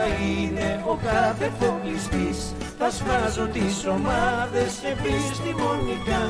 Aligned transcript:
θα 0.00 0.06
είναι 0.06 0.82
ο 0.86 0.98
κάθε 1.04 1.50
φοπλιστής 1.60 2.52
Θα 2.78 2.90
σφάζω 2.90 3.46
τις 3.46 3.86
ομάδες 3.86 4.72
επιστημονικά. 4.92 6.22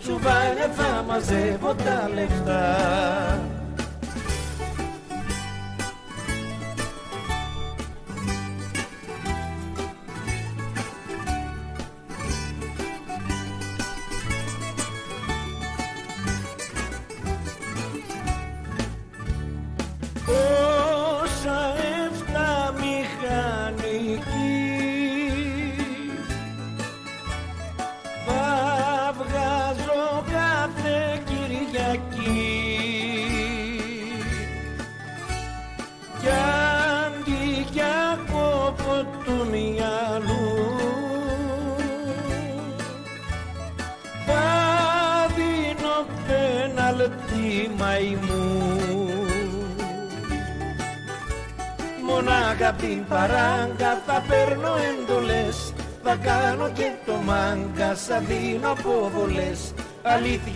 Τσουβάλια 0.00 0.68
θα 0.76 1.04
μαζεύω 1.08 1.74
τα 1.74 2.10
λεφτά 2.14 3.47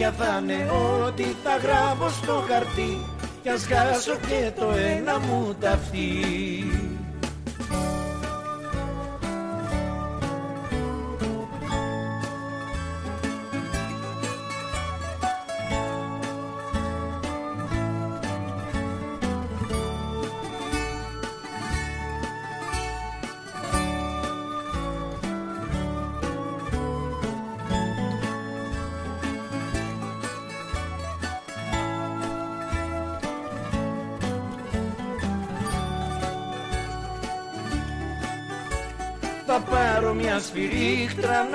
Αλήθεια 0.04 0.24
θα 0.24 0.38
είναι 0.42 0.70
ότι 1.06 1.36
θα 1.44 1.56
γράφω 1.56 2.08
στο 2.08 2.44
χαρτί. 2.48 2.98
Κι 3.42 3.48
ας 3.48 3.66
χάσω 3.66 4.16
και 4.16 4.52
το 4.60 4.70
ένα 4.70 5.18
μου 5.18 5.54
ταυτί 5.60 6.51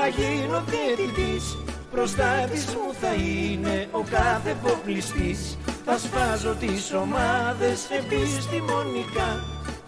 γίνω 0.07 0.63
διαιτητής. 0.67 1.57
Μπροστά 1.93 2.47
της 2.51 2.65
μου 2.65 2.93
θα 3.01 3.13
είναι 3.13 3.87
ο 3.91 4.03
κάθε 4.09 4.55
φοπλιστής 4.63 5.57
Θα 5.85 5.97
σφάζω 5.97 6.55
τις 6.59 6.93
ομάδες 6.93 7.89
επιστημονικά. 7.89 9.29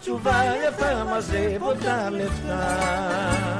Τσουβάλια 0.00 0.70
θα 0.78 1.04
μαζεύω 1.10 1.74
τα 1.84 2.10
λεφτά 2.10 3.59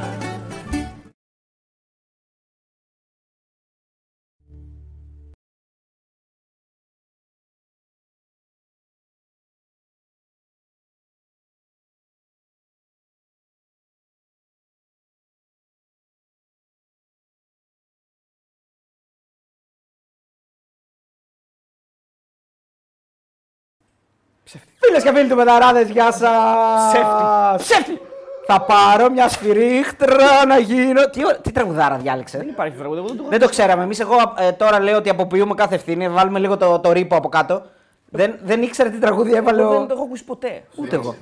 Φίλες 24.81 25.03
και 25.03 25.13
φίλοι 25.15 25.29
του 25.29 25.37
Μεταράδες, 25.37 25.89
γεια 25.89 26.13
σας! 26.13 26.93
Ψεύτη. 26.93 27.23
Ψεύτη! 27.57 28.01
Θα 28.47 28.61
πάρω 28.61 29.11
μια 29.11 29.29
σφυρίχτρα 29.29 30.47
να 30.47 30.59
γίνω. 30.59 31.11
Τι, 31.11 31.25
ω- 31.25 31.39
τι 31.43 31.53
τραγουδάρα 31.53 31.97
διάλεξε; 31.97 32.39
Δεν 32.39 32.49
υπάρχει 32.49 32.77
τραγούδι, 32.77 32.99
εγώ 32.99 33.07
δεν 33.09 33.17
το 33.17 33.23
έχω 33.23 33.31
Δεν 33.31 33.41
το 33.41 33.49
ξέραμε. 33.49 33.83
Εμείς, 33.83 34.01
εγώ 34.01 34.17
ε, 34.39 34.53
τώρα 34.53 34.81
λέω 34.81 34.97
ότι 34.97 35.09
αποποιούμε 35.09 35.55
κάθε 35.55 35.75
ευθύνη. 35.75 36.09
Βάλουμε 36.09 36.39
λίγο 36.39 36.57
το, 36.57 36.79
το 36.79 36.93
ρήπο 36.93 37.17
από 37.17 37.29
κάτω. 37.29 37.63
Δεν, 38.11 38.39
δεν 38.43 38.63
ήξερε 38.63 38.89
τι 38.91 38.99
τραγούδι 38.99 39.35
έβαλε. 39.35 39.63
Δεν 39.63 39.83
Ο... 39.83 39.87
το 39.87 39.95
έχω 39.95 40.03
ακούσει 40.03 40.25
ποτέ. 40.25 40.63
Ούτε 40.77 40.95
εγώ. 40.97 41.15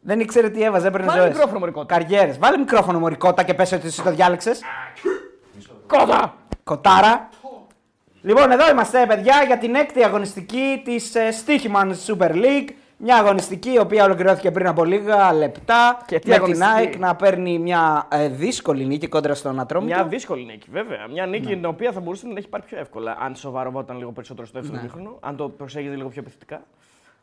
Δεν 0.00 0.20
ήξερε 0.20 0.48
τι 0.48 0.62
έβαζε, 0.62 0.86
έπαιρνε 0.86 1.06
Βάλε 1.06 1.18
ζωές. 1.20 1.32
μικρόφωνο, 1.32 1.58
Μωρικότα. 1.58 1.94
Καριέρες. 1.94 2.38
Βάλε 2.38 2.56
μικρόφωνο 2.58 2.98
μωρικότα 2.98 3.42
και 3.42 3.54
πες 3.54 3.72
ότι 3.72 3.86
εσύ 3.86 4.02
το 4.02 4.10
διάλεξες. 4.10 4.60
Κότα! 5.86 6.34
Κοτάρα. 6.64 7.28
Λοιπόν, 8.28 8.50
εδώ 8.50 8.70
είμαστε, 8.70 9.04
παιδιά, 9.06 9.44
για 9.46 9.58
την 9.58 9.74
έκτη 9.74 10.04
αγωνιστική 10.04 10.80
της 10.84 11.14
ε, 11.14 11.28
Stichman 11.46 11.92
Super 12.06 12.30
League. 12.30 12.68
Μια 12.96 13.16
αγωνιστική 13.16 13.70
η 13.72 13.78
οποία 13.78 14.04
ολοκληρώθηκε 14.04 14.50
πριν 14.50 14.66
από 14.66 14.84
λίγα 14.84 15.32
λεπτά. 15.32 15.98
Και 16.06 16.18
τι 16.18 16.28
με 16.28 16.34
την 16.34 16.42
αγωνιστική; 16.42 16.70
ΑΕΚ 16.70 16.98
να 16.98 17.14
παίρνει 17.16 17.58
μια 17.58 18.06
ε, 18.10 18.28
δύσκολη 18.28 18.84
νίκη 18.86 19.06
κόντρα 19.06 19.34
στον 19.34 19.60
Ατρόμητο. 19.60 19.94
Μια 19.94 20.04
δύσκολη 20.04 20.44
νίκη, 20.44 20.68
βέβαια. 20.72 21.06
Μια 21.10 21.26
νίκη 21.26 21.46
Ναι. 21.48 21.54
την 21.54 21.64
οποία 21.64 21.92
θα 21.92 22.00
μπορούσε 22.00 22.22
να 22.22 22.28
την 22.28 22.38
έχει 22.38 22.48
πάρει 22.48 22.62
πιο 22.66 22.78
εύκολα. 22.78 23.16
Αν 23.20 23.34
σοβαροβόταν 23.36 23.98
λίγο 23.98 24.10
περισσότερο 24.12 24.46
στο 24.46 24.58
Ναι. 24.58 24.62
δεύτερο 24.64 24.82
μήχρονο, 24.86 25.18
αν 25.20 25.36
το 25.36 25.48
προσέγγιζε 25.48 25.94
λίγο 25.94 26.08
πιο 26.08 26.20
επιθετικά. 26.20 26.62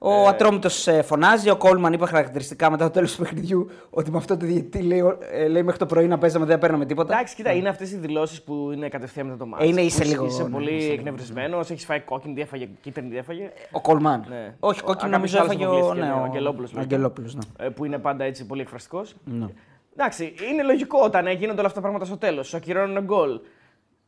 Ο 0.07 0.11
ε... 0.25 0.27
Ατρόμητος 0.27 0.87
φωνάζει. 1.03 1.49
Ο 1.49 1.55
Κόλμαν 1.55 1.93
είπε 1.93 2.05
χαρακτηριστικά 2.05 2.69
μετά 2.69 2.83
το 2.83 2.89
τέλος 2.91 3.15
του 3.15 3.21
παιχνιδιού 3.21 3.69
ότι 3.89 4.11
με 4.11 4.17
αυτό 4.17 4.37
το 4.37 4.45
διαιτητή 4.45 4.81
λέει, 4.81 5.03
ε, 5.31 5.47
λέει 5.47 5.63
μέχρι 5.63 5.79
το 5.79 5.85
πρωί 5.85 6.07
να 6.07 6.17
παίζαμε 6.17 6.45
δεν 6.45 6.59
παίρναμε 6.59 6.85
τίποτα. 6.85 7.13
Εντάξει, 7.13 7.35
κοίτα, 7.35 7.51
είναι 7.51 7.69
αυτές 7.69 7.91
οι 7.91 7.97
δηλώσεις 7.97 8.41
που 8.43 8.69
είναι 8.73 8.89
κατευθείαν 8.89 9.25
μετά 9.25 9.37
το 9.37 9.45
μάτι. 9.45 9.63
Ε, 9.63 9.67
είναι 9.67 9.81
είσαι 9.81 10.03
λίγο- 10.03 10.25
Είσαι 10.25 10.43
ναι, 10.43 10.49
πολύ 10.49 10.71
είσαι 10.73 10.81
λίγο- 10.81 10.93
εκνευρισμένος, 10.93 11.69
έχεις 11.69 11.85
φάει 11.85 11.99
κόκκινη, 11.99 12.33
τι 12.33 12.41
έφαγε, 12.41 12.67
κίτρινη, 12.81 13.09
τι 13.09 13.17
έφαγε. 13.17 13.51
Ο 13.71 13.81
Κόλμαν. 13.81 14.25
Ναι. 14.29 14.53
Όχι, 14.59 14.79
Ο- 14.79 14.85
κόκκινο 14.85 15.09
α, 15.09 15.17
νομίζω 15.17 15.37
κάποιος 15.37 15.53
έφαγε 15.55 15.65
άλλος 15.69 15.77
ο, 15.81 15.85
αποβλήθηκε, 15.85 16.13
ναι, 16.13 16.19
ο 16.19 16.21
ο 16.21 16.25
Αγγελόπουλος, 16.25 16.73
ναι. 16.73 16.81
Αγγελόπουλος, 16.81 17.35
ναι. 17.35 17.65
ε, 17.65 17.69
που 17.69 17.85
είναι 17.85 17.97
πάντα 17.97 18.23
έτσι 18.23 18.45
πολύ 18.45 18.61
εκφραστικός. 18.61 19.15
Ναι. 19.25 19.45
Εντάξει, 19.97 20.33
είναι 20.51 20.63
λογικό 20.63 20.99
όταν 21.03 21.27
ε, 21.27 21.31
γίνονται 21.31 21.57
όλα 21.59 21.67
αυτά 21.67 21.79
τα 21.81 21.87
πράγματα 21.87 22.05
στο 22.05 22.17
τέλος. 22.17 22.47
Σου 22.47 22.57
ακυρώνουν 22.57 23.03
γκολ. 23.03 23.39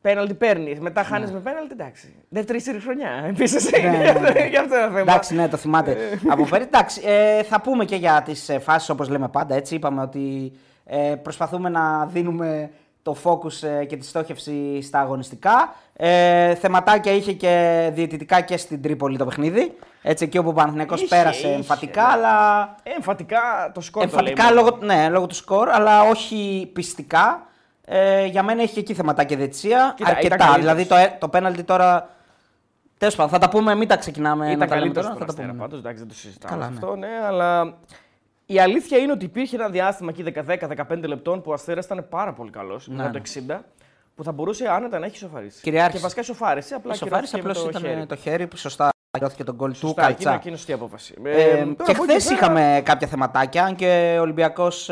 Πέναλτι 0.00 0.34
παίρνεις, 0.34 0.80
μετά 0.80 1.02
χάνεις 1.02 1.32
με 1.32 1.38
πέναλτι, 1.38 1.72
εντάξει. 1.72 2.14
Δεύτερη 2.28 2.60
σύρη 2.60 2.80
χρονιά. 2.80 3.10
Επίσης. 3.28 3.70
Ναι, 3.70 3.78
ναι, 3.78 3.96
ναι. 3.98 4.46
Γι' 4.50 4.56
αυτό 4.56 4.76
είναι 4.76 4.86
θέμα. 4.86 5.00
Εντάξει, 5.00 5.34
ναι, 5.34 5.48
το 5.48 5.56
θυμάται. 5.56 5.96
από 6.28 6.44
πέρυσι. 6.44 6.68
Εντάξει, 6.68 7.02
ε, 7.04 7.42
θα 7.42 7.60
πούμε 7.60 7.84
και 7.84 7.96
για 7.96 8.22
τις 8.24 8.48
ε, 8.48 8.58
φάσεις 8.58 8.88
όπως 8.88 9.08
λέμε 9.08 9.28
πάντα. 9.28 9.54
Έτσι, 9.54 9.74
είπαμε 9.74 10.02
ότι 10.02 10.52
ε, 10.84 11.14
προσπαθούμε 11.22 11.68
να 11.68 12.06
δίνουμε 12.06 12.70
το 13.02 13.16
focus 13.24 13.68
ε, 13.80 13.84
και 13.84 13.96
τη 13.96 14.06
στόχευση 14.06 14.82
στα 14.82 15.00
αγωνιστικά. 15.00 15.74
Ε, 15.92 16.54
θεματάκια 16.54 17.12
είχε 17.12 17.32
και 17.32 17.90
διαιτητικά 17.94 18.40
και 18.40 18.56
στην 18.56 18.82
Τρίπολη 18.82 19.18
το 19.18 19.24
παιχνίδι. 19.24 19.76
Έτσι, 20.02 20.24
εκεί 20.24 20.38
όπου 20.38 20.48
ο 20.48 20.52
Παναθηναϊκός 20.52 21.00
Είχε, 21.00 21.16
πέρασε 21.16 21.46
είχε, 21.46 21.54
εμφατικά, 21.56 22.02
ναι. 22.02 22.12
αλλά. 22.12 22.62
Ε, 22.82 22.90
εμφατικά 22.90 23.70
το 23.74 23.80
σκόρ. 23.80 24.02
το 24.02 24.08
Εμφατικά 24.12 24.52
λέει 24.52 24.54
μόνο. 24.54 24.70
λόγω, 24.70 24.84
ναι, 24.84 25.08
λόγω 25.08 25.26
του 25.26 25.34
σκορ, 25.34 25.68
αλλά 25.68 26.02
όχι 26.02 26.70
πιστικά. 26.72 27.47
Ε, 27.90 28.24
για 28.26 28.42
μένα 28.42 28.62
έχει 28.62 28.72
και 28.74 28.80
εκεί 28.80 28.94
θεματάκια 28.94 29.36
διαιτησία. 29.36 29.92
Κοίτα, 29.96 30.10
ήταν 30.10 30.14
αρκετά. 30.16 30.36
καλύτερος. 30.36 30.60
Δηλαδή 30.60 30.84
το, 30.86 30.94
ε- 30.96 31.16
το 31.20 31.28
πέναλτι 31.28 31.62
τώρα. 31.62 32.10
Τέλος 32.98 33.14
πάντων, 33.16 33.32
θα 33.32 33.38
τα 33.38 33.48
πούμε, 33.48 33.74
μην 33.74 33.88
τα 33.88 33.96
ξεκινάμε. 33.96 34.44
να 34.44 34.50
Ήταν 34.50 34.68
τα 34.68 34.74
λέμε 34.74 34.80
καλύτερο 34.80 35.06
τώρα, 35.06 35.14
στον 35.16 35.26
θα 35.26 35.32
τα 35.32 35.32
Αστέρα 35.32 35.48
πούμε. 35.48 35.60
πάντως, 35.62 35.78
εντάξει, 35.78 35.98
δεν 35.98 36.08
το 36.08 36.14
συζητάμε 36.14 36.54
Καλά, 36.54 36.68
ναι. 36.70 36.74
αυτό, 36.76 36.96
ναι, 36.96 37.08
αλλά 37.26 37.74
η 38.46 38.60
αλήθεια 38.60 38.98
είναι 38.98 39.12
ότι 39.12 39.24
υπήρχε 39.24 39.56
ένα 39.56 39.68
διάστημα 39.68 40.12
εκεί 40.18 40.32
10-15 40.46 41.08
λεπτών 41.08 41.42
που 41.42 41.50
ο 41.50 41.54
Αστέρας 41.54 41.84
ήταν 41.84 42.06
πάρα 42.08 42.32
πολύ 42.32 42.50
καλός, 42.50 42.88
Ναι, 42.88 42.96
μετά 42.96 43.10
το 43.10 43.18
60, 43.18 43.64
που 44.14 44.24
θα 44.24 44.32
μπορούσε 44.32 44.68
άνετα 44.68 44.98
να 44.98 45.06
έχει 45.06 45.16
σοφαρίσει. 45.16 45.60
Κυριάρχησε. 45.62 45.96
Και 45.96 46.02
βασικά 46.02 46.22
σοφάρισε, 46.22 46.74
απλά 46.74 46.92
Ο 46.92 46.94
Σοφάρης 46.94 47.30
κυρώθηκε 47.30 47.46
με 47.46 47.50
απλώς 47.60 47.72
το 47.72 47.78
ήταν 47.78 47.94
χέρι. 47.94 48.06
το 48.06 48.16
χέρι 48.16 48.46
που 48.46 48.56
σωστά 48.56 48.88
κυρώθηκε 49.10 49.44
τον 49.44 49.54
γκολ 49.54 49.70
του 49.70 49.76
Σωστά, 49.76 50.02
εκείνο, 50.02 50.14
Καλτσά. 50.16 50.34
εκείνος 50.34 50.58
σωστή 50.58 50.72
απόφαση. 50.72 51.14
Ε, 51.24 51.30
Ε, 51.30 51.44
και 51.44 51.50
τώρα 51.54 51.64
από 51.76 51.90
εκεί 51.90 52.12
χθες 52.12 52.24
πέρα- 52.24 52.34
είχαμε 52.36 52.82
κάποια 52.84 53.08
θεματάκια, 53.08 53.64
αν 53.64 53.74
και 53.74 54.16
ο 54.18 54.20
Ολυμπιακός 54.20 54.90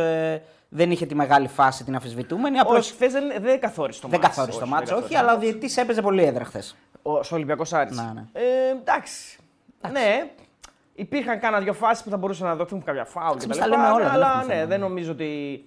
δεν 0.69 0.91
είχε 0.91 1.07
τη 1.07 1.15
μεγάλη 1.15 1.49
φάση 1.49 1.85
την 1.85 1.95
αμφισβητούμενη. 1.95 2.59
Απλώς 2.59 2.79
Όχι, 2.87 2.93
χθες 2.95 3.13
δεν, 3.13 3.25
δεν 3.41 3.61
καθόρισε 3.61 4.01
το 4.01 4.09
δεν 4.09 4.21
μάτς. 4.21 4.35
καθόρισε 4.37 4.59
το 4.59 4.65
Όχι, 4.65 4.73
μάτσο, 4.75 4.95
δεν 4.95 5.05
όχι, 5.05 5.13
καθόρισε. 5.15 5.33
αλλά 5.33 5.47
ο 5.51 5.53
διαιτητή 5.53 5.81
έπαιζε 5.81 6.03
πολύ 6.03 6.23
έδρα 6.25 6.45
χθες. 6.45 6.77
Ο 7.03 7.21
Ολυμπιακός 7.31 7.73
Άρης. 7.73 7.97
Ναι, 7.97 8.11
ναι. 8.15 8.25
Ε, 8.33 8.71
εντάξει. 8.81 9.37
Ναι, 9.93 10.31
υπήρχαν 10.95 11.41
κάνα 11.41 11.61
δύο 11.61 11.73
φάσεις 11.73 12.05
που 12.05 12.11
θα 12.11 12.17
μπορούσαν 12.17 12.47
να 12.49 12.55
δοθούν 12.57 12.85
κάποια 12.85 13.05
φάουλ 13.05 13.37
εμείς 13.43 13.47
κτλ. 13.47 13.59
τα 13.59 13.67
λέμε 13.67 13.87
όλα, 13.89 13.97
δεν 14.05 14.09
Αλλά 14.13 14.27
έχουμε 14.31 14.45
ναι, 14.47 14.55
θέμα. 14.55 14.67
δεν 14.67 14.81
νομίζω 14.81 15.13
ότι. 15.13 15.65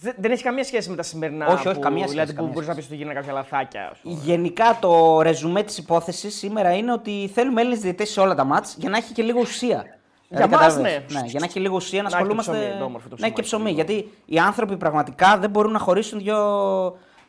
Δε- 0.00 0.12
Δεν 0.16 0.30
έχει 0.30 0.42
καμία 0.42 0.64
σχέση 0.64 0.90
με 0.90 0.96
τα 0.96 1.02
σημερινά. 1.02 1.46
Όχι, 1.46 1.66
όχι, 1.68 1.76
που, 1.76 1.82
καμία 1.82 1.98
σχέση, 1.98 2.12
Δηλαδή 2.12 2.30
που 2.30 2.36
καμία 2.36 2.52
μπορείς 2.52 2.68
να 2.68 2.74
σχέση. 2.74 2.88
πεις 2.88 2.96
ότι 2.96 3.04
γίνανε 3.06 3.20
κάποια 3.20 3.32
λαθάκια. 3.40 3.88
ας 3.92 3.98
πούμε. 3.98 4.14
Γενικά 4.22 4.76
το 4.80 5.20
ρεζουμέ 5.22 5.62
της 5.62 5.78
υπόθεσης 5.78 6.34
σήμερα 6.34 6.72
είναι 6.76 6.92
ότι 6.92 7.30
θέλουμε 7.34 7.60
Έλληνες 7.60 7.80
διαιτητές 7.80 8.10
σε 8.10 8.20
όλα 8.20 8.34
τα 8.34 8.44
μάτς 8.44 8.74
για 8.78 8.90
να 8.90 8.96
έχει 8.96 9.12
και 9.12 9.22
λίγο 9.22 9.40
ουσία. 9.40 9.84
Δηλαδή, 10.34 10.52
μας, 10.54 10.60
κατάλαβες. 10.74 11.12
ναι. 11.12 11.20
για 11.26 11.40
να 11.40 11.46
έχει 11.46 11.60
λίγο 11.60 11.74
ουσία 11.76 12.02
να 12.02 12.08
Να 12.10 12.16
έχει 12.16 12.26
το 12.26 12.32
ασχολούμαστε. 12.34 12.66
ψωμί, 12.66 12.78
το 12.78 12.84
όμορφο 12.84 13.08
το 13.08 13.16
ναι, 13.18 13.30
και 13.30 13.42
ψωμάκι, 13.42 13.42
ψωμί. 13.42 13.64
λίγο. 13.64 13.74
Γιατί 13.74 14.10
οι 14.24 14.38
άνθρωποι 14.38 14.76
πραγματικά 14.76 15.38
δεν 15.38 15.50
μπορούν 15.50 15.72
να 15.72 15.78
χωρίσουν 15.78 16.18
δύο. 16.18 16.36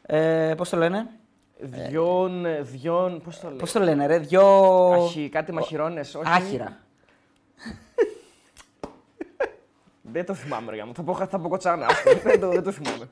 Ε, 0.01 0.53
Πώς 0.57 0.69
το 0.69 0.77
λένε, 0.77 1.07
Διόν, 1.59 2.45
διόν, 2.61 3.21
πώς 3.21 3.39
το 3.39 3.47
λέει. 3.47 3.57
Πώς 3.57 3.71
το 3.71 3.79
λένε, 3.79 4.05
ρε, 4.05 4.17
δύο. 4.17 4.43
Αχι, 4.91 5.29
κάτι 5.29 5.51
μαχηρώνε. 5.53 5.99
Όχι. 5.99 6.23
Άχυρα. 6.35 6.77
Δεν 10.01 10.25
το 10.25 10.33
θυμάμαι, 10.33 10.71
ρε 10.75 10.83
μου. 10.85 10.93
Θα 10.95 11.03
πω, 11.03 11.13
θα 11.15 11.39
πω 11.39 11.47
κοτσάνα. 11.49 11.85
ας 11.85 12.01
πούμε. 12.03 12.19
δεν, 12.23 12.39
το, 12.39 12.49
δεν 12.49 12.63
το 12.63 12.71
θυμάμαι. 12.71 13.09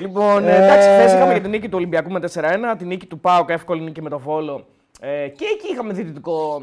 λοιπόν, 0.00 0.44
ε, 0.48 0.56
εντάξει, 0.64 0.88
χθες 0.88 1.12
είχαμε 1.12 1.34
και 1.34 1.40
την 1.40 1.50
νίκη 1.50 1.66
του 1.68 1.76
Ολυμπιακού 1.76 2.10
με 2.10 2.20
4-1, 2.34 2.74
την 2.78 2.86
νίκη 2.86 3.06
του 3.06 3.20
Πάουκ, 3.20 3.50
εύκολη 3.50 3.80
νίκη 3.80 4.02
με 4.02 4.10
το 4.10 4.18
Βόλο. 4.18 4.66
Ε, 5.00 5.28
και 5.28 5.44
εκεί 5.54 5.72
είχαμε 5.72 5.92
διαιτητικό. 5.92 6.62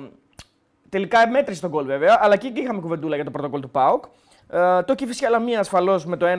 Τελικά 0.92 1.30
μέτρησε 1.30 1.62
τον 1.62 1.70
γκολ 1.70 1.86
βέβαια, 1.86 2.20
αλλά 2.22 2.36
και 2.38 2.48
εκεί 2.48 2.60
είχαμε 2.62 2.80
κουβεντούλα 2.82 3.16
για 3.16 3.26
το 3.26 3.32
πρωτοκόλλ 3.32 3.62
του 3.62 3.70
Πάουκ. 3.70 4.04
Ε, 4.50 4.84
το 4.84 4.96
Κηφισιά 4.96 5.30
Λαμία 5.30 5.60
ασφαλώς 5.60 6.06
με 6.06 6.18
το 6.18 6.26
1-1 6.26 6.32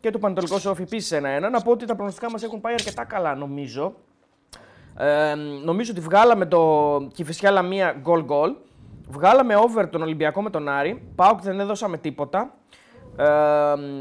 και 0.00 0.10
το 0.10 0.18
Πανετολικό 0.18 0.58
Σόφι 0.58 0.82
επίσης 0.82 1.18
1-1. 1.18 1.50
Να 1.50 1.60
πω 1.60 1.70
ότι 1.70 1.86
τα 1.86 1.94
προγνωστικά 1.94 2.30
μας 2.30 2.42
έχουν 2.42 2.60
πάει 2.60 2.74
αρκετά 2.74 3.04
καλά 3.04 3.34
νομίζω. 3.34 3.94
Ε, 4.96 5.34
νομίζω 5.64 5.90
ότι 5.92 6.00
βγάλαμε 6.00 6.46
το 6.46 6.60
Κηφισιά 7.14 7.50
Λαμία 7.50 7.96
γκολ 8.00 8.24
γκολ. 8.24 8.54
Βγάλαμε 9.08 9.56
over 9.56 9.88
τον 9.88 10.02
Ολυμπιακό 10.02 10.42
με 10.42 10.50
τον 10.50 10.68
Άρη. 10.68 11.02
Πάουκ 11.14 11.40
δεν 11.40 11.60
έδωσαμε 11.60 11.98
τίποτα. 11.98 12.54
Ε, 13.16 13.24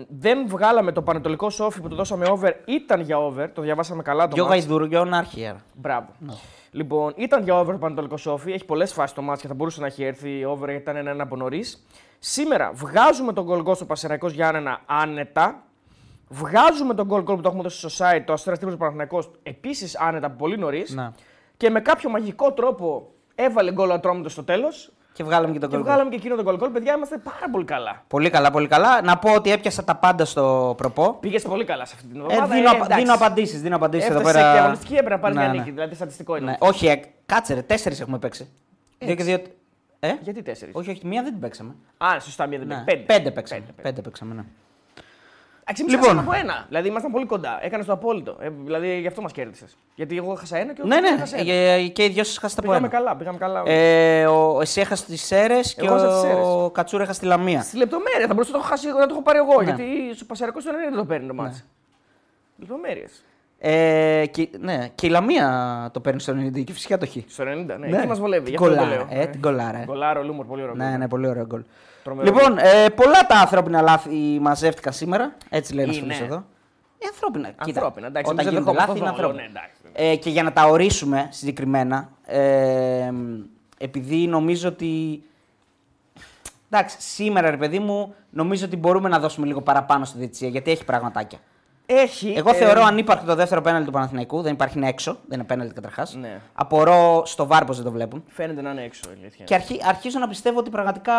δεν 0.08 0.48
βγάλαμε 0.48 0.92
το 0.92 1.02
Πανετολικό 1.02 1.50
Σόφι 1.50 1.82
που 1.82 1.88
το 1.88 1.96
δώσαμε 1.96 2.26
over. 2.30 2.52
Ήταν 2.66 3.02
για 3.02 3.18
over. 3.18 3.50
Το 3.54 3.62
διαβάσαμε 3.62 4.02
καλά 4.02 4.28
το 4.28 4.34
Δυο 4.36 4.46
match. 4.46 4.50
γαϊδούργιον 4.50 5.14
άρχιερα. 5.14 5.64
Μπράβο. 5.76 6.08
Λοιπόν, 6.74 7.14
ήταν 7.16 7.44
για 7.44 7.60
over 7.60 7.72
το 7.72 7.78
Πανετολικό 7.78 8.18
Σόφι. 8.18 8.52
Έχει 8.52 8.66
πολλές 8.66 8.94
φάσεις 8.94 9.16
το 9.16 9.22
μάτς 9.22 9.42
και 9.42 9.48
θα 9.48 9.54
μπορούσε 9.54 9.82
να 9.82 9.88
έχει 9.88 10.04
έρθει 10.04 10.46
over 10.46 10.70
γιατί 10.70 10.82
ήταν 10.82 11.08
ένα 11.08 11.24
από 11.24 11.36
νωρίς. 11.36 11.86
Σήμερα 12.20 12.72
βγάζουμε 12.74 13.34
τον 13.34 13.44
γκολ 13.44 13.62
γκολ 13.62 13.76
στο 13.76 13.86
Πασεραϊκό 13.86 14.28
Γιάννενα 14.28 14.82
άνετα. 14.86 15.64
Βγάζουμε 16.28 16.94
τον 16.94 17.06
γκολ 17.06 17.24
γκολ 17.24 17.36
που 17.36 17.42
το 17.42 17.48
έχουμε 17.48 17.64
δώσει 17.64 17.90
στο 17.90 18.06
site, 18.06 18.22
το 18.26 18.34
Αστέρας 18.34 18.60
Τύπος 18.60 18.78
Παναθυνακό 18.78 19.24
επίσης 19.44 19.98
άνετα 20.00 20.30
πολύ 20.30 20.58
νωρίς. 20.58 20.94
Να. 20.94 21.14
Και 21.58 21.70
με 21.70 21.80
κάποιο 21.80 22.10
μαγικό 22.10 22.52
τρόπο 22.52 23.14
έβαλε 23.36 23.72
γκολ 23.72 23.90
ο 23.90 23.94
Ατρόμητος 23.94 24.32
στο 24.32 24.44
τέλος. 24.44 24.94
Και 25.14 25.24
βγάλαμε 25.24 25.54
και 25.54 25.60
τον 25.60 25.70
Και 25.70 25.76
γκολ. 25.76 25.86
βγάλαμε 25.86 26.10
και 26.10 26.16
εκείνο 26.16 26.36
τον 26.36 26.44
γκολ 26.44 26.58
γκολ. 26.58 26.70
Παιδιά, 26.70 26.94
είμαστε 26.96 27.18
πάρα 27.18 27.50
πολύ 27.52 27.66
καλά. 27.66 28.04
Πολύ 28.08 28.30
καλά, 28.30 28.52
πολύ 28.52 28.68
καλά. 28.68 29.02
Να 29.02 29.18
πω 29.18 29.34
ότι 29.34 29.52
έπιασα 29.52 29.84
τα 29.84 29.96
πάντα 29.96 30.26
στο 30.26 30.74
προπό. 30.78 31.18
Πήγες 31.20 31.42
πολύ 31.44 31.64
καλά 31.66 31.86
σε 31.86 31.94
αυτή 31.96 32.08
την 32.08 32.20
Ε, 32.20 32.24
εβδομάδα. 32.24 32.54
δίνω, 32.56 32.68
ε, 32.68 32.70
απα- 32.70 32.86
εντάξει. 32.86 33.00
δίνω 33.04 33.14
απαντήσεις. 33.14 33.62
Δίνω 33.62 33.76
απαντήσεις 33.76 34.10
εδώ 34.10 34.18
Έφτασε 34.20 34.38
πέρα. 34.38 34.54
και 34.54 34.60
αγωνιστική 34.60 34.94
έπρεπε 34.94 35.10
να 35.14 35.20
πάρεις 35.20 35.36
Ναι, 35.38 35.44
μια 35.44 35.52
ναι. 35.54 35.60
νίκη. 35.60 35.72
Δηλαδή 35.72 35.96
στατιστικό 35.96 36.36
είναι. 36.38 36.46
Ναι. 36.46 36.56
Όχι, 36.60 36.88
ε, 36.88 37.00
κάτσε 37.26 37.54
ρε, 37.54 37.62
τέσσερις 37.62 38.00
έχουμε 38.02 38.18
παίξει. 38.18 38.48
Δύο 39.00 39.16
και 39.16 39.24
δύο. 39.24 39.38
Ε; 40.00 40.14
Γιατί 40.22 40.42
τέσσερις; 40.42 40.76
Όχι, 40.76 40.90
όχι, 40.90 41.08
μία 41.08 41.22
δεν 41.24 41.32
την 41.32 41.42
παίξαμε. 41.42 41.76
Α, 41.98 42.20
σωστά, 42.20 42.48
μία 42.48 42.58
δεν 42.58 42.68
Ναι. 42.68 42.84
παίρνει. 42.86 43.04
Πέντε 43.04 43.32
παίξαμε. 43.32 43.62
Πέντε 43.82 44.02
παίξαμε, 44.02 44.34
ναι. 44.34 44.44
Εντάξει, 45.66 45.84
Λοιπόν. 45.84 46.00
λοιπόν. 46.10 46.20
από 46.20 46.34
ένα. 46.34 46.66
Δηλαδή 46.68 46.88
ήμασταν 46.88 47.12
πολύ 47.12 47.26
κοντά. 47.26 47.60
Έκανες 47.62 47.86
το 47.86 47.94
απόλυτο. 47.94 48.38
Ε, 48.40 48.50
δηλαδή 48.64 49.00
γι' 49.00 49.08
αυτό 49.08 49.22
μας 49.22 49.32
κέρδισες. 49.32 49.78
Γιατί 49.96 50.18
εγώ 50.18 50.32
έχασα 50.32 50.58
ένα 50.58 50.74
και 50.74 50.82
ο 50.82 50.86
Ναι, 50.86 51.00
ναι, 51.00 51.08
έχασε 51.08 51.36
ένα. 51.36 51.52
ε, 51.54 51.88
και 51.88 52.04
οι 52.04 52.10
δυο 52.10 52.24
σας 52.24 52.38
χάσατε 52.38 52.62
από 52.62 52.70
Πήγαμε 52.70 52.88
ένα. 52.88 52.98
καλά, 52.98 53.16
πήγαμε 53.16 53.38
καλά. 53.38 53.64
Ε, 53.66 54.26
ο, 54.26 54.62
εσύ 54.62 54.82
έχασες 54.82 55.06
τις 55.06 55.22
Σέρε 55.26 55.60
και 55.60 55.74
Εγώ 55.86 55.96
έχασα 55.96 56.08
τις 56.12 56.20
Σέρρες. 56.20 56.46
ο 56.46 56.70
Κατσούρα 56.74 57.04
έχασε 57.04 57.20
τη 57.20 57.26
Λαμία. 57.26 57.62
Στη 57.62 57.78
λεπτομέρεια 57.78 58.28
θα 58.28 58.34
μπορούσα 58.34 58.52
να 58.52 58.58
το 58.58 58.64
έχω, 58.64 58.68
χάσει, 58.68 58.88
να 58.88 58.94
το 59.08 59.14
έχω 59.14 59.22
πάρει 59.22 59.38
εγώ. 59.38 59.58
Ναι. 59.62 59.64
Γιατί 59.64 60.16
στο 60.16 60.26
Πασαρικό 60.26 60.60
στο 60.60 60.72
90 60.72 60.76
δεν 60.90 60.96
το 60.96 61.06
παίρνει 61.06 61.28
το 61.28 61.34
μάτι. 61.34 61.62
Λεπτομέρειες. 62.58 63.24
Ε, 63.60 64.26
και, 64.32 64.50
ναι, 64.60 64.88
και 64.96 65.08
η 65.08 65.10
Λαμία 65.10 65.90
το 65.94 66.00
παίρνει 66.00 66.20
στο 66.20 66.34
90 66.34 66.64
και 66.64 66.74
φυσικά 66.74 66.98
το 66.98 67.06
έχει. 67.06 67.26
Στο 67.30 67.44
90, 67.44 67.46
ναι. 67.80 67.98
Εκεί 67.98 68.08
μας 68.08 68.20
βολεύει. 68.20 68.50
Γι' 68.50 68.56
Την 68.56 68.66
αυτό 68.66 68.76
το 68.76 68.82
κολάρα, 68.82 69.06
λέω. 69.10 69.22
ε, 69.22 69.26
την 69.26 69.42
κολάρα. 69.42 69.82
ε. 69.82 69.86
Κολάρο, 69.86 70.24
Λούμορ, 70.24 70.46
πολύ 70.46 70.62
ωραίο. 70.62 70.76
Ναι, 70.76 70.88
γκολ. 70.90 70.98
ναι, 70.98 71.08
πολύ 71.08 71.28
ωραίο 71.28 71.46
γκολ. 71.46 71.64
Τρομερό 72.04 72.32
Λοιπόν, 72.34 72.58
ε, 72.58 72.90
πολλά 72.90 73.26
τα 73.28 73.36
ανθρώπινα 73.40 73.82
λάθη 73.82 74.38
μαζεύτηκαν 74.42 74.94
σήμερα. 74.94 75.36
Έτσι 75.50 75.74
λένε 75.74 75.96
Είναι. 75.96 76.14
στους 76.14 76.26
εδώ. 76.26 76.46
Ε, 77.00 77.06
ανθρώπινα. 77.08 77.48
Κοίτα, 77.50 77.64
Ανθρώπινα, 77.80 78.08
εντάξει, 78.08 78.32
Όταν 78.32 78.46
εμείς 78.46 78.54
δεν 78.54 78.64
γίνονται 78.64 78.78
δεχόμαστε 78.80 79.00
λάθη 79.00 79.00
είναι 79.00 79.10
το 79.10 79.28
δόλο, 79.28 79.42
ανθρώπινα. 79.42 79.44
ναι, 79.44 79.60
εντάξει. 79.60 80.12
Ε, 80.12 80.16
και 80.16 80.30
για 80.30 80.44
να 80.44 80.52
τα 80.54 80.66
ορίσουμε 80.66 81.28
συγκεκριμένα, 81.32 82.10
ε, 82.26 83.12
επειδή 83.78 84.28
νομίζω 84.28 84.68
ότι. 84.68 85.24
Εντάξει, 86.70 86.98
σήμερα 87.00 87.50
ρε 87.50 87.58
παιδί 87.58 87.80
μου, 87.80 88.16
νομίζω 88.30 88.66
ότι 88.66 88.76
μπορούμε 88.78 89.10
να 89.10 89.20
δώσουμε 89.20 89.46
λίγο 89.48 89.62
παραπάνω 89.62 90.06
στη 90.06 90.18
διετησία 90.18 90.48
γιατί 90.48 90.72
έχει 90.72 90.86
πραγματάκια. 90.86 91.40
Έχει. 92.02 92.34
Εγώ 92.38 92.50
ε, 92.50 92.54
θεωρώ 92.54 92.84
ανύπαρκτο 92.84 93.26
το 93.26 93.36
δεύτερο 93.36 93.62
πέναλτι 93.62 93.86
του 93.86 93.92
Παναθηναϊκού. 93.92 94.42
Δεν 94.42 94.54
υπάρχει 94.54 94.78
είναι 94.78 94.88
έξω. 94.88 95.12
Δεν 95.28 95.38
είναι 95.40 95.48
πέναλτι 95.48 95.74
καταρχάς. 95.74 96.16
Ναι. 96.16 96.40
Απορώ 96.54 97.22
στο 97.26 97.48
βάρ 97.48 97.66
πως 97.66 97.76
δεν 97.76 97.86
το 97.86 97.92
βλέπουν. 97.92 98.24
Φαίνεται 98.28 98.62
να 98.62 98.72
είναι 98.72 98.84
έξω. 98.84 99.02
η 99.10 99.14
αλήθεια. 99.20 99.46
Και 99.46 99.54
αρχι, 99.54 99.80
αρχίζω 99.88 100.20
να 100.20 100.28
πιστεύω 100.28 100.60
ότι 100.60 100.70
πραγματικά 100.70 101.14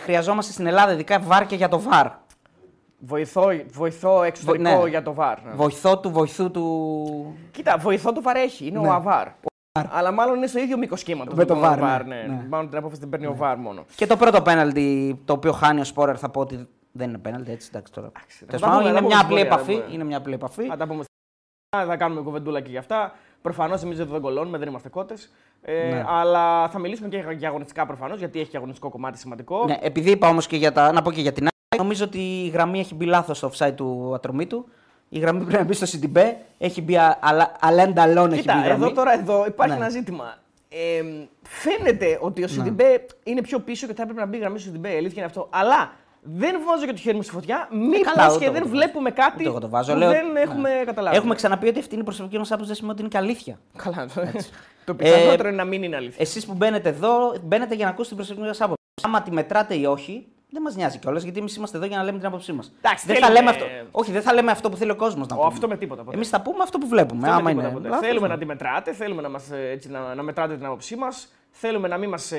χρειαζόμαστε 0.00 0.52
στην 0.52 0.66
Ελλάδα 0.66 0.92
ειδικά 0.92 1.18
βάρ 1.20 1.46
και 1.46 1.56
για 1.56 1.68
το 1.68 1.80
βάρ. 1.80 2.06
Βοηθώ, 2.98 3.48
βοηθώ 3.72 4.22
εξωτερικό 4.22 4.82
ναι. 4.82 4.88
για 4.88 5.02
το 5.02 5.14
βαρ. 5.14 5.42
ναι. 5.42 5.52
Βοηθό 5.54 5.98
του 5.98 6.10
βοηθού 6.10 6.50
του. 6.50 7.36
Κοίτα, 7.50 7.76
βοηθό 7.78 8.12
το 8.12 8.22
βαρ 8.22 8.36
έχει. 8.36 8.66
Είναι 8.66 8.78
Ναι. 8.80 8.88
ο 8.88 8.92
αβάρ. 8.92 9.28
Αλλά 9.90 10.10
μάλλον 10.12 10.36
είναι 10.36 10.46
στο 10.46 10.58
ίδιο 10.58 10.78
μήκος 10.78 11.02
κύματο. 11.02 11.34
Με 11.36 11.44
το 11.44 11.60
VAR, 11.62 11.76
ναι. 11.78 12.14
ναι. 12.14 12.22
Ναι. 12.28 12.46
Μάλλον 12.48 12.68
την 12.68 12.78
απόφαση 12.78 13.00
την 13.00 13.10
παίρνει 13.10 13.26
ο 13.26 13.34
βαρ 13.36 13.56
μόνο. 13.58 13.84
Και 13.96 14.06
το 14.06 14.16
πρώτο 14.16 14.42
πέναλτι 14.42 15.18
το 15.24 15.32
οποίο 15.32 15.52
χάνει 15.52 15.80
ο 15.80 15.84
Σπόρερ 15.84 16.16
θα 16.18 16.28
πω 16.28 16.40
ότι 16.40 16.68
δεν 16.98 17.08
είναι 17.08 17.18
πέναλτι, 17.18 17.50
έτσι 17.52 17.68
εντάξει 17.72 17.92
τώρα. 17.92 18.10
θα 18.14 18.46
Τέλος 18.46 18.60
τα 18.60 18.66
πάντων, 18.68 18.78
πούμε, 18.82 18.90
είναι 18.90 19.00
θα 19.00 19.06
μια 19.06 19.26
πούμε 19.26 19.40
απλή 19.40 19.46
στην 19.46 19.48
πορεία, 19.48 19.62
επαφή. 19.62 19.74
θα 19.74 19.80
πούμε. 19.82 19.94
Είναι 19.94 20.04
μια 20.04 20.16
απλή 20.16 20.34
επαφή. 20.34 20.66
Θα 20.66 20.76
τα 20.76 20.86
πούμε 20.86 21.02
στην 21.02 21.86
θα 21.88 21.96
κάνουμε 21.96 22.20
κουβεντούλα 22.20 22.60
και 22.60 22.70
γι' 22.70 22.76
αυτά. 22.76 23.14
Προφανώς 23.42 23.82
εμείς 23.82 23.96
δεν 23.96 24.08
τον 24.08 24.20
κολώνουμε, 24.20 24.58
δεν 24.58 24.68
είμαστε 24.68 24.88
κότες. 24.88 25.32
Ε, 25.62 25.88
Ναι. 25.88 26.04
Αλλά 26.08 26.68
θα 26.68 26.78
μιλήσουμε 26.78 27.08
και 27.08 27.24
για 27.36 27.48
αγωνιστικά 27.48 27.86
προφανώς, 27.86 28.18
γιατί 28.18 28.40
έχει 28.40 28.50
και 28.50 28.56
αγωνιστικό 28.56 28.88
κομμάτι 28.90 29.18
σημαντικό. 29.18 29.64
Ναι, 29.66 29.78
επειδή 29.80 30.10
είπα 30.10 30.28
όμως 30.28 30.46
και 30.46 30.56
για 30.56 30.72
τα. 30.72 30.92
Να 30.92 31.02
πω 31.02 31.12
και 31.12 31.20
για 31.20 31.32
την 31.32 31.42
άλλη, 31.42 31.82
νομίζω 31.82 32.04
ότι 32.04 32.18
η 32.18 32.48
γραμμή 32.48 32.78
έχει 32.80 32.94
μπει 32.94 33.04
λάθος 33.04 33.36
στο 33.36 33.50
offside 33.54 33.72
του 33.74 34.12
ατρωμίτου. 34.14 34.68
Η 35.08 35.18
γραμμή 35.18 35.40
πρέπει 35.40 35.56
να 35.56 35.64
μπει 35.64 35.72
στο 35.74 35.98
CDB. 35.98 36.18
Έχει 36.58 36.82
μπει 36.82 36.96
αλέντα 37.60 38.06
λόν, 38.06 38.32
έχει 38.32 38.42
μπει 38.42 38.50
η 38.50 38.52
Κοίτα, 38.52 38.60
γραμμή. 38.60 38.84
εδώ 38.84 38.92
τώρα 38.92 39.12
εδώ 39.12 39.46
υπάρχει 39.46 39.72
Ναι. 39.78 39.80
ένα 39.80 39.88
ζήτημα. 39.88 40.34
Ε, 40.68 41.02
φαίνεται 41.42 42.18
ότι 42.20 42.44
ο 42.44 42.48
Σιντιμπέ 42.48 43.06
είναι 43.24 43.40
πιο 43.42 43.58
πίσω 43.58 43.86
και 43.86 43.94
θα 43.94 44.02
έπρεπε 44.02 44.20
να 44.20 44.26
μπει 44.26 44.38
γραμμή 44.38 44.58
στο 44.58 44.66
Σιντιμπέ. 44.66 44.92
Η 44.92 44.96
αλήθεια 44.96 45.16
είναι 45.16 45.24
αυτό. 45.26 45.46
Αλλά 45.50 45.92
δεν 46.24 46.54
βάζω 46.66 46.86
και 46.86 46.92
το 46.92 46.98
χέρι 46.98 47.16
μου 47.16 47.22
στη 47.22 47.32
φωτιά. 47.32 47.68
Μήπω 47.70 48.00
καλά, 48.14 48.28
ούτε 48.28 48.38
και 48.38 48.44
εγώ 48.44 48.52
δεν 48.52 48.62
το 48.62 48.68
βάζω. 48.68 48.80
βλέπουμε 48.80 49.10
κάτι 49.10 49.34
Ούτε 49.38 49.48
εγώ 49.48 49.58
το 49.60 49.68
βάζω. 49.68 49.92
που 49.92 49.98
Λέω- 49.98 50.10
δεν 50.10 50.32
ναι. 50.32 50.40
έχουμε 50.40 50.70
καταλάβει. 50.84 51.16
Έχουμε 51.16 51.34
ξαναπεί 51.34 51.68
ότι 51.68 51.78
αυτή 51.78 51.92
είναι 51.92 52.02
η 52.02 52.04
προσωπική 52.04 52.38
μας 52.38 52.48
άποψη, 52.50 52.66
δεν 52.66 52.76
σημαίνει 52.76 52.92
ότι 52.92 53.00
είναι 53.02 53.10
και 53.10 53.18
αλήθεια. 53.18 53.58
Καλά. 53.76 54.06
το- 54.14 54.22
το 54.84 54.94
πιθανότερο 54.94 55.48
Ε, 55.48 55.52
είναι 55.52 55.56
να 55.62 55.64
μην 55.64 55.82
είναι 55.82 55.96
αλήθεια. 55.96 56.16
Εσείς 56.20 56.46
που 56.46 56.54
μπαίνετε 56.54 56.88
εδώ, 56.88 57.34
μπαίνετε 57.42 57.74
για 57.74 57.84
να 57.84 57.90
ακούσετε 57.90 58.14
την 58.16 58.24
προσωπική 58.24 58.46
σας 58.54 58.60
άποψη. 58.60 58.82
Άμα 59.02 59.22
τη 59.22 59.30
μετράτε 59.30 59.74
ή 59.74 59.84
όχι, 59.84 60.26
δεν 60.50 60.62
μας 60.62 60.76
νοιάζει 60.76 60.98
κιόλας, 60.98 61.22
γιατί 61.22 61.38
εμείς 61.38 61.56
είμαστε 61.56 61.76
εδώ 61.76 61.86
για 61.86 61.96
να 61.96 62.02
λέμε 62.02 62.18
την 62.18 62.26
άποψή 62.26 62.52
μας. 62.52 62.72
Εντάξει, 62.80 63.06
Δεν 63.06 63.16
θα 63.16 63.26
θέλουμε- 63.26 63.52
λέμε 63.52 63.64
αυτό. 63.64 63.88
Όχι, 63.90 64.12
δεν 64.12 64.22
θα 64.22 64.32
λέμε 64.34 64.50
αυτό 64.50 64.70
που 64.70 64.76
θέλει 64.76 64.90
ο 64.90 64.96
κόσμος 64.96 65.26
να 65.26 65.34
Ο, 65.34 65.38
πούμε. 65.38 65.50
αυτό 65.52 65.68
με 65.68 65.76
τίποτα. 65.76 66.02
ποτέ. 66.02 66.16
Εμείς 66.16 66.28
θα 66.28 66.40
πούμε 66.40 66.62
αυτό 66.62 66.78
που 66.78 66.88
βλέπουμε. 66.88 67.20
Αυτό 67.28 67.32
Άμα 67.38 67.42
με 67.42 67.50
είναι. 67.50 67.60
τίποτα 67.60 67.76
ποτέ. 67.78 67.88
λάθος, 67.88 68.06
Θέλουμε 68.06 68.26
ναι. 68.26 68.32
να 68.32 68.38
τη 68.38 68.46
μετράτε, 68.46 68.92
θέλουμε 68.92 69.22
να, 69.22 69.28
μας, 69.28 69.50
ε, 69.50 69.68
έτσι, 69.70 69.90
να, 69.90 70.14
να 70.14 70.22
μετράτε 70.22 70.56
την 70.56 70.66
άποψή 70.66 70.96
μας. 70.96 71.32
Θέλουμε 71.56 71.88
να 71.88 71.96
μην 71.96 72.08
μας 72.08 72.32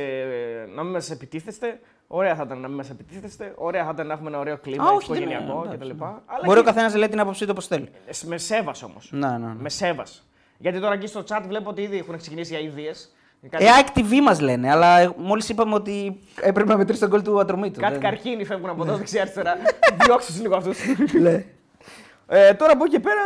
να 0.75 0.83
μην 0.83 0.91
μας 0.91 1.09
επιτίθεστε. 1.11 1.79
Ωραία 2.07 2.35
θα 2.35 2.43
ήταν 2.45 2.59
να 2.59 2.67
μην 2.67 2.77
μας 2.77 2.89
επιτίθεστε. 2.89 3.53
Ωραία 3.55 3.83
θα 3.85 3.91
ήταν 3.93 4.07
να 4.07 4.13
έχουμε 4.13 4.29
ένα 4.29 4.39
ωραίο 4.39 4.57
κλίμα 4.57 4.83
Α, 4.83 4.91
όχι, 4.91 5.13
δεν 5.13 5.21
είναι, 5.21 5.31
οικογενειακό 5.33 5.61
εντάξει, 5.65 5.77
κτλ. 5.89 6.03
ναι. 6.03 6.05
Αλλά 6.05 6.41
Μπορεί 6.45 6.59
ο 6.59 6.61
και- 6.61 6.67
καθένας 6.67 6.91
να 6.93 6.99
λέει 6.99 7.09
την 7.09 7.19
άποψή 7.19 7.43
του 7.43 7.49
όπως 7.51 7.67
θέλει. 7.67 7.89
Ε, 8.07 8.11
Με 8.25 8.37
σέβας 8.37 8.83
όμως. 8.83 9.09
Ναι, 9.11 9.27
ναι. 9.27 9.37
ναι. 9.37 9.53
Με 9.59 9.69
σέβας. 9.69 10.27
Γιατί 10.57 10.79
τώρα 10.79 10.93
εκεί 10.93 11.07
στο 11.07 11.23
chat 11.29 11.41
βλέπω 11.47 11.69
ότι 11.69 11.81
ήδη 11.81 11.97
έχουν 11.97 12.17
ξεκινήσει 12.17 12.53
οι 12.53 12.55
αειδίε. 12.55 12.91
Ε, 13.49 13.69
ΑΕΚ 13.69 13.87
TV 13.95 14.19
μας 14.23 14.39
λένε, 14.39 14.71
αλλά 14.71 15.13
μόλις 15.17 15.49
είπαμε 15.49 15.73
ότι 15.75 16.19
έπρεπε 16.41 16.69
να 16.69 16.77
μετρήσει 16.77 16.99
τον 16.99 17.09
κόλ 17.09 17.21
του 17.21 17.39
ατρωμίτου. 17.39 17.79
Κάτι 17.79 17.91
Δεν- 17.93 18.01
καρχίνοι 18.01 18.45
φεύγουν 18.45 18.69
από 18.69 18.83
εδώ 18.83 18.95
δεξιά-αριστερά. 18.97 19.55
Διώξτε 20.05 20.31
τους 20.31 20.41
λίγο 20.41 20.55
αυτούς. 20.55 20.77
Ναι. 21.21 21.45
ε, 22.27 22.53
τώρα 22.53 22.71
από 22.71 22.83
εκεί 22.83 22.93
και 22.93 22.99
πέρα, 22.99 23.21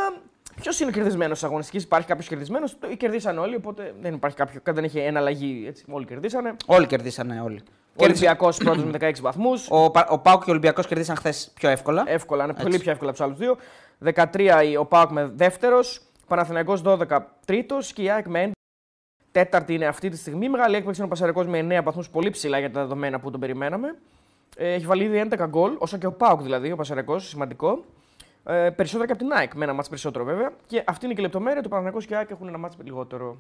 ποιος 0.62 0.80
είναι 0.80 0.90
ο 0.90 0.94
κερδισμένος 0.94 1.40
τη 1.40 1.46
αγωνιστικής, 1.46 1.84
υπάρχει 1.84 2.08
κάποιος 2.08 2.28
κερδισμένος. 2.28 2.78
Κερδίσαν 2.98 3.38
όλοι, 3.38 3.56
οπότε 3.56 3.94
δεν 4.02 4.14
υπάρχει 4.14 4.38
κάποιο. 4.38 4.62
Δεν 4.74 4.84
έχει 4.84 5.00
εναλλαγή. 5.00 5.64
Έτσι, 5.68 5.86
όλοι 5.90 6.06
κερδίσανε. 6.06 6.56
Όλοι 6.66 6.88
κερδίσανε, 6.88 7.42
όλοι. 7.42 7.62
Ο 7.96 8.04
Ολυμπιακός 8.04 8.58
πρώτος 8.58 8.84
με 8.84 8.92
16 8.92 9.22
βαθμούς. 9.22 9.68
Ο, 9.70 9.92
Πα- 9.92 10.08
ο 10.10 10.20
Πάουκ 10.20 10.44
και 10.44 10.50
ο 10.50 10.52
Ολυμπιακός 10.52 10.88
κερδίσαν 10.88 11.16
χθες 11.16 11.52
πιο 11.56 11.70
εύκολα. 11.70 12.04
Εύκολα, 12.08 12.44
είναι 12.44 12.54
πολύ 12.54 12.80
πιο 12.80 12.92
εύκολα 12.92 13.10
από 13.10 13.20
τους 13.20 13.28
άλλους 13.28 13.40
δύο. 13.40 13.58
13 14.00 14.76
ο 14.80 14.86
Πάουκ 14.86 15.12
με 15.12 15.32
δεύτερος. 15.36 16.02
Παναθηναϊκός 16.28 16.82
12 16.86 17.26
τρίτος 17.46 17.94
και 17.94 18.02
η 18.02 18.10
ΑΕΚ 18.10 18.28
με 18.28 18.40
11. 18.42 18.52
Τέταρτη 19.32 19.74
είναι 19.74 19.86
αυτή 19.86 20.10
τη 20.10 20.18
στιγμή. 20.18 20.50
Μεγάλη 20.50 20.76
έκπληξη 20.76 21.02
είναι 21.02 21.10
ο 21.10 21.14
Πασαρικός 21.14 21.48
με 21.48 21.60
9 21.80 21.84
βαθμούς, 21.84 22.10
πολύ 22.10 22.30
ψηλά 22.30 22.60
για 22.60 22.72
τα 22.72 22.82
δεδομένα 22.82 23.20
που 23.20 23.32
τον 23.32 23.40
περιμέναμε. 23.40 23.96
Ε, 24.58 24.74
έχει 24.74 24.86
βάλει 24.86 25.04
ήδη 25.04 25.18
11 25.38 25.46
γκολ, 25.48 25.76
όσο 25.78 25.98
και 25.98 26.06
ο 26.06 26.12
Πάουκ 26.12 26.42
δηλαδή, 26.42 26.72
ο 26.72 26.76
Πασαρικός, 26.76 27.28
σημαντικό. 27.28 27.84
Ε, 28.50 28.70
περισσότερα 28.70 29.06
και 29.08 29.12
από 29.14 29.22
την 29.24 29.32
ΑΕΚ, 29.32 29.54
με 29.54 29.64
ένα 29.64 29.74
μάτς 29.74 29.90
περισσότερο 29.90 30.24
βέβαια. 30.24 30.52
Και 30.66 30.84
αυτή 30.88 31.06
είναι 31.06 31.14
και 31.14 31.20
η 31.20 31.24
λεπτομέρεια. 31.24 31.62
Το 31.62 31.68
Παναθηναϊκός 31.70 32.06
και 32.06 32.14
η 32.14 32.18
ΑΕΚ 32.18 32.30
έχουν 32.30 32.48
ένα 32.48 32.58
μάτς 32.58 32.78
λιγότερο. 32.84 33.38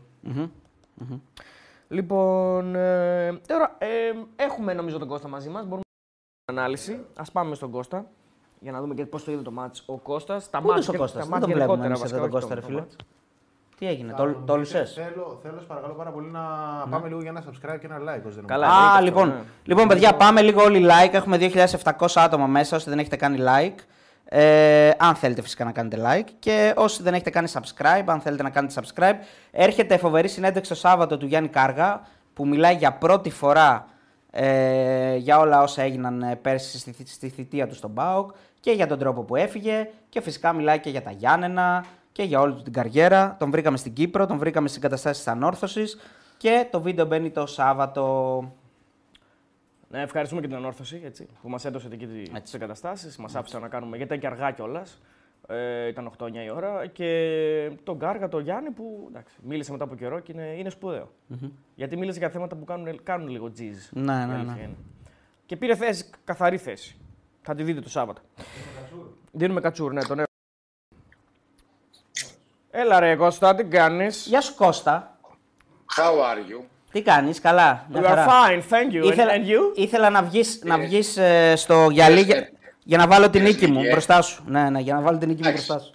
Λοιπόν, 1.88 2.76
ε, 2.76 3.40
τώρα 3.48 3.76
ε, 3.78 3.88
έχουμε 4.36 4.74
νομίζω 4.74 4.98
τον 5.00 5.08
Κώστα 5.08 5.28
μαζί 5.28 5.50
μας. 5.50 5.64
Μπορούμε 5.64 5.82
να 6.52 6.60
ανάλυση. 6.62 7.06
Α 7.16 7.24
πάμε 7.32 7.56
στον 7.56 7.72
Κώστα. 7.72 8.06
για 8.60 8.72
να 8.72 8.82
δούμε 8.82 8.94
και 8.94 9.06
πώς 9.06 9.24
το 9.24 9.32
είδε 9.32 9.42
το 9.42 9.52
μάτς. 9.52 9.84
Ο 9.86 9.98
Κώστας, 9.98 10.50
τα 10.50 10.62
Πού 10.62 10.68
μάτς, 10.68 10.88
ο 10.88 10.92
και- 10.92 10.98
Κώστας, 10.98 11.22
τα 11.24 11.30
δεν 11.30 11.40
μάτς 11.40 11.46
τον 11.46 11.54
βλέπουμε 11.54 11.78
γενικότερα, 11.78 11.88
εμείς 11.88 12.00
βασικά, 12.00 12.18
εδώ 12.20 12.28
τον 12.28 12.36
όχι 12.38 12.46
Κώστα, 12.46 12.56
ρε 12.56 12.62
το 12.62 12.68
φίλε. 12.68 12.80
μάτς. 12.80 12.96
Τι 13.78 13.88
έγινε, 13.88 14.12
Θα 14.12 14.16
το, 14.18 14.26
μου 14.26 14.34
το 14.34 14.40
πείτε, 14.40 14.58
λουσές. 14.58 14.94
Θέλω, 14.94 15.40
θέλω, 15.44 15.58
σας 15.58 15.66
παρακαλώ 15.68 15.94
πάρα 15.94 16.10
πολύ 16.12 16.28
να 16.30 16.40
πάμε 16.90 17.08
λίγο 17.08 17.22
για 17.22 17.30
ένα 17.30 17.44
subscribe 17.44 17.80
και 17.80 17.86
ένα 17.86 17.98
like. 18.00 18.22
όσοι 18.26 18.36
δεν 18.36 18.46
Καλά, 18.46 18.68
μου- 18.68 18.74
εννοείται 18.74 18.88
Α, 18.90 18.92
αυτό, 18.94 19.04
λοιπόν, 19.06 19.28
ναι. 19.28 19.44
λοιπόν, 19.64 19.88
παιδιά, 19.88 20.16
πάμε 20.16 20.42
λίγο 20.42 20.62
όλοι 20.64 20.86
like. 20.90 21.14
Έχουμε 21.14 21.38
2.700 21.38 22.08
άτομα 22.16 22.48
μέσα, 22.48 22.76
όσοι 22.76 22.90
δεν 22.90 23.00
έχετε 23.00 23.16
κάνει 23.16 23.38
like. 23.42 23.80
Ε, 24.32 24.92
αν 24.98 25.16
θέλετε 25.16 25.42
φυσικά 25.42 25.64
να 25.64 25.72
κάνετε 25.72 26.02
like. 26.06 26.30
Και 26.40 26.74
όσοι 26.76 27.04
δεν 27.04 27.14
έχετε 27.14 27.30
κάνει 27.30 27.52
subscribe, 27.54 28.04
αν 28.06 28.20
θέλετε 28.20 28.44
να 28.44 28.50
κάνετε 28.50 28.82
subscribe. 28.82 29.16
Έρχεται 29.52 29.98
φοβερή 29.98 30.28
συνέντευξη 30.28 30.72
το 30.72 30.78
Σάββατο 30.78 31.18
του 31.18 31.26
Γιάννη 31.26 31.50
Κάργα, 31.50 32.02
που 32.34 32.48
μιλάει 32.48 32.76
για 32.76 32.94
πρώτη 32.94 33.30
φορά 33.30 33.88
ε, 34.32 35.16
για 35.16 35.40
όλα 35.40 35.62
όσα 35.62 35.82
έγιναν 35.82 36.22
ε, 36.22 36.36
πέρσι 36.36 36.80
στη, 36.80 36.92
θη- 36.92 37.08
στη 37.08 37.30
θητεία 37.30 37.68
του 37.68 37.76
στον 37.76 37.94
ΠΑΟΚ 37.94 38.32
και 38.60 38.72
για 38.72 38.88
τον 38.88 39.00
τρόπο 39.00 39.22
που 39.22 39.36
έφυγε 39.36 39.90
και 40.10 40.22
φυσικά 40.22 40.54
μιλάει 40.54 40.80
και 40.80 40.90
για 40.90 41.02
τα 41.02 41.12
Γιάννενα 41.12 41.86
και 42.12 42.24
για 42.24 42.40
όλη 42.40 42.54
του 42.54 42.62
την 42.62 42.74
καριέρα. 42.74 43.36
Τον 43.40 43.52
βρήκαμε 43.52 43.78
στην 43.78 43.94
Κύπρο, 43.94 44.26
τον 44.26 44.38
βρήκαμε 44.38 44.68
στις 44.68 44.80
εγκαταστάσεις 44.80 45.24
της 45.24 45.34
Ανόρθωσης 45.34 46.00
και 46.38 46.68
το 46.72 46.82
βίντεο 46.82 47.06
μπαίνει 47.06 47.30
το 47.30 47.46
Σάββατο 47.46 48.04
Ναι, 49.92 50.02
ευχαριστούμε 50.02 50.42
και 50.42 50.48
την 50.48 50.56
ανόρθωση 50.56 51.02
έτσι, 51.04 51.28
που 51.42 51.50
μας 51.50 51.66
έδωσε 51.66 51.88
εκεί 51.92 52.08
τι 52.08 52.52
εγκαταστάσεις. 52.54 53.18
Μας 53.18 53.36
άφησε 53.36 53.60
να 53.60 53.68
κάνουμε 53.68 53.98
γιατί 53.98 54.14
ήταν 54.16 54.30
και 54.30 54.36
αργά 54.36 54.52
κιόλας. 54.52 55.02
Ε, 55.48 55.88
ήταν 55.88 56.12
8-9 56.18 56.44
η 56.46 56.50
ώρα. 56.50 56.86
Και 56.88 57.72
τον 57.84 58.00
Κάργα, 58.00 58.28
τον 58.28 58.42
Γιάννη, 58.44 58.72
που 58.72 59.06
εντάξει, 59.10 59.36
μίλησε 59.44 59.72
μετά 59.72 59.84
από 59.84 59.96
καιρό 59.96 60.20
και 60.20 60.32
είναι, 60.32 60.46
είναι 60.58 60.70
σπουδαίο. 60.70 61.12
Γιατί 61.76 61.98
μίλησε 61.98 62.20
για 62.20 62.30
θέματα 62.30 62.56
που 62.56 62.66
κάνουν, 62.66 63.04
κάνουν 63.04 63.28
λίγο 63.28 63.52
τζιζ. 63.52 63.90
Ναι, 63.92 64.02
ναι, 64.26 64.32
Η 64.32 64.36
αλήθεια 64.36 64.54
ναι. 64.56 64.62
είναι. 64.62 64.76
Και 65.46 65.56
πήρε 65.58 65.76
θέση, 65.76 66.10
καθαρή 66.24 66.58
θέση. 66.58 66.98
Θα 67.42 67.56
τη 67.56 67.64
δείτε 67.64 67.82
το 67.82 67.90
Σάββατο. 67.90 68.22
Δίνουμε 69.32 69.62
κατσούρ, 69.62 69.94
ναι, 69.94 70.04
τον 70.04 70.20
έ- 70.20 70.28
Έλα 72.72 73.00
ρε 73.00 73.16
Κώστα, 73.16 73.56
τι 73.56 73.64
κάνεις; 73.64 74.26
Γεια 74.28 74.42
σου 74.42 74.56
Κώστα. 74.56 75.18
How 75.98 76.12
are 76.14 76.38
you? 76.52 76.64
Τι 76.92 77.02
κάνεις, 77.02 77.40
καλά. 77.42 77.86
μια 77.90 78.02
You 78.02 78.06
are 78.06 78.08
χαρά. 78.08 78.26
fine, 78.28 78.60
thank 78.74 78.94
you. 79.04 79.06
Ήθελα, 79.12 79.32
And, 79.32 79.36
and 79.36 79.50
you? 79.50 79.78
ήθελα 79.78 80.10
να 80.10 80.24
βγεις, 80.24 80.62
να 80.64 80.78
βγεις 80.78 81.18
ε, 81.18 81.54
στο 81.56 81.88
γυαλί 81.92 82.22
για, 82.22 82.50
για 82.84 82.98
να 82.98 83.08
βάλω 83.08 83.30
την 83.30 83.42
νίκη 83.44 83.68
μου 83.68 83.74
νίκη, 83.78 83.88
ε. 83.88 83.92
μπροστά 83.92 84.22
σου. 84.22 84.44
Ναι, 84.48 84.70
ναι, 84.70 84.80
για 84.80 84.94
να 84.94 85.02
βάλω 85.02 85.18
την 85.18 85.28
νίκη 85.28 85.42
μου 85.44 85.48
Εντάξει. 85.50 85.66
μπροστά 85.68 85.86
σου. 85.86 85.94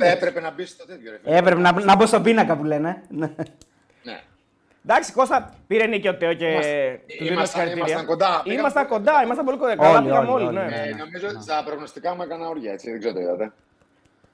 Ε, 0.00 0.12
Έπρεπε 0.12 0.40
να 0.40 0.50
μπεις 0.50 0.70
στο 0.70 0.86
τέτοιο 0.86 1.10
ρε 1.10 1.18
φίλε. 1.22 1.36
Έπρεπε 1.36 1.60
να, 1.60 1.72
να 1.72 1.96
μπω 1.96 2.06
στον 2.06 2.22
πίνακα 2.22 2.56
που 2.56 2.64
λένε. 2.64 3.02
Ναι. 3.08 3.30
Ναι. 4.02 4.20
Εντάξει, 4.88 5.12
Κώστα, 5.12 5.54
πήρε 5.66 5.86
νίκη 5.86 6.08
ο 6.08 6.16
Τέο 6.16 6.34
και 6.34 6.44
Είμαστε- 6.46 7.00
του 7.06 7.14
δίνουμε 7.18 7.34
ήμασταν- 7.34 7.46
συγχαρητήρια. 7.48 7.84
ήμασταν 7.86 8.06
κοντά, 8.06 8.40
πήγαμε 8.42 8.60
Ήμασταν 8.60 8.86
πολύ 8.86 8.98
κοντά, 9.04 9.22
ήμασταν 9.24 9.44
πολύ 9.44 9.58
κοντά. 9.58 9.76
Καλά 9.76 9.96
Όλοι, 9.98 10.06
πήγαμε 10.06 10.30
όλοι, 10.30 10.44
όλοι, 10.44 10.56
όλοι, 10.58 10.68
ναι. 10.68 10.74
Ε, 10.76 10.94
νομίζω 10.94 11.26
ότι 11.28 11.42
στα 11.42 11.62
προγνωστικά 11.66 12.14
μου 12.14 12.22
έκανα 12.22 12.48
όρια, 12.48 12.72
έτσι. 12.72 12.90
Δεν 12.90 12.98
ξέρω 12.98 13.14
το 13.14 13.20
είδατε. 13.20 13.52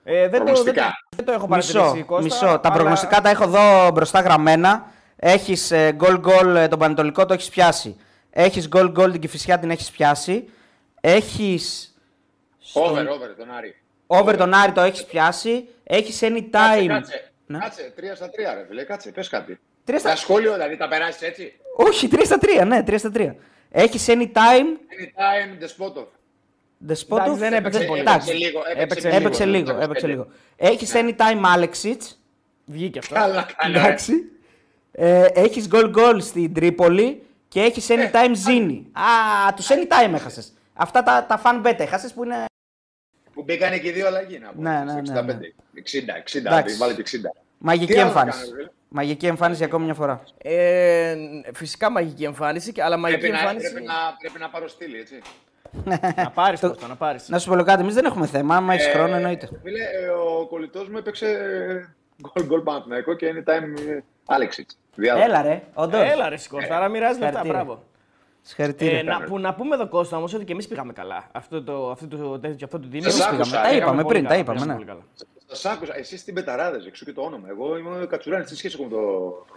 Ε, 0.05 0.29
δεν, 0.29 0.31
το, 0.31 0.31
δεν, 0.31 0.39
το, 0.39 0.45
Προγνωστικά. 0.45 0.91
δεν 1.17 1.25
το 1.25 1.33
έχω 1.33 1.47
παρατηρήσει, 1.47 1.79
Μισό, 1.93 2.05
Κώστα. 2.05 2.23
μισό. 2.23 2.47
Τα 2.47 2.61
αλλά- 2.65 2.73
προγνωστικά 2.77 3.21
τα 3.21 3.29
έχω 3.31 3.43
εδώ 3.45 3.91
μπροστά 3.91 4.21
γραμμένα. 4.21 4.87
Έχεις 5.33 5.73
γκολ 5.95 6.19
γκολ 6.19 6.69
τον 6.69 6.79
Πανετολικό, 6.79 7.27
το 7.27 7.35
έχεις 7.35 7.49
πιάσει. 7.49 7.97
Έχεις 8.31 8.69
γκολ 8.69 8.91
γκολ 8.91 9.11
την 9.13 9.21
Κυφυσιά, 9.21 9.59
την 9.59 9.71
έχεις 9.71 9.91
πιάσει. 9.91 10.49
Έχεις 11.01 11.95
Over, 12.73 13.07
over, 13.09 13.35
τον 13.39 13.51
Άρη. 13.57 13.77
over 14.07 14.37
τον 14.37 14.55
Άρη, 14.55 14.73
το 14.73 14.81
έχεις 14.81 15.05
πιάσει. 15.05 15.69
Έχεις 15.85 16.21
Κάτσε, 16.21 16.35
anytime. 16.37 16.87
κάτσε. 16.87 17.31
Ναι. 17.47 17.59
Κάτσε, 17.59 17.93
τρία 17.97 18.15
στα 18.15 18.31
τρία, 18.31 18.55
ρε 18.55 18.65
φίλε. 18.69 18.83
Κάτσε, 18.85 19.11
πες 19.11 19.29
κάτι. 19.29 19.61
Τρία 19.85 19.99
στα- 19.99 20.09
Ένα 20.09 20.19
σχόλιο, 20.19 20.53
δηλαδή, 20.53 20.77
τα 20.77 20.89
περάσεις 20.89 21.23
έτσι; 21.23 21.53
Όχι, 21.77 22.09
3 22.09 22.25
στα 22.25 22.39
3, 22.39 22.65
ναι, 22.67 22.83
3 22.83 22.99
στα 22.99 23.11
3. 23.15 23.37
Έχεις 23.71 24.07
anytime. 24.09 24.67
Anytime, 24.95 25.63
the 25.63 25.85
spot 25.85 25.93
of. 25.97 26.07
Despotov. 26.89 27.19
Εντάξει, 27.19 27.39
δεν 27.39 27.53
έπαιξε 27.53 27.79
δε- 27.79 27.85
πολύ. 27.85 28.01
εντάξει, 28.01 28.29
Έπαιξε 28.31 28.47
λίγο, 28.47 28.63
έπαιξε 28.75 29.09
Έπαιξε 29.09 29.45
λίγο, 29.45 29.59
έπαιξε 29.71 29.85
έπαιξε 29.85 30.07
λίγο. 30.07 30.27
λίγο. 30.57 30.73
Έχεις 30.73 30.93
anytime 30.95 31.57
Alexic; 31.57 31.97
Βγήκε 32.65 32.99
αυτό. 32.99 33.15
Καλά, 33.15 33.47
καλά. 33.57 33.79
ρε. 33.79 33.85
Εντάξει. 33.87 34.13
Ε, 34.93 35.25
έχεις 35.35 35.69
goal 35.73 35.95
goal 35.97 36.17
στην 36.21 36.55
Τρίπολη 36.55 37.23
και 37.49 37.61
έχεις 37.61 37.91
Ε, 37.91 37.95
anytime 38.13 38.35
Zini. 38.49 38.83
Α, 38.93 39.53
τους 39.57 39.69
anytime 39.71 40.13
έχασες. 40.15 40.53
Αυτά 40.75 41.03
τα, 41.03 41.25
τα 41.29 41.43
fan 41.45 41.67
bet 41.67 41.79
έχασες 41.79 42.13
που 42.13 42.25
είναι. 42.25 42.45
Που 43.33 43.43
μπήκανε 43.43 43.79
και 43.79 43.89
οι 43.89 43.93
δύο 43.93 44.07
αλλαγή. 44.07 44.39
Να 44.39 44.49
πω. 44.53 44.61
Ναι, 44.63 44.71
ναι, 44.85 44.93
ναι, 44.93 45.21
65. 45.21 45.25
ναι. 45.25 45.33
60, 45.75 46.17
60, 46.17 46.35
Εντάξει. 46.35 46.77
βάλε 46.77 46.95
και 46.95 47.03
60. 47.03 47.17
Μαγική 47.59 47.93
Τι 47.93 47.99
άλλο 47.99 48.03
να 48.13 48.21
εμφάνιση. 48.21 48.45
κάνω, 48.49 48.57
ρε. 48.57 48.71
Μαγική 48.89 49.27
εμφάνιση 49.27 49.59
για 49.59 49.67
ακόμη 49.67 49.85
μια 49.85 49.95
φορά. 49.95 50.23
Ε, 50.39 51.15
φυσικά 51.55 51.91
μαγική 51.91 52.25
εμφάνιση, 52.25 52.73
και- 52.73 52.83
αλλά 52.83 52.97
μαγική 52.97 53.21
Πρέπει 53.21 53.35
να, 53.35 53.41
εμφάνιση. 53.41 53.71
πρέπει, 53.73 53.87
να, 53.87 53.95
πρέπει 54.21 54.39
να 54.39 54.49
πάρω 54.49 54.69
στήλη, 54.69 54.99
έτσι. 54.99 55.19
Να 56.17 56.31
πάρεις 56.31 56.61
Κώστα, 56.61 56.87
να 56.87 56.97
πάρεις. 56.97 57.29
Να 57.29 57.39
σου 57.39 57.51
πω 57.51 57.63
κάτι, 57.63 57.83
εμείς 57.83 57.95
δεν 57.95 58.05
έχουμε 58.05 58.27
θέμα. 58.27 58.57
Άμα 58.57 58.75
έχεις 58.75 58.87
Ε, 58.87 58.91
χρόνο, 58.91 59.15
εννοείται. 59.17 59.49
Φίλε, 59.63 59.83
ε, 59.85 60.09
ο 60.09 60.47
κολλητός 60.47 60.89
μου 60.89 60.97
έπαιξε 60.99 61.27
γκολ 62.23 62.47
γκολ 62.47 62.61
Παναθηναϊκό 62.61 63.15
και 63.15 63.27
anytime 63.35 63.89
ε, 63.89 64.01
Άλεξιτ. 64.99 65.25
Έλα 65.29 65.43
ρε, 65.43 65.63
όντως. 65.75 66.01
Έλα 66.01 66.29
ρε 66.29 66.37
Κώστα, 66.49 66.77
άρα 66.77 66.89
μοιράζει 66.89 67.19
λεφτά, 67.21 67.27
Συγχαρητήρια. 67.27 67.65
μπράβο. 67.65 67.83
Συγχαρητήρια. 68.43 68.99
Ε, 68.99 69.03
να, 69.03 69.21
που, 69.21 69.39
να 69.39 69.55
πούμε 69.55 69.75
εδώ 69.75 69.89
Κώστα 69.89 70.17
όμως 70.17 70.35
ότι 70.35 70.45
και 70.45 70.53
εμείς 70.53 70.69
πήγαμε 70.69 70.93
καλά. 70.93 71.25
Αυτό 71.33 71.63
το, 71.63 71.91
αυτό 71.91 72.07
το, 72.07 72.39
τέτοιο, 72.39 72.65
αυτό 72.65 72.79
το 72.81 72.89
τίμιο. 72.89 73.11
Σας 73.11 73.15
πήγαμε. 73.15 73.37
άκουσα, 73.37 73.55
Τα 73.57 73.61
πήγαμε 73.69 73.77
είπαμε 73.83 74.03
πολύ 74.03 74.09
πριν, 74.15 74.23
τα 74.23 74.29
καλά, 74.29 74.41
είπαμε. 74.41 74.59
πήγαμε 74.59 74.73
Ναι. 74.79 74.85
πολύ 74.85 74.99
καλά. 74.99 75.03
Σας 75.47 75.65
άκουσα, 75.73 75.97
εσείς 75.99 76.21
στην 76.21 76.35
Μπεταράδες, 76.35 76.77
εξού 76.87 77.05
και 77.05 77.13
το 77.13 77.23
όνομα. 77.23 77.49
Εγώ 77.49 77.77
είμαι 77.77 78.03
ο 78.03 78.07
Κατσουράνης, 78.07 78.49
τι 78.49 78.57
σχέση 78.57 78.77
έχω 78.81 78.85
με 78.89 78.97
το. 78.97 79.01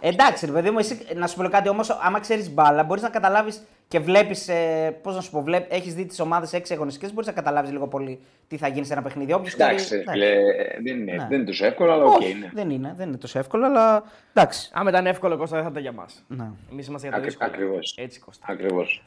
Εντάξει, 0.00 0.46
ρε 0.46 0.52
παιδί 0.52 0.70
μου, 0.70 0.78
εσύ, 0.78 1.06
να 1.14 1.26
σου 1.26 1.36
πω 1.36 1.48
κάτι 1.48 1.68
όμως, 1.68 1.90
άμα 1.90 2.20
ξέρεις 2.20 2.50
μπάλα, 2.54 2.82
μπορείς 2.84 3.02
να 3.02 3.08
καταλάβεις 3.08 3.62
και 3.88 3.98
βλέπεις. 3.98 4.48
Ε, 4.48 4.96
Πώς 5.02 5.14
να 5.14 5.20
σου 5.20 5.30
πω, 5.30 5.44
έχεις 5.68 5.94
δει 5.94 6.06
τις 6.06 6.20
ομάδες 6.20 6.52
έξι 6.52 6.72
αγωνιστικές, 6.72 7.10
μπορείς 7.12 7.26
να 7.26 7.32
καταλάβεις 7.32 7.70
λίγο 7.70 7.88
πολύ 7.88 8.20
τι 8.48 8.56
θα 8.56 8.68
γίνει 8.68 8.86
σε 8.86 8.92
ένα 8.92 9.02
παιχνίδι. 9.02 9.32
Όποιος 9.32 9.54
Εντάξει, 9.54 9.84
ξέρει- 9.84 10.08
φίλε, 10.10 10.34
δεν 10.82 11.00
είναι, 11.00 11.12
Ναι. 11.12 11.26
δεν 11.28 11.36
είναι 11.38 11.46
τόσο 11.46 11.66
εύκολο, 11.66 11.92
αλλά 11.92 12.04
οκ 12.04 12.20
Όχι, 12.20 12.30
είναι. 12.30 12.50
δεν 12.54 12.70
είναι, 12.70 12.94
δεν 12.96 13.08
είναι 13.08 13.16
τόσο 13.16 13.38
εύκολο, 13.38 13.64
αλλά 13.66 14.04
εντάξει. 14.34 14.70
Άμα 14.74 14.90
ήταν 14.90 15.06
εύκολο 15.06 15.36
Κώστα 15.36 15.54
δεν 15.54 15.64
θα 15.64 15.70
ήταν 15.70 15.82
για 15.82 15.92
μας. 15.92 16.24
Ναι. 16.28 16.50
Εμείς 16.72 16.86
είμαστε 16.86 17.08
για 17.08 17.16
τα 17.16 17.22
Ακρι- 17.22 17.24
δύσκολα. 17.24 17.50
ακριβώς. 17.50 17.94
Έτσι 17.98 18.20
Κώστα. 18.20 18.46
Ακριβώς. 18.48 19.04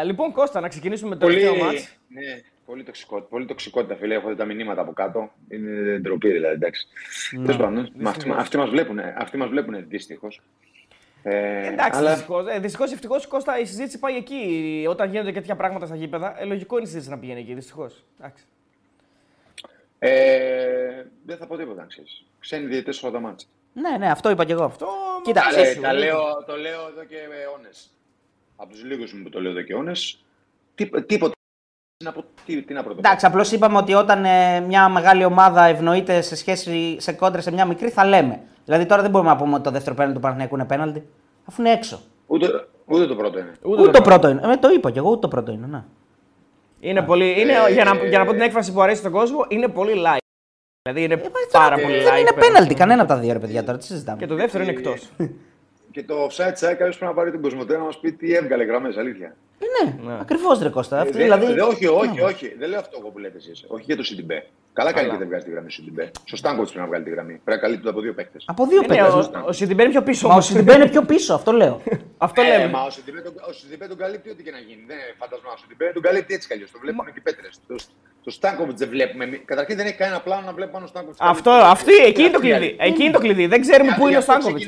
Ε, 0.00 0.04
λοιπόν 0.04 0.32
Κώστα, 0.32 0.60
να 0.60 0.68
ξεκινήσουμε 0.68 1.08
με 1.08 1.16
το 1.16 1.26
Πολύ, 1.26 1.38
τελευταίο 1.40 1.64
ματς. 1.64 1.96
ναι, 2.08 2.20
πολύ, 2.66 2.82
τοξικό, 2.82 3.20
πολύ 3.20 3.44
τοξικότητα, 3.46 3.96
φίλε. 3.96 4.14
Έχω 4.14 4.28
δει 4.28 4.34
τα 4.34 4.44
μηνύματα 4.44 4.80
από 4.80 4.92
κάτω. 4.92 5.30
Είναι 5.48 5.98
ντροπή, 5.98 6.30
δηλαδή. 6.32 6.54
Εντάξει. 6.54 6.86
Ναι. 7.30 7.40
Τέλος 7.44 7.56
πάντων, 7.56 7.88
μα- 7.98 8.10
αυτοί, 8.10 8.30
αυτοί 8.36 8.56
μας 8.56 8.70
βλέπουν, 8.70 8.98
αυτοί 9.18 9.36
μας 9.36 9.48
βλέπουν 9.48 9.84
δυστυχώς. 9.88 10.40
Ε, 11.30 11.66
Εντάξει, 11.66 11.98
αλλά 11.98 12.10
δυστυχώς. 12.14 12.46
Ε, 12.48 12.58
δυστυχώς, 12.58 12.92
ευτυχώς, 12.92 13.26
Κώστα, 13.26 13.58
η 13.58 13.64
συζήτηση 13.64 13.98
πάει 13.98 14.16
εκεί. 14.16 14.84
Όταν 14.88 15.10
γίνονται 15.10 15.32
τέτοια 15.32 15.56
πράγματα 15.56 15.86
στα 15.86 15.96
γήπεδα, 15.96 16.40
ε, 16.40 16.44
λογικό 16.44 16.74
είναι 16.74 16.84
η 16.84 16.86
συζήτηση 16.86 17.10
να 17.10 17.18
πηγαίνει 17.18 17.40
εκεί. 17.40 17.54
Δυστυχώς. 17.54 18.04
ε, 19.98 21.04
δεν 21.26 21.36
θα 21.36 21.46
πω 21.46 21.56
τίποτα, 21.56 21.82
αν 21.82 21.88
ξέρεις. 21.88 22.24
Ξένοι 22.38 22.66
διαιτητές 22.66 22.96
στο 22.96 23.10
το 23.10 23.20
μάτς. 23.20 23.48
Ναι, 23.72 23.96
ναι, 23.98 24.10
αυτό 24.10 24.30
είπα 24.30 24.44
κι 24.44 24.52
εγώ. 24.52 24.64
Αυτό 24.64 24.86
Κοίτα, 25.22 25.44
μου 25.44 25.50
Τα, 25.50 25.56
αρέσει, 25.58 25.74
λέ- 25.78 25.86
τα 25.86 25.92
μου 25.92 25.98
λέω, 25.98 26.44
το 26.46 26.56
λέω 26.56 26.80
εδώ 26.88 27.04
και 27.04 27.16
αιώνες. 27.16 27.90
Από 28.56 28.70
τους 28.70 28.84
λίγους 28.84 29.12
μου 29.12 29.22
που 29.22 29.28
το 29.28 29.40
λέω 29.40 29.50
εδώ 29.50 29.62
και 29.62 29.72
αιώνες. 29.72 30.24
Τίποτα. 31.06 31.32
Τι 31.96 32.04
να, 32.04 32.12
πω, 32.12 32.24
τι, 32.44 32.62
τι 32.62 32.72
να 32.74 32.82
πρωτοπώ. 32.82 33.06
Εντάξει, 33.08 33.26
απλώς 33.26 33.52
είπαμε 33.52 33.76
ότι 33.78 33.94
όταν 33.94 34.24
ε, 34.24 34.60
μια 34.60 34.88
μεγάλη 34.88 35.24
ομάδα 35.24 35.64
ευνοείται 35.64 36.20
σε 36.20 36.36
σχέση 36.36 36.96
σε 37.00 37.12
κόντρα 37.12 37.40
σε 37.40 37.52
μια 37.52 37.64
μικρή, 37.64 37.88
θα 37.90 38.04
λέμε. 38.04 38.40
Δηλαδή 38.68 38.86
τώρα 38.86 39.02
δεν 39.02 39.10
μπορούμε 39.10 39.30
να 39.30 39.36
πούμε 39.36 39.54
ότι 39.54 39.62
το 39.62 39.70
δεύτερο 39.70 39.94
πέναλτι 39.94 40.14
του 40.14 40.20
Παναθηναϊκού 40.22 40.54
είναι 40.54 40.64
πέναλτι, 40.64 41.08
αφού 41.44 41.62
είναι 41.62 41.70
έξω. 41.72 42.00
Ούτε, 42.26 42.46
ούτε 42.86 43.06
το 43.06 43.16
πρώτο 43.16 43.38
είναι. 43.38 43.52
Ούτε, 43.62 43.90
το 43.90 44.00
πρώτο 44.02 44.28
είναι. 44.28 44.40
Ε, 44.52 44.56
το 44.56 44.68
είπα 44.70 44.90
κι 44.90 44.98
εγώ, 44.98 45.10
ούτε 45.10 45.20
το 45.20 45.28
πρώτο 45.28 45.52
είναι. 45.52 45.66
Ναι. 45.66 45.82
Είναι 46.80 47.02
πολύ, 47.02 47.40
είναι, 47.40 47.52
Ε, 47.52 47.72
για, 47.72 47.84
να, 47.84 47.94
για 47.94 48.18
να 48.18 48.24
πω 48.24 48.32
την 48.32 48.40
έκφραση 48.40 48.72
που 48.72 48.80
αρέσει 48.82 48.98
στον 49.00 49.12
κόσμο, 49.12 49.44
είναι 49.48 49.68
πολύ 49.68 49.92
light. 49.96 50.16
Δηλαδή 50.82 51.04
είναι 51.04 51.14
Ε, 51.14 51.28
πάρα 51.52 51.74
τώρα, 51.76 51.82
πολύ 51.86 51.98
δεν 52.02 52.12
light. 52.14 52.18
είναι 52.20 52.32
πέρα. 52.32 52.46
πέναλτι 52.46 52.74
κανένα 52.74 53.02
από 53.02 53.12
τα 53.12 53.18
δύο, 53.18 53.32
ρε 53.32 53.38
παιδιά, 53.38 53.64
τώρα 53.64 53.78
τι 53.78 53.84
συζητάμε. 53.84 54.18
Και 54.18 54.26
το 54.26 54.34
δεύτερο 54.34 54.62
είναι 54.62 54.72
εκτός. 54.72 55.08
Και 55.90 56.02
το 56.04 56.14
offside 56.26 56.74
κάποιος 56.78 56.96
πρέπει 56.98 57.04
να 57.04 57.14
πάρει 57.14 57.30
την 57.30 57.42
Κοσμοτέ 57.42 57.76
να 57.76 57.84
μας 57.84 57.98
πει 57.98 58.12
τι 58.12 58.34
έβγαλε 58.34 58.64
γραμμές, 58.64 58.96
αλήθεια. 58.96 59.36
Ναι, 59.58 60.12
ακριβώς 60.20 60.58
ρε 60.58 60.68
Κώστα. 60.68 61.00
Αυτό, 61.00 61.18
Ε, 61.18 61.22
δηλαδή... 61.22 61.46
δε- 61.52 61.62
όχι, 61.62 61.86
όχι, 61.86 62.20
όχι. 62.20 62.54
Δεν 62.58 62.68
λέω 62.68 62.78
αυτό 62.78 62.96
εγώ 63.00 63.08
που 63.10 63.18
λέτε 63.18 63.36
εσείς. 63.36 63.64
Όχι 63.68 63.82
για 63.86 63.96
το 63.96 64.02
Σιντιμπέ. 64.02 64.46
Καλά 64.72 64.92
κάνει 64.92 65.10
και 65.10 65.16
δεν 65.16 65.26
βγάζει 65.28 65.44
τη 65.44 65.50
γραμμή 65.50 65.70
στο 65.70 65.82
Σιντιμπέ. 65.82 66.10
Στο 66.24 66.36
Στάνκοβιτς 66.36 66.68
πρέπει 66.68 66.82
να 66.84 66.88
βγάλει 66.90 67.04
τη 67.04 67.10
γραμμή. 67.10 67.32
Πρέπει 67.44 67.60
να 67.60 67.66
καλύπτει 67.66 67.88
από 67.88 68.00
δύο 68.00 68.14
παίκτες. 68.14 68.44
Από 68.46 68.66
δύο 68.66 68.80
Ναι, 68.80 68.86
παίκτες. 68.86 69.12
ο, 69.14 69.30
ο 69.46 69.52
Σιντιμπέ 69.52 69.82
είναι 69.82 69.90
πιο 69.92 70.02
πίσω. 70.02 70.22
Μα 70.26 70.32
ο 70.32 70.32
όμως. 70.32 70.46
Σιντιμπέ 70.46 70.74
είναι 70.74 70.88
πιο 70.88 71.02
πίσω, 71.02 71.34
αυτό 71.34 71.52
λέω. 71.52 71.80
Αυτό 72.26 72.42
Ε, 72.42 72.46
λέμε. 72.48 72.70
μα 72.72 72.82
ο 72.82 72.90
Σιντιμπέ 72.90 73.20
τον, 73.20 73.32
ο 73.48 73.52
Σιντιμπέ 73.52 73.86
τον 73.86 73.96
καλύπτει 73.96 74.30
ό,τι 74.30 74.42
και 74.42 74.50
να 74.50 74.58
γίνει. 74.58 74.82
Δεν 74.86 74.96
είναι 74.96 75.14
φάντασμα. 75.18 75.50
Ο 75.54 75.56
Σιντιμπέ 75.60 75.90
τον 75.94 76.02
καλύπτει 76.02 76.34
έτσι 76.34 76.46
κι 76.48 76.54
αλλιώς. 76.54 76.70
Το 76.70 76.78
βλέπουν 76.82 77.04
και 77.04 77.12
οι 77.16 77.20
πέτρες. 77.20 77.52
Το, 77.68 77.74
το 78.24 78.30
Στάνκοβιτς 78.30 78.78
δεν 78.82 78.88
βλέπουμε. 78.88 79.24
εμείς. 79.24 79.40
Καταρχήν 79.44 79.76
δεν 79.76 79.86
έχει 79.86 79.96
κανένα 79.96 80.20
πλάνο 80.20 80.42
να 80.46 80.52
βλέπει 80.52 80.70
πάνω 80.72 80.86
στο 80.86 80.92
Στάνκοβιτς. 80.94 81.20
Αυτό, 81.34 81.50
αυτή, 81.50 81.94
εκεί 82.10 82.20
είναι 82.22 82.30
το 82.30 82.40
κλειδί. 82.40 82.76
Εκεί 82.78 83.02
είναι 83.02 83.12
το 83.12 83.18
κλειδί. 83.24 83.46
Δεν 83.46 83.60
ξέρουμε 83.60 83.94
πού 83.98 84.08
είναι 84.08 84.16
ο 84.16 84.20
Στάνκοβιτς. 84.20 84.66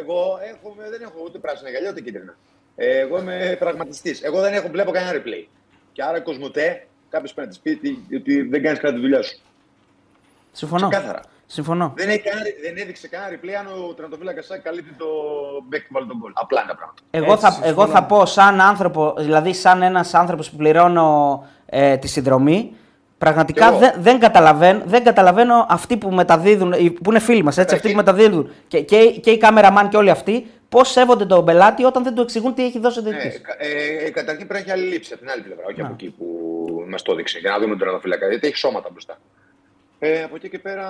Εγώ 0.00 0.18
έχω, 0.52 0.66
δεν 0.94 1.02
έχω 1.02 1.18
ούτε 1.26 1.38
πράσινα 1.38 1.70
γυαλιά 1.70 1.90
ούτε 1.90 2.00
κίτρινα. 2.00 2.34
Ε, 2.76 2.98
εγώ 2.98 3.18
είμαι 3.18 3.56
πραγματιστής. 3.58 4.22
Εγώ 4.22 4.40
δεν 4.40 4.52
έχω, 4.52 4.68
βλέπω 4.68 4.90
κανένα 4.90 5.18
replay. 5.18 5.46
Και 5.92 6.02
άρα 6.02 6.20
Κοσμοτέ, 6.20 6.86
κάποιος 7.08 7.34
πρέπει 7.34 7.48
να 7.48 7.54
της 7.54 7.60
πει 7.62 7.88
ότι- 7.88 8.16
ότι 8.16 8.42
δεν 8.42 8.62
κάνεις 8.62 8.78
καλά 8.80 8.94
τη 8.94 9.00
δουλειά 9.00 9.22
σου. 9.22 9.38
Συμφωνώ. 10.52 10.88
Ξεκάθαρα. 10.88 11.20
Συμφωνώ. 11.46 11.92
Δεν, 11.96 12.08
έχει 12.08 12.18
κανένα, 12.20 12.44
δεν 12.62 12.76
έδειξε 12.76 13.08
κανένα 13.08 13.38
replay 13.38 13.52
αν 13.60 13.66
ο 13.66 13.94
τερματοφύλακας 13.94 14.42
Σάκη 14.42 14.62
καλύπτει 14.62 14.92
το 14.94 15.06
μπέκ 15.68 15.80
που 15.82 15.88
βάλει 15.92 16.06
τον 16.06 16.16
γκολ. 16.18 16.32
Απλά 16.34 16.60
είναι 16.60 16.70
τα 16.70 16.76
πράγματα. 16.76 17.02
Εγώ 17.10 17.32
Έτσι, 17.32 17.44
θα, 17.44 17.50
συμφωνώ. 17.50 17.70
εγώ 17.72 17.86
θα 17.86 18.04
πω 18.04 18.26
σαν 18.26 18.60
άνθρωπο, 18.60 19.14
δηλαδή 19.18 19.54
σαν 19.54 19.82
ένας 19.82 20.14
άνθρωπος 20.14 20.50
που 20.50 20.56
πληρώνω 20.56 21.46
ε, 21.66 21.96
τη 21.96 22.08
συνδρομή, 22.08 22.76
Πραγματικά 23.22 23.62
Κι 23.66 23.70
εγώ. 23.70 23.78
δεν, 23.78 23.92
δεν, 23.98 24.18
καταλαβαίνω, 24.18 24.82
δεν 24.86 25.04
καταλαβαίνω 25.04 25.66
αυτοί 25.68 25.96
που 25.96 26.10
μεταδίδουν, 26.10 26.72
οι- 26.72 26.90
που 26.90 27.10
είναι 27.10 27.18
φίλοι 27.18 27.42
μας, 27.42 27.58
έτσι, 27.58 27.74
αυτοί 27.74 27.88
που 27.90 27.96
μεταδίδουν 27.96 28.50
και, 28.68 28.80
και, 28.80 29.10
και 29.22 29.30
οι 29.30 29.38
κάμεραμαν 29.38 29.88
και 29.88 29.96
όλοι 29.96 30.10
αυτοί, 30.10 30.46
πώς 30.68 30.90
σέβονται 30.90 31.24
τον 31.26 31.44
πελάτη 31.44 31.84
όταν 31.84 32.02
δεν 32.04 32.14
του 32.14 32.22
εξηγούν 32.22 32.54
τι 32.54 32.64
έχει 32.64 32.78
δώσει 32.78 32.98
ο 32.98 33.02
Ναι, 33.02 33.10
διαιτητής. 33.10 33.40
κα- 33.40 33.56
ε, 33.58 34.04
ε, 34.06 34.10
καταρχήν 34.10 34.46
πρέπει 34.46 34.66
να 34.66 34.72
έχει 34.72 34.80
άλλη 34.80 34.92
λήψη 34.92 35.12
από 35.12 35.22
την 35.22 35.30
άλλη 35.30 35.42
πλευρά, 35.42 35.64
όχι 35.70 35.80
από 35.80 35.92
εκεί 35.92 36.14
που 36.18 36.26
μας 36.88 37.02
το 37.02 37.12
έδειξε. 37.12 37.38
Για 37.38 37.50
να 37.50 37.56
δούμε 37.56 37.68
τον 37.68 37.78
τερματοφύλακα. 37.78 38.28
Γιατί 38.28 38.46
έχει 38.46 38.56
σώματα 38.56 38.88
μπροστά. 38.92 39.18
Ε, 39.98 40.22
από 40.22 40.34
εκεί 40.36 40.48
και 40.48 40.58
πέρα 40.58 40.86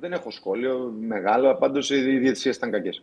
δεν 0.00 0.12
έχω 0.12 0.30
σχόλιο 0.30 0.92
μεγάλο. 1.08 1.54
Πάντως 1.54 1.90
οι 1.90 2.00
διαιτησίες 2.18 2.56
ήταν 2.56 2.70
κακές. 2.70 3.02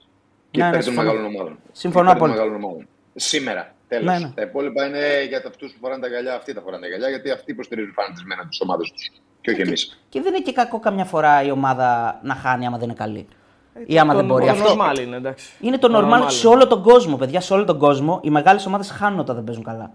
Και 0.51 0.59
Ναι, 0.59 0.63
ναι, 0.63 0.69
υπέρ 0.69 0.83
των 0.83 0.93
συμφωνώ. 0.93 1.11
μεγάλων 1.13 1.35
ομάδων. 1.35 1.59
Συμφωνώ 1.71 2.09
Υπέρ 2.09 2.17
των 2.19 2.27
απόλυτα. 2.29 2.45
μεγάλων 2.45 2.63
ομάδων. 2.63 2.87
Σήμερα. 3.15 3.73
Τέλος. 3.89 4.05
Ναι, 4.05 4.19
ναι. 4.19 4.31
Τα 4.35 4.41
υπόλοιπα 4.41 4.85
είναι 4.87 5.23
για 5.27 5.43
αυτούς 5.47 5.71
που 5.73 5.77
φοράνε 5.81 6.01
τα 6.01 6.07
γυαλιά. 6.07 6.35
Αυτοί 6.35 6.53
τα 6.53 6.61
φοράνε 6.61 6.81
τα 6.81 6.87
γυαλιά 6.87 7.09
γιατί 7.09 7.31
αυτοί 7.31 7.51
υποστηρίζουν 7.51 7.93
φανατισμένα 7.93 8.45
τις 8.47 8.61
ομάδες 8.61 8.91
τους. 8.91 9.11
Και 9.41 9.51
όχι 9.51 9.61
εμείς. 9.61 9.99
Και 10.09 10.21
δεν 10.21 10.33
είναι 10.33 10.43
και 10.43 10.51
κακό 10.51 10.79
καμιά 10.79 11.05
φορά 11.05 11.43
η 11.43 11.51
ομάδα 11.51 12.19
να 12.23 12.35
χάνει 12.35 12.65
άμα 12.65 12.77
δεν 12.77 12.85
είναι 12.89 12.97
καλή. 12.97 13.27
Ή 13.85 13.99
άμα 13.99 14.11
Το- 14.11 14.17
δεν 14.17 14.27
μπορεί. 14.27 14.45
το 14.45 14.51
Αυτό 14.51 14.75
normal 14.79 14.99
είναι, 14.99 15.15
εντάξει. 15.15 15.49
είναι 15.61 15.77
το 15.77 15.87
normal 15.97 16.23
normal 16.23 16.31
σε 16.31 16.47
όλο 16.47 16.67
τον 16.67 16.83
κόσμο, 16.83 17.17
παιδιά. 17.17 17.41
Σε 17.41 17.53
όλο 17.53 17.65
τον 17.65 17.77
κόσμο 17.77 18.19
οι 18.23 18.29
μεγάλες 18.29 18.65
ομάδες 18.65 18.89
χάνουν 18.89 19.19
όταν 19.19 19.35
δεν 19.35 19.43
παίζουν 19.43 19.63
καλά. 19.63 19.91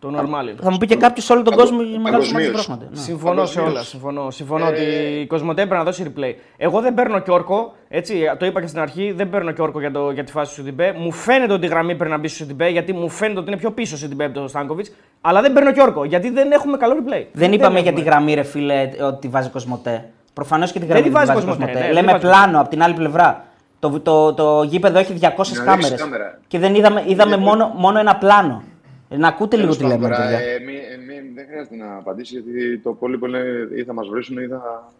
Το 0.00 0.08
normal 0.16 0.42
είναι. 0.42 0.54
Θα 0.62 0.70
μου 0.70 0.76
πει 0.78 0.86
και 0.86 0.96
κάποιος 0.96 1.24
σε 1.24 1.32
όλο 1.32 1.42
τον 1.42 1.54
Παγκο- 1.54 1.68
κόσμο 1.70 1.86
οι 1.94 1.98
μεγάλε 1.98 2.16
ομάδε 2.16 2.32
παγκοσμίως. 2.32 2.50
πρόχνονται. 2.66 2.86
Ναι. 2.90 3.00
Συμφωνώ 3.00 3.44
σε 3.46 3.54
Παγκοσμίως. 3.54 3.70
όλα. 3.70 3.82
Συμφωνώ, 3.82 4.30
συμφωνώ 4.30 4.64
Ε, 4.66 4.68
ότι 4.68 4.82
η 5.20 5.26
Κοσμοτέ 5.26 5.60
πρέπει 5.66 5.76
να 5.78 5.84
δώσει 5.84 6.12
replay. 6.16 6.34
Εγώ 6.56 6.80
δεν 6.80 6.94
παίρνω 6.94 7.18
και 7.18 7.30
όρκο, 7.30 7.74
έτσι, 7.88 8.14
το 8.38 8.46
είπα 8.46 8.60
και 8.60 8.66
στην 8.66 8.80
αρχή, 8.80 9.12
δεν 9.12 9.30
παίρνω 9.30 9.50
και 9.52 9.62
όρκο 9.62 9.80
για, 9.80 9.90
το, 9.90 10.10
για 10.10 10.24
τη 10.24 10.32
φάση 10.32 10.48
του 10.48 10.54
Σιντιμπέ. 10.54 10.94
Μου 10.98 11.12
φαίνεται 11.12 11.52
ότι 11.52 11.66
η 11.66 11.68
γραμμή 11.68 11.94
πρέπει 11.94 12.10
να 12.10 12.18
μπει 12.18 12.28
στο 12.28 12.36
Σιντιμπέ, 12.36 12.68
γιατί 12.68 12.92
μου 12.92 13.08
φαίνεται 13.08 13.38
ότι 13.40 13.48
είναι 13.48 13.58
πιο 13.58 13.70
πίσω 13.70 13.94
ο 13.94 13.98
Σιντιμπέ 13.98 14.24
από 14.24 14.34
τον 14.34 14.48
Στάνκοβιτς. 14.48 14.90
Αλλά 15.20 15.40
δεν 15.40 15.52
παίρνω 15.52 15.72
και 15.72 15.80
όρκο, 15.80 16.04
γιατί 16.04 16.30
δεν 16.30 16.52
έχουμε 16.52 16.76
καλό 16.76 16.94
replay. 16.98 17.24
Δεν 17.32 17.52
είπαμε 17.52 17.80
για 17.80 17.90
έχουμε. 17.90 18.04
τη 18.04 18.10
γραμμή, 18.10 18.34
ρε 18.34 18.42
φίλε, 18.42 18.88
ότι 19.02 19.18
τη 19.20 19.28
βάζει 19.28 19.48
Κοσμοτέ. 19.48 20.04
Προφανώς 20.34 20.72
και 20.72 20.78
τη 20.78 20.86
Δεν 20.86 20.96
γραμμή 20.96 21.08
τη 21.08 21.14
δεν 21.14 21.20
τη 21.22 21.26
βάζει 21.26 21.40
βάζει 21.40 21.46
Κοσμοτέ, 21.56 21.72
Κοσμοτέ. 21.72 21.88
ναι, 21.88 21.94
δεν 21.94 22.04
τη 22.04 22.06
Λέμε 22.06 22.18
βάζει 22.18 22.40
πλάνο 22.40 22.60
από 22.60 22.68
την 22.68 22.82
άλλη 22.82 22.94
πλευρά. 22.94 23.44
Το, 23.78 24.00
το, 24.00 24.34
το 24.34 24.62
γήπεδο 24.62 24.98
έχει 24.98 25.12
200 25.12 25.18
Να 25.20 25.26
ρίξει 25.26 25.62
κάμερες. 25.64 26.00
κάμερα. 26.00 26.38
Και 26.46 26.58
δεν 26.58 26.74
είδαμε, 26.74 27.02
είδαμε 27.06 27.34
Είναι- 27.34 27.44
μόνο, 27.44 27.72
μόνο 27.76 27.98
ένα 27.98 28.16
πλάνο. 28.16 28.62
Ε, 29.08 29.16
Να 29.16 29.28
ακούτε 29.28 29.56
λίγο 29.56 29.76
Τέλος 29.76 29.76
τι 29.90 29.94
λέμε, 29.94 30.08
πάντων, 30.08 30.08
ρε 30.08 30.14
τώρα, 30.16 30.28
παιδιά. 30.38 30.52
ε, 30.52 30.58
μη- 30.58 30.74
ε, 30.92 30.96
μη- 30.96 31.32
δεν 31.34 31.46
χρειάζεται 31.46 31.76
να 31.76 31.96
απαντήσει 31.96 32.32
γιατί 32.38 32.78
το 32.78 32.90
υπόλοιπο 32.90 33.26
είναι 33.26 33.42
ή 33.76 33.84
θα 33.84 33.92
μας 33.92 34.08
βρίσουν 34.08 34.38
ή 34.38 34.46
θα. 34.46 34.92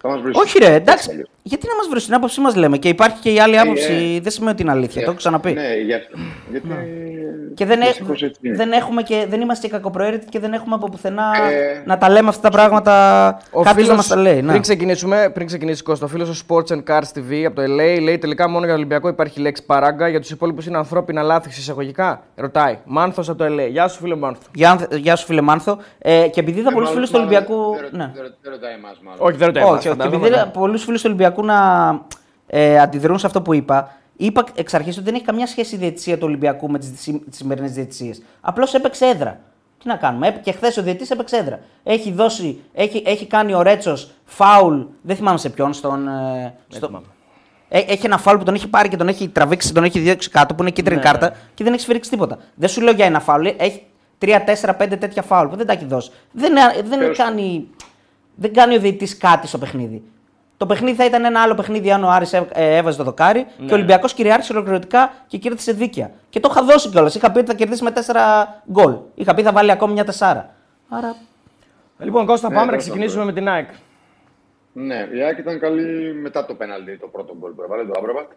Θα 0.00 0.08
μας 0.08 0.20
βρίσουν. 0.20 0.42
Όχι, 0.42 0.58
ρε, 0.58 0.74
εντάξει. 0.74 1.10
Έτσι, 1.10 1.24
Γιατί 1.42 1.66
να 1.66 1.74
μας 1.76 1.86
βρεις 1.90 2.04
την 2.04 2.14
άποψή 2.14 2.40
μας 2.40 2.54
λέμε. 2.54 2.76
Και 2.78 2.88
υπάρχει 2.88 3.20
και 3.20 3.30
η 3.32 3.40
άλλη 3.40 3.58
άποψη. 3.58 3.92
ε, 4.16 4.20
δεν 4.20 4.32
σημαίνει 4.32 4.52
ότι 4.52 4.62
είναι 4.62 4.70
αλήθεια. 4.70 5.00
Ε, 5.00 5.04
Το 5.04 5.10
έχω 5.10 5.18
ξαναπεί. 5.18 5.52
Ναι, 5.52 5.74
γι' 5.86 5.94
αυτό. 5.94 6.16
Γιατί. 6.50 6.68
Και 7.54 7.66
δεν, 7.66 7.80
ε- 7.80 7.86
δυστυχώς 7.86 8.22
έτσι 8.22 8.40
είναι. 8.42 8.56
δεν, 8.56 8.72
έχουμε 8.72 9.02
και, 9.02 9.26
δεν 9.28 9.40
είμαστε 9.40 9.66
και 9.66 9.72
κακοπροαίρετοι 9.72 10.26
και 10.26 10.38
δεν 10.38 10.52
έχουμε 10.52 10.74
από 10.74 10.88
πουθενά 10.88 11.32
Ε, 11.50 11.82
να 11.86 11.98
τα 11.98 12.08
λέμε 12.10 12.28
αυτά 12.28 12.40
τα 12.42 12.50
πράγματα. 12.50 12.92
Ο 13.50 13.62
Κάποιο 13.62 13.86
να 13.86 13.94
μας 13.94 14.06
φίλος- 14.06 14.24
τα 14.24 14.30
λέει. 14.30 14.42
Ναι. 14.42 14.48
Πριν 14.50 14.62
ξεκινήσουμε, 14.62 15.30
πριν 15.34 15.46
ξεκινήσει 15.46 15.82
Κώστα, 15.82 16.04
ο 16.04 16.08
φίλος 16.08 16.40
ο 16.40 16.44
Sports 16.48 16.66
and 16.76 16.82
Cars 16.88 17.02
TV 17.18 17.44
από 17.46 17.54
το 17.56 17.62
LA 17.62 18.00
λέει 18.02 18.18
τελικά 18.18 18.48
μόνο 18.48 18.58
για 18.64 18.68
το 18.68 18.74
Ολυμπιακό 18.78 19.08
υπάρχει 19.08 19.40
λέξη 19.40 19.64
παράγκα. 19.64 20.08
Για 20.08 20.20
τους 20.20 20.30
υπόλοιπους 20.30 20.66
είναι 20.66 20.76
ανθρώπινα 20.76 21.22
λάθη 21.22 21.48
εισαγωγικά. 21.48 22.22
Ρωτάει. 22.36 22.78
Μάνθος 22.84 23.28
από 23.28 23.38
το 23.38 23.44
LA. 23.44 23.68
Γεια 23.70 23.88
σου, 23.88 24.00
φίλε 24.00 24.16
Μάνθο. 24.16 24.42
Γεια, 24.54 24.88
γεια 24.90 25.16
σου, 25.16 25.26
φίλε 25.26 25.40
Μάνθο. 25.40 25.78
Ε, 25.98 26.28
και 26.32 26.40
επειδή 26.40 26.60
είδα 26.60 26.68
Ε, 26.70 26.72
πολλούς 26.72 26.88
μάλλον- 26.88 27.06
φίλους 27.06 27.10
του 27.10 27.16
μάλλον 27.28 27.34
Ολυμπιακού. 27.34 27.72
δεν 27.72 27.80
ρω- 27.82 27.90
Ναι. 28.06 28.10
δεν 28.14 28.22
ρω- 28.22 28.34
Δεν 28.42 28.52
ρωτάει 28.52 28.74
εμάς, 28.74 29.00
μάλλον. 29.04 29.18
Όχι, 29.26 29.36
δεν 29.36 29.46
ρωτάει. 29.46 29.62
Όχι, 29.90 30.00
εμάς, 30.00 30.08
όχι. 30.08 30.12
Και 30.12 30.16
φαντάζομαι, 30.16 30.16
επειδή 30.16 30.30
ναι. 30.30 30.36
είδα 30.36 30.48
πολλούς 30.48 30.84
φίλους 30.84 31.00
του 31.00 31.06
Ολυμπιακού 31.10 31.44
να 31.44 31.56
ε, 32.46 32.78
αντιδρούν 32.80 33.18
σε 33.18 33.26
αυτό 33.26 33.42
που 33.42 33.54
είπα, 33.54 33.96
είπα 34.16 34.44
εξ 34.54 34.74
αρχής 34.74 34.96
ότι 34.96 35.04
δεν 35.04 35.14
έχει 35.14 35.24
καμιά 35.24 35.46
σχέση 35.46 35.74
η 35.74 35.78
διαιτησία 35.78 36.14
του 36.18 36.24
Ολυμπιακού 36.26 36.70
με 36.70 36.78
τις 36.78 37.10
σημερινές 37.30 37.72
διαιτησίες. 37.72 38.22
Απλώς 38.40 38.74
έπαιξε 38.74 39.06
έδρα. 39.06 39.38
Τι 39.82 39.88
να 39.88 39.96
κάνουμε. 39.96 40.26
Έπαι- 40.28 40.42
Και 40.44 40.52
χθες 40.52 40.76
ο 40.76 40.82
διαιτή 40.82 41.06
έπαιξε 41.10 41.36
έδρα. 41.36 41.60
Έχει, 41.84 42.12
δώσει, 42.12 42.60
έχει, 42.74 43.02
έχει 43.06 43.26
κάνει 43.26 43.54
ο 43.54 43.62
Ρέτσος 43.62 44.10
φάουλ. 44.24 44.80
Δεν 45.02 45.16
θυμάμαι 45.16 45.38
σε 45.38 45.48
ποιον. 45.50 45.72
Στον, 45.72 46.08
ε, 46.08 46.54
στο... 46.68 46.86
θυμάμαι. 46.86 47.06
Ε, 47.68 47.78
έχει 47.78 48.06
ένα 48.06 48.18
φάουλ 48.18 48.38
που 48.38 48.44
τον 48.44 48.54
έχει 48.54 48.68
πάρει 48.68 48.88
και 48.88 48.96
τον 48.96 49.08
έχει 49.08 49.28
τραβήξει, 49.28 49.74
τον 49.74 49.84
έχει 49.84 49.98
διώξει 49.98 50.30
κάτω 50.30 50.54
που 50.54 50.62
είναι 50.62 50.70
κίτρινη 50.70 50.96
Ναι, 51.00 51.06
κάρτα 51.06 51.28
ναι. 51.28 51.36
και 51.54 51.64
δεν 51.64 51.72
έχει 51.72 51.82
σφυρίξει 51.82 52.10
τίποτα. 52.10 52.38
Δεν 52.54 52.68
σου 52.68 52.80
λέω 52.80 52.92
για 52.92 53.04
ένα 53.06 53.20
φάουλ. 53.20 53.46
Έχει 53.56 53.82
3-4-5 54.20 54.96
τέτοια 55.00 55.22
φάουλ 55.22 55.48
που 55.48 55.56
δεν 55.56 55.66
τα 55.66 55.72
έχει 55.72 55.84
δώσει. 55.84 56.10
Δεν, 56.32 56.52
δεν, 56.88 56.98
Τέλος 56.98 57.16
κάνει, 57.16 57.68
δεν 58.38 58.52
κάνει 58.52 58.76
ο 58.76 58.80
διαιτητής 58.80 59.16
κάτι 59.16 59.46
στο 59.46 59.58
παιχνίδι. 59.58 60.02
Το 60.56 60.66
παιχνίδι 60.66 60.96
θα 60.96 61.04
ήταν 61.04 61.24
ένα 61.24 61.42
άλλο 61.42 61.54
παιχνίδι 61.54 61.90
αν 61.92 62.04
ο 62.04 62.08
Άρης 62.08 62.32
έ- 62.32 62.50
ε, 62.52 62.76
έβαζε 62.76 62.96
το 62.98 63.04
δοκάρι 63.04 63.46
και 63.66 63.72
ο 63.72 63.74
Ολυμπιακός 63.74 64.14
κυριάρχησε 64.14 64.52
ολοκληρωτικά 64.52 65.12
και 65.26 65.38
κέρδισε 65.38 65.72
δίκαια. 65.72 66.10
Και 66.28 66.40
το 66.40 66.48
είχα 66.52 66.64
δώσει 66.64 66.88
κιόλας. 66.88 67.14
Είχα 67.14 67.32
πει 67.32 67.38
ότι 67.38 67.46
θα 67.46 67.54
κερδίσει 67.54 67.82
με 67.84 67.90
4 67.90 68.00
γκολ. 68.72 68.96
Είχα 69.14 69.34
πει 69.34 69.42
θα 69.42 69.52
βάλει 69.52 69.70
ακόμη 69.70 69.92
μια 69.92 70.04
4. 70.04 70.44
Άρα. 70.88 71.16
Λοιπόν, 71.98 72.26
Κώστα, 72.26 72.48
Ναι, 72.48 72.54
πάμε 72.54 72.66
να 72.66 72.70
τέλος 72.72 72.86
ξεκινήσουμε 72.88 73.24
με 73.24 73.32
την 73.32 73.48
ΑΕΚ. 73.48 73.68
Ναι, 74.72 75.08
η 75.14 75.22
Άκη 75.24 75.40
ήταν 75.40 75.58
καλή 75.58 76.14
μετά 76.14 76.44
το 76.46 76.54
πέναλτι, 76.54 76.96
το 76.98 77.06
πρώτο 77.06 77.36
γκολ 77.38 77.52
που 77.52 77.62
έβαλε, 77.62 77.84
το 77.84 77.92
Άμπραμπατ. 77.98 78.30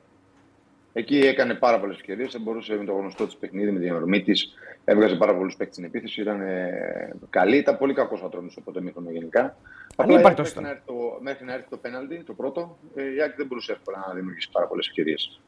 Εκεί 0.94 1.18
έκανε 1.20 1.54
πάρα 1.54 1.80
πολλές 1.80 1.96
ευκαιρίες. 1.96 2.38
Μπορούσε 2.42 2.76
με 2.76 2.86
το 2.86 2.94
γνωστό 2.94 3.26
της 3.26 3.36
παιχνίδι, 3.36 3.72
με 3.72 3.80
την 3.80 3.94
ορμή 3.94 4.22
της, 4.22 4.54
έβγαζε 4.86 5.16
πάρα 5.16 5.36
πολλούς 5.36 5.56
παίκτες 5.56 5.76
στην 5.76 5.86
επίθεση. 5.88 6.22
Ήταν 6.22 6.42
ε, 6.42 7.14
καλή, 7.30 7.58
ήταν 7.58 7.78
πολύ 7.78 7.94
κακός 7.94 8.22
ο 8.22 8.26
Ατρόμητος 8.26 8.58
από 8.58 8.72
το 8.72 8.82
μήχρονο 8.82 9.12
γενικά. 9.12 9.56
Απλά 9.96 10.14
Ανύπαρκτος 10.14 10.54
μέχρι, 10.54 10.60
ήταν. 10.60 10.64
να 10.64 10.70
έρθει 10.70 10.84
το, 10.86 11.18
μέχρι 11.22 11.46
να 11.46 11.54
έρθει 11.54 11.70
το 11.70 11.78
πέναλτι, 11.78 12.24
το 12.24 12.34
πρώτο, 12.34 12.78
ε, 12.96 13.02
η 13.04 13.22
Άκη 13.22 13.34
δεν 13.38 13.46
μπορούσε 13.48 13.72
εύκολα 13.72 14.04
να 14.08 14.14
δημιουργήσει 14.14 14.50
πάρα 14.52 14.68
πολλές 14.68 14.88
ευκαιρίες. 14.88 15.42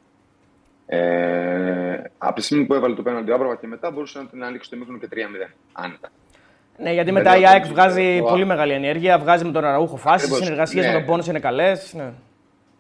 Ε, 0.86 2.02
από 2.18 2.34
τη 2.36 2.42
στιγμή 2.42 2.66
που 2.66 2.74
έβαλε 2.74 2.96
το 2.96 3.02
πέναλτι 3.02 3.32
ο 3.32 3.34
Άμπραμπατ 3.34 3.60
και 3.60 3.68
μετά 3.68 3.92
μπορούσε 3.92 4.20
να 4.20 4.26
την 4.28 4.44
ανοίξει 4.44 4.70
το 4.70 4.78
μήχρονο 4.78 5.00
και 5.00 5.08
3-0. 5.12 5.50
Άνετα. 5.72 6.10
Ναι, 6.78 6.94
γιατί 6.94 7.12
Βέβαια, 7.12 7.24
μετά 7.32 7.38
η 7.38 7.42
το- 7.44 7.48
ΑΕΚ 7.50 7.66
βγάζει 7.66 8.18
το- 8.20 8.26
πολύ 8.30 8.46
μεγάλη 8.46 8.74
ενέργεια, 8.74 9.20
βγάζει 9.20 9.46
με 9.46 9.52
τον 9.52 9.66
Αραούχο 9.66 9.96
φάσει, 9.98 10.14
οι 10.16 10.28
Ακριβώς, 10.28 10.38
συνεργασίες 10.44 10.86
ναι. 10.86 10.92
με 10.92 10.98
τον 10.98 11.06
Πόνο 11.08 11.24
είναι 11.28 11.40
καλές. 11.40 11.94
Ναι. 11.94 12.12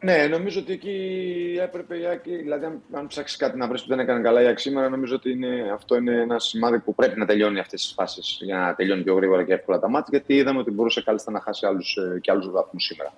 Ναι, 0.04 0.28
νομίζω 0.28 0.60
ότι 0.60 0.74
εκεί 0.74 1.58
έπρεπε 1.62 1.98
η 1.98 2.06
Άκη, 2.06 2.36
δηλαδή 2.36 2.66
αν, 2.66 2.82
αν 2.92 3.08
ψάξεις 3.08 3.38
κάτι 3.38 3.58
να 3.58 3.68
βρεις 3.68 3.82
που 3.82 3.88
δεν 3.88 4.00
έκανε 4.00 4.22
καλά 4.22 4.42
η 4.42 4.48
Άκη 4.48 4.62
σήμερα, 4.62 4.89
νομίζω 4.89 5.16
ότι 5.16 5.32
είναι, 5.32 5.72
αυτό 5.74 5.96
είναι 5.96 6.22
ένα 6.22 6.39
σημάδι 6.39 6.80
που 6.80 6.96
πρέπει 6.96 7.20
να 7.20 7.26
τελειώνει 7.26 7.60
αυτές 7.60 7.82
τις 7.82 7.94
φάσεις 7.94 8.38
για 8.42 8.58
να 8.58 8.76
τελειώνει 8.76 9.04
πιο 9.04 9.16
γρήγορα 9.16 9.44
και 9.44 9.54
εύκολα 9.54 9.80
τα 9.80 9.89
μάτια, 9.89 10.08
γιατί 10.12 10.36
είδαμε 10.42 10.60
ότι 10.60 10.72
μπορούσε 10.72 11.04
κάλλιστα 11.04 11.32
να 11.32 11.39
χάσει 11.39 11.66
άλλους, 11.66 11.96
ε, 11.96 12.20
και 12.20 12.32
άλλους 12.32 12.52
βαθμούς 12.52 12.84
σήμερα. 12.84 13.13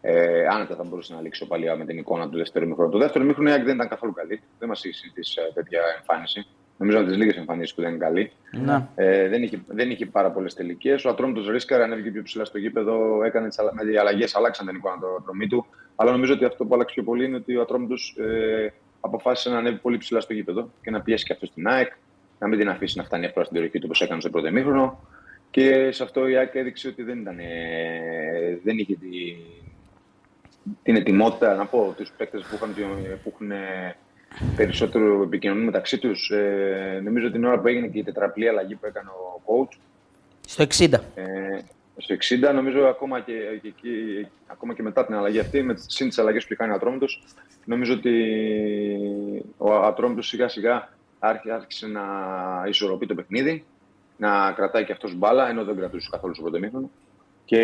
Ε, 0.00 0.46
άνετα 0.46 0.74
θα 0.76 0.84
μπορούσε 0.84 1.14
να 1.14 1.20
λήξει 1.20 1.42
ο 1.42 1.46
Παλιά 1.46 1.76
με 1.76 1.84
την 1.84 1.98
εικόνα 1.98 2.28
του 2.28 2.36
δεύτερου 2.36 2.66
μήχρονου. 2.66 2.90
Το 2.90 2.98
δεύτερο 2.98 3.24
μήχρονο 3.24 3.50
η 3.50 3.52
Άκη 3.52 3.64
δεν 3.64 3.74
ήταν 3.74 3.88
καθόλου 3.88 4.12
καλή. 4.12 4.42
Δεν 4.58 4.68
μας 4.68 4.84
είχε 4.84 4.94
συνηθίσει 4.94 5.40
ε, 5.48 5.52
τέτοια 5.52 5.80
εμφάνιση. 5.98 6.46
Νομίζω 6.76 6.98
από 6.98 7.06
τις 7.08 7.16
λίγες 7.16 7.36
εμφανίσεις 7.36 7.74
που 7.74 7.80
δεν 7.80 7.90
είναι 7.90 8.04
καλή. 8.04 8.32
Ναι. 8.50 8.88
Ε, 8.94 9.28
δεν, 9.28 9.42
είχε, 9.42 9.60
δεν 9.66 9.90
είχε 9.90 10.06
πάρα 10.06 10.30
πολλές 10.30 10.54
τελικές. 10.54 11.04
Ο 11.04 11.08
Ατρόμητος 11.08 11.48
ρίσκαρε, 11.48 11.82
ανέβηκε 11.82 12.10
πιο 12.10 12.22
ψηλά 12.22 12.44
στο 12.44 12.58
γήπεδο, 12.58 13.24
έκανε 13.24 13.48
τις 13.48 13.58
αλλαγές, 14.00 14.36
αλλάξαν 14.36 14.66
την 14.66 14.76
εικόνα 14.76 14.98
του 14.98 15.16
ατρομή 15.18 15.46
του. 15.46 15.66
Αλλά 15.96 16.10
νομίζω 16.10 16.32
ότι 16.32 16.44
αυτό 16.44 16.64
που 16.64 16.74
άλλαξε 16.74 16.94
πιο 16.94 17.04
πολύ 17.04 17.24
είναι 17.24 17.36
ότι 17.36 17.56
ο 17.56 17.60
Ατρόμητος 17.60 18.16
ε, 18.18 18.72
αποφάσισε 19.00 19.50
να 19.50 19.58
ανέβει 19.58 19.76
πολύ 19.76 19.96
ψηλά 19.96 20.20
στο 20.20 20.32
γήπεδο 20.32 20.70
και 20.82 20.90
να 20.90 21.00
πιέσει 21.00 21.24
και 21.24 21.32
αυτό 21.32 21.46
στην 21.46 21.68
ΑΕΚ, 21.68 21.92
να 22.38 22.48
μην 22.48 22.58
την 22.58 22.68
αφήσει 22.68 22.98
να 22.98 23.04
φτάνει 23.04 23.24
εύκολα 23.24 23.44
στην 23.44 23.56
περιοχή 23.56 23.78
του 23.78 23.84
όπως 23.86 24.02
έκανε 24.02 24.20
στο 24.20 24.30
πρώτο 24.30 24.46
ημίχρονο. 24.46 25.00
Και 25.50 25.90
σε 25.92 26.02
αυτό 26.02 26.28
η 26.28 26.36
ΑΕΚ 26.36 26.54
έδειξε 26.54 26.88
ότι 26.88 27.02
δεν, 27.02 27.18
ήταν, 27.18 27.38
ε, 27.38 28.58
δεν 28.64 28.78
είχε 28.78 28.94
τη, 28.94 29.36
την 30.82 30.96
ετοιμότητα, 30.96 31.54
να 31.54 31.66
πω, 31.66 31.94
τους 31.96 32.12
παίκτες 32.16 32.42
που, 32.42 32.54
είχαν, 32.54 32.74
που 33.22 33.32
έχουν 33.34 33.50
ε, 33.50 33.96
περισσότερο 34.56 35.22
επικοινωνούν 35.22 35.64
μεταξύ 35.64 35.98
τους. 35.98 36.30
Ε, 36.30 37.00
νομίζω 37.04 37.30
την 37.30 37.44
ώρα 37.44 37.60
που 37.60 37.68
έγινε 37.68 37.86
και 37.86 37.98
η 37.98 38.04
τετραπλή 38.04 38.48
αλλαγή 38.48 38.74
που 38.74 38.86
έκανε 38.86 39.08
ο 39.08 39.42
coach, 39.46 39.76
Στο 40.46 40.64
60. 40.64 40.92
ε, 41.14 41.58
στο 41.96 42.14
60, 42.14 42.52
νομίζω 42.54 42.84
ακόμα 42.86 43.20
και, 43.20 43.32
και, 43.62 43.68
εκεί- 43.68 44.26
ακόμα 44.46 44.74
και 44.74 44.82
μετά 44.82 45.06
την 45.06 45.14
αλλαγή 45.14 45.38
αυτή, 45.38 45.62
με 45.62 45.74
τις 45.74 45.84
συν 45.88 46.08
τις 46.08 46.18
αλλαγές 46.18 46.40
που 46.46 46.52
είχε 46.52 46.62
κάνει 46.62 46.72
ο 46.72 46.74
Ατρόμητος, 46.74 47.22
νομίζω 47.64 47.92
ότι 47.92 48.12
ο 49.56 49.74
Ατρόμητος 49.74 50.26
σιγά 50.26 50.48
σιγά 50.48 50.88
άρχι- 51.18 51.50
άρχισε 51.50 51.86
να 51.86 52.02
ισορροπεί 52.68 53.06
το 53.06 53.14
παιχνίδι, 53.14 53.64
να 54.16 54.52
κρατάει 54.52 54.84
και 54.84 54.92
αυτός 54.92 55.14
μπάλα, 55.14 55.48
ενώ 55.48 55.64
δεν 55.64 55.76
κρατούσε 55.76 56.08
καθόλου 56.10 56.34
στο 56.34 56.42
πρώτο 56.42 56.58
μήχρονο, 56.58 56.90
και 57.44 57.60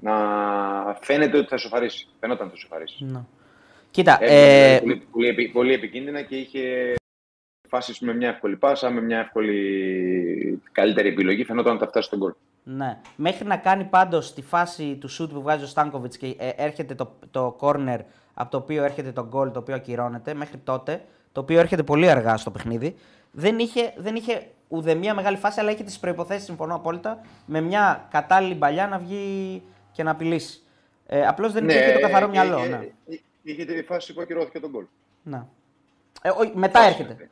να 0.00 0.14
φαίνεται 1.00 1.38
ότι 1.38 1.48
θα 1.48 1.56
σοφαρίσει. 1.56 2.08
Φαίνονταν 2.20 2.46
ότι 2.46 2.54
θα 2.56 2.60
σοφαρίσει. 2.62 3.04
Ναι. 3.04 3.20
Κοίτα, 3.90 4.18
Έβγαινε, 4.20 4.74
ε, 4.74 4.78
δηλαδή, 4.78 4.80
πολύ, 4.84 5.06
πολύ, 5.10 5.28
επι- 5.28 5.52
πολύ 5.52 5.72
επικίνδυνα 5.72 6.22
και 6.22 6.36
είχε 6.36 6.94
φάσεις 7.68 8.00
με 8.00 8.14
μια 8.14 8.28
εύκολη 8.28 8.56
πάσα, 8.56 8.90
με 8.90 9.00
μια 9.00 9.18
εύκολη 9.18 10.62
καλύτερη 10.72 11.08
επιλογή. 11.08 11.44
Φαινόταν 11.44 11.72
ότι 11.74 11.82
θα 11.84 11.88
φτάσει 11.88 12.06
στον 12.06 12.18
γκολ. 12.18 12.32
Ναι. 12.68 12.98
Μέχρι 13.16 13.46
να 13.46 13.56
κάνει 13.56 13.84
πάντως 13.84 14.34
τη 14.34 14.42
φάση 14.42 14.96
του 14.96 15.08
σουτ 15.08 15.32
που 15.32 15.42
βγάζει 15.42 15.64
ο 15.64 15.66
Στάνκοβιτ 15.66 16.14
και 16.18 16.34
ε, 16.38 16.48
έρχεται 16.56 16.94
το, 16.94 17.12
το 17.30 17.56
corner 17.60 17.98
από 18.34 18.50
το 18.50 18.56
οποίο 18.56 18.84
έρχεται 18.84 19.12
το 19.12 19.26
γκολ 19.26 19.50
το 19.50 19.58
οποίο 19.58 19.74
ακυρώνεται, 19.74 20.34
μέχρι 20.34 20.56
τότε, 20.58 21.04
το 21.32 21.40
οποίο 21.40 21.58
έρχεται 21.60 21.82
πολύ 21.82 22.10
αργά 22.10 22.36
στο 22.36 22.50
παιχνίδι, 22.50 22.96
δεν 23.30 23.58
είχε, 23.58 23.92
δεν 23.96 24.14
είχε 24.16 24.46
ουδεμία 24.68 25.14
μεγάλη 25.14 25.36
φάση, 25.36 25.60
αλλά 25.60 25.70
είχε 25.70 25.84
τις 25.84 25.98
προποθέσει, 25.98 26.44
συμφωνώ 26.44 26.74
απόλυτα, 26.74 27.20
με 27.46 27.60
μια 27.60 28.06
κατάλληλη 28.10 28.54
παλιά 28.54 28.86
να 28.88 28.98
βγει 28.98 29.62
και 29.92 30.02
να 30.02 30.10
απειλήσει. 30.10 30.60
Ε, 31.06 31.26
Απλώς 31.26 31.52
δεν 31.52 31.68
είχε 31.68 31.92
το 31.92 32.00
καθαρό 32.00 32.26
ε, 32.26 32.28
μυαλό. 32.28 32.58
είχε- 32.58 32.68
ναι. 32.68 32.88
εί- 33.06 33.22
Είχε 33.42 33.64
τη 33.64 33.82
φάση 33.82 34.14
που 34.14 34.20
ακυρώθηκε 34.20 34.60
τον 34.60 34.70
γκολ. 34.70 34.84
Ναι. 35.22 35.42
Ε, 36.22 36.28
ό, 36.30 36.34
μετά 36.54 36.78
Φάση 36.78 36.88
έρχεται. 36.90 37.12
αυτή. 37.12 37.30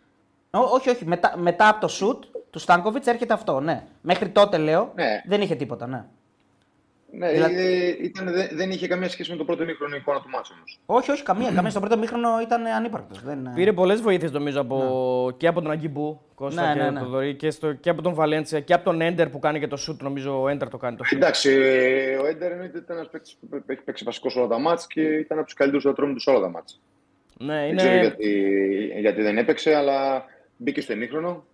Ό, 0.51 0.59
όχι, 0.75 0.91
όχι. 0.91 1.05
Μετά, 1.07 1.35
μετά 1.39 1.69
από 1.69 1.81
το 1.81 1.89
σουτ, 1.89 2.25
του 2.55 2.61
Στάνκοβιτ 2.61 3.07
έρχεται 3.07 3.33
αυτό. 3.33 3.61
Ναι. 3.61 3.83
Μέχρι 4.01 4.29
τότε 4.29 4.59
λέω 4.59 4.93
Ναι. 4.95 5.23
δεν 5.27 5.41
είχε 5.41 5.55
τίποτα. 5.55 5.87
Ναι. 5.87 6.05
Ναι, 7.17 7.31
Δηλαδή- 7.33 7.57
ε, 7.57 8.05
ήταν, 8.05 8.33
δεν, 8.33 8.49
δεν 8.53 8.71
είχε 8.71 8.87
καμία 8.89 9.09
σχέση 9.09 9.31
με 9.31 9.37
το 9.37 9.45
πρώτο 9.45 9.65
μήχρονο 9.65 9.97
εικόνα 9.97 10.21
του 10.21 10.29
μάτσου 10.29 10.53
όμως. 10.57 10.79
Όχι, 10.87 11.11
όχι, 11.11 11.23
καμία. 11.23 11.51
καμία. 11.53 11.71
Στο 11.71 11.81
πρώτο 11.81 11.99
μήχρονο 11.99 12.41
ήταν 12.43 12.67
ανύπαρκτος. 12.67 13.23
Δεν... 13.23 13.51
Πήρε 13.55 13.73
πολλές 13.73 14.01
βοήθειες 14.01 14.31
νομίζω 14.31 14.61
από, 14.61 15.35
και 15.37 15.47
από 15.47 15.61
τον 15.63 15.71
Αγκιμπού 15.71 16.21
Κώστα 16.35 16.67
Ναι, 16.67 16.73
και, 16.73 16.83
ναι, 16.83 16.91
ναι. 16.91 16.99
τον 17.01 17.09
Δωρή, 17.09 17.35
και, 17.35 17.51
στο, 17.51 17.73
και 17.73 17.91
από 17.91 18.03
τον 18.03 18.15
Βαλέντσια 18.15 18.61
και 18.61 18.73
από 18.75 18.85
τον 18.85 19.01
Έντερ 19.01 19.29
που 19.29 19.39
κάνει 19.39 19.59
και 19.59 19.67
το 19.67 19.77
σουτ. 19.77 20.03
Νομίζω 20.03 20.43
ο 20.43 20.49
Έντερ 20.49 20.69
το 20.69 20.77
κάνει 20.77 20.97
το 20.97 21.05
σουτ. 21.05 21.19
Εντάξει, 21.19 21.51
ε, 21.51 22.17
ο 22.17 22.27
Έντερ 22.27 22.53
εννοείται 22.53 22.79
ήταν 22.79 22.97
ένας 22.97 23.09
παίκτης 23.11 23.37
που 23.51 23.63
έχει 23.67 23.81
παίξει 23.83 24.05
βασικός 24.05 24.33
σε 24.33 24.39
όλα 24.39 24.49
τα 24.49 24.59
μάτς 24.59 24.87
και 24.87 25.01
ήταν 25.03 25.37
από 25.39 25.47
τους 25.47 25.55
καλύτερους 25.57 25.87
ατρόμου 25.87 26.19
σε 26.19 26.31
όλα 26.31 26.41
τα 26.41 26.49
μάτς. 26.49 26.81
ναι, 27.39 27.67
Δεν 27.67 27.77
ξέρω 27.77 27.93
είναι, 27.93 28.01
γιατί, 28.01 28.31
γιατί 29.01 29.23
δεν 29.23 29.39
έπαιξε, 29.39 29.75
αλλά 29.75 30.25
μπήκε 30.57 30.81
στο 30.81 30.93
ημίχρονο. 30.93 31.45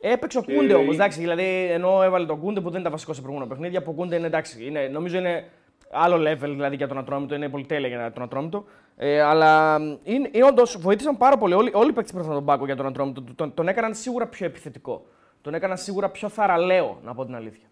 Έπαιξε 0.00 0.38
ο 0.38 0.42
Και- 0.42 0.54
Κούντε 0.54 0.74
όμω. 0.74 0.92
Δηλαδή, 1.10 1.68
ενώ 1.70 2.02
έβαλε 2.02 2.26
τον 2.26 2.40
Κούντε 2.40 2.60
που 2.60 2.70
δεν 2.70 2.80
ήταν 2.80 2.92
βασικό 2.92 3.12
σε 3.12 3.20
προηγούμενα 3.20 3.50
παιχνίδια, 3.50 3.82
που 3.82 3.90
ο 3.90 3.94
Κούντε 3.94 4.16
είναι 4.16 4.26
εντάξει. 4.26 4.64
Είναι, 4.64 4.88
νομίζω 4.88 5.18
είναι 5.18 5.44
άλλο 5.90 6.30
level 6.30 6.38
δηλαδή 6.48 6.76
για 6.76 6.88
τον 6.88 6.98
Ατρόμητο. 6.98 7.34
Είναι 7.34 7.48
πολύ 7.48 7.64
τέλεια 7.64 7.88
για 7.88 8.12
τον 8.12 8.22
Ατρόμητο. 8.22 8.64
Ε, 8.96 9.20
αλλά 9.20 9.76
είναι, 10.04 10.28
είναι 10.32 10.44
όντως 10.46 10.76
βοήθησαν 10.80 11.16
πάρα 11.16 11.36
πολύ. 11.38 11.54
Όλοι, 11.54 11.70
όλοι 11.74 11.90
οι 11.90 11.92
παίκτες 11.92 12.12
που 12.12 12.18
ήρθαν 12.18 12.34
τον 12.34 12.44
πάγκο 12.44 12.64
για 12.64 12.76
τον 12.76 12.86
Ατρόμητο 12.86 13.24
τον, 13.34 13.54
τον 13.54 13.68
έκαναν 13.68 13.94
σίγουρα 13.94 14.26
πιο 14.26 14.46
επιθετικό. 14.46 15.06
Τον 15.40 15.54
έκαναν 15.54 15.76
σίγουρα 15.76 16.10
πιο 16.10 16.28
θαραλέο, 16.28 17.00
να 17.04 17.14
πω 17.14 17.24
την 17.24 17.34
αλήθεια. 17.34 17.66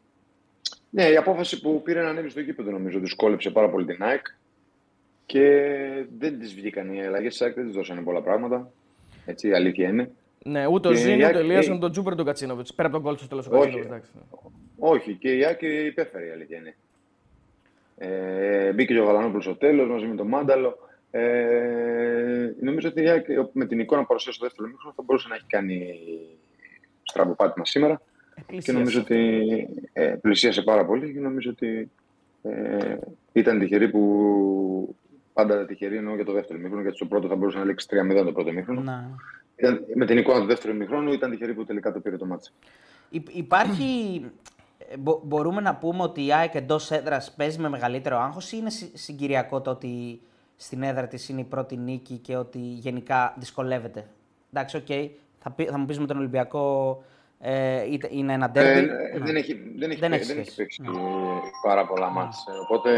Ναι, 0.90 1.04
η 1.08 1.16
απόφαση 1.16 1.60
που 1.60 1.82
πήρε 1.82 2.02
να 2.02 2.08
ανέβει 2.08 2.28
στο 2.28 2.40
γήπεδο 2.40 2.70
νομίζω 2.70 2.98
δυσκόλεψε 2.98 3.50
πάρα 3.50 3.68
πολύ 3.70 3.84
την 3.86 4.02
ΑΕΚ 4.02 4.26
και 5.26 5.50
δεν 6.18 6.38
της 6.38 6.54
βγήκαν 6.54 6.94
οι 6.94 7.06
αλλαγές 7.06 7.32
της 7.32 7.42
ΑΕΚ, 7.42 7.54
δεν 7.54 7.64
της 7.66 7.74
δώσανε 7.74 8.00
πολλά 8.00 8.20
πράγματα. 8.22 8.70
Έτσι, 9.26 9.48
η 9.48 9.52
αλήθεια 9.54 9.88
είναι. 9.88 10.10
Ναι, 10.46 10.66
ούτε 10.66 10.88
ο 10.88 10.90
Και 10.90 10.96
Ζήνη, 10.96 11.12
η 11.12 11.16
ούτε 11.16 11.24
ο 11.24 11.26
ΑΕΚ- 11.26 11.36
Ελίας, 11.36 11.66
ε, 11.66 11.70
ούτε 11.70 11.80
τον 11.80 11.90
Τζούπερ, 11.90 12.12
ούτε 12.12 12.22
τον 12.22 12.30
Κατσίνοβιτς. 12.32 12.74
Πέρα 12.74 12.88
από 12.88 12.96
τον 12.96 13.06
κόλ 13.06 13.16
στο 13.16 13.26
τέλος 13.28 13.46
ο 13.46 13.50
Όχι. 13.50 13.58
Κατσίνοβιτς. 13.60 13.86
εντάξει. 13.86 14.10
Όχι, 14.78 15.14
και 15.14 15.36
η 15.36 15.44
ΑΕΚ 15.44 15.62
υπέφερε 15.62 16.26
η 16.26 16.30
αλήθεια 16.30 16.56
είναι. 16.56 16.76
Ε, 17.98 18.72
μπήκε 18.72 18.94
και 18.94 19.00
ο 19.00 19.04
Γαλανόπουλος 19.04 19.44
στο 19.44 19.56
τέλος 19.56 19.88
μαζί 19.88 20.06
με 20.06 20.14
τον 20.14 20.26
Μάνταλο. 20.26 20.78
Ε, 21.10 22.52
νομίζω 22.60 22.88
ότι 22.88 23.02
η 23.02 23.08
ΑΕΚ 23.08 23.26
με 23.52 23.66
την 23.66 23.78
εικόνα 23.80 24.00
που 24.00 24.06
παρουσίασε 24.06 24.36
στο 24.36 24.46
δεύτερο 24.46 24.68
μήχρονο 24.68 24.92
θα 24.96 25.02
μπορούσε 25.02 25.28
να 25.28 25.34
έχει 25.34 25.44
κάνει 25.48 25.98
στραβοπάτημα 27.02 27.64
σήμερα. 27.64 28.00
Και 28.34 28.40
Εκκλησίασε. 28.40 28.78
νομίζω 28.78 29.00
ότι 29.00 29.68
ε, 29.92 30.06
πλησίασε 30.20 30.62
πάρα 30.62 30.84
πολύ 30.84 31.12
και 31.12 31.20
νομίζω 31.20 31.50
ότι 31.50 31.90
ε, 32.42 32.96
ήταν 33.32 33.58
τυχερή 33.58 33.88
που. 33.88 34.94
Πάντα 35.32 35.66
τυχερή 35.66 35.96
εννοώ 35.96 36.14
για 36.14 36.24
το 36.24 36.32
δεύτερο 36.32 36.58
μήχρονο, 36.58 36.80
γιατί 36.82 36.96
στο 36.96 37.06
πρώτο 37.06 37.28
θα 37.28 37.36
μπορούσε 37.36 37.58
να 37.58 37.64
λήξει 37.64 37.86
3-0 37.90 38.24
το 38.24 38.32
πρώτο 38.32 38.52
μήχρονο. 38.52 38.80
Να. 39.56 39.68
Ήταν, 39.68 39.84
με 39.94 40.06
την 40.06 40.18
εικόνα 40.18 40.40
του 40.40 40.46
δεύτερου 40.46 40.76
μήχρονου 40.76 41.12
ήταν 41.12 41.30
τυχερή 41.30 41.54
που 41.54 41.64
τελικά 41.64 41.92
το 41.92 42.00
πήρε 42.00 42.16
το 42.16 42.24
μάτσα. 42.26 42.50
Υ- 43.10 43.36
Υπάρχει. 43.36 44.20
ε, 44.78 44.96
μπο- 44.96 45.20
μπορούμε 45.24 45.60
να 45.60 45.74
πούμε 45.74 46.02
ότι 46.02 46.26
η 46.26 46.32
ΑΕΚ 46.32 46.54
εντός 46.54 46.90
έδρας 46.90 47.34
παίζει 47.36 47.58
με 47.58 47.68
μεγαλύτερο 47.68 48.18
άγχος 48.18 48.52
ή 48.52 48.56
είναι 48.60 48.70
συ- 48.70 48.96
συγκυριακό 48.96 49.60
το 49.60 49.70
ότι 49.70 50.20
στην 50.56 50.82
έδρα 50.82 51.06
της 51.06 51.28
είναι 51.28 51.40
η 51.40 51.44
πρώτη 51.44 51.76
νίκη 51.76 52.16
και 52.16 52.36
ότι 52.36 52.58
γενικά 52.58 53.34
δυσκολεύεται; 53.38 54.06
Εντάξει, 54.52 54.76
οκ. 54.76 54.86
Θα, 55.38 55.50
πει- 55.50 55.68
θα 55.70 55.78
μου 55.78 55.84
πεις 55.84 55.98
με 55.98 56.06
τον 56.06 56.16
Ολυμπιακό 56.18 57.02
ε, 57.40 57.90
είτε- 57.92 58.08
είναι 58.10 58.32
ένα 58.32 58.44
Ε, 58.44 58.48
ντέρμπι. 58.48 58.78
ε, 58.78 59.18
Ναι. 59.18 59.24
δεν, 59.24 59.36
έχει, 59.36 59.72
δεν, 59.78 59.90
έχει, 59.90 60.00
Δεν 60.00 60.10
δεν, 60.10 60.12
έχει 60.20 60.30
έχει 60.30 60.40
σχέση. 60.40 60.56
παίξει 60.56 60.82
Ναι. 60.82 60.88
πάρα 61.62 61.86
πολλά 61.86 62.08
ματς. 62.10 62.46
Ε, 62.46 62.52
Οπότε. 62.58 62.90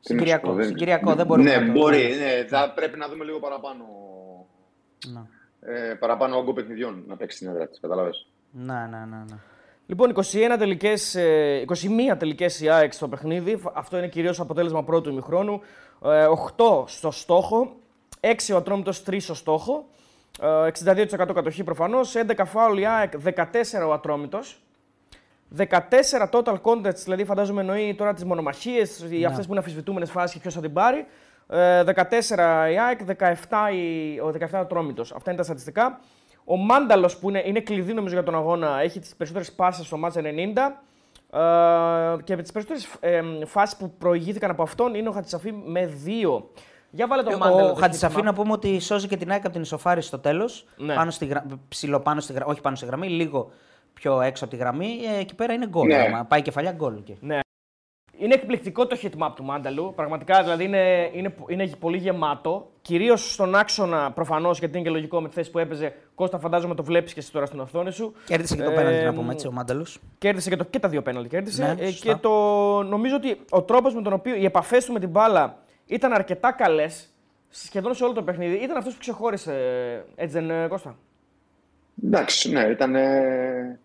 τι 0.00 0.12
να 0.14 0.20
σου 0.20 0.24
Συγκυριακό, 0.24 0.48
πω, 0.48 0.54
δεν- 0.54 0.66
συγκυριακό, 0.66 1.14
δεν 1.14 1.26
μπορούμε 1.26 1.50
Ναι, 1.50 1.56
να 1.56 1.66
το- 1.66 1.72
μπορεί. 1.80 2.02
Ναι, 2.18 2.44
θα 2.48 2.72
πρέπει 2.74 2.98
να 2.98 3.08
δούμε 3.08 3.24
λίγο 3.24 3.38
παραπάνω, 3.38 3.84
Να. 3.84 4.05
Ε, 5.60 5.94
παραπάνω 5.94 6.36
όγκο 6.36 6.52
παιχνιδιών 6.52 7.04
να 7.06 7.16
παίξει 7.16 7.36
στην 7.36 7.48
έδρα 7.48 7.68
της. 7.68 7.80
Κατάλαβες. 7.80 8.26
Να, 8.50 8.86
να, 8.86 9.06
να, 9.06 9.24
να. 9.28 9.38
Λοιπόν, 9.86 10.14
21 10.14 10.22
τελικές, 10.58 11.14
ε, 11.14 11.64
21 12.12 12.18
τελικές 12.18 12.60
η 12.60 12.68
ΑΕΚ 12.68 12.92
στο 12.92 13.08
παιχνίδι. 13.08 13.62
Αυτό 13.72 13.96
είναι 13.96 14.08
κυρίως 14.08 14.40
αποτέλεσμα 14.40 14.84
πρώτου 14.84 15.10
ημιχρόνου. 15.10 15.60
Ε, 16.04 16.26
8 16.56 16.84
στο 16.86 17.10
στόχο, 17.10 17.76
6 18.20 18.52
ο 18.52 18.56
Ατρόμητος, 18.56 19.02
3 19.02 19.20
στο 19.20 19.34
στόχο. 19.34 19.86
Ε, 20.40 20.66
62% 20.66 21.32
κατοχή 21.34 21.64
προφανώς, 21.64 22.14
11 22.14 22.44
φάουλ 22.44 22.78
η 22.78 22.86
ΑΕΚ, 22.86 23.12
14 23.16 23.86
ο 23.86 23.92
Ατρόμητος. 23.92 24.60
14 25.56 26.28
total 26.30 26.60
contest, 26.62 26.96
δηλαδή 27.04 27.24
φαντάζομαι 27.24 27.60
εννοεί 27.60 27.94
τώρα 27.94 28.14
τις 28.14 28.24
μονομαχίες, 28.24 29.06
οι 29.10 29.24
αυτές 29.24 29.44
που 29.44 29.50
είναι 29.50 29.60
αμφισβητούμενες 29.60 30.10
φάσεις 30.10 30.32
και 30.32 30.38
ποιος 30.38 30.54
θα 30.54 30.60
την 30.60 30.72
πάρει. 30.72 31.06
Ε, 31.48 31.82
14 31.84 32.70
η 32.72 32.78
ΑΕΚ, 32.78 33.00
17 33.18 33.72
η, 33.74 34.18
ο 34.20 34.32
17 34.40 34.46
ο 34.54 34.58
Ατρόμητος. 34.58 35.12
Αυτά 35.12 35.30
είναι 35.30 35.38
τα 35.38 35.44
στατιστικά. 35.44 36.00
Ο 36.44 36.56
Μάνταλος 36.56 37.16
που 37.16 37.28
είναι, 37.28 37.42
είναι 37.46 37.60
κλειδί 37.60 37.92
νομίζω 37.92 38.14
για 38.14 38.22
τον 38.22 38.34
αγώνα, 38.34 38.80
έχει 38.80 38.98
τις 39.00 39.16
περισσότερες 39.16 39.52
πάσες 39.52 39.86
στο 39.86 39.96
μάτς 39.96 40.16
90. 40.16 40.20
Ε, 41.30 42.22
και 42.24 42.36
με 42.36 42.42
τις 42.42 42.52
περισσότερες 42.52 42.88
ε, 43.00 43.22
φάσεις 43.46 43.76
που 43.76 43.90
προηγήθηκαν 43.90 44.50
από 44.50 44.62
αυτόν 44.62 44.94
είναι 44.94 45.08
ο 45.08 45.12
Χατσαφή 45.12 45.52
με 45.52 45.90
2. 46.06 46.42
Για 46.90 47.06
βάλε 47.06 47.22
τον 47.22 47.36
Μάνταλο. 47.38 47.64
Ο 47.64 47.68
το 47.68 47.74
Χατζησαφή 47.74 48.12
χτύπημα. 48.12 48.32
να 48.32 48.36
πούμε 48.42 48.52
ότι 48.52 48.80
σώζει 48.80 49.08
και 49.08 49.16
την 49.16 49.30
ΑΕΚ 49.30 49.44
από 49.44 49.52
την 49.52 49.62
ισοφάριση 49.62 50.06
στο 50.08 50.18
τέλος. 50.18 50.66
Ναι. 50.76 50.94
Πάνω 50.94 51.10
στη 51.10 51.26
γρα... 51.26 51.46
Ψηλό 51.68 52.00
πάνω 52.00 52.20
στη 52.20 52.32
γραμμή, 52.32 52.50
όχι 52.50 52.60
πάνω 52.60 52.76
στη 52.76 52.86
γραμμή, 52.86 53.08
λίγο 53.08 53.50
πιο 53.92 54.20
έξω 54.20 54.44
από 54.44 54.54
τη 54.54 54.58
γραμμή. 54.60 54.98
Ε, 55.16 55.18
εκεί 55.18 55.34
πέρα 55.34 55.52
είναι 55.52 55.66
γκολ. 55.66 55.86
Ναι. 55.86 55.96
άμα 55.96 56.24
Πάει 56.24 56.42
κεφαλιά 56.42 56.72
γκολ. 56.72 56.96
εκεί. 56.96 57.18
Είναι 58.18 58.34
εκπληκτικό 58.34 58.86
το 58.86 58.98
hit 59.02 59.22
map 59.22 59.30
του 59.34 59.44
Μάνταλου. 59.44 59.92
Πραγματικά 59.96 60.42
δηλαδή 60.42 60.64
είναι, 60.64 61.10
είναι, 61.12 61.34
είναι 61.48 61.66
πολύ 61.66 61.96
γεμάτο. 61.96 62.70
Κυρίως 62.82 63.32
στον 63.32 63.54
άξονα 63.54 64.12
προφανώς 64.12 64.58
γιατί 64.58 64.78
είναι 64.78 64.86
και 64.86 64.92
λογικό 64.92 65.20
με 65.20 65.28
τη 65.28 65.34
θέση 65.34 65.50
που 65.50 65.58
έπαιζε. 65.58 65.94
Κώστα, 66.14 66.38
φαντάζομαι 66.38 66.74
το 66.74 66.84
βλέπεις 66.84 67.12
και 67.12 67.20
εσύ 67.20 67.32
τώρα 67.32 67.46
στην 67.46 67.60
οθόνη 67.60 67.92
σου. 67.92 68.14
Κέρδισε 68.26 68.56
και 68.56 68.62
το 68.62 68.70
Ε, 68.70 68.74
πέναλτι 68.74 69.04
να 69.04 69.14
πούμε 69.14 69.32
έτσι 69.32 69.46
ο 69.46 69.52
Μάνταλος. 69.52 69.98
Κέρδισε 70.18 70.50
και, 70.50 70.56
το, 70.56 70.64
και 70.64 70.78
τα 70.78 70.88
δύο 70.88 71.02
πέναλτι. 71.02 71.28
Κέρδισε. 71.28 71.62
Ναι, 71.74 71.82
Ε, 71.82 71.90
σωστά. 71.90 72.12
και 72.12 72.18
το, 72.20 72.30
νομίζω 72.82 73.16
ότι 73.16 73.40
ο 73.50 73.62
τρόπος 73.62 73.94
με 73.94 74.02
τον 74.02 74.12
οποίο 74.12 74.34
οι 74.34 74.44
επαφές 74.44 74.84
του 74.84 74.92
με 74.92 74.98
την 75.00 75.08
μπάλα 75.08 75.58
ήταν 75.86 76.12
αρκετά 76.12 76.52
καλές 76.52 77.08
σχεδόν 77.48 77.94
σε 77.94 78.04
όλο 78.04 78.12
το 78.12 78.22
παιχνίδι. 78.22 78.54
Ήταν 78.54 78.76
αυτός 78.76 78.92
που 78.92 78.98
ξεχώρισε. 79.00 79.52
Έτσι 80.14 80.34
δεν 80.38 80.44
είναι, 80.44 80.66
Κώστα; 80.68 80.96
Εντάξει, 82.04 82.50
ναι, 82.52 82.60
ήταν 82.60 82.94
ε, 82.94 83.78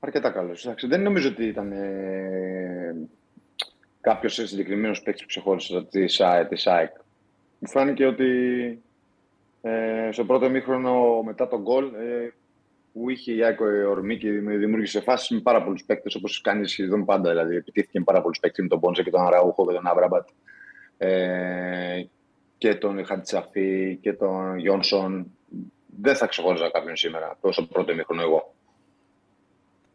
αρκετά 0.00 0.30
καλός. 0.30 0.68
Δεν 0.88 1.02
νομίζω 1.02 1.28
ότι 1.28 1.44
ήταν 1.44 1.72
ε, 1.72 2.96
κάποιος 4.00 4.34
συγκεκριμένο 4.34 4.94
παίκτη 5.04 5.20
που 5.20 5.26
ξεχώρισε 5.26 5.86
τη 5.90 6.08
ΣΑΕ, 6.08 6.44
της 6.44 6.66
ΑΕΚ. 6.66 6.94
Μου 7.58 7.68
φάνηκε 7.68 8.06
ότι 8.06 8.28
ε, 9.62 10.08
στο 10.12 10.24
πρώτο 10.24 10.46
ημίχρονο 10.46 11.22
μετά 11.22 11.48
τον 11.48 11.60
γκολ 11.60 11.94
ε, 11.94 12.32
που 12.92 13.10
είχε 13.10 13.32
η 13.32 13.44
ΑΕΚ 13.44 13.60
ορμή 13.88 14.18
και 14.18 14.30
δημιούργησε 14.30 15.00
φάσεις 15.00 15.30
με 15.30 15.40
πάρα 15.40 15.62
πολλούς 15.62 15.84
παίκτες 15.84 16.14
όπως 16.14 16.40
κάνεις 16.40 16.70
σχεδόν 16.70 17.04
πάντα. 17.04 17.30
Δηλαδή, 17.30 17.56
επιτύχθηκε 17.56 17.98
με 17.98 18.04
πάρα 18.04 18.20
πολλούς 18.20 18.38
παίκτες 18.38 18.62
με 18.62 18.68
τον 18.68 18.80
Πόνσε 18.80 19.02
και 19.02 19.10
τον 19.10 19.26
Αραούχο 19.26 19.66
και 19.66 19.72
τον 19.74 19.86
Άβραμπατ. 19.86 20.28
Ε, 20.98 22.04
και 22.58 22.74
τον 22.74 23.04
Χατζησαφή 23.04 23.98
και 24.00 24.12
τον 24.12 24.58
Γιόνσον. 24.58 25.26
Δεν 26.00 26.16
θα 26.16 26.26
ξεχώριζα 26.26 26.70
κάποιον 26.70 26.96
σήμερα, 26.96 27.36
τόσο 27.40 27.66
πρώτο 27.66 27.92
ημίχρονο 27.92 28.22
εγώ. 28.22 28.54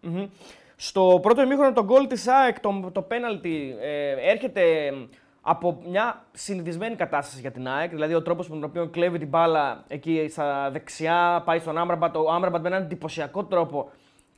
Μμμ. 0.01 0.27
Στο 0.75 1.19
πρώτο 1.21 1.41
ημίχρονο 1.41 1.73
το 1.73 1.83
γκολ 1.83 2.07
της 2.07 2.27
ΑΕΚ, 2.27 2.59
το, 2.59 2.89
το 2.91 3.01
πέναλτι, 3.01 3.75
ε, 3.81 4.29
έρχεται 4.31 4.61
από 5.41 5.81
μια 5.89 6.23
συνηθισμένη 6.31 6.95
κατάσταση 6.95 7.41
για 7.41 7.51
την 7.51 7.67
ΑΕΚ. 7.67 7.89
Δηλαδή 7.89 8.13
ο 8.13 8.21
τρόπος 8.21 8.49
με 8.49 8.55
τον 8.55 8.63
οποίο 8.63 8.87
κλέβει 8.87 9.17
την 9.17 9.27
μπάλα 9.27 9.83
εκεί 9.87 10.27
στα 10.31 10.69
δεξιά, 10.71 11.41
πάει 11.45 11.59
στον 11.59 11.77
Άμραμπατ. 11.77 12.15
Ο 12.15 12.31
Άμραμπατ 12.31 12.61
με 12.61 12.67
έναν 12.67 12.81
εντυπωσιακό 12.81 13.43
τρόπο 13.43 13.89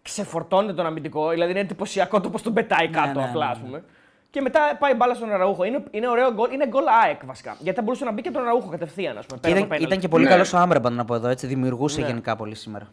ξεφορτώνει 0.01 0.73
τον 0.73 0.85
αμυντικό. 0.85 1.29
Δηλαδή 1.29 1.51
είναι 1.51 1.59
εντυπωσιακό 1.59 2.21
το 2.21 2.29
πώς 2.29 2.41
τον 2.41 2.53
πετάει 2.53 2.87
κάτω 2.89 3.19
ναι, 3.19 3.25
απλά, 3.25 3.45
ναι, 3.45 3.51
ας 3.51 3.57
πούμε. 3.59 3.83
Και 4.29 4.41
μετά 4.41 4.59
πάει 4.79 4.91
η 4.91 4.95
μπάλα 4.97 5.13
στον 5.13 5.31
Αραούχο. 5.31 5.63
Είναι, 5.63 5.83
είναι 5.91 6.07
ωραίο 6.07 6.33
γκολ, 6.33 6.51
είναι 6.53 6.67
γκολ 6.67 6.83
ΑΕΚ 7.03 7.25
βασικά. 7.25 7.55
Γιατί 7.59 7.77
θα 7.77 7.83
μπορούσε 7.83 8.05
να 8.05 8.11
μπει 8.11 8.21
και 8.21 8.31
τον 8.31 8.41
Αραούχο 8.41 8.69
κατευθείαν, 8.69 9.17
ας 9.17 9.25
πούμε. 9.25 9.39
πέρα 9.39 9.53
από 9.53 9.59
το 9.59 9.65
Ήταν, 9.65 9.67
πέναλτι. 9.67 9.85
ήταν 9.85 9.99
και 9.99 10.07
πολύ 10.07 10.23
Ναι. 10.23 10.29
καλός 10.29 10.53
ο 10.53 10.57
Άμπραμπαντ 10.57 10.93
να 10.93 11.05
πω 11.05 11.15
εδώ. 11.15 11.27
Έτσι, 11.27 11.47
δημιουργούσε 11.47 12.01
Ναι. 12.01 12.07
γενικά 12.07 12.35
πολύ 12.35 12.55
σήμερα. 12.55 12.87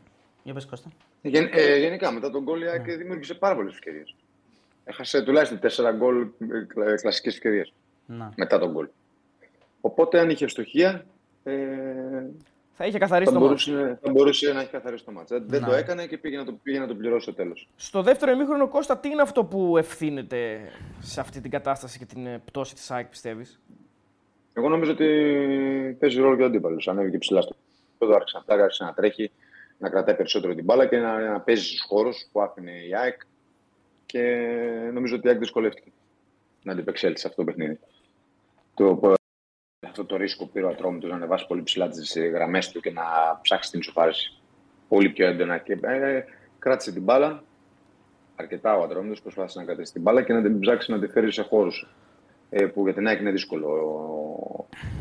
Για 0.45 0.55
πες 0.55 0.67
Κώστα. 0.67 0.89
Γεν, 1.23 1.49
ε, 1.53 1.77
γενικά, 1.79 2.13
μετά 2.13 2.31
τον 2.31 2.43
γκολ 2.43 2.63
η 2.63 2.67
ΑΕΚ 2.69 2.97
δημιούργησε 2.97 3.35
πάρα 3.35 3.55
πολλές 3.55 3.73
ευκαιρίες. 3.73 4.15
Έχασε 4.85 5.23
τουλάχιστον 5.23 5.59
4 5.59 5.93
γκολ 5.97 6.21
ε, 6.23 6.95
κλασικές 6.95 7.35
ευκαιρίες 7.35 7.73
Να. 8.07 8.33
μετά 8.37 8.59
τον 8.59 8.71
γκολ. 8.73 8.89
Οπότε, 9.81 10.19
αν 10.19 10.31
είχε 10.31 10.49
στοχεία, 10.49 11.05
ε, 11.45 11.53
Θα 12.73 12.87
είχε 12.87 12.99
καθαρίσει 12.99 13.33
θα, 13.33 13.39
το 13.39 13.45
μάτς. 13.47 13.69
μπορούσε, 13.69 13.99
θα 14.03 14.11
μπορούσε 14.11 14.53
να 14.53 14.61
έχει 14.61 14.71
καθαρίσει 14.71 15.05
το 15.05 15.13
μάτς. 15.13 15.31
Δεν 15.47 15.61
Να. 15.61 15.67
το 15.67 15.75
έκανε 15.75 16.07
και 16.07 16.19
πήγε 16.19 16.37
να 16.37 16.45
το, 16.45 16.53
πήγε 16.63 16.79
να 16.79 16.87
το 16.87 16.95
πληρώσει 16.95 17.23
στο 17.23 17.35
τέλος. 17.35 17.69
Στο 17.77 18.03
δεύτερο 18.03 18.33
ημίχρονο, 18.33 18.69
Κώστα, 18.69 18.99
τι 18.99 19.09
είναι 19.09 19.23
αυτό 19.23 19.45
που 19.45 19.77
ευθύνεται 19.77 20.61
σε 21.01 21.21
αυτή 21.21 21.41
την 21.41 21.51
κατάσταση 21.51 21.99
και 21.99 22.05
την 22.05 22.27
ε, 22.27 22.43
πτώση 22.45 22.75
της 22.75 22.91
ΑΕΚ, 22.91 23.07
πιστεύεις; 23.07 23.61
Εγώ 24.53 24.69
νομίζω 24.69 24.91
ότι 24.93 25.07
παίζει 26.01 26.21
ρόλο 26.21 26.37
και 26.37 26.43
ο 26.43 26.47
αντίπαλος. 26.47 26.89
Ανέβηκε 26.89 27.19
ψηλά 27.19 27.41
στο 27.41 27.57
επίπεδο, 27.91 28.15
άρχισε 28.15 28.37
να 28.37 28.43
φτάσει, 28.43 28.61
άρχισε 28.63 28.85
να 28.85 28.93
τρέχει, 28.95 29.31
να 29.79 29.89
κρατάει 29.89 30.15
περισσότερο 30.15 30.55
την 30.55 30.65
μπάλα 30.65 30.87
και 30.87 30.99
να, 30.99 31.21
να 31.21 31.41
παίζει 31.41 31.65
στους 31.65 31.81
χώρους 31.89 32.29
που 32.33 32.41
άφηνε 32.41 32.73
η 32.73 32.95
ΑΕΚ. 32.95 33.21
Και 34.07 34.21
νομίζω 34.93 35.17
ότι 35.17 35.27
η 35.27 35.31
ΑΕΚ 35.31 35.39
δυσκολεύτηκε 35.39 35.93
να 36.63 36.73
αντιπεξέλθει 36.73 37.19
σε 37.19 37.27
αυτό 37.29 37.45
το 37.45 37.51
παιχνίδι. 37.51 37.79
Το, 38.75 39.15
αυτό 39.87 40.05
το 40.05 40.17
ρίσκο 40.17 40.45
που 40.45 40.53
πήρε 40.53 40.67
ο 40.67 40.69
Ατρόμητος 40.69 41.11
να 41.11 41.17
ανεβάσει 41.17 41.47
πολύ 41.47 41.63
ψηλά 41.63 41.89
τις 41.89 42.17
γραμμές 42.33 42.71
του 42.71 42.81
και 42.81 42.91
να 42.91 43.03
ψάξει 43.43 43.71
την 43.71 43.81
ισοφάριση. 43.81 44.41
πολύ 44.89 45.09
πιο 45.09 45.27
έντονα 45.27 45.59
και 45.59 45.79
ε, 45.83 46.25
κράτησε 46.59 46.93
την 46.93 47.03
μπάλα. 47.03 47.43
Αρκετά 48.37 48.77
ο 48.77 48.83
Ατρόμητος 48.83 49.23
προσπάθησε 49.23 49.59
να 49.59 49.65
κρατήσει 49.65 49.93
την 49.93 50.03
μπάλα 50.03 50.23
και 50.23 50.33
να 50.33 50.43
την 50.43 50.61
ψάξει 50.61 50.91
να 50.91 50.99
τη 50.99 51.07
φέρει 51.09 51.33
σε 51.33 51.43
χώρους 51.43 51.83
ε, 51.83 52.04
που 52.63 52.85
για 52.85 52.95
την 52.95 53.07
ΑΕΚ 53.07 53.21
είναι 53.21 53.31
δύσκολο. 53.31 53.69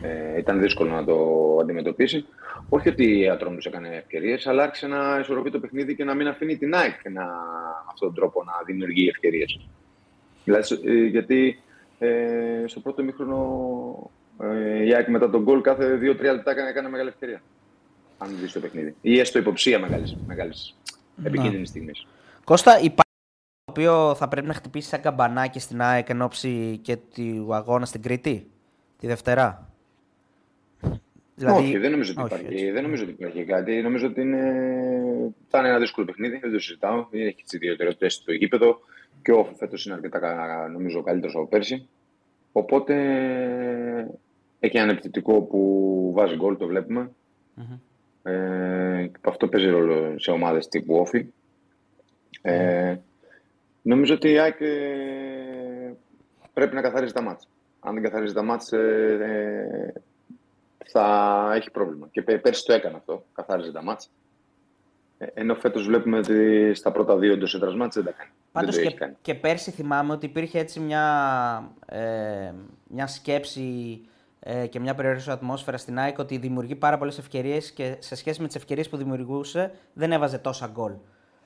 Ε, 0.01 0.39
ήταν 0.39 0.61
δύσκολο 0.61 0.91
να 0.91 1.03
το 1.03 1.57
αντιμετωπίσει. 1.61 2.25
Όχι 2.69 2.89
ότι 2.89 3.19
η 3.19 3.29
Ατρόμητος 3.29 3.65
έκανε 3.65 3.95
ευκαιρίες, 3.95 4.47
αλλά 4.47 4.63
άρχισε 4.63 4.87
να 4.87 5.19
ισορροπεί 5.19 5.51
το 5.51 5.59
παιχνίδι 5.59 5.95
και 5.95 6.03
να 6.03 6.13
μην 6.13 6.27
αφήνει 6.27 6.57
την 6.57 6.75
ΑΕΚ 6.75 7.03
να, 7.03 7.23
με 7.23 7.89
αυτόν 7.91 8.07
τον 8.07 8.13
τρόπο 8.13 8.43
να 8.43 8.53
δημιουργεί 8.65 9.07
ευκαιρίες. 9.07 9.59
Δηλαδή, 10.43 10.79
ε, 10.85 11.05
γιατί 11.05 11.59
ε, 11.99 12.63
στο 12.65 12.79
πρώτο 12.79 13.03
μήχρονο 13.03 14.11
ε, 14.41 14.85
η 14.85 14.93
ΑΕΚ 14.93 15.07
μετά 15.07 15.29
τον 15.29 15.41
γκολ 15.41 15.61
κάθε 15.61 15.95
2-3 15.95 15.99
λεπτά 16.01 16.51
έκανε, 16.51 16.69
έκανε 16.69 16.89
μεγάλη 16.89 17.09
ευκαιρία. 17.09 17.41
Αν 18.17 18.29
δεις 18.41 18.51
το 18.51 18.59
παιχνίδι. 18.59 18.95
Ή 19.01 19.19
έστω 19.19 19.39
υποψία 19.39 19.79
μεγάλης 19.79 20.17
μεγάλης 20.27 20.75
επικίνδυνης 21.23 21.69
στιγμής. 21.69 22.07
Κώστα, 22.43 22.71
υπάρχει 22.71 22.95
το 22.95 23.02
οποίο 23.73 24.15
θα 24.15 24.27
πρέπει 24.27 24.47
να 24.47 24.53
χτυπήσει 24.53 24.87
σαν 24.87 25.01
καμπανάκι 25.01 25.59
στην 25.59 25.81
ΑΕΚ 25.81 26.09
εν 26.09 26.21
ώψη 26.21 26.79
και 26.81 26.97
του 27.15 27.53
αγώνα 27.53 27.85
στην 27.85 28.01
Κρήτη 28.01 28.47
τη 28.99 29.07
Δευτέρα. 29.07 29.69
Δηλαδή... 31.35 31.63
Όχι, 31.63 31.77
δεν 31.77 31.91
νομίζω 31.91 32.11
ότι 32.11 32.21
όχι, 32.21 32.33
υπάρχει, 32.33 32.53
έτσι. 32.53 32.71
δεν 32.71 32.83
νομίζω 32.83 33.03
ότι 33.03 33.11
υπάρχει 33.11 33.43
κάτι. 33.43 33.81
Νομίζω 33.81 34.07
ότι 34.07 34.21
είναι... 34.21 34.41
θα 35.47 35.59
είναι 35.59 35.67
ένα 35.67 35.79
δύσκολο 35.79 36.05
παιχνίδι, 36.05 36.37
δεν 36.37 36.51
το 36.51 36.59
συζητάω. 36.59 37.07
Έχει 37.11 37.43
τις 37.43 37.53
ιδιαιτερότητες 37.53 38.13
στο 38.13 38.33
γήπεδο 38.33 38.79
και 39.21 39.31
ο 39.31 39.43
φέτος 39.57 39.85
είναι 39.85 39.95
αρκετά 39.95 40.19
κα- 40.19 40.69
νομίζω 40.71 41.03
καλύτερος 41.03 41.35
από 41.35 41.47
πέρσι. 41.47 41.87
Οπότε 42.51 42.93
έχει 44.59 44.77
ένα 44.77 44.91
επιθετικό 44.91 45.41
που 45.41 46.11
βάζει 46.15 46.35
γκολ, 46.35 46.57
το 46.57 46.67
βλέπουμε. 46.67 47.11
Ε, 48.23 49.09
και 49.11 49.19
αυτό 49.21 49.47
παίζει 49.47 49.69
ρόλο 49.69 50.19
σε 50.19 50.31
ομάδες 50.31 50.67
τύπου 50.67 50.95
όφη. 50.95 51.25
Ε, 52.41 52.95
νομίζω 53.83 54.13
ότι 54.13 54.31
η 54.31 54.39
ΑΕΚ 54.39 54.61
ε, 54.61 55.93
πρέπει 56.53 56.75
να 56.75 56.81
καθαρίζει 56.81 57.13
τα 57.13 57.21
μάτς. 57.21 57.47
Αν 57.79 57.93
δεν 57.93 58.03
καθαρίζει 58.03 58.33
τα 58.33 58.43
μάτς, 58.43 58.71
ε, 58.71 59.17
ε, 59.21 60.01
θα 60.85 61.51
έχει 61.55 61.71
πρόβλημα. 61.71 62.07
Και 62.11 62.21
πέ- 62.21 62.41
πέρσι 62.41 62.65
το 62.65 62.73
έκανε 62.73 62.95
αυτό, 62.95 63.25
καθάριζε 63.33 63.71
τα 63.71 63.83
μάτς. 63.83 64.09
Ε, 65.17 65.25
ενώ 65.33 65.55
φέτος 65.55 65.85
βλέπουμε 65.85 66.17
ότι 66.17 66.71
στα 66.73 66.91
πρώτα 66.91 67.17
δύο 67.17 67.33
εντός 67.33 67.55
έδρας 67.55 67.75
μάτς 67.75 67.95
δεν 67.95 68.05
τα 68.05 68.11
κάνει. 68.11 68.29
Πάντως 68.51 68.75
δεν 68.75 68.83
το 68.83 68.89
και, 68.89 68.93
έχει 68.93 69.03
κάνει. 69.03 69.15
και 69.21 69.35
πέρσι 69.35 69.71
θυμάμαι 69.71 70.13
ότι 70.13 70.25
υπήρχε 70.25 70.59
έτσι 70.59 70.79
μια, 70.79 71.73
ε, 71.85 72.51
μια 72.87 73.07
σκέψη 73.07 74.01
ε, 74.39 74.67
και 74.67 74.79
μια 74.79 74.95
περιοριστική 74.95 75.35
ατμόσφαιρα 75.35 75.77
στην 75.77 75.99
ΑΕΚ 75.99 76.19
ότι 76.19 76.37
δημιουργεί 76.37 76.75
πάρα 76.75 76.97
πολλές 76.97 77.17
ευκαιρίες 77.17 77.71
και 77.71 77.95
σε 77.99 78.15
σχέση 78.15 78.41
με 78.41 78.47
τις 78.47 78.55
ευκαιρίες 78.55 78.89
που 78.89 78.97
δημιουργούσε 78.97 79.71
δεν 79.93 80.11
έβαζε 80.11 80.37
τόσα 80.37 80.67
γκολ. 80.67 80.93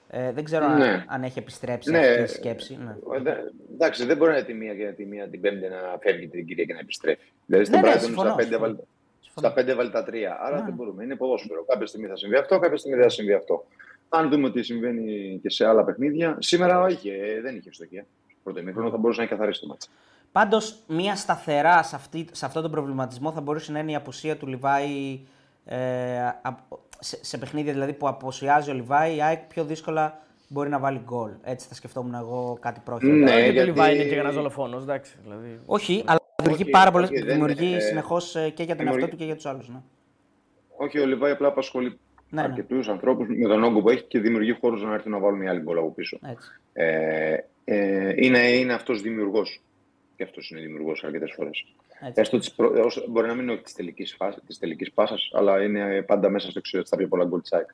Ε, 0.09 0.31
δεν 0.31 0.43
ξέρω 0.43 0.65
αν, 0.65 0.77
Ναι. 0.77 1.03
αν 1.07 1.23
έχει 1.23 1.39
επιστρέψει 1.39 1.91
Ναι. 1.91 1.97
αυτή 2.07 2.21
η 2.21 2.27
σκέψη. 2.27 2.77
Ναι. 2.85 2.95
Ε, 3.17 3.19
δε- 3.21 3.35
Εντάξει, 3.73 4.05
δεν 4.05 4.17
μπορεί 4.17 4.31
να 4.31 4.37
είναι 4.37 4.45
τη 4.45 4.53
μία 4.53 4.75
και 4.75 4.85
τη 4.85 5.05
μία 5.05 5.27
την 5.27 5.41
Πέμπτη 5.41 5.67
να 5.67 5.97
φεύγει 6.01 6.27
την 6.27 6.45
κυρία 6.45 6.63
και 6.65 6.73
να 6.73 6.79
επιστρέφει. 6.79 7.21
Δηλαδή 7.45 7.65
στην 7.65 7.79
Ναι, 7.79 7.87
ναι, 7.87 7.93
Brighton 7.93 7.99
συμφωνώ, 8.01 8.27
στα 8.27 8.35
πέντε 8.37 8.49
συμφωνώ. 8.49 8.73
βάλει- 8.73 8.87
Συμφωνώ. 9.21 9.47
Στα 9.47 9.53
πέντε 9.53 9.73
βάλει 9.75 9.89
τα 9.91 10.03
τρία. 10.03 10.37
Άρα 10.41 10.57
Ναι. 10.57 10.63
δεν 10.65 10.73
μπορούμε. 10.73 11.03
Είναι 11.03 11.15
ποδόσφαιρο. 11.15 11.63
Κάποια 11.67 11.85
στιγμή 11.85 12.07
θα 12.07 12.15
συμβεί 12.15 12.35
αυτό, 12.35 12.59
κάποια 12.59 12.77
στιγμή 12.77 12.97
δεν 12.97 13.05
θα 13.07 13.13
συμβεί 13.13 13.33
αυτό. 13.33 13.65
Αν 14.09 14.29
δούμε 14.29 14.47
ότι 14.47 14.63
συμβαίνει 14.63 15.39
και 15.41 15.49
σε 15.49 15.65
άλλα 15.65 15.83
παιχνίδια, 15.83 16.35
σήμερα 16.39 16.87
είχε, 16.89 17.11
δεν 17.41 17.55
είχε 17.55 17.69
ευστοχία. 17.69 18.05
Στο 18.27 18.35
πρώτο 18.43 18.59
ημίχρονο 18.59 18.89
θα 18.89 18.97
μπορούσε 18.97 19.19
να 19.19 19.25
έχει 19.25 19.33
καθαρίσει 19.35 19.61
το 19.61 19.67
μάτσα. 19.67 19.89
Πάντως, 20.31 20.79
μία 20.87 21.15
σταθερά 21.15 21.83
σε, 21.83 21.95
αυτή, 21.95 22.27
σε 22.31 22.45
αυτόν 22.45 22.61
τον 22.61 22.71
προβληματισμό 22.71 23.31
θα 23.31 23.41
μπορούσε 23.41 23.71
να 23.71 23.79
είναι 23.79 23.91
η 23.91 23.95
απουσία 23.95 24.37
του 24.37 24.47
Λιβάη 24.47 24.85
ε, 24.85 25.19
απ- 25.19 25.35
σε, 26.99 27.25
σε 27.25 27.37
παιχνίδια 27.37 27.73
δηλαδή 27.73 27.93
που 27.93 28.07
αποσιάζει 28.07 28.69
ο 28.69 28.73
Λιβάη, 28.73 29.15
η 29.15 29.21
ΑΕΚ 29.21 29.39
πιο 29.39 29.63
δύσκολα 29.65 30.19
μπορεί 30.47 30.69
να 30.69 30.79
βάλει 30.79 31.01
γκολ. 31.03 31.31
Έτσι 31.43 31.67
θα 31.67 31.73
σκεφτόμουν 31.73 32.13
εγώ 32.13 32.57
κάτι 32.61 32.79
πρόχειρο. 32.83 33.13
Ναι, 33.13 33.31
και 33.31 33.45
το 33.45 33.51
γιατί- 33.51 33.67
Λιβάη 33.67 33.95
είναι 33.95 34.03
και 34.03 34.15
ένας 34.15 34.35
δολοφόνος. 34.35 34.83
Εντάξει. 34.83 35.15
Δηλαδή... 35.23 35.59
Όχι, 35.65 36.03
αλλά 36.05 36.19
δημιουργεί 36.37 36.63
Όχι, 36.63 36.71
πάρα 36.71 36.91
πολλέ. 36.91 37.05
όχι, 37.05 37.19
δεν- 37.21 37.27
Δημιουργεί 37.33 37.73
ε, 37.73 37.79
συνεχώς 37.79 38.31
και 38.31 38.39
για 38.39 38.53
τον 38.55 38.65
δημιουργεί- 38.65 38.87
εαυτό 38.99 39.07
του 39.09 39.15
και 39.17 39.25
για 39.25 39.35
τους 39.35 39.45
άλλους. 39.45 39.69
Ναι. 39.69 39.77
Όχι, 40.77 40.99
ο 40.99 41.05
Λιβάη 41.05 41.31
απλά 41.31 41.47
απασχολεί 41.47 41.87
Ναι, 42.29 42.41
ναι. 42.41 42.47
αρκετούς 42.47 42.87
ανθρώπους 42.87 43.27
με 43.27 43.47
τον 43.47 43.63
όγκο 43.63 43.81
που 43.81 43.89
έχει 43.89 44.03
και 44.03 44.19
δημιουργεί 44.19 44.57
χώρους 44.61 44.83
να 44.83 44.93
έρθουν 44.93 45.11
να 45.11 45.19
βάλουν 45.19 45.41
οι 45.41 45.47
άλλοι 45.49 45.59
γκολ 45.59 45.77
από 45.77 45.91
πίσω. 45.91 46.19
Έτσι. 46.25 46.49
Ε, 46.73 47.37
ε, 47.65 48.13
είναι 48.15 48.39
είναι 48.39 48.73
αυτός 48.73 49.01
δημιουργός. 49.01 49.61
Και 50.15 50.23
αυτός 50.23 50.49
είναι 50.49 50.61
δημιουργός 50.61 51.03
αρκετές 51.03 51.33
φορές. 51.35 51.65
Έτσι. 52.01 52.21
Έστω 52.21 52.37
της 52.37 52.51
προ... 52.51 52.71
όσο- 52.85 53.05
μπορεί 53.09 53.27
να 53.27 53.33
μην 53.33 53.47
είναι 53.47 53.57
της 53.57 53.73
τελικής 53.73 54.15
φάση, 54.15 54.39
της 54.47 54.59
τελικής 54.59 54.91
πάσας, 54.91 55.29
αλλά 55.33 55.63
είναι 55.63 56.01
πάντα 56.01 56.29
μέσα 56.29 56.49
στο 56.49 56.59
εξωτερικό 56.59 56.87
στα 56.87 56.97
πιο 56.97 57.07
πολλά 57.07 57.25
γκολ 57.25 57.41
της 57.41 57.51
ΑΕΚ. 57.53 57.67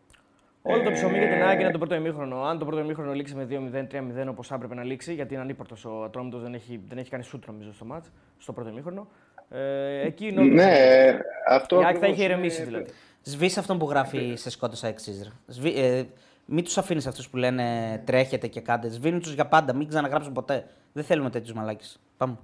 Όλο 0.62 0.84
το 0.84 0.92
ψωμί 0.92 1.18
για 1.18 1.28
την 1.28 1.38
Ε, 1.38 1.44
ΑΕΚ 1.44 1.60
είναι 1.60 1.72
το 1.72 1.78
πρώτο 1.78 1.96
ημίχρονο. 1.96 2.42
Αν 2.44 2.60
το 2.60 2.66
πρώτο 2.66 2.82
ημίχρονο 2.82 3.14
λήξει 3.14 3.36
με 3.36 3.48
2-0, 3.50 4.24
3-0 4.24 4.28
όπως 4.30 4.52
έπρεπε 4.52 4.76
να 4.76 4.84
λήξει, 4.84 5.14
γιατί 5.14 5.34
είναι 5.34 5.44
ανύπορτος 5.44 5.86
ο 5.86 6.04
Ατρόμητος, 6.04 6.42
δεν 6.42 6.54
έχει, 6.54 6.80
δεν 6.90 6.98
έχει 6.98 7.10
κάνει 7.10 7.24
σούτ 7.24 7.46
νομίζω 7.48 7.74
στο 7.74 7.86
μάτ, 7.86 8.06
στο 8.38 8.54
πρώτο 8.54 8.70
ημίχρονο. 8.70 9.08
Ε, 9.50 10.02
εκεί 10.06 10.28
είναι 10.28 10.40
όλος 10.40 10.50
το 10.50 10.56
Ναι, 10.56 10.72
ψωμί. 11.08 11.20
αυτό. 11.48 11.76
Η 11.82 11.84
ΑΕΚ 11.86 11.86
θα 11.86 11.90
ακριβώς 11.98 12.16
είχε 12.18 12.24
είναι- 12.24 12.34
ηρεμήσει 12.34 12.64
δηλαδή. 12.64 12.86
Σβήσει 13.22 13.60
αυτόν 13.60 13.78
που 13.78 13.90
γράφει 13.90 14.34
σε 14.36 14.50
σκότωσα 14.50 14.88
εξή. 14.88 15.32
Ε, 15.76 16.04
μην 16.46 16.64
τους 16.64 16.78
αφήνεις 16.78 17.08
αυτούς 17.08 17.30
που 17.30 17.38
λένε 17.38 18.02
τρέχετε 18.06 18.48
και 18.48 18.62
κάντε. 18.62 18.90
Σβήνει 18.90 19.20
τους 19.20 19.34
για 19.34 19.46
πάντα. 19.46 19.74
Μην 19.76 19.88
ξαναγράψουν 19.88 20.34
ποτέ. 20.34 20.66
Δεν 20.94 21.04
θέλουμε 21.04 21.30
τέτοιους 21.30 21.54
μαλάκες. 21.54 22.00
Πάμε. 22.18 22.38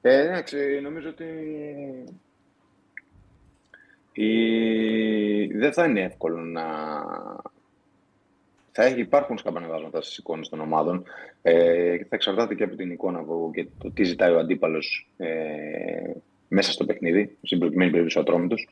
Ε, 0.00 0.20
εντάξει, 0.20 0.56
νομίζω 0.82 1.08
ότι 1.08 1.24
η... 4.12 5.46
δεν 5.46 5.72
θα 5.72 5.84
είναι 5.84 6.00
εύκολο 6.00 6.40
να... 6.40 6.64
Θα 8.72 8.84
έχει, 8.84 9.00
υπάρχουν 9.00 9.38
σκαμπανεβάσματα 9.38 10.02
στις 10.02 10.18
εικόνες 10.18 10.48
των 10.48 10.60
ομάδων. 10.60 11.04
Ε, 11.42 11.96
και 11.96 12.04
θα 12.04 12.16
εξαρτάται 12.16 12.54
και 12.54 12.64
από 12.64 12.76
την 12.76 12.90
εικόνα 12.90 13.22
που, 13.22 13.50
και 13.54 13.66
το 13.78 13.90
τι 13.90 14.04
ζητάει 14.04 14.32
ο 14.32 14.38
αντίπαλος 14.38 15.10
ε, 15.16 16.10
μέσα 16.48 16.72
στο 16.72 16.84
παιχνίδι, 16.84 17.36
στην 17.42 17.58
προκειμένη 17.58 17.90
περίπτωση 17.90 18.18
ο 18.18 18.20
Ατρόμητος. 18.20 18.68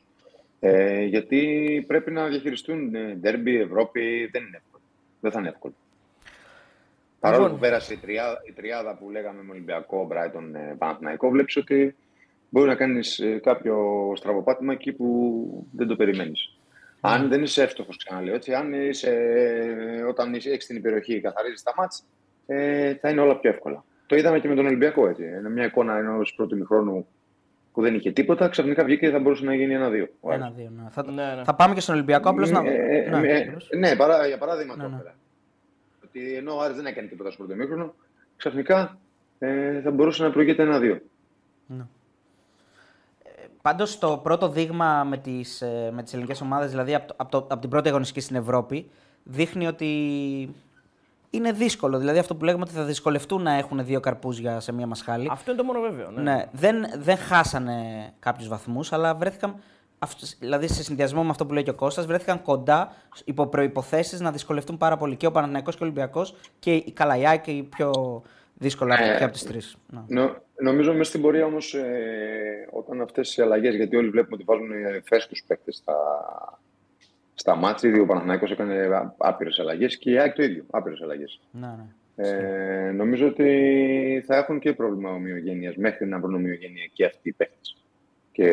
Ε, 0.59 1.03
γιατί 1.03 1.83
πρέπει 1.87 2.11
να 2.11 2.27
διαχειριστούν 2.27 2.95
ε, 2.95 3.15
ντέρμπι, 3.15 3.55
Ευρώπη, 3.55 4.29
δεν 4.31 4.43
είναι 4.43 4.57
εύκολο. 4.57 4.83
Δεν 5.21 5.31
θα 5.31 5.39
είναι 5.39 5.49
εύκολο. 5.49 5.73
Παρόλο 7.19 7.41
Λοιπόν. 7.41 7.59
που 7.59 7.65
πέρασε 7.65 7.93
η 7.93 7.97
τριάδα, 7.97 8.41
η 8.47 8.51
τριάδα 8.51 8.95
που 8.95 9.09
λέγαμε 9.09 9.43
με 9.43 9.51
Ολυμπιακό, 9.51 10.05
Μπράιτον, 10.05 10.55
ε, 10.55 10.75
Παναθηναϊκό, 10.77 11.29
βλέπεις 11.29 11.55
ότι 11.55 11.95
μπορεί 12.49 12.67
να 12.67 12.75
κάνεις 12.75 13.21
κάποιο 13.43 13.77
στραβοπάτημα 14.15 14.73
εκεί 14.73 14.91
που 14.91 15.67
δεν 15.71 15.87
το 15.87 15.95
περιμένεις. 15.95 16.57
Αν 17.01 17.29
δεν 17.29 17.43
είσαι 17.43 17.63
εύστοχος, 17.63 17.97
ξαναλέω 17.97 18.35
έτσι, 18.35 18.53
αν 18.53 18.73
είσαι, 18.73 19.09
ε, 19.09 20.01
όταν 20.03 20.33
έχεις 20.33 20.65
την 20.65 20.75
υπεροχή, 20.75 21.21
καθαρίζεις 21.21 21.63
τα 21.63 21.73
μάτς, 21.77 22.05
ε, 22.45 22.93
θα 22.95 23.09
είναι 23.09 23.21
όλα 23.21 23.39
πιο 23.39 23.49
εύκολα. 23.49 23.83
Το 24.05 24.15
είδαμε 24.15 24.39
και 24.39 24.47
με 24.47 24.55
τον 24.55 24.65
Ολυμπιακό. 24.65 25.07
Έτσι. 25.07 25.23
Είναι 25.23 25.49
μια 25.49 25.65
εικόνα 25.65 25.97
ενός 25.97 26.33
πρώτου 26.35 26.55
ημιχρόνου 26.55 27.07
που 27.73 27.81
δεν 27.81 27.95
είχε 27.95 28.11
τίποτα, 28.11 28.47
ξαφνικά 28.47 28.83
βγήκε 28.83 29.05
και 29.05 29.11
θα 29.11 29.19
μπορούσε 29.19 29.45
να 29.45 29.55
γίνει 29.55 29.73
ένα-δύο. 29.73 30.07
ο 30.19 30.31
Άρης. 30.31 30.45
Ένα-δύο. 30.45 30.71
Ναι. 30.75 30.89
Θα, 30.89 31.11
Ναι, 31.11 31.35
ναι. 31.35 31.43
θα 31.43 31.55
πάμε 31.55 31.73
και 31.73 31.79
στον 31.79 31.95
Ολυμπιακό. 31.95 32.29
Απλώς 32.29 32.51
να. 32.51 32.59
Ε, 32.65 33.05
ε, 33.05 33.09
ναι, 33.09 33.27
ε, 33.27 33.41
απλώς. 33.47 33.69
ναι, 33.77 33.95
παρά, 33.95 34.27
για 34.27 34.37
παράδειγμα 34.37 34.75
Ναι, 34.75 34.83
το 34.83 34.89
ναι. 34.89 34.97
Έφερα. 36.07 36.25
Ότι 36.25 36.35
ενώ 36.35 36.55
ο 36.55 36.61
Άρης 36.61 36.75
δεν 36.75 36.85
έκανε 36.85 37.07
τίποτα 37.07 37.31
στο 37.31 37.43
πρώτο 37.43 37.61
ημίχρονο, 37.61 37.93
ξαφνικά 38.37 38.97
ε, 39.39 39.81
θα 39.81 39.91
μπορούσε 39.91 40.23
να 40.23 40.31
προηγείται 40.31 40.63
ένα-δύο. 40.63 41.01
Πάντως 43.61 43.99
το 43.99 44.17
πρώτο 44.17 44.49
δείγμα 44.49 45.03
με 45.03 45.17
τις 45.17 45.63
με 45.91 46.03
τις 46.03 46.13
ελληνικές 46.13 46.41
ομάδες, 46.41 46.69
δηλαδή 46.69 46.95
από, 46.95 47.07
το, 47.07 47.13
από, 47.17 47.31
το, 47.31 47.37
από 47.37 47.59
την 47.59 47.69
πρώτη 47.69 47.89
αγωνιστική 47.89 48.19
στην 48.19 48.35
Ευρώπη, 48.35 48.89
δείχνει 49.23 49.67
ότι 49.67 49.89
είναι 51.29 51.51
δύσκολο. 51.51 51.97
Δηλαδή 51.97 52.19
αυτό 52.19 52.35
που 52.35 52.45
λέγαμε 52.45 52.63
ότι 52.63 52.73
θα 52.73 52.83
δυσκολευτούν 52.83 53.41
να 53.41 53.51
έχουν 53.53 53.85
δύο 53.85 53.99
καρπούζια 53.99 54.59
σε 54.59 54.71
μία 54.71 54.87
μασχάλη. 54.87 55.27
Αυτό 55.31 55.51
είναι 55.51 55.59
το 55.59 55.65
μόνο 55.65 55.79
βέβαιο. 55.81 56.11
Ναι. 56.11 56.21
Ναι, 56.21 56.45
δεν, 56.51 56.85
δεν 56.97 57.17
χάσανε 57.17 57.75
κάποιους 58.19 58.47
βαθμούς, 58.47 58.93
αλλά 58.93 59.15
βρέθηκαν. 59.15 59.55
Αυ- 59.99 60.35
Δηλαδή, 60.39 60.67
σε 60.67 60.83
συνδυασμό 60.83 61.23
με 61.23 61.29
αυτό 61.29 61.45
που 61.45 61.53
λέει 61.53 61.63
και 61.63 61.69
ο 61.69 61.73
Κώστας, 61.75 62.05
βρέθηκαν 62.05 62.41
κοντά 62.41 62.93
υπό 63.25 63.47
προποθέσει 63.47 64.21
να 64.21 64.31
δυσκολευτούν 64.31 64.77
πάρα 64.77 64.97
πολύ 64.97 65.15
και 65.15 65.25
ο 65.25 65.31
Παναθηναϊκός 65.31 65.75
και 65.75 65.83
ο 65.83 65.85
Ολυμπιακός 65.85 66.35
και 66.59 66.73
η 66.73 66.91
Καλαϊά 66.91 67.35
και 67.35 67.51
η 67.51 67.63
πιο 67.63 68.21
δύσκολα 68.53 68.95
από, 68.95 69.03
Ε, 69.03 69.17
και 69.17 69.23
από 69.23 69.33
τις 69.33 69.43
τρεις. 69.45 69.75
Νο, 70.07 70.35
νομίζω 70.61 70.91
μέσα 70.91 71.03
στην 71.09 71.21
πορεία 71.21 71.45
όμως, 71.45 71.73
ε, 71.73 72.67
όταν 72.71 73.01
αυτές 73.01 73.35
οι 73.37 73.41
αλλαγές, 73.41 73.75
γιατί 73.75 73.95
όλοι 73.95 74.09
βλέπουμε 74.09 74.35
ότι 74.35 74.43
βάζουν 74.43 74.71
ε, 74.71 75.01
φρέσκους 75.05 75.43
παίκτες 75.47 75.75
στα, 75.75 75.95
στα 77.33 77.55
μάτια, 77.55 77.89
ήδη 77.89 77.99
ο 77.99 78.05
Παναθηναϊκός 78.05 78.51
έκανε 78.51 78.89
άπειρες 79.17 79.59
αλλαγές 79.59 79.97
και 79.97 80.11
η 80.11 80.19
ΑΕΚ 80.19 80.33
το 80.35 80.43
ίδιο, 80.43 80.65
άπειρες 80.71 81.01
αλλαγές. 81.01 81.39
Ναι, 81.51 81.67
ναι. 81.67 81.83
Ε, 82.19 82.91
νομίζω 82.91 83.27
ότι 83.27 84.23
θα 84.27 84.35
έχουν 84.37 84.59
και 84.59 84.73
πρόβλημα 84.73 85.09
ομοιογένειας 85.11 85.75
μέχρι 85.75 86.07
να 86.07 86.19
βρουν 86.19 86.35
ομοιογένεια 86.35 86.89
και 86.93 87.05
αυτοί 87.05 87.29
οι 87.29 87.33
παίκτες. 87.33 87.75
Και 88.37 88.45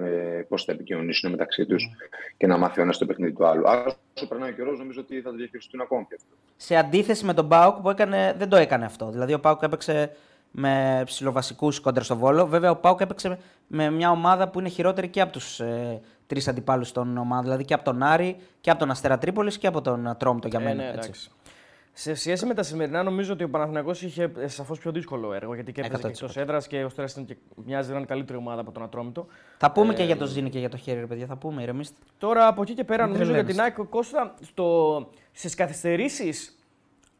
ε, 0.00 0.44
πώς 0.48 0.64
θα 0.64 0.72
επικοινωνήσουν 0.72 1.30
μεταξύ 1.30 1.66
τους 1.66 1.88
και 2.36 2.46
να 2.46 2.56
μάθει 2.58 2.80
ο 2.80 2.82
ένας 2.82 2.98
το 2.98 3.06
παιχνίδι 3.06 3.32
του 3.32 3.46
άλλου. 3.46 3.68
Άρα, 3.68 3.84
όσο 4.16 4.28
περνάει 4.28 4.50
ο 4.50 4.52
καιρός, 4.52 4.78
νομίζω 4.78 5.00
ότι 5.00 5.20
θα 5.20 5.30
το 5.30 5.36
διαχειριστούν 5.36 5.80
ακόμα 5.80 6.04
πιο 6.08 6.16
εύκολα. 6.20 6.40
Σε 6.56 6.76
αντίθεση 6.76 7.24
με 7.24 7.34
τον 7.34 7.48
Πάουκ 7.48 7.76
που 7.76 7.90
έκανε, 7.90 8.34
δεν 8.38 8.48
το 8.48 8.56
έκανε 8.56 8.84
αυτό. 8.84 9.10
Δηλαδή, 9.10 9.32
ο 9.32 9.40
Πάουκ 9.40 9.62
έπαιξε 9.62 10.10
με 10.50 11.02
ψηλοβασικούς 11.04 11.80
κόντρα 11.80 12.02
στο 12.04 12.16
βόλο. 12.16 12.46
Βέβαια, 12.46 12.70
ο 12.70 12.76
Πάουκ 12.76 13.00
έπαιξε 13.00 13.38
με 13.66 13.90
μια 13.90 14.10
ομάδα 14.10 14.48
που 14.48 14.60
είναι 14.60 14.68
χειρότερη 14.68 15.08
και 15.08 15.20
από 15.20 15.32
τους 15.32 15.60
ε, 15.60 16.00
τρεις 16.26 16.48
αντιπάλους 16.48 16.92
των 16.92 17.16
ομάδων. 17.18 17.44
Δηλαδή 17.44 17.64
και 17.64 17.74
από 17.74 17.84
τον 17.84 18.02
Άρη 18.02 18.36
και 18.60 18.70
από 18.70 18.78
τον 18.78 18.90
Αστέρα 18.90 19.18
Τρίπολης 19.18 19.58
και 19.58 19.66
από 19.66 19.80
τον 19.80 20.14
Τρόμτο 20.18 20.48
για 20.48 20.60
Ε, 20.60 20.62
μένα. 20.62 20.82
ναι, 20.82 20.90
έτσι. 20.94 21.30
Εντάξει. 22.04 22.12
Σε 22.12 22.14
σχέση 22.14 22.46
με 22.46 22.54
τα 22.54 22.62
σημερινά, 22.62 23.02
νομίζω 23.02 23.32
ότι 23.32 23.44
ο 23.44 23.48
Παναθηναϊκός 23.50 24.02
είχε 24.02 24.30
σαφώς 24.44 24.78
πιο 24.78 24.92
δύσκολο 24.92 25.32
έργο 25.32 25.54
γιατί 25.54 25.72
και 25.72 25.80
έπαιζε 25.80 25.96
100%. 25.96 26.00
και 26.00 26.06
εκτός 26.08 26.36
έδρας 26.36 26.66
και 26.66 26.84
ο 26.84 26.88
Στέρα 26.88 27.08
ήταν 27.10 27.24
και 27.24 27.36
μοιάζει 27.64 27.90
να 27.90 27.96
είναι 27.96 28.06
καλύτερη 28.06 28.38
ομάδα 28.38 28.60
από 28.60 28.72
τον 28.72 28.82
Ατρόμητο. 28.82 29.26
Θα 29.58 29.72
πούμε 29.72 29.92
Ε, 29.92 29.96
και 29.96 30.02
για 30.02 30.16
το 30.16 30.26
Ζήνη 30.26 30.50
και 30.50 30.58
για 30.58 30.68
το 30.68 30.76
χέρι, 30.76 31.00
ρε 31.00 31.06
παιδιά. 31.06 31.26
Θα 31.26 31.36
πούμε, 31.36 31.62
ηρεμήστε. 31.62 31.96
Τώρα 32.18 32.46
από 32.46 32.62
εκεί 32.62 32.74
και 32.74 32.84
πέρα, 32.84 33.02
Μην 33.04 33.12
νομίζω 33.12 33.32
για 33.32 33.44
την 33.44 33.54
τρελαίνεστε. 33.54 33.80
ΑΕΚ 33.82 33.90
Κώστα, 33.90 34.34
στο... 34.40 35.08
στις 35.32 35.54
καθυστερήσεις, 35.54 36.58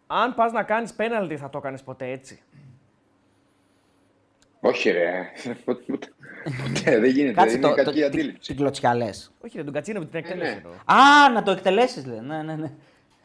αν 0.07 0.35
πας 0.35 0.53
να 0.53 0.63
κάνεις 0.63 0.93
πέναλτι, 0.93 1.37
θα 1.37 1.51
το 1.51 1.59
έκανες 1.59 1.83
ποτέ 1.83 2.07
έτσι. 2.11 2.43
Όχι, 4.61 4.91
ρε. 4.91 5.11
Ποτέ, 5.65 5.83
ποτέ, 5.87 6.09
ποτέ, 6.63 6.99
δεν 6.99 7.11
γίνεται. 7.11 7.33
Κάτσε 7.35 7.57
είναι 7.57 7.63
το, 7.63 7.69
το, 7.69 7.75
κακή 7.75 7.93
την, 7.93 8.05
αντίληψη. 8.05 8.41
την 8.49 8.57
κλωτσιά 8.57 8.95
λες. 8.95 9.33
Όχι, 9.45 9.57
ρε, 9.57 9.65
τον 9.65 9.73
Κατσίνο 9.73 9.99
την 10.05 10.19
εκτέλεση. 10.19 10.51
ναι. 10.51 10.57
εννοώ. 10.57 10.73
Α, 10.85 11.31
να 11.35 11.43
το 11.43 11.51
εκτελέσεις, 11.51 12.07
λέει. 12.07 12.21
Ναι, 12.21 12.43
ναι, 12.43 12.55
ναι. 12.55 12.73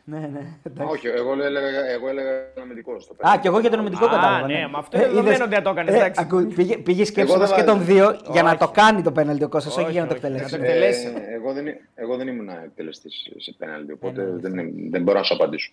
Ναι, 0.07 0.17
ναι. 0.19 0.41
εντάξει. 0.63 0.93
Όχι, 0.93 1.07
εγώ 1.07 1.31
έλεγα, 1.43 1.85
εγώ 1.89 2.09
έλεγα 2.09 2.29
αμυντικό 2.61 2.99
στο 2.99 3.13
πέναλτι. 3.13 3.37
Α, 3.37 3.41
και 3.41 3.47
εγώ 3.47 3.59
για 3.59 3.69
τον 3.69 3.79
αμυντικό 3.79 4.05
Α, 4.05 4.09
κατάλαβα. 4.09 4.47
ναι, 4.47 4.67
μα 4.67 4.77
αυτό 4.79 4.97
είναι 4.97 5.05
δεδομένο 5.05 5.33
είδες. 5.35 5.45
ότι 5.45 5.55
θα 5.55 5.61
το 5.61 5.69
έκανες, 5.69 5.93
Ε, 5.93 5.97
εντάξει. 5.97 6.21
ακού, 6.23 6.47
πήγε, 6.55 6.77
πήγε 6.77 7.05
σκέψη 7.05 7.31
Εγώ 7.31 7.39
μας 7.41 7.49
δεν 7.49 7.57
και 7.59 7.63
τον 7.65 7.77
βάζω. 7.77 7.91
δύο 7.93 8.19
για 8.31 8.43
να 8.43 8.49
Όχι. 8.49 8.57
το 8.59 8.67
κάνει 8.67 9.01
το 9.01 9.11
πέναλτι 9.11 9.43
ο 9.43 9.49
Κώστας, 9.49 9.73
όχι 9.73 9.83
Όχι, 9.83 9.91
για 9.91 10.01
να 10.01 10.07
το 10.07 10.13
όχι. 10.15 10.25
εκτελέσει. 10.25 10.53
Να 10.53 10.59
το 10.59 10.65
εκτελέσει. 10.65 11.07
Ε, 11.29 11.33
εγώ, 11.35 11.53
δεν, 11.53 11.65
εγώ 11.95 12.15
δεν 12.17 12.27
ήμουν 12.27 12.49
εκτελεστής 12.49 13.13
σε 13.37 13.55
πέναλτι, 13.57 13.91
οπότε 13.91 14.21
ναι, 14.23 14.49
δεν, 14.49 14.71
δεν 14.89 15.01
μπορώ 15.03 15.17
να 15.17 15.23
σου 15.23 15.33
απαντήσω. 15.33 15.71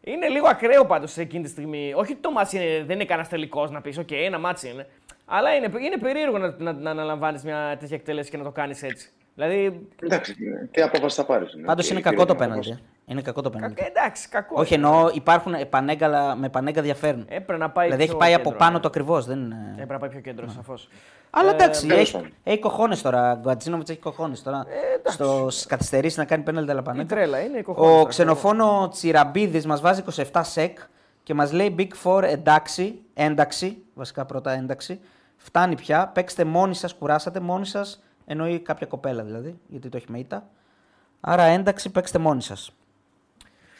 Είναι 0.00 0.28
λίγο 0.28 0.46
ακραίο 0.48 0.84
πάντως 0.86 1.12
σε 1.12 1.20
εκείνη 1.20 1.42
τη 1.42 1.48
στιγμή. 1.50 1.92
Όχι 1.96 2.12
ότι 2.12 2.20
το 2.20 2.30
ματς 2.32 2.56
είναι, 2.56 2.84
δεν 2.86 2.94
είναι 2.94 3.04
κανένας 3.04 3.28
τελικός 3.28 3.70
να 3.70 3.80
πεις: 3.80 3.98
Οκ, 3.98 4.10
ένα 4.10 4.38
ματς 4.38 4.68
είναι. 4.68 4.86
Αλλά 5.24 5.54
είναι, 5.54 5.66
είναι 5.84 5.96
περίεργο 6.00 6.38
να, 6.38 6.54
να, 6.58 6.72
να 6.72 6.90
αναλαμβάνεις 6.90 7.42
μια 7.42 7.76
τέτοια 7.80 7.96
εκτέλεση 7.96 8.30
και 8.30 8.36
να 8.36 8.42
το 8.44 8.50
κάνεις 8.50 8.82
έτσι. 8.82 9.08
Δηλαδή. 9.34 9.80
Εντάξει, 10.02 10.34
τι 10.70 10.82
απόφαση 10.82 11.16
θα 11.16 11.24
πάρεις. 11.24 11.56
Πάντως 11.64 11.90
είναι 11.90 12.00
κακό 12.00 12.24
το 12.26 12.34
πέναλτι. 12.34 12.78
Ε. 13.06 13.12
Είναι 13.12 13.22
κακό 13.22 13.40
το 13.42 13.50
κα- 13.50 13.56
πέναλτι. 13.56 13.84
εντάξει, 13.86 14.28
κακό. 14.28 14.54
Όχι, 14.60 14.74
είναι. 14.74 14.86
εννοώ 14.86 15.08
υπάρχουν 15.12 15.68
Πανένκα, 15.70 16.34
με 16.34 16.48
Πανένκα 16.48 16.82
διαφέρουν. 16.82 17.20
Έπρεπε 17.28 17.56
να 17.56 17.70
πάει 17.70 17.84
Δηλαδή 17.84 18.02
έχει 18.02 18.10
πιο 18.10 18.20
πάει 18.20 18.34
από 18.34 18.42
κέντρο, 18.42 18.58
πάνω 18.58 18.72
ναι. 18.72 18.80
το 18.80 18.88
ακριβώς. 18.88 19.26
Δεν 19.26 19.38
είναι... 19.38 19.68
Έπρεπε 19.72 19.92
να 19.92 19.98
πάει 19.98 20.10
πιο 20.10 20.20
κέντρο, 20.20 20.48
σαφώς. 20.48 20.88
Αλλά 21.30 21.50
εντάξει, 21.50 21.86
τέλος 21.86 22.02
έχει, 22.02 22.12
πάντων. 22.12 22.30
έχει 22.42 22.58
cojones 22.58 23.02
τώρα. 23.02 23.32
Ο 23.32 23.36
Γκατσίνοβιτς 23.40 23.88
έχει 23.90 23.98
cojones 23.98 24.42
τώρα. 24.42 24.64
Στο 25.04 25.48
καθυστερήσεις 25.66 26.18
να 26.18 26.24
κάνει 26.24 26.42
πέναλτι 26.42 26.70
αλλά 26.70 26.80
Η 26.80 26.82
πανέγκα. 26.82 27.14
τρέλα 27.14 27.40
είναι 27.40 27.58
η 27.58 27.62
κοχώνες, 27.62 27.90
Ο 27.92 27.98
ρε, 28.02 28.04
ξενοφόνο 28.08 28.88
Τσιραμπίδης 28.88 29.66
μας 29.66 29.80
βάζει 29.80 30.02
27 30.32 30.40
σεκ 30.44 30.78
και 31.22 31.34
μας 31.34 31.52
λέει 31.52 31.74
Big 31.78 31.88
Four 32.04 32.22
εντάξει, 32.22 32.98
ένταξη. 33.14 33.82
Βασικά 33.94 34.24
πρώτα 34.24 34.50
ένταξη. 34.50 35.00
Φτάνει 35.36 35.74
πια. 35.74 36.06
Παίξτε 36.14 36.44
μόνοι 36.44 36.74
σας, 36.74 36.94
κουράσατε 36.94 37.40
μόνοι 37.40 37.66
σας. 37.66 38.02
Εννοεί 38.26 38.58
κάποια 38.60 38.86
κοπέλα 38.86 39.22
δηλαδή, 39.22 39.58
γιατί 39.66 39.88
το 39.88 39.96
έχει 39.96 40.06
με 40.08 40.18
ήττα. 40.18 40.46
Άρα 41.20 41.42
ένταξη, 41.42 41.90
παίξτε 41.90 42.18
μόνοι 42.18 42.42
σας. 42.42 42.70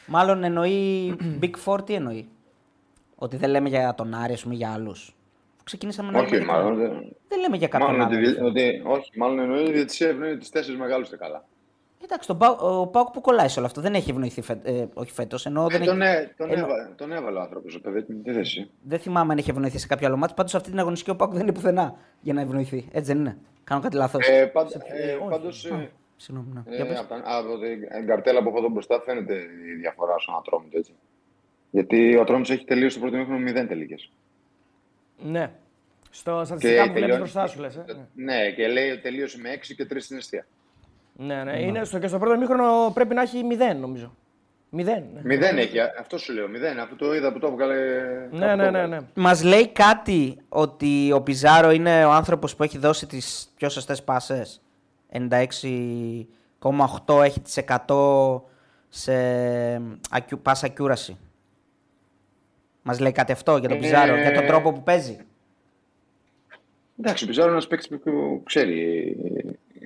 Μάλλον 0.07 0.43
εννοεί 0.43 1.15
Big 1.41 1.51
Four, 1.65 1.85
τι 1.85 1.93
εννοεί; 1.93 2.27
Ότι 3.15 3.37
δεν 3.37 3.49
λέμε 3.49 3.69
για 3.69 3.93
τον 3.95 4.13
Άρη, 4.13 4.33
ας 4.33 4.43
πούμε, 4.43 4.55
για 4.55 4.71
άλλους. 4.73 5.15
Ξεκινήσαμε 5.63 6.11
να 6.11 6.19
Όχι, 6.19 6.31
λέμε 6.31 6.43
για 6.43 6.53
μάλλον. 6.53 6.69
τον- 6.69 6.77
δεν- 6.77 7.15
Δεν 7.27 7.39
λέμε 7.39 7.57
για 7.57 7.67
κάποιον 7.67 7.91
Μάλλον 7.91 8.05
ότι, 8.07 8.15
άλλο. 8.15 8.27
δι- 8.29 8.41
ότι, 8.41 8.81
όχι, 8.85 9.11
μάλλον 9.17 9.39
εννοεί 9.39 9.59
ότι 9.61 9.69
η 9.69 9.73
διαιτησία 9.73 10.07
ευνοεί 10.07 10.37
του 10.37 10.47
τέσσερις 10.51 10.79
μεγάλους 10.79 11.09
και 11.09 11.15
καλά. 11.15 11.43
Εντάξει, 12.03 12.27
τον 12.27 12.37
Πάου- 12.37 12.61
ο 12.61 12.87
Πάουκ 12.87 13.09
που 13.11 13.21
κολλάει 13.21 13.47
σε 13.47 13.59
όλο 13.59 13.67
αυτό 13.67 13.81
δεν 13.81 13.93
έχει 13.93 14.09
ευνοηθεί 14.09 14.41
φε... 14.41 14.59
ε, 14.63 14.85
όχι 14.93 15.11
φέτος. 15.11 15.45
Ενώ 15.45 15.67
δεν, 15.67 15.81
Ε, 15.81 15.85
τον, 15.85 16.01
έχει... 16.01 16.21
έ- 16.23 16.35
τον, 16.37 16.51
Εννο- 16.51 16.65
έβα- 16.65 16.93
τον 16.95 17.11
έβαλε 17.11 17.37
ο 17.37 17.41
άνθρωπος 17.41 17.71
στο 17.73 17.79
παιδί 17.91 18.03
τι 18.23 18.31
θέση. 18.33 18.69
δεν 18.81 18.99
θυμάμαι 18.99 19.31
αν 19.31 19.37
έχει 19.37 19.49
ευνοηθεί 19.49 19.77
σε 19.77 19.87
κάποιο 19.87 20.07
άλλο 20.07 20.17
μάτι. 20.17 20.33
Πάντως 20.35 20.55
αυτή 20.55 20.69
την 20.69 20.79
αγωνιστική 20.79 21.11
ο 21.11 21.15
Πάουκ 21.15 21.31
δεν 21.33 21.41
είναι 21.41 21.51
πουθενά 21.51 21.95
για 22.21 22.33
να 22.33 22.41
ευνοηθεί. 22.41 22.87
Έτσι 22.91 23.11
δεν 23.11 23.19
είναι; 23.21 23.37
Κάνω 23.63 23.81
κάτι 23.81 23.95
λάθος. 23.95 24.27
Ε, 24.27 24.45
πάντ, 24.45 24.67
ε, 24.71 25.17
πάντως, 25.29 25.65
ε, 25.65 25.89
Συγγνώμη. 26.17 26.49
Ναι. 26.53 26.61
ε, 26.73 26.75
Για 26.75 26.85
πες. 26.85 26.99
από, 26.99 27.07
τα- 27.09 27.21
από 27.25 27.57
την 27.59 28.07
καρτέλα 28.07 28.43
που 28.43 28.49
έχω 28.49 28.57
εδώ 28.57 28.69
μπροστά 28.69 29.01
φαίνεται 29.05 29.33
η 29.35 29.73
διαφορά 29.79 30.17
στον 30.19 30.35
Ατρόμητο. 30.35 30.77
Έτσι. 30.77 30.91
Γιατί 31.71 32.15
ο 32.17 32.21
Ατρόμητος 32.21 32.51
έχει 32.55 32.65
τελείωσει 32.65 32.95
το 32.95 33.01
πρώτο 33.01 33.17
μήχρονο 33.17 33.51
0 33.51 33.67
τελικές. 33.67 34.11
Ναι. 35.23 35.51
Στο 36.09 36.41
στατιστικά 36.45 36.75
που 36.83 36.91
βλέπεις 36.91 36.93
τελειώνει- 37.01 37.17
μπροστά 37.17 37.47
σου 37.47 37.59
λες. 37.59 37.75
Ε. 37.75 37.85
Ναι, 38.15 38.51
και 38.51 38.67
λέει 38.67 38.89
ότι 38.89 39.01
τελείωσε 39.01 39.37
με 39.39 39.49
6 39.49 39.73
και 39.75 39.85
3 39.85 40.01
στην 40.03 40.17
αιστεία. 40.17 40.45
Ναι, 41.15 41.43
ναι. 41.43 41.61
Είναι 41.61 41.83
στο, 41.83 41.99
και 41.99 42.07
στο 42.07 42.17
πρώτο 42.19 42.37
μήχρονο 42.37 42.91
πρέπει 42.93 43.13
να 43.13 43.21
έχει 43.21 43.41
0 43.43 43.75
νομίζω. 43.79 44.15
0. 44.71 44.83
Ναι, 44.83 45.01
Μηδέν 45.23 45.57
έχει, 45.57 45.79
α- 45.79 45.93
αυτό 45.99 46.17
σου 46.17 46.33
λέω. 46.33 46.47
Μηδέν, 46.47 46.79
αφού 46.79 46.95
το 46.95 47.13
είδα 47.15 47.33
που 47.33 47.39
το 47.39 47.47
έβγαλε. 47.47 47.75
ναι, 48.31 48.39
κάπου 48.39 48.39
ναι. 48.39 48.49
το 48.49 48.55
ναι, 48.55 48.65
έβγαλε. 48.65 48.87
ναι. 48.87 49.01
Μας 49.13 49.43
λέει 49.43 49.67
κάτι 49.67 50.37
ότι 50.49 51.11
ο 51.11 51.21
Πιζάρο 51.21 51.71
είναι 51.71 52.05
ο 52.05 52.11
άνθρωπος 52.11 52.55
που 52.55 52.63
έχει 52.63 52.77
δώσει 52.77 53.07
τις 53.07 53.53
πιο 53.57 53.69
σωστές 53.69 54.03
πάσες; 54.03 54.61
96,8 55.11 57.21
έχει 57.23 57.39
τις 57.39 57.57
100 57.57 58.41
σε 58.89 59.13
accu- 60.09 60.41
pass 60.43 60.53
accuracy. 60.61 61.15
Μας 62.81 62.99
λέει 62.99 63.11
κάτι 63.11 63.31
αυτό 63.31 63.57
για 63.57 63.69
τον 63.69 63.77
Ε, 63.77 63.81
Πιζάρο, 63.81 64.15
για 64.17 64.33
τον 64.33 64.45
τρόπο 64.45 64.73
που 64.73 64.83
παίζει. 64.83 65.17
Εντάξει, 66.99 67.23
ο 67.23 67.27
Πιζάρο 67.27 67.47
είναι 67.47 67.55
ένας 67.57 67.67
παίκτης 67.67 67.99
που 67.99 68.41
ξέρει, 68.45 69.15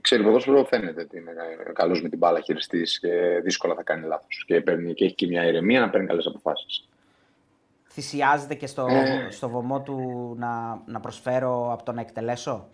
ξέρει 0.02 0.24
ποδόσφαιρο, 0.24 0.64
φαίνεται 0.66 1.02
ότι 1.02 1.18
είναι 1.18 1.32
καλός 1.74 2.02
με 2.02 2.10
την 2.10 2.18
μπάλα 2.18 2.40
χειριστής 2.40 3.00
και 3.00 3.40
δύσκολα 3.44 3.76
θα 3.76 3.84
κάνει 3.84 4.08
λάθος. 4.08 4.44
Και, 4.48 4.62
παίρνει- 4.62 4.94
και 4.94 5.06
έχει 5.06 5.16
και 5.16 5.28
μια 5.28 5.46
ηρεμία 5.46 5.80
να 5.80 5.90
παίρνει 5.90 6.08
καλές 6.08 6.26
αποφάσεις. 6.26 6.88
Θυσιάζεται 7.94 8.56
και 8.56 8.68
στο, 8.68 8.86
Ε. 8.90 9.28
στο 9.32 9.50
βωμό 9.50 9.82
του 9.82 10.34
να, 10.38 10.82
να 10.86 11.00
προσφέρω 11.00 11.74
από 11.74 11.84
το 11.84 11.92
να 11.92 12.02
εκτελέσω; 12.02 12.68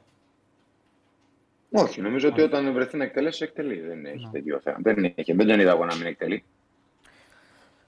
Όχι, 1.71 2.01
νομίζω 2.01 2.27
ότι 2.27 2.41
όταν 2.41 2.73
βρεθεί 2.73 2.97
να 2.97 3.03
εκτελέσει, 3.03 3.43
εκτελεί. 3.43 3.79
Δεν 3.79 4.05
έχει 4.05 4.29
τέτοιο 4.31 4.59
θέμα. 4.63 4.77
Δεν, 4.81 5.13
έχει, 5.15 5.33
δεν 5.33 5.47
τον 5.47 5.59
είδα 5.59 5.71
εγώ 5.71 5.85
να 5.85 5.95
μην 5.95 6.05
εκτελεί. 6.05 6.43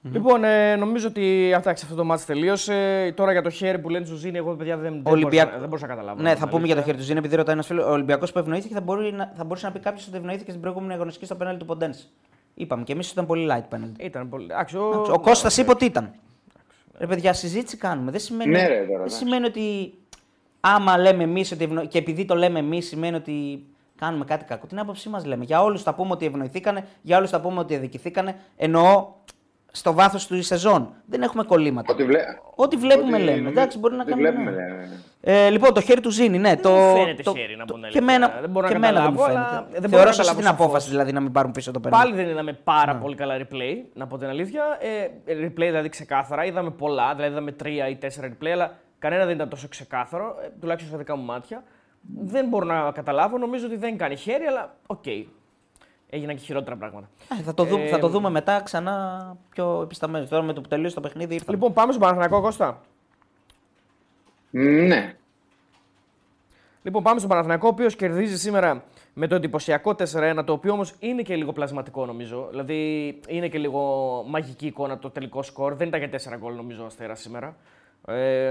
Λοιπόν, 0.02 0.44
ε, 0.44 0.76
νομίζω 0.76 1.08
ότι 1.08 1.52
αυτά 1.54 1.70
αυτό 1.70 1.94
το 1.94 2.04
ματς 2.04 2.24
τελείωσε. 2.24 3.12
Τώρα 3.16 3.32
για 3.32 3.42
το 3.42 3.50
χέρι 3.50 3.78
που 3.78 3.88
λένε 3.88 4.04
του 4.04 4.17
Ζίνι, 4.17 4.38
εγώ 4.38 4.54
παιδιά 4.54 4.76
δεν, 4.76 4.92
δεν, 4.92 5.12
Ολυμπιακ- 5.12 5.42
μπορούσα, 5.44 5.58
δεν 5.58 5.68
μπορούσα 5.68 5.86
να 5.86 5.94
καταλάβω. 5.94 6.22
Ναι, 6.22 6.28
να 6.30 6.36
θα 6.36 6.44
πω 6.44 6.50
πούμε 6.50 6.66
για 6.66 6.74
το 6.74 6.80
αλήθεια. 6.80 6.84
χέρι 6.84 6.96
του 6.96 7.04
Ζήνη, 7.04 7.18
επειδή 7.18 7.36
ρωτάει 7.36 7.54
ένας 7.54 7.66
φίλος. 7.66 7.84
Ο 7.84 7.90
Ολυμπιακός 7.90 8.32
που 8.32 8.38
ευνοήθηκε 8.38 8.74
θα, 8.74 8.80
μπορεί 8.80 9.12
να, 9.12 9.32
θα 9.36 9.44
μπορούσε 9.44 9.66
να 9.66 9.72
πει 9.72 9.78
κάποιος 9.78 10.06
ότι 10.06 10.16
ευνοήθηκε 10.16 10.50
στην 10.50 10.62
προηγούμενη 10.62 10.92
αγωνιστική 10.92 11.24
στο 11.24 11.34
πέναλτι 11.34 11.64
του 11.64 11.76
Ποντένse. 11.76 12.08
Είπαμε 12.54 12.82
και 12.84 12.92
εμείς 12.92 13.04
ότι 13.06 13.14
ήταν 13.14 13.26
πολύ 13.26 13.48
light 13.52 13.64
πέναλτι. 13.68 14.04
Ήταν 14.04 14.28
πολύ. 14.28 14.44
Εντάξει, 14.44 14.76
ο... 14.76 15.06
Ο 15.12 15.20
Κώστας 15.20 15.56
είπε 15.56 15.70
ότι 15.70 15.84
ήταν. 15.84 16.12
Ρε 16.98 17.06
παιδιά, 17.06 17.32
συζήτηση 17.32 17.76
κάνουμε. 17.76 18.10
Δεν 18.10 18.20
σημαίνει, 18.20 18.50
Ναι, 18.50 18.66
ρε, 18.66 18.74
τώρα, 18.74 18.84
δεν 18.86 18.94
εντάξει. 18.94 19.16
σημαίνει 19.16 19.46
ότι 19.46 19.92
άμα 20.60 20.98
λέμε 20.98 21.22
εμείς 21.22 21.52
ότι 21.52 21.64
ευνο... 21.64 21.86
και 21.86 21.98
επειδή 21.98 22.24
το 22.24 22.34
λέμε 22.34 22.58
εμείς, 22.58 22.86
σημαίνει 22.86 23.16
ότι 23.16 23.64
κάνουμε 23.96 24.24
κάτι 24.24 24.44
κακό. 24.44 24.66
Την 24.66 24.78
άποψή 24.78 25.08
μας 25.08 25.24
λέμε. 25.24 25.44
Για 25.44 25.62
όλους 25.62 25.82
θα 25.82 25.94
πούμε 25.94 26.10
ότι 26.12 26.26
ευνοηθήκανε, 26.26 26.84
για 27.02 27.16
όλους 27.16 27.30
θα 27.30 27.40
πούμε 27.40 27.60
ότι 27.60 27.74
αδικηθήκανε. 27.74 28.36
Εννοώ 28.56 29.06
στο 29.72 29.92
βάθος 29.92 30.26
του 30.26 30.42
σεζόν. 30.42 30.92
Δεν 31.06 31.22
έχουμε 31.22 31.42
κολλήματα. 31.42 31.92
Ό,τι, 31.92 32.04
βλέ... 32.04 32.18
Ό,τι 32.54 32.76
βλέπουμε 32.76 33.14
ό,τι 33.16 33.22
λέμε. 33.24 33.36
νομίζω- 33.36 33.50
Εντάξει, 33.58 33.78
μπορεί 33.78 33.94
να 33.94 34.02
ό,τι 34.02 34.10
κάνουμε. 34.10 34.30
βλέπουμε, 34.30 34.50
ναι. 34.50 34.68
λέμε. 34.68 34.88
Ε, 35.20 35.50
λοιπόν, 35.50 35.74
το 35.74 35.80
χέρι 35.80 36.00
του 36.00 36.10
Ζίνι, 36.10 36.38
ναι. 36.38 36.56
το, 36.56 36.70
μου 36.70 36.96
φαίνεται 36.96 37.22
το, 37.22 37.32
χέρι, 37.36 37.56
να 37.56 37.64
πω 37.64 37.72
την 37.72 37.82
και 37.82 37.86
αλήθεια. 37.98 38.00
εμένα, 38.14 38.38
Δεν 38.40 38.50
μπορώ 38.50 38.68
και 38.68 38.78
να 38.78 38.86
εμένα 38.86 39.02
δεν 39.02 39.12
μου 39.12 39.18
καταλάβω, 39.18 39.38
αλλά 39.40 39.48
φαίνεται. 39.48 39.80
δεν 39.80 39.90
μπορώ 39.90 40.02
Θεωρώ 40.02 40.06
να 40.06 40.12
σωστή 40.12 40.28
την 40.34 40.36
καταλάβω 40.36 40.62
απόφαση 40.64 40.80
σαφώς. 40.84 40.90
δηλαδή 40.90 41.12
να 41.12 41.20
μην 41.20 41.32
πάρουν 41.32 41.52
πίσω 41.52 41.70
το 41.72 41.80
πέναλτι. 41.80 42.04
Πάλι 42.06 42.16
δεν 42.22 42.30
είδαμε 42.30 42.52
πάρα 42.52 42.92
Ναι. 42.94 43.00
πολύ 43.00 43.14
καλά 43.14 43.34
replay, 43.38 43.74
να 43.94 44.06
πω 44.06 44.18
την 44.18 44.28
αλήθεια. 44.28 44.62
Ε, 44.80 45.34
replay 45.46 45.54
δηλαδή 45.56 45.88
ξεκάθαρα. 45.88 46.44
Είδαμε 46.44 46.70
πολλά, 46.70 47.14
δηλαδή 47.14 47.32
είδαμε 47.32 47.52
τρία 47.52 47.88
ή 47.88 47.96
τέσσερα 47.96 48.28
replay, 48.28 48.48
αλλά 48.48 48.72
κανένα 49.00 49.24
δεν 49.24 49.34
ήταν 49.34 49.48
τόσο 49.48 49.68
ξεκάθαρο, 49.68 50.36
ε, 50.44 50.48
τουλάχιστον 50.60 50.90
στα 50.90 50.98
δικά 50.98 51.16
μου 51.16 51.24
μάτια. 51.24 51.64
Δεν 52.24 52.48
μπορώ 52.48 52.64
να 52.64 52.90
καταλάβω. 52.90 53.38
Νομίζω 53.38 53.66
ότι 53.66 53.76
δεν 53.76 53.96
κάνει 53.96 54.16
χέρι, 54.16 54.44
αλλά 54.44 54.76
οκ. 54.86 55.06
Έγιναν 56.10 56.36
και 56.36 56.42
χειρότερα 56.42 56.76
πράγματα. 56.76 57.08
Ε, 57.38 57.42
θα, 57.42 57.54
το 57.54 57.64
δούμε, 57.64 57.84
Ε, 57.84 57.88
θα 57.88 57.98
το 57.98 58.08
δούμε 58.08 58.30
μετά 58.30 58.60
ξανά 58.60 59.36
πιο 59.50 59.80
επισταμένα. 59.82 60.26
Τώρα 60.26 60.42
με 60.42 60.52
το 60.52 60.60
που 60.60 60.68
τελείωσε 60.68 60.94
το 60.94 61.00
παιχνίδι 61.00 61.34
ήρθαμε. 61.34 61.56
Λοιπόν, 61.56 61.72
πάμε 61.72 61.92
στον 61.92 62.02
Παναθηναϊκό 62.02 62.40
Κώστα. 62.40 62.80
Ναι. 64.50 65.14
Λοιπόν, 66.82 67.02
πάμε 67.02 67.18
στον 67.18 67.30
Παναθηναϊκό, 67.30 67.66
ο 67.66 67.70
οποίος 67.70 67.96
κερδίζει 67.96 68.38
σήμερα 68.38 68.84
με 69.14 69.26
το 69.26 69.34
εντυπωσιακό 69.34 69.90
4-1, 69.90 70.42
το 70.44 70.52
οποίο 70.52 70.72
όμως 70.72 70.94
είναι 70.98 71.22
και 71.22 71.36
λίγο 71.36 71.52
πλασματικό 71.52 72.06
νομίζω. 72.06 72.46
Δηλαδή 72.50 73.08
είναι 73.28 73.48
και 73.48 73.58
λίγο 73.58 74.24
μαγική 74.28 74.66
εικόνα 74.66 74.98
το 74.98 75.10
τελικό 75.10 75.42
σκορ. 75.42 75.74
Δεν 75.74 75.88
ήταν 75.88 76.00
για 76.00 76.34
4 76.34 76.38
γκολ 76.38 76.54
νομίζω 76.54 76.82
ο 76.82 76.86
Αστέρας 76.86 77.20
σήμερα. 77.20 77.56
Ε, 78.06 78.48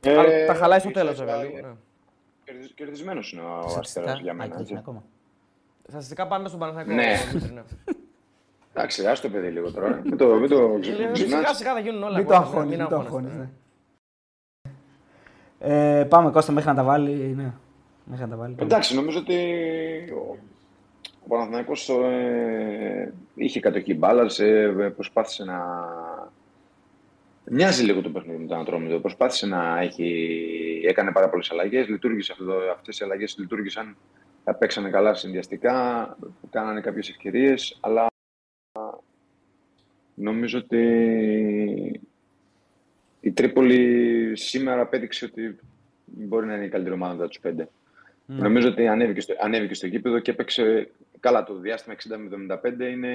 Ε, 0.00 0.18
αλλά 0.18 0.46
τα 0.46 0.54
χαλάει 0.54 0.78
στο 0.78 0.88
ίσα 0.88 0.98
τέλος 1.00 1.14
ίσα, 1.14 1.24
βέβαια. 1.24 1.40
ε, 1.40 1.44
λίγο, 1.46 1.66
ναι. 1.66 1.74
Κερδισμένος 2.74 3.32
είναι 3.32 3.42
ο 3.42 3.68
Στατιστικά, 3.68 4.04
Αστέρα 4.10 4.22
για 4.22 4.32
α, 4.32 4.34
μένα. 4.34 4.54
και 4.54 4.60
έτσι. 4.60 4.72
είναι 4.72 4.80
ακόμα. 4.84 5.04
Στατιστικά 5.88 6.26
πάμε 6.26 6.48
στον 6.48 6.60
Παναθηναϊκό. 6.60 6.92
Ναι. 6.92 7.16
Δημήτρη, 7.30 7.52
ναι. 7.54 7.62
Εντάξει, 8.74 9.06
άστο 9.06 9.28
παιδί 9.28 9.48
λίγο 9.48 9.70
τώρα. 9.72 10.00
Μην 10.04 10.16
το, 10.16 10.26
μην 10.34 10.48
το 10.48 10.56
Ε, 10.76 10.80
ξεχνάς. 10.80 11.18
Σιγά 11.18 11.54
σιγά 11.54 11.72
θα 11.72 11.80
γίνουν 11.80 12.02
όλα. 12.02 12.16
Μην 12.16 12.26
το 12.26 12.32
Κώστα, 12.32 12.44
αγχώνεις, 12.46 12.68
μην 12.70 12.78
μην 12.80 12.88
το 12.88 12.96
αγχώνεσαι. 12.96 13.34
αγχώνεις, 13.34 13.50
ναι. 15.58 16.00
Ε, 16.00 16.04
πάμε 16.04 16.30
Κώστα 16.30 16.52
μέχρι 16.52 16.68
να 16.68 16.74
τα 16.74 16.82
βάλει. 16.82 17.12
Ναι. 17.12 17.52
Μέχρι 18.04 18.24
να 18.24 18.30
τα 18.30 18.36
βάλει. 18.36 18.54
Εντάξει, 18.58 18.94
νομίζω 18.94 19.18
ότι 19.18 19.36
ο, 20.16 20.36
ο 21.24 21.28
Παναθηναϊκός 21.28 21.88
ε, 21.88 23.12
είχε 23.34 23.60
κατοχή 23.60 23.94
μπάλας, 23.94 24.38
ε, 24.38 24.92
προσπάθησε 24.94 25.44
να, 25.44 25.58
Μοιάζει 27.50 27.84
λίγο 27.84 28.00
το 28.00 28.10
παιχνίδι 28.10 28.38
με 28.38 28.46
τον 28.46 28.60
Ατρόμητο. 28.60 29.00
Προσπάθησε 29.00 29.46
να 29.46 29.80
έχει. 29.80 30.80
Έκανε 30.84 31.12
πάρα 31.12 31.28
πολλές 31.28 31.50
αλλαγές. 31.50 31.86
Αυτές 32.72 32.98
οι 32.98 33.04
αλλαγές 33.04 33.36
λειτουργήσαν. 33.38 33.96
Παίξανε 34.58 34.90
καλά 34.90 35.14
συνδυαστικά. 35.14 36.16
Κάνανε 36.50 36.80
κάποιες 36.80 37.08
ευκαιρίες. 37.08 37.78
Αλλά 37.80 38.06
νομίζω 40.14 40.58
ότι 40.58 42.00
η 43.20 43.32
Τρίπολη 43.32 44.32
σήμερα 44.36 44.80
απέδειξε 44.80 45.24
ότι 45.24 45.58
μπορεί 46.04 46.46
να 46.46 46.54
είναι 46.54 46.64
η 46.64 46.68
καλύτερη 46.68 46.94
ομάδα 46.94 47.28
τους 47.28 47.40
πέντε. 47.40 47.68
Ναι. 48.26 48.42
Νομίζω 48.42 48.68
ότι 48.68 48.86
ανέβηκε 48.86 49.20
στο, 49.20 49.34
ανέβηκε 49.40 49.74
στο 49.74 49.86
γήπεδο 49.86 50.18
και 50.18 50.30
έπαιξε 50.30 50.88
καλά 51.20 51.44
το 51.44 51.54
διάστημα 51.54 51.96
60 52.48 52.54
75 52.54 52.80
είναι... 52.92 53.08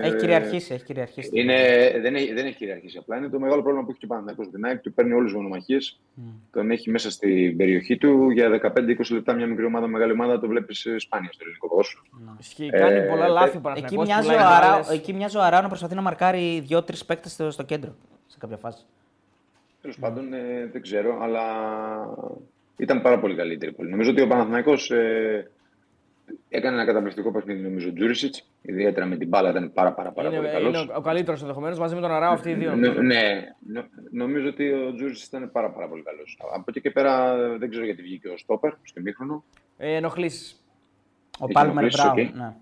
Έχει 0.00 0.16
κυριαρχήσει, 0.16 0.74
έχει 0.74 0.84
κυριαρχήσει. 0.84 1.30
Είναι, 1.32 1.56
δεν, 2.00 2.14
έχει, 2.14 2.32
δεν 2.32 2.46
έχει 2.46 2.56
κυριαρχήσει 2.56 2.98
απλά. 2.98 3.16
Είναι 3.16 3.28
το 3.28 3.38
μεγάλο 3.38 3.62
πρόβλημα 3.62 3.84
που 3.84 3.90
έχει 3.90 3.98
και 3.98 4.04
ο 4.04 4.08
Παναθηναϊκός 4.08 4.50
την 4.50 4.64
ΑΕΚ. 4.64 4.80
Του 4.80 4.92
παίρνει 4.92 5.12
όλες 5.12 5.24
τις 5.24 5.34
μονομαχίες. 5.34 6.00
Mm. 6.16 6.22
Τον 6.52 6.70
έχει 6.70 6.90
μέσα 6.90 7.10
στην 7.10 7.56
περιοχή 7.56 7.96
του. 7.96 8.30
Για 8.30 8.60
15-20 8.76 8.96
λεπτά 9.10 9.32
μια 9.32 9.46
μικρή 9.46 9.64
ομάδα, 9.64 9.86
μεγάλη 9.86 10.12
ομάδα 10.12 10.40
το 10.40 10.46
βλέπεις 10.46 10.84
ε, 10.84 10.98
σπάνια 10.98 11.32
στο 11.32 11.42
ελληνικό 11.42 11.68
ποδόσφαιρο. 11.68 12.02
Mm. 12.12 12.68
κάνει 12.70 12.96
ε, 12.96 13.00
πολλά 13.00 13.28
λάθη 13.28 13.56
ο 13.56 13.72
Εκεί 13.76 13.98
μοιάζει 13.98 14.34
ο, 14.34 14.38
Αράο, 14.38 14.80
εκεί 14.92 15.12
μοιάζει 15.12 15.36
ο 15.36 15.42
Αράο 15.42 15.62
να 15.62 15.68
προσπαθεί 15.68 15.94
να 15.94 16.02
μαρκάρει 16.02 16.60
δύο-τρεις 16.66 17.04
παίκτες 17.04 17.32
στο, 17.32 17.50
στο 17.50 17.62
κέντρο 17.62 17.94
σε 18.26 18.38
κάποια 18.38 18.56
φάση. 18.56 18.84
Τέλος 19.80 19.96
mm. 19.96 20.00
πάντων 20.00 20.32
ε, 20.32 20.68
δεν 20.72 20.82
ξέρω, 20.82 21.18
αλλά 21.22 21.42
ήταν 22.78 23.02
πάρα 23.02 23.18
πολύ 23.18 23.34
καλή 23.34 23.52
η 23.52 23.56
Τρίπολη. 23.56 23.90
Νομίζω 23.90 24.10
ότι 24.10 24.22
ο 24.22 24.26
Παναθηναϊκός 24.26 24.90
ε, 24.90 25.50
έκανε 26.48 26.76
ένα 26.76 26.84
καταπληκτικό 26.84 27.32
παιχνίδι, 27.32 27.60
νομίζω, 27.60 27.88
ο 27.88 27.92
Τζούρισιτς. 27.92 28.48
Ιδιαίτερα 28.62 29.06
με 29.06 29.16
την 29.16 29.28
μπάλα 29.28 29.50
ήταν 29.50 29.72
πάρα, 29.72 29.92
πάρα, 29.92 30.10
πάρα 30.10 30.28
είναι, 30.28 30.36
πολύ 30.36 30.50
καλός. 30.50 30.82
Είναι 30.82 30.92
ο 30.96 31.00
καλύτερος 31.00 31.40
ενδεχομένως 31.40 31.78
μαζί 31.78 31.94
με 31.94 32.00
τον 32.00 32.10
Αράο 32.10 32.32
αυτοί 32.32 32.50
οι 32.50 32.54
δύο. 32.54 32.74
Ναι, 32.74 32.88
ναι, 32.88 33.48
νομίζω 34.10 34.48
ότι 34.48 34.72
ο 34.72 34.94
Τζούρισιτς 34.94 35.26
ήταν 35.26 35.50
πάρα, 35.52 35.70
πάρα 35.70 35.88
πολύ 35.88 36.02
καλός. 36.02 36.38
Από 36.54 36.64
εκεί 36.68 36.80
και 36.80 36.90
πέρα 36.90 37.36
δεν 37.58 37.70
ξέρω 37.70 37.84
γιατί 37.84 38.02
βγήκε 38.02 38.28
ο 38.28 38.36
Στόπερ 38.36 38.72
στο 38.82 39.00
μήχρονο. 39.00 39.44
Ε, 39.78 39.94
Ενοχλήσεις. 39.94 40.62
Ο 41.38 41.46
Πάλμερ 41.46 41.86
Μπράουν. 41.86 42.18
Okay. 42.18 42.30
Ναι. 42.34 42.54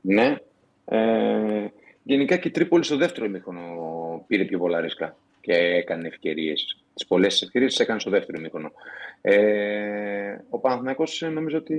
ναι. 0.00 0.36
Ε, 0.84 1.66
γενικά 2.02 2.36
και 2.36 2.48
η 2.48 2.50
Τρίπολη 2.50 2.84
στο 2.84 2.96
δεύτερο 2.96 3.28
μήχρονο 3.28 4.24
πήρε 4.26 4.44
πιο 4.44 4.58
πολλά 4.58 4.80
ρίσκα 4.80 5.16
και 5.40 5.52
έκανε 5.52 6.06
ευκαιρίες. 6.06 6.83
Τις 6.94 7.06
πολλές 7.06 7.42
ευκαιρίε 7.42 7.68
τι 7.68 7.76
έκανε 7.78 8.00
στο 8.00 8.10
δεύτερο 8.10 8.40
μήχρονο. 8.40 8.72
Ε, 9.20 10.36
ο 10.48 10.58
Παναθηναϊκός 10.58 11.22
ε, 11.22 11.28
νομίζω 11.28 11.56
ότι 11.56 11.78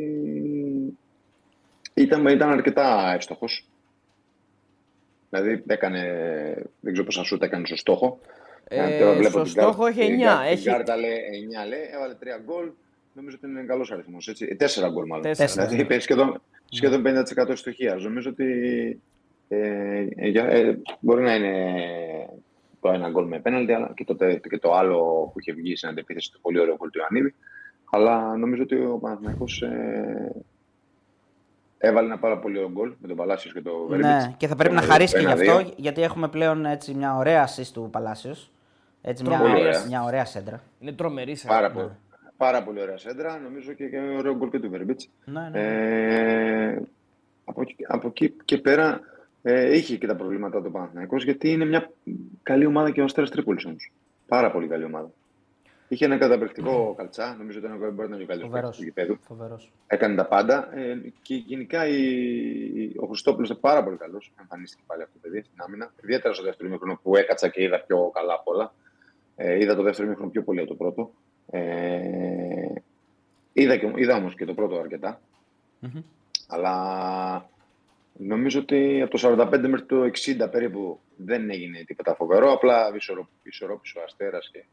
ήταν, 1.94 2.28
ήταν 2.28 2.50
αρκετά 2.50 3.14
εύστοχος. 3.14 3.68
Δηλαδή 5.30 5.64
έκανε, 5.68 6.02
δεν 6.80 6.92
ξέρω 6.92 7.06
πόσα 7.06 7.24
σούτ 7.24 7.44
έκανε 7.44 7.66
στο 7.66 7.76
στόχο. 7.76 8.20
Ε, 8.68 9.24
στο 9.30 9.46
στόχο 9.46 9.86
έχει 9.86 10.18
9. 10.20 10.50
Έχει... 10.50 10.68
Η 10.68 10.72
Γκάρτα 10.72 10.98
λέει 10.98 11.20
9, 11.66 11.68
λέει, 11.68 11.90
έβαλε 11.94 12.14
3 12.14 12.26
γκολ. 12.46 12.72
Νομίζω 13.14 13.38
ότι 13.42 13.52
είναι 13.52 13.62
καλός 13.62 13.92
αριθμός. 13.92 14.34
4 14.86 14.90
γκολ 14.92 15.06
μάλλον. 15.08 15.32
4. 15.32 15.48
Δηλαδή 15.54 15.80
είπε 15.80 16.00
σχεδόν, 16.00 16.42
σχεδόν 16.70 17.04
50% 17.06 17.52
στοιχεία. 17.54 17.96
Νομίζω 17.96 18.30
ότι 18.30 18.50
ε, 19.48 20.08
ε, 20.16 20.78
μπορεί 21.00 21.24
να 21.24 21.36
είναι 21.36 21.54
το 22.86 22.92
ένα 22.92 23.10
γκολ 23.10 23.28
με 23.28 23.40
πέναλτι, 23.40 23.74
αλλά 23.74 23.92
και 23.96 24.04
το, 24.04 24.16
και 24.50 24.60
το 24.60 24.74
άλλο 24.74 25.30
που 25.34 25.40
είχε 25.40 25.54
βγει 25.54 25.76
στην 25.76 25.90
αντεπίθεση 25.90 26.32
το 26.32 26.38
πολύ 26.42 26.60
ωραίο 26.60 26.76
γκολ 26.76 26.90
του 26.90 27.00
Ιωαννίδη. 27.00 27.36
Αλλά 27.92 28.38
νομίζω 28.38 28.64
ότι 28.64 28.76
ο 28.76 28.98
Παναθηναϊκός 28.98 29.62
ε, 29.62 30.32
έβαλε 31.78 32.08
ένα 32.08 32.18
πάρα 32.18 32.38
πολύ 32.38 32.58
ωραίο 32.58 32.72
γκολ 32.72 32.94
με 33.02 33.08
τον 33.08 33.18
Παλάσιος 33.18 33.54
και 33.54 33.62
το 33.62 33.86
Βέρμπιτ. 33.88 34.06
Ναι, 34.06 34.34
και 34.38 34.48
θα 34.48 34.56
πρέπει 34.56 34.76
να 34.76 34.82
χαρίσει 34.82 35.14
και 35.14 35.20
γι' 35.20 35.32
αυτό, 35.32 35.74
γιατί 35.76 36.02
έχουμε 36.02 36.28
πλέον 36.28 36.66
έτσι, 36.66 36.94
μια 36.94 37.16
ωραία 37.16 37.48
assist 37.48 37.70
του 37.74 37.90
Παλάσιος. 37.92 38.52
Έτσι, 39.02 39.24
μια, 39.24 39.42
ωραία. 39.42 39.86
μια 39.88 40.04
ωραία 40.04 40.26
σέντρα. 40.26 40.62
Είναι 40.80 40.92
τρομερή 40.92 41.36
σέντρα. 41.36 41.56
Πάρα, 41.56 41.74
ναι. 41.74 41.90
πάρα 42.38 42.64
πολύ 42.64 42.82
ωραία 42.82 42.98
σέντρα. 42.98 43.40
Νομίζω 43.40 43.74
και, 43.74 43.86
και 43.86 43.98
ωραίο 44.18 44.36
γκολ 44.36 44.50
και 44.50 44.60
του 44.60 44.70
Βέρμπιτ. 44.70 45.02
Ναι, 45.26 45.50
ναι. 45.52 45.60
Ε, 45.60 46.82
από, 47.46 47.64
από 47.88 48.08
εκεί 48.08 48.34
και 48.46 48.58
πέρα 48.58 49.02
ε, 49.48 49.76
είχε 49.76 49.98
και 49.98 50.08
τα 50.08 50.16
προβλήματα 50.16 50.62
του 50.62 50.72
Παναθηναϊκός 50.72 51.24
γιατί 51.24 51.52
είναι 51.52 51.66
μια 51.66 51.92
καλή 52.44 52.66
ομάδα 52.66 52.92
και 52.92 53.02
ο 53.02 53.04
Αστέρας 53.04 53.30
Τρίπολης 53.30 53.66
όμως. 53.66 53.92
Πάρα 54.28 54.52
πολύ 54.52 54.68
καλή 54.68 54.84
ομάδα. 54.84 55.12
Είχε 55.88 56.06
ένα 56.06 56.18
καταπληκτικό 56.18 56.92
mm. 56.92 56.96
καλτσά, 56.96 57.36
νομίζω 57.38 57.60
ότι 57.60 57.68
μπορεί 57.94 58.10
να 58.10 58.16
είναι 58.16 58.24
ο 58.24 58.28
καλύτερος 58.28 58.78
του 58.78 58.84
γηπέδου. 58.84 59.18
Έκανε 59.88 60.16
τα 60.16 60.26
πάντα. 60.26 60.78
Ε, 60.78 60.98
και 61.22 61.36
γενικά 61.36 61.88
η, 61.88 61.96
ο 62.96 63.08
Χριστόπουλος 63.08 63.50
ήταν 63.50 63.62
πάρα 63.62 63.84
πολύ 63.84 63.98
καλός. 63.98 64.32
Εμφανίστηκε 64.40 64.84
πάλι 64.86 65.02
αυτό 65.02 65.14
το 65.14 65.20
παιδί 65.22 65.42
στην 65.42 65.62
άμυνα. 65.62 65.94
Ιδιαίτερα 66.04 66.34
στο 66.34 66.44
δεύτερο 66.44 66.70
μήχρονο 66.70 67.00
που 67.04 67.16
έκατσα 67.16 67.48
και 67.50 67.64
είδα 67.64 67.80
πιο 67.80 68.12
καλά 68.14 68.34
απ' 68.34 68.48
όλα. 68.48 68.74
Ε, 69.36 69.60
είδα 69.60 69.76
το 69.76 69.84
δεύτερο 69.84 70.08
μήχρονο 70.08 70.30
πιο 70.30 70.44
πολύ 70.44 70.60
από 70.60 70.70
το 70.70 70.76
πρώτο. 70.76 71.12
Ε, 71.50 72.74
είδα, 73.54 73.74
είδα 73.96 74.16
όμως 74.16 74.36
και 74.36 74.46
το 74.46 74.54
πρώτο 74.54 74.80
αρκετά. 74.80 75.22
Mm-hmm. 75.82 76.04
Αλλά 76.48 77.50
Νομίζω 78.18 78.60
ότι 78.60 79.02
από 79.02 79.18
το 79.18 79.48
45 79.52 79.68
μέχρι 79.68 79.86
το 79.86 80.04
60 80.46 80.52
περίπου 80.52 81.00
δεν 81.16 81.50
έγινε 81.50 81.84
τίποτα 81.88 82.16
φοβερό. 82.16 82.52
Απλά 82.52 82.92
ισορρόπησε 83.44 84.00
ο 84.00 84.04
Αστέρας 84.06 84.50
και 84.52 84.64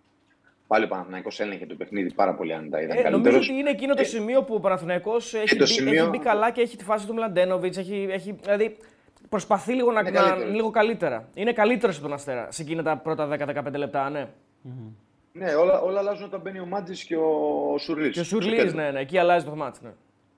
πάλι 0.67 0.85
ο 0.85 0.89
Παναθηναϊκός 0.89 1.41
έλεγχε 1.41 1.67
το 1.67 1.75
παιχνίδι 1.75 2.13
πάρα 2.13 2.35
πολύ 2.35 2.55
αν 2.55 2.71
τα 2.71 2.81
ήταν 2.81 2.99
ε, 3.05 3.09
Νομίζω 3.09 3.37
ότι 3.37 3.53
είναι 3.53 3.71
εκείνο 3.71 3.95
το 3.95 4.05
σημείο 4.05 4.43
που 4.43 4.55
ο 4.55 4.61
Παναθηναϊκός 4.61 5.35
έχει, 5.35 5.57
μπει, 5.57 5.67
σημείο... 5.67 6.03
έχει 6.03 6.11
μπει 6.11 6.19
καλά 6.19 6.51
και 6.51 6.61
έχει 6.61 6.77
τη 6.77 6.85
φάση 6.85 7.07
του 7.07 7.15
Μλαντένοβιτς. 7.15 7.77
Έχει, 7.77 8.07
έχει, 8.11 8.39
δηλαδή 8.43 8.77
προσπαθεί 9.29 9.73
λίγο, 9.73 9.93
να, 9.93 10.11
να, 10.11 10.37
λίγο 10.37 10.71
καλύτερα. 10.71 11.29
Είναι 11.35 11.53
καλύτερος 11.53 11.97
από 11.97 12.05
τον 12.05 12.15
Αστέρα 12.15 12.51
σε 12.51 12.63
εκείνα 12.63 12.83
τα 12.83 12.97
πρώτα 12.97 13.29
10-15 13.65 13.73
λεπτά, 13.73 14.11
ναι. 14.11 14.29
Mm-hmm. 14.65 14.93
Ναι, 15.33 15.55
όλα, 15.55 15.81
όλα 15.81 15.99
αλλάζουν 15.99 16.25
όταν 16.25 16.41
μπαίνει 16.41 16.61
ο 16.61 16.67
Μάτζη 16.67 17.07
και 17.07 17.17
ο 17.17 17.79
Σουρλής. 17.79 18.13
Και 18.13 18.21
ο 18.21 18.25
Σουρλής, 18.25 18.75
ναι, 18.75 18.91
ναι, 18.91 19.01
εκεί 19.01 19.19
αλλάζει 19.19 19.45
το 19.45 19.57
μάτι. 19.57 19.79
Ναι. 19.83 19.91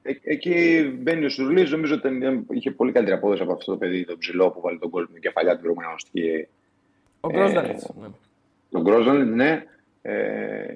Ε, 0.07 0.13
εκεί 0.23 0.83
μπαίνει 0.99 1.25
ο 1.25 1.29
Σουρλής, 1.29 1.71
νομίζω 1.71 1.95
ότι 1.95 2.09
είχε 2.51 2.71
πολύ 2.71 2.93
καλύτερη 2.93 3.17
απόδοση 3.17 3.43
από 3.43 3.53
αυτό 3.53 3.73
το 3.73 3.79
παιδί, 3.79 4.05
τον 4.05 4.19
ψηλό 4.19 4.51
που 4.51 4.61
βάλει 4.61 4.79
τον 4.79 4.91
κόσμο 4.91 5.11
με 5.13 5.19
κεφαλιά 5.19 5.53
την 5.53 5.61
προηγούμενη 5.61 5.87
αγωνιστική. 5.87 6.47
Ο 7.21 7.29
Γκρόσδανιτ. 7.29 7.81
Ναι. 8.01 8.07
Ο 8.71 8.81
Γκρόσδανιτ, 8.81 9.35
ναι. 9.35 9.65
Ε, 10.03 10.75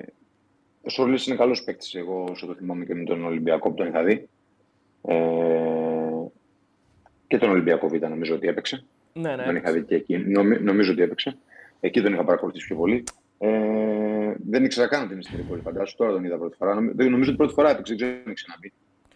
ο 0.83 0.89
Σουρλής 0.89 1.27
είναι 1.27 1.37
καλός 1.37 1.65
παίκτης. 1.65 1.95
Εγώ 1.95 2.27
όσο 2.31 2.47
το 2.47 2.55
θυμάμαι 2.55 2.85
και 2.85 2.95
με 2.95 3.05
τον 3.05 3.25
Ολυμπιακό 3.25 3.69
που 3.69 3.75
τον 3.75 3.87
είχα 3.87 4.05
δει. 4.05 4.29
Ε, 5.03 5.17
και 7.27 7.39
τον 7.39 7.51
Ολυμπιακό 7.51 7.89
Β' 7.89 8.09
νομίζω 8.09 8.35
ότι 8.35 8.49
έπαιξε. 8.49 8.85
Ναι, 9.13 9.37
ναι. 9.37 9.45
Τον 9.45 9.57
είχα 9.57 9.73
δει 9.73 9.83
και 9.83 9.95
εκεί. 9.95 10.19
Νομίζω 10.61 10.93
ότι 10.93 11.03
έπαιξε. 11.03 11.37
Εκεί 11.81 12.03
τον 12.03 12.13
είχα 12.13 12.25
παρακολουθήσει 12.25 12.67
πιο 12.67 12.77
πολύ. 12.77 13.05
Ε, 13.39 14.35
δεν 14.49 14.65
ήξερα 14.65 14.89
καν 14.89 15.03
ότι 15.03 15.13
είναι 15.13 15.23
στην 15.23 15.37
Τρίπολη, 15.37 15.61
φαντάζομαι. 15.61 15.97
Τώρα 15.97 16.13
τον 16.13 16.25
είδα 16.25 16.37
πρώτη 16.39 16.57
φορά. 16.57 16.75
Νομίζω 16.95 17.29
ότι 17.29 17.37
πρώτη 17.37 17.53
φορά 17.53 17.71
έπαιξε, 17.71 17.95
δεν 17.95 18.03
ξέρω 18.03 18.13
αν 18.13 18.23
έχει 18.27 18.35
ξαναμπεί. 18.35 18.73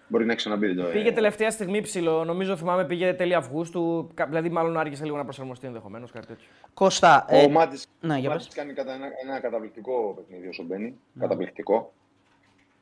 Μπορεί 0.08 0.24
να 0.24 0.34
ξαναμπεί 0.34 0.74
το. 0.74 0.84
Πήγε 0.84 1.12
τελευταία 1.12 1.50
στιγμή 1.50 1.80
ψηλό. 1.80 2.24
Νομίζω 2.24 2.56
θυμάμαι 2.56 2.84
πήγε 2.84 3.12
τέλη 3.12 3.34
Αυγούστου. 3.34 4.10
Δηλαδή, 4.28 4.48
μάλλον 4.48 4.78
άργησε 4.78 5.04
λίγο 5.04 5.16
να 5.16 5.24
προσαρμοστεί 5.24 5.66
ενδεχομένως 5.66 6.10
κάτι 6.12 6.26
τέτοιο. 6.26 6.46
Κώστα. 6.74 7.26
Ο 7.30 7.36
ε... 7.36 7.48
Μάτι 7.48 7.78
ναι, 8.00 8.20
κάνει 8.54 8.72
κατά 8.72 8.92
ένα, 8.92 9.06
ένα 9.22 9.40
καταπληκτικό 9.40 10.14
παιχνίδι 10.16 10.48
όσο 10.48 10.62
μπαίνει. 10.62 10.98
Ναι. 11.12 11.22
Καταπληκτικό. 11.22 11.92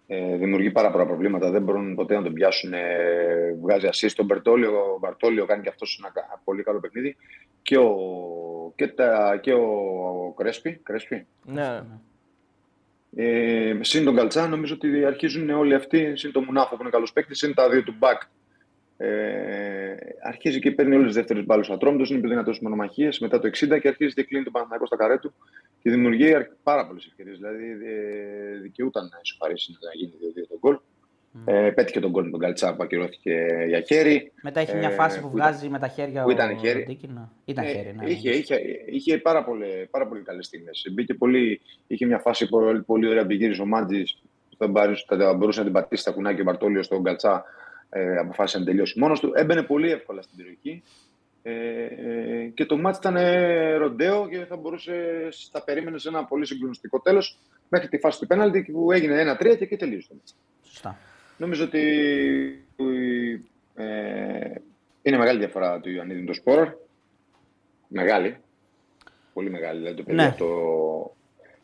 Ε, 0.06 0.36
δημιουργεί 0.36 0.70
πάρα 0.70 0.90
πολλά 0.90 1.06
προβλήματα. 1.06 1.50
Δεν 1.50 1.62
μπορούν 1.62 1.94
ποτέ 1.94 2.14
να 2.14 2.22
τον 2.22 2.32
πιάσουν. 2.32 2.72
Ε, 2.72 3.56
βγάζει 3.60 3.86
ασύ 3.86 4.14
τον 4.16 4.26
Μπερτόλιο. 4.26 4.94
Ο 4.94 4.98
Μπαρτόλιο 4.98 5.46
κάνει 5.46 5.62
και 5.62 5.68
αυτός 5.68 6.02
ένα 6.04 6.40
πολύ 6.44 6.62
καλό 6.62 6.80
παιχνίδι. 6.80 7.16
Και 7.62 7.78
ο, 7.78 7.92
και 8.74 8.88
τα, 8.88 9.38
και 9.42 9.52
ο, 9.52 9.62
ο 10.26 10.32
Κρέσπι. 10.36 10.80
Κρέσπι. 10.82 11.26
Ναι. 11.44 11.80
Ναι. 13.10 13.24
Ε, 13.24 13.78
συν 13.80 14.04
τον 14.04 14.14
Καλτσά, 14.16 14.48
νομίζω 14.48 14.74
ότι 14.74 15.04
αρχίζουν 15.04 15.50
όλοι 15.50 15.74
αυτοί, 15.74 16.16
συν 16.16 16.32
τον 16.32 16.44
Μουνάφο 16.44 16.76
που 16.76 16.82
είναι 16.82 16.90
καλός 16.90 17.12
παίκτης, 17.12 17.38
συν 17.38 17.54
τα 17.54 17.68
δύο 17.70 17.82
του 17.82 17.94
μπακ. 17.98 18.22
Ε, 18.96 19.94
αρχίζει 20.22 20.60
και 20.60 20.70
παίρνει 20.70 20.94
όλες 20.94 21.06
τις 21.06 21.14
δεύτερες 21.14 21.44
μπάλες 21.44 21.68
ο 21.68 21.72
Ατρόμητος, 21.72 22.10
είναι 22.10 22.20
πιο 22.20 22.28
δυνατός 22.28 22.54
στις 22.56 22.68
μονομαχίες 22.68 23.18
μετά 23.18 23.38
το 23.38 23.46
60 23.46 23.80
και 23.80 23.88
αρχίζει 23.88 24.14
και 24.14 24.22
κλείνει 24.22 24.44
τον 24.44 24.52
Παναθηναϊκό 24.52 24.86
στα 24.86 24.96
καρέ 24.96 25.18
του 25.18 25.34
και 25.82 25.90
δημιουργεί 25.90 26.32
πάρα 26.62 26.86
πολλές 26.86 27.06
ευκαιρίες. 27.06 27.36
Δηλαδή 27.36 27.64
ε, 27.64 28.58
δικαιούταν 28.60 29.08
να 29.12 29.20
ισοφαρίσει 29.22 29.78
να 29.80 29.90
γίνει 29.94 30.12
2-2 30.42 30.46
τον 30.48 30.58
γκολ. 30.58 30.78
Ε, 31.44 31.70
πέτυχε 31.74 32.00
τον 32.00 32.12
κόλ 32.12 32.24
με 32.24 32.30
τον 32.30 32.40
Καλτσά 32.40 32.74
που 32.74 32.82
ακυρώθηκε 32.82 33.64
για 33.66 33.80
χέρι. 33.80 34.32
Μετά 34.42 34.60
έχει 34.60 34.76
μια 34.76 34.90
ε, 34.90 34.94
φάση 34.94 35.20
που, 35.20 35.30
βγάζει 35.30 35.68
με 35.68 35.78
τα 35.78 35.88
χέρια 35.88 36.22
που 36.22 36.30
ήταν 36.30 36.50
ο 36.50 36.54
χέρι. 36.54 36.82
Δίκηνα. 36.82 37.32
Ήταν 37.44 37.64
ε, 37.64 37.68
χέρι, 37.68 37.94
ναι. 37.96 38.10
Είχε, 38.10 38.30
είχε, 38.30 38.60
είχε 38.86 39.18
πάρα, 39.18 39.44
πολύ, 39.44 39.88
πάρα 39.90 40.06
πολύ 40.06 40.22
καλές 40.22 40.46
στιγμές. 40.46 40.86
Μπήκε 40.92 41.14
πολύ, 41.14 41.60
είχε 41.86 42.06
μια 42.06 42.18
φάση 42.18 42.48
πολύ, 42.48 42.82
πολύ 42.82 43.08
ωραία 43.08 43.26
που 43.26 43.32
γύρισε 43.32 43.62
ο 43.62 43.66
Μάντζης. 43.66 44.22
Θα 44.56 44.66
μπορούσε 45.34 45.58
να 45.58 45.64
την 45.64 45.72
πατήσει 45.72 46.02
στα 46.02 46.10
κουνάκια 46.10 46.40
ο 46.40 46.44
Μπαρτόλιο 46.44 46.82
στον 46.82 47.02
Καλτσά. 47.02 47.44
Ε, 47.90 48.16
αποφάσισε 48.16 48.58
να 48.58 48.64
τελειώσει 48.64 48.98
μόνος 48.98 49.20
του. 49.20 49.32
Έμπαινε 49.34 49.62
πολύ 49.62 49.90
εύκολα 49.90 50.22
στην 50.22 50.36
περιοχή. 50.36 50.82
Ε, 51.42 51.52
ε, 51.52 52.46
και 52.54 52.64
το 52.64 52.76
μάτι 52.76 52.98
ήταν 53.06 53.16
ροντέο 53.78 54.28
και 54.28 54.44
θα 54.48 54.56
μπορούσε, 54.56 54.92
θα 55.52 55.64
περίμενε 55.64 55.98
σε 55.98 56.08
ένα 56.08 56.24
πολύ 56.24 56.46
συγκλονιστικό 56.46 57.00
τέλος 57.00 57.38
μέχρι 57.68 57.88
τη 57.88 57.98
φάση 57.98 58.18
του 58.18 58.26
πέναλτη 58.26 58.62
που 58.72 58.92
έγινε 58.92 59.36
1-3 59.40 59.56
και 59.56 59.64
εκεί 59.64 59.76
τελείωσε 59.76 60.08
το 60.08 60.14
μάτι. 60.14 60.32
Σωστά. 60.62 60.98
Νομίζω 61.40 61.64
ότι 61.64 61.80
ε, 63.74 64.54
είναι 65.02 65.16
μεγάλη 65.16 65.38
διαφορά 65.38 65.80
του 65.80 65.90
Ιωαννίδη 65.90 66.20
με 66.20 66.26
τον 66.26 66.34
Σπόραρ. 66.34 66.68
Μεγάλη. 67.88 68.36
Πολύ 69.32 69.50
μεγάλη. 69.50 69.78
Δηλαδή 69.78 69.96
το 69.96 70.02
παιδί 70.02 70.16
Ναι. 70.16 70.24
αυτό. 70.24 70.46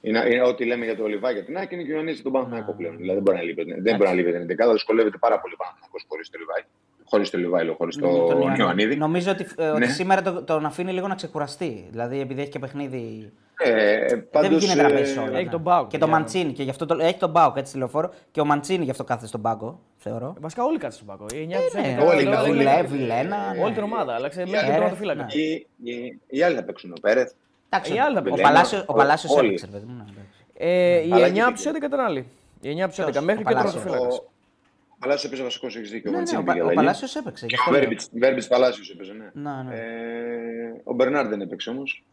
Είναι, 0.01 0.25
είναι 0.27 0.43
ό,τι 0.43 0.65
λέμε 0.65 0.85
για 0.85 0.97
το 0.97 1.03
Ολιβά 1.03 1.31
για 1.31 1.45
την 1.45 1.57
Άκη 1.59 1.75
είναι 1.75 1.85
κοινωνίζει 1.85 2.23
τον 2.23 2.33
Παναθηναϊκό 2.33 2.73
πλέον. 2.73 2.97
Δηλαδή 2.97 3.15
δεν 3.15 3.23
μπορεί 3.23 3.37
να 3.37 3.43
λείπει. 3.43 3.81
Δεν 3.81 3.97
μπορεί 3.97 4.09
να 4.09 4.15
λείπει 4.15 4.33
την 4.33 4.67
11. 4.67 4.73
Δυσκολεύεται 4.73 5.19
πάρα 5.19 5.41
πολύ 5.41 5.55
ο 5.55 5.57
Παναθηναϊκός 5.57 6.05
χωρίς 6.09 6.31
το 6.31 6.39
Λιβάη. 6.39 6.63
Χωρίς 7.09 7.31
το 7.31 7.39
Λιβάη, 7.39 7.75
χωρίς 7.77 7.97
τον 7.97 8.09
το 8.11 8.17
Ιωαννίδη. 8.39 8.61
Ιωαννίδη. 8.61 8.97
Νομίζω 8.97 9.31
ότι, 9.31 9.47
ε, 9.57 9.69
ότι 9.69 9.79
Ναι. 9.79 9.87
σήμερα 9.87 10.23
το- 10.23 10.43
τον 10.43 10.67
αφήνει 10.67 10.93
λίγο 10.93 11.09
να 11.09 11.15
ξεκουραστεί. 11.15 11.87
Δηλαδή 11.91 12.21
επειδή 12.21 12.41
έχει 12.41 12.51
και 12.51 12.59
παιχνίδι. 12.59 13.33
Ε, 13.59 14.07
δεν 14.07 14.29
πάντως, 14.31 14.63
γίνεται 14.65 14.83
να 14.83 14.89
ε, 14.89 14.93
πέσει 14.93 15.19
όλα. 15.19 15.35
έχει 15.37 15.45
ναι. 15.45 15.51
τον 15.51 15.61
Μπάουκ, 15.61 15.89
Και 15.89 15.99
το 15.99 16.07
για- 16.07 16.15
Μαντσίνη. 16.15 16.53
Και 16.53 16.63
γι 16.63 16.71
αυτό 16.71 16.87
το, 16.87 16.97
έχει 17.01 17.15
τον 17.19 17.31
Μπάουκ 17.31 17.57
έτσι 17.57 17.69
στη 17.71 17.79
λεωφόρο. 17.79 18.11
Και 18.31 18.41
ο 18.41 18.45
Μαντσίνη 18.45 18.85
γι' 18.85 18.91
αυτό 18.91 19.05
κάθεται 19.05 19.27
στον 19.27 19.43
πάγκο, 19.43 19.81
θεωρώ. 19.97 20.35
Βασικά 20.41 20.65
όλοι 20.65 20.79
κάτσε 20.79 20.97
στον 21.03 21.07
πάκο. 21.09 21.27
Οι 21.35 21.43
9 21.43 21.57
τους 21.65 21.75
ναι, 21.75 21.81
έκανε- 21.81 22.01
όλοι 22.09 22.17
όλοι- 22.17 22.25
κάτσε. 22.25 22.49
όλοι- 22.51 22.59
Βιλέ, 22.59 22.83
Βιλένα. 22.83 23.53
ναι. 23.57 23.63
Όλη 23.63 23.75
την 23.75 23.83
ομάδα. 23.83 24.15
Άλλαξε 24.15 24.39
μέχρι 24.41 24.57
Ε, 24.57 24.61
τον 24.61 24.69
ρε, 24.69 24.73
τερματοφύλακα. 24.75 25.23
ναι. 25.23 25.41
Οι, 25.43 25.67
οι, 25.85 26.21
οι 26.27 26.43
άλλοι 26.43 26.55
θα 26.57 26.63
παίξουν. 26.63 26.91
Ο 26.97 27.01
Πέρεθ. 27.01 27.33
Εντάξει, 27.69 27.95
Οι 27.95 27.99
άλλοι 27.99 28.15
θα 28.15 28.21
ο 28.21 28.23
παίξουν. 28.23 28.43
Παλάσιο- 28.43 28.81
ο 28.81 28.85
Ο- 28.87 28.93
Παλάσιος 28.95 29.33
όλοι. 29.37 29.47
έπαιξε, 29.47 29.67
ρε 29.67 29.73
παιδί 29.73 29.85
μου. 29.87 29.95
ναι, 29.97 30.03
εντάξει. 30.03 30.45
Ε, 30.55 31.07
οι 31.07 31.13
Αλλά 31.13 31.27
9 31.27 31.33
και 31.35 31.41
από 31.41 31.51
δίκιο. 31.51 31.63
του 31.63 31.77
11 31.79 31.87
ήταν 31.87 32.01
άλλοι. 32.01 32.27
Οι 32.61 32.69
9 32.71 32.83
από 32.85 32.89
τους 32.95 32.99
11 33.05 33.11
Ποιος; 33.13 33.25
μέχρι 33.25 33.43
Ο 33.43 33.47
και 33.47 33.53
ο 33.53 33.57
Παλάσιος. 33.57 34.23
Τερματοφύλακα. 35.01 35.01
Ο 35.01 35.01
Παλάσιος 35.01 35.25
έπαιζε 35.25 35.43
βασικός, 35.43 35.77
έχεις 35.77 35.91
δίκιο. 35.91 36.11
Ναι, 36.11 36.17
ναι, 36.17 36.17
Μαντσίνη 36.17 36.41
ο, 36.41 36.45
Πα- 36.45 36.53
πήγε 36.53 36.65
ο 36.65 36.69
αλλαγή. 36.69 36.81
Παλάσιος 36.87 37.15
έπαιξε. 37.17 37.47
Γι' 37.49 37.55
αυτό 37.55 37.71
λέω. 37.71 37.81
Βέρμπιτς 38.13 38.47
Παλάσιος 38.49 38.91
έπαιζε, 38.91 39.13
ναι. 39.13 39.31
Ναι, 39.33 39.63
ναι. 39.69 39.75
Ε, 39.75 40.81
ο 40.85 40.93
Μπερνάρ 40.95 41.27
δεν 41.29 41.41
έπαιξε 41.41 41.71
όμως. 41.71 42.05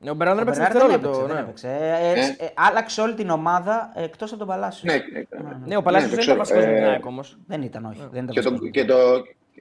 Ναι, 0.00 0.10
Ο 0.10 0.14
Μπερνάρ 0.14 0.36
δεν 0.36 0.46
Ο 0.46 0.50
έπαιξε 0.50 0.72
Μπερνάρ 0.72 0.90
δεν 0.90 1.00
δευτερόλεπτο. 1.00 1.34
έπαιξε, 1.34 1.68
δεν 1.68 1.84
ναι. 1.86 2.00
έπαιξε. 2.00 2.18
Ε, 2.18 2.20
ε, 2.20 2.44
Ε; 2.44 2.44
ε, 2.46 2.50
άλλαξε 2.54 3.00
όλη 3.00 3.14
την 3.14 3.30
ομάδα 3.30 3.92
εκτός 3.94 4.28
από 4.30 4.38
τον 4.38 4.48
Παλάσιο. 4.48 4.92
Ναι, 4.92 4.98
ναι, 5.12 5.56
Ναι, 5.66 5.76
ο 5.76 5.82
Παλάσιος 5.82 6.10
Ναι, 6.10 6.16
δεν 6.16 6.24
το 6.26 6.32
ήταν 6.32 6.36
βασικό 6.38 6.58
ξέρω. 6.58 6.72
με 6.72 6.78
την 6.78 6.84
Ε, 6.86 6.88
ΑΕΚ 6.90 7.06
όμως. 7.06 7.38
Δεν 7.46 7.62
ήταν, 7.62 7.84
όχι. 7.84 8.00
Δεν 8.10 8.22
ήταν 8.24 8.34
Και 8.34 8.40
το, 8.40 8.50
βασικός. 8.50 8.70
και 8.70 8.84
το 8.84 8.96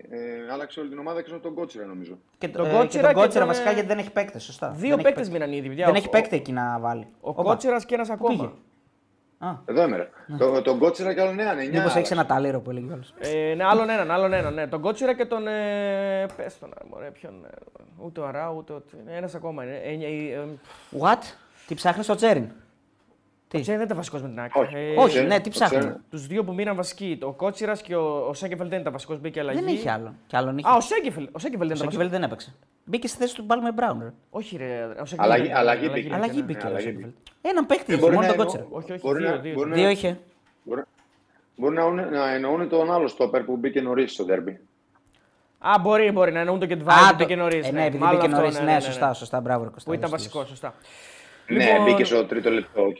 ε, 0.09 0.51
άλλαξε 0.51 0.79
όλη 0.79 0.89
την 0.89 0.99
ομάδα 0.99 1.19
έξω 1.19 1.33
από 1.33 1.43
τον 1.43 1.53
Κότσιρα, 1.53 1.85
νομίζω. 1.85 2.17
Και 2.37 2.47
τον 2.47 2.65
ε, 2.65 2.69
Κότσιρα 2.69 2.87
και 2.87 2.97
τον 2.99 3.07
και 3.15 3.21
Κότσιρα 3.21 3.39
τον, 3.45 3.53
βασικά 3.53 3.69
ε, 3.69 3.73
γιατί 3.73 3.87
δεν 3.87 3.97
έχει 3.97 4.11
παίκτες. 4.11 4.43
Σωστά. 4.43 4.69
Δύο 4.69 4.79
Δεν 4.79 4.91
έχει 4.91 5.01
παίκτες 5.03 5.13
παίκτες. 5.29 5.29
μείναν 5.29 5.51
ήδη. 5.57 5.67
παιδιά. 5.67 5.85
Δεν 5.85 5.93
Ο- 5.93 5.97
έχει 5.97 6.09
παίκτη 6.09 6.35
εκεί 6.35 6.51
να 6.51 6.79
βάλει. 6.79 7.07
Ο 7.21 7.29
Όπα. 7.29 7.43
Κότσιρας 7.43 7.85
και 7.85 7.93
ένας 7.95 8.07
πήγε; 8.07 8.19
ακόμα. 8.33 8.53
Α, 9.43 9.55
Εδώ 9.65 9.81
έμερα. 9.81 10.09
Το, 10.37 10.61
τον 10.61 10.77
Κότσιρα 10.79 11.13
και 11.13 11.21
άλλον 11.21 11.39
έναν. 11.39 11.57
εννιά 11.59 11.79
μήπως 11.79 11.95
έχεις 11.95 11.95
άλλαξε. 11.95 12.13
ένα 12.13 12.25
ταλίρο 12.25 12.59
που 12.59 12.69
έλεγε 12.69 12.93
όλος. 12.93 13.13
Ε, 13.19 13.53
ναι, 13.53 13.63
άλλον 13.63 13.89
έναν, 13.89 14.11
άλλον 14.11 14.33
έναν. 14.33 14.53
Ναι. 14.53 14.67
Τον 14.67 14.81
Κότσιρα 14.81 15.13
και 15.15 15.25
τον. 15.25 15.47
Ε, 15.47 16.25
πες 16.37 16.59
τον, 16.59 16.69
ε, 16.69 16.81
μωρέ, 16.89 17.11
ποιον. 17.11 17.33
ε, 17.45 17.49
ούτε 17.97 18.19
ο 18.19 18.25
Αρά, 18.27 18.49
ούτε 18.57 18.73
ο. 18.73 18.81
Ένας 19.07 19.35
ακόμα 19.35 19.63
είναι. 19.63 19.75
Ε, 19.83 19.91
ε, 19.91 20.33
ε, 20.33 20.47
What? 20.99 21.17
Τι 21.67 21.75
ψάχνεις 21.75 22.05
στο 22.05 22.15
Τσέριν. 22.15 22.49
Τι; 23.51 23.57
ο 23.57 23.61
Τσέριν 23.61 23.77
δεν 23.77 23.85
ήταν 23.85 23.97
βασικός 23.97 24.21
με 24.21 24.27
την 24.27 24.39
ΑΕΚ. 24.39 24.55
Όχι. 24.55 24.75
Ε, 24.75 24.93
Όχι, 24.97 25.07
Ξέρει- 25.09 25.27
ναι, 25.27 25.35
τι 25.37 25.43
το 25.43 25.49
ψάχνει. 25.49 25.77
ξέρει. 25.77 25.93
Τους 26.09 26.27
δύο 26.27 26.43
που 26.43 26.53
μείναν 26.53 26.75
βασικοί, 26.75 27.19
ο 27.21 27.31
Κότσιρας 27.33 27.81
και 27.81 27.95
ο, 27.95 28.25
ο 28.27 28.33
Σέκεφελ 28.33 28.67
δεν 28.69 28.79
ήταν 28.79 28.91
βασικός, 28.93 29.19
μπήκε 29.19 29.39
αλλαγή. 29.39 29.59
Δεν 29.63 29.73
είχε 29.73 29.91
άλλο. 29.91 30.13
Κι 30.27 30.35
άλλον 30.35 30.57
είχε. 30.57 30.69
Α, 30.69 30.75
ο 30.75 30.79
Σέκεφελ, 30.81 31.29
ο 31.31 31.39
Σέκεφελ 31.39 31.67
δεν 31.67 31.77
Ο 31.77 31.79
ήταν 31.79 31.91
Σάκεβελ 31.91 32.07
βασικός. 32.07 32.09
δεν 32.09 32.23
έπαιξε. 32.23 32.53
Μπήκε 32.85 33.07
στη 33.07 33.17
θέση 33.17 33.35
του 33.35 33.43
Μπάλμε 33.43 33.71
Μπράουν. 33.71 33.99
ρε. 34.01 34.13
Όχι, 34.29 34.57
ρε. 34.57 34.83
Ο 34.85 35.05
Σέκεφελ 35.05 35.19
Αλλαγή- 35.19 35.47
δεν- 35.47 35.55
αλλαγή 35.57 35.89
μπήκε. 35.93 36.13
Αλλαγή 36.13 36.37
ναι. 36.37 36.43
μπήκε 36.43 36.65
ο 36.65 36.67
αλλαγή 36.69 36.85
Σάκεβελ. 36.85 37.09
Έναν 37.41 37.65
παίκτη 37.65 37.83
Ε, 37.87 37.93
είχε, 37.93 38.01
μπορεί 38.01 38.15
μόνο 38.15 38.27
να 38.27 38.33
τον 38.35 38.39
εννοώ- 38.47 38.57
Κότσερα. 38.61 38.79
Όχι, 38.81 38.91
όχι, 38.91 39.01
Μπορεί 39.07 39.19
δύο, 39.23 39.29
να- 39.29 39.37
δύο. 39.37 39.53
μπορεί 39.53 39.69
να- 39.69 39.75
Δύο 39.75 39.89
είχε. 39.89 40.19
Μπορεί, 40.63 40.81
μπορεί 41.55 41.75
να, 41.75 41.81
εννοούν- 41.83 42.09
να 42.11 42.33
εννοούν 42.33 42.69
τον 42.69 42.91
άλλο 42.93 43.07
στόπερ 43.07 43.43
που 43.43 43.57
μπήκε 43.57 43.81
νωρίς 43.81 44.11
στο 44.13 44.23
δέρμπι. 44.23 44.59
Α, 45.59 45.79
μπορεί, 45.81 46.11
μπορεί 46.11 46.31
να 46.31 46.39
εννοούν 46.39 46.59
το 46.59 46.65
Κεντβάη 46.65 46.95
Α, 46.97 46.99
που 46.99 47.05
το- 47.09 47.15
μπήκε 47.17 47.35
νωρίς. 47.35 47.67
ε, 47.67 47.71
ναι, 47.71 47.85
επειδή 47.85 48.05
μπήκε 48.11 48.27
νωρίς. 48.27 48.59
Ναι, 48.59 48.79
σωστά, 48.79 49.13
σωστά. 49.13 49.39
Μπράβο, 49.39 49.63
ρε 49.63 49.69
Κωστά. 49.69 49.89
Που 49.89 49.95
ήταν 49.95 50.09
λες, 50.09 50.19
βασικός, 50.19 50.41
λες. 50.41 50.49
σωστά. 50.49 50.73
Ναι, 51.47 51.63
Λοιπόν, 51.65 51.83
μπήκε 51.83 52.03
στο 52.03 52.25
τρίτο 52.25 52.49
λεπτό. 52.49 52.81
οκ. 52.81 52.97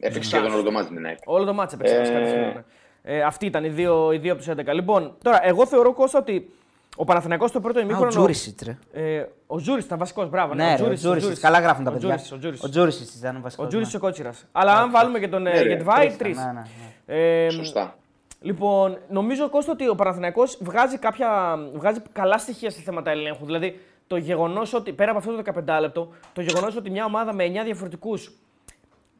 Έπαιξε 0.00 0.28
σχεδόν 0.28 0.52
όλο 0.52 0.62
το 0.62 0.70
μάτι 0.70 0.94
την 0.94 1.06
ΑΕΚ. 1.06 1.18
Όλο 1.24 1.44
το 1.44 1.54
μάτς 1.54 1.72
έπαιξε 1.72 1.94
Ε, 1.94 1.98
βασικά. 1.98 2.18
Ε... 2.18 2.40
Ναι. 2.54 2.64
Ε, 3.02 3.22
αυτοί 3.22 3.46
ήταν 3.46 3.64
οι 3.64 3.68
δύο, 3.68 4.12
οι 4.12 4.18
δύο 4.18 4.32
από 4.32 4.42
τους 4.42 4.52
11. 4.70 4.74
Λοιπόν, 4.74 5.16
τώρα, 5.22 5.40
εγώ 5.46 5.66
θεωρώ 5.66 5.92
Κώστα 5.92 6.18
ότι 6.18 6.50
ο 6.96 7.04
Παναθηναϊκός 7.04 7.50
στο 7.50 7.60
πρώτο 7.60 7.78
Α, 7.78 7.82
ο 7.82 7.84
ημίχρονο. 7.84 8.10
Τζούρισιτς, 8.10 8.62
ρε. 8.66 8.78
Ε, 8.92 9.24
ο 9.46 9.56
Τζούρι 9.60 9.80
ήταν 9.80 9.98
βασικός, 9.98 10.28
μπράβο. 10.28 10.54
Ναι, 10.54 10.64
ρε, 10.66 10.72
ο 10.72 10.76
Τζούρις, 10.76 11.00
Τζούρισιτς. 11.00 11.20
Τζούρις. 11.24 11.40
Καλά 11.40 11.60
γράφουν 11.60 11.84
τα 11.84 11.90
Ο 11.90 11.92
παιδιά. 11.92 12.08
Τζούρις, 12.14 12.32
ο 12.32 12.38
Τζούρις. 12.38 12.62
Ο 12.62 12.68
Τζούρισιτς 12.68 13.14
ήταν 13.14 13.38
βασικός. 13.42 13.64
Ο 13.66 13.68
Τζούρι 13.68 13.84
ο 13.96 13.98
Κότσιρας. 13.98 14.46
Αλλά 14.52 14.72
αν 14.72 14.90
βάλουμε 14.90 15.18
και 15.18 15.28
τον 15.28 15.42
Ναι, 15.42 15.62
ρε, 15.62 15.68
Γετβάη, 15.68 16.04
τρεις 16.06 16.16
τρει. 16.16 16.30
ήταν, 16.30 16.54
ναι, 16.54 16.62
ναι, 17.06 17.44
Ε, 17.44 17.50
Σωστά. 17.50 17.96
Λοιπόν, 18.40 18.98
νομίζω 19.08 19.48
Κώστα 19.48 19.72
ότι 19.72 19.88
ο 19.88 19.94
Παναθηναϊκός 19.94 20.58
βγάζει, 20.60 20.98
κάποια, 20.98 21.56
βγάζει 21.74 22.00
καλά 22.12 22.38
στοιχεία 22.38 22.70
σε 22.70 22.80
θέματα 22.80 23.10
ελέγχου. 23.10 23.44
Δηλαδή, 23.44 23.80
το 24.06 24.16
γεγονός 24.16 24.74
ότι 24.74 24.92
πέρα 24.92 25.10
από 25.10 25.18
αυτό 25.18 25.36
το 25.36 25.42
15 25.76 25.80
λεπτό, 25.80 26.08
το 26.32 26.40
γεγονός 26.40 26.76
ότι 26.76 26.90
μια 26.90 27.04
ομάδα 27.04 27.34
με 27.34 27.44
9 27.44 27.64
διαφορετικούς 27.64 28.32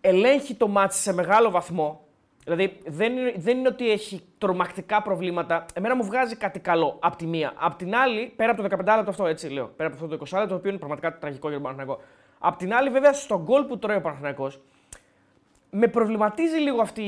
ελέγχει 0.08 0.54
το 0.54 0.68
μάτι 0.68 0.94
σε 0.94 1.12
μεγάλο 1.12 1.50
βαθμό. 1.50 2.00
Δηλαδή, 2.44 2.78
δεν 2.86 3.16
είναι, 3.16 3.32
δεν 3.36 3.58
είναι 3.58 3.68
ότι 3.68 3.90
έχει 3.90 4.22
τρομακτικά 4.38 5.02
προβλήματα. 5.02 5.64
Εμένα 5.74 5.96
μου 5.96 6.04
βγάζει 6.04 6.36
κάτι 6.36 6.58
καλό 6.60 6.96
από 7.00 7.16
τη 7.16 7.26
μία. 7.26 7.52
Απ' 7.56 7.76
την 7.76 7.94
άλλη, 7.94 8.32
πέρα 8.36 8.50
από 8.52 8.62
το 8.62 8.68
15 8.76 8.96
λεπτό 8.96 9.10
αυτό, 9.10 9.26
έτσι 9.26 9.48
λέω, 9.48 9.66
πέρα 9.76 9.88
από 9.92 10.04
αυτό 10.04 10.16
το 10.16 10.24
20 10.24 10.32
λεπτό, 10.38 10.48
το 10.48 10.54
οποίο 10.54 10.68
είναι 10.70 10.78
πραγματικά 10.78 11.18
τραγικό 11.18 11.48
για 11.48 11.56
τον 11.60 11.66
Παναθηναϊκό. 11.66 12.02
Απ' 12.38 12.56
την 12.56 12.74
άλλη, 12.74 12.90
βέβαια, 12.90 13.12
στον 13.12 13.42
γκολ 13.42 13.64
που 13.64 13.78
τρώει 13.78 13.96
ο 13.96 14.00
Παναθηναϊκός, 14.00 14.60
με 15.70 15.86
προβληματίζει 15.86 16.56
λίγο 16.58 16.80
αυτή, 16.80 17.04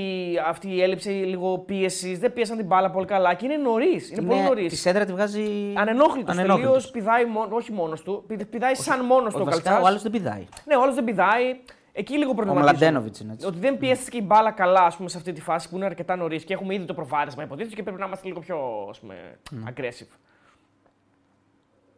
αυτή 0.46 0.68
η 0.68 0.82
έλλειψη 0.82 1.08
λίγο 1.08 1.58
πίεσης. 1.58 2.18
Δεν 2.18 2.32
πίεσαν 2.32 2.56
την 2.56 2.66
μπάλα 2.66 2.90
πολύ 2.90 3.06
καλά 3.06 3.34
και 3.34 3.44
είναι 3.46 3.56
νωρίς. 3.56 4.10
Είναι 4.10 4.22
πολύ 4.22 4.40
νωρίς. 4.40 4.72
Τη 4.72 4.76
σέντρα 4.78 5.04
τη 5.04 5.12
βγάζει. 5.12 5.72
Ανενόχλητος 5.76 6.36
τελείως, 6.36 6.54
ανενόχλητος. 6.54 6.90
πηδάει 6.90 7.24
μόνο, 7.24 7.48
όχι 7.56 7.72
μόνος 7.72 8.02
του, 8.02 8.24
πηδ- 8.26 8.44
πηδάει 8.50 8.74
σαν 8.74 9.04
μόνος 9.04 9.34
του 9.34 9.38
ο 9.42 9.44
Βασικά 9.44 9.62
Καλτσάς. 9.64 9.84
ο 9.84 9.88
άλλος 9.88 10.02
δεν 10.02 10.12
πηδάει. 10.12 10.46
Ναι, 10.64 10.76
ο 10.76 10.82
άλλος 10.82 10.94
δεν 10.94 11.04
πηδάει. 11.04 11.60
Εκεί 11.98 12.18
λίγο 12.18 12.30
Ο 12.30 12.34
προβληματίζει. 12.34 12.70
Μλαντένοβιτς 12.70 13.20
είναι 13.20 13.32
έτσι. 13.32 13.46
Ότι 13.46 13.58
δεν 13.58 13.78
πιέστηκε 13.78 14.16
η 14.16 14.22
μπάλα 14.24 14.50
καλά 14.50 14.80
ας 14.80 14.96
πούμε, 14.96 15.08
σε 15.08 15.16
αυτή 15.16 15.32
τη 15.32 15.40
φάση 15.40 15.68
που 15.68 15.76
είναι 15.76 15.84
αρκετά 15.84 16.16
νωρίς 16.16 16.44
και 16.44 16.52
έχουμε 16.52 16.74
ήδη 16.74 16.84
το 16.84 16.94
προβάδισμα 16.94 17.42
υποτίθεται 17.42 17.74
και 17.74 17.82
πρέπει 17.82 18.00
να 18.00 18.06
είμαστε 18.06 18.26
λίγο 18.26 18.40
πιο 18.40 18.86
ας 18.90 19.00
πούμε, 19.00 19.38
aggressive. 19.50 20.16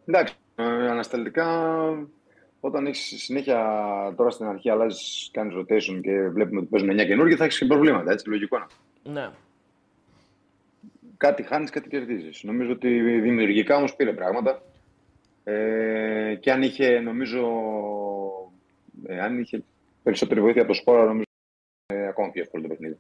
Εντάξει, 0.07 0.34
ε, 0.55 0.62
ανασταλτικά 0.64 1.46
όταν 2.61 2.86
έχεις 2.86 3.22
συνέχεια 3.22 3.59
τώρα 4.16 4.30
στην 4.30 4.46
αρχή 4.46 4.70
αλλάζεις, 4.70 5.30
κάνεις 5.32 5.55
rotation 5.57 6.01
και 6.03 6.28
βλέπουμε 6.28 6.61
ότι 6.61 6.68
παίζουν 6.68 6.90
9 6.90 7.05
καινούργια, 7.07 7.36
θα 7.36 7.44
έχεις 7.44 7.59
και 7.59 7.64
προβλήματα. 7.64 8.12
Έτσι, 8.12 8.28
λογικό 8.28 8.57
είναι. 8.57 8.64
αυτό. 8.64 9.11
Ναι. 9.11 9.30
Κάτι 11.16 11.42
χάνεις, 11.42 11.70
κάτι 11.70 11.88
κερδίζεις. 11.88 12.42
Νομίζω 12.42 12.72
ότι 12.72 13.01
δημιουργικά 13.01 13.76
όμως 13.76 13.96
πήρε 13.96 14.12
πράγματα. 14.12 14.62
Ε, 15.44 16.34
και 16.40 16.53
αν 16.53 16.62
είχε, 16.62 17.01
νομίζω, 17.01 17.42
ε, 19.07 19.20
αν 19.20 19.38
είχε 19.38 19.62
περισσότερη 20.03 20.40
βοήθεια 20.40 20.62
από 20.62 20.70
το 20.70 20.76
σπόρα, 20.76 21.05
νομίζω 21.05 21.22
ε, 21.86 22.07
ακόμα 22.09 22.30
πιο 22.30 22.42
εύκολο 22.42 22.62
το 22.62 22.68
παιχνίδι. 22.68 22.98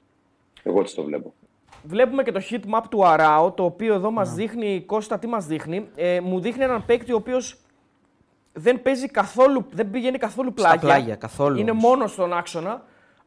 Εγώ 0.62 0.80
έτσι 0.80 0.94
το 0.94 1.02
βλέπω. 1.02 1.34
Βλέπουμε 1.82 2.22
και 2.22 2.32
το 2.32 2.40
heat 2.50 2.60
map 2.74 2.82
του 2.90 3.06
Αράο, 3.06 3.50
το 3.52 3.64
οποίο 3.64 3.94
εδώ 3.94 4.08
Ναι. 4.08 4.14
μας 4.14 4.34
δείχνει, 4.34 4.82
Κώστα, 4.86 5.18
τι 5.18 5.26
μας 5.26 5.46
δείχνει. 5.46 5.88
Ε, 5.96 6.20
μου 6.20 6.40
δείχνει 6.40 6.64
έναν 6.64 6.84
παίκτη 6.84 7.12
ο 7.12 7.16
οποίος 7.16 7.56
δεν 8.52 8.82
παίζει 8.82 9.08
καθόλου, 9.08 9.66
δεν 9.70 9.90
πηγαίνει 9.90 10.18
καθόλου 10.18 10.50
Στα 10.56 10.62
πλάγια. 10.62 10.80
πλάγια, 10.80 11.14
καθόλου 11.16 11.58
Είναι 11.58 11.70
όμως. 11.70 11.82
μόνος 11.84 12.12
στον 12.12 12.32
άξονα. 12.32 12.82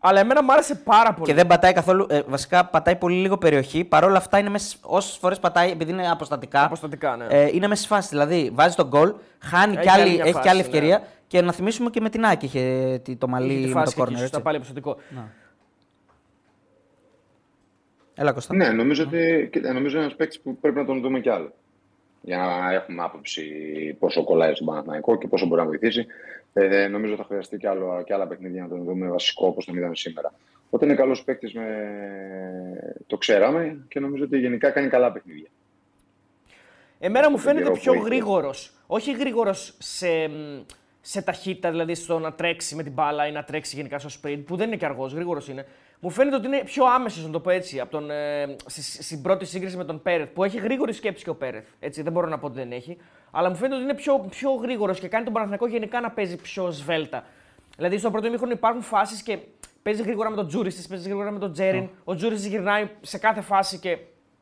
Αλλά 0.06 0.20
εμένα 0.20 0.44
μου 0.44 0.52
άρεσε 0.54 0.76
πάρα 0.76 1.14
πολύ. 1.14 1.26
Και 1.28 1.34
δεν 1.34 1.48
πατάει 1.48 1.74
καθόλου. 1.74 2.06
Ε, 2.10 2.22
βασικά 2.28 2.66
πατάει 2.66 2.96
πολύ 2.96 3.16
λίγο 3.16 3.38
περιοχή. 3.38 3.84
Παρ' 3.84 4.04
όλα 4.04 4.18
αυτά 4.18 4.38
είναι 4.38 4.50
μέσα. 4.50 4.78
Όσες 4.82 5.18
φορές 5.18 5.40
πατάει, 5.40 5.72
επειδή 5.72 5.92
είναι 5.92 6.10
αποστατικά. 6.10 6.64
Αποστατικά, 6.66 7.16
ναι. 7.16 7.26
Ε, 7.30 7.50
είναι 7.54 7.68
μέσα 7.68 7.82
στη 7.84 7.94
φάση. 7.94 8.08
Δηλαδή 8.10 8.52
βάζει 8.54 8.76
τον 8.76 8.88
γκολ, 8.88 9.14
χάνει 9.40 9.74
Έχει 9.74 9.82
κι 9.82 9.90
άλλη, 9.90 10.02
άλλη 10.02 10.14
μια 10.14 10.24
έχει 10.24 10.32
φάση, 10.34 10.44
κι 10.44 10.50
άλλη 10.50 10.62
ναι. 10.90 11.00
Ευκαιρία. 11.34 11.40
Και 11.40 11.42
να 11.46 11.52
θυμίσουμε 11.54 11.90
και 11.90 12.02
με 12.02 12.10
την 12.10 12.26
Άκη 12.26 12.46
είχε 12.46 13.00
τη- 13.04 13.16
το 13.16 13.28
μαλλί 13.28 13.54
Είχε 13.54 13.62
τη 13.62 13.68
με 13.68 13.74
φάση 13.74 13.96
το 13.96 14.02
και 14.02 14.02
εκεί, 14.02 14.12
corner. 14.12 14.20
σωστά, 14.20 14.26
έτσι. 14.36 14.42
πάλι 14.42 14.56
αποστατικό. 14.58 14.98
Έλα 18.16 18.32
Κώστα. 18.32 18.56
Ναι, 18.56 18.70
νομίζω 18.70 19.04
ότι 19.04 19.50
κοίτα, 19.52 19.74
νομίζω 19.74 19.96
είναι 19.96 20.04
ένας 20.06 20.16
παίκτης 20.18 20.40
που 20.40 20.58
πρέπει 20.58 20.76
να 20.76 20.86
τον 20.86 21.02
δούμε 21.02 21.20
κι 21.20 21.30
άλλο. 21.30 21.54
Για 22.22 22.38
να 22.38 22.74
έχουμε 22.74 23.04
άποψη 23.04 23.44
πόσο 24.00 24.24
κολλάει 24.24 24.54
στον 24.56 24.68
Παναθηναϊκό 24.68 25.18
και 25.18 25.28
πόσο 25.28 25.46
μπορεί 25.46 25.62
να 25.62 25.68
βοηθήσει. 25.68 26.06
Ε, 26.54 26.88
νομίζω 26.88 27.16
θα 27.16 27.24
χρειαστεί 27.24 27.58
κι, 27.58 27.68
άλλο, 27.68 28.04
κι 28.06 28.14
άλλα 28.14 28.28
παιχνίδια 28.28 28.62
να 28.62 28.68
τον 28.70 28.84
δούμε 28.84 29.08
βασικό 29.08 29.48
όπως 29.48 29.66
τον 29.66 29.76
είδαμε 29.76 29.96
σήμερα. 29.96 30.34
Όταν 30.70 30.88
είναι 30.90 30.98
καλός 30.98 31.24
παίκτης, 31.24 31.54
με... 31.54 31.66
το 33.08 33.18
ξέραμε 33.18 33.86
και 33.88 34.00
νομίζω 34.00 34.24
ότι 34.24 34.38
γενικά 34.40 34.70
κάνει 34.70 34.88
καλά 34.88 35.12
παιχνίδια. 35.12 35.48
Εμένα 37.00 37.30
μου 37.30 37.36
τον 37.36 37.44
φαίνεται 37.46 37.64
καιρό 37.64 37.76
πιο 37.76 37.92
που 37.94 37.98
έχει. 38.00 38.08
γρήγορος. 38.08 38.74
Όχι 38.88 39.12
γρήγορος 39.12 39.76
σε, 39.80 40.28
μ, 40.28 40.62
σε 41.06 41.22
ταχύτητα, 41.22 41.70
δηλαδή 41.70 41.96
στο 41.96 42.20
να 42.20 42.34
τρέξει 42.34 42.76
με 42.76 42.84
την 42.84 42.92
μπάλα 42.92 43.28
ή 43.28 43.32
να 43.32 43.44
τρέξει 43.44 43.76
γενικά 43.76 44.00
στο 44.00 44.10
sprint, 44.22 44.44
που 44.46 44.56
δεν 44.56 44.68
είναι 44.68 44.76
και 44.76 44.86
αργός, 44.86 45.14
γρήγορος 45.14 45.48
είναι. 45.48 45.66
Μου 46.00 46.10
φαίνεται 46.10 46.36
ότι 46.36 46.48
είναι 46.48 46.62
πιο 46.66 46.86
άμεσος, 46.86 47.26
να 47.26 47.32
το 47.32 47.40
πω 47.40 47.50
έτσι, 47.50 47.80
από 47.80 47.92
τον, 47.92 48.12
ε, 48.12 48.56
στη- 48.66 49.04
στην 49.04 49.22
πρώτη 49.22 49.46
σύγκριση 49.46 49.78
με 49.78 49.86
τον 49.86 50.02
Πέρεθ, 50.02 50.30
που 50.34 50.44
έχει 50.44 50.58
γρήγορη 50.60 50.94
σκέψη 50.94 51.24
και 51.24 51.30
ο 51.30 51.36
Πέρεθ. 51.36 51.66
Έτσι, 51.80 52.02
δεν 52.02 52.12
μπορώ 52.12 52.28
να 52.28 52.40
πω 52.40 52.46
ότι 52.46 52.56
δεν 52.60 52.72
έχει. 52.72 52.98
Αλλά 53.32 53.50
μου 53.50 53.56
φαίνεται 53.56 53.76
ότι 53.76 53.84
είναι 53.84 53.94
πιο, 53.94 54.20
πιο 54.30 54.52
γρήγορος 54.52 55.00
και 55.00 55.08
κάνει 55.08 55.24
τον 55.24 55.34
Παναθηναϊκό 55.34 55.68
γενικά 55.68 56.00
να 56.02 56.12
παίζει 56.12 56.36
πιο 56.36 56.72
σβέλτα. 56.72 57.24
Δηλαδή, 57.76 57.98
στο 57.98 58.12
πρώτο 58.12 58.28
ημίχρονο 58.28 58.52
υπάρχουν 58.52 58.82
φάσεις 58.82 59.22
και 59.22 59.38
παίζει 59.84 60.02
γρήγορα 60.02 60.30
με 60.30 60.36
τον 60.36 60.48
Τζούρισι, 60.48 60.88
παίζει 60.88 61.04
γρήγορα 61.04 61.32
με 61.32 61.40
τον 61.40 61.52
Τζέριν. 61.54 61.90
Ο 62.04 62.16
Τζούρισι 62.16 62.50
γυρνάει 62.50 62.90
σε 63.02 63.18
κάθε 63.18 63.42
φάση 63.42 63.80
και 63.80 63.98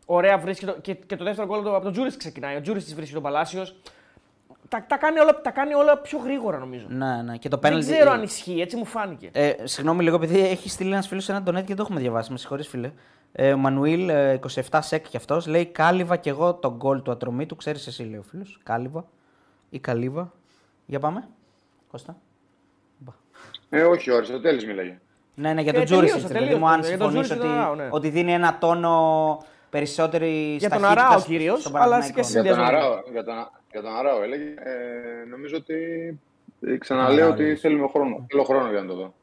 ωραία 0.05 0.38
βρίσκει. 0.38 0.66
Το, 0.66 0.72
και, 0.82 0.93
και 0.93 1.16
το 1.16 1.24
δεύτερο 1.24 1.47
γκολ 1.47 1.68
από 1.68 1.84
τον 1.84 1.91
Τζούρισι 1.91 2.18
ξεκινάει. 2.18 2.55
Ο 2.55 2.62
Τζούρισι 2.62 2.95
βρίσκει 2.95 3.14
τον 3.14 3.24
Παλάσιος. 3.24 3.76
Τα, 4.72 4.86
τα, 4.88 4.97
κάνει 4.97 5.19
όλα, 5.19 5.41
τα 5.41 5.51
κάνει 5.51 5.74
όλα 5.74 5.97
πιο 5.97 6.17
γρήγορα 6.19 6.57
νομίζω. 6.57 6.86
Ναι, 6.89 7.22
ναι. 7.22 7.38
Και 7.38 7.49
το 7.49 7.57
Δεν 7.61 7.74
penalty- 7.74 7.80
ξέρω 7.82 8.11
αν 8.11 8.24
ισχύει, 8.24 8.61
έτσι 8.61 8.76
μου 8.78 8.86
φάνηκε. 8.86 9.30
Ε, 9.34 9.53
συγγνώμη 9.63 10.03
λίγο, 10.03 10.15
επειδή 10.15 10.39
έχει 10.39 10.69
στείλει 10.69 10.91
ένας 10.91 11.07
φίλος 11.07 11.30
ένα 11.30 11.41
donate 11.43 11.53
και 11.53 11.63
δεν 11.65 11.76
το 11.76 11.82
έχουμε 11.82 11.99
διαβάσει. 11.99 12.32
Με 12.32 12.38
συγχωρείς, 12.38 12.67
φίλε. 12.67 12.91
Ε, 13.32 13.53
ο 13.53 13.57
Μανουήλ, 13.57 14.09
ε, 14.09 14.34
27 14.69 14.80
σεκ 14.82 15.07
κι 15.09 15.17
αυτός, 15.17 15.47
λέει 15.47 15.65
Κάλυβα 15.65 16.15
και 16.17 16.30
εγώ 16.30 16.53
τον 16.53 16.76
γκολ 16.76 17.01
του 17.01 17.11
ατρωμί 17.11 17.45
του. 17.45 17.55
Ξέρεις 17.55 17.88
εσύ, 17.88 18.03
λέει 18.03 18.17
ο 18.19 18.24
φίλος. 18.24 18.59
Κάλυβα 18.63 19.05
ή 19.69 19.80
Καλύβα. 19.80 20.32
Για 20.86 20.99
πάμε. 20.99 21.28
Κώστα. 21.91 22.15
Ε, 23.69 23.82
όχι, 23.84 24.11
ο 24.11 24.15
Αριστοτέλης 24.15 24.65
μιλάει. 24.65 24.97
Ναι, 25.36 25.53
ναι, 25.53 25.61
για 25.61 25.72
Ε, 25.76 25.78
τον 25.78 25.86
τελείωσε, 25.86 26.05
Τζούρισιτ. 26.05 26.28
Δηλαδή 26.28 26.45
τελείωσε. 26.45 26.59
μου 26.59 26.67
αν 26.69 26.80
Για 26.82 26.97
τον 26.97 27.09
συμφωνείς 27.11 27.28
Τζούρισιτ 27.28 27.45
ότι, 27.45 27.47
τον 27.47 27.57
Αράο, 27.61 27.76
ναι. 27.76 27.88
ότι 27.91 28.09
δίνει 28.09 28.34
ένα 28.34 28.57
τόνο 28.57 29.38
περισσότερη 29.69 30.55
Για 30.59 30.69
τον 30.69 30.78
σταχύτητα 30.80 31.05
Αράο 31.05 31.19
στο- 31.19 31.30
κυρίως, 31.30 31.59
στον 31.59 31.76
αλλά 31.76 31.84
Παναθηναϊκό. 31.84 32.19
και 32.19 32.24
σε- 32.28 32.41
Για 32.41 32.55
τον, 32.55 32.59
Συνδυασμό. 32.63 32.78
Αράο, 32.88 33.01
για, 33.11 33.24
τον, 33.24 33.36
για 33.72 33.82
τον 33.82 33.95
Αράο 33.95 34.24
έλεγε. 34.24 34.43
Ε, 34.43 35.26
νομίζω 35.30 35.55
ότι. 35.57 35.74
ε, 36.61 36.78
Ξαναλέω 36.78 37.15
Αράο, 37.26 37.32
ότι 37.32 37.43
λες. 37.43 37.59
θέλουμε 37.59 37.88
χρόνο. 37.88 38.26
Θέλω 38.30 38.43
χρόνο 38.43 38.69
για 38.69 38.82
να 38.82 38.88
το 38.88 38.93
δω. 38.95 39.13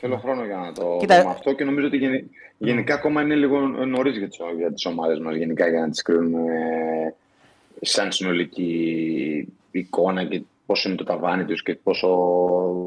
Θέλω 0.00 0.16
χρόνο 0.16 0.44
για 0.44 0.56
να 0.56 0.72
το 0.72 0.96
Κοίτα, 1.00 1.18
δούμε 1.20 1.30
αυτό 1.32 1.52
και 1.52 1.64
νομίζω 1.64 1.86
ότι 1.86 1.96
γενι- 1.96 2.24
γενικά 2.58 2.94
ακόμα 2.94 3.22
είναι 3.22 3.34
λίγο 3.34 3.58
νωρίς 3.66 4.16
για 4.18 4.28
τις, 4.28 4.38
για 4.56 4.72
τις 4.72 4.84
ομάδες 4.86 5.18
μας 5.18 5.34
γενικά 5.36 5.68
για 5.68 5.80
να 5.80 5.90
τις 5.90 6.02
κρίνουμε 6.02 6.42
ε, 6.54 7.14
σαν 7.80 8.12
συνολική 8.12 9.52
εικόνα 9.70 10.24
και 10.24 10.42
πόσο 10.66 10.88
είναι 10.88 10.96
το 10.98 11.04
ταβάνι 11.04 11.44
τους 11.44 11.62
και 11.62 11.74
πόσο... 11.74 12.08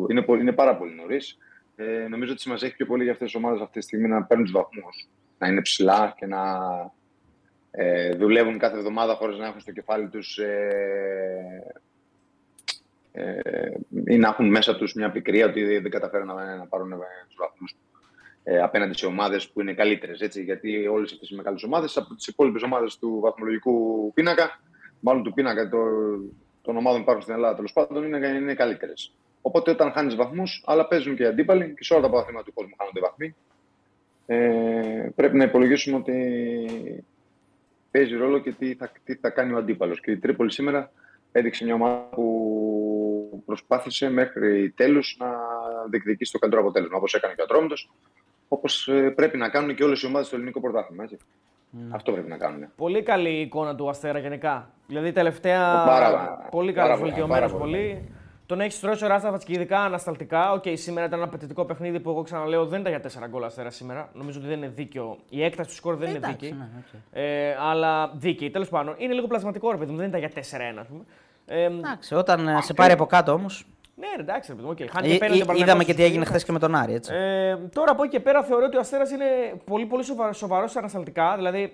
Είναι, 0.10 0.22
πολύ- 0.22 0.42
είναι 0.42 0.52
πάρα 0.52 0.76
πολύ 0.76 0.96
νωρίς. 0.96 1.38
Ε, 1.76 2.08
νομίζω 2.08 2.32
ότι 2.32 2.50
μας 2.50 2.64
έχει 2.64 2.76
πιο 2.76 2.86
πολύ 2.86 3.04
για 3.04 3.12
αυτές 3.12 3.32
τις 3.32 3.36
ομάδες 3.42 3.62
αυτή 3.62 3.80
τη 3.80 3.86
στιγμή 3.86 4.08
να 4.08 4.24
παίρνουν 4.24 4.46
τους 4.46 4.54
βαθμούς, 4.56 5.08
να 5.38 5.48
είναι 5.48 5.62
ψηλά 5.62 6.14
και 6.18 6.26
να 6.26 6.42
ε, 7.82 8.10
δουλεύουν 8.16 8.58
κάθε 8.58 8.78
εβδομάδα 8.78 9.14
χωρίς 9.16 9.38
να 9.38 9.46
έχουν 9.46 9.60
στο 9.60 9.72
κεφάλι 9.72 10.08
τους 10.08 10.38
ε, 10.38 11.64
ε, 13.12 13.72
ή 14.06 14.18
να 14.18 14.28
έχουν 14.28 14.50
μέσα 14.50 14.76
τους 14.76 14.94
μια 14.94 15.12
πικρία 15.12 15.46
ότι 15.46 15.64
δεν- 15.64 15.82
δεν 15.82 15.92
καταφέρουν 15.92 16.28
να, 16.28 16.56
να 16.56 16.66
πάρουν 16.66 16.92
ε, 16.92 16.96
τους 17.28 17.36
βαθμούς 17.40 17.76
ε, 18.44 18.60
απέναντι 18.62 18.98
σε 18.98 19.06
ομάδες 19.06 19.50
που 19.50 19.62
είναι 19.62 19.74
καλύτερες. 19.74 20.20
Έτσι, 20.22 20.44
γιατί 20.44 20.88
όλες 20.88 21.12
αυτές 21.12 21.30
οι 21.30 21.36
μεγάλες 21.36 21.64
ομάδες 21.64 21.98
από 21.98 22.16
τις 22.16 22.28
υπόλοιπες 22.28 22.62
ομάδες 22.64 22.98
του 22.98 23.20
βαθμολογικού 23.22 24.12
πίνακα, 24.14 24.60
μάλλον 25.00 25.24
του 25.24 25.34
πίνακα 25.34 25.70
το, 25.70 25.78
των 26.62 26.78
ομάδων 26.78 26.96
που 26.98 27.02
υπάρχουν 27.02 27.22
στην 27.24 27.34
Ελλάδα 27.36 27.56
τέλος 27.56 27.74
πάντων, 27.74 28.04
είναι, 28.04 28.28
είναι 28.28 28.54
καλύτερες. 28.54 29.12
Οπότε 29.42 29.72
όταν 29.72 29.92
χάνεις 29.92 30.16
βαθμούς, 30.16 30.64
αλλά 30.66 30.88
παίζουν 30.88 31.16
και 31.16 31.24
οι 31.24 31.26
αντίπαλοι 31.26 31.74
και 31.74 31.84
σε 31.84 31.94
όλα 31.94 32.02
τα 32.02 32.10
πρωταθλήματα 32.10 32.46
του 32.46 32.54
κόσμου 32.54 32.74
χάνονται 32.78 33.00
βαθμοί. 33.00 33.36
Ε, 34.26 35.10
πρέπει 35.16 35.38
να 35.38 35.44
υπολογίσουμε 35.44 35.98
ότι 35.98 37.04
παίζει 37.92 38.16
ρόλο 38.16 38.40
και 38.40 38.52
τι 38.52 38.74
θα, 38.76 38.92
τι 39.04 39.16
θα 39.16 39.30
κάνει 39.30 39.54
ο 39.54 39.58
αντίπαλος. 39.58 40.02
Και 40.02 40.12
η 40.12 40.18
Τρίπολη 40.18 40.52
σήμερα 40.52 40.92
έδειξε 41.32 41.64
μια 41.64 41.74
ομάδα 41.74 42.02
που 42.12 43.44
προσπάθησε 43.46 44.10
μέχρι 44.10 44.70
τέλους 44.76 45.18
να 45.20 45.28
διεκδικήσει 45.90 46.32
το 46.32 46.40
καλύτερο 46.40 46.64
αποτέλεσμα. 46.64 46.98
Όπως 46.98 47.14
έκανε 47.14 47.34
και 47.34 47.42
ο 47.42 47.44
Ατρόμητος, 47.44 47.92
όπως 48.48 48.90
πρέπει 49.16 49.38
να 49.38 49.50
κάνουν 49.50 49.76
και 49.76 49.84
όλες 49.84 50.02
οι 50.02 50.06
ομάδες 50.06 50.28
στο 50.28 50.36
ελληνικό 50.36 50.62
πρωτάθλημα. 50.62 51.04
έτσι. 51.04 51.18
Αυτό 51.90 52.12
πρέπει 52.12 52.30
να 52.30 52.38
κάνουν. 52.38 52.68
Πολύ 52.76 53.04
καλή 53.04 53.30
η 53.30 53.42
εικόνα 53.42 53.76
του 53.76 53.90
Αστέρα 53.90 54.20
γενικά. 54.20 54.70
Δηλαδή 54.88 55.12
τελευταία. 55.12 55.84
Πάρα- 55.86 56.48
πολύ 56.52 56.74
πάρα 56.74 56.88
καλό, 56.88 57.00
πολύ, 57.00 57.12
βελτιωμένο 57.12 57.46
πάρα 57.48 57.58
πολύ. 57.60 58.10
Πολύ. 58.50 58.60
Τον 58.60 58.62
έχει 58.62 58.76
στρώσει 58.76 59.04
ο 59.04 59.08
Ράσταβατς 59.08 59.42
και 59.46 59.54
ειδικά 59.54 59.80
ανασταλτικά. 59.80 60.52
Οκ, 60.52 60.64
σήμερα 60.74 61.06
ήταν 61.06 61.20
ένα 61.20 61.28
απαιτητικό 61.28 61.66
παιχνίδι 61.66 62.00
που 62.00 62.10
εγώ 62.10 62.22
ξαναλέω 62.22 62.66
δεν 62.66 62.80
ήταν 62.82 62.92
για 62.92 63.26
4 63.26 63.28
γκολ 63.30 63.44
Αστέρα 63.44 63.70
σήμερα. 63.70 64.10
Νομίζω 64.14 64.40
ότι 64.40 64.48
δεν 64.48 64.58
είναι 64.58 64.68
δίκαιο. 64.76 65.18
Η 65.30 65.44
έκταση 65.44 65.70
του 65.70 65.76
σκορ 65.76 65.96
δεν 65.96 66.08
είναι 66.10 66.18
Εντάξει, 66.18 66.36
δίκαιη. 66.46 66.58
ναι, 66.58 66.68
οκ. 66.78 67.00
Ε, 67.12 67.56
αλλά 67.60 68.12
δίκαιη. 68.16 68.50
Τέλος 68.50 68.70
πάντων, 68.70 68.96
είναι 68.98 69.14
λίγο 69.14 69.28
πλασματικό 69.28 69.72
ρε 69.72 69.78
παιδί 69.78 69.92
μου, 69.92 69.98
δεν 69.98 70.08
ήταν 70.08 70.20
για 70.20 70.30
4-1, 70.30 70.80
ας 70.80 70.88
πούμε. 70.88 71.04
Ε, 71.46 71.64
Εντάξει, 71.64 72.16
όταν 72.16 72.48
ε, 72.48 72.62
σε 72.62 72.74
πάρει 72.74 72.92
από 72.94 73.06
κάτω 73.06 73.32
όμως. 73.32 73.66
ναι, 73.96 74.08
ρε, 74.16 74.22
εντάξει, 74.22 74.50
ρε 74.52 74.56
παιδί 74.56 74.68
μου, 74.68 74.76
οκ. 74.80 74.92
Χάνει 74.92 75.08
και 75.12 75.18
πέναλτι 75.18 75.34
ο 75.34 75.44
Είδαμε 75.44 75.46
Παναθηναϊκός 75.46 75.86
και 75.86 75.94
τι 75.94 76.00
στους 76.00 76.06
έγινε 76.06 76.24
δύο. 76.24 76.30
χθες 76.30 76.44
και 76.44 76.52
με 76.52 76.60
τον 76.60 76.76
Άρη. 76.76 76.94
Έτσι. 76.94 77.14
Ε, 77.16 77.56
τώρα 77.74 77.92
από 77.92 78.04
εκεί 78.04 78.12
και 78.12 78.20
πέρα 78.20 78.44
θεωρώ 78.44 78.66
ότι 78.66 78.78
ο 78.78 78.80
Αστέρας 78.80 79.12
είναι 79.12 79.26
πολύ, 79.66 79.86
πολύ 79.86 80.04
σοβαρός, 80.04 80.38
σοβαρός 80.38 80.76
ανασταλτικά. 80.76 81.36
Δηλαδή 81.36 81.62
ε, 81.62 81.70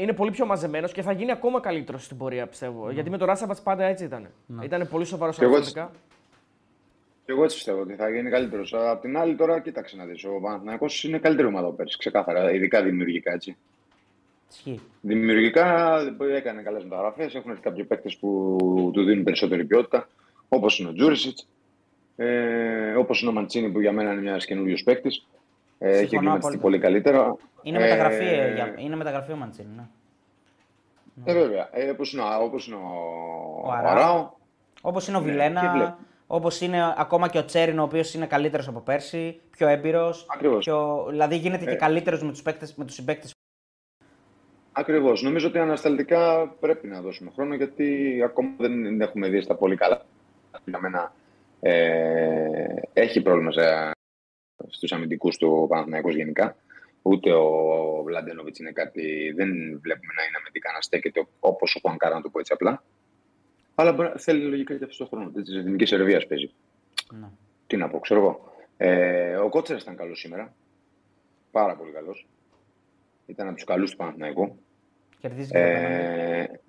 είναι 0.00 0.12
πολύ 0.12 0.30
πιο 0.30 0.46
μαζεμένος 0.46 0.92
και 0.92 1.02
θα 1.02 1.12
γίνει 1.12 1.30
ακόμα 1.30 1.60
καλύτερος 1.60 2.04
στην 2.04 2.16
πορεία, 2.16 2.46
πιστεύω. 2.46 2.90
Γιατί 2.90 3.10
με 3.10 3.18
το 3.18 3.24
Ράσταβατς 3.24 3.58
πάντα 3.62 3.84
έτσι 3.84 4.04
ήταν. 4.04 4.28
Ήταν 4.62 4.88
πολύ 4.88 5.04
σοβαρός 5.04 5.36
Και 5.36 5.44
εγώ 5.44 5.54
ανασταλτικά. 5.54 5.90
Και 7.24 7.32
εγώ 7.32 7.44
έτσι 7.44 7.56
πιστεύω 7.56 7.80
ότι 7.80 7.94
θα 7.94 8.10
γίνει 8.10 8.30
καλύτερος. 8.30 8.74
Απ' 8.74 9.00
την 9.00 9.16
άλλη, 9.16 9.34
τώρα 9.34 9.60
κοίταξε 9.60 9.96
να 9.96 10.04
δεις. 10.04 10.24
Ο 10.24 10.40
Παναθηναϊκός 10.42 11.04
είναι 11.04 11.18
καλύτερη 11.18 11.48
ομάδα 11.48 11.66
από 11.66 11.76
πέρσι, 11.76 11.98
ξεκάθαρα, 11.98 12.52
ειδικά 12.52 12.82
δημιουργικά 12.82 13.32
έτσι. 13.32 13.56
Ισχύει. 14.50 14.80
Δημιουργικά 15.00 15.98
έκανε 16.34 16.62
καλές 16.62 16.82
μεταγραφές. 16.82 17.34
Έχουν 17.34 17.50
έρθει 17.50 17.62
κάποιοι 17.62 17.84
παίκτες 17.84 18.16
που 18.16 18.58
του 18.92 19.04
δίνουν 19.04 19.24
περισσότερη 19.24 19.64
ποιότητα, 19.64 20.08
όπως 20.48 20.78
είναι 20.78 20.88
ο 20.88 20.92
Τζούρισιτς, 20.92 21.48
ε, 22.16 22.94
όπως 22.94 23.20
είναι 23.20 23.30
ο 23.30 23.32
Μαντσίνη 23.32 23.70
που 23.70 23.80
για 23.80 23.92
μένα 23.92 24.12
είναι 24.12 24.28
ένας 24.28 24.44
καινούριος 24.46 24.82
παίκτης. 24.82 25.26
Ε, 25.84 25.88
έχει 25.88 25.96
Συμφωνώ 25.98 26.18
εγκληματιστεί 26.18 26.46
απόλυτα. 26.56 26.62
πολύ 26.62 26.78
καλύτερα. 26.78 27.36
Είναι, 27.62 27.78
Ε, 27.78 27.80
μεταγραφή, 27.80 28.24
ε, 28.24 28.54
για- 28.54 28.74
είναι 28.76 28.96
μεταγραφή 28.96 29.32
ο 29.32 29.36
Μαντσίνη. 29.36 29.68
Ναι. 29.76 29.82
Ε, 31.24 31.32
βέβαια. 31.34 31.68
Ε, 31.72 31.90
όπως 31.90 32.12
είναι, 32.12 32.22
ο- 32.22 32.42
όπως 32.44 32.66
είναι 32.66 32.76
ο, 32.76 32.80
Ο 33.64 33.68
ο 33.68 33.70
Αράο. 33.70 33.90
Αράο. 33.92 34.30
Όπως 34.82 35.08
είναι 35.08 35.16
ο 35.16 35.20
Ναι, 35.20 35.26
και 35.26 35.32
Βιλένα, 35.32 35.72
βλέπω. 35.72 35.96
όπως 36.26 36.60
είναι 36.60 36.94
ακόμα 36.96 37.28
και 37.28 37.38
ο 37.38 37.44
Τσέριν, 37.44 37.78
ο 37.78 37.82
οποίος 37.82 38.14
είναι 38.14 38.26
καλύτερος 38.26 38.68
από 38.68 38.80
πέρσι, 38.80 39.40
πιο 39.50 39.68
έμπειρος. 39.68 40.26
Ακριβώς. 40.34 40.68
Δηλαδή 41.08 41.36
γίνεται 41.36 41.64
και 41.64 41.70
Ε. 41.70 41.74
καλύτερος 41.74 42.22
με 42.22 42.30
τους 42.30 42.42
παίκτες- 42.42 42.74
με 42.74 42.84
τους 42.84 42.94
συμπαίκτες. 42.94 43.30
Ακριβώς. 44.72 45.22
Νομίζω 45.22 45.48
ότι 45.48 45.58
ανασταλτικά 45.58 46.48
πρέπει 46.60 46.86
να 46.86 47.00
δώσουμε 47.00 47.30
χρόνο 47.34 47.54
γιατί 47.54 48.20
ακόμα 48.24 48.48
δεν 48.58 49.00
έχουμε 49.00 49.28
δει 49.28 49.40
στα 49.40 49.54
πολύ 49.54 49.76
καλά. 49.76 50.02
Για 50.64 50.78
μένα 50.80 51.12
ε, 51.60 52.64
έχει 52.92 53.22
πρόβλημα 53.22 53.50
στους 54.68 54.92
αμυντικούς 54.92 55.36
του 55.36 55.66
Παναθηναϊκός 55.68 56.14
γενικά. 56.14 56.56
Ούτε 57.02 57.32
ο 57.32 58.02
Βλαντένοβιτς 58.04 58.58
είναι 58.58 58.70
κάτι. 58.70 59.32
Δεν 59.36 59.48
βλέπουμε 59.80 60.12
να 60.16 60.22
είναι 60.22 60.36
αμυντικά 60.40 60.72
να 60.72 60.80
στέκεται 60.80 61.26
όπως 61.40 61.74
ο 61.74 61.80
Χουανκάρα, 61.80 62.14
να 62.14 62.20
το 62.20 62.28
πω 62.28 62.38
έτσι 62.38 62.52
απλά. 62.52 62.82
Αλλά 63.74 63.92
μπορεί, 63.92 64.12
θέλει 64.16 64.44
λογικά 64.44 64.76
και 64.76 64.84
αυτό 64.84 65.04
το 65.04 65.10
χρόνο. 65.10 65.30
Της 65.30 65.56
εθνικής 65.56 65.88
Σερβία 65.88 66.24
παίζει. 66.28 66.50
Ναι. 67.20 67.26
Τι 67.66 67.76
να 67.76 67.88
πω, 67.88 67.98
ξέρω 67.98 68.20
εγώ. 68.20 68.54
Ε, 68.76 69.36
ο 69.36 69.48
Κότσερας 69.48 69.82
ήταν 69.82 69.96
καλός 69.96 70.18
σήμερα. 70.18 70.54
Πάρα 71.50 71.76
πολύ 71.76 71.92
καλός. 71.92 72.26
Ήταν 73.26 73.46
από 73.46 73.56
τους 73.56 73.64
καλούς 73.64 73.90
του 73.90 73.96
Παναθηναϊκού. 73.96 74.58
Κερδίζει 75.20 75.50
και 75.50 75.58
το 75.58 75.64
πέναλτι. 75.64 76.60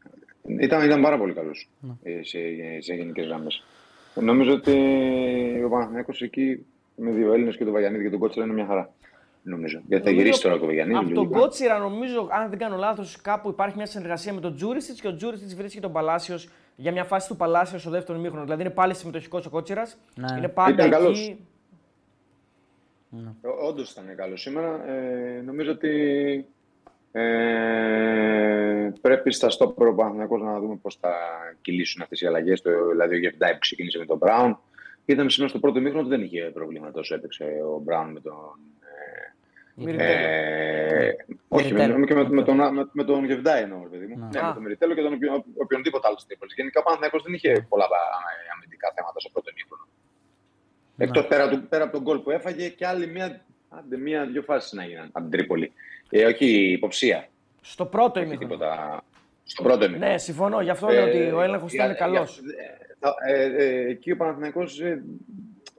Ε, 0.44 0.64
ήταν, 0.64 0.86
ήταν 0.86 1.02
πάρα 1.02 1.18
πολύ 1.18 1.34
καλός 1.34 1.70
ε, 2.04 2.24
σε, 2.24 2.40
σε 2.80 2.94
γενικές 2.94 3.26
γραμμές. 3.26 3.64
Νομίζω 4.16 4.54
ότι 4.54 4.72
ο 5.66 5.70
Παναθηναϊκός 5.70 6.22
εκεί 6.22 6.66
με 6.96 7.12
δύο 7.12 7.34
Έλληνες 7.34 7.58
και 7.58 7.64
τον 7.64 7.74
Βαγιανίδη 7.74 8.04
και 8.04 8.10
τον 8.10 8.20
Κότσερα 8.20 8.46
είναι 8.46 8.54
μια 8.54 8.66
χαρά. 8.66 8.94
Νομίζω. 9.44 9.82
Γιατί 9.88 10.04
θα 10.04 10.10
Νομίζω 10.10 10.24
γυρίσει 10.26 10.42
τώρα 10.42 10.60
το 10.60 10.66
Βαγιανίδη. 10.66 10.98
Από 10.98 11.06
τον 11.06 11.14
λογικά. 11.16 11.40
Κότσιρα, 11.40 11.78
νομίζω, 11.78 12.28
αν 12.32 12.50
δεν 12.50 12.60
κάνω 12.60 12.78
λάθος, 12.78 13.22
κάπου 13.22 13.50
υπάρχει 13.50 13.76
μια 13.76 13.86
συνεργασία 13.86 14.34
με 14.34 14.42
τον 14.42 14.56
Τζούρισιτς 14.56 15.02
και 15.02 15.08
ο 15.08 15.16
Τζούρισιτς 15.16 15.56
βρίσκει 15.56 15.80
τον 15.80 15.92
Παλάσιος 15.92 16.50
για 16.76 16.92
μια 16.92 17.04
φάση 17.04 17.28
του 17.28 17.36
Παλάσιος 17.36 17.82
στο 17.82 17.90
δεύτερο 17.90 18.20
μήχρονο. 18.20 18.44
Δηλαδή 18.44 18.62
είναι 18.62 18.72
πάλι 18.72 18.96
συμμετοχικός 18.96 19.46
ο 19.46 19.50
Κότσιρας. 19.50 19.98
Ναι. 20.16 20.38
Είναι 20.38 20.48
πάντα 20.48 20.72
Ήταν 20.72 20.86
εκεί. 20.86 20.96
καλός. 20.96 21.36
Όντως 23.68 23.92
ήταν 23.92 24.16
καλός 24.16 24.42
σήμερα. 24.42 24.90
Ε, 24.90 25.42
νομίζω 25.46 25.72
ότι 25.72 25.90
ε, 27.12 27.24
πρέπει 29.02 29.32
στα 29.32 29.50
στόπερ 29.50 29.88
ο 29.88 29.94
Παναθηναϊκός 29.94 30.42
να 30.42 30.60
δούμε 30.60 30.76
πώς 30.76 30.96
θα 30.96 31.14
κυλήσουν 31.62 32.02
αυτές 32.02 32.22
οι 32.22 32.28
αλλαγές. 32.28 32.62
Το, 32.62 32.70
δηλαδή 32.90 33.16
ο 33.16 33.18
Γεφτάι 33.18 33.52
που 33.52 33.60
ξεκίνησε 33.60 33.98
με 33.98 34.06
τον 34.06 34.18
Μπράουν. 34.18 34.60
Είδαμε 35.06 35.30
σήμερα 35.30 35.50
στο 35.50 35.60
πρώτο 35.60 35.80
μήχρονο 35.80 36.08
ότι 36.08 36.16
δεν 36.16 36.22
είχε 36.26 36.42
προβλήματα 36.54 37.00
όσο 37.00 37.16
έπαιξε 37.16 37.44
ο 37.44 37.80
Μπράουν 37.84 38.12
με 38.12 38.20
τον. 38.20 38.34
Μυριτέλο. 39.76 40.10
Ε, 40.12 41.16
όχι, 41.48 41.74
με, 41.74 41.80
Μυριτέλο. 41.80 41.98
με, 42.00 42.06
και 42.06 42.14
με, 42.14 42.30
με, 42.30 42.44
τον, 42.44 42.56
με, 42.74 42.90
με 42.92 43.04
τον 43.04 43.26
Γεβδάη 43.26 43.62
εννοώ, 43.62 43.80
ρε 43.84 43.90
παιδί 43.90 44.06
μου. 44.06 44.30
Ναι, 44.34 44.40
Α. 44.40 44.48
με 44.48 44.54
τον 44.54 44.62
Μυριτέλο 44.64 44.94
και 44.94 45.02
τον 45.02 45.14
οποιο- 45.14 45.44
οποιονδήποτε 45.58 46.08
άλλο 46.08 46.18
στην 46.18 46.38
Γενικά 46.56 46.80
ο 46.80 46.84
Παναθηναϊκός 46.84 47.24
δεν 47.24 47.34
είχε 47.34 47.66
πολλά 47.70 47.84
α- 47.84 47.90
αμυντικά 48.56 48.92
θέματα 48.96 49.20
στο 49.20 49.30
πρώτο 49.30 49.52
μήχρονο. 49.56 49.88
Εκτός 50.98 51.28
πέρα, 51.28 51.50
του, 51.50 51.68
πέρα 51.68 51.84
από 51.84 51.94
τον 51.94 52.02
γκολ 52.02 52.18
που 52.20 52.32
έφαγε 52.32 52.70
και 52.70 52.88
άλλη 52.88 53.08
μία, 53.08 53.46
άντε, 53.70 53.98
μία-δύο 53.98 54.42
φάσεις 54.42 54.72
να 54.72 54.86
γίναν 54.86 55.10
από 55.12 55.20
την 55.30 55.38
Τρίπολη. 55.38 55.72
Ε, 56.10 56.26
όχι 56.26 56.72
υποψία. 56.72 57.28
Στο 57.62 57.86
πρώτο 57.86 58.20
Όχι 58.20 58.28
ημίχρονο. 58.30 58.54
τίποτα. 58.54 59.04
Στο 59.44 59.64
πρώτο 59.64 59.86
ημίχρονο. 59.86 60.12
Ναι, 60.12 60.18
συμφωνώ. 60.18 60.62
Γι' 60.62 60.70
αυτό 60.70 60.88
λέω 60.88 61.06
ότι 61.08 61.18
ο 61.32 61.42
έλεγχος 61.42 61.72
για- 61.74 61.84
ήταν 61.86 61.98
καλό. 61.98 62.28
Για- 63.04 63.12
θα- 63.12 63.16
ε, 63.34 63.44
ε, 63.44 63.90
εκεί 63.90 64.12
ο 64.12 64.18
Παναθηναϊκός 64.18 64.80
ε, 64.80 65.04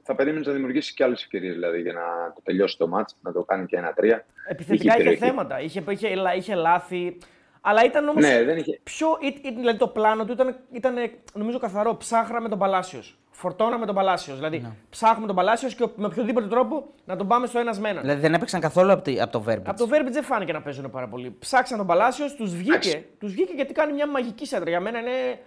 θα 0.03 0.15
περίμενε 0.15 0.43
να 0.45 0.51
δημιουργήσει 0.53 0.93
και 0.93 1.03
άλλες 1.03 1.21
ευκαιρίες 1.21 1.53
δηλαδή, 1.53 1.81
για 1.81 1.93
να 1.93 2.01
το 2.35 2.41
τελειώσει 2.43 2.77
το 2.77 2.87
μάτς, 2.87 3.17
να 3.21 3.31
το 3.31 3.43
κάνει 3.43 3.65
και 3.65 3.77
ένα-τρία. 3.77 4.25
Επιθετικά 4.47 4.93
είχε, 4.93 4.97
περιοχή. 5.03 5.17
θέματα. 5.25 5.61
Είχε, 5.61 5.83
είχε, 5.89 6.15
λα- 6.15 6.35
είχε 6.35 6.55
λάθη. 6.55 7.17
Αλλά 7.61 7.85
ήταν 7.85 8.07
όμως. 8.07 8.23
Ναι, 8.23 8.43
δεν 8.43 8.57
είχε. 8.57 8.79
Πιο, 8.83 9.07
ή- 9.19 9.39
ή- 9.41 9.53
δηλαδή 9.55 9.77
το 9.77 9.87
πλάνο 9.87 10.25
του 10.25 10.31
ήταν, 10.31 10.55
ήταν 10.71 10.95
νομίζω 11.33 11.59
καθαρό. 11.59 11.95
Ψάχρα 11.95 12.41
με 12.41 12.49
τον 12.49 12.59
Παλάσιος. 12.59 13.17
Φορτώνα 13.31 13.77
με 13.77 13.85
τον 13.85 13.95
Παλάσιος. 13.95 14.37
Δηλαδή 14.37 14.59
Ναι. 14.59 14.69
ψάχνουμε 14.89 15.27
τον 15.27 15.35
Παλάσιος 15.35 15.75
και 15.75 15.85
με 15.95 16.05
οποιοδήποτε 16.05 16.47
τρόπο 16.47 16.87
να 17.05 17.15
τον 17.15 17.27
πάμε 17.27 17.47
στο 17.47 17.59
ένας 17.59 17.79
με 17.79 17.89
ένα. 17.89 18.01
Δηλαδή 18.01 18.19
δεν 18.21 18.33
έπαιξαν 18.33 18.59
καθόλου 18.61 18.91
από, 18.91 19.01
τη- 19.01 19.21
από 19.21 19.31
το 19.31 19.41
Βέρμπιτ. 19.41 19.67
Από 19.67 19.77
το 19.77 19.87
Βέρμπιτ 19.87 20.13
δεν 20.13 20.23
φάνηκε 20.23 20.51
να 20.53 20.61
παίζουν 20.61 20.89
πάρα 20.89 21.07
πολύ. 21.07 21.35
Ψάξαν 21.39 21.77
τον 21.77 21.87
Παλάσιος, 21.87 22.35
τους 22.35 22.51
βγήκε. 22.55 22.71
Εντάξει. 22.71 23.05
Τους 23.19 23.31
βγήκε 23.31 23.53
γιατί 23.55 23.73
κάνει 23.73 23.93
μια 23.93 24.07
μαγική 24.07 24.45
σέντρα. 24.45 24.69
Για 24.69 24.79
μένα 24.79 24.99
είναι 24.99 25.09
α, 25.09 25.21
α, 25.31 25.37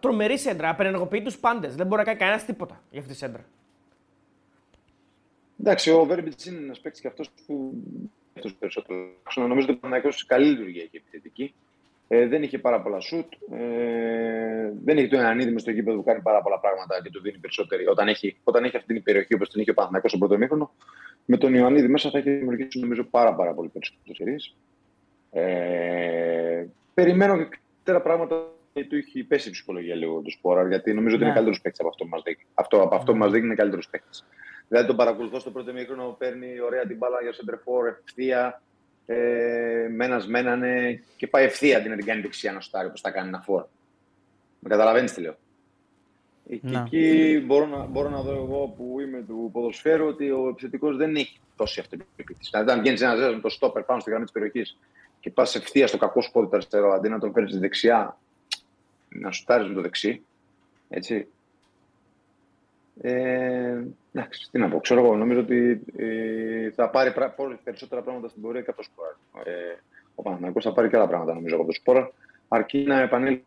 τρομερή 0.00 0.38
σέντρα. 0.38 0.68
Απενεργοποιεί 0.68 1.22
τους 1.22 1.38
πάντες. 1.38 1.74
Δεν 1.74 1.86
μπορεί 1.86 2.00
να 2.00 2.06
κάνει 2.06 2.18
κανένας 2.18 2.44
τίποτα 2.44 2.82
για 2.90 3.00
αυτή 3.00 3.12
τη 3.12 3.18
σέντρα. 3.18 3.44
Εντάξει, 5.60 5.90
ο 5.90 6.04
Βέρμπιτς 6.04 6.46
είναι 6.46 6.58
ένας 6.58 6.80
παίκτης 6.80 7.00
και 7.00 7.08
αυτός 7.08 7.30
που. 7.46 7.72
Αυτός 8.36 8.54
περισσότερο. 8.54 8.98
Νομίζω 9.34 9.66
ότι 9.66 9.76
ο 9.76 9.78
Παναθηναϊκός 9.78 10.26
καλή 10.26 10.46
λειτουργία 10.46 10.82
έχει 10.82 10.96
επιθετική. 10.96 11.54
Ε, 12.08 12.26
δεν 12.26 12.42
είχε 12.42 12.58
πάρα 12.58 12.80
πολλά 12.80 13.00
σουτ. 13.00 13.32
Ε, 13.50 14.72
δεν 14.84 14.98
έχει 14.98 15.08
τον 15.08 15.20
Ιωαννίδη 15.20 15.52
με 15.52 15.58
στο 15.58 15.70
γήπεδο 15.70 15.96
που 15.96 16.04
κάνει 16.04 16.20
πάρα 16.22 16.42
πολλά 16.42 16.58
πράγματα 16.58 17.02
και 17.02 17.10
του 17.10 17.20
δίνει 17.20 17.38
περισσότερη. 17.38 17.86
Όταν 17.86 18.08
έχει, 18.08 18.36
όταν 18.44 18.64
έχει 18.64 18.76
αυτή 18.76 18.94
την 18.94 19.02
περιοχή 19.02 19.34
όπως 19.34 19.50
την 19.50 19.60
είχε 19.60 19.70
ο 19.70 19.74
Παναθηναϊκός 19.74 20.10
στο 20.10 20.18
πρώτο 20.18 20.38
μήχρονο, 20.38 20.70
με 21.24 21.36
τον 21.36 21.54
Ιωαννίδη 21.54 21.88
μέσα 21.88 22.10
θα 22.10 22.18
έχει 22.18 22.30
δημιουργήσει 22.30 22.78
νομίζω 22.78 23.04
πάρα, 23.04 23.34
πάρα 23.34 23.52
πολύ 23.52 23.68
περισσότερες 23.68 24.54
ε, 25.30 26.66
Περιμένω 26.94 27.36
και 27.36 27.58
καλύτερα 27.84 28.00
πράγματα 28.00 28.55
γιατί 28.76 28.88
του 28.88 28.96
έχει 28.96 29.24
πέσει 29.24 29.48
η 29.48 29.52
ψυχολογία 29.52 29.94
λίγο 29.94 30.20
του 30.20 30.30
Σπόρα, 30.30 30.68
γιατί 30.68 30.92
νομίζω 30.94 31.14
ότι 31.14 31.24
είναι 31.24 31.32
Ναι. 31.32 31.36
καλύτερος 31.38 31.60
παίκτης 31.62 31.80
από 31.80 31.88
αυτό 31.88 32.04
που 32.04 32.10
μας 32.10 32.22
δείχνει. 32.22 32.44
Αυτό, 32.54 32.82
από 32.82 32.94
αυτό 32.94 33.12
που 33.12 33.18
μας 33.18 33.30
δείχνει 33.30 33.46
είναι 33.46 33.54
καλύτερος 33.54 33.88
παίκτης. 33.88 34.24
Δηλαδή 34.68 34.86
τον 34.86 34.96
παρακολουθώ 34.96 35.38
στο 35.38 35.50
πρώτο 35.50 35.72
μήχρονο, 35.72 36.16
παίρνει 36.18 36.60
ωραία 36.60 36.86
την 36.86 36.96
μπάλα 36.96 37.22
για 37.22 37.32
σεντρεφόρ, 37.32 37.86
ευθεία, 37.86 38.62
ε, 39.06 39.14
με 39.90 40.04
ένα 40.04 40.24
μένανε 40.26 41.02
και 41.16 41.26
πάει 41.26 41.44
ευθεία 41.44 41.76
αντί 41.78 41.88
να 41.88 41.96
την 41.96 42.04
κάνει 42.06 42.20
δεξιά 42.20 42.52
να 42.52 42.60
στάρει 42.60 42.86
όπως 42.86 43.00
τα 43.00 43.10
κάνει 43.10 43.28
ένα 43.28 43.40
φόρ. 43.40 43.64
Με 44.60 44.68
καταλαβαίνεις 44.68 45.12
τι 45.12 45.20
λέω. 45.20 45.36
Ε, 46.50 46.56
Και 46.56 46.68
Ναι. 46.68 46.82
εκεί 46.86 47.42
μπορώ 47.46 47.66
να, 47.66 47.84
μπορώ 47.84 48.08
να 48.08 48.20
δω 48.22 48.32
εγώ 48.32 48.74
που 48.76 49.00
είμαι 49.00 49.24
του 49.28 49.50
ποδοσφαίρου 49.52 50.06
ότι 50.06 50.30
ο 50.30 50.48
επιθετικός 50.48 50.96
δεν 50.96 51.16
έχει 51.16 51.38
τόση 51.56 51.80
αυτοπεποίθηση. 51.80 52.50
Δηλαδή, 52.52 52.70
αν 52.70 52.80
βγαίνεις 52.80 53.00
ένας 53.02 53.18
ζέζα 53.18 53.30
με 53.32 53.40
το 53.40 53.48
στόπερ 53.48 53.82
πάνω 53.82 54.00
στη 54.00 54.10
γραμμή 54.10 54.24
της 54.24 54.32
περιοχής 54.34 54.78
και 55.20 55.30
πας 55.30 55.54
ευθεία 55.54 55.86
στο 55.86 55.96
κακό 55.98 56.22
σπόδι 56.22 56.46
το 56.48 56.56
αριστερό, 56.56 56.92
αντί 56.92 57.08
να 57.08 57.18
τον 57.18 57.32
φέρει 57.32 57.48
στη 57.48 57.58
δεξιά, 57.58 58.18
να 59.20 59.30
σουτάρεις 59.32 59.68
με 59.68 59.74
το 59.74 59.80
δεξί. 59.80 60.22
Έτσι. 60.88 61.28
Ε, 63.00 63.82
εντάξει, 64.12 64.48
τι 64.50 64.58
να 64.58 64.68
πω. 64.68 64.80
Ξέρω 64.80 65.00
εγώ, 65.04 65.16
νομίζω 65.16 65.40
ότι 65.40 65.80
ε, 65.96 66.70
θα 66.70 66.90
πάρει 66.90 67.12
πρα- 67.12 67.30
πολύ 67.34 67.58
περισσότερα 67.64 68.02
πράγματα 68.02 68.28
στην 68.28 68.42
πορεία 68.42 68.60
και 68.62 68.70
από 68.70 68.78
το 68.78 68.82
Σπόραρ. 68.92 69.16
Ε, 69.44 69.52
ο 70.14 70.22
Παναθηναϊκός 70.22 70.64
θα 70.64 70.72
πάρει 70.72 70.88
και 70.88 70.96
άλλα 70.96 71.06
πράγματα 71.08 71.34
νομίζω 71.34 71.56
από 71.56 71.64
το 71.64 71.72
Σπόραρ, 71.72 72.10
αρκεί 72.48 72.78
να 72.86 73.00
επανέλθει 73.00 73.44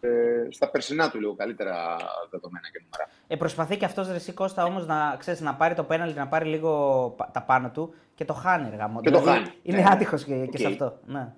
ε, 0.00 0.08
στα 0.50 0.70
περσινά 0.70 1.10
του 1.10 1.18
λίγο 1.20 1.34
καλύτερα 1.34 1.96
δεδομένα 2.30 2.68
και 2.72 2.80
νούμερα. 2.84 3.10
Ε, 3.28 3.36
προσπαθεί 3.36 3.76
και 3.76 3.84
αυτός 3.84 4.10
ρε 4.12 4.22
συ 4.22 4.32
Κώστα 4.32 4.64
όμως 4.64 4.86
να, 4.86 5.16
ξέρεις, 5.18 5.40
να 5.40 5.54
πάρει 5.54 5.74
το 5.74 5.84
πέναλτι, 5.84 6.18
να 6.18 6.26
πάρει 6.28 6.44
λίγο 6.48 7.14
πα- 7.16 7.30
τα 7.32 7.42
πάνω 7.42 7.70
του 7.70 7.94
και 8.14 8.24
το 8.24 8.32
χάνει. 8.34 8.70
Ρε, 8.70 8.76
γαμώ. 8.76 9.00
Και 9.00 9.10
το 9.10 9.18
Δηλαδή, 9.20 9.38
χάνει. 9.38 9.52
Είναι 9.62 9.76
Ναι. 9.78 9.84
άτυχος 9.90 10.24
και, 10.24 10.34
και 10.34 10.40
Οκ. 10.48 10.58
σε 10.58 10.66
αυτό. 10.66 10.98
Ναι. 11.06 11.28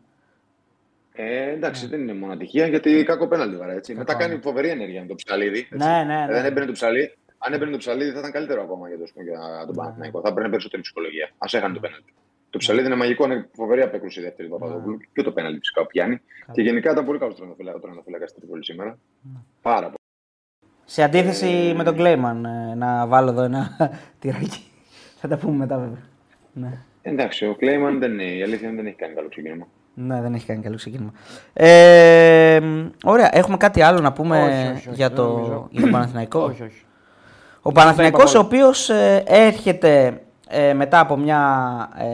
Ε, 1.23 1.51
εντάξει, 1.51 1.87
δεν 1.87 2.01
είναι 2.01 2.15
μόνο 2.15 2.33
ατυχία 2.33 2.67
γιατί 2.67 3.03
κακό 3.05 3.29
πέναλτι 3.29 3.57
βαρά, 3.57 3.73
έτσι. 3.73 3.95
Μετά 3.95 4.13
ναι. 4.17 4.19
κάνει 4.19 4.41
φοβερή 4.43 4.69
ενέργεια 4.69 5.01
με 5.01 5.07
το 5.07 5.15
ψαλίδι. 5.15 5.59
Έτσι. 5.59 5.89
Ναι, 5.89 6.05
ναι, 6.05 6.23
Ε, 6.23 6.27
ναι. 6.27 6.33
Δεν 6.33 6.45
έμπαινε 6.45 6.67
το 6.67 6.73
ψαλίδι. 6.73 7.15
Αν 7.39 7.53
έμπαινε 7.53 7.71
το 7.71 7.77
ψαλίδι 7.77 8.11
θα 8.11 8.19
ήταν 8.19 8.31
καλύτερο 8.33 8.63
ακόμα 8.63 8.89
για, 8.89 8.99
το, 8.99 9.05
για 9.23 9.65
τον 9.67 9.75
Παναθηναϊκό. 9.75 10.21
Θα 10.21 10.29
έπαιρνε 10.29 10.49
περισσότερη 10.49 10.83
ψυχολογία. 10.83 11.27
Α 11.39 11.47
έχανε 11.51 11.75
το 11.75 11.81
πέναλτι. 11.81 12.13
Το 12.51 12.59
ψαλίδι 12.59 12.87
είναι 12.87 12.97
μαγικό, 12.97 13.25
είναι 13.25 13.49
φοβερή 13.53 13.83
απέκρουση 13.83 14.21
η 14.21 14.23
δεύτερη 14.23 14.49
του 14.49 14.59
Παπαδόπουλου. 14.59 14.99
Και 15.13 15.23
το 15.23 15.33
πέναλτι 15.33 15.59
φυσικά 15.59 15.81
που 15.81 15.87
πιάνει. 15.87 16.21
Και 16.53 16.63
γενικά 16.63 16.91
ήταν 16.91 17.05
πολύ 17.05 17.19
καλός 17.19 17.35
τερματοφύλακα 17.37 18.27
στην 18.27 18.41
Τρίπολη 18.41 18.65
σήμερα. 18.65 18.99
Πάρα 19.63 19.85
πολύ. 19.85 19.95
Σε 20.85 21.03
αντίθεση 21.03 21.47
Ε, 21.47 21.75
με 21.75 21.85
τον 21.85 21.97
Κλέιμαν, 21.97 22.45
ε, 22.45 22.75
να 22.75 23.07
βάλω 23.07 23.31
εδώ 23.31 23.43
ένα 23.43 23.77
τυράκι. 24.21 24.63
Θα 25.17 25.29
τα 25.29 25.37
πούμε 25.39 25.57
μετά 25.57 25.79
βέβαια. 25.79 26.03
Ναι. 26.53 26.79
Εντάξει, 27.03 27.47
ο 27.47 27.55
Κλέιμαν 27.55 27.99
δεν 27.99 28.13
είναι, 28.13 28.25
η 28.25 28.43
αλήθεια 28.43 28.69
είναι 28.69 28.77
δεν 28.77 28.87
έχει 28.87 28.97
κάνει 28.97 29.15
καλό 29.15 29.29
ξεκίνημα. 29.29 29.69
Ναι, 30.07 30.21
δεν 30.21 30.35
έχει 30.35 30.47
κάνει 30.47 30.63
καλό 30.63 30.77
ξεκίνημα. 30.77 31.13
Ε, 31.53 32.61
μ, 32.63 32.87
ωραία, 33.05 33.29
έχουμε 33.33 33.57
κάτι 33.57 33.83
άλλο 33.83 34.01
να 34.01 34.13
πούμε 34.13 34.43
Όχι, 34.43 34.51
όχι, 34.51 34.89
όχι, 34.89 34.89
για, 34.93 35.09
δεν 35.09 35.17
το, 35.17 35.27
νομίζω. 35.27 35.67
για 35.71 35.81
τον 35.81 35.91
Παναθηναϊκό; 35.91 36.41
Όχι, 36.51 36.63
όχι. 36.63 36.85
Ο 37.63 37.73
Παναθηναϊκός 37.73 38.35
ο 38.35 38.39
είπα 38.39 38.47
οποίος 38.47 38.91
ε, 38.91 39.23
έρχεται 39.27 40.21
ε, 40.49 40.75
μετά 40.75 41.01
από 41.01 41.17
μια. 41.17 41.39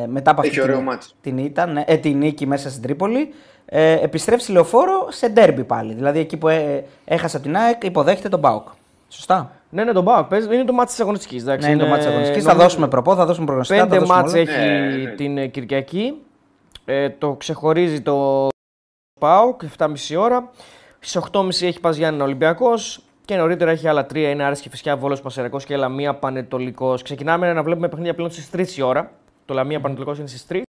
Ε, 0.02 0.06
μετά 0.06 0.30
από 0.30 0.40
Έχει 0.40 0.50
αυτή 0.50 0.62
ωραίο 0.62 0.76
την, 0.76 0.84
μάτς. 0.84 1.14
την, 1.20 1.38
ήττα, 1.38 1.66
ναι, 1.66 1.84
ε, 1.86 1.96
την 1.96 2.18
νίκη 2.18 2.46
μέσα 2.46 2.70
στην 2.70 2.82
Τρίπολη. 2.82 3.34
Ε, 3.68 3.92
επιστρέφει 3.92 4.42
στη 4.42 4.52
λεωφόρο 4.52 5.06
σε 5.10 5.28
ντέρμπι 5.28 5.64
πάλι. 5.64 5.94
Δηλαδή 5.94 6.18
εκεί 6.18 6.36
που 6.36 6.48
ε, 6.48 6.84
έχασε 7.04 7.36
από 7.36 7.46
την 7.46 7.56
ΑΕΚ 7.56 7.84
υποδέχεται 7.84 8.28
τον 8.28 8.40
Μπάουκ. 8.40 8.68
Σωστά; 9.08 9.50
Ναι, 9.70 9.84
ναι, 9.84 9.92
τον 9.92 10.02
Μπάουκ 10.02 10.26
παίζει. 10.26 10.54
Είναι 10.54 10.64
το 10.64 10.72
μάτι 10.72 10.90
της 10.90 11.00
αγωνιστικής. 11.00 11.44
Ναι, 11.44 11.52
είναι 11.52 11.76
το 11.76 11.86
μάτι 11.86 11.98
της 11.98 12.06
αγωνιστικής. 12.06 12.44
Θα 12.44 12.54
δώσουμε 12.54 12.88
προπό, 12.88 13.14
θα 13.14 13.26
δώσουμε 13.26 13.46
προγνωστικά. 13.46 13.78
θα 13.80 13.86
Πέντε 13.86 13.98
δώσουμε 13.98 14.16
μάτς 14.16 14.32
όλα. 14.32 14.40
έχει 14.40 14.58
Ναι, 14.58 15.04
ναι. 15.04 15.10
την 15.10 15.38
ε, 15.38 15.46
Κυριακή. 15.46 16.14
Ε, 16.88 17.10
το 17.10 17.34
ξεχωρίζει 17.34 18.00
το 18.02 18.48
ΠΑΟΚ, 19.20 19.60
7.30 19.78 20.16
ώρα. 20.18 20.50
Στις 21.00 21.22
8.30 21.32 21.48
έχει 21.62 21.80
ΠΑΣ 21.80 21.96
Γιάννινα 21.96 22.20
Ολυμπιακός. 22.22 23.00
Και 23.24 23.36
νωρίτερα 23.36 23.70
έχει 23.70 23.88
άλλα 23.88 24.06
τρία. 24.06 24.30
Είναι 24.30 24.44
Άρης 24.44 24.60
Κηφισιά, 24.60 24.96
Βόλος 24.96 25.20
Πανσερραϊκός 25.20 25.64
και 25.64 25.76
Λαμία 25.76 26.14
Παναιτωλικός. 26.14 27.02
Ξεκινάμε 27.02 27.52
να 27.52 27.62
βλέπουμε 27.62 27.88
παιχνίδια 27.88 28.14
πλέον 28.14 28.30
στις 28.30 28.50
3 28.50 28.76
η 28.78 28.82
ώρα. 28.82 29.10
Το 29.44 29.54
Λαμία 29.54 29.80
Παναιτωλικός 29.80 30.18
είναι 30.18 30.26
στις 30.26 30.46
3. 30.48 30.62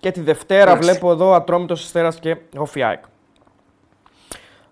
Και 0.00 0.10
τη 0.10 0.20
Δευτέρα 0.20 0.70
Εντάξει. 0.70 0.90
βλέπω 0.90 1.10
εδώ 1.10 1.32
Ατρόμητος 1.32 1.84
Αστέρας 1.84 2.18
και 2.18 2.36
ΟΦΗ-ΑΕΚ. 2.56 3.04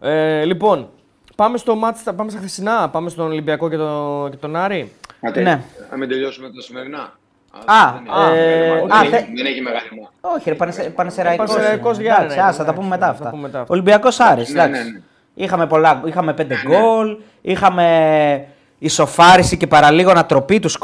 Ε, 0.01 0.45
λοιπόν, 0.45 0.91
πάμε 1.37 1.59
στο 1.59 1.75
ματς, 1.75 2.03
πάμε 2.17 2.31
στα 2.31 2.39
χθεσινά. 2.39 2.91
Πάμε 2.91 3.09
στον 3.11 3.27
Ολυμπιακό 3.27 3.69
και, 3.69 3.77
το, 3.77 4.29
και 4.31 4.37
τον 4.37 4.57
Άρη. 4.57 4.93
Άντε, 5.21 5.43
Ναι. 5.43 5.63
Να 5.91 5.97
μην 5.97 6.09
τελειώσουμε 6.09 6.51
τα 6.51 6.61
σημερινά. 6.61 7.19
Α, 7.65 7.93
δεν, 7.93 8.15
α, 8.15 8.33
έχει, 8.33 8.39
ε, 8.41 8.69
μεγάλη 8.69 8.81
α, 8.83 8.87
μάχη. 8.87 9.09
θε- 9.09 9.25
δεν, 9.27 9.37
δεν 9.37 9.47
έχει 9.47 9.61
μεγάλη 9.61 9.89
μάχη. 10.01 10.09
Όχι, 10.21 10.49
ρε, 10.49 10.55
Πανσε, 10.55 10.91
Πανσερραϊκός. 10.91 11.51
Πανσερραϊκός 11.51 11.95
είναι. 11.97 12.05
για 12.05 12.15
Εντάξει, 12.19 12.37
ναι, 12.37 12.43
άσε, 12.43 12.51
θα 12.51 12.57
τα 12.57 12.63
εντάξει, 12.63 12.77
πούμε 12.81 12.89
μετά 12.97 13.07
θα 13.07 13.13
αυτά. 13.13 13.31
πούμε 13.31 13.43
μετά 13.43 13.61
αυτά. 13.61 13.73
Ολυμπιακός 13.73 14.21
Άρης, 14.21 14.53
Ναι, 14.53 14.63
εντάξει. 14.63 14.83
ναι, 14.85 14.91
ναι. 14.91 15.01
Είχαμε, 15.35 15.67
πολλά, 15.67 16.03
είχαμε 16.07 16.35
πέντε 16.35 16.57
γκολ, 16.67 17.19
είχαμε 17.41 18.47
ισοφάριση 18.79 19.57
και 19.57 19.67
παραλίγο 19.67 20.11
ανατροπή 20.11 20.59
του 20.61 20.69
σκο... 20.69 20.83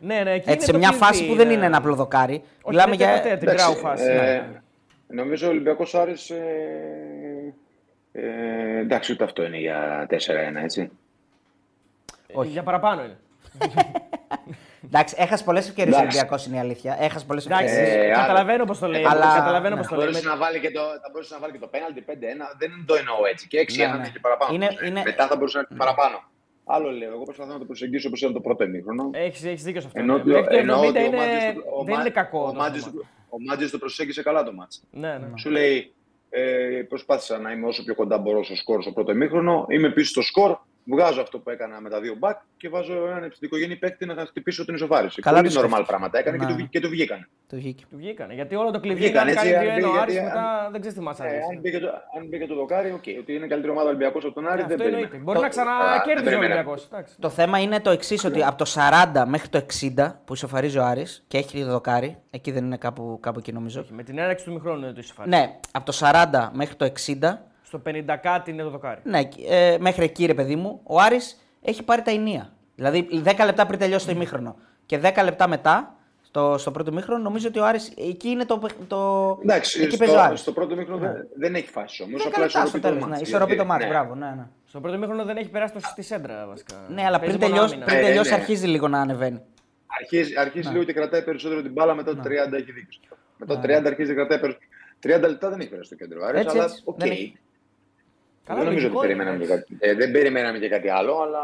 Ναι, 0.00 0.20
ναι, 0.22 0.30
εκεί 0.32 0.50
Έτσι, 0.50 0.64
σε 0.64 0.70
είναι 0.70 0.78
μια 0.80 0.90
το 0.90 0.96
φάση 0.96 1.12
κλειδί, 1.12 1.28
που 1.30 1.36
δεν 1.36 1.46
ναι. 1.46 1.52
είναι 1.52 1.66
ένα 1.66 1.76
απλό 1.76 1.94
δοκάρι. 1.94 2.32
Όχι, 2.34 2.42
Μιλάμε 2.68 2.94
είναι 2.94 3.04
για. 3.04 3.22
τετέ, 3.22 3.36
την 3.36 3.48
Εντάξει, 3.48 3.64
γκράου 3.70 3.80
φάση. 3.80 4.04
ε, 4.04 4.14
ναι. 4.14 4.44
Νομίζω 5.06 5.46
ο 5.46 5.50
Ολυμπιακός 5.50 5.94
Άρης. 5.94 6.30
Ε, 6.30 7.54
ε, 8.12 8.78
εντάξει, 8.80 9.12
ούτε 9.12 9.24
αυτό 9.24 9.44
είναι 9.44 9.58
για 9.58 10.06
4-1, 10.10 10.14
έτσι. 10.62 10.90
Όχι. 12.32 12.48
Για 12.50 12.62
παραπάνω 12.62 13.02
είναι. 13.02 13.16
Εντάξει, 14.84 15.14
έχασε 15.18 15.44
πολλές 15.44 15.68
ευκαιρίες 15.68 15.94
ο 15.94 15.98
Εντάξει. 15.98 16.16
Ολυμπιακός 16.18 16.46
είναι 16.46 16.56
η 16.56 16.58
αλήθεια. 16.58 16.96
Έχασε 17.00 17.24
πολλές 17.24 17.46
Εντάξει, 17.46 17.64
ευκαιρίες. 17.74 18.04
Ε, 18.04 18.20
καταλαβαίνω 18.20 18.64
πώς 18.64 18.78
το 18.78 18.86
λέει. 18.86 19.04
αλλά- 19.04 19.34
Καταλαβαίνω 19.36 19.74
ναι. 19.74 19.80
πώς 19.80 19.90
το 19.90 19.94
Θα 19.94 20.00
λέει. 20.02 20.10
μπορούσε 20.10 20.28
να 20.28 20.36
βάλει 20.36 20.58
και 20.60 20.70
το, 20.70 20.80
θα 21.02 21.08
μπορούσε 21.12 21.34
να 21.34 21.40
βάλει 21.40 21.52
και 21.52 21.58
το 21.58 21.66
πέναλτι 21.66 22.00
5-1. 22.00 22.54
Δεν 22.58 22.70
το 22.86 22.94
εννοώ 22.94 23.16
έτσι. 23.32 23.48
Και 23.48 23.58
6-1 23.58 23.76
Ναι, 23.76 23.96
ναι. 23.96 24.02
ναι, 24.02 24.08
και 24.08 24.20
παραπάνω. 24.20 24.54
Είναι- 24.54 24.76
είναι- 24.86 25.02
Μετά 25.04 25.26
θα 25.26 25.36
μπορούσε 25.36 25.56
να 25.58 25.64
έχει 25.68 25.78
παραπάνω. 25.78 26.16
Άλλο 26.64 26.90
λέω. 26.90 27.12
Εγώ 27.12 27.22
προσπαθώ 27.24 27.52
να 27.52 27.58
το 27.58 27.64
προσεγγίσω 27.64 28.08
όπως 28.08 28.20
ήταν 28.20 28.32
το 28.32 28.40
πρώτο 28.40 28.64
ημίχρονο. 28.64 29.10
Έχει 29.12 29.48
έχεις 29.48 29.62
δίκιο 29.62 29.80
σε 29.80 29.86
αυτό. 29.86 29.98
Ενώ 30.00 30.12
ναι. 30.14 30.20
ότι- 30.20 30.30
Μέχρι 30.30 30.48
το 30.54 30.58
εννοώ 30.58 30.80
70 30.82 30.88
ότι 30.88 30.98
ο 30.98 31.04
είναι... 31.04 31.16
Μάτζης 31.16 31.44
το- 31.54 31.62
ο 31.78 31.84
δεν 31.84 31.94
Μα- 31.94 32.00
είναι 32.00 32.10
κακό. 32.10 32.42
Ο 32.42 32.52
το 32.52 32.58
Μάτζης, 32.58 32.82
θέμα. 32.84 33.02
ο 33.28 33.36
Μάτζης 33.48 33.70
το 33.70 33.78
προσέγγισε 33.78 34.22
καλά 34.22 34.42
το 34.42 34.52
μάτς. 34.52 34.82
Ναι, 34.90 35.08
ναι. 35.18 35.26
Σου 35.38 35.50
λέει, 35.50 35.92
ε, 36.30 36.40
προσπάθησα 36.88 37.38
να 37.38 37.50
είμαι 37.52 37.66
όσο 37.66 37.84
πιο 37.84 37.94
κοντά 37.94 38.18
μπορώ 38.18 38.42
στο 38.44 38.56
σκορ 38.56 38.82
στο 38.82 38.92
πρώτο 38.92 39.12
ημίχρονο. 39.12 39.66
Είμαι 39.68 39.90
πίσω 39.90 40.08
στο 40.10 40.22
σκορ. 40.22 40.56
Βγάζω 40.84 41.20
αυτό 41.20 41.38
που 41.38 41.50
έκανα 41.50 41.80
με 41.80 41.88
τα 41.90 42.00
δύο 42.00 42.14
μπακ 42.18 42.38
και 42.56 42.68
βάζω 42.68 43.06
έναν 43.06 43.22
επιθετικογενή 43.24 43.76
παίκτη 43.76 44.06
να 44.06 44.26
χτυπήσω 44.26 44.64
την 44.64 44.74
ισοφάριση. 44.74 45.20
Καλά 45.22 45.36
Πολύ 45.36 45.48
το 45.48 45.54
normal 45.54 45.62
σκέφτεται. 45.62 45.86
πράγματα 45.88 46.18
έκανε 46.18 46.36
και, 46.38 46.44
Ναι. 46.44 46.50
του, 46.50 46.56
βγή- 46.56 46.68
και 46.68 46.80
του 46.80 46.88
βγήκαν. 46.88 47.28
Το 47.48 47.56
βγήκε. 47.56 47.84
Του 47.90 47.96
βγήκανε. 47.96 48.34
Γιατί 48.34 48.54
όλο 48.54 48.70
το 48.70 48.80
κλειδί 48.80 49.00
Βγήκαν, 49.00 49.28
ήταν 49.28 49.44
έτσι, 49.44 49.52
κάνει 49.52 49.68
αν 49.70 49.76
2-1 49.76 49.86
ο 49.86 49.90
πήγε- 49.90 50.02
Άρης 50.02 50.12
γιατί- 50.14 50.28
μετά 50.28 50.68
δεν 50.72 50.80
ξέρει 50.80 50.96
τι 50.96 51.00
μας 51.02 51.20
Ε, 51.20 51.22
αρέσει. 51.22 51.42
αν, 51.52 51.60
μπήκε 51.60 51.78
το, 51.78 51.88
αν 52.18 52.26
μπήκε 52.28 52.46
το 52.46 52.54
δοκάρι, 52.54 52.90
οκ. 52.90 53.04
Ότι 53.20 53.34
είναι 53.34 53.46
καλύτερη 53.46 53.72
ομάδα 53.72 53.88
Ολυμπιακός 53.88 54.24
από 54.24 54.34
τον 54.34 54.46
Άρη, 54.48 54.60
Ναι, 54.62 54.66
δεν 54.66 54.72
Αυτό 54.72 54.84
εννοείται. 54.84 55.06
περίμενα. 55.08 55.24
Μπορεί 55.32 55.38
να 55.38 55.46
Α, 55.46 55.48
ξανακέρδιζε 55.48 56.14
δεν 56.30 56.34
ο 56.34 56.38
περίμενα. 56.40 56.54
Ολυμπιακός. 56.70 57.16
Το 57.18 57.28
θέμα 57.28 57.58
είναι 57.58 57.80
το 57.80 57.90
εξής, 57.90 58.24
ότι 58.24 58.42
από 58.42 58.56
το 58.56 58.64
40 58.64 59.26
μέχρι 59.26 59.48
το 59.48 59.58
60 59.58 60.20
που 60.24 60.32
ισοφαρίζει 60.34 60.78
ο 60.78 60.84
Άρης 60.84 61.24
και 61.28 61.38
έχει 61.38 61.64
το 61.64 61.70
δοκάρι, 61.70 62.18
εκεί 62.30 62.50
δεν 62.50 62.64
είναι 62.64 62.76
κάπου, 62.76 63.18
κάπου 63.22 63.38
εκεί 63.38 63.52
νομίζω. 63.52 63.84
Με 63.90 64.02
την 64.02 64.18
έναρξη 64.18 64.44
του 64.44 64.52
μηχρόνου 64.52 64.82
είναι 64.82 64.92
το 64.92 65.00
ισοφάρι. 65.00 65.28
Ναι, 65.28 65.58
από 65.72 65.84
το 65.84 65.92
40 65.92 66.50
μέχρι 66.54 66.74
το 66.74 66.84
60, 66.84 67.46
Στο 67.72 67.82
50 67.86 68.16
κάτι 68.22 68.50
είναι 68.50 68.62
το 68.62 68.70
δοκάρι. 68.70 69.00
ναι, 69.04 69.20
ε, 69.48 69.76
μέχρι 69.80 70.04
εκεί 70.04 70.26
ρε 70.26 70.34
παιδί 70.34 70.56
μου, 70.56 70.80
ο 70.82 71.00
Άρης 71.00 71.40
έχει 71.62 71.82
πάρει 71.82 72.02
τα 72.02 72.10
ενία. 72.10 72.52
Δηλαδή 72.74 73.08
10 73.24 73.44
λεπτά 73.44 73.66
πριν 73.66 73.78
τελειώσει 73.78 74.06
το 74.06 74.12
ημίχρονο 74.12 74.56
και 74.86 74.98
10 75.02 75.22
λεπτά 75.24 75.48
μετά, 75.48 75.94
στο, 76.22 76.58
στο 76.58 76.70
πρώτο 76.70 76.90
ημίχρονο, 76.90 77.22
νομίζω 77.22 77.48
ότι 77.48 77.58
ο 77.58 77.66
Άρης 77.66 77.92
εκεί 77.96 78.28
είναι 78.28 78.44
το. 78.44 78.60
το 78.88 79.38
Εντάξει, 79.42 79.82
εκεί 79.82 79.96
παίζει 79.96 80.14
ο 80.14 80.16
στο, 80.18 80.26
Άρης. 80.26 80.40
στο 80.40 80.52
πρώτο 80.52 80.76
ημίχρονο 80.76 80.98
δεν, 81.00 81.28
δεν 81.34 81.54
έχει 81.54 81.68
φάσει 81.68 82.02
όμως. 82.02 82.22
10 82.22 82.26
Απλά 82.26 82.42
λεπτά 82.42 82.66
στο 82.66 82.78
ισορροπεί 82.78 82.80
το 82.80 82.88
τέλος. 82.88 83.02
Ναι, 83.04 83.08
μάτς, 83.10 83.20
ισορροπεί 83.28 83.48
το 83.50 83.54
γιατί- 83.54 83.68
μάτι, 83.70 83.84
ναι. 83.84 83.90
μπράβο. 83.90 84.14
Ναι, 84.14 84.26
ναι. 84.36 84.46
Στο 84.66 84.80
πρώτο 84.80 84.98
ημίχρονο 84.98 85.24
δεν 85.24 85.36
έχει 85.36 85.48
περάσει 85.48 85.72
το 85.72 85.80
στη 85.82 86.02
σέντρα 86.02 86.46
βασικά. 86.46 86.74
ναι 86.88 87.04
αλλά 87.04 87.18
πριν 87.20 87.38
Παίζει 87.38 87.54
μόνο 87.54 87.54
τελειώσει, 87.54 87.74
άμυνα. 87.74 87.86
πριν 87.90 87.98
Ε, 87.98 88.02
τελειώσει 88.08 88.30
ναι. 88.30 88.36
αρχίζει 88.36 88.66
λίγο 88.66 88.88
να 88.88 89.00
ανεβαίνει. 89.00 89.40
Αρχίζει, 90.00 90.32
αρχίζει 90.38 90.66
Ναι. 90.66 90.72
λίγο 90.72 90.84
και 90.84 90.92
κρατάει 90.92 91.22
περισσότερο 91.22 91.62
την 91.62 91.72
μπάλα 91.72 91.94
μετά 91.94 92.16
το 92.16 92.22
30 92.24 92.52
έχει 92.52 92.72
δίκιο. 92.72 93.00
Μετά 93.36 93.54
το 93.54 93.60
30 93.60 93.86
αρχίζει 93.86 94.08
και 94.08 94.14
κρατάει 94.14 94.38
περισσότερο. 94.38 94.68
30 95.26 95.28
λεπτά 95.30 95.48
δεν 95.50 95.60
έχει 95.60 95.68
περάσει 95.68 95.88
το 95.90 95.96
κέντρο. 95.96 96.24
Άρης, 96.26 96.40
Έτσι, 96.40 96.56
αλλά 96.56 96.64
έτσι. 96.64 96.82
οκ. 96.84 97.00
Δεν 98.46 98.56
έχει. 98.56 98.58
Καλά, 98.58 98.58
δεν 98.58 98.68
νομίζω 98.68 98.86
ότι 98.86 98.94
λογικό 98.94 99.04
είναι, 99.04 99.14
περιμέναμε 99.14 99.44
και 99.44 99.52
εντάξει. 99.52 99.74
κάτι, 99.78 99.90
ε, 99.90 99.94
δεν 99.94 100.10
περιμέναμε 100.10 100.58
και 100.58 100.68
κάτι 100.68 100.88
άλλο, 100.88 101.20
αλλά 101.22 101.42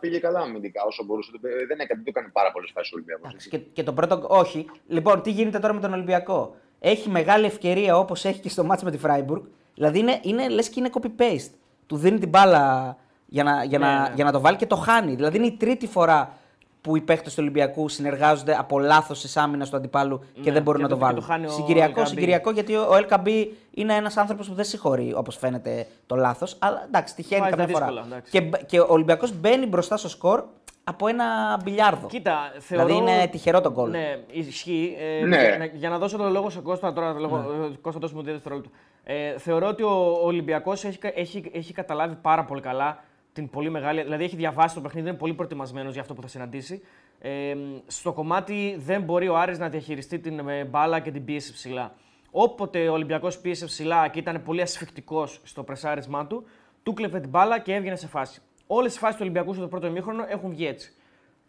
πήγε 0.00 0.18
καλά 0.18 0.40
αμυντικά 0.40 0.84
όσο 0.84 1.04
μπορούσε. 1.04 1.30
Δεν 1.40 1.78
έκανε, 1.80 1.86
δεν 1.86 2.04
το 2.04 2.10
έκανε 2.14 2.28
πάρα 2.32 2.52
πολλές 2.52 2.70
φάσει 2.74 2.90
ο 2.92 2.96
Ολυμπιακός. 2.96 3.28
Εντάξει, 3.28 3.48
Και, 3.48 3.58
και 3.58 3.82
το 3.82 3.92
πρώτο. 3.92 4.24
Όχι. 4.28 4.66
Λοιπόν, 4.86 5.22
τι 5.22 5.30
γίνεται 5.30 5.58
τώρα 5.58 5.74
με 5.74 5.80
τον 5.80 5.92
Ολυμπιακό; 5.92 6.54
Έχει 6.80 7.08
μεγάλη 7.08 7.46
ευκαιρία 7.46 7.98
όπως 7.98 8.24
έχει 8.24 8.40
και 8.40 8.48
στο 8.48 8.64
μάτς 8.64 8.82
με 8.82 8.90
τη 8.90 8.98
Φράιμπουργκ. 8.98 9.42
Δηλαδή 9.74 9.98
είναι, 9.98 10.18
είναι, 10.22 10.48
λες 10.48 10.68
και 10.68 10.80
είναι 10.80 10.90
copy-paste. 10.92 11.50
Του 11.86 11.96
δίνει 11.96 12.18
την 12.18 12.28
μπάλα 12.28 12.96
για 13.26 13.42
να, 13.42 13.64
για, 13.64 13.78
Ναι, 13.78 13.86
να, 13.86 14.00
ναι. 14.08 14.14
για 14.14 14.24
να 14.24 14.32
το 14.32 14.40
βάλει 14.40 14.56
και 14.56 14.66
το 14.66 14.76
χάνει. 14.76 15.14
Δηλαδή 15.14 15.36
είναι 15.36 15.46
η 15.46 15.56
τρίτη 15.56 15.86
φορά 15.86 16.36
που 16.84 16.96
οι 16.96 17.00
παίχτε 17.00 17.28
του 17.30 17.36
Ολυμπιακού 17.38 17.88
συνεργάζονται 17.88 18.56
από 18.58 18.78
λάθος 18.78 19.20
τη 19.20 19.40
άμυνα 19.40 19.66
του 19.66 19.76
αντιπάλου 19.76 20.18
και 20.34 20.40
Ναι, 20.44 20.52
δεν 20.52 20.62
μπορούν 20.62 20.80
και 20.80 20.86
να 20.86 20.92
το 20.92 20.94
το- 20.94 21.00
και 21.00 21.06
βάλουν. 21.06 21.20
το 21.20 21.26
χάνει 21.32 21.46
ο 21.46 21.48
συγκυριακό, 21.48 22.00
El 22.00 22.04
Ghabi. 22.04 22.08
συγκυριακό, 22.08 22.50
γιατί 22.50 22.74
ο 22.76 22.90
LKB 23.08 23.28
είναι 23.70 23.94
ένας 23.94 24.16
άνθρωπος 24.16 24.48
που 24.48 24.54
δεν 24.54 24.64
συγχωρεί 24.64 25.12
όπως 25.14 25.36
φαίνεται 25.36 25.86
το 26.06 26.16
λάθος. 26.16 26.56
Αλλά 26.58 26.82
εντάξει, 26.86 27.14
τυχαίνει 27.14 27.40
Βάζει 27.40 27.50
τα 27.52 27.56
καμιά 27.58 27.72
φορά. 27.74 27.86
δύσκολα, 27.86 28.06
εντάξει. 28.06 28.30
Και, 28.30 28.40
μπ- 28.40 28.64
και 28.66 28.80
ο 28.80 28.86
Ολυμπιακός 28.88 29.32
μπαίνει 29.40 29.66
μπροστά 29.66 29.96
στο 29.96 30.08
σκορ 30.08 30.42
από 30.84 31.06
ένα 31.08 31.24
μπιλιάρδο. 31.62 32.06
Κοίτα, 32.06 32.38
θεωρώ... 32.58 32.86
Δηλαδή 32.86 33.12
είναι 33.12 33.26
τυχερό 33.26 33.60
το 33.60 33.72
γκολ. 33.72 33.90
Ναι, 33.90 34.16
ισχύει. 34.32 34.96
Ε, 35.20 35.24
Ναι. 35.26 35.36
για, 35.48 35.58
να, 35.58 35.64
για 35.64 35.88
να 35.88 35.98
δώσω 35.98 36.16
το 36.16 36.28
λόγο 36.28 36.50
σε 36.50 36.60
Κώστα 36.60 36.92
τώρα, 36.92 37.12
το 37.12 37.18
λόγο, 37.20 37.36
Ναι. 37.36 37.66
ε, 37.66 37.70
Κώστα 37.80 38.00
δώσουμε 38.00 38.22
δύο 38.22 38.32
δευτερόλεπτα. 38.32 38.70
Ε, 39.04 39.38
θεωρώ 39.38 39.68
ότι 39.68 39.82
ο 39.82 40.18
Ολυμπιακός 40.22 40.84
έχει, 40.84 40.98
κα- 40.98 41.12
έχει, 41.14 41.50
έχει 41.54 41.72
καταλάβει 41.72 42.14
πάρα 42.22 42.44
πολύ 42.44 42.60
καλά 42.60 42.98
την 43.34 43.50
πολύ 43.50 43.70
μεγάλη. 43.70 44.02
Δηλαδή 44.02 44.24
έχει 44.24 44.36
διαβάσει 44.36 44.74
το 44.74 44.80
παιχνίδι, 44.80 45.08
είναι 45.08 45.16
πολύ 45.16 45.34
προετοιμασμένος 45.34 45.92
για 45.92 46.00
αυτό 46.00 46.14
που 46.14 46.22
θα 46.22 46.28
συναντήσει. 46.28 46.82
Ε, 47.20 47.56
στο 47.86 48.12
κομμάτι 48.12 48.76
δεν 48.78 49.02
μπορεί 49.02 49.28
ο 49.28 49.36
Άρης 49.36 49.58
να 49.58 49.68
διαχειριστεί 49.68 50.18
την 50.18 50.48
ε, 50.48 50.64
μπάλα 50.64 51.00
και 51.00 51.10
την 51.10 51.24
πίεση 51.24 51.52
ψηλά. 51.52 51.94
Όποτε 52.30 52.88
ο 52.88 52.92
Ολυμπιακός 52.92 53.38
πίεσε 53.38 53.66
ψηλά 53.66 54.08
και 54.08 54.18
ήταν 54.18 54.42
πολύ 54.42 54.60
ασφιχτικό 54.60 55.26
στο 55.26 55.62
πρεσάρισμά 55.62 56.26
του, 56.26 56.46
του 56.82 56.92
έκλεβε 56.92 57.20
την 57.20 57.28
μπάλα 57.28 57.58
και 57.58 57.74
έβγαινε 57.74 57.96
σε 57.96 58.06
φάση. 58.06 58.40
Όλες 58.66 58.96
οι 58.96 58.98
φάσεις 58.98 59.16
του 59.16 59.22
Ολυμπιακού 59.22 59.54
στο 59.54 59.68
πρώτο 59.68 59.86
ημίχρονο 59.86 60.24
έχουν 60.28 60.50
βγει 60.50 60.66
έτσι 60.66 60.94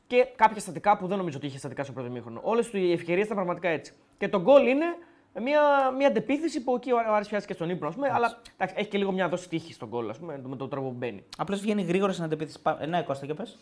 και 0.07 0.27
κάποια 0.35 0.59
στατικά 0.59 0.97
που 0.97 1.07
δεν 1.07 1.17
νομίζω 1.17 1.37
ότι 1.37 1.45
είχε 1.45 1.57
στατικά 1.57 1.83
στο 1.83 1.93
πρώτο 1.93 2.09
ημίχρονο. 2.09 2.39
Όλες 2.43 2.69
του 2.69 2.77
οι 2.77 2.91
ευκαιρίες 2.91 3.25
ήταν 3.25 3.37
πραγματικά 3.37 3.69
έτσι. 3.69 3.93
Και 4.17 4.29
το 4.29 4.41
γκολ 4.41 4.67
είναι 4.67 4.85
μια, 5.41 5.91
μια 5.97 6.07
αντεπίθεση 6.07 6.63
που 6.63 6.75
εκεί 6.75 6.91
ο 6.91 6.97
Άρης 7.13 7.27
πιάστηκε 7.27 7.53
στον 7.53 7.69
ύπνο, 7.69 7.87
ας 7.87 7.95
πούμε, 7.95 8.09
αλλά 8.13 8.41
εντάξει, 8.57 8.75
έχει 8.77 8.89
και 8.89 8.97
λίγο 8.97 9.11
μια 9.11 9.29
δόση 9.29 9.49
τύχης 9.49 9.73
στο 9.73 9.87
γκολ, 9.89 10.09
ας 10.09 10.17
πούμε, 10.19 10.41
με 10.45 10.55
τον 10.55 10.69
τρόπο 10.69 10.87
που 10.87 10.95
μπαίνει. 10.97 11.23
Απλώς 11.37 11.61
βγαίνει 11.61 11.81
γρήγορα 11.81 12.11
στην 12.11 12.23
αντεπίθεση. 12.23 12.61
Πα- 12.61 12.77
Ε, 12.81 12.85
ναι, 12.85 13.01
Κώστα, 13.03 13.25
και 13.25 13.33
πες. 13.33 13.57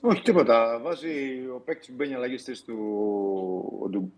Όχι, 0.00 0.22
τίποτα. 0.22 0.80
Βάζει 0.82 1.10
ο 1.54 1.62
παίκτης 1.64 1.88
που 1.88 1.94
μπαίνει 1.96 2.14
αλλαγή 2.14 2.36
στη 2.38 2.62
του. 2.64 2.76
Ο 3.82 3.88
Ντου... 3.88 4.12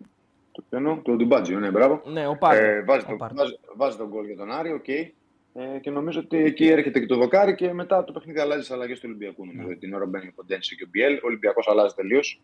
Το 0.53 0.62
πιανό, 0.69 1.01
το 1.05 1.12
Ντουμπάτζιο, 1.12 1.59
ναι, 1.59 1.71
μπράβο. 1.71 2.03
Ναι, 2.05 2.27
ο 2.27 2.37
Πάρντο. 2.37 2.64
Ε, 2.65 2.83
βάζει, 2.83 3.05
Ο 3.07 3.11
το, 3.11 3.17
Πάρντο. 3.16 3.35
βάζει, 3.35 3.59
βάζει 3.77 3.97
το 3.97 4.09
γκολ 4.09 4.27
για 4.27 4.37
τον 4.37 4.51
Άρη, 4.53 4.73
οκ. 4.73 4.89
Ε, 4.89 5.09
και 5.81 5.91
νομίζω 5.91 6.21
ότι 6.21 6.37
εκεί 6.37 6.67
έρχεται 6.69 7.01
και 7.01 7.07
το 7.07 7.17
δοκάρι 7.17 7.55
και 7.55 7.73
μετά 7.73 8.05
το 8.05 8.12
παιχνίδι 8.12 8.39
αλλάζει 8.41 8.69
τις 8.68 8.74
αλλαγές 8.75 8.99
του 9.01 9.05
Ολυμπιακού. 9.09 9.47
Νομίζω 9.47 9.67
ότι 9.69 9.77
την 9.77 9.95
ώρα 9.95 10.07
μπαίνει 10.07 10.27
ο 10.27 10.33
Ποντένσε 10.37 10.76
και 10.77 10.85
ο 10.85 10.87
Μπιέλ. 10.91 11.15
Ο 11.15 11.21
Ολυμπιακός 11.23 11.69
αλλάζει 11.69 11.95
τελείως. 11.95 12.41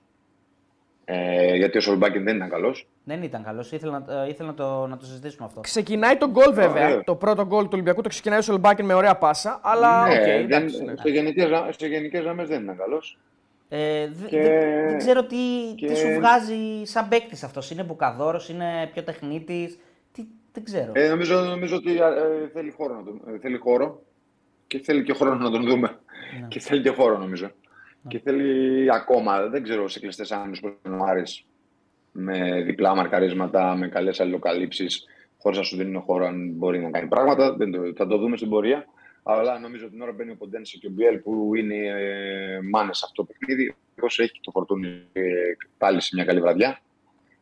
Ε, 1.13 1.57
γιατί 1.57 1.79
ο 1.79 1.81
Σολμπάκεν 1.81 2.25
δεν 2.25 2.37
ήταν 2.37 2.49
καλός. 2.49 2.87
Δεν 3.05 3.23
ήταν 3.23 3.43
καλός. 3.43 3.73
Ήθελα, 3.73 4.05
να, 4.07 4.23
ε, 4.25 4.29
ήθελα 4.29 4.49
να, 4.49 4.55
το, 4.55 4.87
να 4.87 4.97
το 4.97 5.05
συζητήσουμε 5.05 5.47
αυτό. 5.47 5.61
Ξεκινάει 5.61 6.17
το 6.17 6.29
γκολ 6.31 6.53
βέβαια. 6.53 6.87
Ωραίο. 6.87 7.05
Το 7.05 7.15
πρώτο 7.15 7.47
γκολ 7.47 7.63
του 7.65 7.71
Ολυμπιακού 7.73 8.01
το 8.03 8.09
ξεκινάει 8.09 8.39
ο 8.39 8.43
Σολμπάκεν 8.43 8.85
με 8.85 8.95
ωραία 8.95 9.17
πάσα, 9.17 9.61
αλλά 9.63 10.03
οκ, 10.03 10.09
ναι, 10.09 10.35
εντάξει, 10.35 10.77
δεν, 10.77 10.85
ναι. 10.87 10.95
σε 10.97 11.09
γενικές, 11.09 11.45
γραμ- 11.49 11.73
σε 11.79 11.87
γενικές 11.87 12.21
γραμμές 12.23 12.49
δεν 12.49 12.63
ήταν 12.63 12.77
καλός. 12.77 13.19
Ε, 13.69 14.09
δε- 14.13 14.29
Και- 14.29 14.43
δεν, 14.43 14.89
δεν 14.89 14.99
ξέρω 14.99 15.25
τι, 15.27 15.37
και- 15.77 15.87
τι 15.87 15.97
σου 15.97 16.09
βγάζει 16.09 16.57
σαν 16.83 17.09
παίκτης 17.09 17.43
αυτός. 17.43 17.71
Είναι 17.71 17.83
μπουκαδόρος, 17.83 18.49
είναι 18.49 18.89
πιο 18.93 19.03
τεχνίτης. 19.03 19.79
Τι, 20.13 20.23
δεν 20.53 20.65
ξέρω. 20.65 20.93
Ε, 20.95 21.09
νομίζω, 21.09 21.41
νομίζω 21.41 21.77
ότι 21.77 21.97
ε, 21.97 22.49
θέλει, 22.53 22.71
χώρο 22.77 22.95
να 22.95 23.03
τον, 23.03 23.21
ε, 23.35 23.39
θέλει 23.39 23.57
χώρο 23.59 24.03
και 24.67 24.79
θέλει 24.79 25.03
και 25.03 25.13
χρόνο 25.13 25.35
να 25.35 25.51
τον 25.51 25.65
δούμε. 25.67 25.99
Και 26.49 26.61
θέλει 26.61 26.83
και 26.83 26.91
χώρο 26.91 27.19
νομίζω. 27.19 27.51
Και 28.09 28.19
θέλει 28.19 28.89
ακόμα, 28.95 29.49
δεν 29.49 29.63
ξέρω 29.63 29.89
σε 29.89 30.01
κλειστές 30.01 30.33
άμυνε 30.33 30.57
που 30.61 30.77
είναι 30.87 30.97
ο 30.97 31.05
Άρης, 31.05 31.45
με 32.13 32.63
διπλά 32.63 32.95
μαρκαρίσματα, 32.95 33.77
με 33.77 33.89
καλές 33.89 34.21
αλληλοκαλύψεις, 34.21 35.05
χωρίς 35.39 35.59
να 35.59 35.65
σου 35.65 35.77
δίνουν 35.77 36.03
χώρο 36.03 36.27
αν 36.27 36.51
μπορεί 36.51 36.81
να 36.81 36.91
κάνει 36.91 37.09
πράγματα. 37.09 37.57
Δεν 37.57 37.71
το, 37.71 37.93
θα 37.97 38.07
το 38.07 38.19
δούμε 38.19 38.37
στην 38.37 38.49
πορεία. 38.49 38.87
Αλλά 39.23 39.59
νομίζω 39.59 39.85
ότι 39.85 39.93
την 39.93 40.03
ώρα 40.03 40.13
μπαίνει 40.13 40.31
ο 40.31 40.37
Ποντένσε 40.37 40.79
και 40.79 40.87
ο 40.87 40.91
Μπιέλ 40.91 41.19
που 41.19 41.55
είναι 41.55 41.77
ε, 41.77 42.61
μάνες 42.71 42.99
σε 42.99 43.05
αυτό 43.07 43.23
το 43.23 43.33
παιχνίδι. 43.33 43.75
Εγώ 43.95 44.07
έχει 44.17 44.33
και 44.33 44.41
το 44.43 44.51
φορτούνι 44.51 45.07
ε, 45.13 45.23
πάλι 45.79 46.01
σε 46.01 46.11
μια 46.15 46.25
καλή 46.25 46.41
βραδιά. 46.41 46.81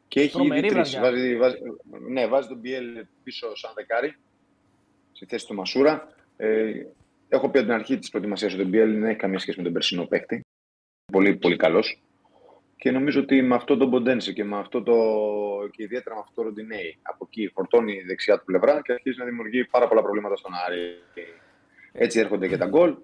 Και 0.09 0.21
έχει 0.21 0.33
Τρομερή 0.33 0.67
ήδη 0.67 0.75
τρεις. 0.75 0.99
βραδιά. 0.99 1.11
Βάζει, 1.11 1.37
βάζει, 1.37 1.57
ναι, 2.09 2.27
βάζει 2.27 2.49
τον 2.49 2.59
Μπιέλ 2.59 3.05
πίσω 3.23 3.57
σαν 3.57 3.73
δεκάρι 3.75 4.17
στη 5.13 5.27
θέση 5.27 5.47
του 5.47 5.55
Μασούρα. 5.55 6.09
Ε, 6.37 6.73
έχω 7.29 7.51
πει 7.51 7.59
από 7.59 7.67
την 7.67 7.77
αρχή 7.77 7.99
της 7.99 8.11
προετοιμασίας 8.11 8.53
ότι 8.55 8.63
ο 8.63 8.67
Μπιέλ 8.67 8.93
δεν 8.93 9.05
έχει 9.05 9.19
καμία 9.19 9.39
σχέση 9.39 9.59
με 9.59 9.65
τον 9.65 9.73
περσινό 9.73 10.05
παίκτη. 10.05 10.47
Πολύ, 11.13 11.37
πολύ 11.37 11.57
καλός. 11.57 12.03
Και 12.77 12.91
νομίζω 12.91 13.21
ότι 13.21 13.43
με 13.43 13.55
αυτό 13.55 13.77
τον 13.77 13.91
Ποντένσε 13.91 14.33
και 14.33 14.45
με 14.45 14.59
αυτό 14.59 14.83
το. 14.83 14.95
και 15.71 15.83
ιδιαίτερα 15.83 16.15
με 16.15 16.21
αυτό 16.21 16.35
το 16.35 16.43
Ροντινέι 16.43 16.99
από 17.03 17.29
εκεί 17.31 17.51
φορτώνει 17.55 17.93
η 17.93 18.03
δεξιά 18.07 18.39
του 18.39 18.45
πλευρά 18.45 18.81
και 18.83 18.93
αρχίζει 18.93 19.19
να 19.19 19.25
δημιουργεί 19.25 19.65
πάρα 19.65 19.89
πολλά 19.89 20.03
προβλήματα 20.03 20.37
στον 20.37 20.53
Άρη. 20.67 20.81
Έτσι 21.93 22.19
έρχονται 22.21 22.49
και 22.49 22.57
τα 22.57 22.67
γκολ. 22.67 22.95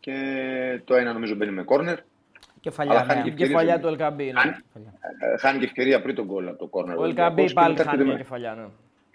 Και 0.00 0.14
το 0.84 0.94
ένα 0.94 1.12
νομίζω 1.12 1.34
μπαίνει 1.34 1.52
με 1.52 1.62
κόρνερ. 1.62 1.98
Κεφαλιά, 2.60 2.92
αλλά 2.92 3.04
ναι. 3.04 3.12
χάνει 3.12 3.26
Η 3.26 3.30
ευκαιρίες. 3.30 3.48
κεφαλιά 3.48 3.80
του 3.80 3.96
LKB. 3.98 4.16
Ναι. 4.18 4.56
Ε, 5.32 5.38
Χάνει 5.38 5.58
και 5.58 5.64
ευκαιρία 5.64 6.02
πριν 6.02 6.14
τον 6.14 6.24
γκολ 6.24 6.48
από 6.48 6.58
το 6.58 6.66
κόρνερ. 6.66 6.96
Ο 6.98 7.02
Ολυμπιακός 7.02 7.42
LKB 7.44 7.46
και 7.46 7.52
πάλι 7.54 7.70
μετά 7.72 7.82
χάνει 7.84 7.90
έρχεται 7.90 8.04
μια 8.04 8.12
με- 8.12 8.18
κεφαλιά. 8.18 8.54
Ναι. 8.54 8.66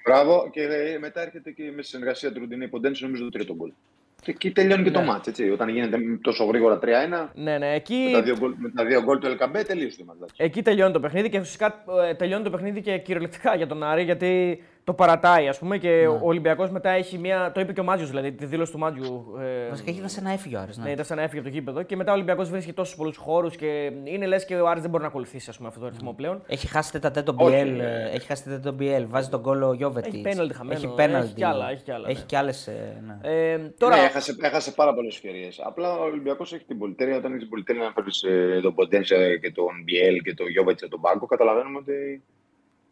Μπράβο, 0.05 0.49
και 0.51 0.61
ε, 0.61 0.97
μετά 0.99 1.21
έρχεται 1.21 1.51
και 1.51 1.71
με 1.75 1.81
συνεργασία 1.81 2.31
του 2.31 2.39
Ρουντινέι 2.39 2.67
Ποντένσε 2.67 3.05
νομίζω 3.05 3.23
το 3.23 3.29
τρίτο 3.29 3.53
γκολ. 3.55 3.71
Και 4.21 4.31
εκεί 4.31 4.51
τελειώνει 4.51 4.83
και 4.83 4.91
το 4.91 4.99
Ναι. 4.99 5.05
μάτς, 5.05 5.27
έτσι. 5.27 5.49
Όταν 5.49 5.69
γίνεται 5.69 5.97
τόσο 6.21 6.43
γρήγορα 6.45 6.79
3-1, 6.79 7.31
Ναι, 7.35 7.57
ναι, 7.57 7.73
εκεί 7.73 7.95
με 8.05 8.11
τα 8.11 8.21
δύο 8.21 8.35
γκολ, 8.39 8.53
με 8.57 8.69
τα 8.69 8.85
δύο 8.85 9.01
γκολ 9.03 9.17
του 9.19 9.27
Ελκαμπέ 9.27 9.63
τελείωσε 9.63 9.97
το 9.97 10.03
μάτς. 10.19 10.33
Εκεί 10.37 10.61
τελειώνει 10.61 10.93
το 10.93 10.99
παιχνίδι 10.99 11.29
και 11.29 11.39
φυσικά 11.39 11.83
ε, 12.09 12.13
τελειώνει 12.13 12.43
το 12.43 12.49
παιχνίδι 12.49 12.81
και 12.81 12.97
κυριολεκτικά 12.97 13.55
για 13.55 13.67
τον 13.67 13.83
Άρη 13.83 14.03
γιατί 14.03 14.63
το 14.89 14.95
παρατάει 14.95 15.47
ας 15.47 15.59
πούμε 15.59 15.77
και 15.77 16.07
ο 16.07 16.19
Ολυμπιακός 16.21 16.69
μετά 16.69 16.89
έχει 16.89 17.17
μια. 17.17 17.51
Το 17.53 17.59
είπε 17.61 17.73
και 17.73 17.79
ο 17.79 17.83
Μάτζιος 17.83 18.09
δηλαδή, 18.09 18.31
τη 18.31 18.45
δήλωση 18.45 18.71
του 18.71 18.77
Μάτζιου. 18.77 19.25
Ε, 19.39 19.69
Βασικά 19.69 19.91
ήταν 19.91 20.09
σαν 20.09 20.23
να 20.23 20.31
έφυγε 20.31 20.55
ο 20.55 20.59
Άρης, 20.59 20.77
ναι. 20.77 20.83
ναι, 20.83 20.91
ήταν 20.91 21.05
σαν 21.05 21.17
να 21.17 21.23
έφυγε 21.23 21.39
από 21.39 21.49
το 21.49 21.55
γήπεδο 21.55 21.83
και 21.83 21.95
μετά 21.95 22.11
ο 22.11 22.13
Ολυμπιακός 22.13 22.49
βρίσκει 22.49 22.73
τόσους 22.73 22.95
πολλούς 22.95 23.17
χώρους 23.17 23.55
και 23.55 23.91
είναι 24.03 24.25
λες 24.25 24.45
και 24.45 24.55
ο 24.55 24.67
Άρης 24.67 24.81
δεν 24.81 24.89
μπορεί 24.91 25.03
να 25.03 25.09
ακολουθήσει 25.09 25.49
ας 25.49 25.55
πούμε, 25.57 25.67
αυτό 25.67 25.79
το 25.79 25.87
ρυθμό 25.87 26.13
πλέον. 26.13 26.41
Έχει 26.47 26.67
χάσει 26.67 26.91
τέτα 26.91 27.11
τέτο 27.11 27.33
Όχι, 27.37 27.51
Μπιέλ. 27.55 27.79
ε. 27.79 28.09
ε, 28.11 28.15
Έχει 28.15 28.25
χάσει 28.27 28.43
τέτα 28.43 28.59
τέτο 28.59 28.75
Μπιέλ. 28.75 29.05
Βάζει 29.07 29.29
τον 29.29 29.39
γκολ 29.39 29.61
ο 29.63 29.73
Γιώβετιτ. 29.73 30.13
Έχει 30.13 30.21
πέναλτι 30.23 30.53
χαμένο, 30.53 30.75
Έχει 30.77 30.85
έχει 30.85 30.95
πέναλτι. 30.95 31.33
κι 31.33 31.43
άλλα, 31.43 31.69
έχει 31.69 31.83
κι 31.83 31.91
άλλα, 31.91 32.09
Έχει 32.09 32.19
ναι. 32.19 32.25
κι 32.25 32.35
άλλες, 32.35 32.67
ε, 32.67 33.01
ναι. 33.07 33.29
Ε, 33.31 33.57
Τώρα... 33.57 33.71
τώρα. 33.77 33.95
Ναι, 33.95 34.01
έχασε, 34.03 34.35
έχασε 34.41 34.71
πάρα 34.71 34.93
πολλές 34.93 35.15
ευκαιρίες. 35.15 35.59
Απλά 35.63 35.93
ο 35.99 36.03
Ολυμπιακός 36.03 36.53
έχει 36.53 36.63
την 36.65 36.77
πολυτέλεια. 36.77 37.15
Όταν 37.15 37.29
έχεις 37.31 37.41
την 37.41 37.49
πολυτέλεια 37.49 37.83
να 37.83 37.91
φέρεις 37.91 38.23
τον 38.61 38.75
Ποντένσε 38.75 39.37
και 39.37 39.51
τον 39.51 39.83
Μπιέλ 39.83 40.21
και 40.21 40.33
τον 40.33 40.47
Γιώβετς 40.49 40.81
και 40.81 40.87
τον 40.87 41.01
Πάγκο, 41.01 41.25
καταλαβαίνουμε 41.25 41.77
ότι 41.77 42.23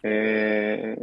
ε, 0.01 0.93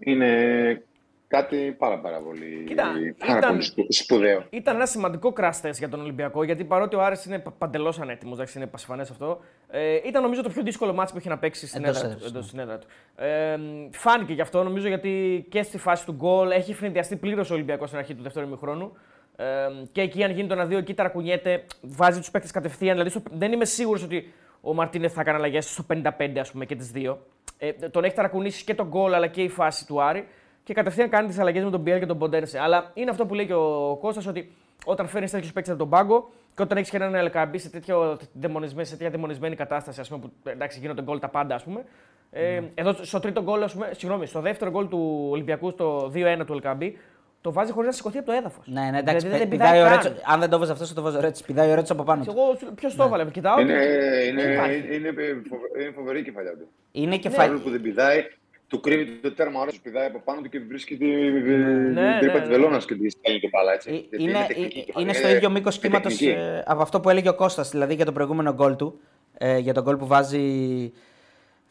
είναι 0.00 0.82
κάτι 1.28 1.74
πάρα, 1.78 1.98
πάρα 1.98 2.18
πολύ, 2.20 2.64
Κοίτα, 2.66 2.84
πάρα 3.18 3.38
ήταν- 3.38 3.50
πολύ 3.50 3.62
σπου- 3.62 3.86
σπουδαίο. 3.92 4.44
Ήταν 4.50 4.74
ένα 4.76 4.86
σημαντικό 4.86 5.32
crash 5.36 5.60
test 5.62 5.72
για 5.78 5.88
τον 5.88 6.00
Ολυμπιακό 6.00 6.44
γιατί 6.44 6.64
παρότι 6.64 6.96
ο 6.96 7.02
Άρης 7.02 7.24
είναι 7.24 7.42
παντελώς 7.58 8.00
ανέτοιμος, 8.00 8.34
εντάξει, 8.36 8.58
είναι 8.58 8.66
πασφανές 8.66 9.10
αυτό. 9.10 9.40
Ε, 9.70 9.94
ήταν 10.06 10.22
νομίζω 10.22 10.42
το 10.42 10.48
πιο 10.48 10.62
δύσκολο 10.62 10.92
μάτι 10.92 11.12
που 11.12 11.18
είχε 11.18 11.28
να 11.28 11.38
παίξει 11.38 11.66
στην 11.66 11.84
Εντός 11.84 11.96
έδρα 11.96 12.08
του. 12.08 12.14
έδρας, 12.16 12.30
Εντός 12.30 12.46
στην 12.46 12.58
έδρα 12.58 12.78
του. 12.78 12.86
Ε, 13.16 13.56
φάνηκε 13.90 14.32
γι' 14.32 14.40
αυτό 14.40 14.62
νομίζω 14.62 14.88
γιατί 14.88 15.46
και 15.48 15.62
στη 15.62 15.78
φάση 15.78 16.04
του 16.04 16.12
γκολ 16.12 16.50
έχει 16.50 16.74
φνηδιαστεί 16.74 17.16
πλήρως 17.16 17.50
ο 17.50 17.54
Ολυμπιακός 17.54 17.88
στην 17.88 18.00
αρχή 18.00 18.14
του 18.14 18.22
δεύτερου 18.22 18.46
ημιχρόνου. 18.46 18.92
Ε, 19.36 19.44
και 19.92 20.00
εκεί, 20.00 20.24
αν 20.24 20.30
γίνει 20.30 20.48
το 20.48 20.54
1-2, 20.54 20.76
εκεί 20.78 20.94
ταρακουνιέται, 20.94 21.64
βάζει 21.80 22.18
τους 22.18 22.30
παίκτες 22.30 22.50
κατευθείαν. 22.50 22.92
Δηλαδή, 22.92 23.10
στο- 23.10 23.22
δεν 23.32 23.52
είμαι 23.52 23.64
σίγουρος 23.64 24.02
ότι 24.02 24.32
ο 24.60 24.74
Μαρτίνεθ 24.74 25.12
θα 25.14 25.22
κάνει 25.22 25.38
αλλαγές 25.38 25.70
στο 25.72 25.82
55 25.82 26.40
ας 26.40 26.50
πούμε, 26.50 26.64
και 26.64 26.74
τις 26.76 26.90
δύο. 26.90 27.26
Ε, 27.62 27.72
τον 27.72 28.04
έχει 28.04 28.14
ταρακουνήσει 28.14 28.64
και 28.64 28.74
τον 28.74 28.86
γκολ 28.88 29.14
αλλά 29.14 29.26
και 29.26 29.42
η 29.42 29.48
φάση 29.48 29.86
του 29.86 30.02
Άρη 30.02 30.26
και 30.64 30.74
κατευθείαν 30.74 31.08
κάνει 31.08 31.28
τις 31.28 31.38
αλλαγές 31.38 31.64
με 31.64 31.70
τον 31.70 31.80
Μπιέλ 31.80 31.98
και 31.98 32.06
τον 32.06 32.18
Ποντένσε. 32.18 32.58
Αλλά 32.58 32.90
είναι 32.94 33.10
αυτό 33.10 33.26
που 33.26 33.34
λέει 33.34 33.46
και 33.46 33.54
ο 33.54 33.96
Κώστας 34.00 34.26
ότι 34.26 34.52
όταν 34.84 35.06
φέρνει 35.06 35.28
τέτοιους 35.28 35.52
παίκτες 35.52 35.72
από 35.72 35.82
τον 35.82 35.90
πάγκο 35.90 36.30
και 36.54 36.62
όταν 36.62 36.78
έχεις 36.78 36.90
και 36.90 36.96
έναν 36.96 37.14
Ελκαμπή 37.14 37.58
σε, 37.58 37.70
τέτοιο 37.70 38.18
δαιμονισμένη, 38.32 38.86
σε 38.86 38.96
τέτοια 38.96 39.10
δαιμονισμένη 39.10 39.56
κατάσταση, 39.56 40.00
ας 40.00 40.08
πούμε, 40.08 40.20
που 40.20 40.50
εντάξει, 40.50 40.78
γίνονται 40.78 41.02
γκολ 41.02 41.18
τα 41.18 41.28
πάντα, 41.28 41.54
ας 41.54 41.62
πούμε. 41.62 41.84
Ε, 42.30 42.62
Εδώ 42.74 42.92
στο 42.92 43.20
τρίτο 43.20 43.42
γκολ, 43.42 43.62
ας 43.62 43.72
πούμε, 43.72 43.90
συγγνώμη, 43.92 44.26
στο 44.26 44.40
δεύτερο 44.40 44.70
γκολ 44.70 44.88
του 44.88 45.28
Ολυμπιακού, 45.30 45.70
στο 45.70 46.10
2-1 46.14 46.44
του 46.46 46.52
Ελκαμπή, 46.52 46.98
το 47.40 47.52
βάζει 47.52 47.72
χωρίς 47.72 47.86
να 47.88 47.94
σηκωθεί 47.94 48.18
από 48.18 48.26
το 48.26 48.32
έδαφος. 48.32 48.64
Ναι, 48.66 48.80
ναι, 48.90 48.98
εντάξει. 48.98 49.26
Δηλαδή, 49.26 49.38
δεν 49.38 49.48
πε- 49.48 49.58
πηδάει 49.58 49.72
πηδάει 49.72 49.80
ο 49.80 49.84
καν. 49.84 50.02
Ρέτσο. 50.02 50.20
Αν 50.26 50.40
δεν 50.40 50.50
το 50.50 50.58
βάζει 50.58 50.70
αυτό, 50.70 50.84
θα 50.84 50.94
το 50.94 51.02
βάζει 51.02 51.16
ο 51.16 51.20
Ρέτσο. 51.20 51.44
Πηδάει 51.46 51.70
ο 51.70 51.74
Ρέτσο 51.74 51.92
από 51.92 52.02
πάνω. 52.02 52.24
του. 52.24 52.30
Εγώ 52.36 52.72
ποιος 52.74 52.94
το 52.96 53.02
έβαλε, 53.04 53.24
κοιτάω. 53.30 53.60
Είναι, 53.60 53.72
και- 53.72 54.28
είναι, 54.28 54.42
δεν 54.42 54.52
υπάρχει. 54.52 54.76
είναι, 54.76 54.94
είναι, 54.94 55.12
φοβε- 55.48 55.80
είναι 55.82 55.92
φοβερή 55.94 56.18
η 56.18 56.22
κεφαλιά 56.22 56.50
του. 56.50 56.68
Είναι 56.92 57.16
και 57.16 57.30
Παρόλο 57.30 57.58
φα... 57.58 57.64
που 57.64 57.70
δεν 57.70 57.80
πηδάει, 57.80 58.24
του 58.68 58.80
κρύβει 58.80 59.04
το 59.22 59.32
τέρμα 59.32 59.60
ωραίο, 59.60 59.72
του 59.72 59.80
πηδάει 59.82 60.06
από 60.06 60.20
πάνω 60.24 60.40
του 60.40 60.48
και 60.48 60.60
βρίσκει 60.68 60.96
τη 60.96 61.06
ναι, 61.06 62.16
τρύπα 62.20 62.34
ναι. 62.38 62.40
τη 62.42 62.48
βελόνα 62.48 62.78
και 62.78 62.94
τη 62.94 63.10
στέλνει 63.10 63.38
και 63.40 63.48
πάλα. 63.48 63.72
Έτσι. 63.72 63.90
Ε, 63.90 63.92
Γιατί 64.16 64.22
Είναι, 64.24 64.44
τεχνική 64.48 64.78
ε, 64.78 64.82
κεφαλιά, 64.82 65.08
είναι 65.08 65.12
στο 65.18 65.28
ίδιο 65.28 65.50
μήκος 65.50 65.76
είναι 65.76 65.86
κύματος 65.86 66.16
τεχνική. 66.16 66.38
από 66.64 66.82
αυτό 66.82 67.00
που 67.00 67.10
έλεγε 67.10 67.28
ο 67.28 67.34
Κώστας, 67.34 67.70
δηλαδή 67.70 67.94
για 67.94 68.04
το 68.04 68.12
προηγούμενο 68.12 68.52
γκολ 68.54 68.76
του. 68.76 69.00
Ε, 69.38 69.58
για 69.58 69.74
τον 69.74 69.82
γκολ 69.82 69.96
που 69.96 70.06
βάζει. 70.06 70.42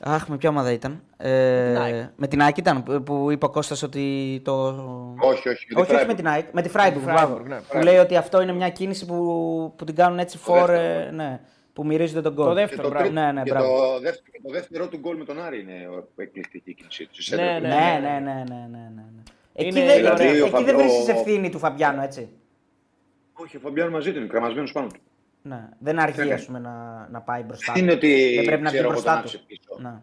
Αχ, 0.04 0.28
με 0.28 0.38
ποια 0.38 0.50
ομάδα 0.50 0.72
ήταν; 0.72 1.02
Ε, 1.18 1.68
την 1.72 1.78
ΑΕΚ. 1.82 2.06
με 2.16 2.28
την 2.28 2.42
ΑΕΚ 2.42 2.58
ήταν 2.58 2.84
που- 2.84 3.04
που 3.04 3.32
είπε 3.32 3.46
ο 3.46 3.50
Κώστας 3.50 3.84
ότι 3.84 4.42
το. 4.44 4.68
Όχι, 5.20 5.50
όχι. 5.50 5.66
όχι, 5.76 5.96
όχι 5.96 6.06
με 6.06 6.14
την 6.14 6.28
ΑΕΚ, 6.28 6.48
με 6.52 6.62
τη 6.62 6.70
Freiburg. 6.74 6.80
Freiburg, 6.80 7.04
μπράβο. 7.04 7.40
ναι. 7.40 7.60
Που 7.70 7.78
λέει 7.78 7.98
ότι 7.98 8.16
αυτό 8.16 8.42
είναι 8.42 8.54
μια 8.54 8.70
κίνηση 8.70 9.06
που, 9.06 9.16
που 9.76 9.84
την 9.84 9.96
κάνουν 9.96 10.20
έτσι 10.20 10.38
φορ. 10.38 10.58
δεύτερο 10.70 10.82
ε, 11.08 11.12
ναι, 11.12 11.40
που 11.74 11.86
μυρίζονται 11.86 12.22
τον 12.22 12.34
γκολ. 12.34 12.46
Το 12.46 12.54
Και 12.54 12.60
δεύτερο, 12.60 12.82
το, 12.82 12.90
μπράβο. 12.90 13.06
τρίτο- 13.06 13.22
Ναι, 13.22 13.32
ναι, 13.32 13.44
και 13.44 13.50
μπράβο. 13.52 13.68
το, 13.78 14.00
δεύτερο, 14.00 14.38
το 14.44 14.52
δεύτερο 14.52 14.88
του 14.88 14.98
γκολ 14.98 15.18
με 15.18 15.24
τον 15.26 15.42
Άρη 15.42 15.60
είναι 15.60 15.88
ο- 15.96 16.08
εκπληκτική 16.22 16.70
η 16.70 16.74
κίνησή 16.74 17.06
του. 17.06 17.22
στη 17.22 17.36
Ναι, 17.36 17.42
σέντρα 17.42 17.60
του. 17.60 17.62
ναι. 17.68 17.70
Ναι, 18.02 18.10
ναι, 18.10 18.20
ναι, 18.20 18.34
ναι, 18.34 18.56
ναι, 18.56 18.68
ναι. 18.72 19.04
ναι. 19.06 19.24
Εκεί 19.54 19.68
Είναι- 19.78 19.86
δεν, 19.86 19.96
δηλαδή, 19.98 20.24
ο 20.26 20.30
εκεί 20.30 20.40
δεν 20.40 20.50
Φαμπιό- 20.50 20.78
βρίσκεις 20.78 21.08
ευθύνη 21.08 21.50
του 21.50 21.60
Φαμπιάνο, 21.60 22.02
έτσι. 22.02 22.30
Όχι, 23.34 23.58
ο 23.58 23.60
Φαμπιάνο 23.60 23.92
μαζί 23.92 24.12
του 24.12 24.18
είναι, 24.20 24.28
κραμασμένο 24.28 24.68
πάνω 24.74 24.88
του. 24.88 25.00
Ναι. 25.42 25.70
Δεν 25.80 26.00
αργεί 26.00 26.24
Ναι. 26.28 26.34
ας 26.34 26.46
πούμε, 26.46 26.60
να, 26.60 27.08
να 27.12 27.22
πάει 27.22 27.42
μπροστά. 27.44 27.74
Δεν 27.74 27.84
είναι 27.84 27.92
ότι 27.92 28.34
δεν 28.36 28.46
πρέπει 28.46 28.62
να 28.62 28.70
βγει 28.70 28.78
ξέρω 28.80 28.92
εγώ 28.92 29.02
μπροστά 29.02 29.14
τον 29.14 29.22
του. 29.22 29.28
άφησε 29.28 29.44
πίσω. 29.48 29.78
Ναι. 29.82 29.94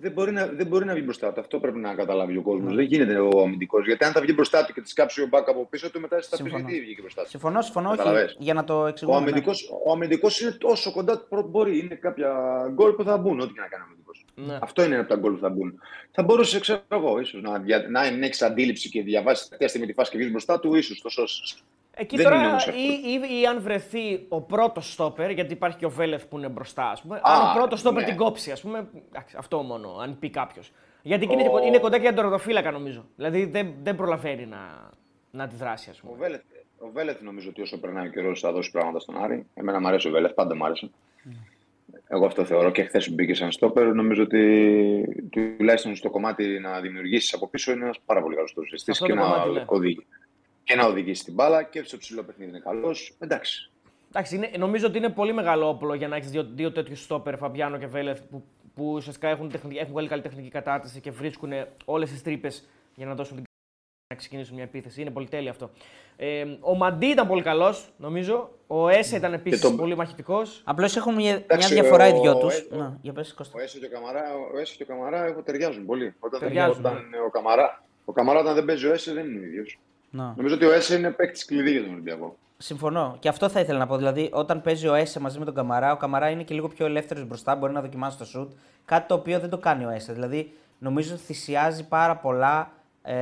Δεν 0.00 0.12
μπορεί, 0.12 0.32
να, 0.32 0.46
δεν 0.46 0.66
μπορεί 0.66 0.84
να 0.84 0.92
βγει 0.92 1.02
μπροστά 1.04 1.32
του. 1.32 1.40
Αυτό 1.40 1.58
πρέπει 1.60 1.78
να 1.78 1.94
καταλάβει 1.94 2.36
ο 2.36 2.42
κόσμος. 2.42 2.74
Δεν 2.74 2.84
γίνεται 2.84 3.18
ο 3.18 3.40
αμυντικός. 3.42 3.86
Γιατί 3.86 4.04
αν 4.04 4.12
θα 4.12 4.20
βγει 4.20 4.32
μπροστά 4.34 4.64
του 4.64 4.72
και 4.72 4.80
της 4.80 4.92
κάψει 4.92 5.22
ο 5.22 5.26
μπακ 5.26 5.48
από 5.48 5.66
πίσω 5.66 5.90
του, 5.90 6.00
μετά 6.00 6.16
εσύ 6.16 6.28
θα 6.28 6.36
πει 6.36 6.42
Συμφωνώ. 6.42 6.64
γιατί 6.68 6.80
βγήκε 6.84 7.00
μπροστά 7.00 7.22
του; 7.22 7.28
Συμφωνώ, 7.28 7.62
συμφωνώ. 7.62 7.88
Όχι, 7.88 7.98
Καταλαβες; 7.98 8.36
για 8.38 8.54
να 8.54 8.64
το 8.64 8.80
Ο 8.82 8.86
εξηγούμε. 8.86 9.18
ναι. 9.18 9.22
αμυντικός, 9.24 9.70
ο 9.84 9.92
αμυντικός 9.92 10.40
είναι 10.40 10.50
τόσο 10.50 10.92
κοντά 10.92 11.18
που 11.28 11.42
μπορεί. 11.50 11.78
Είναι 11.78 11.94
κάποια 11.94 12.32
γκολ 12.72 12.92
που 12.92 13.04
θα 13.04 13.16
μπουν, 13.18 13.40
ό,τι 13.40 13.52
και 13.52 13.60
να 13.60 13.66
κάνει 13.66 13.82
ο 13.82 13.86
αμυντικός. 13.86 14.24
Ναι. 14.34 14.58
Αυτό 14.62 14.84
είναι 14.84 14.98
από 14.98 15.08
τα 15.08 15.16
γκολ 15.16 15.32
που 15.32 15.38
θα 15.40 15.48
μπουν. 15.48 15.80
Θα 16.10 16.22
μπορούσε, 16.22 16.60
ξέρω 16.60 16.80
εγώ, 16.92 17.20
ίσως 17.20 17.42
να, 17.42 17.58
δια- 17.58 17.88
να 17.88 18.04
έχεις 18.24 18.42
αντίληψη 18.42 18.88
και 18.88 19.02
διαβάσεις 19.02 19.42
τελευταία 19.44 19.68
στιγμή 19.68 19.86
τη 19.86 19.92
φάση 19.92 20.10
και 20.10 20.16
βγεις 20.16 20.30
μπροστά 20.30 20.60
του, 20.60 20.74
ίσως 20.74 21.00
το 21.00 21.08
σώσεις. 21.08 21.62
Εκεί 22.00 22.16
Δεν 22.16 22.24
τώρα, 22.24 22.36
είναι 22.36 22.46
όμως 22.46 22.66
ή, 22.66 22.68
εύκολο. 22.68 23.26
ή, 23.34 23.40
ή 23.40 23.46
αν 23.46 23.60
βρεθεί 23.60 24.26
ο 24.28 24.40
πρώτος 24.40 24.92
στόπερ, 24.92 25.30
γιατί 25.30 25.52
υπάρχει 25.52 25.76
και 25.76 25.86
ο 25.86 25.90
Βέλεθ 25.90 26.24
που 26.26 26.38
είναι 26.38 26.48
μπροστά, 26.48 26.90
ας 26.90 27.02
πούμε. 27.02 27.16
Α, 27.16 27.20
αν 27.24 27.50
ο 27.50 27.58
πρώτος 27.58 27.80
στόπερ 27.80 28.00
ναι. 28.02 28.08
την 28.08 28.16
κόψει, 28.16 28.50
ας 28.50 28.60
πούμε. 28.60 28.88
εντάξει, 29.08 29.36
αυτό 29.38 29.62
μόνο, 29.62 29.96
αν 30.02 30.18
πει 30.18 30.30
κάποιος. 30.30 30.72
Γιατί 31.02 31.24
εκεί 31.24 31.32
είναι, 31.32 31.48
Ο- 31.52 31.58
είναι 31.66 31.78
κοντά 31.78 31.96
και 31.96 32.02
για 32.02 32.14
τον 32.14 32.24
ρωτοφύλακα, 32.24 32.70
νομίζω. 32.70 33.04
Δηλαδή 33.16 33.44
δεν, 33.44 33.74
δεν 33.82 33.96
προλαβαίνει 33.96 34.46
να, 34.46 34.90
να 35.30 35.44
αντιδράσει, 35.44 35.90
ας 35.90 35.98
Ο 35.98 36.06
πούμε. 36.06 36.18
Βέλεθ, 36.18 36.40
ο 36.78 36.88
Βέλεθ 36.92 37.20
νομίζω 37.22 37.48
ότι 37.48 37.60
όσο 37.60 37.80
περνάει 37.80 38.06
ο 38.06 38.10
καιρός 38.10 38.40
θα 38.40 38.52
δώσει 38.52 38.70
πράγματα 38.70 38.98
στον 38.98 39.22
Άρη. 39.22 39.46
Εμένα 39.54 39.80
μου 39.80 39.86
αρέσει 39.88 40.08
ο 40.08 40.10
Βέλεθ, 40.10 40.32
πάντα 40.32 40.56
μου 40.56 40.64
άρεσε. 40.64 40.90
Εγώ 42.08 42.26
αυτό 42.26 42.44
θεωρώ 42.44 42.70
και 42.70 42.82
χθες 42.82 43.08
που 43.08 43.14
μπήκε 43.14 43.34
σαν 43.34 43.52
στόπερ. 43.52 43.94
Νομίζω 43.94 44.22
ότι 44.22 45.28
τουλάχιστον 45.30 45.96
στο 45.96 46.10
κομμάτι 46.10 46.58
να 46.58 46.80
δημιουργήσεις 46.80 47.34
από 47.34 47.48
πίσω 47.48 47.72
είναι 47.72 47.84
ένας 47.84 47.98
πάρα 48.06 48.22
πολύ 48.22 48.34
καλός 48.34 48.52
προσβεστή 48.52 48.90
Αυτό 48.90 49.06
και, 49.06 49.12
το 49.12 49.18
να 49.18 49.24
κομμάτι, 49.24 49.50
ναι. 49.50 49.64
Οδηγεί. 50.68 50.74
και 50.74 50.74
να 50.74 50.86
οδηγήσει 50.86 51.24
την 51.24 51.34
μπάλα 51.34 51.62
και 51.62 51.82
στο 51.82 51.96
ψηλό 51.98 52.22
παιχνίδι 52.22 52.50
είναι 52.50 52.60
καλός. 52.60 53.14
Εντάξει. 53.18 53.70
Εντάξει, 54.08 54.36
είναι, 54.36 54.50
νομίζω 54.58 54.86
ότι 54.86 54.98
είναι 54.98 55.08
πολύ 55.08 55.32
μεγάλο 55.32 55.68
όπλο 55.68 55.94
για 55.94 56.08
να 56.08 56.16
έχεις 56.16 56.30
δύο, 56.30 56.48
δύο 56.54 56.72
τέτοιους 56.72 57.02
στόπερ, 57.02 57.36
Φαμπιάνο 57.36 57.78
και 57.78 57.86
Βέλεθ, 57.86 58.20
που, 58.30 58.44
που 58.74 58.92
ουσιαστικά 58.92 59.28
έχουν, 59.28 59.50
τεχνική, 59.50 59.78
έχουν 59.78 59.92
πολύ 59.92 60.08
καλή 60.08 60.22
τεχνική 60.22 60.48
κατάρτιση 60.48 61.00
και 61.00 61.10
βρίσκουν 61.10 61.52
όλες 61.84 62.10
τις 62.10 62.22
τρύπες 62.22 62.68
για 62.94 63.06
να 63.06 63.14
δώσουν 63.14 63.34
την 63.36 63.44
να 64.14 64.16
ξεκινήσουν 64.20 64.54
μια 64.54 64.64
επίθεση. 64.64 65.00
Είναι 65.00 65.10
πολυτέλειο 65.10 65.50
αυτό. 65.50 65.70
Ε, 66.16 66.44
ο 66.60 66.74
Μαντί 66.76 67.06
ήταν 67.06 67.26
πολύ 67.26 67.42
καλός, 67.42 67.88
νομίζω. 67.96 68.50
Ο 68.66 68.88
Έσε 68.88 69.16
ήταν 69.16 69.32
επίσης 69.32 69.60
το- 69.60 69.72
πολύ 69.74 69.96
μαχητικός. 69.96 70.62
Απλώς 70.64 70.96
έχουν 70.96 71.14
μια, 71.14 71.22
μια 71.32 71.34
Εντάξει, 71.48 71.72
διαφορά 71.74 72.08
οι 72.08 72.12
ο- 72.12 72.20
δυο 72.20 72.36
τους. 72.38 72.58
ο- 72.72 72.76
Ναι, 72.76 72.92
για 73.02 73.12
πες, 73.12 73.34
Κώστα. 73.34 73.58
Ο 73.58 73.62
Έσο 73.62 73.78
και 73.78 73.86
ο 73.86 73.88
Καμαρά, 73.90 74.22
ο 74.54 74.58
Έσο 74.58 74.74
και 74.76 74.82
ο 74.82 74.86
Καμαρά 74.86 75.24
εγώ, 75.24 75.42
ταιριάζουν 75.42 75.86
πολύ. 75.86 76.14
Όταν, 76.18 76.40
δεν- 76.40 76.48
Ταιριάζουν, 76.48 76.84
όταν 76.84 77.04
ο, 77.26 77.30
Καμαρά, 77.30 77.84
ο 78.04 78.12
Καμαρά 78.12 78.40
όταν 78.40 78.54
δεν 78.54 78.64
παίζει 78.64 78.86
ο 78.86 78.92
Έσε 78.92 79.12
δεν 79.12 79.26
είναι 79.26 79.38
ο 79.38 79.42
ίδιος. 79.42 79.78
Ναι. 80.10 80.32
Νομίζω 80.36 80.54
ότι 80.54 80.64
ο 80.64 80.72
Έσε 80.72 80.96
είναι 80.96 81.10
παίκτης 81.10 81.44
κλειδί 81.44 81.70
για 81.70 81.82
τον 81.82 81.92
Ολυμπιακό. 81.92 82.36
Συμφωνώ. 82.58 83.16
Και 83.18 83.28
αυτό 83.28 83.48
θα 83.48 83.60
ήθελα 83.60 83.78
να 83.78 83.86
πω. 83.86 83.96
Δηλαδή, 83.96 84.28
όταν 84.32 84.62
παίζει 84.62 84.88
ο 84.88 84.94
Έσε 84.94 85.20
μαζί 85.20 85.38
με 85.38 85.44
τον 85.44 85.54
Καμαρά, 85.54 85.92
ο 85.92 85.96
Καμαρά 85.96 86.30
είναι 86.30 86.42
και 86.42 86.54
λίγο 86.54 86.68
πιο 86.68 86.86
ελεύθερος 86.86 87.26
μπροστά, 87.26 87.56
μπορεί 87.56 87.72
να 87.72 87.80
δοκιμάσει 87.80 88.18
το 88.18 88.24
σουτ. 88.24 88.52
Κάτι 88.84 89.08
το 89.08 89.14
οποίο 89.14 89.40
δεν 89.40 89.50
το 89.50 89.58
κάνει 89.58 89.84
ο 89.84 89.90
Έσε. 89.90 90.12
Δηλαδή, 90.12 90.52
νομίζω 90.78 91.14
ότι 91.14 91.22
θυσιάζει 91.22 91.88
πάρα 91.88 92.16
πολλά 92.16 92.70
ε, 93.02 93.14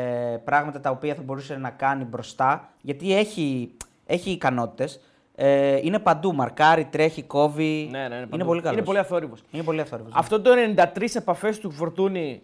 πράγματα 0.44 0.80
τα 0.80 0.90
οποία 0.90 1.14
θα 1.14 1.22
μπορούσε 1.22 1.56
να 1.56 1.70
κάνει 1.70 2.04
μπροστά, 2.04 2.72
γιατί 2.80 3.16
έχει, 3.16 3.76
έχει 4.06 4.30
ικανότητες. 4.30 5.00
Ε, 5.34 5.78
είναι 5.82 5.98
παντού. 5.98 6.34
Μαρκάρει, 6.34 6.84
τρέχει, 6.84 7.22
κόβει. 7.22 7.88
Ναι, 7.90 7.98
ναι, 7.98 8.04
είναι, 8.04 8.16
είναι 8.16 8.26
παντού. 8.26 8.44
πολύ 8.44 8.60
καλός. 8.60 8.76
Είναι 8.76 8.86
πολύ 8.86 8.98
αθόρυβος. 8.98 9.42
Είναι 9.50 9.62
πολύ 9.62 9.80
αθόρυβος. 9.80 10.12
Αυτό 10.14 10.40
το 10.40 10.50
93 10.94 11.14
επαφές 11.14 11.58
του 11.58 11.70
Φορτούνη 11.70 12.42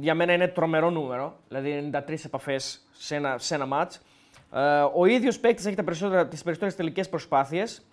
για 0.00 0.14
μένα 0.14 0.32
είναι 0.32 0.48
τρομερό 0.48 0.90
νούμερο. 0.90 1.36
Δηλαδή 1.48 1.90
93 2.08 2.24
επαφές 2.24 2.86
σε 2.92 3.14
ένα, 3.14 3.38
σε 3.38 3.54
ένα 3.54 3.66
μάτς. 3.66 4.00
Ε, 4.52 4.60
ο 4.94 5.06
ίδιος 5.06 5.38
παίκτης 5.38 5.66
έχει 5.66 5.76
τα 5.76 5.84
περισσότερα, 5.84 6.28
τις 6.28 6.42
περισσότερες 6.42 6.76
τελικές 6.76 7.08
προσπάθειες. 7.08 7.86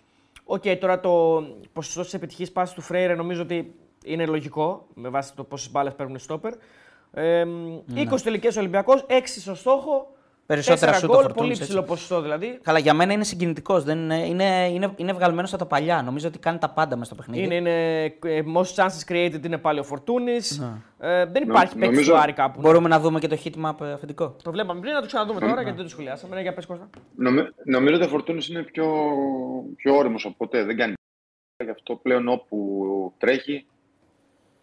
Οκ, 0.44 0.62
τώρα 0.80 1.00
το 1.00 1.42
ποσοστό 1.72 2.02
της 2.02 2.14
επιτυχής 2.14 2.52
πάσης 2.52 2.74
του 2.74 2.80
Φρέιρε 2.80 3.14
νομίζω 3.14 3.42
ότι 3.42 3.74
είναι 4.04 4.26
λογικό 4.26 4.86
με 4.94 5.08
βάση 5.08 5.34
το 5.34 5.44
πόσες 5.44 5.70
μπάλες 5.70 5.94
παίρνουν 5.94 6.14
οι 6.14 6.18
στόπερ. 6.18 6.52
Ε, 7.12 7.44
20 7.94 8.22
τελικές 8.22 8.56
Ολυμπιακός, 8.56 9.06
6 9.08 9.40
στο 9.40 9.54
στόχο. 9.54 10.14
Περισσότερα 10.54 10.92
4 10.92 10.94
σουτ 10.94 11.10
ο 11.10 11.12
γκολ, 11.12 11.22
Φορτούνης, 11.22 11.36
πολύ 11.38 11.50
έτσι. 11.50 11.62
ψηλό 11.62 11.82
ποσοστό 11.82 12.20
δηλαδή. 12.20 12.58
Καλά, 12.62 12.78
για 12.78 12.94
μένα 12.94 13.12
είναι 13.12 13.24
συγκινητικός. 13.24 13.84
Είναι, 13.84 14.26
είναι, 14.26 14.68
είναι, 14.68 14.92
είναι 14.96 15.12
βγαλμένος 15.12 15.50
από 15.52 15.62
τα 15.62 15.66
παλιά. 15.68 16.02
Νομίζω 16.02 16.28
ότι 16.28 16.38
κάνει 16.38 16.58
τα 16.58 16.70
πάντα 16.70 16.96
μες 16.96 17.06
στο 17.06 17.14
παιχνίδι. 17.14 17.42
Είναι, 17.44 17.54
είναι 17.54 18.04
ε, 18.04 18.42
most 18.56 18.74
chances 18.74 19.12
created 19.12 19.44
είναι 19.44 19.58
πάλι 19.58 19.78
ο 19.78 19.82
Φορτούνης. 19.82 20.58
Ναι. 20.58 20.66
Ε, 21.08 21.24
δεν 21.26 21.42
υπάρχει 21.42 21.72
παίκτης 21.74 21.88
νομίζω- 21.96 22.12
του 22.12 22.18
Άρη 22.18 22.32
κάπου. 22.32 22.60
Μπορούμε 22.60 22.88
να 22.88 23.00
δούμε 23.00 23.18
και 23.18 23.28
το 23.28 23.38
heat 23.44 23.64
map 23.64 23.80
ε, 23.80 23.92
αφεντικό. 23.92 24.36
Το 24.42 24.50
βλέπαμε 24.50 24.80
πριν, 24.80 24.92
να 24.92 25.00
το 25.00 25.06
ξαναδούμε 25.06 25.40
τώρα 25.40 25.62
γιατί 25.62 25.76
δεν 25.76 25.84
το 25.84 25.90
σχολιάσαμε. 25.90 26.34
Ναι, 26.34 26.40
για 26.40 26.54
πες 26.54 26.66
Κώστα. 26.66 26.90
Νομι, 27.16 27.48
νομίζω 27.64 27.94
ότι 27.94 28.04
ο 28.04 28.08
Φορτούνης 28.08 28.48
είναι 28.48 28.62
πιο, 28.62 28.86
πιο 29.76 29.96
όριμος 29.96 30.24
από 30.24 30.34
ποτέ. 30.38 30.64
Δεν 30.64 30.76
κάνει 30.76 30.92
γι' 31.64 31.70
αυτό 31.70 31.94
πλέον 31.96 32.28
όπου 32.28 33.14
τρέχει 33.18 33.66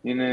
είναι, 0.02 0.28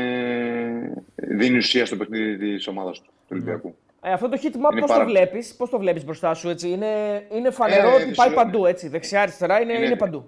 δίνει 1.14 1.56
ουσία 1.56 1.86
στο 1.86 1.96
παιχνίδι 1.96 2.36
της 2.36 2.66
ομάδας 2.66 3.00
του, 3.00 3.10
του 3.16 3.28
Ολυμπιακού. 3.32 3.74
Ε, 4.06 4.12
αυτό 4.12 4.28
το 4.28 4.38
heat 4.42 4.46
map 4.46 4.70
Είναι 4.72 4.80
πώς 4.80 4.90
πάρα- 4.90 5.04
το 5.04 5.10
βλέπεις, 5.10 5.54
πώς 5.56 5.70
το 5.70 5.78
βλέπεις 5.78 6.04
μπροστά 6.04 6.34
σου 6.34 6.48
έτσι; 6.48 6.68
Είναι, 6.68 7.22
είναι 7.32 7.50
φανερό 7.50 7.88
Ε, 7.88 7.92
ότι 7.92 7.98
πάει 7.98 8.08
φυσιολογικό. 8.08 8.42
παντού 8.42 8.66
έτσι. 8.66 8.88
Δεξιά-αριστερά 8.88 9.60
είναι, 9.60 9.72
είναι, 9.72 9.84
Είναι- 9.86 9.96
παντού. 9.96 10.26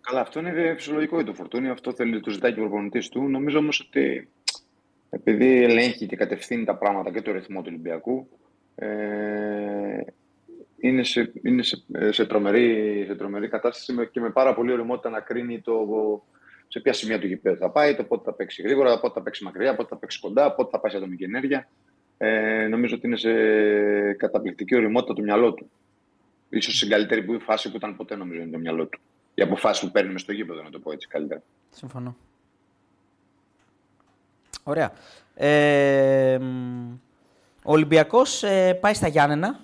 Καλά, 0.00 0.20
αυτό 0.20 0.38
είναι 0.40 0.74
φυσιολογικό 0.76 1.16
για 1.16 1.24
το 1.24 1.34
Φορτούνη, 1.34 1.68
αυτό 1.68 1.92
θέλει, 1.92 2.20
το 2.20 2.30
ζητάει 2.30 2.52
και 2.52 2.60
ο 2.60 2.62
προπονητής 2.62 3.08
του. 3.08 3.28
Νομίζω 3.28 3.58
όμως 3.58 3.80
ότι 3.80 4.28
επειδή 5.10 5.62
ελέγχει 5.62 6.06
και 6.06 6.16
κατευθύνει 6.16 6.64
τα 6.64 6.76
πράγματα 6.76 7.10
και 7.12 7.22
το 7.22 7.32
ρυθμό 7.32 7.58
του 7.60 7.66
Ολυμπιακού, 7.68 8.28
ε, 8.74 10.00
είναι, 10.80 11.02
σε, 11.04 11.32
είναι 11.42 11.62
σε, 11.62 11.82
σε, 12.10 12.26
τρομερή, 12.26 13.04
σε 13.06 13.14
τρομερή 13.14 13.48
κατάσταση 13.48 13.92
με- 13.92 14.06
και 14.06 14.20
με 14.20 14.30
πάρα 14.30 14.54
πολύ 14.54 14.72
ωριμότητα 14.72 15.10
να 15.10 15.20
κρίνει 15.20 15.60
το, 15.60 15.76
σε 16.68 16.80
ποια 16.80 16.92
σημεία 16.92 17.18
του 17.18 17.26
γηπέδου 17.26 17.56
θα 17.56 17.70
πάει, 17.70 17.94
το 17.94 18.04
πότε 18.04 18.22
θα 18.24 18.32
παίξει 18.32 18.62
γρήγορα, 18.62 19.00
πότε 19.00 19.12
θα 19.14 19.22
παίξει 19.22 19.44
μακριά, 19.44 19.74
πότε 19.76 19.88
θα 19.88 19.96
παίξει 19.96 20.20
κοντά, 20.20 20.54
πότε 20.54 20.68
θα 20.72 20.80
πάει 20.80 20.90
σε 20.90 20.96
ατομική 20.96 21.24
ενέργεια. 21.24 21.68
Ε, 22.18 22.66
νομίζω 22.70 22.94
ότι 22.96 23.06
είναι 23.06 23.16
σε 23.16 23.32
καταπληκτική 24.12 24.74
ωριμότητα 24.74 25.14
του 25.14 25.22
μυαλό 25.22 25.52
του. 25.52 25.70
Ίσως 26.48 26.76
στην 26.76 26.88
καλύτερη 26.88 27.22
που- 27.22 27.40
φάση 27.40 27.70
που 27.70 27.76
ήταν 27.76 27.96
ποτέ 27.96 28.16
νομίζω 28.16 28.40
είναι 28.40 28.50
το 28.50 28.58
μυαλό 28.58 28.86
του. 28.86 28.98
Οι 29.34 29.42
αποφάσει 29.42 29.86
που 29.86 29.90
παίρνει 29.92 30.12
μες 30.12 30.20
στο 30.20 30.32
γήπεδο, 30.32 30.62
να 30.62 30.70
το 30.70 30.78
πω 30.78 30.92
έτσι 30.92 31.08
καλύτερα. 31.08 31.42
Συμφωνώ. 31.70 32.16
Ωραία. 34.62 34.92
Ε, 35.34 36.38
μ, 36.40 36.92
ο 37.62 37.72
Ολυμπιακός 37.72 38.42
ε, 38.42 38.74
πάει 38.80 38.94
στα 38.94 39.08
Γιάννενα 39.08 39.60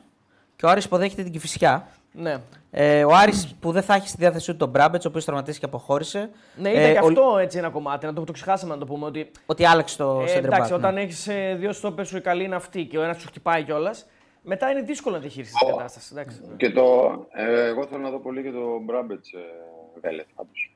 και 0.57 0.67
ο 0.67 0.69
Άρης 0.69 0.85
υποδέχεται 0.85 1.23
την 1.23 1.33
Κηφισιά. 1.33 1.89
Ναι. 2.17 2.37
Ε, 2.71 3.05
ο 3.05 3.15
Άρης 3.15 3.55
που 3.61 3.73
δεν 3.73 3.83
θα 3.83 3.95
έχει 3.95 4.09
στη 4.09 4.17
διάθεσή 4.19 4.51
του 4.51 4.57
τον 4.57 4.69
Μπράμπετς, 4.69 5.05
ο 5.05 5.09
οποίος 5.09 5.25
τραυματίστηκε 5.25 5.67
και 5.67 5.73
αποχώρησε. 5.75 6.31
Ναι, 6.57 6.71
ήταν 6.71 6.83
Ε, 6.83 6.93
και 6.93 6.99
ο- 6.99 7.07
αυτό 7.07 7.39
έτσι 7.39 7.59
ένα 7.59 7.69
κομμάτι, 7.71 8.07
να 8.07 8.13
το, 8.13 8.25
το 8.25 8.33
ξεχάσαμε 8.33 8.73
να 8.75 8.81
το 8.81 8.87
πούμε. 8.87 9.07
Ότι, 9.07 9.31
Ότι 9.47 9.65
άλλαξε 9.67 9.97
το 9.97 10.21
ε, 10.21 10.25
center 10.39 10.45
εντάξει, 10.45 10.71
back, 10.73 10.77
όταν 10.77 10.95
ναι. 10.95 11.01
έχεις 11.01 11.29
δύο 11.57 11.73
στόπερς 11.73 12.09
σου 12.09 12.17
η 12.17 12.21
καλή 12.21 12.45
είναι 12.45 12.55
αυτή 12.55 12.85
και 12.85 12.99
ο 12.99 13.03
ένας 13.03 13.21
σου 13.21 13.27
χτυπάει 13.27 13.63
κιόλας, 13.65 14.07
μετά 14.43 14.71
είναι 14.71 14.81
δύσκολο 14.83 15.15
να 15.15 15.21
διαχειριστεί 15.21 15.59
την 15.59 15.69
κατάσταση. 15.77 16.09
Εντάξει. 16.13 16.41
Και 16.57 16.71
το, 16.71 16.83
ε, 17.33 17.65
εγώ 17.67 17.87
θέλω 17.87 18.03
να 18.03 18.11
δω 18.11 18.19
πολύ 18.19 18.43
και 18.43 18.51
το 18.51 18.79
Μπράμπετς 18.85 19.33
ε, 19.33 19.39
Βέλεθ 20.01 20.27
πάντως. 20.35 20.75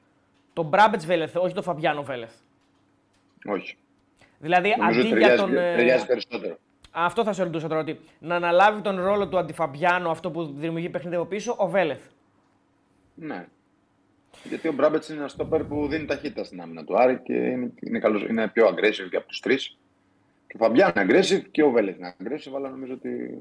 Το 0.52 0.62
Μπράμπετς 0.62 1.06
Βέλεθ, 1.06 1.36
όχι 1.36 1.54
το 1.54 1.62
Φαμπιάνο 1.62 2.02
Βέλεθ. 2.02 2.32
Όχι. 3.46 3.76
Δηλαδή 4.38 4.74
Νομίζω 4.78 5.00
αντί 5.00 5.08
ότι 5.12 5.18
για 5.18 5.28
ταιριάζει, 5.28 5.42
τον. 5.42 5.56
ε, 5.56 5.74
ταιριάζει 5.76 6.06
περισσότερο. 6.06 6.56
Αυτό 7.04 7.24
θα 7.24 7.32
σε 7.32 7.42
ρωτούσα 7.42 7.68
τώρα. 7.68 7.80
Ότι 7.80 7.98
να 8.18 8.34
αναλάβει 8.34 8.80
τον 8.80 9.00
ρόλο 9.00 9.28
του 9.28 9.38
αντιφαμπιάνο, 9.38 10.10
αυτό 10.10 10.30
που 10.30 10.44
δημιουργεί 10.44 10.88
παιχνίδι 10.88 11.16
από 11.16 11.24
πίσω, 11.24 11.54
ο 11.58 11.68
Βέλεθ. 11.68 12.04
Ναι. 13.14 13.46
Γιατί 14.44 14.68
ο 14.68 14.72
Μπράμπετς 14.72 15.08
είναι 15.08 15.18
ένα 15.18 15.28
στόπερ 15.28 15.64
που 15.64 15.88
δίνει 15.88 16.06
ταχύτητα 16.06 16.44
στην 16.44 16.60
άμυνα 16.60 16.84
του 16.84 16.98
Άρη 16.98 17.20
και 17.22 17.32
είναι, 17.32 17.72
είναι, 17.80 17.98
καλός, 17.98 18.22
είναι 18.22 18.48
πιο 18.48 18.68
aggressive 18.68 19.08
και 19.10 19.16
από 19.16 19.26
τους 19.26 19.40
τρεις. 19.40 19.76
Και 20.46 20.56
ο 20.60 20.64
Φαμπιάν 20.64 20.92
είναι 20.96 21.06
aggressive 21.08 21.42
και 21.50 21.62
ο 21.62 21.70
Βέλεθ 21.70 21.96
είναι 21.98 22.14
aggressive, 22.18 22.52
αλλά 22.56 22.68
νομίζω 22.68 22.92
ότι. 22.92 23.38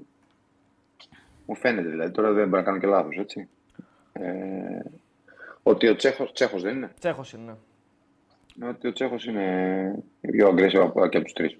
Μου 1.45 1.55
φαίνεται 1.55 1.89
δηλαδή, 1.89 2.11
τώρα 2.11 2.31
δεν 2.31 2.47
μπορεί 2.47 2.61
να 2.61 2.67
κάνω 2.67 2.79
και 2.79 2.87
λάθος, 2.87 3.17
έτσι. 3.17 3.49
Ε, 4.13 4.79
ότι 5.63 5.87
ο 5.87 5.95
Τσέχος, 5.95 6.31
Τσέχος 6.33 6.61
δεν 6.61 6.75
είναι. 6.75 6.91
Τσέχος 6.99 7.33
είναι. 7.33 7.57
ναι. 8.55 8.67
Ότι 8.67 8.87
ο 8.87 8.93
Τσέχος 8.93 9.25
είναι 9.25 10.03
πιο 10.21 10.49
aggressive 10.49 10.81
από, 10.81 11.07
και 11.07 11.17
από 11.17 11.25
τους 11.25 11.33
τρεις. 11.33 11.57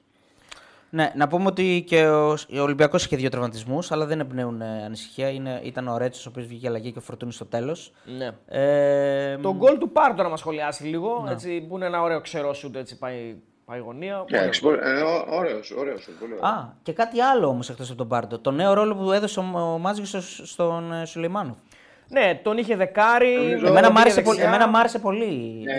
Ναι, 0.90 1.12
να 1.16 1.28
πούμε 1.28 1.46
ότι 1.46 1.84
και 1.88 2.08
ο, 2.08 2.30
ο 2.32 2.60
Ολυμπιακός 2.62 3.06
είχε 3.06 3.16
δύο 3.16 3.30
τραυματισμούς, 3.30 3.92
αλλά 3.92 4.06
δεν 4.06 4.20
εμπνέουν 4.20 4.62
ε, 4.62 4.84
ανησυχία. 4.86 5.30
Είναι, 5.30 5.60
ήταν 5.64 5.88
ο 5.88 5.98
Ρέτσος, 5.98 6.26
ο 6.26 6.30
οποίος 6.30 6.46
βγήκε 6.46 6.68
αλλαγή 6.68 6.92
και 6.92 6.98
ο 6.98 7.02
Φορτούνης 7.02 7.36
στο 7.36 7.46
τέλος. 7.46 7.92
ναι. 8.18 8.30
Ε, 8.62 9.38
Το 9.38 9.56
γκολ 9.56 9.78
του 9.78 9.90
Πάρντο 9.90 10.24
να 10.24 10.30
μας 10.30 10.40
σχολιάσει 10.40 10.84
λίγο. 10.84 11.22
Ναι. 11.26 11.32
Έτσι, 11.32 11.62
που 11.62 11.76
είναι 11.76 11.86
ένα 11.86 12.02
ωραίο 12.02 12.22
ξερό 12.22 12.54
σουτ, 12.54 12.76
έτσι 12.76 12.98
πάει, 12.98 13.36
πάει 13.66 13.80
γωνία. 13.80 14.22
Ωραίο. 14.22 14.40
Εντάξει, 14.40 14.62
πολύ- 14.62 14.80
ε, 14.84 15.02
ω- 15.02 15.26
ωραίος, 15.30 15.72
ωραίος, 15.72 16.10
πολύ 16.20 16.34
ωραίος. 16.34 16.50
Α, 16.50 16.74
και 16.84 16.94
κάτι 16.94 17.22
άλλο 17.22 17.48
όμως 17.48 17.70
εκτός 17.70 17.88
από 17.90 17.98
τον 17.98 18.08
Πάρντο. 18.08 18.40
Το 18.40 18.52
νέο 18.52 18.74
ρόλο 18.74 18.96
που 18.96 19.12
έδωσε 19.12 19.40
ο, 19.40 19.44
ο 19.74 19.78
Μάντζιος 19.78 20.06
στο- 20.06 20.22
στον 20.46 20.94
ε, 20.94 21.06
Σουλεϊμάνοφ. 21.06 21.58
Ναι, 22.10 22.40
τον 22.44 22.58
είχε 22.58 22.76
δεκάρι. 22.76 23.34
Νομίζω- 23.36 23.58
τον 23.58 23.68
Εμένα, 23.68 23.88
μ' 23.88 23.94
πήγε 23.94 24.02
άρεσε 24.02 24.22
πολύ, 24.22 24.38
δεξιά. 24.38 24.56
εμένα 24.56 24.68
μ' 24.72 24.76
άρεσε 24.76 25.00
πολύ. 25.00 25.26
Είναι, 25.60 25.74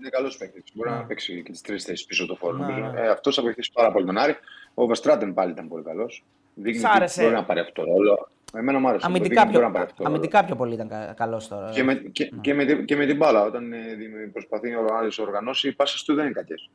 είναι 0.00 0.08
καλός 0.10 0.36
παίκτης. 0.36 0.62
Μπορεί 0.74 0.90
να 0.90 1.04
παίξει 1.04 1.42
και 1.42 1.50
τις 1.52 1.60
τρεις 1.60 1.84
θέσεις 1.84 2.06
πίσω 2.06 2.26
το 2.26 2.34
φόρο. 2.36 2.56
Ναι, 2.56 2.66
νομίζω. 2.66 2.90
ναι. 2.92 3.00
Ε, 3.00 3.08
Αυτός 3.08 3.34
θα 3.34 3.42
βοηθήσει 3.42 3.70
πάρα 3.72 3.92
πολύ 3.92 4.06
τον 4.06 4.18
Άρη. 4.18 4.36
Ο 4.74 4.86
Βεστράτεν 4.86 5.34
πάλι 5.34 5.50
ήταν 5.50 5.68
πολύ 5.68 5.82
καλός. 5.82 6.24
Δείχνει 6.54 6.80
Σ' 6.80 6.84
ότι 6.84 6.92
άρεσε; 6.96 7.22
μπορεί 7.22 7.34
να 7.34 7.44
πάρει 7.44 7.60
αυτό 7.60 7.82
το 7.84 7.90
ρόλο. 7.92 8.28
Εμένα 8.54 8.78
μου 8.78 8.88
άρεσε. 8.88 9.06
Αμυντικά 9.06 9.28
Δείχνει 9.42 9.48
ότι 9.48 9.50
πιο, 9.50 9.60
μπορεί 9.60 9.72
να 9.72 9.78
πάρει 9.78 9.84
αυτό 9.84 9.96
το 9.96 10.02
ρόλο. 10.02 10.14
αμυντικά 10.16 10.44
πιο 10.44 10.56
πολύ 10.56 10.74
ήταν 10.74 11.14
καλός 11.16 11.48
τώρα. 11.48 11.70
Και 11.70 11.82
με, 11.82 11.94
και, 11.94 12.30
και, 12.40 12.54
με, 12.54 12.64
την- 12.64 12.84
και 12.84 12.96
με 12.96 13.06
την 13.06 13.16
μπάλα, 13.16 13.42
όταν 13.42 13.72
ε, 13.72 13.94
δι- 13.96 14.32
προσπαθεί 14.32 14.74
ο 14.74 14.86
Άρης 14.98 15.18
να 15.18 15.24
οργανώσει, 15.24 15.68
οι 15.68 15.72
πάσες 15.72 16.02
του 16.04 16.14
δεν 16.14 16.24
είναι 16.24 16.34
κακές. 16.34 16.70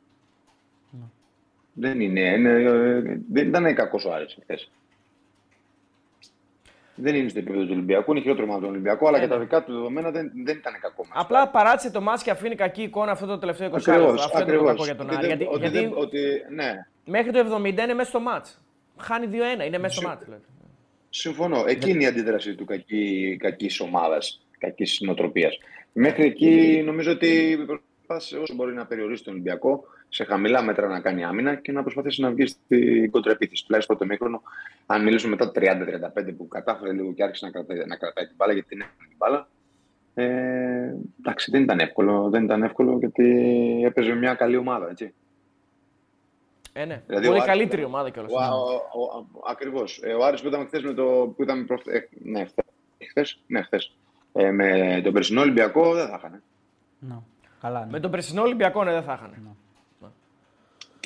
Δεν 1.72 2.00
είναι, 2.00 2.20
είναι, 2.20 2.50
ε, 2.50 3.20
δεν 3.32 3.48
ήταν 3.48 3.74
κακός 3.74 4.04
ο 4.04 4.12
Άρης 4.12 4.36
χθες. 4.42 4.70
Δεν 6.96 7.14
είναι 7.14 7.28
στο 7.28 7.38
επίπεδο 7.38 7.62
του 7.64 7.68
Ολυμπιακού, 7.72 8.10
είναι 8.12 8.20
χειρότερο 8.20 8.46
από 8.52 8.60
τον 8.60 8.70
Ολυμπιακό, 8.70 9.08
αλλά 9.08 9.16
Ναι, 9.18 9.24
και 9.24 9.30
τα 9.30 9.36
ναι. 9.36 9.42
δικά 9.44 9.64
του 9.64 9.72
δεδομένα 9.72 10.10
δεν, 10.10 10.30
δεν 10.44 10.56
ήταν 10.56 10.72
κακό 10.80 11.04
μας. 11.08 11.24
Απλά 11.24 11.48
παράτησε 11.48 11.90
το 11.90 12.00
μάτς 12.00 12.22
και 12.22 12.30
αφήνει 12.30 12.54
κακή 12.54 12.82
εικόνα 12.82 13.10
αυτό 13.10 13.26
το 13.26 13.38
τελευταίο 13.38 13.68
20 13.68 13.72
λεπτό. 13.72 13.90
Ακριβώς, 13.92 14.24
Αυτό 14.24 14.38
είναι 14.38 14.46
το 14.46 14.52
ακριβώς. 14.52 14.70
κακό 14.70 14.84
για 14.84 14.96
τον 14.96 15.06
Ότι 15.06 15.16
Άρη. 15.16 15.26
δεν- 15.26 15.36
Γιατί, 15.36 15.54
ότι 15.54 15.60
γιατί 15.68 15.78
δεν- 15.88 15.92
ότι, 15.96 16.18
ναι, 16.54 16.72
μέχρι 17.04 17.30
το 17.32 17.38
70 17.38 17.82
είναι 17.82 17.94
μέσα 17.94 18.08
στο 18.08 18.20
μάτς. 18.20 18.60
Χάνει 18.98 19.26
2-1, 19.26 19.64
είναι 19.66 19.78
μέσα 19.78 19.92
στο 19.92 20.00
Συ- 20.00 20.08
μάτς. 20.08 20.24
δηλαδή. 20.24 20.42
Συμφωνώ. 21.10 21.64
Εκεί 21.66 21.90
είναι 21.90 22.02
η 22.02 22.06
αντίδραση 22.06 22.54
του 22.54 22.64
κακή, 22.64 23.36
κακής 23.40 23.80
ομάδας, 23.80 24.46
κακής 24.58 24.98
νοοτροπίας. 25.00 25.58
Μέχρι 25.92 26.24
εκεί 26.24 26.82
νομίζω 26.86 27.10
ότι 27.12 27.58
προσπάθησε 27.66 28.38
όσο 28.38 28.54
μπορεί 28.54 28.74
να 28.74 28.86
περιορίσει 28.86 29.24
τον 29.24 29.32
Ολυμπιακό 29.32 29.84
σε 30.08 30.24
χαμηλά 30.24 30.62
μέτρα 30.62 30.86
να 30.88 31.00
κάνει 31.00 31.24
άμυνα 31.24 31.54
και 31.54 31.72
να 31.72 31.82
προσπαθήσει 31.82 32.20
να 32.20 32.30
βγει 32.30 32.46
στην 32.46 33.10
κοντραεπίθεση. 33.10 33.64
Τουλάχιστον 33.64 33.96
πρώτο 33.96 34.12
μήχρονο, 34.12 34.42
αν 34.86 35.02
μιλήσουμε 35.02 35.30
μετά 35.30 35.50
το 35.52 35.60
30-35 36.26 36.34
που 36.36 36.48
κατάφερε 36.48 36.92
λίγο 36.92 37.12
και 37.12 37.22
άρχισε 37.22 37.44
να 37.44 37.50
κρατάει, 37.50 37.86
να 37.86 37.96
κρατάει 37.96 38.26
την 38.26 38.34
μπάλα, 38.36 38.52
γιατί 38.52 38.68
την 38.68 38.80
έκανε 38.80 38.96
την 39.08 39.16
μπάλα. 39.16 39.48
Ε, 40.14 40.94
εντάξει, 41.18 41.50
δεν 41.50 41.62
ήταν 41.62 41.78
εύκολο. 41.78 42.28
Δεν 42.30 42.44
ήταν 42.44 42.62
εύκολο 42.62 42.96
γιατί 42.98 43.24
έπαιζε 43.84 44.14
μια 44.14 44.34
καλή 44.34 44.56
ομάδα. 44.56 44.90
Έτσι. 44.90 45.14
Ε, 46.72 46.84
ναι. 46.84 47.02
Δηλαδή, 47.06 47.26
Πολύ 47.26 47.38
ο 47.38 47.42
Άρης- 47.42 47.54
καλύτερη 47.54 47.84
ομάδα 47.84 48.10
κιόλας. 48.10 48.32
Ο, 48.32 48.36
ο, 48.36 49.00
ο, 49.00 49.26
ο, 49.32 49.40
ακριβώς. 49.50 50.00
Ε, 50.02 50.12
ο 50.12 50.24
Άρης 50.24 50.40
που 50.42 50.48
ήταν 50.48 50.66
χθες 50.66 50.82
με 50.82 50.92
το... 50.94 51.32
Που 51.36 51.42
ήταν 51.42 51.66
προχ... 51.66 51.80
ε, 51.86 52.08
ναι, 52.22 52.44
χθες. 52.44 52.64
χθες, 53.08 53.40
ναι, 53.46 53.62
χθες. 53.62 53.96
Ε, 54.32 54.50
με 54.50 55.00
τον 55.04 55.12
περσινό 55.12 55.40
Ολυμπιακό 55.40 55.94
δεν 55.94 56.08
θα 56.08 56.14
είχαν. 56.18 56.42
Ναι. 56.98 57.16
Καλά. 57.60 57.80
Ναι. 57.84 57.90
Με 57.90 58.00
τον 58.00 58.10
περσινό 58.10 58.42
Ολυμπιακό 58.42 58.84
ναι, 58.84 58.92
δεν 58.92 59.02
θα 59.02 59.12
είχαν. 59.12 59.56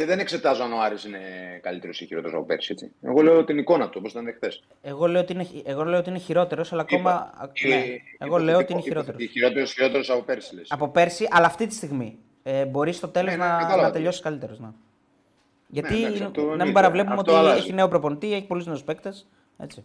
Και 0.01 0.07
δεν 0.07 0.19
εξετάζω 0.19 0.63
αν 0.63 0.73
ο 0.73 0.81
Άρης 0.81 1.05
είναι 1.05 1.19
καλύτερος 1.63 2.01
ή 2.01 2.07
χειρότερος 2.07 2.37
από 2.37 2.45
πέρσι. 2.47 2.73
Έτσι. 2.73 2.93
Εγώ 3.03 3.23
λέω 3.23 3.45
την 3.45 3.59
εικόνα 3.59 3.85
του, 3.89 3.97
όπως 3.99 4.13
ήταν 4.13 4.33
χθες. 4.37 4.63
Εγώ 4.83 5.07
λέω 5.07 5.21
ότι 5.21 5.33
είναι, 5.33 5.47
εγώ 5.65 5.85
λέω 5.85 5.99
ότι 5.99 6.11
είναι 6.11 6.19
χειρότερος, 6.19 6.73
αλλά 6.73 6.83
ακόμα. 6.83 7.33
Είπα- 7.61 7.69
ναι, 7.69 7.75
ε, 7.75 8.01
εγώ 8.19 8.39
λέω 8.39 8.59
ότι 8.59 8.73
είναι 8.73 8.81
υποθετικό- 8.81 8.83
χειρότερος. 8.83 9.31
Χειρότερος, 9.31 9.73
χειρότερος 9.73 10.11
από 10.11 10.23
πέρσι, 10.23 10.55
λες. 10.55 10.67
Από 10.71 10.89
πέρσι, 10.89 11.27
αλλά 11.31 11.47
αυτή 11.47 11.67
τη 11.67 11.75
στιγμή. 11.75 12.19
Ε, 12.43 12.65
μπορείς 12.65 12.97
στο 12.97 13.09
τέλος 13.09 13.31
Ναι, 13.37 13.37
ναι, 13.45 13.51
να, 13.51 13.57
κατάλαβα. 13.59 13.83
να 13.83 13.91
τελειώσεις 13.91 14.21
καλύτερος. 14.21 14.59
Ναι. 14.59 14.69
Γιατί 15.69 15.97
εντάξει, 16.05 16.23
αυτό 16.23 16.41
να 16.41 16.41
εννοείται. 16.43 16.65
μην 16.65 16.73
παραβλέπουμε 16.73 17.15
Αυτό 17.19 17.31
ότι 17.33 17.41
αλλάζει. 17.41 17.59
έχει 17.61 17.73
νέο 17.73 17.89
προπονητή, 17.89 18.33
έχει 18.35 18.47
πολλούς 18.47 18.67
νέους 18.67 18.83
παίκτες. 18.83 19.27
Έτσι. 19.59 19.85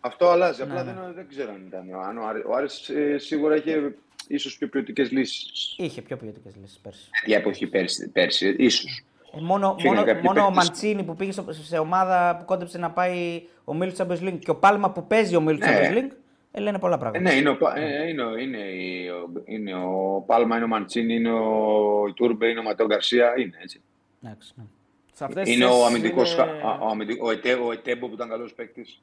Αυτό 0.00 0.28
αλλάζει. 0.28 0.64
Ναι, 0.64 0.70
Απλά 0.70 0.84
δεν, 0.84 0.96
δεν 1.14 1.28
ξέρω 1.28 1.50
αν 1.50 1.64
ήταν. 1.66 2.00
Αν 2.08 2.18
ο, 2.18 2.26
Άρη, 2.26 2.40
ο 2.46 2.54
Άρης 2.54 2.88
ε, 2.88 3.18
σίγουρα 3.18 3.56
είχε 3.56 3.94
ίσως 4.28 4.58
πιο 4.58 4.68
ποιοτικές 4.68 5.10
λύσεις. 5.10 5.74
Είχε 5.78 6.02
πιο 6.02 6.16
ποιοτικές 6.16 6.52
λύσεις 6.60 6.78
πέρσι. 6.78 7.08
Για 7.26 7.36
εποχή 7.36 7.66
πέρσι, 7.66 8.08
πέρσι 8.08 8.54
ίσως. 8.58 9.04
Ε, 9.36 9.40
μόνο 9.40 9.74
Φύγανε 9.78 9.94
μόνο, 9.96 10.06
κάποιοι 10.06 10.22
μόνο 10.24 10.40
ο 10.40 10.46
παίκτες. 10.48 10.64
Μαντσίνη 10.68 11.02
που 11.02 11.16
πήγε 11.16 11.32
στο- 11.32 11.52
σε 11.52 11.78
ομάδα 11.78 12.36
που 12.38 12.44
κόντεψε 12.44 12.78
να 12.78 12.90
πάει 12.90 13.42
ο 13.64 13.74
Μίλου 13.74 13.92
Champions 13.96 14.20
League 14.22 14.38
και 14.38 14.50
ο 14.50 14.56
Πάλμα 14.56 14.90
που 14.90 15.06
παίζει 15.06 15.36
ο 15.36 15.40
Μίλου 15.40 15.58
Ναι. 15.58 15.66
Champions 15.66 15.92
League, 15.98 16.10
ε, 16.50 16.60
λένε 16.60 16.78
πολλά 16.78 16.94
Ε, 16.94 16.98
πράγματα. 16.98 17.30
ναι, 17.30 17.36
είναι 17.38 17.48
ο, 17.48 17.56
Πα- 17.56 17.76
ε, 17.78 18.08
είναι, 18.08 18.22
ο- 18.22 18.36
είναι, 18.36 18.58
η- 18.58 19.08
ο, 19.08 19.30
είναι 19.44 19.74
ο 19.74 20.22
Πάλμα, 20.26 20.54
είναι 20.56 20.64
ο 20.64 20.68
Μαντσίνη, 20.68 21.14
είναι 21.14 21.30
ο 21.32 22.06
Ιτούρμπε, 22.08 22.46
είναι 22.48 22.58
ο 22.58 22.62
Ματέο 22.62 22.86
Γκαρσία. 22.86 23.34
Είναι 23.38 23.58
έτσι. 23.62 23.80
Εντάξει, 24.24 24.52
ναι. 24.56 24.64
Σε 25.12 25.24
αυτές 25.24 25.44
τις 25.44 25.54
Είναι 25.54 25.64
ο 25.64 25.68
θέσεις 25.68 25.86
αμυντικός. 25.86 26.34
είναι- 26.34 26.42
Ο, 26.80 26.86
αμυντικ- 26.90 27.22
ο, 27.22 27.30
Ετέ, 27.30 27.52
ο 27.52 27.72
Ετέμπο 27.72 28.08
που 28.08 28.14
ήταν 28.14 28.28
καλός 28.28 28.54
παίκτης. 28.54 29.02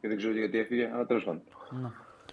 Και 0.00 0.08
δεν 0.08 0.16
ξέρω 0.16 0.32
γιατί 0.32 0.58
έφυγε, 0.58 0.90
αλλά 0.94 1.06
τέλος 1.06 1.24
πάντων. 1.24 1.42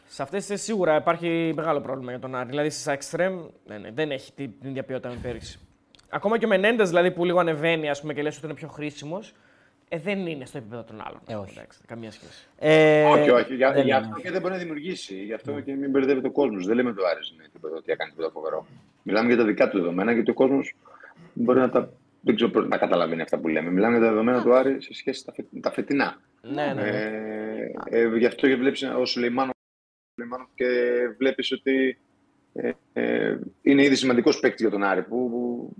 Σε 0.09 0.21
αυτές 0.21 0.45
τι 0.45 0.55
σίγουρα 0.57 0.95
υπάρχει 0.95 1.51
μεγάλο 1.55 1.81
πρόβλημα 1.81 2.11
για 2.11 2.19
τον 2.19 2.35
Άρη. 2.35 2.49
Δηλαδή 2.49 2.69
στα 2.69 2.97
extreme 2.97 3.39
ναι, 3.65 3.77
ναι, 3.77 3.91
δεν 3.93 4.11
έχει 4.11 4.31
την 4.33 4.51
την 4.59 4.69
ίδια 4.69 4.83
ποιότητα 4.83 5.09
με 5.09 5.15
πέρυσι. 5.21 5.59
Ακόμα 6.09 6.37
και 6.37 6.45
ο 6.45 6.47
Μενέντες 6.47 6.87
δηλαδή, 6.87 7.11
που 7.11 7.25
λίγο 7.25 7.39
ανεβαίνει 7.39 7.89
ας 7.89 8.01
πούμε, 8.01 8.13
και 8.13 8.21
λες 8.21 8.37
ότι 8.37 8.45
είναι 8.45 8.55
πιο 8.55 8.67
χρήσιμος, 8.67 9.33
ε, 9.89 9.99
δεν 9.99 10.25
είναι 10.27 10.45
στο 10.45 10.57
επίπεδο 10.57 10.83
των 10.83 11.01
άλλων. 11.07 11.19
Ε, 11.27 11.35
όχι. 11.35 11.53
Εντάξει, 11.57 11.79
καμία 11.87 12.11
σχέση. 12.11 12.47
Ε, 12.57 13.03
όχι, 13.03 13.29
όχι. 13.29 13.55
Για, 13.55 13.71
δεν 13.71 13.81
γι' 13.83 13.87
είναι. 13.87 13.97
αυτό 13.97 14.21
και 14.21 14.31
δεν 14.31 14.41
μπορεί 14.41 14.53
να 14.53 14.59
δημιουργήσει. 14.59 15.15
Γι' 15.23 15.33
αυτό 15.33 15.59
και 15.59 15.73
μην 15.73 15.89
μπερδεύεται 15.89 16.27
ο 16.27 16.31
κόσμος. 16.31 16.65
Δεν 16.65 16.75
λέμε 16.75 16.93
το 16.93 17.05
Άρης 17.05 17.29
είναι 17.29 17.47
τίποτα 17.53 17.75
ότι 17.75 17.91
έκανε 17.91 18.11
τίποτα 18.11 18.31
φοβερό. 18.31 18.65
Μιλάμε 19.03 19.27
για 19.27 19.37
τα 19.37 19.43
δικά 19.43 19.69
του 19.69 19.77
δεδομένα 19.77 20.11
γιατί 20.11 20.31
ο 20.31 20.33
κόσμος 20.33 20.73
μπορεί 21.33 21.59
να 21.59 21.69
τα. 21.69 21.89
Δεν 22.21 22.35
ξέρω 22.35 22.51
πώς 22.51 22.67
να 22.67 22.77
καταλαβαίνει 22.77 23.21
αυτά 23.21 23.37
που 23.37 23.47
λέμε. 23.47 23.71
Μιλάμε 23.71 23.97
για 23.97 24.05
τα 24.05 24.11
δεδομένα 24.11 24.43
του 24.43 24.53
Άρη 24.55 24.81
σε 24.81 24.93
σχέση 24.93 25.23
με 25.25 25.31
τα, 25.31 25.43
φε- 25.43 25.61
τα 25.63 25.71
φετινά. 25.71 26.21
Ναι, 26.41 26.65
ναι. 26.65 26.73
ναι. 26.73 26.87
Ε, 27.89 28.01
ε, 28.01 28.17
γι' 28.17 28.25
αυτό 28.25 28.47
και 28.47 28.55
βλέπεις 28.55 28.83
ο 28.83 29.05
Σουλεϊμάνο 29.05 29.51
και 30.55 30.65
βλέπεις 31.17 31.51
ότι 31.51 31.97
ε, 32.53 32.71
ε, 32.93 33.37
είναι 33.61 33.83
ήδη 33.83 33.95
σημαντικός 33.95 34.39
παίκτης 34.39 34.61
για 34.61 34.69
τον 34.69 34.83
Άρη 34.83 35.01
που, 35.01 35.29
που 35.29 35.73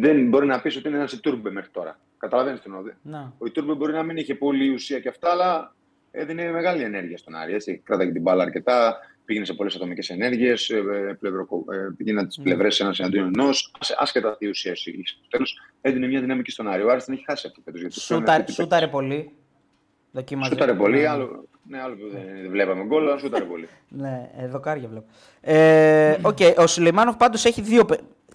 δεν 0.00 0.28
μπορεί 0.28 0.46
να 0.46 0.60
πεις 0.60 0.76
ότι 0.76 0.88
είναι 0.88 0.96
ένας 0.96 1.12
Ιτούρμπε 1.12 1.50
μέχρι 1.50 1.70
τώρα. 1.70 1.98
Καταλαβαίνεις 2.18 2.60
την 2.60 2.74
οδή. 2.74 2.92
Να. 3.02 3.32
Ο 3.38 3.46
Ιτούρμπε 3.46 3.74
μπορεί 3.74 3.92
να 3.92 4.02
μην 4.02 4.16
είχε 4.16 4.34
πολύ 4.34 4.68
ουσία 4.68 5.00
και 5.00 5.08
αυτά, 5.08 5.30
αλλά 5.30 5.74
έδινε 6.10 6.50
μεγάλη 6.50 6.82
ενέργεια 6.82 7.18
στον 7.18 7.34
Άρη. 7.34 7.54
Έτσι. 7.54 7.80
Κράταγε 7.84 8.12
την 8.12 8.22
μπάλα 8.22 8.42
αρκετά, 8.42 8.96
πήγαινε 9.24 9.44
σε 9.44 9.52
πολλές 9.54 9.74
ατομικές 9.74 10.10
ενέργειες, 10.10 10.72
πήγαινε 11.96 12.26
τις 12.26 12.40
πλευρέ 12.42 12.68
ένας 12.78 12.98
εναντίον 12.98 13.26
ενός. 13.34 13.74
Άσχετα 13.98 14.36
τι 14.36 14.48
ουσία 14.48 14.72
είχε 14.72 15.02
στο 15.04 15.28
τέλος, 15.30 15.60
έδινε 15.80 16.06
μια 16.06 16.20
δυναμική 16.20 16.50
στον 16.50 16.68
Άρη. 16.68 16.82
Ο 16.82 16.90
Άρης 16.90 17.04
την 17.04 17.14
έχει 17.14 17.24
χάσει 17.24 17.46
αυτή 17.46 17.60
φέτος, 17.64 17.80
γιατί 17.80 17.94
πλέον 18.06 18.20
Σούταρε, 18.20 18.40
αυτή 18.40 18.52
σούταρε 18.52 18.86
πολύ. 18.88 19.30
Δοκίμαζε. 20.12 20.50
Σούταρε 20.50 20.74
πολύ, 20.74 20.98
Ναι. 21.00 21.06
άλλο, 21.08 21.44
ναι, 21.68 21.80
άλλο 21.80 21.94
που 21.94 22.08
δεν 22.12 22.50
βλέπαμε 22.50 22.84
γκολ, 22.84 23.02
αλλά 23.08 23.18
σούταρε 23.18 23.44
πολύ. 23.44 23.68
Ναι, 23.88 24.30
ε, 24.38 24.46
δοκάρια 24.46 24.88
βλέπω. 24.88 25.06
Ε, 25.40 26.16
οκ, 26.22 26.38
ο 26.58 26.66
Σουλεϊμάνοφ 26.66 27.16
πάντως 27.16 27.44
έχει 27.44 27.60
δύο. 27.60 27.86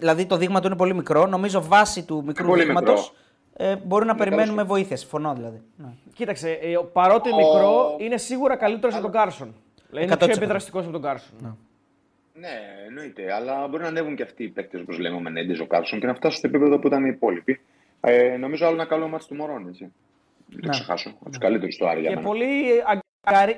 Παι- 0.02 0.08
Δηλαδή 0.08 0.26
το 0.26 0.36
δείγμα 0.36 0.60
του 0.60 0.66
είναι 0.66 0.76
πολύ 0.76 0.94
μικρό. 0.94 1.26
Νομίζω 1.26 1.62
βάση 1.62 2.04
του 2.04 2.22
μικρού 2.26 2.46
Πολύ 2.46 2.64
δείγματος 2.64 3.12
μικρό. 3.50 3.66
ε, 3.70 3.76
μπορεί 3.76 4.04
να 4.04 4.10
Είναι 4.10 4.18
περιμένουμε 4.18 4.56
καλός. 4.56 4.68
βοήθεια. 4.72 4.96
Συμφωνώ 4.96 5.34
δηλαδή. 5.34 5.60
Ναι. 5.76 5.86
Κοίταξε, 6.14 6.50
ε, 6.50 6.74
παρότι 6.92 7.30
Ο- 7.32 7.36
μικρό, 7.36 7.96
είναι 7.98 8.16
σίγουρα 8.16 8.56
καλύτερος 8.56 8.94
από 8.94 9.02
τον 9.02 9.12
Κάρσον. 9.12 9.54
Δηλαδή 9.90 10.06
είναι 10.06 10.16
πιο 10.16 10.26
100%. 10.26 10.36
επιδραστικός 10.36 10.82
από 10.82 10.92
τον 10.92 11.02
Κάρσον. 11.02 11.58
Ναι, 12.34 12.48
εννοείται. 12.88 13.32
Αλλά 13.34 13.66
μπορεί 13.68 13.82
να 13.82 13.88
ανέβουν 13.88 14.16
και 14.16 14.22
αυτοί 14.22 14.42
οι 14.44 14.48
παίκτες, 14.48 14.80
όπως 14.80 14.98
λέμε, 14.98 15.16
ο 15.16 15.20
Μενέντεζ, 15.20 15.60
ο 15.60 15.66
Κάρσον 15.66 16.00
και 16.00 16.06
να 16.06 16.14
φτάσουν 16.14 16.38
στο 16.38 16.46
επίπεδο 16.46 16.78
που 16.78 16.86
ήταν 16.86 17.04
οι 17.04 17.08
υπόλοιποι. 17.12 17.60
Ε, 18.00 18.36
νομίζω 18.36 18.66
άλλο 18.66 18.74
ένα 18.74 18.84
καλό 18.84 19.08
μάτι 19.08 19.26
του 19.26 19.34
Μωρόν, 19.34 19.68
έτσι. 19.68 19.92
Δεν 20.46 20.60
το 20.60 20.66
Ναι. 20.66 20.72
ξεχάσω. 20.72 21.08
Από 21.20 21.28
τους 21.28 21.38
καλύτερους 21.38 21.76
του 21.76 21.88
Άρη 21.88 22.00
για 22.00 22.08
Και 22.08 22.14
μένα. 22.14 22.26
πολύ 22.28 22.70
αγκαρί- 22.80 23.00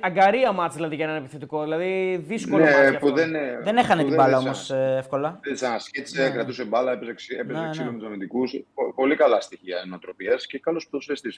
αγκαρία 0.01 0.53
μάτς 0.53 0.75
δηλαδή 0.75 0.95
για 0.95 1.05
έναν 1.05 1.17
επιθετικό. 1.17 1.63
Δηλαδή 1.63 2.17
δύσκολο 2.27 2.65
μάτς 2.65 2.77
Ναι, 2.77 2.83
για 2.89 2.99
που 2.99 3.07
αυτόν. 3.09 3.15
δεν, 3.15 3.35
ε, 3.35 3.61
Δεν 3.63 3.77
έχανε 3.77 4.03
που 4.03 4.09
την 4.09 4.17
δεν 4.17 4.25
μπάλα 4.27 4.37
έδειξαν. 4.47 4.77
όμως 4.79 4.97
εύκολα. 4.99 5.39
Δεν 5.43 5.55
ξανασκέτσε, 5.55 6.23
Ναι. 6.23 6.31
κρατούσε 6.31 6.65
μπάλα, 6.65 6.93
έπαιζε, 6.93 7.15
ξύ- 7.15 7.39
έπαιζε 7.41 7.61
Ναι, 7.61 7.71
ξύλο 7.71 7.85
ναι. 7.87 7.91
με 7.93 7.99
τους 7.99 8.07
αμυντικούς. 8.07 8.55
Πολύ 8.95 9.17
καλά 9.17 9.41
στοιχεία 9.41 9.77
νοοτροπία 9.87 10.35
και 10.49 10.59
καλός 10.59 10.87
ποδοσφαιριστή. 10.89 11.35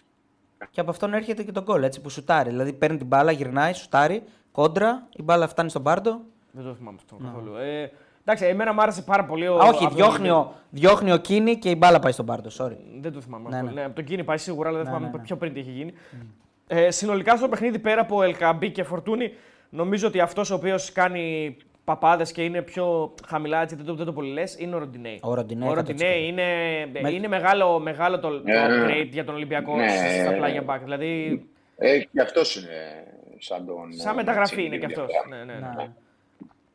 Και 0.71 0.81
από 0.81 0.91
αυτόν 0.91 1.15
έρχεται 1.15 1.43
και 1.43 1.53
το 1.53 1.63
γκολ 1.63 1.83
έτσι 1.83 2.01
που 2.01 2.09
σουτάρει. 2.11 2.51
Δηλαδή 2.51 2.73
παίρνει 2.73 2.97
την 2.97 3.07
μπάλα, 3.07 3.33
γυρνάει, 3.33 3.73
σουτάρει, 3.73 4.23
κόντρα, 4.53 5.07
η 5.17 5.23
μπάλα 5.23 5.49
φτάνει 5.49 5.71
στον 5.71 5.83
πάρτο. 5.83 6.21
Δεν 6.51 6.65
το 6.65 6.75
θυμάμαι 6.75 6.97
αυτό 7.01 7.17
καθόλου. 7.25 7.57
Ε, 7.57 7.91
εντάξει, 8.25 8.45
εμένα 8.45 8.73
μου 8.75 8.83
άρεσε 8.83 9.03
πάρα 9.03 9.25
πολύ 9.25 9.49
ο. 9.49 9.55
Α, 9.55 9.57
όχι, 9.57 9.69
από 9.69 9.79
τον 9.85 9.95
διώχνει 9.95 10.29
Ολυμπιακό. 10.31 10.55
ο, 10.55 10.55
διώχνει 10.71 11.13
ο 11.13 11.17
Κίνη 11.17 11.57
και 11.59 11.71
η 11.71 11.75
μπάλα 11.79 11.99
πάει 11.99 12.13
στον 12.13 12.27
πάρτο. 12.27 12.51
Sorry. 12.59 12.77
Δεν 13.01 13.13
το 13.13 13.21
θυμάμαι. 13.21 13.49
Ναι, 13.49 13.57
αυτό. 13.57 13.67
ναι. 13.69 13.73
Ναι, 13.75 13.85
από 13.85 13.95
τον 13.95 14.05
Κίνη 14.05 14.25
πάει 14.25 14.39
σίγουρα, 14.39 14.69
αλλά 14.69 14.79
δεν 14.79 14.87
Ναι, 14.87 14.93
θυμάμαι 14.97 15.13
ναι, 15.13 15.19
ναι. 15.19 15.25
πιο 15.27 15.37
πριν 15.37 15.53
τι 15.53 15.61
έχει 15.61 15.71
γίνει. 15.71 15.93
Ε, 16.69 16.91
συνολικά 16.91 17.37
στο 17.37 17.49
παιχνίδι 17.49 17.79
πέρα 17.79 18.01
από 18.01 18.23
Ελκαμπή 18.23 18.71
και 18.71 18.83
Φορτούνη, 18.83 19.33
νομίζω 19.71 20.07
ότι 20.07 20.21
αυτός 20.21 20.51
ο 20.51 20.55
οποίος 20.55 20.93
κάνει 20.93 21.57
παπάδες 21.85 22.33
και 22.33 22.45
είναι 22.45 22.63
πιο 22.63 23.15
χαμηλά, 23.27 23.63
έτσι, 23.63 23.77
δεν 23.77 23.85
το, 23.85 23.95
δεν 23.95 24.07
το 24.07 24.13
πολύ 24.13 24.33
λες, 24.33 24.57
είναι 24.59 24.75
ο 24.75 24.79
Ροντινέη. 24.79 25.21
Ο 25.23 25.35
Ροντινέη, 25.35 25.69
Ο 25.69 25.73
100%. 25.73 25.75
Ροντινέη 25.75 26.27
είναι, 26.27 26.45
Με- 27.03 27.11
είναι 27.11 27.29
μεγάλο, 27.29 27.79
μεγάλο 27.79 28.19
το, 28.21 28.29
το 28.41 28.43
Ε, 28.53 28.67
upgrade 28.67 29.09
για 29.11 29.25
τον 29.25 29.35
Ολυμπιακό 29.35 29.77
ναι. 29.77 29.89
στα 30.23 30.33
πλάγια 30.33 30.65
back. 30.67 30.79
Δηλαδή, 30.83 31.43
Ε, 31.79 31.99
και 31.99 32.21
αυτός 32.21 32.57
είναι 32.57 33.05
σαν 33.39 33.67
τον. 33.67 33.93
σαν 33.93 34.13
ε, 34.13 34.17
μεταγραφή 34.17 34.55
Μαντσίνη, 34.55 34.67
είναι 34.67 34.77
και 34.77 34.87
αυτός. 34.87 35.07
διαφορά. 35.07 35.37
Ναι, 35.45 35.53
ναι, 35.53 35.59
ναι. 35.77 35.91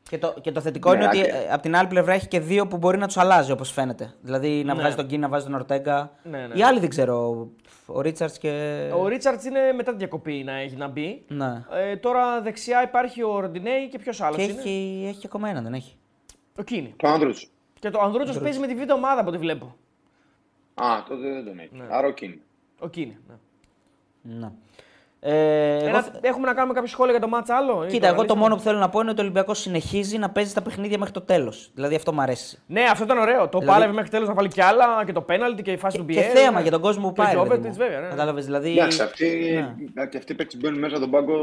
Ναι. 0.09 0.17
Και 0.17 0.17
το, 0.17 0.33
και 0.41 0.51
το 0.51 0.61
θετικό 0.61 0.89
Ναι, 0.91 0.95
είναι 0.97 1.05
ότι 1.07 1.19
άκρη. 1.19 1.31
ε, 1.31 1.51
από 1.53 1.61
την 1.61 1.75
άλλη 1.75 1.87
πλευρά 1.87 2.13
έχει 2.13 2.27
και 2.27 2.39
δύο 2.39 2.67
που 2.67 2.77
μπορεί 2.77 2.97
να 2.97 3.07
τους 3.07 3.17
αλλάζει 3.17 3.51
όπως 3.51 3.71
φαίνεται. 3.71 4.13
Δηλαδή 4.21 4.63
να 4.63 4.73
Ναι. 4.73 4.79
βγάζει 4.79 4.95
τον 4.95 5.07
Κίνη, 5.07 5.21
να 5.21 5.27
βάζει 5.29 5.45
τον 5.45 5.53
Ορτέγκα. 5.53 6.11
Ναι, 6.23 6.47
ναι. 6.47 6.55
Οι 6.55 6.63
άλλοι 6.63 6.79
δεν 6.79 6.89
ξέρω. 6.89 7.47
Ο 7.85 8.01
Ρίτσαρτς 8.01 8.37
και. 8.37 8.79
Ο 8.95 9.07
Ρίτσαρτς 9.07 9.45
είναι 9.45 9.59
μετά 9.75 9.91
τη 9.91 9.97
διακοπή 9.97 10.43
να 10.43 10.53
έχει 10.53 10.75
να 10.75 10.87
μπει. 10.87 11.23
Ναι. 11.27 11.63
Ε, 11.71 11.95
τώρα 11.97 12.41
δεξιά 12.41 12.83
υπάρχει 12.83 13.23
ο 13.23 13.39
Ροντινέη 13.39 13.87
και 13.89 13.99
ποιος 13.99 14.21
άλλος 14.21 14.35
Και 14.37 14.43
είναι; 14.43 14.51
έχει, 14.59 15.05
έχει 15.07 15.19
και 15.19 15.27
ακόμα 15.27 15.49
έναν, 15.49 15.63
δεν 15.63 15.73
έχει. 15.73 15.95
Ο 16.59 16.63
Κίνη. 16.63 16.93
Το 16.97 17.07
άνδρο 17.07 17.31
του. 17.31 17.39
Και 17.79 17.89
το 17.89 17.99
Ανδρούτσο 18.01 18.39
παίζει 18.39 18.59
με 18.59 18.67
τη 18.67 18.75
β' 18.75 18.91
ομάδα 18.91 19.19
από 19.21 19.29
ό,τι 19.29 19.37
βλέπω. 19.37 19.75
Α, 20.73 20.85
τότε 21.07 21.31
δεν 21.33 21.45
τον 21.45 21.59
έχει. 21.59 21.69
Ναι. 21.71 21.85
Άρα 21.89 22.07
ο 22.07 22.11
Κιν. 22.11 22.39
Ο 22.79 22.87
Κίνη. 22.87 23.17
Ναι. 23.27 23.35
Ναι. 24.39 24.51
Ε, 25.23 25.77
εγώ 25.77 25.87
Ένα- 25.87 26.01
θε- 26.01 26.25
Έχουμε 26.25 26.45
να 26.47 26.53
κάνουμε 26.53 26.73
κάποιο 26.73 26.89
σχόλιο 26.89 27.11
για 27.11 27.21
το 27.21 27.27
μάτσα 27.27 27.55
άλλο. 27.55 27.83
ή 27.85 27.87
Κοίτα, 27.87 28.07
εγώ 28.07 28.15
το 28.15 28.21
αναλύσαμε; 28.21 28.39
μόνο 28.41 28.55
που 28.55 28.61
θέλω 28.61 28.77
να 28.79 28.89
πω 28.89 28.99
είναι 28.99 29.09
ότι 29.09 29.19
ο 29.19 29.23
Ολυμπιακός 29.23 29.59
συνεχίζει 29.59 30.17
να 30.17 30.29
παίζει 30.29 30.53
τα 30.53 30.61
παιχνίδια 30.61 30.97
μέχρι 30.97 31.13
το 31.13 31.21
τέλος. 31.21 31.71
Δηλαδή 31.73 31.95
αυτό 31.95 32.13
μου 32.13 32.21
αρέσει. 32.21 32.59
Ναι, 32.67 32.81
αυτό 32.91 33.03
ήταν 33.03 33.17
ωραίο. 33.17 33.47
Το 33.49 33.59
Δηλαδή- 33.59 33.67
πάλευε 33.79 33.93
μέχρι 33.93 34.09
τέλος 34.09 34.27
να 34.27 34.33
βάλει 34.33 34.47
κι 34.47 34.61
άλλα 34.61 34.85
και 35.05 35.11
το 35.11 35.21
πέναλτι 35.21 35.61
και 35.61 35.71
η 35.71 35.77
φάση 35.77 35.97
Και, 35.97 36.03
του 36.03 36.07
και 36.09 36.19
Μπιέλ. 36.19 36.31
θέαμα 36.35 36.61
για 36.61 36.71
τον 36.71 36.81
κόσμο 36.81 37.07
που 37.07 37.13
Και 37.13 37.21
ο 37.21 37.23
πάει. 37.23 37.33
ρε 37.33 37.39
παιδί 37.49 37.61
Jovetic, 37.67 37.67
μου. 37.71 37.73
βέβαια. 37.77 37.99
Ναι. 37.99 38.07
Κατάλαβες, 38.07 38.45
δηλαδή. 38.45 38.71
Εντάξει, 38.71 39.01
αυτοί, 39.01 39.27
Ναι. 39.93 40.05
και 40.05 40.17
αυτοί 40.17 40.31
οι 40.31 40.35
παίκτες 40.35 40.59
μπαίνουν 40.61 40.79
μέσα 40.79 40.95
στον 40.95 41.09
πάγκο. 41.09 41.33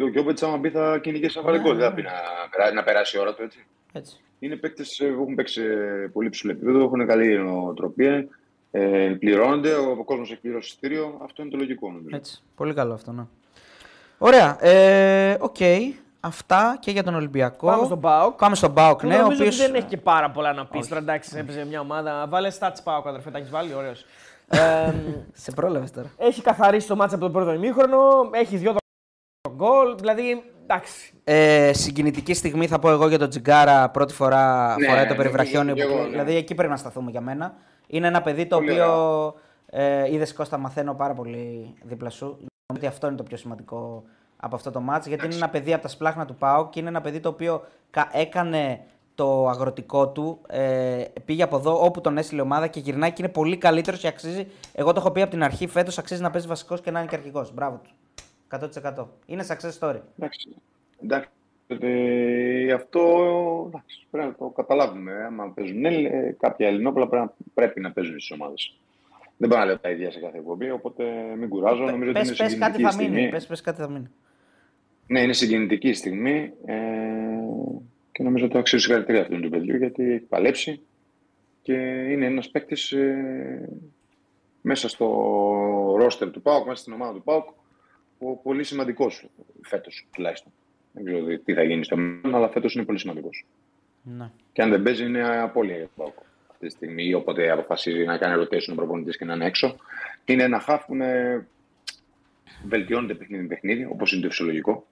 Ο 0.00 0.08
Γιώβετς, 0.08 0.42
άμα 0.42 0.56
μπει, 0.56 0.68
θα 0.70 0.98
κυνηγήσει 1.02 1.38
να 1.38 1.44
βάλει 1.44 1.58
γκολ. 1.58 1.76
Δεν 1.76 1.84
θα 1.88 1.92
πει 1.94 2.02
να, 2.02 2.10
περά- 2.50 2.72
να 2.74 2.82
περάσει 2.82 3.16
η 3.16 3.20
ώρα 3.20 3.34
του 3.34 3.42
έτσι. 3.42 3.66
Έτσι. 3.92 4.16
Είναι 4.38 4.56
παίκτες 4.56 4.96
που 5.16 5.22
έχουν 5.22 5.34
παίξει 5.34 5.60
σε 5.60 5.66
πολύ 6.12 6.28
ψηλό 6.28 6.52
επίπεδο, 6.52 6.82
έχουν 6.84 7.06
καλή 7.06 7.38
νοοτροπία, 7.38 8.26
ε, 8.74 9.16
πληρώνονται, 9.18 9.74
ο 9.74 10.04
κόσμος 10.04 10.30
έχει 10.30 10.40
πληρώσει 10.40 10.66
εισιτήριο. 10.68 11.20
Αυτό 11.24 11.42
είναι 11.42 11.50
το 11.50 11.56
λογικό 11.56 11.90
νομίζω. 11.90 12.16
Έτσι. 12.16 12.42
Πολύ 12.56 12.74
καλό 12.74 12.92
αυτό, 12.94 13.12
ναι. 13.12 13.22
Ωραία. 14.18 14.64
Ε, 14.66 15.36
Οκ. 15.40 15.56
Αυτά 16.24 16.76
και 16.80 16.90
για 16.90 17.02
τον 17.02 17.14
Ολυμπιακό. 17.14 17.66
Πάμε 17.66 17.84
στον 17.84 18.00
ΠΑΟΚ. 18.00 18.38
Πάμε 18.38 18.54
στον 18.54 18.74
ΠΑΟΚ, 18.74 19.00
Που 19.00 19.06
ναι. 19.06 19.14
Ο 19.14 19.18
νομίζω 19.20 19.38
οποίος... 19.42 19.58
ότι 19.60 19.66
δεν 19.66 19.74
έχει 19.74 19.86
και 19.86 19.96
πάρα 19.96 20.30
πολλά 20.30 20.52
να 20.52 20.66
πεις. 20.66 20.88
Τώρα 20.88 21.00
εντάξει, 21.00 21.38
έπαιζε 21.38 21.64
μια 21.64 21.80
ομάδα. 21.80 22.26
Βάλε 22.28 22.50
stats 22.58 22.76
πάω, 22.84 23.02
αδερφέ, 23.04 23.30
τα 23.30 23.38
έχεις 23.38 23.50
βάλει, 23.50 23.74
ωραίος. 23.74 24.04
ε, 24.48 24.92
Σε 25.32 25.50
πρόλαβες 25.52 25.90
τώρα. 25.90 26.10
έχει 26.16 26.42
καθαρίσει 26.42 26.86
το 26.88 26.96
ματς 26.96 27.14
από 27.14 27.24
τον 27.24 27.32
πρώτο 27.32 27.52
ημίχρονο. 27.52 27.98
Έχει 28.32 28.56
δύο 28.56 28.74
γκολ. 29.54 29.96
Δηλαδή, 29.98 30.42
εντάξει. 30.62 31.12
Ε, 31.24 31.70
συγκινητική 31.72 32.34
στιγμή 32.34 32.66
θα 32.66 32.78
πω 32.78 32.90
εγώ 32.90 33.08
για 33.08 33.18
τον 33.18 33.28
Τσιγγάρα. 33.28 33.88
Πρώτη 33.88 34.14
φορά 34.14 34.74
Ναι, 34.78 34.86
φοράει 34.88 35.04
το 35.06 35.10
ναι, 35.10 35.16
περιβραχιόνιο. 35.16 35.74
και 35.74 35.84
που- 35.84 35.92
εγώ, 35.92 36.02
ναι. 36.02 36.08
Δηλαδή 36.08 36.34
εκεί 36.36 36.54
πρέπει 36.54 36.70
να 36.70 36.76
σταθούμε 36.76 37.10
για 37.10 37.20
μένα. 37.20 37.54
Είναι 37.92 38.06
ένα 38.06 38.22
παιδί 38.22 38.46
το 38.46 38.56
Πολύ 38.56 38.70
οποίο. 38.70 39.34
Ε, 39.66 40.12
Είδες 40.12 40.34
Κώστα, 40.34 40.58
μαθαίνω 40.58 40.94
πάρα 40.94 41.14
πολύ 41.14 41.74
δίπλα 41.82 42.10
σου. 42.10 42.24
Νομίζω 42.26 42.46
ότι 42.76 42.86
αυτό 42.86 43.06
είναι 43.06 43.16
το 43.16 43.22
πιο 43.22 43.36
σημαντικό 43.36 44.02
από 44.36 44.56
αυτό 44.56 44.70
το 44.70 44.80
μάτς, 44.80 45.06
γιατί 45.06 45.24
είναι 45.24 45.34
ένα 45.34 45.48
παιδί 45.48 45.72
από 45.72 45.82
τα 45.82 45.88
σπλάχνα 45.88 46.24
του 46.26 46.34
ΠΑΟΚ 46.34 46.70
και 46.70 46.80
είναι 46.80 46.88
ένα 46.88 47.00
παιδί 47.00 47.20
το 47.20 47.28
οποίο 47.28 47.64
κα- 47.90 48.08
έκανε 48.12 48.80
το 49.14 49.48
αγροτικό 49.48 50.08
του, 50.08 50.38
ε, 50.48 51.04
πήγε 51.24 51.42
από 51.42 51.56
εδώ 51.56 51.84
όπου 51.84 52.00
τον 52.00 52.18
έστειλε 52.18 52.40
η 52.40 52.44
ομάδα 52.44 52.66
και 52.66 52.80
γυρνάει 52.80 53.12
και 53.12 53.22
είναι 53.22 53.32
πολύ 53.32 53.56
καλύτερος 53.56 54.00
και 54.00 54.06
αξίζει. 54.08 54.46
Εγώ 54.72 54.92
το 54.92 55.00
έχω 55.00 55.10
πει 55.10 55.22
από 55.22 55.30
την 55.30 55.42
αρχή, 55.42 55.66
φέτος 55.66 55.98
αξίζει 55.98 56.22
να 56.22 56.30
παίζει 56.30 56.46
βασικός 56.46 56.80
και 56.80 56.90
να 56.90 56.98
είναι 57.00 57.08
και 57.08 57.14
αρχικό. 57.16 57.46
Μπράβο 57.54 57.80
τους. 57.82 57.94
100%. 58.48 59.06
Είναι 59.26 59.44
success 59.48 59.78
story. 59.78 60.00
Εντάξει. 60.18 60.56
εντάξει. 61.04 61.28
Ε, 61.66 62.72
αυτό 62.72 63.00
εντάξει, 63.68 64.06
πρέπει 64.10 64.26
να 64.28 64.34
το 64.34 64.48
καταλάβουμε. 64.48 65.12
Άμα 65.24 65.52
παίζουν 65.54 65.84
Έλλη- 65.84 66.36
κάποια 66.38 66.66
Ελληνόπουλα 66.68 67.08
πρέπει 67.08 67.24
να, 67.24 67.34
πρέπει 67.54 67.80
να 67.80 67.92
παίζουν 67.92 68.20
στις 68.20 68.30
ομάδες. 68.30 68.76
Δεν 69.36 69.48
μπορώ 69.48 69.60
να 69.60 69.66
λέω 69.66 69.78
τα 69.78 69.90
ίδια 69.90 70.10
σε 70.10 70.20
κάθε 70.20 70.38
εκπομπή, 70.38 70.70
οπότε 70.70 71.04
μην 71.38 71.48
κουράζω. 71.48 71.84
Νομίζω 71.84 72.10
ότι 72.10 72.18
Πες, 72.18 72.28
είναι 72.28 72.36
πες 72.36 72.38
κάτι 72.38 72.52
συγκινητική 72.52 72.82
θα 72.82 72.90
στιγμή. 72.90 73.14
μείνει. 73.16 73.30
Πες, 73.30 73.46
πες 73.46 73.60
κάτι 73.60 73.80
θα 73.80 73.88
μείνει. 73.90 74.10
Ναι, 75.06 75.20
είναι 75.20 75.32
συγκινητική 75.32 75.88
η 75.88 75.94
στιγμή 75.94 76.52
ε, 76.64 76.74
και 78.12 78.22
νομίζω 78.22 78.44
ότι 78.44 78.58
αξίζει 78.58 78.82
συγχαρητήρια 78.82 79.20
αυτού 79.20 79.40
του 79.40 79.48
παιδιού 79.50 79.76
γιατί 79.76 80.10
έχει 80.10 80.24
παλέψει 80.24 80.80
και 81.62 81.72
είναι 82.10 82.26
ένας 82.26 82.48
παίκτης 82.50 82.92
ε, 82.92 83.68
μέσα 84.60 84.88
στο 84.88 85.06
ρόστερ 85.98 86.30
του 86.30 86.42
ΠΑΟΚ, 86.42 86.66
μέσα 86.66 86.80
στην 86.80 86.92
ομάδα 86.92 87.12
του 87.12 87.22
ΠΑΟΚ, 87.22 87.48
ο 88.18 88.36
πολύ 88.36 88.64
σημαντικός 88.64 89.26
φέτος 89.62 90.06
τουλάχιστον. 90.12 90.52
Δεν 90.92 91.04
ξέρω 91.04 91.38
τι 91.44 91.54
θα 91.54 91.62
γίνει 91.62 91.84
στο 91.84 91.96
μέλλον, 91.96 92.34
αλλά 92.34 92.48
φέτος 92.48 92.74
είναι 92.74 92.84
πολύ 92.84 92.98
σημαντικός. 92.98 93.46
Ναι. 94.02 94.30
Και 94.52 94.62
αν 94.62 94.70
δεν 94.70 94.82
παίζει 94.82 95.04
είναι 95.04 95.40
απώλεια 95.40 95.76
για 95.76 95.84
τον 95.84 95.94
ΠΑΟΚ 95.96 96.18
αυτή 96.50 96.66
τη 96.66 96.72
στιγμή 96.72 97.04
ή 97.04 97.14
όποτε 97.14 97.50
αποφασίζει 97.50 98.04
να 98.04 98.18
κάνει 98.18 98.42
rotation 98.42 98.72
ο 98.72 98.74
προπονητής 98.74 99.16
και 99.16 99.24
να 99.24 99.34
είναι 99.34 99.46
έξω. 99.46 99.76
Είναι 100.24 100.42
ένα 100.42 100.60
χαφ 100.60 100.84
που 100.84 100.94
είναι... 100.94 101.46
βελτιώνεται 102.66 103.14
παιχνίδι 103.14 103.42
με 103.42 103.48
παιχνίδι, 103.48 103.84
όπως 103.84 104.12
είναι 104.12 104.22
το 104.22 104.28
φυσιολογικό 104.28 104.86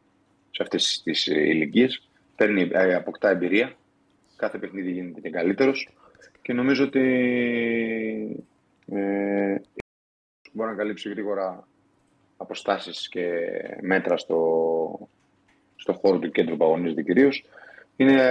σε 0.51 0.62
αυτές 0.62 1.01
τις 1.05 1.27
ε, 1.27 1.40
ηλικίες. 1.40 2.09
Παίρνει, 2.36 2.70
ε, 2.72 2.94
αποκτά 2.94 3.31
εμπειρία. 3.31 3.74
Κάθε 4.36 4.59
παιχνίδι 4.59 4.90
γίνεται 4.90 5.20
και 5.20 5.31
καλύτερος. 5.31 5.89
Και 6.43 6.52
νομίζω 6.52 6.85
ότι 6.85 7.01
ε, 8.93 9.56
μπορεί 10.52 10.70
να 10.70 10.77
καλύψει 10.77 11.09
γρήγορα 11.09 11.68
αποστάσεις 12.36 13.09
και 13.09 13.31
μέτρα 13.81 14.16
στο, 14.16 15.09
στο 15.81 15.93
χώρο 15.93 16.19
του 16.19 16.31
κέντρου 16.31 16.57
που 16.57 16.65
αγωνίζεται 16.65 17.02
κυρίως. 17.02 17.44
Είναι, 17.97 18.23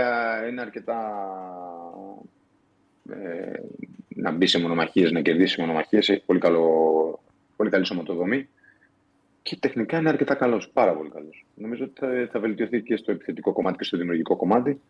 είναι 0.49 0.61
αρκετά 0.61 0.99
ε, 3.09 3.59
να 4.07 4.31
μπει 4.31 4.47
σε 4.47 4.59
μονομαχίες, 4.59 5.11
να 5.11 5.21
κερδίσει 5.21 5.61
μονομαχίες. 5.61 6.09
Έχει 6.09 6.23
πολύ, 6.25 6.39
καλό, 6.39 7.19
πολύ 7.55 7.69
καλή 7.69 7.85
σωματοδομή. 7.85 8.47
Και 9.41 9.55
τεχνικά 9.55 9.97
είναι 9.97 10.09
αρκετά 10.09 10.35
καλός, 10.35 10.69
πάρα 10.69 10.93
πολύ 10.93 11.09
καλός. 11.09 11.45
Νομίζω 11.55 11.83
ότι 11.83 11.93
θα, 11.99 12.29
θα 12.31 12.39
βελτιωθεί 12.39 12.81
και 12.81 12.95
στο 12.95 13.11
επιθετικό 13.11 13.53
κομμάτι 13.53 13.77
και 13.77 13.83
στο 13.83 13.97
δημιουργικό 13.97 14.35
κομμάτι. 14.35 14.81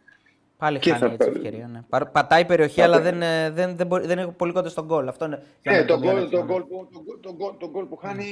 Πάλι 0.59 0.79
Και 0.79 0.91
χάνει 0.91 1.15
θα- 1.15 1.25
έτσι 1.25 1.29
ευκαιρία. 1.35 1.67
Ναι. 1.73 1.81
Πα- 1.89 2.07
Πατάει 2.07 2.45
περιοχή, 2.45 2.79
Θα- 2.79 2.85
αλλά 2.85 2.99
δεν, 3.01 3.21
ε, 3.21 3.49
δεν, 3.49 3.75
δεν, 3.75 3.87
μπορεί, 3.87 4.07
δεν 4.07 4.17
είναι 4.19 4.31
πολύ 4.31 4.51
κοντά 4.51 4.69
στον 4.69 4.85
γκολ. 4.85 5.07
Αυτό 5.07 5.25
είναι. 5.25 5.43
για 5.61 5.71
Ναι, 5.71 5.77
μένα 5.77 5.87
το 5.87 5.93
το 5.93 5.99
γκολ, 5.99 6.13
μειονέκτημα, 6.13 6.41
το, 6.41 6.45
ναι. 6.47 6.53
γκολ 6.53 6.63
που, 6.63 6.87
το, 6.93 7.01
γκολ- 7.03 7.19
το, 7.21 7.33
γκολ- 7.33 7.57
το 7.59 7.69
γκολ 7.69 7.85
που 7.85 7.95
χάνει 7.95 8.25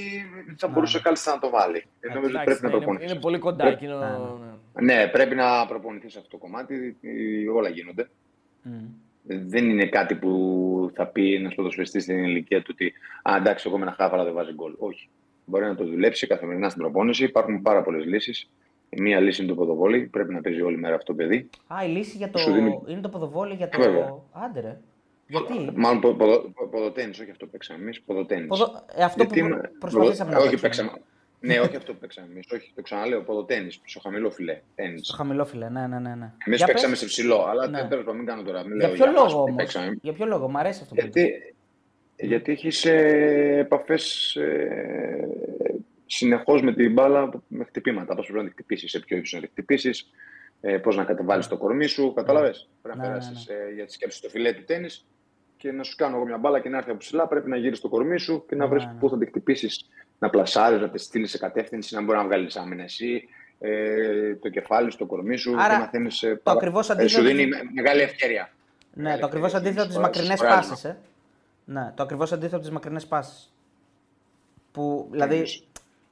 θα 0.58 0.68
μπορούσε 0.68 1.00
κάλλιστα 1.02 1.32
να 1.34 1.40
το 1.40 1.50
βάλει. 1.50 1.84
Ε, 2.00 2.08
νομίζω 2.14 2.26
ότι 2.36 2.42
Εντάξει, 2.42 2.44
πρέπει 2.46 2.62
να 2.62 2.68
ναι, 2.70 2.76
είναι, 2.76 2.84
προπονηθεί. 2.86 3.12
είναι 3.12 3.20
πολύ 3.22 3.38
κοντά 3.40 3.64
Πρέπει- 3.64 3.82
εκείνο. 3.84 4.00
ναι. 4.00 4.94
Ναι, 4.94 5.08
πρέπει 5.08 5.36
να 5.36 5.66
προπονηθεί 5.68 6.10
σε 6.10 6.18
αυτό 6.18 6.30
το 6.30 6.38
κομμάτι. 6.38 6.98
ε, 7.02 7.50
Όλα 7.50 7.70
γίνονται. 7.70 8.10
Μμ. 8.62 8.72
Δεν 9.30 9.70
είναι 9.70 9.86
κάτι 9.86 10.16
που 10.16 10.92
θα 10.96 11.06
πει 11.08 11.34
ένας 11.34 11.56
ποδοσφαιριστής 11.56 12.04
στην 12.04 12.24
ηλικία 12.24 12.62
του 12.62 12.70
ότι 12.74 12.94
Α, 13.24 13.36
εντάξει, 13.38 13.66
εγώ 13.68 13.78
με 13.78 13.84
ένα 13.84 13.96
χάφαλα 13.98 14.24
δεν 14.24 14.34
βάζει 14.34 14.54
γκολ. 14.54 14.74
Όχι. 14.78 15.10
Μπορεί 15.46 15.66
να 15.66 15.76
το 15.76 15.86
δουλέψει 15.86 16.28
καθημερινά 16.28 16.70
στην 16.70 16.82
προπόνηση. 16.82 17.24
Υπάρχουν 17.24 17.62
πάρα 17.62 17.82
πολλές 17.84 18.06
λύσεις. 18.06 18.50
Μία 19.00 19.20
λύση 19.20 19.42
είναι 19.42 19.52
το 19.52 19.58
ποδοβόλι. 19.58 20.00
Πρέπει 20.08 20.34
να 20.34 20.42
παίζει 20.42 20.62
όλη 20.62 20.78
μέρα 20.78 20.96
αυτό 20.96 21.12
το 21.12 21.18
παιδί. 21.18 21.50
Α, 21.68 21.86
η 21.86 21.88
λύση 21.88 22.18
για 22.18 22.30
το. 22.30 22.38
Σου 22.38 22.52
δίνει- 22.54 22.82
Είναι 22.88 23.02
το 23.02 23.10
ποδοβόλι 23.10 23.54
για 23.54 23.70
το. 23.70 23.80
Βέβαια. 23.82 24.16
Άντε 24.32 24.60
ρε. 24.60 24.78
Γιατί; 25.28 25.72
Μάλλον 25.76 26.00
πο, 26.02 26.14
ποδο, 26.14 26.52
ποδοτέννη, 26.72 27.10
όχι 27.22 27.32
αυτό 27.32 27.46
που 27.46 27.52
παίξαμε 27.52 27.82
εμείς. 27.84 28.02
Ποδοτέννη. 28.02 28.48
Ποδο... 28.48 28.86
Ε, 28.96 29.04
αυτό 29.04 29.26
που 29.26 29.34
Γιατί- 29.34 29.50
προ- 29.50 29.72
προσπαθήσαμε 29.80 30.32
να 30.32 30.38
Όχι, 30.38 30.50
παίξουμε. 30.60 30.68
παίξαμε. 30.68 30.92
ναι, 31.40 31.60
όχι 31.60 31.76
αυτό 31.76 31.94
που 31.94 32.00
παίξαμε 32.00 32.28
εμείς. 32.32 32.52
Όχι, 32.52 32.72
το 32.76 32.82
ξαναλέω. 32.82 33.22
Ποδοτέννη, 33.22 33.72
στο 33.72 34.00
χαμηλό 34.00 34.30
φιλέ. 34.30 34.62
Τέννη. 34.76 35.00
Στο 35.04 35.16
χαμηλό 35.16 35.46
φιλέ, 35.46 35.70
ναι, 35.70 35.88
ναι, 35.88 36.00
ναι. 36.00 36.16
ναι. 36.16 36.32
Εμείς 36.46 36.58
Για 36.58 36.66
παίξαμε 36.68 36.90
πες. 36.92 37.00
σε 37.00 37.06
ψηλό, 37.06 37.46
αλλά 37.46 37.68
Ναι. 37.68 37.78
τέλος 37.88 38.04
πάντων 38.04 38.16
μην 38.18 38.26
κάνω 38.26 38.42
τώρα. 38.44 38.64
Μην 38.68 38.78
Για 38.80 38.88
λέω 38.88 38.96
ποιο 38.96 39.06
μας 39.06 39.14
λόγο 39.16 39.28
τι 39.28 39.34
όμως; 39.52 39.56
παίξαμε. 39.56 39.98
Για 40.02 40.14
ποιο 40.14 40.26
λόγο, 40.26 40.50
μου 40.50 40.58
αρέσει 40.58 40.80
αυτό 40.84 40.96
που 40.96 41.02
είπες; 41.06 41.22
Γιατί, 41.24 41.56
γιατί 42.16 42.52
έχει 42.52 42.90
επαφές 43.58 44.36
ε, 44.36 45.28
συνεχώς 46.08 46.62
με 46.62 46.74
την 46.74 46.94
μπάλα 46.94 47.30
με 47.48 47.64
χτυπήματα. 47.64 48.16
Πώ 48.16 48.22
πρέπει 48.22 48.38
να 48.38 48.44
τη 48.44 48.50
χτυπήσεις, 48.52 48.92
σε 48.92 49.00
ποιο 49.00 49.18
ύψος 49.18 49.40
να 49.40 49.46
τη 49.46 49.52
χτυπήσεις, 49.52 50.10
ε, 50.62 50.78
πώς 50.78 50.96
να 50.96 51.04
κατεβάλει 51.04 51.46
το 51.46 51.58
κορμί 51.58 51.88
σου. 51.88 52.14
Κατάλαβε. 52.14 52.54
Πρέπει 52.82 52.98
να 52.98 53.04
Ναι, 53.04 53.10
ναι, 53.14 53.18
περάσεις 53.20 53.48
για 53.76 53.86
τη 53.86 53.92
σκέψη 53.92 54.18
στο 54.18 54.30
φιλέ 54.30 54.54
του 54.54 54.64
τέννη 54.64 54.88
και 55.58 55.72
να 55.72 55.84
σου 55.84 55.96
κάνω 55.96 56.16
εγώ 56.16 56.26
μια 56.26 56.38
μπάλα 56.38 56.60
και 56.60 56.70
να 56.70 56.78
έρθει 56.78 56.90
από 56.90 57.00
ψηλά. 57.00 57.28
Πρέπει 57.28 57.50
να 57.50 57.58
γύρει 57.58 57.80
το 57.80 57.90
κορμί 57.90 58.18
σου 58.20 58.46
και 58.48 58.56
να 58.56 58.64
Ναι, 58.64 58.70
βρεις 58.72 58.86
ναι. 58.86 58.94
πού 59.00 59.10
θα 59.10 59.18
τη 59.18 59.26
χτυπήσεις. 59.26 59.90
Να 60.20 60.30
πλασάρεις, 60.30 60.82
να 60.82 60.90
τη 60.90 60.98
στείλεις 60.98 61.32
σε 61.32 61.38
κατεύθυνση, 61.38 61.96
να 61.96 62.02
μπορεί 62.02 62.18
να 62.18 62.24
βγάλεις 62.24 62.56
άμυνα 62.56 62.84
εσύ. 62.84 63.28
Ε, 63.60 64.36
το 64.36 64.50
κεφάλι 64.50 64.92
σου, 64.92 64.98
το 64.98 65.06
κορμί 65.06 65.38
σου 65.38 65.56
Άρα, 65.60 65.74
και 65.76 65.80
να 65.80 65.88
θέλεις, 65.88 66.24
ε, 66.24 66.30
το 66.30 66.36
παρα- 66.44 66.58
ακριβώς 66.58 66.90
ε, 66.90 66.94
Σου 66.94 67.00
αντίθετο- 67.00 67.28
δίνει 67.28 67.48
με- 67.48 67.62
μεγάλη 67.74 68.02
ευκαιρία. 68.02 68.50
Ναι, 68.94 69.04
Μεγάλη 69.04 69.20
το 69.22 69.26
ακριβώς 69.28 69.54
ευκαιρία. 69.54 69.82
αντίθετο 69.82 70.00
από 70.00 70.12
τι 70.12 70.18
Σκοράρεις, 70.18 70.30
μακρινές 70.40 70.40
σκοράρεις. 70.40 70.70
πάσει. 70.70 70.88
Ε. 70.88 70.96
Ναι, 71.66 71.92
το 71.96 72.04
ακριβώς 72.04 72.32
αντίθετο 72.32 72.56
από 72.58 72.66
τι 72.66 72.72
μακρινές 72.72 73.06
πάσει. 73.08 73.50
Που 74.72 75.08
δηλαδή. 75.12 75.44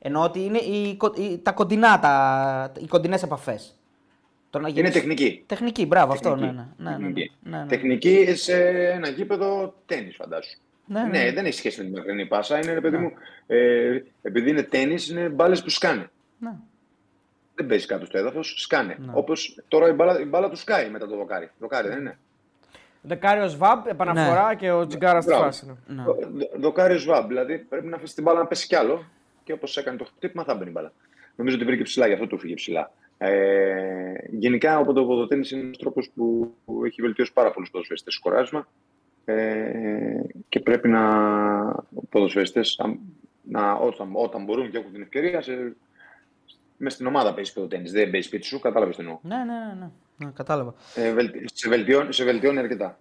Εννοείς; 0.05 0.09
Εννοώ 0.09 0.23
ότι 0.23 0.43
είναι 0.43 0.57
οι, 0.57 0.95
κο- 0.95 1.13
οι- 1.17 1.37
τα 1.37 1.51
κοντινά, 1.51 1.99
τα, 1.99 2.71
οι 2.79 2.87
κοντινές 2.87 3.23
επαφές. 3.23 3.75
Είναι 4.73 4.89
τεχνική. 4.89 5.43
Τεχνική, 5.45 5.85
μπράβο, 5.85 6.11
αυτό. 6.11 6.35
Ναι, 6.35 6.41
Τεχνική. 6.45 6.55
ναι, 6.77 6.89
ναι, 6.89 6.89
ναι, 6.89 6.97
ναι, 6.97 7.13
Τεχνική. 7.13 7.31
ναι, 7.43 7.57
ναι. 7.57 7.65
Τεχνική 7.65 8.35
σε 8.35 8.67
ένα 8.69 9.07
γήπεδο 9.09 9.73
τέννη, 9.85 10.11
φαντάσου. 10.11 10.57
Ναι, 10.85 11.01
Ναι, 11.01 11.07
ναι. 11.07 11.23
Ναι. 11.23 11.31
δεν 11.31 11.45
έχει 11.45 11.53
σχέση 11.57 11.77
με 11.79 11.85
την 11.85 11.97
μακρινή 11.97 12.25
πάσα. 12.25 12.57
Είναι, 12.57 12.73
ρε 12.73 12.81
παιδί 12.81 12.97
μου, 12.97 13.11
ε, 13.47 14.01
επειδή 14.21 14.49
είναι 14.49 14.63
τέννη, 14.63 14.95
είναι 15.09 15.29
μπάλες 15.29 15.63
που 15.63 15.69
σκάνε. 15.69 16.09
Ναι. 16.39 16.51
Δεν 17.55 17.65
παίζει 17.67 17.85
κάτω 17.85 18.05
στο 18.05 18.17
έδαφος, 18.17 18.53
σκάνε. 18.61 18.97
Ναι. 18.99 19.11
Όπως 19.15 19.63
τώρα 19.67 19.89
η 19.89 19.91
μπάλα, 19.91 20.19
η 20.19 20.25
μπάλα 20.25 20.49
του 20.49 20.55
σκάει 20.57 20.89
μετά 20.89 21.07
το 21.07 21.15
δοκάρι. 21.15 21.49
Δοκάρι 21.59 21.87
δεν 21.87 21.99
είναι; 21.99 22.17
Δεκάριο 23.01 23.51
Βαμπ, 23.57 23.85
επαναφορά 23.87 24.55
και 24.55 24.71
ο 24.71 24.87
Τζιγκάρα 24.87 25.21
στη 25.21 25.29
Μπράβο. 25.29 25.45
φάση. 25.45 25.65
ναι. 25.65 25.95
Ναι. 25.95 26.03
Δο- 26.03 26.17
δο- 26.33 26.49
Δοκάρι 26.59 26.97
σβάμπ. 26.97 27.27
Δηλαδή 27.27 27.57
πρέπει 27.57 27.87
να 27.87 27.95
αφήσει 27.95 28.15
την 28.15 28.23
μπάλα 28.23 28.39
να 28.39 28.45
πέσει 28.47 28.67
κι 28.67 28.75
άλλο 28.75 29.03
και 29.45 29.53
όπως 29.53 29.77
έκανε 29.77 29.97
το 29.97 30.05
χτύπημα 30.05 30.43
θα 30.43 30.53
μπαίνει 30.53 30.69
η 30.69 30.73
μπάλα. 30.73 30.93
Νομίζω 31.35 31.55
ότι 31.55 31.65
βρήκε 31.65 31.83
ψηλά, 31.83 32.07
γι' 32.07 32.13
αυτό 32.13 32.27
του 32.27 32.39
φύγε 32.39 32.53
ψηλά. 32.53 32.91
Ε, 33.17 34.13
γενικά, 34.29 34.79
ο 34.79 34.85
ποδοτέννη 34.85 35.47
είναι 35.51 35.61
ένας 35.61 35.77
τρόπος 35.77 36.09
που, 36.15 36.53
που 36.65 36.85
έχει 36.85 37.01
βελτιώσει 37.01 37.33
πάρα 37.33 37.51
πολλούς 37.51 37.69
ποδοσφαιριστές 37.69 38.13
στο 38.13 38.29
κοράσμα 38.29 38.67
ε, 39.25 40.21
και 40.49 40.59
πρέπει 40.59 40.87
να 40.87 41.03
οι 41.89 42.05
ποδοσφαιριστές 42.09 42.79
να, 42.83 42.97
να, 43.41 43.73
όταν, 43.73 44.09
όταν 44.13 44.43
μπορούν 44.43 44.71
και 44.71 44.77
έχουν 44.77 44.91
την 44.91 45.01
ευκαιρία 45.01 45.41
σε, 45.41 45.75
μες 46.77 46.93
στην 46.93 47.05
ομάδα 47.05 47.33
παίζεις 47.33 47.53
ποδοτέννη. 47.53 47.89
Δεν 47.89 48.09
παίζεις 48.09 48.25
σπίτι 48.25 48.45
σου, 48.45 48.59
κατάλαβες 48.59 48.95
τι 48.95 49.01
εννοώ. 49.01 49.19
Ναι, 49.21 49.35
ναι, 49.35 49.43
ναι, 49.43 49.73
ναι. 49.79 49.89
ναι 50.17 50.31
κατάλαβα. 50.35 50.73
Ε, 50.95 51.11
βελτι- 51.13 51.49
σε, 51.53 51.69
βελτιώνει, 51.69 52.13
σε 52.13 52.23
βελτιώνει 52.23 52.59
αρκετά. 52.59 52.99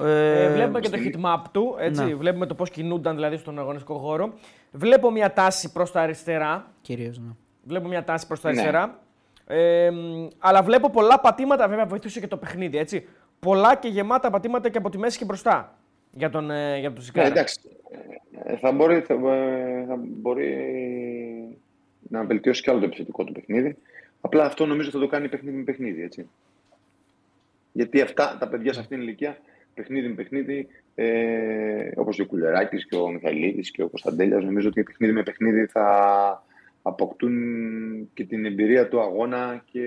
Ε, 0.00 0.44
Ε, 0.44 0.52
βλέπουμε 0.52 0.80
και 0.80 0.88
το 0.88 0.98
heat 1.04 1.24
map 1.24 1.42
του, 1.52 1.76
έτσι, 1.78 2.04
Ναι. 2.04 2.14
βλέπουμε 2.14 2.46
το 2.46 2.54
πώς 2.54 2.70
κινούνταν 2.70 3.14
δηλαδή 3.14 3.36
στον 3.36 3.58
αγωνιστικό 3.58 3.98
χώρο. 3.98 4.32
Βλέπω 4.72 5.10
μια 5.10 5.32
τάση 5.32 5.72
προς 5.72 5.92
τα 5.92 6.00
αριστερά, 6.00 6.72
Κυρίως, 6.80 7.18
ναι. 7.18 7.30
βλέπω 7.62 7.88
μια 7.88 8.04
τάση 8.04 8.26
προς 8.26 8.40
τα 8.40 8.52
Ναι. 8.52 8.60
αριστερά. 8.60 9.00
Ε, 9.46 9.90
μ, 9.90 10.28
αλλά 10.38 10.62
βλέπω 10.62 10.90
πολλά 10.90 11.20
πατήματα, 11.20 11.68
βέβαια 11.68 11.86
βοηθούσε 11.86 12.20
και 12.20 12.26
το 12.26 12.36
παιχνίδι, 12.36 12.78
έτσι. 12.78 13.08
Πολλά 13.40 13.76
και 13.76 13.88
γεμάτα 13.88 14.30
πατήματα 14.30 14.68
και 14.68 14.78
από 14.78 14.90
τη 14.90 14.98
μέση 14.98 15.18
και 15.18 15.24
μπροστά 15.24 15.78
για 16.10 16.30
τον, 16.30 16.50
ε, 16.50 16.78
για 16.78 16.88
τον 16.88 16.98
Ναι, 16.98 17.04
Σικάρα. 17.04 17.26
εντάξει. 17.26 17.60
Ε, 18.44 18.56
Θα 18.56 18.72
μπορεί, 18.72 19.00
θα, 19.00 19.14
ε, 19.14 19.84
θα 19.88 19.96
μπορεί 19.98 21.58
να 22.08 22.24
βελτιώσει 22.24 22.62
κι 22.62 22.70
άλλο 22.70 22.78
το 22.78 22.84
επιθετικό 22.84 23.24
του 23.24 23.32
παιχνίδι. 23.32 23.76
Απλά 24.20 24.44
αυτό 24.44 24.66
νομίζω 24.66 24.90
θα 24.90 24.98
το 24.98 25.06
κάνει 25.06 25.28
παιχνίδι 25.28 25.56
με 25.56 25.62
παιχνίδι. 25.62 26.02
Έτσι. 26.02 26.28
Γιατί 27.72 28.00
αυτά 28.00 28.36
τα 28.40 28.48
παιδιά 28.48 28.72
σε 28.72 28.80
αυτήν 28.80 28.96
την 28.98 29.06
ηλικία, 29.06 29.36
παιχνίδι 29.76 30.08
με 30.08 30.14
παιχνίδι, 30.14 30.66
ε, 30.94 31.90
όπως 31.96 32.16
και 32.16 32.22
ο 32.22 32.26
Κουλεράκη 32.26 32.86
και 32.86 32.96
ο 32.96 33.10
Μιχαηλίδης 33.10 33.70
και 33.70 33.82
ο 33.82 33.88
Κωνσταντέλιας, 33.88 34.44
νομίζω 34.44 34.68
ότι 34.68 34.82
παιχνίδι 34.82 35.12
με 35.12 35.22
παιχνίδι 35.22 35.66
θα 35.66 35.86
αποκτούν 36.82 37.34
και 38.14 38.24
την 38.24 38.44
εμπειρία 38.44 38.88
του 38.88 39.00
αγώνα 39.00 39.64
και 39.70 39.82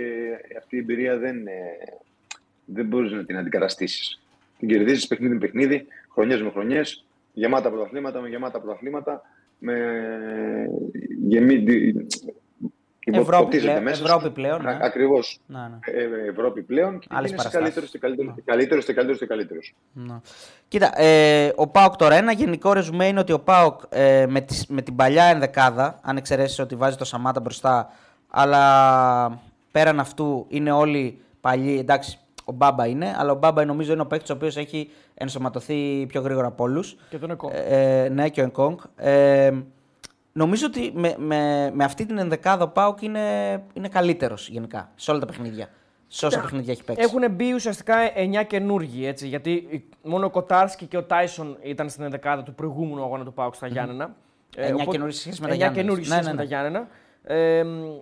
αυτή 0.57 0.75
η 0.75 0.79
εμπειρία 0.79 1.17
δεν, 1.17 1.47
ε, 1.47 1.53
δεν 2.65 2.85
μπορείς 2.85 3.11
να 3.11 3.23
την 3.23 3.37
αντικαταστήσεις. 3.37 4.21
Την 4.59 4.67
κερδίζεις 4.67 5.07
παιχνίδι 5.07 5.33
με 5.33 5.39
παιχνίδι, 5.39 5.85
χρονιές 6.11 6.41
με 6.41 6.49
χρονιές, 6.49 7.05
γεμάτα 7.33 7.69
πρωταθλήματα 7.69 8.21
με 8.21 8.29
γεμάτα 8.29 8.61
πρωταθλήματα, 8.61 9.21
με 9.59 9.75
γεμίτη. 11.27 12.07
Ευρώπη 13.17 13.59
πλέον, 13.59 13.87
Ευρώπη 13.87 14.29
πλέον, 14.29 14.61
ναι. 14.61 14.77
Ακριβώς. 14.81 15.39
Ναι, 15.45 15.59
ναι. 15.59 15.77
Ε, 16.25 16.29
Ευρώπη 16.29 16.61
πλέον 16.61 16.99
και 16.99 17.07
Άλλες 17.09 17.29
είναι 17.29 17.37
παραστάσεις. 17.37 17.59
καλύτερο 17.59 17.85
και 17.85 17.97
καλύτερο 17.99 18.33
και 18.35 18.41
καλύτερο 18.45 18.81
και 18.81 18.93
καλύτερο 18.93 19.17
και 19.17 19.25
καλύτερο. 19.25 19.59
Ναι. 19.93 20.15
Κοίτα, 20.67 21.01
ε, 21.01 21.51
ο 21.55 21.67
Πάοκ 21.67 21.95
τώρα 21.95 22.15
ένα 22.15 22.31
γενικό 22.31 22.73
ρεζουμέ 22.73 23.07
είναι 23.07 23.19
ότι 23.19 23.31
ο 23.31 23.39
Πάοκ 23.39 23.81
ε, 23.89 24.25
με, 24.29 24.41
τις- 24.41 24.67
με 24.67 24.81
την 24.81 24.95
παλιά 24.95 25.23
ενδεκάδα, 25.23 25.99
αν 26.01 26.17
εξαιρέσεις 26.17 26.59
ότι 26.59 26.75
βάζει 26.75 26.97
το 26.97 27.05
Σαμάτα 27.05 27.39
μπροστά, 27.39 27.89
αλλά 28.29 29.41
πέραν 29.71 29.99
αυτού 29.99 30.45
είναι 30.49 30.71
όλοι 30.71 31.21
παλιοί. 31.41 31.77
Εντάξει, 31.81 32.17
ο 32.45 32.51
Μπάμπα 32.51 32.87
είναι, 32.87 33.15
αλλά 33.17 33.31
ο 33.31 33.35
Μπάμπα 33.35 33.65
νομίζω 33.65 33.93
είναι 33.93 34.01
ο 34.01 34.05
παίκτης 34.05 34.29
ο 34.29 34.33
οποίος 34.33 34.57
έχει 34.57 34.89
ενσωματωθεί 35.13 36.05
πιο 36.07 36.21
γρήγορα 36.21 36.47
από 36.47 36.63
όλους. 36.63 36.95
Και 37.09 37.17
τον 37.17 37.31
Εκόνγκ. 37.31 37.53
Ε, 37.69 38.09
ναι, 38.11 38.29
και 38.29 38.41
ο 38.41 38.43
Ενκόγκ. 38.43 38.77
Ε, 38.95 39.51
νομίζω 40.39 40.65
ότι 40.65 40.91
με, 40.95 41.15
με, 41.17 41.71
με 41.73 41.83
αυτή 41.83 42.05
την 42.05 42.17
ενδεκάδα 42.17 42.63
ο 42.63 42.67
Πάοκ 42.67 43.01
είναι, 43.01 43.19
είναι 43.73 43.87
καλύτερος 43.87 44.49
γενικά 44.49 44.91
σε 44.95 45.11
όλα 45.11 45.19
τα 45.19 45.25
παιχνίδια. 45.25 45.67
Σε 46.07 46.25
όσα 46.25 46.39
παιχνίδια 46.41 46.73
έχει 46.73 46.83
παίξει. 46.83 47.01
Έχουν 47.03 47.31
μπει 47.31 47.53
ουσιαστικά 47.53 47.95
9 48.41 48.45
καινούργοι, 48.47 49.05
έτσι, 49.05 49.27
γιατί 49.27 49.83
μόνο 50.03 50.25
ο 50.25 50.29
Κοτάρσκι 50.29 50.85
και 50.85 50.97
ο 50.97 51.03
Τάισον 51.03 51.57
ήταν 51.61 51.89
στην 51.89 52.03
ενδεκάδα 52.03 52.43
του 52.43 52.53
προηγούμενου 52.53 53.03
αγώνα 53.03 53.23
του 53.23 53.33
Πάουκ 53.33 53.55
στα 53.55 53.67
Γιάννενα. 53.67 54.15
Εννιά 54.55 54.85
καινούργοι 54.85 55.13
σε 55.13 55.19
σχέση 55.21 55.41
με 55.41 55.47
τα 55.47 55.53
εννιά 55.53 55.65
Γιάννενα. 55.71 55.81
καινούργοι 55.81 56.05
σε 56.05 56.15
Ναι, 56.15 56.21
σχέση 56.21 56.35
ναι, 56.35 56.43
με 56.43 56.47
τα 56.47 56.55
ναι. 56.55 56.61
Γιάννενα. 56.61 56.87
Ε, 57.23 57.63
μ, 57.63 57.99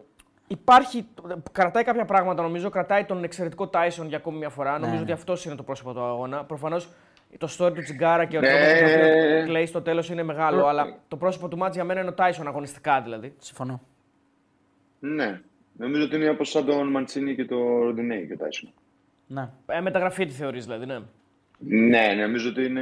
υπάρχει, 0.48 1.08
κρατάει 1.52 1.84
κάποια 1.84 2.06
πράγματα 2.06 2.42
νομίζω, 2.42 2.70
κρατάει 2.70 3.04
τον 3.06 3.24
εξαιρετικό 3.24 3.68
Τάισον 3.68 4.08
για 4.08 4.18
ακόμη 4.18 4.38
μια 4.38 4.50
φορά. 4.50 4.72
νομίζω 4.72 4.96
ναι. 4.96 5.02
ότι 5.02 5.12
αυτός 5.12 5.46
είναι 5.46 5.56
το 5.56 5.64
πρόσωπο 5.64 5.94
του 5.94 6.02
αγώνα. 6.02 6.44
Προφανώς 6.44 6.90
το 7.38 7.56
story 7.58 7.74
του 7.74 7.82
Τσιγκάρα 7.82 8.26
και 8.26 8.38
ο 8.38 8.42
Ναι. 8.42 8.48
τρόπο 8.48 9.40
που 9.40 9.46
κλαίει 9.48 9.66
στο 9.66 9.82
τέλος 9.82 10.10
είναι 10.10 10.24
μεγάλο, 10.24 10.66
αλλά 10.66 11.00
το 11.08 11.18
πρόσωπο 11.18 11.48
του 11.48 11.58
μάτς 11.58 11.76
για 11.76 11.84
μένα 11.84 12.00
είναι 12.00 12.10
ο 12.10 12.14
Τάισον 12.14 12.48
αγωνιστικά 12.48 13.02
δηλαδή. 13.02 13.34
Συμφωνώ. 13.40 13.82
Ναι. 15.00 15.42
Νομίζω 15.78 16.04
ότι 16.04 16.16
είναι 16.16 16.30
όπως 16.30 16.50
σαν 16.50 16.66
τον 16.66 16.88
Μαντσίνη 16.88 17.36
και 17.36 17.46
τον 17.46 17.82
Ροντινέη 17.82 18.28
και 18.28 18.34
ο 18.34 18.38
Τάισον. 18.38 18.70
Ναι. 19.28 19.50
Ε, 19.68 19.80
μεταγραφή 19.82 20.26
τη 20.26 20.34
θεωρείς 20.34 20.66
δηλαδή, 20.66 20.86
ναι. 20.86 21.00
Ναι, 21.60 22.14
νομίζω 22.22 22.50
ότι 22.50 22.66
είναι. 22.66 22.82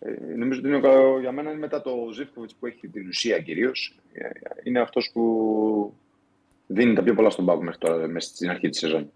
ε, 0.00 0.34
Νομίζω 0.36 0.58
ότι 0.60 0.68
είναι 0.68 0.86
ο- 0.88 1.20
για 1.20 1.32
μένα 1.32 1.50
είναι 1.50 1.58
μετά 1.58 1.82
το 1.82 1.90
Ζήφκοβιτς 2.14 2.54
που 2.54 2.66
έχει 2.66 2.88
την 2.88 3.08
ουσία 3.08 3.38
κυρίως. 3.38 3.98
Είναι 4.62 4.80
αυτός 4.80 5.10
που 5.12 5.94
δίνει 6.66 6.94
τα 6.94 7.02
πιο 7.02 7.14
πολλά 7.14 7.30
στον 7.30 7.44
Πάκο 7.44 7.62
μέχρι 7.62 7.78
τώρα, 7.78 8.06
μέσα 8.08 8.28
στην 8.28 8.50
αρχή 8.50 8.68
της 8.68 8.78
σεζόν. 8.78 9.10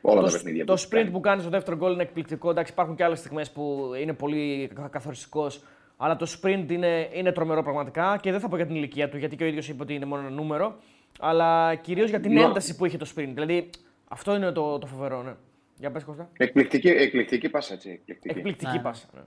Όλα 0.00 0.20
τα 0.20 0.26
Το, 0.26 0.32
παιχνίδια. 0.32 0.64
το 0.64 0.72
έχει 0.72 0.86
sprint 0.88 0.94
κάνει. 0.94 1.10
που 1.10 1.20
κάνεις 1.20 1.42
στο 1.42 1.50
δεύτερο 1.50 1.76
γκολ 1.76 1.92
είναι 1.92 2.02
εκπληκτικό. 2.02 2.50
Εντάξει, 2.50 2.72
υπάρχουν 2.72 2.94
και 2.94 3.04
άλλες 3.04 3.18
στιγμές 3.18 3.50
που 3.50 3.90
είναι 4.00 4.12
πολύ 4.12 4.70
καθοριστικός. 4.90 5.62
Αλλά 5.96 6.16
το 6.16 6.26
sprint 6.42 6.64
είναι, 6.70 7.08
είναι 7.12 7.32
τρομερό 7.32 7.62
πραγματικά 7.62 8.18
και 8.22 8.30
δεν 8.30 8.40
θα 8.40 8.48
πω 8.48 8.56
για 8.56 8.66
την 8.66 8.74
ηλικία 8.74 9.08
του, 9.08 9.16
γιατί 9.18 9.36
και 9.36 9.44
ο 9.44 9.46
ίδιος 9.46 9.68
είπε 9.68 9.82
ότι 9.82 9.94
είναι 9.94 10.04
μόνο 10.04 10.22
ένα 10.22 10.30
νούμερο. 10.30 10.76
Αλλά 11.20 11.74
κυρίως 11.74 12.08
για 12.10 12.20
την 12.20 12.32
Ναι. 12.32 12.42
ένταση 12.42 12.76
που 12.76 12.86
είχε 12.86 12.96
το 12.96 13.06
sprint. 13.16 13.30
Δηλαδή 13.34 13.70
αυτό 14.08 14.34
είναι 14.34 14.52
το, 14.52 14.78
το 14.78 14.86
φοβερό, 14.86 15.22
ναι. 15.22 15.32
Για 15.78 15.90
πες 15.90 16.04
Κώστα. 16.04 16.28
Εκπληκτική, 16.36 16.88
εκπληκτική 16.88 17.48
πάσα, 17.48 17.74
έτσι. 17.74 17.90
Εκπληκτική. 17.90 18.36
Εκπληκτική 18.38 18.72
Ναι. 18.76 18.82
πάσα. 18.82 19.06
Ναι. 19.14 19.20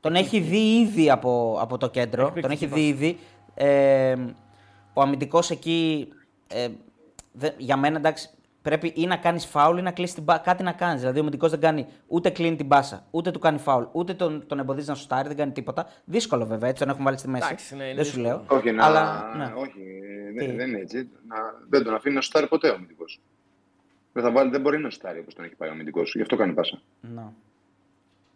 Τον 0.00 0.14
έχει 0.14 0.40
δει 0.40 0.78
ήδη 0.80 1.10
από, 1.10 1.58
από 1.60 1.78
το 1.78 1.88
κέντρο. 1.90 2.22
Τον 2.28 2.36
Εκπληκτική 2.36 2.64
έχει 2.64 2.74
δει 2.74 2.88
ήδη. 2.88 3.18
Ε, 3.54 4.14
ο 4.94 5.00
αμυντικός 5.00 5.50
εκεί. 5.50 6.08
Ε, 6.48 6.68
δεν- 7.32 7.54
για 7.56 7.76
μένα 7.76 7.96
εντάξει, 7.96 8.28
πρέπει 8.68 8.92
ή 8.96 9.06
να 9.06 9.16
κάνεις 9.16 9.46
φάουλ 9.46 9.78
ή 9.78 9.82
να 9.82 9.90
κλείσει 9.90 10.14
την 10.14 10.22
μπάσα. 10.22 10.40
Κάτι 10.40 10.62
να 10.62 10.72
κάνεις. 10.72 11.00
Δηλαδή 11.00 11.18
ο 11.18 11.20
αμυντικό 11.20 11.48
δεν 11.48 11.60
κάνει 11.60 11.86
ούτε 12.06 12.30
κλείνει 12.30 12.56
την 12.56 12.66
μπάσα, 12.66 13.06
ούτε 13.10 13.30
του 13.30 13.38
κάνει 13.38 13.58
φάουλ, 13.58 13.84
ούτε 13.92 14.14
τον, 14.14 14.46
τον 14.46 14.58
εμποδίζει 14.58 14.88
να 14.88 14.94
σουτάρει, 14.94 15.28
δεν 15.28 15.36
κάνει 15.36 15.52
τίποτα. 15.52 15.86
Δύσκολο 16.04 16.46
βέβαια, 16.46 16.68
έτσι 16.68 16.82
τον 16.82 16.92
έχουν 16.92 17.04
βάλει 17.04 17.18
στη 17.18 17.28
μέση. 17.28 17.46
Εντάξει, 17.46 17.76
ναι, 17.76 17.84
είναι 17.84 17.94
δεν 17.94 18.04
σου 18.04 18.14
δύσκολο. 18.14 18.44
λέω. 18.48 18.58
Όχι, 18.58 18.72
να... 18.72 18.84
Αλλά, 18.84 19.34
ναι. 19.36 19.52
όχι 19.56 19.80
Τι; 20.38 20.46
δεν, 20.46 20.56
δεν 20.56 20.68
είναι 20.68 20.78
έτσι. 20.78 21.08
Να... 21.28 21.36
Δεν 21.68 21.84
τον 21.84 21.94
αφήνει 21.94 22.14
να 22.14 22.20
σουτάρει 22.20 22.46
ποτέ 22.46 22.68
ο 22.68 22.74
αμυντικός. 22.74 23.04
Δεν, 24.12 24.22
θα 24.22 24.30
βάλει, 24.30 24.50
δεν 24.50 24.60
μπορεί 24.60 24.78
να 24.78 24.90
σουτάρει 24.90 25.18
όπως 25.18 25.34
τον 25.34 25.44
έχει 25.44 25.54
πάει 25.54 25.68
ο 25.68 25.72
αμυντικός. 25.72 26.02
Γι' 26.02 26.20
αυτό 26.20 26.36
κάνει 26.36 26.52
πάσα. 26.52 26.80
Ναι. 27.00 27.22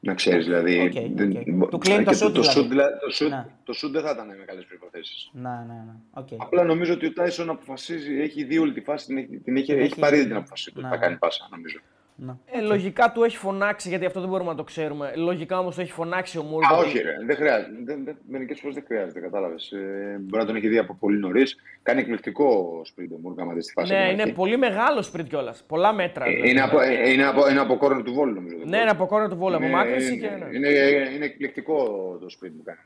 Να 0.05 0.15
ξέρεις, 0.15 0.45
δηλαδή. 0.45 0.79
Οκ, 0.81 1.15
δεν- 1.17 1.37
οκ. 1.37 1.43
μπο- 1.47 1.67
Του 1.69 1.79
κλείνει 1.79 1.99
και 1.99 2.11
το 2.11 2.15
σουτ, 2.17 2.35
Το 2.35 2.41
δηλαδή. 2.41 2.51
σουτ, 2.59 2.69
δηλαδή, 2.69 2.99
το 2.99 3.11
σουτ, 3.11 3.29
Ναι. 3.31 3.47
το 3.65 3.73
σουτ 3.73 3.93
δεν 3.93 4.03
θα 4.03 4.11
ήταν 4.11 4.27
με 4.27 4.45
καλές 4.47 4.61
προϋποθέσεις. 4.61 5.31
Ναι, 5.33 5.49
ναι, 5.49 5.75
ναι. 5.87 5.93
Οκ. 6.11 6.29
Απλά 6.37 6.65
νομίζω 6.65 6.93
ότι 6.93 7.07
ο 7.07 7.13
Τάισον 7.13 7.51
αποφασίζει, 7.51 8.21
έχει 8.21 8.45
δει 8.45 8.59
όλη 8.59 8.73
τη 8.73 8.81
φάση, 8.81 9.07
την 9.07 9.17
έχει, 9.17 9.27
την 9.27 9.57
έχει, 9.57 9.67
Την 9.67 9.75
έχει 9.75 9.85
έχει- 9.85 10.01
πάρει 10.01 10.17
ήδη 10.17 10.27
την 10.27 10.37
απόφασή 10.37 10.73
του. 10.73 10.81
Ναι. 10.81 10.87
ότι 10.89 10.97
Θα 10.97 11.03
κάνει 11.03 11.17
πάσα, 11.17 11.49
νομίζω. 11.51 11.79
Ναι. 12.17 12.33
Ε, 12.47 12.61
λογικά 12.61 13.13
του 13.13 13.23
έχει 13.23 13.37
φωνάξει, 13.37 13.89
γιατί 13.89 14.05
αυτό 14.07 14.21
δεν 14.21 14.29
μπορούμε 14.29 14.51
να 14.51 14.57
το 14.57 14.65
ξέρουμε. 14.65 15.13
Λογικά 15.17 15.59
όμως 15.59 15.75
το 15.75 15.81
έχει 15.81 15.93
φωνάξει 15.93 16.39
ο 16.39 16.43
Μουργκ. 16.43 16.65
Α, 16.65 16.69
γιατί- 16.75 16.85
όχι, 16.87 16.99
ρε, 16.99 17.17
δεν 17.27 17.37
χρειάζεται. 17.37 17.71
Δεν, 17.85 18.05
δεν, 18.05 18.17
Μερικές 18.29 18.61
φορές 18.61 18.75
δεν 18.75 18.85
χρειάζεται, 18.87 19.21
κατάλαβες. 19.21 19.71
Ε, 19.73 20.17
μπορεί 20.21 20.41
να 20.43 20.47
τον 20.47 20.57
έχει 20.57 20.69
δει 20.69 20.79
από 20.79 20.95
πολύ 21.01 21.19
νωρίς. 21.19 21.57
Κάνει 21.83 22.01
εκπληκτικό 22.01 22.81
σπίτι 22.85 23.15
ο 23.15 23.19
Μούρ, 23.23 23.41
άμα 23.41 23.53
δεις 23.53 23.67
τη 23.67 23.73
φάση. 23.73 23.93
Ναι, 23.93 23.97
από 23.99 24.05
την 24.07 24.13
είναι 24.15 24.23
αρχή. 24.23 24.35
πολύ 24.35 24.57
μεγάλο 24.57 25.05
sprint 25.13 25.25
κιόλας. 25.29 25.65
Πολλά 25.67 25.93
μέτρα. 25.93 26.25
Ε, 26.27 26.31
δηλαδή. 26.31 26.51
είναι, 26.51 26.61
από, 26.61 26.81
ε, 26.81 27.11
είναι, 27.13 27.27
από, 27.27 27.49
είναι 27.49 27.61
από 27.61 27.77
κόρνο 27.77 28.03
του 28.03 28.13
Βόλου, 28.13 28.35
νομίζω. 28.35 28.55
το 28.55 28.61
Ναι, 28.61 28.65
Βόλου. 28.71 28.81
είναι 28.83 28.91
από 28.91 29.07
κόρνο 29.07 29.29
του 29.29 29.37
βόλου, 29.37 29.55
από 29.57 29.65
Είναι- 29.65 29.75
μάκρυνση 29.75 30.19
και. 30.19 30.27
είναι, 30.27 30.47
ναι. 30.51 30.57
είναι, 30.69 31.11
είναι 31.15 31.25
εκπληκτικό 31.25 31.77
το 32.21 32.27
sprint 32.27 32.53
που 32.57 32.63
κάνει. 32.65 32.79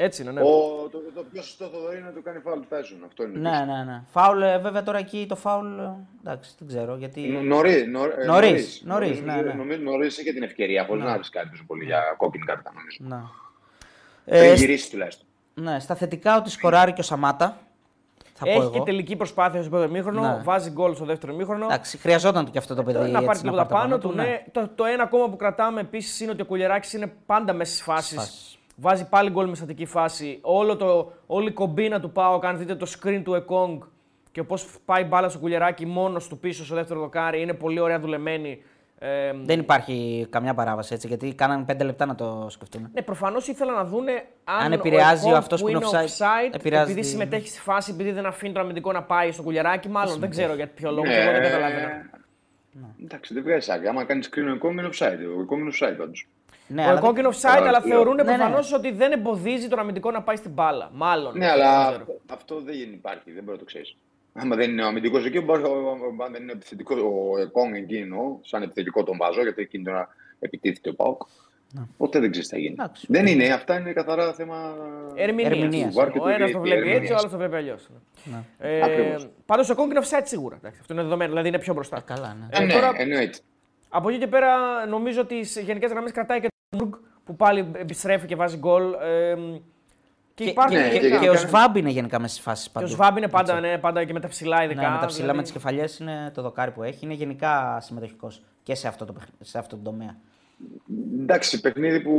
Έτσι 0.00 0.22
είναι, 0.22 0.30
ναι. 0.32 0.40
Ο, 0.40 0.88
το, 0.90 0.98
το 1.14 1.24
πιο 1.32 1.42
σωστό 1.42 1.64
Θοδωρή 1.66 1.96
είναι 1.96 2.06
να 2.06 2.12
του 2.12 2.22
κάνει 2.22 2.38
φάουλ 2.38 2.58
του 2.60 2.66
Τάισον. 2.68 2.98
Αυτό 3.06 3.22
είναι. 3.24 3.38
Ναι, 3.38 3.64
ναι, 3.64 3.84
ναι. 3.84 4.02
Φάουλ, 4.10 4.42
ε, 4.42 4.58
βέβαια 4.58 4.82
τώρα 4.82 4.98
εκεί 4.98 5.26
το 5.28 5.36
φάουλ. 5.36 5.78
ε, 5.78 5.90
Εντάξει, 6.20 6.54
δεν 6.58 6.68
ξέρω 6.68 6.96
γιατί. 6.96 7.20
Νωρί, 7.20 7.86
Νωρίς, 8.26 8.82
νωρίς, 8.84 9.20
ναι, 9.22 9.34
ναι. 9.34 9.52
Νομίζω 9.52 9.78
νωρίς 9.82 10.18
είχε 10.18 10.32
την 10.32 10.42
ευκαιρία, 10.42 10.84
χωρί 10.84 11.00
να 11.00 11.16
ρισκάρει 11.16 11.48
τόσο 11.48 11.64
πολύ 11.66 11.84
για 11.84 12.14
κόκκινη 12.16 12.44
κάρτα, 12.44 12.72
νομίζω. 12.74 12.98
Ναι. 13.00 13.22
Πριν 14.24 14.50
Ε, 14.50 14.54
γυρίσεις 14.54 14.90
τουλάχιστον. 14.90 15.26
ναι, 15.54 15.78
στα 15.80 15.94
θετικά 15.94 16.36
ότι 16.36 16.50
σκοράρει 16.50 16.92
και 16.92 17.00
ο 17.00 17.04
Σαμάτα. 17.04 17.58
Θα 18.40 18.44
πω 18.44 18.50
Έχει 18.50 18.60
εγώ. 18.60 18.70
και 18.70 18.80
τελική 18.80 19.16
προσπάθεια 19.16 19.60
στο 19.60 19.70
πρώτο 19.70 19.84
ημίχρονο, 19.84 20.20
Ναι. 20.20 20.40
βάζει 20.44 20.70
γκολ 20.70 20.94
στο 20.94 21.04
δεύτερο 21.04 21.32
ημίχρονο. 21.32 21.64
Εντάξει, 21.64 21.98
χρειαζόταν 21.98 22.44
του 22.44 22.50
και 22.50 22.58
αυτό 22.58 22.74
το 22.74 22.82
παιδί. 22.82 22.98
να 22.98 23.04
έτσι, 23.04 23.24
πάρει 23.24 23.38
τίποτα 23.38 23.56
πάρει 23.66 23.68
τα 23.68 23.74
πάνω 23.74 23.98
του. 23.98 24.12
Ναι. 24.12 24.44
Το, 24.52 24.68
το 24.74 24.84
ένα 24.84 25.02
ακόμα 25.02 25.28
που 25.30 25.36
κρατάμε 25.36 25.80
επίσης 25.80 26.20
είναι 26.20 26.30
ότι 26.30 26.42
ο 26.42 26.44
Κουλιεράκη 26.44 26.96
είναι 26.96 27.12
πάντα 27.26 27.52
μέσα 27.52 27.74
στι 27.74 27.82
φάσει. 27.82 28.16
Φάσεις. 28.80 29.00
Βάζει 29.00 29.08
πάλι 29.08 29.30
γκολ 29.30 29.48
με 29.48 29.54
στατική 29.54 29.84
φάση. 29.86 30.38
Όλο 30.42 30.76
το, 30.76 31.12
όλη 31.26 31.48
η 31.48 31.52
κομπίνα 31.52 32.00
του 32.00 32.10
Πάου, 32.12 32.40
αν 32.42 32.58
δείτε 32.58 32.74
το 32.74 32.86
screen 32.98 33.20
του 33.24 33.34
Εκόνγκ 33.34 33.80
και 34.32 34.42
πώς 34.42 34.66
πάει 34.84 35.04
μπάλα 35.04 35.28
στο 35.28 35.38
Κουλιεράκη 35.38 35.86
μόνος 35.86 36.28
του 36.28 36.38
πίσω 36.38 36.64
στο 36.64 36.74
δεύτερο 36.74 37.00
δοκάρι, 37.00 37.40
είναι 37.40 37.54
πολύ 37.54 37.80
ωραία 37.80 37.98
δουλεμένη. 38.00 38.62
Ε, 39.00 39.32
Δεν 39.44 39.58
υπάρχει 39.60 40.26
καμιά 40.30 40.54
παράβαση 40.54 40.94
έτσι, 40.94 41.06
γιατί 41.06 41.34
κάνανε 41.34 41.64
πέντε 41.64 41.84
λεπτά 41.84 42.06
να 42.06 42.14
το 42.14 42.46
σκεφτούν. 42.50 42.90
Ναι, 42.94 43.02
προφανώς 43.02 43.48
ήθελα 43.48 43.72
να 43.72 43.84
δούνε 43.84 44.12
αν, 44.44 44.64
Αν 44.64 44.72
επηρεάζει 44.72 45.14
ο 45.24 45.28
Εκόνγκ 45.28 45.34
αυτός 45.36 45.60
που 45.60 45.68
είναι 45.68 45.78
offside, 45.82 45.94
offside, 45.94 46.46
επειδή 46.46 46.56
επηρεάζει 46.56 46.94
τη- 46.94 47.02
συμμετέχει 47.02 47.48
στη 47.48 47.60
φάση, 47.60 47.90
επειδή 47.92 48.12
δεν 48.12 48.26
αφήνει 48.26 48.52
τον 48.52 48.62
αμυντικό 48.62 48.92
να 48.92 49.02
πάει 49.02 49.32
στο 49.32 49.42
κουλιαράκι. 49.42 49.88
Μάλλον 49.88 50.18
δεν 50.18 50.30
ξέρω 50.30 50.54
για 50.54 50.66
ποιο 50.68 50.90
λόγο, 50.90 51.06
Ναι. 51.06 51.12
και 51.12 51.20
εγώ 51.20 51.32
δεν 51.32 51.42
καταλαβαίνω. 51.42 51.88
Εντάξει, 53.04 53.34
δεν 53.34 53.42
βγάζει 53.42 53.72
άκρη. 53.72 53.86
Άμα 53.88 54.04
κάνεις 54.04 54.30
screen 54.32 54.46
ο 54.48 54.54
Εκόνγκ 54.54 54.78
είναι 54.78 54.88
offside. 54.92 55.36
Ο 55.38 55.40
Εκόνγκ 55.40 55.60
είναι 55.62 55.70
offside 55.80 55.94
πάντως. 55.98 56.26
Ναι, 56.68 56.82
Ο 56.82 56.88
αλλά 56.88 56.98
Εκόνγκ 56.98 57.16
είναι 57.18 57.28
offside, 57.32 57.56
αλλά 57.56 57.70
λέω. 57.70 57.80
θεωρούν 57.80 58.14
Ναι, 58.14 58.22
ναι. 58.22 58.34
προφανώς 58.34 58.72
ότι 58.72 58.90
δεν 58.90 59.12
εμποδίζει 59.12 59.68
τον 59.68 59.78
αμυντικό 59.78 60.10
να 60.10 60.22
πάει 60.22 60.36
στην 60.36 60.50
μπάλα. 60.50 60.90
Μάλλον. 60.92 61.38
Ναι, 61.38 61.48
αλλά 61.50 61.74
Δεν 61.84 61.88
ξέρω. 61.88 62.00
αυτό, 62.26 62.34
αυτό 62.34 62.60
δεν 62.60 62.74
υπάρχει, 62.92 63.30
δεν 63.32 63.42
μπορεί 63.42 63.50
να 63.52 63.58
το 63.58 63.64
ξέρεις. 63.64 63.96
Άμα 64.34 64.56
δεν 64.56 64.70
είναι 64.70 64.82
ο 64.82 64.86
αμυντικός 64.86 65.24
εκεί, 65.24 65.40
μπορεί, 65.40 65.62
ο- 65.62 65.68
ο- 66.18 66.24
αν 66.24 66.32
δεν 66.32 66.42
είναι 66.42 66.52
επιθετικό, 66.52 66.94
ο 67.34 67.38
Εκόνγκ 67.40 67.74
εκείνο, 67.74 68.40
σαν 68.42 68.62
επιθετικό 68.62 69.02
τον 69.04 69.16
βάζω, 69.16 69.42
γιατί 69.42 69.62
εκείνη 69.62 69.84
τώρα 69.84 70.08
επιτίθεται 70.38 70.88
ο 70.90 70.94
Πάουκ. 70.94 71.22
Ποτέ 71.96 72.18
δεν 72.20 72.30
ξέρεις 72.30 72.48
τι 72.48 72.54
θα 72.54 72.60
γίνει. 72.60 72.72
Εντάξει. 72.78 73.06
Δεν 73.08 73.26
είναι, 73.26 73.48
αυτά 73.48 73.78
είναι 73.78 73.92
καθαρά 73.92 74.32
θέμα. 74.34 74.74
Ερμηνείας. 75.14 75.50
Ερμηνείας. 75.52 75.94
Βάρ 75.94 76.10
και 76.10 76.18
Ο 76.18 76.22
του 76.22 76.28
ένα 76.28 76.38
το 76.38 76.44
διαιτητή, 76.44 76.60
βλέπει 76.60 76.80
έτσι, 76.80 76.90
ο 76.90 76.94
ερμηνείας. 76.94 77.18
άλλος 77.20 77.30
το 77.32 77.36
βλέπει 77.38 77.56
αλλιώς. 77.56 77.88
Ναι. 78.24 78.42
Ε, 78.58 78.82
Ακριβώς. 78.82 79.28
Πάντως 79.46 79.68
ο 79.68 79.72
Εκόνγκ 79.72 79.90
είναι 79.90 80.00
offside 80.04 80.22
σίγουρα. 80.24 80.56
Εντάξει, 80.56 80.78
αυτό 80.80 80.92
είναι 80.92 81.02
δεδομένο, 81.02 81.30
δηλαδή 81.30 81.48
είναι 81.48 81.58
πιο 81.58 81.74
μπροστά. 81.74 82.00
καλά, 82.00 82.36
ναι. 82.40 82.46
Ε, 82.58 82.62
Ε, 82.62 82.66
ναι, 82.66 82.72
τώρα- 82.72 82.92
εννοείται. 82.96 83.38
Από 83.88 84.08
εκεί 84.08 84.18
και 84.18 84.26
πέρα 84.26 84.50
νομίζω 84.86 85.20
ότι 85.20 85.44
σε 85.44 85.60
γενικές 85.60 85.90
γραμμές 85.90 86.12
κρατάει 86.12 86.40
και 86.40 86.46
το 86.46 86.54
Νουργκ 86.54 86.57
που 87.24 87.36
πάλι 87.36 87.70
επιστρέφει 87.74 88.26
και 88.26 88.36
βάζει 88.36 88.56
γκολ. 88.56 88.92
Ε, 88.92 89.34
και, 90.34 90.44
Και, 90.44 90.50
υπάρχει 90.50 90.74
και, 90.76 90.80
Ναι, 90.82 90.88
και, 90.88 90.98
και- 90.98 91.08
και 91.10 91.18
και- 91.18 91.28
ο 91.30 91.36
Σβάμπ 91.36 91.76
είναι 91.76 91.90
γενικά 91.90 92.18
μέσα 92.20 92.32
στις 92.32 92.44
φάσεις 92.44 92.64
και 92.66 92.70
παντού. 92.72 92.86
ο 92.86 92.88
Σβάμπ 92.90 93.16
είναι 93.16 93.28
πάντα, 93.28 93.60
ναι, 93.60 93.78
πάντα 93.78 94.04
και 94.04 94.12
με 94.12 94.20
τα 94.20 94.28
ψηλά 94.28 94.64
ειδικά. 94.64 94.80
Ναι, 94.80 94.88
με 94.88 94.98
τα 95.00 95.06
ψηλά, 95.06 95.20
δηλαδή- 95.20 95.36
με 95.36 95.42
τις 95.42 95.52
κεφαλιές 95.52 95.98
είναι 95.98 96.30
το 96.34 96.42
δοκάρι 96.42 96.70
που 96.70 96.82
έχει. 96.82 97.04
Είναι 97.04 97.14
γενικά 97.14 97.80
συμμετοχικός 97.80 98.42
και 98.62 98.74
σε 98.74 98.88
αυτό 98.88 99.04
το, 99.04 99.12
παιχν- 99.12 99.30
σε 99.40 99.58
αυτό 99.58 99.76
το 99.76 99.82
τομέα. 99.82 100.16
Εντάξει, 101.20 101.60
παιχνίδι 101.60 102.00
που 102.00 102.12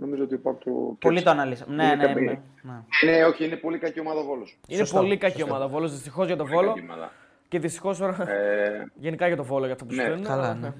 νομίζω 0.00 0.22
ότι 0.22 0.34
ο 0.34 0.38
Πάουκ 0.38 0.62
το. 0.64 0.70
Πολύ 0.98 1.22
το 1.22 1.30
αναλύσαμε. 1.30 1.74
Ναι, 1.74 1.84
Είναι 1.84 1.94
ναι, 1.94 2.06
καμία- 2.06 2.40
ναι, 2.62 2.72
ναι. 3.02 3.10
Ναι, 3.12 3.24
όχι, 3.24 3.44
είναι 3.44 3.56
πολύ 3.56 3.78
κακή 3.78 4.00
ομάδα 4.00 4.20
ο 4.20 4.24
Βόλος. 4.24 4.58
Είναι 4.66 4.78
Σωστό, 4.78 4.98
πολύ 4.98 5.16
κακή 5.16 5.32
σωστό. 5.38 5.52
ομάδα 5.52 5.64
ο 5.64 5.68
Βόλος. 5.68 5.92
Δυστυχώς 5.92 6.26
για 6.26 6.36
τον 6.36 6.46
Πολύ 6.46 6.56
Βόλο. 6.58 6.74
κακή 6.74 6.86
ομάδα. 6.90 7.12
Και 7.48 7.58
δυστυχώς 7.58 7.98
τώρα. 7.98 8.30
Ε, 8.30 8.86
Γενικά 8.94 9.26
για 9.26 9.36
τον 9.36 9.44
Βόλο 9.44 9.64
για 9.64 9.72
αυτό 9.74 9.84
που 9.84 9.94
Ναι, 9.94 10.02
συμβαίνει. 10.02 10.22
καλά, 10.26 10.42
αλλά, 10.42 10.54
ναι. 10.54 10.72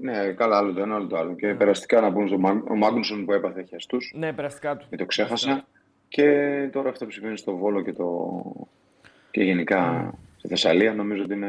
Ναι, 0.00 0.32
καλά, 0.32 0.56
άλλο 0.56 0.72
το 0.72 0.80
ένα, 0.82 0.94
άλλο 0.94 1.06
το 1.06 1.16
άλλο. 1.16 1.34
Και 1.34 1.54
περαστικά 1.54 2.00
να 2.00 2.12
πούμε 2.12 2.26
στον 2.26 2.40
Μάγ- 2.40 2.70
ο 2.70 2.76
Μάγκουνσον 2.76 3.24
που 3.24 3.32
έπαθε 3.32 3.62
χιαστού. 3.62 3.96
Ναι, 4.12 4.32
περαστικά 4.32 4.76
του. 4.76 4.86
Και 4.90 4.96
το 4.96 5.04
ξέχασα. 5.06 5.64
Και 6.08 6.24
τώρα 6.72 6.88
αυτό 6.88 7.04
που 7.04 7.10
συμβαίνει 7.10 7.36
στο 7.36 7.56
Βόλο 7.56 7.82
και, 7.82 7.92
το... 7.92 8.30
και 9.30 9.42
γενικά 9.42 10.10
στη 10.36 10.48
Θεσσαλία 10.48 10.94
νομίζω 10.94 11.22
ότι 11.22 11.32
είναι. 11.34 11.46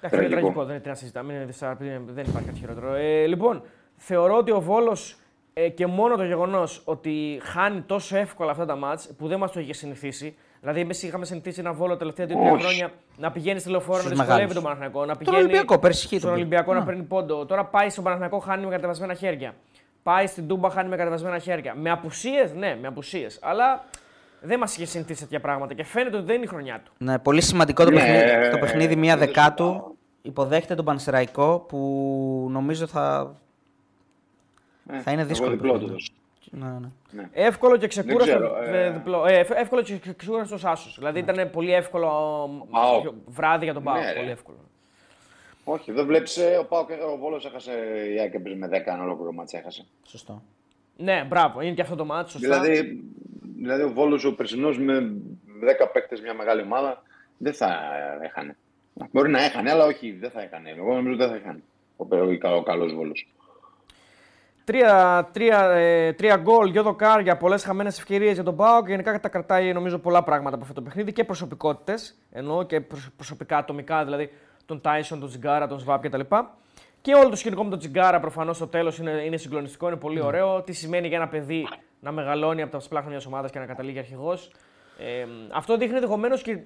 Εντάξει, 0.00 0.16
είναι 0.18 0.28
Τραγικό. 0.28 0.30
τραγικό, 0.40 0.64
δεν 0.64 0.74
είναι 0.74 0.82
τι 0.82 0.88
να 0.88 0.94
συζητάμε. 0.94 1.32
Είναι 1.32 1.44
δυσάρ- 1.44 1.80
είναι- 1.80 2.02
δεν 2.06 2.24
υπάρχει 2.28 2.46
κάτι 2.46 2.58
χειρότερο. 2.58 2.94
Ε, 2.94 3.26
λοιπόν, 3.26 3.62
θεωρώ 3.96 4.36
ότι 4.36 4.50
ο 4.50 4.60
Βόλος 4.60 5.18
ε, 5.52 5.68
και 5.68 5.86
μόνο 5.86 6.16
το 6.16 6.24
γεγονός 6.24 6.82
ότι 6.84 7.40
χάνει 7.42 7.80
τόσο 7.80 8.16
εύκολα 8.16 8.50
αυτά 8.50 8.64
τα 8.66 8.76
μάτς 8.76 9.14
που 9.18 9.28
δεν 9.28 9.38
μας 9.38 9.52
το 9.52 9.60
είχε 9.60 9.72
συνηθίσει. 9.72 10.36
Δηλαδή, 10.66 10.84
εμείς 10.84 11.02
είχαμε 11.02 11.24
συνηθίσει 11.24 11.60
ένα 11.60 11.72
Βόλο 11.72 11.92
τα 11.92 11.98
τελευταία 11.98 12.26
δύο-τρία 12.26 12.52
Όχι. 12.52 12.62
χρόνια 12.62 12.90
να 13.16 13.30
πηγαίνει 13.32 13.58
στη 13.60 13.70
λεωφόρο 13.70 13.96
να 13.96 14.02
Στους 14.02 14.10
δυσκολεύει 14.10 14.32
μεγάλους. 14.34 14.54
τον 14.54 14.62
Παναθηναϊκό. 14.62 15.00
Να 15.00 15.06
Τον 15.06 15.16
πηγαίνει 15.18 15.36
Ολυμπιακό, 15.42 15.78
πέρσι 15.78 16.06
είχε 16.06 16.18
στον 16.18 16.28
τον 16.30 16.38
Ολυμπιακό 16.38 16.72
να 16.72 16.78
Ναι. 16.78 16.84
παίρνει 16.84 17.02
πόντο. 17.02 17.46
Τώρα 17.46 17.64
πάει 17.64 17.90
στον 17.90 18.04
Παναθηναϊκό, 18.04 18.38
χάνει 18.38 18.64
με 18.64 18.70
κατεβασμένα 18.70 19.14
χέρια. 19.14 19.54
Πάει 20.02 20.26
στην 20.26 20.46
Τούμπα, 20.48 20.70
χάνει 20.70 20.88
με 20.88 20.96
κατεβασμένα 20.96 21.38
χέρια. 21.38 21.74
Με 21.74 21.90
απουσίες, 21.90 22.52
ναι, 22.54 22.78
με 22.80 22.86
απουσίες. 22.86 23.38
Αλλά 23.42 23.84
δεν 24.40 24.58
μας 24.58 24.76
είχε 24.76 24.84
συνηθίσει 24.86 25.20
τέτοια 25.22 25.40
πράγματα 25.40 25.74
και 25.74 25.84
φαίνεται 25.84 26.16
ότι 26.16 26.26
δεν 26.26 26.34
είναι 26.34 26.44
η 26.44 26.48
χρονιά 26.48 26.80
του. 26.84 26.92
Ναι, 26.98 27.18
πολύ 27.18 27.40
σημαντικό 27.40 27.84
το, 27.84 27.90
Ναι, 27.90 27.96
παιχνίδι, 28.00 28.50
το 28.50 28.58
παιχνίδι 28.58 28.96
μία 28.96 29.16
δεν 29.16 29.26
δεκάτου. 29.26 29.64
συζητάω. 29.64 29.90
Υποδέχεται 30.22 30.74
τον 30.74 30.84
Πανσεραϊκό 30.84 31.58
που 31.68 32.48
νομίζω 32.50 32.86
θα, 32.86 33.34
Ε, 34.92 35.00
θα 35.00 35.10
είναι 35.10 35.20
εγώ 35.20 35.28
δύσκολο. 35.28 35.56
Διπλό 36.50 36.66
παιχνίδι. 36.66 36.80
το 36.80 36.80
δώσω. 36.80 36.90
Ναι, 37.10 37.22
ναι. 37.22 37.28
Εύκολο 37.32 37.76
και 37.76 37.86
ξεκούραστο. 37.86 38.24
ξέρω, 38.24 38.62
ε. 38.62 38.84
ε, 38.86 38.90
διπλό. 38.90 39.26
Ε, 39.26 39.38
ευ- 39.38 39.50
εύκολο 39.56 39.82
και 39.82 39.98
ξεκούραστος 40.16 40.64
άσος. 40.64 40.94
Δηλαδή 40.98 41.18
ήταν 41.18 41.50
πολύ 41.50 41.72
εύκολο 41.74 42.06
Πάοκ. 42.70 43.04
ε, 43.04 43.10
βράδυ 43.26 43.64
για 43.64 43.74
τον 43.74 43.82
Πάο. 43.82 43.94
Ναι, 43.94 44.12
ρε. 44.12 44.18
πολύ 44.18 44.30
εύκολο. 44.30 44.56
Όχι, 45.64 45.92
δεν 45.92 46.06
βλέπεις. 46.06 46.38
Ο, 46.60 46.64
Πάοκ- 46.64 46.90
ο 47.12 47.16
Βόλος 47.16 47.44
έχασε. 47.46 47.72
Η 48.14 48.18
ΑΕΚ 48.20 48.34
έπαιζε 48.34 48.56
με 48.56 48.66
10 48.68 48.92
ένα 48.92 49.02
ολόκληρο 49.02 49.32
μάτς 49.32 49.52
έχασε. 49.52 49.84
Σωστό. 50.06 50.42
Ναι, 50.96 51.24
μπράβο, 51.28 51.60
είναι 51.60 51.74
και 51.74 51.82
αυτό 51.82 51.96
το 51.96 52.04
μάτι. 52.04 52.30
Σωστά. 52.30 52.60
Δηλαδή, 52.60 53.04
δηλαδή 53.56 53.82
ο 53.82 53.92
Βόλος 53.92 54.24
ο 54.24 54.34
περσινός 54.34 54.78
με 54.78 55.12
10 55.60 55.86
παίκτες 55.92 56.20
μια 56.20 56.34
μεγάλη 56.34 56.62
ομάδα 56.62 57.02
δεν 57.38 57.54
θα 57.54 57.78
έχανε. 58.22 58.56
Μπορεί 59.10 59.30
να 59.30 59.44
έχανε, 59.44 59.70
αλλά 59.70 59.84
όχι, 59.84 60.12
δεν 60.12 60.30
θα 60.30 60.42
έχανε. 60.42 60.74
Εγώ 60.78 60.94
νομίζω 60.94 61.16
δεν 61.16 61.28
θα 61.28 61.34
έχανε. 61.34 61.62
Ο, 61.96 62.04
ο, 62.16 62.56
ο 62.56 62.62
καλός 62.62 62.94
Βόλος. 62.94 63.28
Τρία, 64.70 65.28
τρία, 65.32 65.70
ε, 65.70 66.12
τρία 66.12 66.36
γκολ, 66.36 66.72
δυο 66.72 66.82
δοκάρια, 66.82 67.36
πολλές 67.36 67.64
χαμένες 67.64 67.98
ευκαιρίες 67.98 68.34
για 68.34 68.42
τον 68.42 68.56
Πάοκ. 68.56 68.88
Γενικά 68.88 69.20
τα 69.20 69.28
κρατάει 69.28 69.72
νομίζω 69.72 69.98
πολλά 69.98 70.22
πράγματα 70.22 70.54
από 70.54 70.64
αυτό 70.64 70.74
το 70.74 70.82
παιχνίδι 70.82 71.12
και 71.12 71.24
προσωπικότητες. 71.24 72.14
Εννοώ 72.30 72.62
και 72.62 72.80
προσ- 72.80 73.10
προσωπικά, 73.16 73.56
ατομικά, 73.56 74.04
δηλαδή 74.04 74.30
τον 74.66 74.80
Τάισον, 74.80 75.20
τον 75.20 75.28
Τζιγκάρα, 75.28 75.66
τον 75.66 75.78
Σβάπ 75.78 76.02
κτλ. 76.02 76.20
Και 77.00 77.14
όλο 77.14 77.28
το 77.28 77.36
σκηνικό 77.36 77.64
με 77.64 77.70
τον 77.70 77.78
Τζιγκάρα 77.78 78.20
προφανώς 78.20 78.56
στο 78.56 78.66
τέλος 78.66 78.98
είναι, 78.98 79.10
είναι 79.10 79.36
συγκλονιστικό, 79.36 79.86
είναι 79.86 79.96
πολύ 79.96 80.20
ωραίο. 80.20 80.62
Τι 80.62 80.72
σημαίνει 80.72 81.08
για 81.08 81.16
ένα 81.16 81.28
παιδί 81.28 81.68
να 82.00 82.12
μεγαλώνει 82.12 82.62
από 82.62 82.70
τα 82.70 82.80
σπλάχνα 82.80 83.10
μιας 83.10 83.26
ομάδας 83.26 83.50
και 83.50 83.58
να 83.58 83.66
καταλήγει 83.66 83.98
αρχηγός. 83.98 84.50
Ε, 84.98 85.26
αυτό 85.52 85.76
δείχνει 85.76 85.94
ενδεχομένως 85.94 86.42
και 86.42 86.58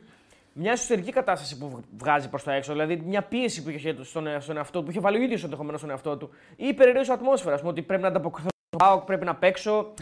μια 0.53 0.73
εσωτερική 0.73 1.13
κατάσταση 1.13 1.59
που 1.59 1.81
βγάζει 1.99 2.29
προς 2.29 2.43
τα 2.43 2.53
έξω. 2.53 2.73
Δηλαδή 2.73 3.03
μια 3.07 3.23
πίεση 3.23 3.63
που 3.63 3.71
είχε 3.71 3.97
στον, 4.03 4.27
ε- 4.27 4.41
στον 4.41 4.57
εαυτό 4.57 4.79
του, 4.79 4.85
που 4.85 4.91
είχε 4.91 5.01
βάλει 5.01 5.19
ο 5.19 5.23
ίδιος 5.23 5.45
ενδεχομένως 5.45 5.79
στον 5.81 5.91
εαυτό 5.93 6.17
του. 6.17 6.31
Ή 6.57 6.67
η 6.67 6.75
περιραίωση 6.75 7.13
ατμόσφαιρα. 7.13 7.55
ας 7.55 7.61
πούμε, 7.61 7.73
Ότι 7.73 7.83
πρέπει 7.83 8.03
να 8.03 8.09
ανταποκριθώ 8.09 8.49
στον 8.67 8.89
Πάοκ, 8.89 9.05
πρέπει 9.05 9.25
να 9.25 9.35
παίξω. 9.35 9.93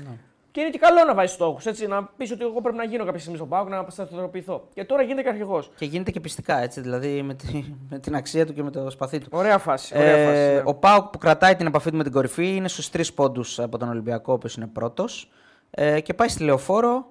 Και 0.50 0.60
είναι 0.60 0.70
και 0.70 0.78
καλό 0.78 1.04
να 1.04 1.14
βάζεις 1.14 1.32
στόχους. 1.34 1.64
Να 1.88 2.04
πεις 2.04 2.30
ότι 2.30 2.44
εγώ 2.44 2.60
πρέπει 2.60 2.76
να 2.76 2.84
γίνω 2.84 3.04
κάποια 3.04 3.18
στιγμή 3.20 3.36
στον 3.36 3.48
Πάοκ, 3.48 3.68
να 3.68 3.86
σταθεροποιηθώ. 3.88 4.68
Και 4.74 4.84
τώρα 4.84 5.02
γίνεται 5.02 5.22
και 5.22 5.28
αρχηγός. 5.28 5.70
Και 5.76 5.84
γίνεται 5.84 6.10
και 6.10 6.20
πιστικά 6.20 6.58
έτσι, 6.62 6.80
δηλαδή 6.80 7.22
με, 7.22 7.34
τη, 7.34 7.64
με 7.90 7.98
την 7.98 8.14
αξία 8.14 8.46
του 8.46 8.52
και 8.52 8.62
με 8.62 8.70
το 8.70 8.90
σπαθί 8.90 9.18
του. 9.18 9.26
Ωραία 9.30 9.58
φάση. 9.58 9.98
Ωραία 9.98 10.16
Ε, 10.16 10.24
φάση 10.26 10.54
ναι. 10.54 10.62
Ο 10.64 10.74
Πάουκ 10.74 11.06
που 11.10 11.18
κρατάει 11.18 11.56
την 11.56 11.66
επαφή 11.66 11.90
του 11.90 11.96
με 11.96 12.02
την 12.02 12.12
κορυφή 12.12 12.56
είναι 12.56 12.68
στους 12.68 12.90
τρεις 12.90 13.12
πόντους 13.12 13.58
από 13.58 13.78
τον 13.78 13.88
Ολυμπιακό, 13.88 14.32
ο 14.32 14.34
οποίος 14.34 14.54
είναι 14.56 14.66
πρώτος. 14.66 15.30
Ε, 15.70 16.00
και 16.00 16.14
πάει 16.14 16.28
στη 16.28 16.42
λεωφόρο 16.44 17.06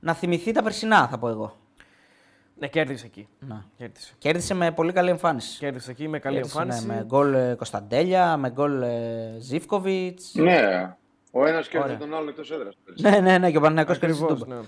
να 0.00 0.14
θυμηθεί 0.14 0.52
τα 0.52 0.62
περσινά, 0.62 1.08
θα 1.08 1.18
πω 1.18 1.28
εγώ. 1.28 1.57
Ναι, 2.58 2.66
κέρδισε 2.68 3.06
εκεί. 3.06 3.28
Να. 3.38 3.64
Κέρδισε. 3.76 4.12
Κέρδισε 4.18 4.54
με 4.54 4.72
πολύ 4.72 4.92
καλή 4.92 5.10
εμφάνιση. 5.10 5.58
Κέρδισε 5.58 5.90
εκεί 5.90 6.08
με 6.08 6.18
καλή 6.18 6.34
Κέρδισε, 6.36 6.58
εμφάνιση. 6.58 6.86
Ναι, 6.86 6.94
με 6.94 7.04
γκολ 7.06 7.34
ε, 7.34 7.54
Κωνσταντέλια, 7.56 8.36
με 8.36 8.50
γκολ 8.50 8.82
ε, 8.82 9.34
Ζήφκοβιτς. 9.38 10.34
Ναι, 10.34 10.94
ο 11.30 11.46
ένας 11.46 11.68
κέρδισε 11.68 11.94
Ωραία. 11.94 12.06
τον 12.08 12.14
άλλον 12.14 12.28
εκτός 12.28 12.50
έδρας. 12.50 12.74
Ναι, 13.00 13.20
ναι, 13.20 13.38
ναι, 13.38 13.50
και 13.50 13.56
ο 13.56 13.60
Παναγιακό 13.60 13.94
κέρδισε 13.94 14.24
την 14.24 14.32
Ακριβώς, 14.32 14.48
Τούμπα. 14.48 14.54
ναι. 14.56 14.66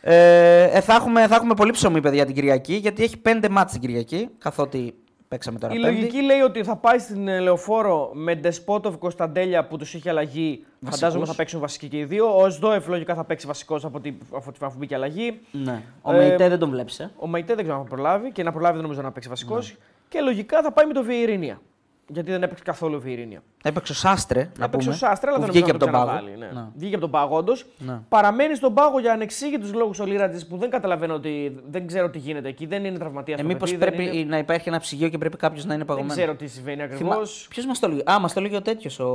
Ε, 0.00 0.62
ε, 0.62 0.80
θα, 0.80 0.94
έχουμε, 0.94 1.26
θα 1.26 1.34
έχουμε 1.34 1.54
πολύ 1.54 1.70
ψωμί, 1.72 2.00
παιδιά, 2.00 2.26
την 2.26 2.34
Κυριακή, 2.34 2.74
γιατί 2.74 3.02
έχει 3.02 3.16
πέντε 3.18 3.48
μάτς 3.48 3.72
την 3.72 3.80
Κυριακή, 3.80 4.28
καθότι 4.38 4.94
παίξαμε 5.28 5.58
τώρα 5.58 5.74
Η 5.74 5.78
πέμπτη. 5.80 5.94
λογική 5.96 6.22
λέει 6.22 6.40
ότι 6.40 6.64
θα 6.64 6.76
πάει 6.76 6.98
στην 6.98 7.28
ε, 7.28 7.38
λεωφόρο 7.40 8.10
με 8.14 8.34
Ντεσπότοβ 8.34 8.96
Κωνσταντέλια 8.96 9.66
που 9.66 9.76
τους 9.76 9.94
είχε 9.94 10.08
αλλαγή. 10.10 10.64
Φαντάζομαι 10.90 11.26
θα 11.26 11.34
παίξουν 11.34 11.60
βασικοί 11.60 11.88
και 11.88 11.98
οι 11.98 12.04
δύο. 12.04 12.36
Ο 12.40 12.48
Σδόεφ 12.50 12.86
λογικά 12.88 13.14
θα 13.14 13.24
παίξει 13.24 13.46
βασικός 13.46 13.84
από 13.84 13.98
ότι 13.98 14.18
αφού, 14.36 14.50
αφού 14.60 14.78
μπήκε 14.78 14.94
αλλαγή. 14.94 15.40
Ναι. 15.52 15.82
Ο 16.02 16.12
Ε, 16.12 16.16
Μεϊτέ 16.16 16.48
δεν 16.48 16.58
τον 16.58 16.70
βλέπεις, 16.70 16.98
ε. 17.00 17.10
Ο 17.16 17.26
Μαϊτέ 17.26 17.54
δεν 17.54 17.62
ξέρω 17.64 17.78
αν 17.78 17.84
θα 17.84 17.94
προλάβει 17.94 18.32
και 18.32 18.42
να 18.42 18.52
προλάβει 18.52 18.72
δεν 18.72 18.82
νομίζω 18.82 19.02
να 19.02 19.12
παίξει 19.12 19.28
βασικός. 19.28 19.76
Και 20.08 20.20
λογικά 20.20 20.62
θα 20.62 20.72
πάει 20.72 20.86
με 20.86 20.92
το 20.92 21.02
Βιερίνια. 21.02 21.60
Γιατί 22.10 22.30
δεν 22.30 22.42
έπαιξε 22.42 22.62
καθόλου 22.64 22.94
ο 22.96 23.00
Βιερίνια. 23.00 23.42
Έπαιξε 23.62 23.92
ο 23.92 23.94
Σάστρε, 23.94 24.50
να 24.58 24.64
Έπαιξε 24.64 24.88
πούμε. 24.88 24.90
ο 24.90 25.08
Σάστρα, 25.08 25.30
αλλά 25.30 25.38
που 25.38 25.44
δεν 25.44 25.52
βγήκε 25.52 25.72
νομίζω 25.72 25.86
από 25.86 25.96
να 25.96 26.06
τον 26.06 26.06
το 26.06 26.12
πάγο. 26.12 26.26
ξαναβάλει. 26.28 26.54
Ναι. 26.54 26.60
Ναι. 26.60 26.66
Βγήκε 26.74 26.94
από 26.94 27.02
τον 27.02 27.10
πάγο, 27.10 27.36
όντως. 27.36 27.66
Ναι. 27.78 28.00
Παραμένει 28.08 28.54
στον 28.54 28.74
πάγο 28.74 28.98
για 29.00 29.12
ανεξήγητους 29.12 29.72
λόγους 29.74 29.98
ο 29.98 30.04
Λίρατζη 30.04 30.46
που 30.46 30.56
δεν 30.56 30.70
καταλαβαίνω 30.70 31.14
ότι 31.14 31.60
δεν 31.68 31.86
ξέρω 31.86 32.10
τι 32.10 32.18
γίνεται 32.18 32.48
εκεί. 32.48 32.66
Δεν 32.66 32.84
είναι 32.84 32.98
τραυματίας 32.98 33.40
Ε, 33.40 33.42
μήπως 33.42 33.74
πρέπει 33.76 34.24
να 34.28 34.38
υπάρχει 34.38 34.68
ένα 34.68 34.78
ψυγείο 34.78 35.08
και 35.08 35.18
πρέπει 35.18 35.36
κάποιος 35.36 35.64
να 35.64 35.74
είναι 35.74 35.84
Δεν 35.84 35.94
παγωμένο. 35.94 36.20
ξέρω 36.20 36.34
τι 36.34 36.46
συμβαίνει 36.46 36.82
ακριβώς. 36.82 37.46
Ποιος 37.50 37.66
μας 37.66 37.78
το 37.78 37.86
έλεγε; 37.86 38.02
Α, 38.10 38.18
μας 38.20 38.32
το 38.32 38.40
έλεγε 38.40 38.56
ο 38.56 38.62
τέτοιος. 38.62 38.98
Ο, 38.98 39.08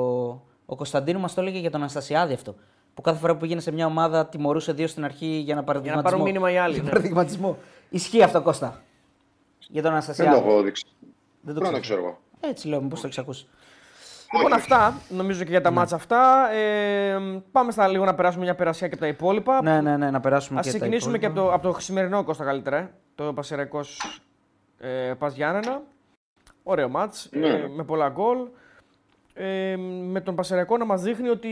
ο 0.66 0.76
Κωνσταντίνου 0.76 1.20
μας 1.20 1.34
το 1.34 1.42
έλεγε 1.42 1.60
για 1.60 1.72
τον 1.72 1.80
Αναστασιάδη 1.80 2.34
αυτό. 2.34 2.56
Που 2.94 3.02
κάθε 3.02 3.20
φορά 3.20 3.34
που 3.34 3.40
πήγαινε 3.40 3.62
σε 3.62 3.72
μια 3.72 3.86
ομάδα 3.86 4.26
τιμωρούσε 4.28 4.72
δύο 4.74 4.88
στην 4.88 5.04
αρχή 5.04 5.26
για 5.26 5.56
να 5.56 5.64
παραδειγματισμό. 5.64 6.10
πάρουν 6.10 6.26
μήνυμα 6.26 6.52
οι 6.52 6.58
άλλοι, 6.58 6.74
Για 6.74 6.84
ναι. 6.84 6.90
παραδειγματισμό. 6.90 7.58
Ισχύει 7.90 8.24
αυτό, 8.24 8.42
Κώστα. 8.42 8.82
Για 9.60 9.82
τον 9.82 9.82
Δεν 9.82 9.92
Αναστασιάδη. 9.92 10.42
το 10.42 10.48
έχω 10.50 10.62
δείξει. 10.62 10.86
Δεν 11.42 11.54
το 11.54 11.60
Πρέπει 11.60 11.74
να 11.76 11.80
το 11.80 11.80
ξέρω. 11.80 12.18
Ξέρω 12.44 12.48
εγώ. 12.48 12.50
Έτσι 12.50 12.68
λέω, 12.68 12.82
μήπω 12.82 12.96
το 12.96 13.02
έχεις 13.04 13.18
ακούσει. 13.18 13.48
Λοιπόν, 14.36 14.54
αυτά 14.54 15.02
νομίζω 15.10 15.44
και 15.44 15.50
για 15.50 15.62
τα 15.62 15.72
μάτσα 15.72 15.96
αυτά. 15.96 16.52
Ε, 16.52 17.18
πάμε 17.52 17.72
στα 17.72 17.88
λίγο 17.88 18.06
να 18.06 18.16
περάσουμε 18.16 18.44
μια 18.44 18.56
περασιά 18.56 18.88
και 18.88 18.94
από 18.94 19.04
τα 19.04 19.10
υπόλοιπα. 19.10 19.62
Ναι, 19.64 19.82
ναι, 19.82 19.98
ναι, 19.98 20.12
να 20.12 20.20
περάσουμε 20.20 20.60
Α 20.60 20.62
και 20.62 20.72
τα 20.72 20.78
ξεκινήσουμε 20.78 21.18
και 21.18 21.26
υπόλοιπα. 21.26 21.50
από 21.54 21.62
το, 21.62 21.68
από 21.70 21.74
το 21.76 21.82
σημερινό 21.84 22.24
Κώστα 22.24 22.44
καλύτερα. 22.44 22.78
ε. 22.78 22.92
Το 23.16 23.34
Πασεραϊκός 23.34 24.02
ε, 24.80 25.14
Πας 25.20 25.36
Γιάννενα. 25.36 25.82
Ωραίο 26.64 26.90
μάτς, 26.90 27.30
Ναι. 27.32 27.48
ε, 27.48 27.68
με 27.68 27.84
πολλά 27.84 28.10
γκολ. 28.10 28.38
Ε, 29.34 29.76
με 30.10 30.22
τον 30.22 30.36
Πασεραϊκό 30.36 30.78
να 30.78 30.86
μας 30.86 31.02
δείχνει 31.02 31.30
ότι 31.30 31.52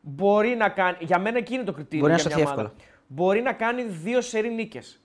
μπορεί 0.00 0.54
να 0.54 0.68
κάνει. 0.68 0.96
Για 1.00 1.18
μένα 1.18 1.38
εκεί 1.38 1.54
είναι 1.54 1.64
το 1.64 1.72
κριτήριο. 1.72 2.00
Μπορεί 2.00 2.12
να 2.12 2.18
για 2.20 2.28
σταθεί 2.30 2.42
μια 2.44 2.52
ομάδα. 2.52 2.72
Μπορεί 3.06 3.42
να 3.42 3.52
κάνει 3.52 3.82
δύο 3.82 4.20
σερή 4.20 4.48
νίκες. 4.54 5.00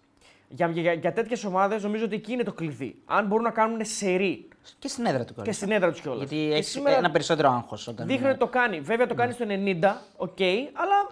Για, 0.56 0.68
για, 0.68 0.94
για 0.94 1.14
τέτοιες 1.14 1.44
ομάδες 1.44 1.84
νομίζω 1.84 2.06
ότι 2.06 2.16
εκεί 2.16 2.32
είναι 2.32 2.44
το 2.44 2.54
κλειδί. 2.54 3.02
Αν 3.06 3.28
μπορούν 3.28 3.44
να 3.44 3.52
κάνουν 3.52 3.86
σερή 3.86 4.48
Και 4.80 4.88
στην 4.88 5.06
έδρα 5.06 5.20
του 5.20 5.26
και 5.26 5.34
κιόλας. 5.34 5.56
στην 5.56 5.72
έδρα 5.72 5.92
τους 5.92 6.02
κιόλας. 6.02 6.20
Γιατί 6.30 6.54
έχει 6.54 6.82
ένα 6.86 7.12
περισσότερο 7.12 7.50
άγχος 7.50 7.88
όταν. 7.88 8.08
Δείχνει 8.08 8.28
ότι 8.28 8.38
το 8.38 8.48
κάνει. 8.48 8.80
Βέβαια 8.80 9.08
το 9.08 9.14
κάνει 9.14 9.32
στο 9.34 9.46
90, 9.48 9.96
οκ, 10.18 10.38
αλλά 10.74 11.10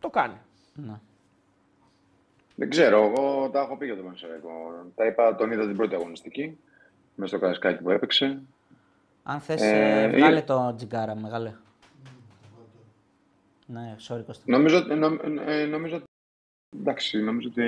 το 0.00 0.10
κάνει. 0.10 0.34
Ναι. 0.74 1.00
Δεν 2.54 2.70
ξέρω, 2.70 3.02
εγώ 3.04 3.50
τα 3.50 3.60
έχω 3.60 3.76
πει 3.76 3.84
για 3.86 3.96
τον 3.96 4.04
Πανσερραϊκό. 4.04 4.48
Τα 4.94 5.06
είπα, 5.06 5.34
τον 5.34 5.50
είδα 5.52 5.66
την 5.66 5.76
πρώτη 5.76 5.94
αγωνιστική. 5.94 6.58
Μέσα 7.14 7.28
στο 7.36 7.38
Καραϊσκάκη 7.38 7.82
που 7.82 7.90
έπαιξε. 7.90 8.42
Αν 9.22 9.40
θες, 9.40 9.62
Ε, 9.62 10.10
βγάλε 10.14 10.38
ε, 10.38 10.42
το 10.42 10.74
Τσιγγάρα, 10.76 11.14
μεγάλε. 11.16 11.52
Ναι, 13.66 13.96
sorry 14.08 14.22
Κώστα. 14.26 14.42
Νομίζω, 14.46 14.76
ότι- 14.78 14.94
νο, 14.94 15.18
ε, 15.46 15.64
νομίζω, 15.64 15.96
ότι- 15.96 16.04
εντάξει, 16.80 17.18
νομίζω 17.22 17.48
ότι 17.48 17.64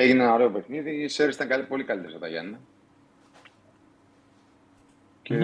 έγινε 0.00 0.22
ένα 0.22 0.32
ωραίο 0.34 0.50
παιχνίδι. 0.50 0.90
Οι 0.90 1.08
Σέρες 1.08 1.34
ήταν 1.34 1.48
καλοί, 1.48 1.62
πολύ 1.62 1.84
καλύτερες 1.84 2.14
από 2.14 2.22
τα 2.24 2.30
Γιάννενα. 2.30 2.56
Και 5.22 5.38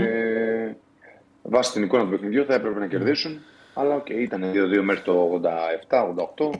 βάσει 1.42 1.72
την 1.72 1.82
εικόνα 1.82 2.04
του 2.04 2.10
παιχνιδιού 2.10 2.44
θα 2.44 2.54
έπρεπε 2.54 2.78
να 2.78 2.86
κερδίσουν. 2.86 3.38
Αλλά 3.74 3.94
οκ, 3.94 4.08
ήταν 4.08 4.42
2-2 4.52 4.82
μέχρι 4.82 5.02
το 5.02 5.40
87-88. 5.88 6.50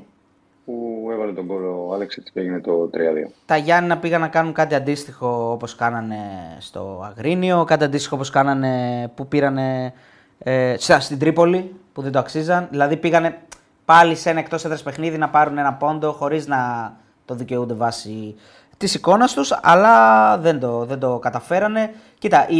που 0.65 1.09
έβαλε 1.13 1.33
το 1.33 1.47
γκολ 1.47 1.87
ο 1.89 1.95
Αλέξιτς 1.95 2.27
και 2.33 2.41
έγινε 2.41 2.61
το 2.61 2.91
3-2. 2.95 3.31
Τα 3.47 3.57
Γιάννηνα 3.57 3.99
πήγαν 3.99 4.21
να 4.21 4.29
κάνουν 4.29 4.53
κάτι 4.53 4.75
αντίστοιχο 4.75 5.51
όπως 5.53 5.75
κάνανε 5.75 6.17
στο 6.59 7.01
Αγρίνιο, 7.05 7.65
κάτι 7.65 7.85
αντίστοιχο 7.85 8.15
όπως 8.17 8.31
κάνανε 8.31 9.09
που 9.15 9.27
πήρανε 9.29 9.93
ε, 10.39 10.75
στα- 10.79 11.01
στην 11.01 11.19
Τρίπολη 11.19 11.75
που 11.93 12.03
δεν 12.03 12.13
το 12.13 12.19
αξίζαν. 12.19 12.67
Δηλαδή 12.71 12.97
πήγανε 12.97 13.39
πάλι 13.85 14.15
σε 14.15 14.31
ένα 14.31 14.39
εκτός 14.39 14.65
έδρας 14.65 14.83
παιχνίδι 14.83 15.19
να 15.19 15.29
πάρουν 15.29 15.59
ένα 15.59 15.73
πόντο 15.75 16.13
χωρίς 16.13 16.47
να 16.47 16.93
το 17.25 17.35
δικαιούνται 17.35 17.75
βάσει 17.75 18.35
της 18.77 18.95
εικόνας 18.95 19.35
τους, 19.35 19.59
αλλά 19.63 20.39
δεν 20.39 20.61
το, 20.61 20.85
δεν 20.85 20.99
το 20.99 21.19
καταφέρανε. 21.19 21.95
Κοίτα, 22.19 22.47
η, 22.49 22.57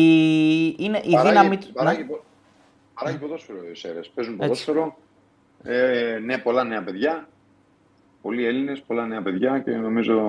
είναι 0.79 1.01
η 1.05 1.11
Παράγει- 1.13 1.29
δύναμη 1.29 1.57
του. 1.57 1.73
Παράγει, 1.73 1.99
Ναι. 1.99 2.05
πο- 2.05 2.25
παράγει 2.95 3.17
ποδόσφαιρο 3.19 3.59
οι 3.73 3.77
Σέρες. 3.77 4.09
Παίζουν 4.15 4.35
Έτσι. 4.35 4.47
ποδόσφαιρο. 4.49 4.97
Ε, 5.65 6.19
ναι, 6.25 6.39
πολλά 6.39 6.65
νέα 6.65 6.83
παιδιά. 6.83 7.27
Πολλοί 8.23 8.47
Έλληνες, 8.47 8.81
πολλά 8.87 9.07
νέα 9.07 9.23
παιδιά 9.23 9.59
και 9.59 9.71
νομίζω 9.71 10.21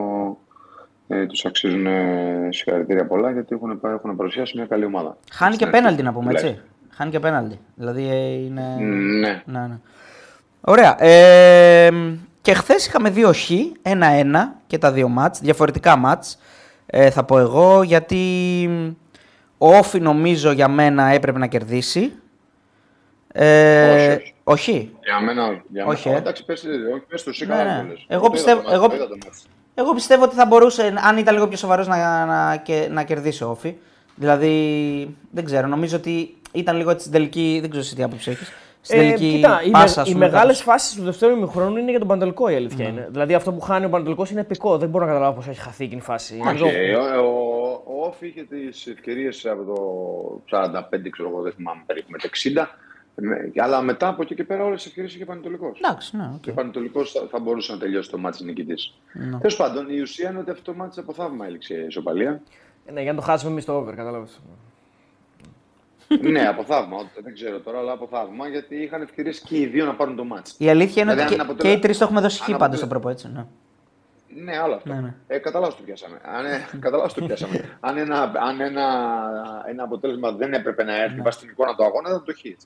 ε, 1.08 1.26
τους 1.26 1.46
αξίζουν 1.46 1.86
ε, 1.86 2.48
συγχαρητήρια 2.52 3.06
πολλά 3.06 3.32
γιατί 3.32 3.56
έχουν, 3.56 3.80
πα- 3.80 3.92
έχουν 3.92 4.16
παρουσιάσει 4.16 4.58
μια 4.58 4.66
καλή 4.66 4.86
ομάδα. 4.86 5.18
Χάνει 5.32 5.50
και 5.56 5.56
Στην 5.56 5.68
αρχή, 5.68 5.80
πέναλτι 5.82 6.04
να 6.04 6.14
πούμε 6.14 6.32
έτσι. 6.32 6.44
τουλάχιστον. 6.46 6.72
Χάνει 6.90 7.12
και 7.12 7.20
πέναλτι. 7.20 7.60
Δηλαδή 7.76 8.08
ε, 8.10 8.34
είναι. 8.34 8.76
Ναι. 8.80 9.42
Ναι, 9.46 9.60
ναι. 9.68 9.80
Ωραία. 10.62 11.04
Ε, 11.04 11.90
και 12.44 12.54
χθες 12.54 12.86
είχαμε 12.88 13.10
δύο 13.10 13.34
χ, 13.34 13.50
ένα-ένα 13.82 14.56
και 14.68 14.78
τα 14.78 14.92
δύο 14.92 15.08
μάτς, 15.08 15.40
διαφορετικά 15.40 15.96
μάτς. 15.96 16.38
Ε, 16.86 17.10
θα 17.10 17.24
πω 17.24 17.40
εγώ 17.40 17.84
γιατί 17.84 18.20
ο 19.58 19.76
Όφη 19.76 20.00
νομίζω 20.00 20.52
για 20.52 20.68
μένα 20.68 21.04
έπρεπε 21.06 21.40
να 21.40 21.48
κερδίσει. 21.48 22.14
Ε, 23.34 24.14
Όχι, 24.14 24.14
όχι. 24.14 24.34
όχι. 24.44 24.96
Για 25.04 25.20
μένα, 25.22 25.48
όχι. 25.48 25.62
Για 25.70 25.86
Όχι, 25.86 26.08
μένα. 26.08 26.20
ε. 26.20 26.22
Εντάξει, 26.22 26.46
πες, 26.46 26.64
όχι, 26.94 27.04
πες 27.08 27.24
το 27.24 27.30
εσύ 27.30 27.46
Ναι, 27.46 27.56
καλά 27.56 27.76
ναι. 27.76 27.82
το 27.82 27.88
λες. 27.88 28.06
Εγώ 28.08 28.20
το 28.20 28.26
είδα 28.26 28.32
πιστεύω- 28.34 28.62
το 28.62 28.70
μάτς, 28.70 28.76
εγώ- 28.78 28.88
το 28.90 28.96
είδα 28.96 29.08
το 29.08 29.18
μάτς. 29.26 29.46
Εγώ 29.76 29.94
πιστεύω 29.94 30.24
ότι 30.24 30.36
θα 30.36 30.46
μπορούσε, 30.46 30.94
αν 31.08 31.18
ήταν 31.18 31.34
λίγο 31.34 31.48
πιο 31.48 31.58
σοβαρός, 31.58 31.88
να, 31.88 32.26
να, 32.26 32.56
και- 32.56 32.88
να 32.92 33.04
κερδίσει 33.04 33.44
ο 33.44 33.50
Όφη. 33.50 33.76
Δηλαδή, 34.16 35.16
δεν 35.32 35.46
ξέρω, 35.46 35.68
νομίζω 35.68 35.96
ότι 35.98 36.36
ήταν 36.52 36.78
λίγο 36.78 36.90
έτσι 36.90 37.00
στην 37.02 37.12
τελική, 37.12 37.58
δεν 37.62 37.70
ξέρω 37.70 37.84
εσύ 37.86 37.96
τι 37.96 38.04
άποψη 38.04 38.32
έχεις. 38.32 38.52
Στην 38.86 39.00
Ε, 39.00 39.02
τελική 39.04 39.36
κοίτα, 39.36 39.62
οι, 39.66 39.70
πάσα, 39.70 39.96
με, 39.96 40.02
ας 40.02 40.10
οι 40.10 40.14
πούμε, 40.14 40.26
μεγάλες 40.26 40.58
κάπως. 40.58 40.74
φάσεις 40.74 40.96
του 40.96 41.04
δεύτερου 41.04 41.36
ημιχρόνου 41.36 41.78
είναι 41.78 41.90
για 41.90 42.00
τον 42.00 42.08
Παναιτωλικό 42.08 42.50
η 42.50 42.56
αλήθεια 42.56 42.86
Ναι. 42.86 42.92
είναι. 42.92 43.08
Δηλαδή 43.12 43.34
αυτό 43.34 43.52
που 43.54 43.60
χάνει 43.62 43.86
ο 43.86 43.90
Παναιτωλικός 43.90 44.26
είναι 44.32 44.40
επικό. 44.40 44.78
Δεν 44.78 44.90
μπορώ 44.90 45.06
να 45.06 45.12
καταλάβω 45.12 45.36
πώς 45.36 45.48
έχει 45.48 45.60
χαθεί 45.60 45.84
εκείνη 45.84 46.00
η 46.00 46.04
φάση. 46.04 46.34
Όχι, 46.34 46.44
Νομίζω- 46.44 46.66
ο, 46.66 47.26
ο, 47.26 48.00
ο 48.02 48.06
ΟΦΗ 48.06 48.28
είχε 48.28 48.44
τις 48.44 48.88
ευκαιρίες 48.88 49.46
από 49.46 49.64
το 49.64 49.78
45, 50.50 51.10
ξέρω 51.12 51.30
εγώ, 51.30 51.42
δεν 51.42 51.52
θυμάμαι 51.52 51.84
περίπου 51.86 52.08
με 52.12 52.18
το 52.18 52.28
60. 52.28 52.68
Με- 53.16 53.52
Αλλά 53.64 53.82
μετά 53.82 54.08
από 54.08 54.22
εκεί 54.22 54.36
και 54.36 54.44
πέρα 54.44 54.64
όλες 54.64 54.78
τις 54.78 54.86
ευκαιρίες 54.88 55.16
είχε 55.16 55.26
Παναιτωλικός. 55.26 55.72
Εντάξει, 55.84 56.18
ναι, 56.18 56.30
οκ. 56.36 56.40
Και 56.42 56.50
ο 56.50 56.54
Παναιτωλικός 56.54 57.06
θα, 57.06 57.28
θα 57.32 57.40
μπορούσε 57.40 57.72
να 57.72 57.78
τελειώσει 57.78 58.10
το 58.10 58.18
ματς 58.18 58.44
νικητής. 58.44 58.94
Ναι. 59.14 59.38
Τέλος 59.38 59.56
πάντων, 59.56 59.86
η 59.90 60.00
ουσία 60.02 60.30
είναι 60.30 60.40
ότι 60.40 60.50
αυτό 60.52 60.72
το 60.72 60.78
ματς 60.78 61.00
από 61.00 61.14
θαύμα 61.14 61.46
έληξε 61.46 61.86
ισοπαλία. 61.88 62.42
Ναι, 62.94 63.02
για 63.02 63.12
να 63.14 63.20
το 63.20 63.26
χάσουμε 63.26 63.52
εμείς 63.52 63.66
το 63.66 63.74
over, 63.78 63.94
κατάλαβες. 63.96 64.40
Ναι, 66.22 66.48
από 66.48 66.64
θαύμα. 66.64 66.98
Δεν 67.24 67.34
ξέρω 67.34 67.60
τώρα, 67.60 67.78
αλλά 67.80 67.92
από 67.92 68.08
θαύμα 68.12 68.48
γιατί 68.48 68.76
είχαν 68.76 69.02
ευκαιρίες 69.02 69.40
και 69.40 69.58
οι 69.58 69.66
δύο 69.66 69.86
να 69.86 69.94
πάρουν 69.96 70.16
το 70.16 70.24
μάτι. 70.24 70.52
Η 70.58 70.70
αλήθεια 70.70 71.02
είναι 71.02 71.12
Δηλαδή, 71.14 71.34
ότι 71.34 71.40
αν 71.42 71.46
και, 71.48 71.52
αποτελε- 71.52 71.74
και 71.74 71.80
οι 71.80 71.82
τρεις 71.82 71.98
το 71.98 72.04
έχουμε 72.04 72.22
δώσει 72.22 72.38
χ 72.38 72.42
αν 72.42 72.46
πάντω 72.48 72.56
αποτελε- 72.64 72.78
στο 72.80 72.88
προπό, 72.88 73.10
έτσι. 73.10 73.30
Ναι. 73.34 73.46
Ναι, 74.44 74.58
άλλο 74.58 74.74
αυτό. 74.76 74.94
Ναι, 74.94 75.00
ναι. 75.00 75.14
Ε, 75.28 75.38
κατά 75.38 75.60
λάθος 75.60 75.76
το 75.76 75.82
πιάσαμε. 75.84 76.20
Αν, 76.38 76.46
ε, 76.46 76.68
κατά 76.84 76.98
λάθος 76.98 77.14
το 77.14 77.26
πιάσαμε. 77.26 77.78
αν 77.80 77.98
ένα, 77.98 78.22
αν 78.22 78.62
ένα, 78.62 78.86
ένα 79.70 79.84
αποτέλεσμα 79.84 80.32
δεν 80.32 80.54
έπρεπε 80.54 80.84
να 80.84 81.02
έρθει 81.04 81.22
βάσει 81.22 81.40
την 81.40 81.50
εικόνα 81.50 81.76
του 81.76 81.84
αγώνα, 81.84 82.10
θα 82.10 82.24
το 82.24 82.34
χει. 82.34 82.58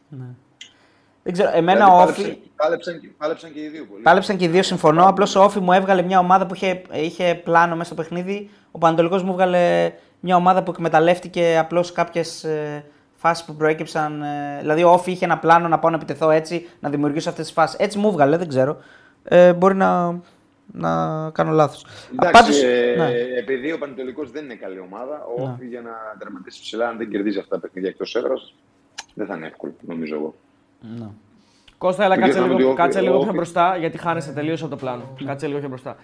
Δεν 1.24 1.34
ξέρω, 1.36 1.50
εμένα 1.54 1.74
Δηλαδή, 1.86 1.92
ο 1.96 1.98
πάλεψαν- 2.00 2.28
Όφη. 2.28 2.40
Πάλεψαν, 2.56 3.00
και- 3.00 3.08
πάλεψαν 3.18 3.54
και 3.54 3.60
οι 3.62 3.68
δύο 3.68 3.86
πολύ. 3.86 4.02
Πάλεψαν 4.04 4.38
και 4.38 4.46
οι 4.46 4.48
δύο, 4.48 4.64
συμφωνώ. 4.64 5.06
Απλώς 5.08 5.36
ο 5.36 5.44
Όφη 5.44 5.60
μου 5.60 5.72
έβγαλε 5.72 6.02
μια 6.02 6.20
ομάδα 6.20 6.46
που 6.46 6.56
είχε, 6.56 6.82
είχε 6.94 7.42
πλάνο 7.44 7.76
μέσα 7.76 7.94
στο 7.94 8.02
παιχνίδι. 8.02 8.50
Ο 8.72 8.78
Πανατολικός 8.78 9.24
μου 9.24 9.32
έβγαλε 9.32 9.92
μια 10.20 10.36
ομάδα 10.36 10.64
που 10.64 10.72
εκμεταλλεύτηκε 10.72 11.58
απλώς 11.60 11.92
κάποιες 11.92 12.44
ε, 12.44 12.86
φάσεις 13.18 13.46
που 13.46 13.56
προέκυψαν. 13.56 14.22
Ε, 14.22 14.58
δηλαδή, 14.60 14.84
ο 14.84 14.90
Όφη 14.92 15.12
είχε 15.12 15.26
ένα 15.26 15.38
πλάνο 15.38 15.68
να 15.68 15.80
πάω 15.80 15.90
να 15.92 15.96
επιτεθώ 15.98 16.30
έτσι, 16.30 16.70
να 16.80 16.90
δημιουργήσω 16.90 17.30
αυτές 17.30 17.46
τις 17.46 17.54
φάσεις. 17.54 17.80
Έτσι 17.80 17.98
μου 17.98 18.08
έβγαλε, 18.08 18.38
δεν 18.38 18.48
ξέρω. 18.48 18.78
Ε, 19.24 19.54
μπορεί 19.54 19.76
να, 19.76 20.20
να 20.74 20.90
κάνω 21.30 21.52
λάθος. 21.52 21.86
Εντάξει, 22.22 22.66
ε, 22.66 22.96
ναι. 22.98 23.10
επειδή 23.38 23.72
ο 23.72 23.78
Πανετολικός 23.78 24.32
δεν 24.32 24.44
είναι 24.44 24.56
καλή 24.56 24.80
ομάδα, 24.80 25.26
ο 25.38 25.42
Όφη 25.44 25.66
για 25.68 25.82
να 25.82 25.92
τερματίσει 26.20 26.62
ψηλά, 26.62 26.88
αν 26.88 26.98
δεν 26.98 27.10
κερδίζει 27.10 27.40
αυτά 27.40 27.56
τα 27.56 27.62
παιχνίδια 27.62 27.90
εκτός 27.90 28.16
έδρας, 28.16 28.54
δεν 29.14 29.28
θα 29.28 29.36
είναι 29.36 29.46
εύκολο, 29.48 29.74
νομίζω 29.88 30.16
εγώ. 30.16 30.36
ναι. 31.00 31.08
Κώστα, 31.78 32.04
έλα 32.04 32.16
Δεν 32.16 32.24
κάτσε 32.24 32.40
ξέρω, 32.40 32.56
λίγο, 32.56 32.70
ότι 32.70 32.80
ο- 32.80 32.84
κάτσε 32.84 33.02
λίγο 33.02 33.18
ο- 33.18 33.24
πιο 33.24 33.34
μπροστά, 33.34 33.78
γιατί 33.78 33.98
χάνεσαι 33.98 34.32
τελείως 34.32 34.62
από 34.62 34.70
το 34.70 34.76
πλάνο. 34.76 35.04
Κάτσε 35.26 35.48
λίγο 35.48 35.60
πιο 35.60 35.68
μπροστά. 35.68 35.96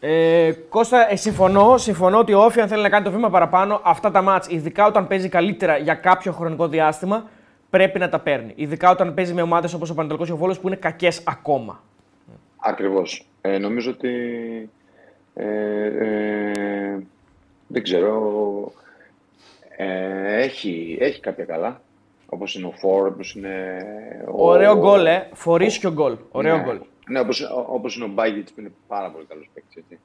Ε, 0.00 0.52
Κώστα, 0.68 1.10
ε, 1.12 1.16
συμφωνώ, 1.16 1.76
συμφωνώ 1.78 2.18
ότι 2.18 2.32
ο 2.32 2.44
Όφη 2.44 2.60
αν 2.60 2.68
θέλει 2.68 2.82
να 2.82 2.88
κάνει 2.88 3.04
το 3.04 3.10
βήμα 3.10 3.30
παραπάνω, 3.30 3.80
αυτά 3.84 4.10
τα 4.10 4.22
μάτς, 4.22 4.48
ειδικά 4.48 4.86
όταν 4.86 5.06
παίζει 5.06 5.28
καλύτερα 5.28 5.76
για 5.76 5.94
κάποιο 5.94 6.32
χρονικό 6.32 6.68
διάστημα, 6.68 7.28
πρέπει 7.70 7.98
να 7.98 8.08
τα 8.08 8.18
παίρνει. 8.18 8.52
Ειδικά 8.54 8.90
όταν 8.90 9.14
παίζει 9.14 9.32
με 9.34 9.42
ομάδες 9.42 9.74
όπως 9.74 9.90
ο 9.90 9.94
Πανετολικός 9.94 10.28
και 10.28 10.34
ο 10.34 10.36
Βόλος 10.36 10.58
που 10.58 10.66
είναι 10.66 10.76
κακές 10.76 11.22
ακόμα. 11.26 11.82
Ακριβώς. 12.56 13.26
Ε, 13.40 13.58
νομίζω 13.58 13.90
ότι. 13.90 14.08
Ε, 15.34 15.84
ε, 15.86 16.98
δεν 17.66 17.82
ξέρω. 17.82 18.72
Ε, 19.76 20.42
έχει, 20.42 20.96
έχει 21.00 21.20
κάποια 21.20 21.44
καλά. 21.44 21.80
Όπως 22.28 22.54
είναι 22.54 22.66
ο 22.66 22.72
Φόρ, 22.76 23.06
όπως 23.06 23.34
είναι. 23.34 23.76
ο- 24.34 24.48
Ωραίο 24.48 24.76
γκολ, 24.76 25.06
ε. 25.06 25.28
Φορίσιο 25.32 25.92
γκολ. 25.92 26.16
Ωραίο 26.30 26.56
ναι. 26.56 26.62
γκολ. 26.62 26.74
Ναι, 26.74 26.80
όπως, 27.16 27.48
όπως 27.66 27.96
είναι 27.96 28.04
ο 28.04 28.08
Μπάγκητς 28.08 28.52
που 28.52 28.60
είναι 28.60 28.72
πάρα 28.88 29.10
πολύ 29.10 29.24
καλός 29.28 29.50
παίκτης, 29.54 29.76
έτσι. 29.76 29.98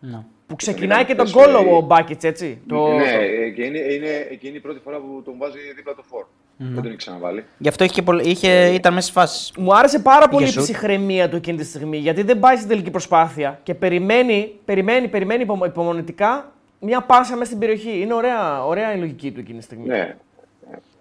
ναι. 0.00 0.24
Που 0.46 0.56
ξεκινάει 0.56 1.04
και 1.04 1.12
ήταν 1.12 1.30
τον 1.30 1.42
χθες, 1.42 1.52
γκολ 1.54 1.66
ε, 1.66 1.74
ο 1.74 1.80
Μπάκετς, 1.80 2.24
έτσι. 2.24 2.60
Το... 2.68 2.88
Ναι, 2.88 3.12
ε, 3.12 3.50
και 3.50 3.62
είναι, 3.64 3.78
είναι, 3.78 4.36
και 4.40 4.48
είναι 4.48 4.56
η 4.56 4.60
πρώτη 4.60 4.80
φορά 4.84 4.98
που 4.98 5.22
τον 5.24 5.34
βάζει 5.38 5.58
δίπλα 5.76 5.94
το 5.94 6.02
Φόρ. 6.08 6.24
Δεν 6.62 6.74
τον 6.74 6.86
έχει 6.86 6.96
ξαναβάλει. 6.96 7.44
Γι' 7.58 7.68
αυτό 7.68 7.84
είχε 7.84 7.92
και 7.92 8.02
πολλ- 8.02 8.26
είχε, 8.26 8.68
ήταν 8.74 8.92
μέσα 8.94 9.06
στι 9.06 9.16
φάσεις. 9.18 9.52
Μου 9.58 9.74
άρεσε 9.76 9.98
πάρα 9.98 10.28
πολύ 10.28 10.44
η 10.44 10.48
σουτ. 10.48 10.62
ψυχραιμία 10.62 11.28
του 11.28 11.36
εκείνη 11.36 11.56
τη 11.58 11.64
στιγμή 11.64 11.96
γιατί 11.96 12.22
δεν 12.22 12.38
πάει 12.38 12.56
στην 12.56 12.68
τελική 12.68 12.90
προσπάθεια 12.90 13.60
και 13.62 13.74
περιμένει, 13.74 14.54
περιμένει, 14.64 15.08
περιμένει 15.08 15.42
υπομο- 15.42 15.66
υπομονετικά 15.66 16.52
μια 16.80 17.00
πάσα 17.00 17.32
μέσα 17.34 17.44
στην 17.46 17.58
περιοχή. 17.58 18.00
Είναι 18.00 18.14
ωραία, 18.14 18.64
ωραία 18.66 18.94
η 18.94 18.98
λογική 18.98 19.32
του 19.32 19.40
εκείνη 19.40 19.58
τη 19.58 19.64
στιγμή. 19.64 19.86
Ναι. 19.86 20.16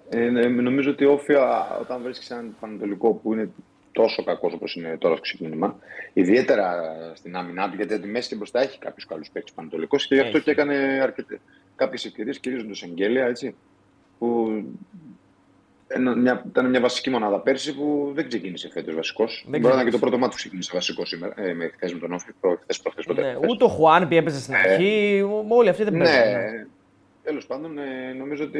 Ε, 0.10 0.20
ναι, 0.30 0.46
νομίζω 0.48 0.92
ότι 0.92 1.06
όφια 1.06 1.68
όταν 1.82 2.02
βρίσκεις 2.04 2.30
έναν 2.30 2.56
πανετολικό 2.60 3.10
που 3.14 3.34
είναι 3.34 3.50
τόσο 3.92 4.24
κακός 4.24 4.54
όπως 4.54 4.76
είναι 4.76 4.98
τώρα 4.98 5.14
στο 5.14 5.24
ξεκίνημα, 5.24 5.80
ιδιαίτερα 6.14 6.74
στην 7.16 7.36
άμυνά 7.36 7.70
του, 7.70 7.76
γιατί 7.76 7.94
από 7.94 8.04
τη 8.04 8.08
μέση 8.10 8.30
και 8.30 8.36
μπροστά 8.36 8.62
έχει 8.62 8.80
κάποιους 8.80 9.06
καλούς 9.06 9.30
παίκτες 9.30 9.52
πανετολικό 9.54 9.98
και 9.98 10.16
γι' 10.16 10.20
αυτό 10.20 10.36
Έχει. 10.38 10.46
και 10.46 10.52
έκανε 10.52 11.14
κάποιες 11.76 12.06
ευκαιρίες, 12.06 12.40
κυρίως 12.40 12.64
τον 12.64 12.76
Σεγγέλια, 12.76 13.26
έτσι. 13.26 13.56
Που 14.20 14.64
ένα- 15.88 16.16
μια, 16.16 16.44
ήταν 16.48 16.70
μια 16.70 16.80
βασική 16.80 17.10
μονάδα 17.10 17.40
πέρσι 17.40 17.76
που 17.76 18.12
δεν 18.16 18.28
ξεκίνησε 18.28 18.70
φέτος 18.70 18.96
βασικός. 18.96 19.46
Μπορεί 19.48 19.64
να 19.64 19.70
ήταν 19.70 19.86
και 19.86 19.92
το 19.92 20.00
πρώτο 20.00 20.18
μάτι 20.18 20.30
που 20.32 20.36
ξεκίνησε 20.38 20.72
βασικός 20.74 21.08
σήμερα, 21.10 21.34
ε, 21.38 21.54
με 21.54 21.68
χθες 21.68 21.94
με 21.94 22.00
τον 22.00 22.12
Όφη, 22.14 22.32
χθες 22.62 22.80
προχθές 22.82 23.06
ποτέ. 23.06 23.22
Ναι, 23.22 23.34
χθες. 23.34 23.50
ούτε 23.50 23.64
ο 23.64 23.68
Χουάνπι 23.68 24.16
έπαιζε 24.16 24.40
στην 24.40 24.54
αρχή, 24.56 25.22
όλοι 25.50 25.70
αυτοί 25.70 25.84
δεν 25.84 25.98
παίζουν. 25.98 26.16
Ναι, 26.32 26.66
τέλος 27.24 27.46
πάντων, 27.46 27.78
ε, 27.78 28.14
νομίζω 28.18 28.44
ότι 28.44 28.60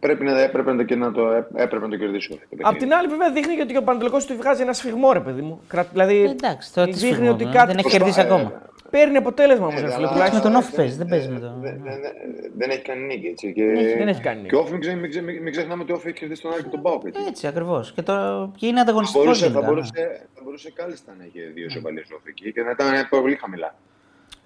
πρέπει 0.00 0.24
να, 0.24 0.40
έπρεπε 0.40 0.72
να, 0.72 0.84
και 0.84 0.94
να 0.96 1.12
το, 1.12 1.22
έπρεπε 1.54 1.84
να 1.84 1.88
το 1.88 1.96
κερδίσει. 1.96 2.28
το 2.28 2.34
Απ' 2.42 2.56
παιχνίδι. 2.58 2.78
την 2.78 2.92
άλλη, 2.94 3.08
βέβαια, 3.08 3.32
δείχνει 3.32 3.54
και 3.56 3.62
ότι 3.62 3.76
ο 3.76 3.82
Πανατολικό 3.82 4.18
του 4.18 4.36
βγάζει 4.36 4.62
ένα 4.62 4.72
σφιγμό, 4.72 5.12
ρε 5.12 5.20
παιδί 5.20 5.40
μου. 5.42 5.60
Κρα- 5.68 5.88
Δηλαδή, 5.92 6.22
Εντάξει, 6.22 6.74
τώρα 6.74 6.86
τι 6.88 6.92
δείχνει 6.92 7.14
σφιγμό, 7.14 7.30
ότι 7.32 7.44
ε, 7.44 7.46
κάτι 7.52 7.66
δεν 7.66 7.78
έχει 7.78 7.82
προσπα- 7.82 7.98
κερδίσει 7.98 8.20
ε, 8.20 8.22
ακόμα. 8.22 8.62
παίρνει 8.90 9.16
αποτέλεσμα 9.16 9.66
όμως. 9.66 9.80
Ε, 9.80 9.84
φίλε, 9.84 9.94
αλλά- 9.94 10.08
τουλάχιστον. 10.08 10.38
με 10.38 10.42
τον 10.48 10.54
Όφη 10.54 10.72
ε, 10.72 10.76
παίζει, 10.76 10.96
δεν 10.96 11.06
ε, 11.06 11.10
παίζει 11.10 11.28
με 11.28 11.36
ε, 11.36 11.40
τον- 11.40 11.58
δεν- 11.60 11.80
δεν- 11.84 12.00
Δεν 12.56 12.70
έχει 12.70 12.82
κάνει 12.82 13.06
νίκη. 13.06 13.26
Έτσι, 13.26 13.52
και... 13.52 13.62
έχει- 13.62 13.98
δεν 13.98 14.08
έχει 14.08 14.20
κάνει 14.20 14.36
νίκη. 14.36 14.48
Και 14.48 14.56
ο 14.56 14.58
Όφη, 14.58 14.70
μην, 14.72 14.80
ξε- 14.80 14.96
μην, 15.00 15.10
ξε- 15.10 15.22
μην 15.42 15.50
ξεχνάμε 15.50 15.82
ότι 15.82 15.92
ο 15.92 15.94
Όφη 15.94 16.08
έχει 16.08 16.18
κερδίσει 16.18 16.42
τον 16.42 16.52
Άρη 16.52 16.62
και 16.62 16.68
τον 16.68 16.82
Πάοκ. 16.82 17.02
έτσι. 17.06 17.22
Έτσι 17.28 17.46
ακριβώς. 17.46 17.92
Και, 17.92 18.02
το... 18.02 18.12
και 18.56 18.66
είναι 18.66 18.76
Θα 18.76 18.82
ανταγωνιστικό. 18.82 19.22
μπορούσε, 19.22 19.40
θα, 19.44 19.46
γενικά, 19.50 19.66
ναι. 19.66 19.72
μπορούσε, 19.72 20.26
θα 20.34 20.40
μπορούσε 20.44 20.70
κάλλιστα 20.74 21.14
να 21.18 21.24
έχει 21.24 21.38
δύο 21.54 21.64
ισοπαλίε 21.66 22.02
ο 22.12 22.14
Όφη 22.18 22.28
εκεί 22.28 22.52
και 22.52 22.62
να 22.62 22.70
ήταν 22.70 22.86
πολύ 23.10 23.34
χαμηλά. 23.34 23.74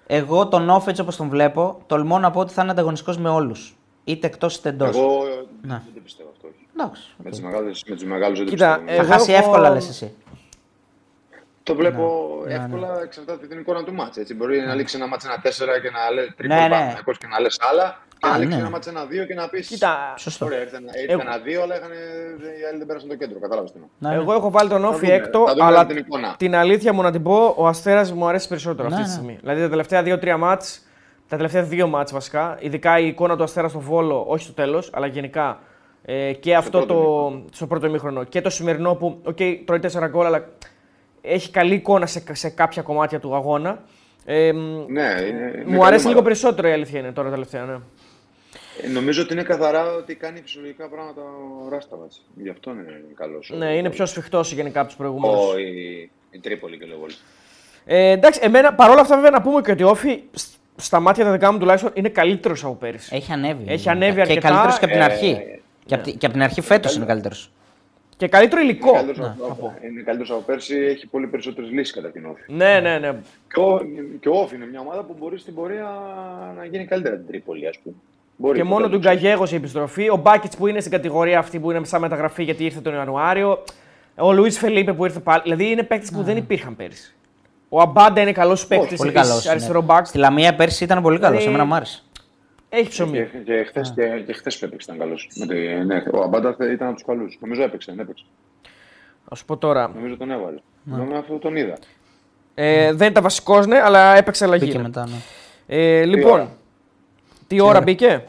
Εγώ 0.07 0.47
τον 0.47 0.69
Όφη 0.69 0.89
έτσι 0.89 1.01
όπως 1.01 1.15
τον 1.15 1.29
βλέπω, 1.29 1.81
τολμώ 1.85 2.19
να 2.19 2.31
πω 2.31 2.39
ότι 2.39 2.53
θα 2.53 2.61
είναι 2.61 2.71
ανταγωνιστικός 2.71 3.17
με 3.17 3.29
όλους. 3.29 3.77
Είτε 4.07 4.27
εκτός 4.27 4.55
είτε 4.55 4.69
εντός. 4.69 4.95
Εγώ 4.97 5.23
Ναι. 5.61 5.67
δεν 5.85 5.93
το 5.93 5.99
πιστεύω 6.03 6.29
αυτό. 6.33 6.47
όχι. 6.47 6.67
Εντάξει. 6.79 7.01
Με 7.17 7.29
τους 7.29 7.39
μεγάλους, 7.39 7.83
με 7.87 7.95
τους 7.95 8.03
μεγάλους 8.03 8.37
δεν 8.37 8.45
το 8.47 8.51
Κοίτα, 8.53 8.73
πιστεύω. 8.75 8.97
Θα 8.97 9.03
Εγώ 9.03 9.11
χάσει 9.11 9.31
έχω- 9.33 9.41
εύκολα, 9.41 9.69
λες 9.69 9.89
εσύ. 9.89 10.13
Το 11.63 11.75
βλέπω 11.75 12.27
Ναι, 12.47 12.57
ναι, 12.57 12.63
εύκολα 12.63 13.01
εξαρτάται 13.03 13.37
από 13.39 13.47
την 13.47 13.59
εικόνα 13.59 13.83
του 13.83 13.93
μάτσα. 13.93 14.21
Έτσι. 14.21 14.33
Μπορεί 14.35 14.59
να 14.61 14.73
λήξει 14.75 14.95
ένα 14.97 15.07
μάτσα 15.07 15.27
ένα 15.31 15.41
4 15.41 15.79
και 15.81 15.89
να 15.89 16.11
λες 16.13 16.33
τρίπον 16.37 16.57
Ναι, 16.57 16.63
ναι. 16.63 16.69
Παναθηναϊκός 16.69 17.17
και 17.17 17.27
να 17.27 17.39
λες 17.39 17.57
άλλα. 17.71 17.99
Και 18.19 18.27
Α, 18.27 18.31
να 18.31 18.37
λήξει 18.37 18.55
ναι. 18.55 18.61
ένα 18.61 18.69
μάτσα 18.69 18.89
ένα 18.89 19.05
2 19.05 19.25
και 19.25 19.33
να 19.33 19.49
πεις. 19.49 19.67
Κοίτα, 19.67 20.13
Σωστό. 20.17 20.45
Ωραία, 20.45 20.61
ήρθε 20.61 20.77
ένα- 20.77 20.99
ήρθε 20.99 21.11
Εγώ- 21.11 21.21
ένα 21.21 21.39
2, 21.39 21.61
αλλά 21.61 21.75
είχαν, 21.77 21.91
οι 21.91 22.63
άλλοι 22.69 22.77
δεν 22.77 22.87
πέρασαν 22.87 23.09
το 23.09 23.15
κέντρο. 23.15 23.39
Κατάλαβες 23.39 23.71
τι 23.71 23.77
εννοώ. 23.77 23.89
Ναι, 23.99 24.09
ναι. 24.09 24.15
Εγώ 24.15 24.33
έχω 24.33 24.51
βάλει 24.51 24.69
τον 24.69 24.85
Όφη 24.85 24.99
δούμε, 25.05 25.13
έκτο, 25.13 25.43
θα 25.47 25.53
δούμε 25.53 25.65
αλλά 25.65 25.85
την 25.85 25.97
εικόνα. 25.97 26.35
την 26.37 26.55
αλήθεια 26.55 26.93
μου 26.93 27.01
να 27.01 27.11
την 27.11 27.23
πω, 27.23 27.53
ο 27.57 27.67
Αστέρας 27.67 28.11
μου 28.11 28.27
αρέσει 28.27 28.47
περισσότερο 28.47 28.87
Ναι, 28.89 28.93
αυτή 28.95 29.05
τη 29.07 29.09
ναι. 29.11 29.15
στιγμή. 29.15 29.37
Δηλαδή 29.41 29.61
τα 29.61 29.69
τελευταία 29.69 30.03
2-3 30.03 30.37
μάτς, 30.37 30.84
τα 31.27 31.35
τελευταία 31.35 31.63
δύο 31.63 31.87
μάτς 31.87 32.11
βασικά, 32.11 32.57
ειδικά 32.61 32.99
η 32.99 33.07
εικόνα 33.07 33.37
του 33.37 33.43
Αστέρα 33.43 33.67
στο 33.67 33.79
Βόλο, 33.79 34.25
όχι 34.27 34.43
στο 34.43 34.53
τέλος, 34.53 34.89
αλλά 34.93 35.07
γενικά 35.07 35.59
ε, 36.05 36.33
και 36.33 36.55
αυτό 36.55 36.77
πρώτο 36.77 36.93
το. 36.93 37.43
στο 37.51 37.67
πρώτο 37.67 37.85
ημίχρονο 37.87 38.23
και 38.23 38.41
το 38.41 38.49
σημερινό 38.49 38.95
που, 38.95 39.19
οκ, 39.23 39.37
τρώει 39.65 39.79
4 39.81 40.07
γκολ, 40.09 40.25
αλλά 40.25 40.47
έχει 41.21 41.51
καλή 41.51 41.73
εικόνα 41.73 42.05
σε, 42.05 42.23
σε 42.31 42.49
κάποια 42.49 42.81
κομμάτια 42.81 43.19
του 43.19 43.35
αγώνα. 43.35 43.83
Ε, 44.25 44.51
μ, 44.53 44.57
Ναι, 44.87 45.01
είναι, 45.01 45.27
είναι 45.27 45.63
μου 45.65 45.71
καλή 45.71 45.85
αρέσει 45.85 46.07
λίγο 46.07 46.09
ομάδα. 46.19 46.21
περισσότερο 46.21 46.67
η 46.67 46.71
αλήθεια 46.71 46.99
είναι 46.99 47.11
τώρα 47.11 47.29
τελευταία. 47.29 47.63
Ναι. 47.63 47.73
Ε, 48.83 48.87
Νομίζω 48.87 49.21
ότι 49.21 49.33
είναι 49.33 49.43
καθαρά 49.43 49.93
ότι 49.93 50.15
κάνει 50.15 50.41
φυσιολογικά 50.41 50.89
πράγματα 50.89 51.21
ο 51.65 51.69
Ράσταβατς. 51.69 52.25
Γι' 52.35 52.49
αυτό 52.49 52.71
είναι 52.71 53.03
καλός. 53.15 53.51
ναι, 53.57 53.75
είναι 53.77 53.89
πιο 53.89 54.05
σφιχτός 54.05 54.51
γενικά 54.53 54.79
από 54.79 54.87
τους 54.87 54.97
προηγούμενους. 54.97 55.53
Ο, 55.53 55.57
η, 55.57 56.09
η 56.31 56.39
Τρίπολη 56.39 56.77
και 56.77 56.85
λόγω. 56.85 57.05
Ε, 57.85 58.09
εντάξει, 58.11 58.39
εμένα 58.43 58.73
παρόλα 58.73 59.01
αυτά 59.01 59.15
βέβαια 59.15 59.29
να 59.31 59.41
πούμε 59.41 59.61
και 59.61 59.71
ότι 59.71 59.83
ο 59.83 59.89
Όφη 59.89 60.23
σ- 60.31 60.53
στα 60.75 60.99
μάτια 60.99 61.23
τα 61.23 61.31
δικά 61.31 61.51
μου 61.51 61.57
τουλάχιστον 61.59 61.91
είναι 61.93 62.09
καλύτερος 62.09 62.63
από 62.63 62.73
πέρυσι. 62.73 63.15
Έχει 63.15 63.31
ανέβει. 63.31 63.63
Έχει 63.67 63.89
ανέβει 63.89 64.15
Και 64.15 64.21
αρκετά, 64.21 64.39
καλύτερος 64.47 64.79
και 64.79 64.85
από 64.85 64.93
την 64.93 65.01
ε, 65.01 65.05
αρχή. 65.05 65.29
ε, 65.29 65.59
Και 65.85 65.93
από 65.95 66.03
τη- 66.03 66.11
και 66.11 66.25
από 66.25 66.35
την 66.35 66.43
αρχή 66.43 66.61
φέτος 66.61 66.95
είναι 66.95 67.05
καλύτερος. 67.05 67.49
Και 68.17 68.27
καλύτερο 68.27 68.61
υλικό. 68.61 68.89
Είναι 68.89 68.97
καλύτερος 68.97 69.29
από, 69.49 69.73
είναι 69.83 70.01
καλύτερος 70.01 70.31
από 70.31 70.39
πέρσι, 70.39 70.75
έχει 70.75 71.07
πολύ 71.07 71.27
περισσότερες 71.27 71.69
λύσεις 71.71 71.93
κατά 71.95 72.11
την 72.11 72.25
Όφη. 72.25 72.41
Ναι, 72.47 72.79
ναι, 72.79 72.97
ναι. 72.99 73.11
Και 73.53 73.59
ο, 73.59 73.81
και 74.19 74.29
ο 74.29 74.33
Όφη 74.39 74.55
είναι 74.55 74.67
μια 74.67 74.79
ομάδα 74.79 75.03
που 75.03 75.15
μπορεί 75.19 75.37
στην 75.39 75.53
πορεία 75.53 75.89
να 76.57 76.65
γίνει 76.65 76.85
καλύτερα 76.85 77.15
την 77.15 77.27
Τρίπολη, 77.27 77.67
ας 77.67 77.77
πούμε. 77.83 77.95
Μπορεί 78.37 78.57
Και 78.57 78.63
το 78.63 78.69
μόνο 78.69 78.89
του 78.89 78.99
τέλος. 78.99 79.05
Γκαγέγος 79.05 79.51
η 79.51 79.55
επιστροφή. 79.55 80.09
Ο 80.09 80.15
Μπάκετ 80.15 80.51
που 80.57 80.67
είναι 80.67 80.79
στην 80.79 80.91
κατηγορία 80.91 81.39
αυτή 81.39 81.59
που 81.59 81.71
είναι 81.71 81.85
σαν 81.85 82.01
μεταγραφή 82.01 82.43
γιατί 82.43 82.63
ήρθε 82.65 82.79
τον 82.81 82.93
Ιανουάριο. 82.93 83.63
Ο 84.15 84.33
Λουίς 84.33 84.57
Φελίπε 84.57 84.93
που 84.93 85.05
ήρθε 85.05 85.19
πάλι. 85.19 85.41
Δηλαδή 85.43 85.69
είναι 85.71 85.83
παίκτες 85.83 86.11
που 86.11 86.23
δεν 86.23 86.37
υπήρχαν 86.37 86.75
πέρυσι. 86.75 87.15
Ο 87.69 87.81
Αμπάντα 87.81 88.21
είναι 88.21 88.31
καλός 88.31 88.67
παίκτης 88.67 88.97
Πολύ 88.97 89.11
καλός. 89.11 89.47
αριστερό 89.47 89.81
μπακ. 89.81 90.05
Στη 90.05 90.17
Λαμία 90.17 90.55
πέρσι 90.55 90.83
ήταν 90.83 91.01
πολύ 91.01 91.19
καλός. 91.19 91.37
Δηλαδή- 91.37 91.53
Εμένα 91.55 91.65
μου 91.69 91.75
άρεσε. 91.75 92.01
Έχει 92.69 92.89
ψωμί. 92.89 93.11
Και, 93.17 93.37
και, 93.45 93.63
χθες, 93.67 93.93
και, 93.95 94.23
και 94.25 94.33
χθες 94.33 94.57
που 94.59 94.65
έπαιξε 94.65 94.91
ήταν 94.93 95.07
καλός. 95.07 95.29
Με 95.35 95.45
τη, 95.47 95.85
ναι, 95.85 96.03
ο 96.13 96.21
Αμπάντα 96.23 96.55
ήταν 96.71 96.87
από 96.87 96.95
τους 96.95 97.05
καλούς. 97.05 97.37
Νομίζω 97.41 97.63
έπαιξε, 97.63 97.91
δεν 97.91 97.99
έπαιξε. 97.99 98.25
Α 99.31 99.35
σου 99.35 99.45
πω 99.45 99.57
τώρα. 99.57 99.91
Νομίζω 99.95 100.17
τον 100.17 100.31
έβαλε. 100.31 100.59
Νομίζω 100.83 101.17
αυτό 101.19 101.37
τον 101.37 101.55
είδα. 101.55 101.77
Ε, 102.53 102.93
δεν 102.93 103.09
ήταν 103.09 103.23
βασικός, 103.23 103.65
ναι, 103.67 103.79
αλλά 103.81 104.15
έπαιξε 104.15 104.45
αλλαγή. 104.45 104.65
Μπήκε 104.65 104.77
ναι. 104.77 104.83
μετά. 104.83 105.07
Ναι. 105.07 105.15
Ε, 105.67 106.05
λοιπόν, 106.05 106.31
ώρα; 106.31 106.49
τι 107.47 107.59
ώρα 107.59 107.81
μπήκε; 107.81 108.23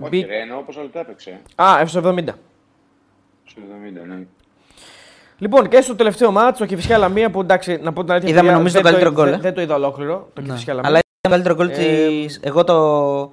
Όχι 0.00 0.10
Μπή- 0.10 0.26
ρε, 0.26 0.40
εννοώ 0.40 0.60
πόσα 0.62 0.82
λεπτά 0.82 1.00
έπαιξε. 1.00 1.40
Α, 1.54 1.66
F70. 1.86 2.24
Στο 3.44 3.60
70, 4.04 4.06
ναι. 4.06 4.26
Λοιπόν, 5.38 5.68
και 5.68 5.80
στο 5.80 5.94
τελευταίο 5.94 6.30
μάτσο, 6.30 6.66
και 6.66 6.76
φυσικά 6.76 6.98
Λαμία 6.98 7.30
που 7.30 7.40
εντάξει, 7.40 7.78
να 7.82 7.92
πω 7.92 8.02
την 8.02 8.12
αλήθεια. 8.12 8.28
Είδαμε, 8.30 8.42
παιδιά, 8.46 8.58
νομίζω, 8.58 8.74
δεν 8.74 8.82
το 8.82 8.88
καλύτερο 8.88 9.14
δεν- 9.14 9.24
γκολ, 9.24 9.34
ε. 9.34 9.42
Δεν 9.42 9.54
το 9.54 9.60
είδα 9.60 9.74
ολόκληρο. 9.74 10.28
Το 10.34 10.42
Κηφισιά 10.42 10.74
Λαμία. 10.74 10.88
Αλλά 10.88 10.98
ήταν 10.98 11.20
το 11.20 11.28
καλύτερο 11.30 11.54
γκολ 11.54 11.68
Ε, 11.68 12.06
της... 12.24 12.40
Εγώ 12.42 12.64
το. 12.64 13.32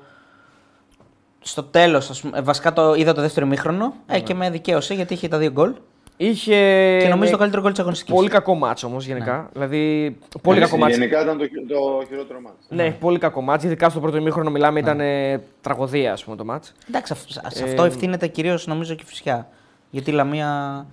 Στο 1.40 1.64
τέλος, 1.64 2.24
βασικά 2.44 2.74
το 2.74 2.94
είδα 2.94 3.14
το 3.14 3.22
δεύτερο 3.22 3.46
ημίχρονο 3.46 3.94
ε, 4.08 4.20
και 4.20 4.34
με 4.34 4.50
δικαίωσε 4.50 4.94
γιατί 4.94 5.14
είχε 5.14 5.28
τα 5.28 5.38
δύο 5.38 5.52
γκολ. 5.52 5.74
Είχε. 6.18 6.56
Και 7.02 7.08
νομίζω 7.08 7.26
ναι, 7.26 7.30
το 7.32 7.38
καλύτερο 7.38 7.62
γκολ 7.62 7.72
της 7.72 7.80
αγωνιστικής. 7.80 8.16
Πολύ 8.16 8.30
κακό 8.30 8.56
μάτσο 8.56 8.88
όμως 8.88 9.06
γενικά. 9.06 9.50
Δηλαδή, 9.54 10.18
πολύ 10.42 10.60
κακό 10.60 10.78
μάτσο. 10.78 10.98
Γενικά 10.98 11.22
ήταν 11.22 11.38
το, 11.38 11.44
χει- 11.48 11.68
το 11.68 12.04
χειρότερο 12.08 12.40
μάτι. 12.42 12.56
Ναι, 12.70 12.92
πολύ 12.92 13.18
κακό 13.20 13.42
μάτσο. 13.42 13.68
Ειδικά 13.68 13.90
στο 13.90 14.00
πρώτο 14.00 14.18
ημίχρονο 14.18 14.50
μιλάμε, 14.50 14.80
ήταν 14.80 15.00
ε, 15.00 15.42
τραγωδία 15.62 16.12
ας 16.14 16.24
πούμε, 16.24 16.36
το 16.36 16.46
μάτσο. 16.46 16.72
Εντάξει, 16.90 17.14
αυ- 17.14 17.30
σε 17.54 17.64
Ε, 17.64 17.68
αυτό 17.70 17.84
ευθύνεται 17.84 18.28
κυρίως 18.28 18.68
νομίζω 18.68 18.94
και 18.96 19.04
η 19.06 19.08
φυσιά. 19.08 19.48
Γιατί 19.90 20.10
η 20.10 20.14
Λαμία. 20.14 20.86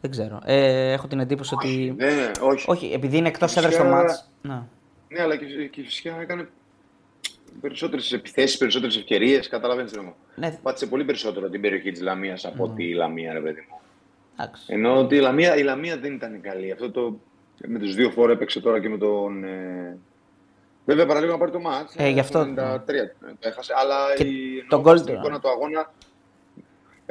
Δεν 0.00 0.10
ξέρω. 0.10 0.38
Ε, 0.44 0.92
έχω 0.92 1.06
την 1.06 1.20
εντύπωση 1.20 1.54
ότι. 1.54 1.94
Ναι, 1.96 2.06
ναι, 2.06 2.30
όχι. 2.40 2.70
Όχι, 2.70 2.90
επειδή 2.92 3.16
είναι 3.16 3.28
εκτός 3.28 3.52
Φυσικά- 3.52 3.72
έδρας 3.72 3.86
στο 3.86 3.96
μάτς. 3.96 4.30
Ναι. 4.42 4.62
Ναι, 5.08 5.22
αλλά 5.22 5.36
και, 5.36 5.44
και 5.70 5.82
φυσικά 5.82 6.20
έκανε 6.20 6.48
περισσότερες 7.60 8.12
επιθέσεις, 8.12 8.56
περισσότερες 8.58 8.96
ευκαιρίες. 8.96 9.48
Καταλαβαίνεις 9.48 9.92
τι 9.92 9.98
εννοώ. 9.98 10.12
Ναι, 10.34 10.58
Πάτησε 10.62 10.86
πολύ 10.86 11.04
περισσότερο 11.04 11.48
την 11.48 11.60
περιοχή 11.60 11.90
της 11.90 12.00
Λαμίας 12.00 12.44
από 12.44 12.64
ότι 12.64 12.84
η 12.84 12.92
Λαμία, 12.92 13.32
ρε 13.32 13.40
παιδί 13.40 13.66
μου. 13.70 13.80
εντάξει. 14.38 14.62
Ενώ 14.66 14.98
ότι 14.98 15.16
η 15.16 15.20
Λαμία, 15.20 15.56
η 15.56 15.62
Λαμία 15.62 15.98
δεν 15.98 16.12
ήταν 16.14 16.40
καλή. 16.40 16.72
Αυτό 16.72 16.90
το. 16.90 17.18
Με 17.66 17.78
τους 17.78 17.94
δύο 17.94 18.10
φόρου 18.10 18.32
έπαιξε 18.32 18.60
τώρα 18.60 18.80
και 18.80 18.88
με 18.88 18.98
τον. 18.98 19.44
Ε... 19.44 19.98
Βέβαια 20.84 21.06
παραλίγο 21.06 21.32
να 21.32 21.38
πάρει 21.38 21.50
το 21.50 21.60
μάτς. 21.60 21.94
Ε, 21.96 22.08
γι' 22.08 22.20
αυτό. 22.20 22.40
93 22.40 22.46
το 23.22 23.48
έχασε. 23.48 23.72
Αλλά 23.76 23.96
Και 24.16 24.22
η, 24.22 24.64
τον 24.68 24.78
ενώ 24.78 24.80
γκολ 24.80 24.98
στην 24.98 25.14
του, 25.14 25.20
εικόνα 25.20 25.40
του 25.40 25.48
αγώνα 25.48 25.92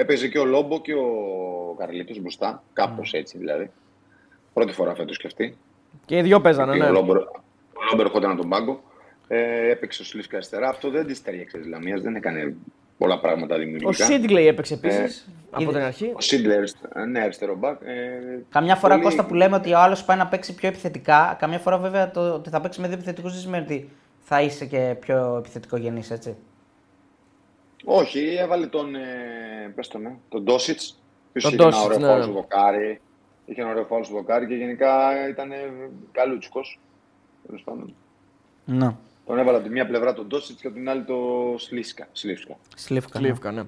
έπαιζε 0.01 0.27
και 0.27 0.39
ο 0.39 0.45
Λόμπο 0.45 0.81
και 0.81 0.93
ο 0.93 1.75
Καρλίτος 1.77 2.19
μπροστά. 2.19 2.63
Κάπως 2.73 3.13
έτσι 3.13 3.37
δηλαδή. 3.37 3.71
Πρώτη 4.53 4.73
φορά 4.73 4.95
φέτος 4.95 5.17
και 5.17 5.27
αυτή. 5.27 5.57
Και 6.05 6.17
οι 6.17 6.21
δυο 6.21 6.41
παίζανε, 6.41 6.73
Και 6.77 6.81
Ο 6.81 6.85
ναι. 6.85 6.89
Λόμπερ, 6.91 7.17
ο 7.17 7.25
Λόμπερ 7.91 8.05
ερχόταν 8.05 8.31
από 8.31 8.39
τον 8.41 8.49
πάγκο. 8.49 8.83
Ε, 9.27 9.69
έπαιξε 9.69 10.01
ο 10.01 10.05
Σλίφκα 10.05 10.35
αριστερά. 10.35 10.69
Αυτό 10.69 10.89
δεν 10.89 11.05
της 11.07 11.21
ταιριάξε 11.23 11.57
της 11.57 11.67
Λαμίας. 11.67 12.01
Δεν 12.01 12.15
έκανε 12.15 12.55
πολλά 12.97 13.19
πράγματα 13.19 13.55
Ο 13.55 13.57
δημιουργικά. 13.57 14.05
Σίτγκλεϊ 14.05 14.47
έπαιξε 14.47 14.73
επίσης 14.73 15.19
Ε, 15.19 15.31
από 15.51 15.61
είδε- 15.61 15.73
την 15.73 15.83
αρχή. 15.83 16.11
Ο 16.15 16.21
Σίντλερ, 16.21 16.63
ναι, 17.09 17.19
αριστερό 17.19 17.55
μπακ. 17.55 17.81
Ε, 17.83 17.93
Καμιά 18.49 18.75
φορά 18.75 18.93
πολύ- 18.93 19.05
Κώστα 19.05 19.25
που 19.25 19.33
λέμε 19.33 19.55
ότι 19.55 19.73
ο 19.73 19.77
άλλος 19.79 20.03
πάει 20.03 20.17
να 20.17 20.27
παίξει 20.27 20.55
πιο 20.55 20.67
επιθετικά, 20.67 21.35
καμιά 21.39 21.59
φορά 21.59 21.77
βέβαια 21.77 22.11
το 22.11 22.33
ότι 22.33 22.49
θα 22.49 22.61
παίξει 22.61 22.81
με 22.81 22.87
δύο 22.87 22.95
επιθετικούς 22.95 23.31
δεν 23.31 23.41
σημαίνει 23.41 23.63
ότι 23.63 23.89
θα 24.19 24.41
είσαι 24.41 24.65
και 24.65 24.95
πιο 24.99 25.35
επιθετικό 25.37 25.77
γενή, 25.77 26.03
έτσι. 26.11 26.35
Όχι, 27.85 28.35
έβαλε 28.39 28.67
τον. 28.67 28.95
Ε, 28.95 29.71
πες 29.75 29.87
τον, 29.87 30.05
ε, 30.05 30.17
τον 30.29 30.43
Ντόσιτς. 30.43 30.99
Ποιο 31.31 31.41
Τον 31.41 31.51
είχε 31.53 31.61
ένα 31.63 31.69
Ντόσιτς, 31.71 31.85
ωραίο 31.85 31.99
ναι, 31.99 32.05
φάουλ 32.05 32.17
ναι. 32.17 32.23
στο 32.23 32.33
δοκάρι. 32.33 33.01
Είχε 33.45 33.61
ένα 33.61 33.69
ωραίο 33.69 33.85
φάουλ 33.85 34.03
στο 34.03 34.13
δοκάρι 34.13 34.47
και 34.47 34.55
γενικά 34.55 35.11
ήταν 35.29 35.51
καλούτσικος. 36.11 36.79
Τέλος 37.47 37.61
πάντων. 37.63 37.95
Ναι. 38.65 38.95
Τον 39.25 39.37
έβαλε 39.37 39.57
από 39.57 39.65
τη 39.67 39.71
μία 39.73 39.87
πλευρά 39.87 40.13
τον 40.13 40.27
Ντόσιτς 40.27 40.61
και 40.61 40.67
από 40.67 40.75
την 40.75 40.89
άλλη 40.89 41.03
το 41.03 41.15
Σλίσκα. 41.57 42.07
Σλίσκα. 42.11 42.57
Σλίφκα. 42.75 43.19
ναι. 43.19 43.27
Κλείφκα, 43.27 43.51
ναι. 43.51 43.61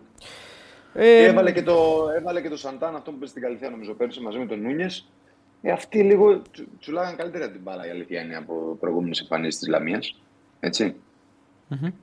Και 0.93 0.99
Ε, 0.99 1.23
έβαλε, 1.25 1.51
και 1.51 1.63
το, 1.63 2.05
έβαλε 2.17 2.41
και 2.41 2.49
το 2.49 2.57
Σαντάν, 2.57 2.95
αυτό 2.95 3.11
που 3.11 3.17
πήρε 3.17 3.29
στην 3.29 3.41
Καλυθέα 3.41 3.69
νομίζω 3.69 3.93
πέρυσι 3.93 4.19
μαζί 4.21 4.37
με 4.37 4.45
τον 4.45 4.61
Νούνιες. 4.61 5.07
Ε, 5.61 5.71
αυτοί 5.71 6.03
λίγο 6.03 6.41
τσου, 6.51 6.67
τσουλάγαν 6.79 7.15
καλύτερα 7.15 7.51
την 7.51 7.61
μπάλα 7.63 7.87
η 7.87 7.89
αλήθεια 7.89 8.21
είναι 8.21 8.35
από 8.35 8.77
προηγούμενες 8.79 9.19
εμφανίσεις 9.19 9.59
της 9.59 9.67
Λαμίας. 9.69 10.21
Έτσι. 10.59 10.95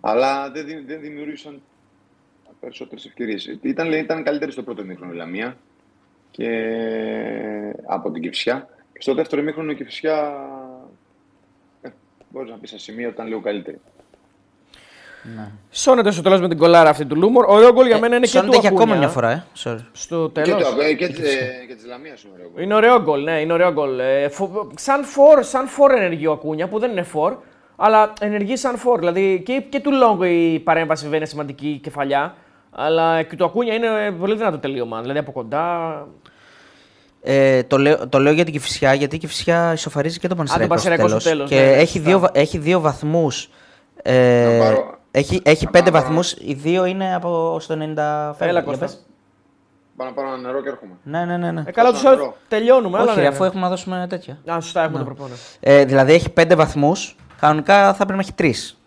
Αλλά 0.00 0.50
δεν, 0.50 0.66
δη- 0.66 0.86
δεν 0.86 1.00
δημιούργησαν 1.00 1.62
περισσότερες 2.60 3.04
ευκαιρίες. 3.04 3.58
Ήταν, 3.62 3.88
λέει, 3.88 4.00
ήταν 4.00 4.22
καλύτερη 4.24 4.52
στο 4.52 4.62
πρώτο 4.62 4.84
μήχρονο 4.84 5.12
η 5.12 5.16
Λαμία 5.16 5.56
και 6.30 6.48
από 7.86 8.10
την 8.10 8.22
Κυφσιά. 8.22 8.68
Και 8.92 9.02
στο 9.02 9.14
δεύτερο 9.14 9.42
μήχρονο 9.42 9.70
η 9.70 9.74
Κυφσιά. 9.74 10.32
Ε, 11.82 11.88
Μπορείς 12.30 12.50
να 12.50 12.56
πεις 12.56 12.70
σε 12.70 12.78
σημείο 12.78 13.04
ότι 13.06 13.14
ήταν 13.14 13.26
λίγο 13.26 13.40
καλύτερη. 13.40 13.80
Σώνεται 15.70 16.10
στο 16.10 16.22
τέλος 16.22 16.40
με 16.40 16.48
την 16.48 16.58
κολάρα 16.58 16.90
αυτή 16.90 17.04
του 17.06 17.16
Λούμορ. 17.16 17.44
Ωραίο 17.48 17.72
γκολ 17.72 17.86
για 17.86 17.98
μένα 17.98 18.16
είναι 18.16 18.24
και 18.24 18.30
Σώνεται 18.30 18.52
του 18.52 18.58
για 18.60 18.68
ακόμα 18.68 18.82
Ακούνια. 18.82 18.98
μια 19.00 19.08
φορά, 19.08 19.30
ε. 19.30 19.44
Sorry. 19.64 19.84
Στο 19.92 20.30
Και, 20.34 20.40
τέλος. 20.42 20.74
το, 20.74 20.80
ε, 20.80 20.92
και, 20.94 21.06
της- 21.08 21.18
ε, 21.34 21.64
και 21.68 21.74
της 21.74 21.84
Λαμίας 21.86 22.22
είναι 22.22 22.32
ωραίο. 22.34 22.48
γκολ. 22.52 22.62
Είναι 22.62 22.74
ωραίο 22.74 23.02
γκολ, 23.02 23.22
ναι, 23.22 23.40
είναι 23.40 23.52
ωραίο 23.52 23.72
γκολ. 23.72 23.98
Ε, 23.98 24.28
φο- 24.28 24.70
σαν 24.76 25.04
φορ, 25.04 25.42
σαν 25.42 25.66
φορ 25.68 25.90
ενεργεί 25.92 26.26
ο 26.26 26.32
Ακούνια, 26.32 26.68
που 26.68 26.78
δεν 26.78 26.90
είναι 26.90 27.02
φορ, 27.02 27.36
αλλά 27.76 28.12
ενεργεί 28.20 28.56
σαν 28.56 28.76
φορ. 28.76 28.98
Δηλαδή 28.98 29.42
και, 29.44 29.60
και 29.68 29.80
του 29.80 29.92
Λόγκο 29.92 30.24
η 30.24 30.58
παρέμβαση 30.64 31.02
βέβαια 31.02 31.18
είναι 31.18 31.26
σημαντική 31.26 31.80
κεφαλιά, 31.82 32.34
αλλά 32.70 33.22
και 33.22 33.36
του 33.36 33.44
Ακούνια 33.44 33.74
είναι 33.74 34.10
πολύ 34.18 34.34
δυνατό 34.36 34.58
τελείωμα. 34.58 35.00
Δηλαδή 35.00 35.18
από 35.18 35.32
κοντά. 35.32 36.06
Ε, 37.22 37.62
το, 37.62 37.78
λέω, 37.78 38.08
το 38.08 38.18
λέω 38.18 38.32
για 38.32 38.44
την 38.44 38.52
Κηφισιά, 38.52 38.94
γιατί 38.94 39.16
η 39.16 39.18
Κηφισιά 39.18 39.72
ισοφαρίζει 39.72 40.18
και 40.18 40.28
τον 40.28 40.36
Πανσεραϊκό, 40.36 40.68
Πανσεραϊκό 40.74 41.08
στο 41.08 41.18
στο 41.20 41.28
τέλος, 41.30 41.48
τέλος. 41.48 41.62
ναι, 41.62 41.66
Και 41.66 41.76
ναι, 41.76 41.82
έχει, 41.82 41.92
σωστά. 41.96 42.08
δύο, 42.10 42.18
βα- 42.18 42.30
έχει 42.32 42.58
δύο 42.58 42.80
βαθμούς. 42.80 43.50
Ε, 44.02 44.56
Να 44.58 44.64
πάρω- 44.64 44.98
έχει 45.10 45.40
έχει 45.44 45.64
να 45.64 45.70
πέντε 45.70 45.90
πάρω- 45.90 46.04
βαθμούς, 46.06 46.32
οι 46.38 46.54
δύο 46.54 46.84
είναι 46.84 47.14
από 47.14 47.56
στο 47.60 47.74
90 47.74 48.34
φεύγουν. 48.38 48.48
Έλα, 48.56 48.60
Για 48.60 48.62
Κώστα. 48.62 48.84
πες. 48.84 49.02
Πάω 49.96 50.06
να 50.08 50.12
πάρω 50.14 50.28
ένα 50.28 50.36
νερό 50.36 50.62
και 50.62 50.68
έρχομαι. 50.68 50.92
Ναι, 51.02 51.24
ναι, 51.24 51.36
ναι. 51.36 51.50
ναι. 51.52 51.62
Ε, 51.66 51.70
καλά, 51.70 51.90
Πόσο 51.90 52.02
του 52.02 52.08
άλλου 52.08 52.18
νερό. 52.18 52.36
τελειώνουμε. 52.48 52.98
Όχι, 52.98 53.06
αλλά 53.06 53.14
ρε, 53.14 53.20
ναι, 53.22 53.26
αφού 53.28 53.40
ναι. 53.42 53.46
έχουμε 53.48 53.62
να 53.62 53.68
δώσουμε 53.68 54.06
τέτοια. 54.08 54.38
Α, 54.52 54.60
σωστά, 54.60 54.82
έχουμε 54.82 54.98
το 54.98 55.04
προπόνο. 55.04 55.34
Ε, 55.60 55.84
δηλαδή 55.84 56.12
έχει 56.12 56.30
πέντε 56.30 56.54
βαθμούς, 56.54 57.16
κανονικά 57.40 57.86
θα 57.88 57.96
πρέπει 57.96 58.12
να 58.12 58.20
έχει 58.20 58.32
τρεις. 58.32 58.78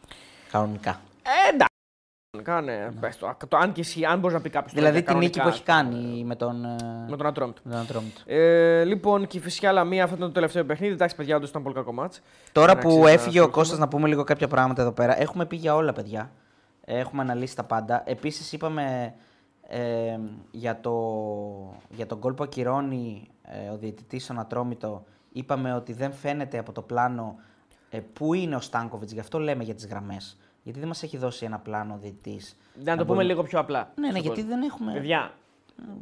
Κανονικά. 0.52 0.90
Ε, 1.24 1.54
εντάξει. 1.54 1.71
Κάνε, 2.42 2.94
πες 3.00 3.18
το, 3.18 3.38
το, 3.48 3.58
αν 3.58 3.72
και 3.72 3.82
εσύ, 3.82 4.04
αν 4.06 4.20
μπορείς 4.20 4.36
να 4.36 4.42
πει 4.42 4.50
κάποιος. 4.50 4.74
Δηλαδή 4.74 5.04
την 5.04 5.18
νίκη 5.18 5.42
που 5.42 5.48
έχει 5.48 5.64
κάνει 5.64 6.24
με 6.24 6.36
τον. 6.36 6.66
ε, 6.66 6.76
Με 7.10 7.18
τον 7.18 7.26
Ατρόμητο. 7.26 7.62
με 7.64 7.72
τον 7.72 7.82
Ατρόμητο. 7.82 8.22
Ε, 8.26 8.84
λοιπόν, 8.84 9.28
και 9.28 9.38
η 9.38 9.42
φυσικά 9.42 9.72
Λαμία, 9.72 10.04
αυτό 10.04 10.16
ήταν 10.16 10.28
το 10.28 10.34
τελευταίο 10.34 10.66
παιχνίδι. 10.66 10.94
Εντάξει, 10.94 11.16
παιδιά, 11.16 11.36
όντως 11.36 11.50
ήταν 11.50 11.64
πολύ 11.64 11.76
κακό 11.76 11.94
μάτς. 11.94 12.22
Τώρα 12.52 12.74
Δεν 12.74 12.82
που 12.82 12.88
αξίζει 12.90 13.04
να 13.04 13.10
έφυγε 13.10 13.40
ο 13.40 13.44
ασχοληθούμε. 13.44 13.52
Κώστας 13.52 13.80
να 13.80 13.88
πούμε 13.88 14.08
λίγο 14.08 14.24
κάποια 14.24 14.48
πράγματα 14.48 14.82
εδώ 14.82 14.92
πέρα. 14.92 15.22
Έχουμε 15.22 15.46
πει 15.46 15.56
για 15.56 15.76
όλα, 15.76 15.94
παιδιά. 15.94 16.32
Έχουμε 16.86 17.22
αναλύσει 17.22 17.56
τα 17.56 17.64
πάντα. 17.64 18.04
Επίσης 18.06 18.52
είπαμε 18.52 19.14
ε, 19.68 19.80
για, 20.52 20.80
το, 20.82 20.94
για 21.90 22.06
τον 22.06 22.18
γκολ 22.18 22.34
που 22.34 22.44
ακυρώνει 22.44 23.28
ε, 23.44 23.70
ο 23.70 23.78
διαιτητής 23.78 24.24
στον 24.24 24.40
Ατρόμητο. 24.40 25.04
Είπαμε 25.32 25.74
ότι 25.74 25.94
δεν 25.94 26.12
φαίνεται 26.12 26.58
από 26.58 26.72
το 26.72 26.82
πλάνο 26.82 27.36
ε, 27.90 28.00
πού 28.14 28.34
είναι 28.34 28.56
ο 28.56 28.60
Στάνκοβιτς. 28.60 29.12
Γι' 29.12 29.20
αυτό 29.20 29.40
λέμε 29.40 29.64
για 29.64 29.76
τις 29.76 29.88
γραμμές. 29.88 30.38
Γιατί 30.64 30.80
δεν 30.80 30.88
μας 30.88 31.04
έχει 31.04 31.18
δώσει 31.18 31.46
ένα 31.46 31.60
πλάνο 31.60 31.94
ο 31.94 31.98
διαιτητής. 32.02 32.58
Να 32.84 32.98
το 32.98 33.06
πούμε 33.06 33.24
λίγο 33.24 33.44
πιο 33.44 33.60
απλά. 33.60 33.92
Ναι, 33.96 34.08
ναι, 34.08 34.12
στον 34.12 34.22
γιατί 34.22 34.42
κόσμο. 34.42 34.56
δεν 34.56 34.70
έχουμε... 34.70 34.94
Παιδιά, 34.94 35.34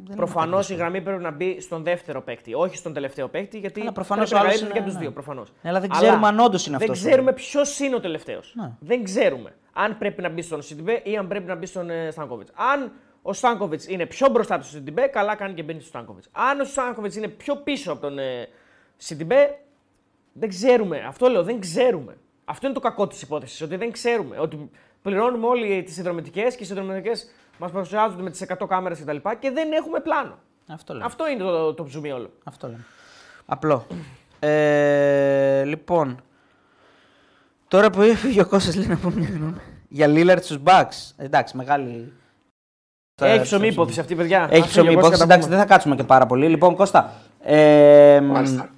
δεν 0.04 0.16
Προφανώς 0.16 0.62
έχουμε 0.64 0.76
η 0.76 0.80
γραμμή 0.80 1.00
πρέπει 1.00 1.22
να 1.22 1.30
μπει 1.30 1.60
στον 1.60 1.82
δεύτερο 1.82 2.22
παίκτη, 2.22 2.54
όχι 2.54 2.76
στον 2.76 2.92
τελευταίο 2.92 3.28
παίκτη. 3.28 3.58
Γιατί 3.58 3.80
Αλλά 3.80 3.92
προφανώς 3.92 4.28
πρέπει 4.30 4.40
ο 4.40 4.44
να 4.46 4.50
άλλος 4.50 4.60
καλύπτει 4.60 4.72
και 4.72 4.78
είναι- 4.78 4.86
τους 4.88 4.94
ναι. 4.98 5.00
δύο. 5.04 5.12
Προφανώς. 5.12 5.52
Ναι, 5.62 5.70
αλλά 5.70 5.80
δεν 5.80 5.88
ξέρουμε 5.90 6.26
αν 6.26 6.38
όντως 6.40 6.66
είναι 6.66 6.76
Δεν 6.78 6.90
αυτός 6.90 7.04
ο- 7.04 7.08
ξέρουμε 7.08 7.32
ποιος 7.32 7.78
είναι 7.78 7.94
ο 7.94 8.00
τελευταίος. 8.00 8.52
Ναι. 8.56 8.72
Δεν 8.80 9.04
ξέρουμε 9.04 9.54
αν 9.72 9.98
πρέπει 9.98 10.22
να 10.22 10.28
μπει 10.28 10.42
στον 10.42 10.62
Σιντιμπέ 10.62 11.00
ή 11.04 11.16
αν 11.16 11.28
πρέπει 11.28 11.46
να 11.46 11.54
μπει 11.54 11.66
στον 11.66 11.90
ε, 11.90 12.10
Στάνκοβιτς. 12.10 12.50
Αν 12.74 12.92
ο 13.22 13.32
Στάνκοβιτς 13.32 13.88
είναι 13.88 14.06
πιο 14.06 14.28
μπροστά 14.28 14.54
από 14.54 14.62
τον 14.62 14.72
Σιντιμπέ, 14.72 15.06
καλά 15.06 15.34
κάνει 15.34 15.54
και 15.54 15.62
μπαίνει 15.62 15.78
στον 15.80 15.90
Στάνκοβιτς. 15.90 16.28
Αν 16.32 16.60
ο 16.60 16.64
Στάνκοβιτς 16.64 17.16
είναι 17.16 17.28
πιο 17.28 17.56
πίσω 17.56 17.92
από 17.92 18.00
τον 18.00 18.18
ε, 18.18 18.48
Σιντιμπέ 18.96 19.58
δεν 20.32 20.48
ξέρουμε. 20.48 21.04
Αυτό 21.06 21.28
λέω, 21.28 21.42
δεν 21.42 21.60
ξέρουμε. 21.60 22.16
Αυτό 22.50 22.66
είναι 22.66 22.74
το 22.74 22.80
κακό 22.80 23.06
της 23.06 23.22
υπόθεσης. 23.22 23.60
Ότι 23.62 23.76
δεν 23.76 23.92
ξέρουμε. 23.92 24.38
Ότι 24.38 24.70
πληρώνουμε 25.02 25.46
όλοι 25.46 25.82
τις 25.82 25.94
συνδρομητικές 25.94 26.56
και 26.56 26.62
οι 26.62 26.66
συνδρομητικές 26.66 27.26
μας 27.58 27.70
παρουσιάζονται 27.70 28.22
με 28.22 28.30
τις 28.30 28.44
100 28.58 28.66
κάμερες 28.68 29.00
κτλ. 29.00 29.16
Και, 29.16 29.36
και 29.38 29.50
δεν 29.50 29.72
έχουμε 29.72 30.00
πλάνο. 30.00 30.38
Αυτό 30.68 30.92
λέμε. 30.92 31.04
Αυτό 31.04 31.28
είναι 31.28 31.42
το, 31.42 31.74
το 31.74 31.84
ψουμί 31.84 32.12
όλο. 32.12 32.30
Αυτό 32.44 32.66
λέμε. 32.66 32.84
Απλό. 33.46 33.86
Ε, 34.38 35.64
λοιπόν. 35.64 36.20
Τώρα 37.68 37.90
που 37.90 38.02
έφυγε 38.02 38.40
ο 38.40 38.46
Κώστας 38.46 38.76
λέει 38.76 38.86
να 38.86 38.96
πω 38.96 39.10
μια 39.10 39.28
γνώμη. 39.28 39.60
Για 39.88 40.06
Λίλαρτ 40.06 40.44
στους 40.44 40.58
Bucks. 40.64 41.12
Εντάξει, 41.16 41.56
μεγάλη... 41.56 42.12
Έχει 43.22 43.42
ψωμί 43.42 43.66
υπόθεση 43.66 44.00
αυτή, 44.00 44.14
παιδιά. 44.14 44.48
Έχει 44.50 44.60
Ας 44.62 44.68
ψωμί 44.68 44.86
φύγει, 44.86 44.98
υπόθεση. 44.98 45.20
πώς 45.20 45.30
Εντάξει, 45.30 45.48
δεν 45.48 45.58
θα 45.58 45.64
κάτσουμε 45.64 45.96
και 45.96 46.04
πάρα 46.04 46.26
πολύ. 46.26 46.48
Λοιπόν, 46.48 46.74
Κώστα, 46.74 47.12
ε, 47.42 48.20
Μάλιστα. 48.20 48.70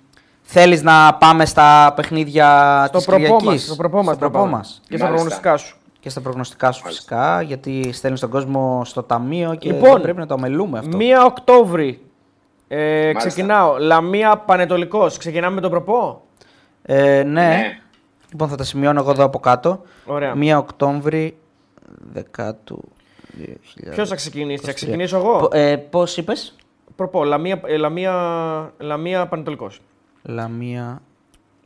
Θέλεις 0.52 0.82
να 0.82 1.14
πάμε 1.14 1.44
στα 1.44 1.92
παιχνίδια 1.96 2.84
Στο 2.88 2.96
της 2.96 3.06
προπό 3.06 3.22
μας, 3.28 3.36
Κυριακής. 3.38 3.64
στο 3.64 3.74
προπό 3.76 3.96
μας 3.96 4.06
Στο 4.06 4.16
προπό 4.16 4.38
πάμε. 4.38 4.50
μας. 4.50 4.80
Και 4.88 4.96
στα 4.96 5.04
Μάλιστα. 5.04 5.08
προγνωστικά 5.08 5.56
σου. 5.56 5.76
Και 6.00 6.08
στα 6.10 6.20
προγνωστικά 6.20 6.72
σου 6.72 6.82
φυσικά, 6.86 7.42
γιατί 7.42 7.92
στέλνεις 7.92 8.20
τον 8.20 8.30
κόσμο 8.30 8.82
στο 8.84 9.02
ταμείο 9.02 9.54
και 9.54 9.72
Λοιπόν, 9.72 9.92
δεν 9.92 10.00
πρέπει 10.02 10.18
να 10.18 10.26
το 10.26 10.34
αμελούμε 10.34 10.78
αυτό. 10.78 10.96
1 11.00 11.24
Οκτώβρη. 11.26 12.00
Ε, 12.68 13.00
Μάλιστα. 13.04 13.28
ξεκινάω. 13.28 13.76
Λαμία 13.78 14.36
Πανετολικός. 14.36 15.16
Ξεκινάμε 15.16 15.54
με 15.54 15.60
τον 15.60 15.70
προπό; 15.70 16.22
Ε, 16.82 17.22
ναι. 17.22 17.22
Ναι. 17.46 17.78
Λοιπόν, 18.30 18.48
θα 18.48 18.56
τα 18.56 18.64
σημειώνω 18.64 19.00
εγώ 19.00 19.10
εδώ 19.10 19.24
από 19.24 19.38
κάτω. 19.38 19.80
Ωραία. 20.04 20.34
1 20.34 20.58
Οκτώβρη, 20.58 21.36
δεκάτου. 22.12 22.82
2000. 23.38 23.90
Ποιος 23.94 24.08
θα 24.08 24.14
ξεκινήσει, 24.14 24.64
θα 24.64 24.70
23. 24.70 24.74
ξεκινήσω 24.74 25.16
εγώ; 25.16 25.36
Πο- 25.38 25.48
Ε, 25.56 25.76
Πώς 25.76 26.16
είπες, 26.16 26.54
Προπό. 26.96 27.24
Λαμία, 27.24 27.60
ε, 27.66 27.76
Λαμία, 27.76 28.12
Λαμία 28.78 29.26
Πανετολικός. 29.26 29.80
Λαμία 30.22 31.02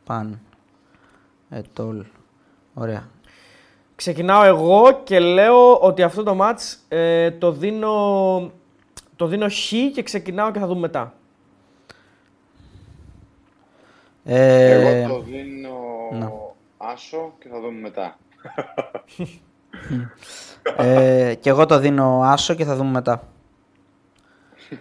Παν. 0.04 0.40
Ετόλ. 1.50 2.04
Ωραία. 2.74 3.08
Ξεκινάω 3.96 4.44
εγώ 4.44 5.00
και 5.04 5.18
λέω 5.18 5.78
ότι 5.78 6.02
αυτό 6.02 6.22
το 6.22 6.34
μάτς 6.34 6.84
ε, 6.88 7.30
το 7.30 7.52
δίνω, 7.52 8.52
το 9.16 9.26
δίνω 9.26 9.48
χ 9.48 9.72
και 9.94 10.02
ξεκινάω 10.02 10.50
και 10.50 10.58
θα 10.58 10.66
δούμε 10.66 10.80
μετά. 10.80 11.14
Ε, 14.24 14.70
Εγώ 14.70 15.14
το 15.14 15.20
δίνω 15.20 15.78
ναι. 16.12 16.28
άσο 16.76 17.34
και 17.38 17.48
θα 17.48 17.60
δούμε 17.60 17.80
μετά. 17.80 18.16
ε, 20.76 21.34
και 21.40 21.50
εγώ 21.50 21.66
το 21.66 21.78
δίνω 21.78 22.20
άσο 22.24 22.54
και 22.54 22.64
θα 22.64 22.76
δούμε 22.76 22.90
μετά. 22.90 23.22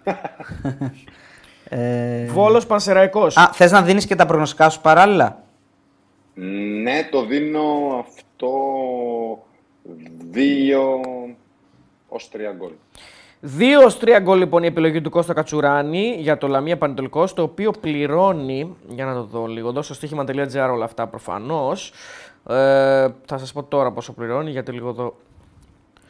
ε, 1.69 2.25
Βόλος 2.25 2.65
Πανσεραϊκός. 2.65 3.37
α, 3.37 3.49
θες 3.53 3.71
να 3.71 3.81
δίνεις 3.81 4.05
και 4.05 4.15
τα 4.15 4.25
προγνωστικά 4.25 4.69
σου 4.69 4.81
παράλληλα; 4.81 5.43
Ναι, 6.83 7.07
το 7.11 7.25
δίνω 7.25 7.61
αυτό 8.07 8.49
δύο 10.31 11.01
ως 12.07 12.29
τρία 12.29 12.51
γκολ. 12.51 12.71
2 13.59 13.85
ως 13.85 13.97
3 13.97 14.19
γκολ 14.21 14.37
λοιπόν 14.37 14.63
η 14.63 14.67
επιλογή 14.67 15.01
του 15.01 15.09
Κώστα 15.09 15.33
Κατσουράνη 15.33 16.15
για 16.19 16.37
το 16.37 16.47
Λαμία 16.47 16.77
Πανετολικός, 16.77 17.33
το 17.33 17.41
οποίο 17.41 17.71
πληρώνει, 17.81 18.75
για 18.87 19.05
να 19.05 19.13
το 19.13 19.23
δω 19.23 19.45
λίγο, 19.45 19.69
εδώ 19.69 19.81
στο 19.81 19.93
στοίχημα.gr 19.93 20.69
όλα 20.71 20.85
αυτά 20.85 21.07
προφανώς. 21.07 21.91
Ε, 22.49 23.07
θα 23.25 23.37
σας 23.37 23.53
πω 23.53 23.63
τώρα 23.63 23.91
πόσο 23.91 24.13
πληρώνει, 24.13 24.51
γιατί 24.51 24.71
λίγο 24.71 24.89
εδώ 24.89 25.15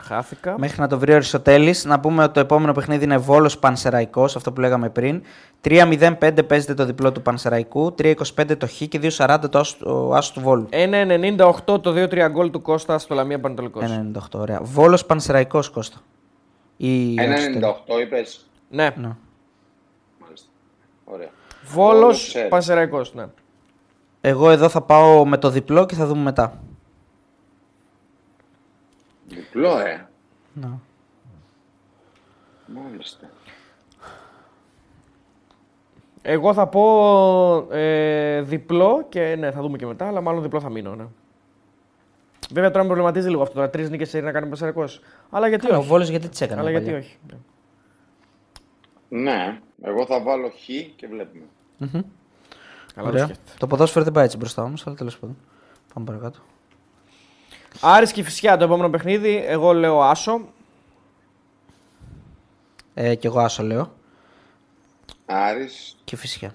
χάθηκα. 0.05 0.55
Μέχρι 0.57 0.81
να 0.81 0.87
το 0.87 0.99
βρει 0.99 1.11
ο 1.11 1.15
Αριστοτέλης, 1.15 1.85
να 1.85 1.99
πούμε 1.99 2.23
ότι 2.23 2.33
το 2.33 2.39
επόμενο 2.39 2.71
παιχνίδι 2.71 3.03
είναι 3.03 3.17
Βόλος 3.17 3.59
Πανσεραϊκός, 3.59 4.35
αυτό 4.35 4.51
που 4.51 4.59
λέγαμε 4.59 4.89
πριν. 4.89 5.21
3-0-5 5.61 6.45
παίζεται 6.47 6.73
το 6.73 6.85
διπλό 6.85 7.11
του 7.11 7.21
Πανσεραϊκού, 7.21 7.95
3-25 7.97 8.57
το 8.57 8.67
Χ 8.67 8.71
και 8.71 8.99
2-40 9.17 9.49
το 9.49 9.59
άσο, 9.59 9.77
το 9.79 10.11
άσο 10.13 10.33
του 10.33 10.41
Βόλου. 10.41 10.67
1,98 10.69 11.81
το 11.81 11.93
2-3 11.95 12.27
γκολ 12.29 12.49
του 12.51 12.61
Κώστα 12.61 12.97
στο 12.97 13.15
Λαμία 13.15 13.39
Πανετολικός. 13.39 13.83
1-98, 13.83 14.19
ωραία. 14.39 14.59
Βόλος 14.61 15.05
Πανσεραϊκός, 15.05 15.69
Κώστα. 15.69 15.97
Ή 16.77 17.19
Αριστοτέλη. 17.19 17.65
1,98 17.87 17.99
είπες; 18.01 18.49
Ναι. 18.69 18.89
Ναι. 18.95 19.09
Μάλιστα. 20.21 20.47
Ωραία. 21.05 21.29
Βόλος 21.63 21.99
Βόλος, 21.99 22.27
ξέρεις. 22.27 22.49
Πανσεραϊκός, 22.49 23.13
ναι. 23.13 23.25
Εγώ 24.21 24.49
εδώ 24.49 24.69
θα 24.69 24.81
πάω 24.81 25.25
με 25.25 25.37
το 25.37 25.49
διπλό 25.49 25.85
και 25.85 25.95
θα 25.95 26.05
δούμε 26.05 26.21
μετά. 26.21 26.59
Διπλό, 29.27 29.79
ε. 29.79 30.07
Ναι. 30.53 30.69
Μάλιστα. 32.65 33.29
Εγώ 36.21 36.53
θα 36.53 36.67
πω 36.67 37.67
ε, 37.71 38.41
διπλό 38.41 39.05
και 39.09 39.35
ναι, 39.39 39.51
θα 39.51 39.61
δούμε 39.61 39.77
και 39.77 39.85
μετά, 39.85 40.07
αλλά 40.07 40.21
μάλλον 40.21 40.41
διπλό 40.41 40.59
θα 40.59 40.69
μείνω. 40.69 40.95
Ναι. 40.95 41.05
Βέβαια 42.51 42.69
τώρα 42.69 42.81
με 42.81 42.87
προβληματίζει 42.87 43.29
λίγο 43.29 43.41
αυτό. 43.41 43.53
Τώρα 43.53 43.69
τρεις 43.69 43.89
νίκες 43.89 44.09
σε 44.09 44.21
να 44.21 44.31
κάνει 44.31 44.49
πασαρικός. 44.49 45.01
Αλλά 45.29 45.47
γιατί 45.47 45.65
Καλά, 45.65 45.77
ο 45.77 45.79
όχι. 45.79 45.89
Βόλος 45.89 46.09
γιατί 46.09 46.29
τις 46.29 46.41
έκανε 46.41 46.61
Αλλά 46.61 46.69
γιατί 46.69 46.85
παλιά; 46.85 46.99
όχι. 46.99 47.17
Ναι. 47.27 47.37
Ναι, 49.21 49.59
εγώ 49.81 50.05
θα 50.05 50.21
βάλω 50.21 50.49
χ 50.49 50.63
και 50.95 51.07
βλέπουμε. 51.07 51.43
Καλά 51.79 51.99
το 52.95 53.07
Ωραία. 53.07 53.23
σκέφτεται. 53.23 53.57
Το 53.57 53.67
ποδόσφαιρο 53.67 54.03
δεν 54.03 54.13
πάει 54.13 54.25
έτσι 54.25 54.37
μπροστά 54.37 54.63
όμως, 54.63 54.87
αλλά 54.87 54.95
τέλος 54.95 55.17
πάντων. 55.19 55.37
Πάμε 55.93 56.05
παρακάτω. 56.05 56.39
Άρης 57.81 58.11
και 58.11 58.23
φυσικά 58.23 58.57
το 58.57 58.63
επόμενο 58.63 58.89
παιχνίδι. 58.89 59.43
Εγώ 59.47 59.73
λέω 59.73 60.01
Άσο. 60.01 60.41
Ε, 62.93 63.15
και 63.15 63.27
εγώ 63.27 63.39
άσο 63.39 63.63
λέω. 63.63 63.93
Άρης 65.25 65.97
Και 66.03 66.15
φυσικά. 66.15 66.53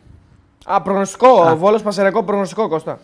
Α, 0.65 0.83
προγνωστικό. 0.83 1.29
Ο 1.51 1.57
Βόλος 1.57 1.83
Πανσεραϊκός 1.83 2.25
προγνωστικό 2.25 2.69
Κώστα. 2.69 3.01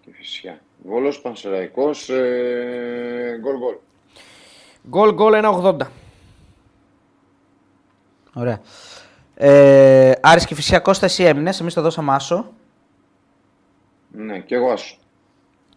και 0.00 0.10
φυσικά. 0.12 0.58
Βόλος 0.84 1.20
Πανσεραϊκός, 1.20 2.08
ε, 2.08 3.38
γκολ 3.40 3.56
γκολ. 3.58 3.74
Γκολ 4.88 5.12
γκολ 5.14 5.32
1,80. 5.34 5.90
Ωραία. 8.34 8.60
Ε, 9.34 10.12
Άρης 10.22 10.46
και 10.46 10.54
φυσικά 10.54 10.80
Κώστα, 10.80 11.04
εσύ 11.06 11.24
έμεινες, 11.24 11.60
εμείς 11.60 11.74
το 11.74 11.80
δώσαμε 11.82 12.12
άσο. 12.14 12.52
Ναι, 14.10 14.38
και 14.40 14.54
εγώ 14.54 14.70
άσο. 14.70 14.96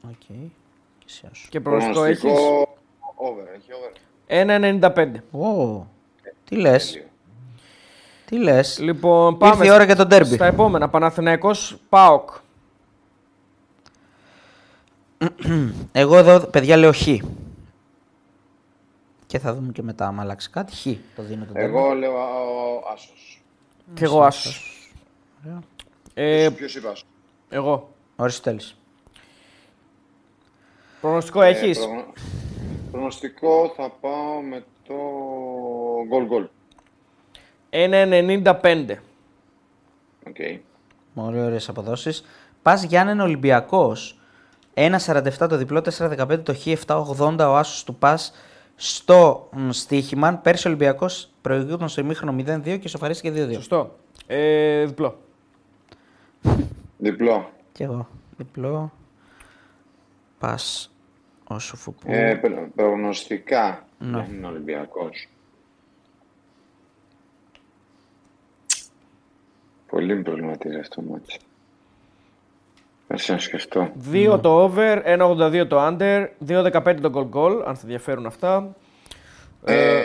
Οκ. 0.10 0.36
Και 1.06 1.11
εσύ 1.14 1.27
άσο. 1.32 1.48
Και 1.49 1.60
προγνωστικό 1.60 2.03
έχεις; 2.03 2.22
Προγνωστικό 2.22 2.77
over, 3.15 3.45
έχει 3.56 3.72
over. 3.73 3.91
1,95. 4.27 5.40
Ω, 5.80 5.86
τι 6.44 6.56
λες, 6.56 6.91
Τέλειο. 6.91 7.07
τι 8.26 8.38
λες; 8.38 8.80
Λοιπόν, 8.80 9.38
πάμε 9.38 9.53
Ήρθε 9.56 9.68
η 9.68 9.69
ώρα 9.69 9.84
για 9.84 9.95
το 9.95 10.06
ντέρμπι. 10.06 10.34
στα 10.34 10.45
επόμενα. 10.45 10.90
Παναθηναϊκός 10.90 11.77
ΠΑΟΚ. 11.90 12.30
Εγώ 15.91 16.18
εδώ, 16.18 16.40
παιδιά, 16.40 16.77
λέω 16.77 16.94
χ. 16.94 17.07
Και 19.27 19.40
θα 19.40 19.53
δούμε 19.53 19.72
και 19.72 19.82
μετά, 19.84 20.07
άμα 20.07 20.22
αλλάξει 20.22 20.49
κάτι. 20.49 20.76
Χ 20.76 20.84
το 21.15 21.23
δίνω 21.23 21.45
το 21.45 21.52
ντέρμπι. 21.52 21.77
Εγώ 21.77 21.94
λέω 21.94 22.18
α, 22.18 22.27
άσος. 22.94 23.44
Και 23.94 24.03
εγώ 24.03 24.22
Άσος. 24.23 24.90
Ε, 26.14 26.49
Ποιος 26.56 26.76
είπε 26.76 26.88
άσος; 26.88 27.06
εγώ. 27.49 27.90
Ο 28.15 28.23
Αριστοτέλης. 28.23 28.77
Προγνωστικό 31.06 31.41
Ε, 31.41 31.49
έχεις; 31.49 31.77
προγνω- 31.80 32.14
Προγνωστικό 32.91 33.73
θα 33.76 33.90
πάω 34.02 34.41
με 34.49 34.64
το 34.88 34.94
γκολ 36.07 36.26
γκολ. 36.26 36.48
1,95. 37.69 38.95
Οκ. 40.27 40.36
Πολύ 41.14 41.41
ωραίες 41.41 41.69
αποδόσεις. 41.69 42.26
Πας 42.61 42.84
Γιάννενα 42.84 43.23
Ολυμπιακός. 43.23 44.19
1,47 44.73 45.48
το 45.48 45.57
διπλό, 45.57 45.82
4,15 45.82 46.44
το 46.44 46.53
χ, 46.56 46.65
7,80 46.68 47.49
ο 47.49 47.57
άσος 47.57 47.84
του 47.84 47.95
πας 47.95 48.34
στο 48.76 49.49
μ, 49.52 49.69
στοίχημα. 49.69 50.34
Πέρσι 50.34 50.68
ο 50.68 50.69
Ολυμπιακός 50.69 51.30
προηγούμενο 51.41 51.88
στο 51.88 52.02
ημίχρονο 52.02 52.32
0-2 52.32 52.77
και 52.77 52.88
ισοφαρίστηκε 52.88 53.32
2-2. 53.32 53.53
Σωστό. 53.53 53.95
Ε, 54.27 54.86
διπλό. 54.86 55.18
Διπλό. 56.98 57.49
Και 57.72 57.84
εγώ. 57.84 58.07
Διπλό. 58.38 58.91
Πας 60.40 60.90
όσο 61.48 61.76
φουπού. 61.76 62.08
Ε, 62.12 62.36
προ- 62.36 62.68
προγνωστικά 62.76 63.86
Ναι. 64.00 64.18
δεν 64.18 64.34
είναι 64.38 64.48
Ολυμπιακός. 64.48 65.28
Πολύ 69.88 70.16
με 70.16 70.22
προβληματίζει 70.22 70.78
αυτό 70.80 70.96
το 71.02 71.08
μάτι. 71.12 71.38
Ας 73.08 73.28
να 73.28 73.38
σκεφτώ. 73.38 73.92
2 74.12 74.40
το 74.42 74.50
over, 74.62 75.02
1,82 75.06 75.66
το 75.68 75.78
under, 75.88 76.28
2,15 76.48 77.02
το 77.02 77.12
goal 77.16 77.30
goal, 77.38 77.64
αν 77.66 77.76
θα 77.76 77.82
ενδιαφέρουν 77.84 78.26
αυτά. 78.26 78.76
Ε, 79.66 80.02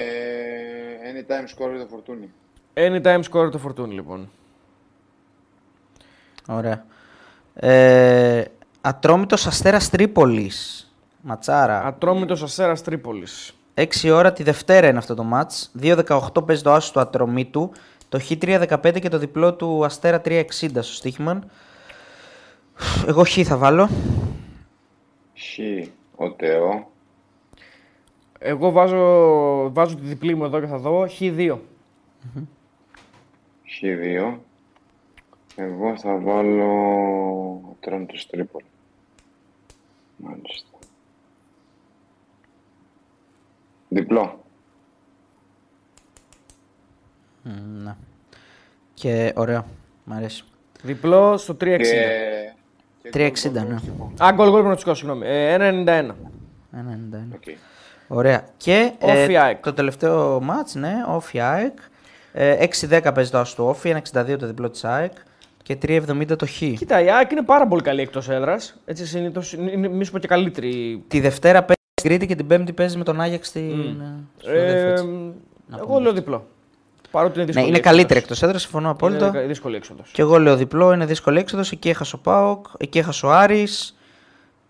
anytime 1.12 1.44
score 1.44 1.78
το 1.78 1.86
φορτούνι. 1.90 2.30
Anytime 2.74 3.20
score 3.30 3.50
το 3.50 3.58
φορτούνι 3.58 3.94
λοιπόν. 3.94 4.30
Ωραία. 6.48 6.84
Ε, 7.54 8.44
Ατρόμητος 8.80 9.46
Αστέρας 9.46 9.90
Τρίπολης. 9.90 10.89
Ματσάρα. 11.22 11.84
Ατρόμητος 11.84 12.42
Αστέρας 12.42 12.82
Τρίπολης. 12.82 13.54
6 13.74 14.10
ώρα 14.10 14.32
τη 14.32 14.42
Δευτέρα 14.42 14.88
είναι 14.88 14.98
αυτό 14.98 15.14
το 15.14 15.22
μάτς. 15.22 15.72
2-18 15.80 16.46
παίζει 16.46 16.62
το 16.62 16.72
άσο 16.72 16.92
του 16.92 17.00
Ατρομήτου. 17.00 17.72
Το 18.08 18.20
Χ315 18.28 19.00
και 19.00 19.08
το 19.08 19.18
διπλό 19.18 19.54
του 19.54 19.84
Αστέρα 19.84 20.20
360 20.24 20.42
στο 20.50 20.82
Στίχημαν. 20.82 21.50
Εγώ 23.06 23.24
Χ 23.24 23.38
θα 23.44 23.56
βάλω. 23.56 23.88
Χ, 25.34 25.58
ο 26.16 26.30
Τεό. 26.30 26.90
Εγώ 28.38 28.70
βάζω, 28.70 29.72
βάζω 29.72 29.94
τη 29.94 30.02
διπλή 30.02 30.34
μου 30.34 30.44
εδώ 30.44 30.60
και 30.60 30.66
θα 30.66 30.78
δω. 30.78 31.06
Χ2. 31.18 31.58
Χ2. 33.80 34.38
Εγώ 35.56 35.96
θα 35.96 36.18
βάλω 36.18 37.76
Τρόντος 37.80 38.26
Τρίπολη. 38.26 38.64
Μάλιστα. 40.16 40.79
Διπλό. 43.92 44.44
Μ, 47.42 47.50
Ναι. 47.84 47.96
Και 48.94 49.32
ωραίο. 49.36 49.64
Μ' 50.04 50.12
αρέσει. 50.12 50.44
Διπλό 50.82 51.36
στο 51.36 51.56
360. 51.60 51.78
Και... 53.02 53.32
360, 53.42 53.52
ναι. 53.52 53.78
Α, 54.24 54.32
γκολ 54.34 54.48
γκολ 54.50 54.62
προγνωστικό, 54.62 54.94
συγγνώμη. 54.94 55.26
Ε, 55.26 55.56
1,91. 55.58 56.06
1,91. 56.06 56.14
Οκ. 57.34 57.42
Ωραία. 58.08 58.44
Και 58.56 58.92
ΟΦΗ 59.00 59.36
ΑΕΚ. 59.36 59.62
το 59.62 59.72
τελευταίο 59.72 60.40
ματς, 60.40 60.74
ναι, 60.74 60.92
ΟΦΗ 61.08 61.40
ΑΕΚ. 61.40 61.78
Ε, 62.32 62.66
6-10 62.80 63.10
παίζει 63.14 63.30
το 63.30 63.38
άσο 63.38 63.54
του 63.56 63.64
ΟΦΗ, 63.64 63.94
1,62 64.12 64.36
το 64.38 64.46
διπλό 64.46 64.70
της 64.70 64.84
ΑΕΚ 64.84 65.12
και 65.62 65.78
3,70 65.82 66.36
το 66.36 66.46
Χ. 66.46 66.56
Κοίτα, 66.58 67.00
η 67.00 67.10
ΑΕΚ 67.10 67.30
είναι 67.30 67.42
πάρα 67.42 67.66
πολύ 67.66 67.82
καλή 67.82 68.00
εκτός 68.00 68.28
έδρας. 68.28 68.80
Έτσι 68.84 69.06
συνήθως 69.06 69.52
είναι, 69.52 69.88
μη 69.88 70.04
σου 70.04 70.12
πω 70.12 70.18
και 70.18 70.26
καλύτερη. 70.26 71.04
Τη 71.08 71.20
Δευτέρα 71.20 71.58
παίζει 71.64 71.79
στην 72.00 72.10
Κρήτη 72.10 72.26
και 72.26 72.34
την 72.34 72.46
Πέμπτη 72.46 72.72
παίζεις 72.72 72.96
με 72.96 73.04
τον 73.04 73.20
Άγιαξ 73.20 73.46
στην. 73.46 74.02
στο 74.38 74.50
Ε, 74.50 74.72
Δεφέτς. 74.72 75.04
εγώ 75.80 75.98
λέω 76.00 76.12
διπλό. 76.12 76.46
Παρότι 77.10 77.32
είναι 77.34 77.40
Ναι, 77.40 77.46
δύσκολη. 77.46 77.68
είναι 77.68 77.76
έξοδος. 77.76 77.96
καλύτερη 77.96 78.20
εκτός 78.20 78.42
έδρας, 78.42 78.62
συμφωνώ 78.62 78.90
απόλυτα. 78.90 79.26
Είναι 79.26 79.40
δύσκολη 79.46 79.76
έξοδος. 79.76 80.10
Και 80.12 80.22
εγώ 80.22 80.38
λέω 80.38 80.56
διπλό, 80.56 80.92
είναι 80.92 81.06
δύσκολη 81.06 81.38
έξοδος. 81.38 81.72
Εκεί 81.72 81.88
έχασε 81.88 82.16
ο 82.16 82.18
ΠΑΟΚ, 82.18 82.66
εκεί 82.78 82.98
έχασε 82.98 83.26
ο 83.26 83.30
Άρης. 83.32 83.96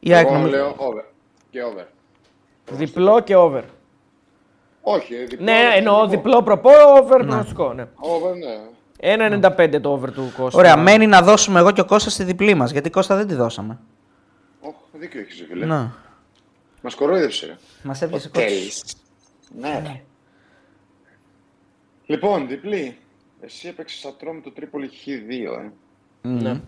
Η 0.00 0.12
ΑΕΚ 0.14 0.26
Εγώ 0.26 0.34
νομίζω- 0.34 0.54
λέω 0.56 0.74
over. 0.76 1.04
Και 1.50 1.62
over. 1.62 1.84
Διπλό 2.72 3.20
και 3.20 3.36
over. 3.36 3.62
Όχι, 4.82 5.14
ε, 5.14 5.24
διπλό. 5.24 5.44
Ναι, 5.44 5.52
αλλά 5.52 5.74
εννοώ 5.74 5.94
θετικό. 5.94 6.16
διπλό 6.16 6.42
προπό, 6.42 6.70
over 6.98 7.26
πρωτοσικό. 7.26 7.72
Ναι. 7.72 7.86
Over, 7.94 8.34
ναι. 8.34 8.58
1,95 9.00 9.80
το 9.80 9.90
over 9.90 10.10
του 10.12 10.32
Κώστα. 10.36 10.58
Ωραία, 10.58 10.76
μένει 10.76 11.06
να 11.06 11.22
δώσουμε 11.22 11.58
εγώ 11.60 11.70
και 11.70 11.80
ο 11.80 11.84
Κώστας 11.84 12.16
τη 12.16 12.24
διπλή 12.24 12.54
μας. 12.54 12.70
Γιατί 12.70 12.90
Κώστα 12.90 13.16
δεν 13.16 13.26
τη 13.26 13.34
δώσαμε. 13.34 13.78
Οχ, 14.60 14.74
δίκιο 14.92 15.20
έχεις, 15.20 15.44
φίλε. 15.48 15.66
Να. 15.66 15.92
Μας 16.82 16.94
κορόιδεψε. 16.94 17.46
ρε. 17.46 17.56
Μας 17.82 18.02
έπιασε 18.02 18.28
Κώστα. 18.28 18.46
Τέλεις. 18.48 18.82
Ναι. 19.60 19.82
ρε. 19.86 20.02
Λοιπόν, 22.06 22.48
διπλή. 22.48 22.96
Εσύ 23.40 23.68
έπαιξες 23.68 24.04
ατρόμητο 24.04 24.48
το 24.48 24.54
Τρίπολη 24.54 24.90
Χ2, 25.04 25.64
ε. 25.64 25.70
Ναι. 26.28 26.60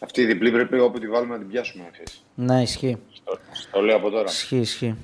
Αυτή 0.00 0.20
η 0.20 0.24
διπλή 0.26 0.50
πρέπει 0.50 0.78
όπου 0.78 0.98
τη 0.98 1.08
βάλουμε 1.08 1.32
να 1.32 1.38
την 1.38 1.48
πιάσουμε, 1.48 1.84
ξέρεις. 1.92 2.24
Ναι, 2.34 2.62
ισχύει. 2.62 2.96
Στο, 3.12 3.38
στο 3.52 3.80
λέω 3.80 3.96
από 3.96 4.10
τώρα. 4.10 4.30
Ισχύει, 4.30 4.56
ισχύει. 4.56 4.94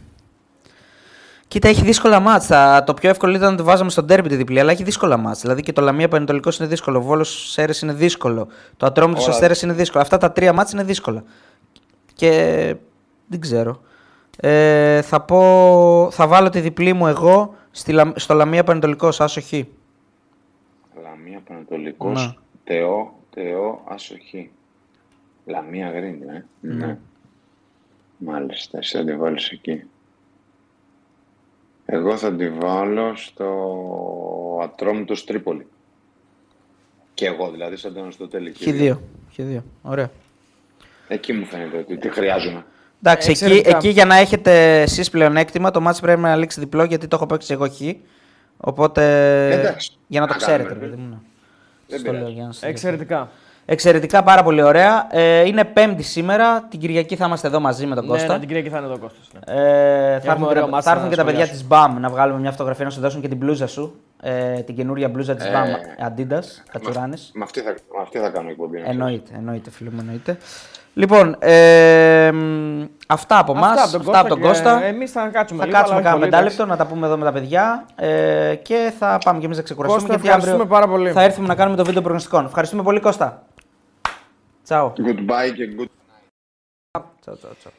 Κοίτα, 1.48 1.68
έχει 1.68 1.82
δύσκολα 1.82 2.20
μάτς. 2.20 2.46
Θα- 2.46 2.84
Το 2.86 2.94
πιο 2.94 3.10
εύκολο 3.10 3.34
ήταν 3.36 3.50
να 3.50 3.56
το 3.56 3.64
βάζαμε 3.64 3.90
στον 3.90 4.06
τέρμπι 4.06 4.28
τη 4.28 4.36
διπλή, 4.36 4.60
αλλά 4.60 4.72
έχει 4.72 4.82
δύσκολα 4.82 5.16
μάτς. 5.16 5.40
Δηλαδή 5.40 5.62
και 5.62 5.72
το 5.72 5.80
Λαμία 5.82 6.08
Πανετολικός 6.08 6.58
είναι 6.58 6.68
δύσκολο, 6.68 6.98
ο 6.98 7.02
Βόλος 7.02 7.50
Σέρες 7.50 7.80
είναι 7.80 7.92
δύσκολο, 7.92 8.48
το 8.76 8.86
Ατρόμητος 8.86 9.24
Όλα. 9.24 9.34
Αστέρα 9.34 9.54
είναι 9.62 9.72
δύσκολο. 9.72 10.02
Αυτά 10.02 10.18
τα 10.18 10.32
τρία 10.32 10.52
μάτς 10.52 10.72
είναι 10.72 10.84
δύσκολα. 10.84 11.24
Και 12.14 12.74
δεν 13.32 13.40
ξέρω. 13.40 13.80
Ε, 14.36 15.02
θα 15.02 15.20
πω. 15.20 16.08
Θα 16.12 16.26
βάλω 16.26 16.48
τη 16.48 16.60
διπλή 16.60 16.92
μου 16.92 17.06
εγώ 17.06 17.54
στη, 17.70 17.92
Λα- 17.92 18.12
στο 18.16 18.34
Λαμία 18.34 18.64
Πανετολικός, 18.64 19.20
άσο 19.20 19.40
χ. 19.40 19.52
Λαμία 21.02 21.40
Πανατολικός, 21.48 22.26
Ναι. 22.26 22.32
Τεό, 22.64 23.14
Τεό, 23.34 23.82
Ασοχή. 23.88 24.50
Λαμία 25.46 25.90
Γκριν, 25.90 26.28
ε. 26.28 26.44
Ναι. 26.60 26.98
Μάλιστα, 28.18 28.78
εσύ 28.78 28.96
θα 28.96 29.04
τη 29.04 29.16
βάλεις 29.16 29.48
εκεί. 29.50 29.82
Εγώ 31.86 32.16
θα 32.16 32.34
τη 32.34 32.50
βάλω 32.50 33.16
στο 33.16 34.60
Ατρόμητος 34.62 35.24
Τρίπολη. 35.24 35.66
Και 37.14 37.26
εγώ 37.26 37.50
δηλαδή, 37.50 37.76
σαν 37.76 37.94
τον 37.94 38.02
Αριστοτέλη. 38.02 38.54
Χ2. 38.60 38.96
Χ2. 39.36 39.58
Ωραία. 39.82 40.10
Εκεί 41.08 41.32
μου 41.32 41.44
φαίνεται 41.44 41.78
ότι 41.78 41.96
τη 41.98 42.08
χρειάζομαι. 42.08 42.64
Εντάξει, 43.04 43.30
εκεί, 43.30 43.42
Εξαιρετικά. 43.44 43.76
εκεί 43.76 43.88
για 43.88 44.04
να 44.04 44.16
έχετε 44.16 44.80
εσείς 44.80 45.10
πλεονέκτημα, 45.10 45.70
το 45.70 45.80
μάτς 45.80 46.00
πρέπει 46.00 46.20
να 46.20 46.36
λήξει 46.36 46.60
διπλό 46.60 46.84
γιατί 46.84 47.06
το 47.08 47.16
έχω 47.16 47.26
παίξει 47.26 47.52
εγώ 47.52 47.68
χ. 47.68 47.80
Οπότε. 48.56 49.02
Εντάξει. 49.52 49.92
Για 50.06 50.20
να 50.20 50.26
το 50.26 50.32
Να 50.32 50.38
ξέρετε, 50.38 50.62
κάνουμε, 50.68 50.84
ρε 50.86 50.90
παιδί 50.90 51.02
μου. 51.02 51.08
ναι. 51.10 51.16
Δεν 51.88 51.98
Στο 51.98 52.10
λέω 52.10 52.18
πειράζει. 52.20 52.34
για 52.36 52.46
να 52.46 52.52
σας 52.52 52.62
Εξαιρετικά. 52.62 53.28
Εξαιρετικά, 53.64 54.22
πάρα 54.22 54.42
πολύ 54.42 54.62
ωραία. 54.62 55.06
Ε, 55.10 55.46
είναι 55.46 55.64
Πέμπτη 55.64 56.02
σήμερα. 56.02 56.62
Την 56.62 56.80
Κυριακή 56.80 57.16
θα 57.16 57.26
είμαστε 57.26 57.46
εδώ 57.46 57.60
μαζί 57.60 57.86
με 57.86 57.94
τον 57.94 58.04
Ναι, 58.04 58.10
Κώστα. 58.10 58.32
ναι, 58.32 58.38
την 58.38 58.48
Κυριακή 58.48 58.68
θα 58.68 58.76
είναι 58.76 58.86
εδώ 58.86 58.94
ο 58.94 58.98
Κώστας. 58.98 59.28
Ναι. 59.32 59.54
Ε, 59.54 60.20
θα 60.20 60.30
έρθουν, 60.30 60.42
και 60.44 60.50
ωραίο 60.50 60.62
τα, 60.64 60.68
μάτς 60.70 60.84
θα 60.84 60.90
έρθουν 60.90 61.04
να 61.04 61.10
και 61.10 61.16
τα 61.16 61.24
παιδιά 61.24 61.48
της 61.48 61.58
σχολιάσουμε. 61.58 61.94
BAM 61.98 62.00
να 62.00 62.08
βγάλουμε 62.10 62.40
μια 62.40 62.50
φωτογραφία 62.50 62.84
να 62.84 62.90
σου 62.90 63.00
δώσουν 63.00 63.20
και 63.20 63.28
την 63.28 63.36
μπλούζα 63.36 63.66
σου. 63.66 63.94
Ε, 64.22 64.60
την 64.60 64.74
καινούρια 64.76 65.08
μπλούζα 65.08 65.34
της 65.34 65.44
Ε, 65.44 65.50
BAM 65.54 66.06
Adidas, 66.08 66.44
Κατσουράνης. 66.72 67.30
Με 67.34 67.44
αυτή 67.44 67.60
θα, 67.60 67.70
με 67.70 68.02
αυτή 68.02 68.18
θα 68.18 68.28
κάνω 68.28 68.48
εκπομπή. 68.48 68.76
να 68.76 68.82
ξέρεις. 68.82 69.00
Εννοείται, 69.00 69.30
εννοείται, 69.36 69.70
φίλε 69.70 69.90
μου, 69.90 69.96
εννοείται. 70.00 70.38
Λοιπόν, 70.94 71.36
ε, 71.38 72.30
μ, 72.32 72.84
αυτά 73.06 73.38
από 73.38 73.52
εμά. 73.52 73.66
Αυτά 73.66 73.82
από 73.82 73.90
τον 73.92 74.00
Αυτά 74.00 74.18
από 74.18 74.28
τον 74.28 74.40
Κώστα. 74.40 74.84
Εμείς 74.84 75.10
θα 75.10 75.28
κάτσουμε 75.28 75.60
Θα 75.60 75.66
λίγο, 75.66 75.78
κάτσουμε 75.78 75.98
αλλά 75.98 76.08
κάνα 76.08 76.16
όχι 76.16 76.24
πολύ, 76.24 76.30
πεντάλεπτο 76.30 76.66
να 76.66 76.76
τα 76.76 76.86
πούμε 76.86 77.06
εδώ 77.06 77.16
με 77.16 77.24
τα 77.24 77.32
παιδιά 77.32 77.86
ε, 77.96 78.54
και 78.62 78.92
θα 78.98 79.18
πάμε 79.24 79.38
κι 79.38 79.44
εμείς 79.44 79.56
να 79.56 79.62
ξεκουραστούμε. 79.62 80.00
Κώστα, 80.02 80.14
γιατί 80.14 80.28
ευχαριστούμε 80.28 80.62
αύριο 80.62 80.76
πάρα 80.76 80.88
πολύ. 80.88 81.10
Θα 81.10 81.22
έρθουμε 81.22 81.46
να 81.46 81.54
κάνουμε 81.54 81.76
το 81.76 81.84
βίντεο 81.84 82.02
προγνωστικών. 82.02 82.44
Ευχαριστούμε 82.44 82.82
πολύ, 82.82 83.00
Κώστα. 83.00 83.42
Τσαου. 84.64 84.92
Goodbye 84.96 85.52
και 85.54 85.74
good 85.78 85.86
Τσαου, 87.20 87.36
τσαου, 87.36 87.56
τσαου. 87.58 87.72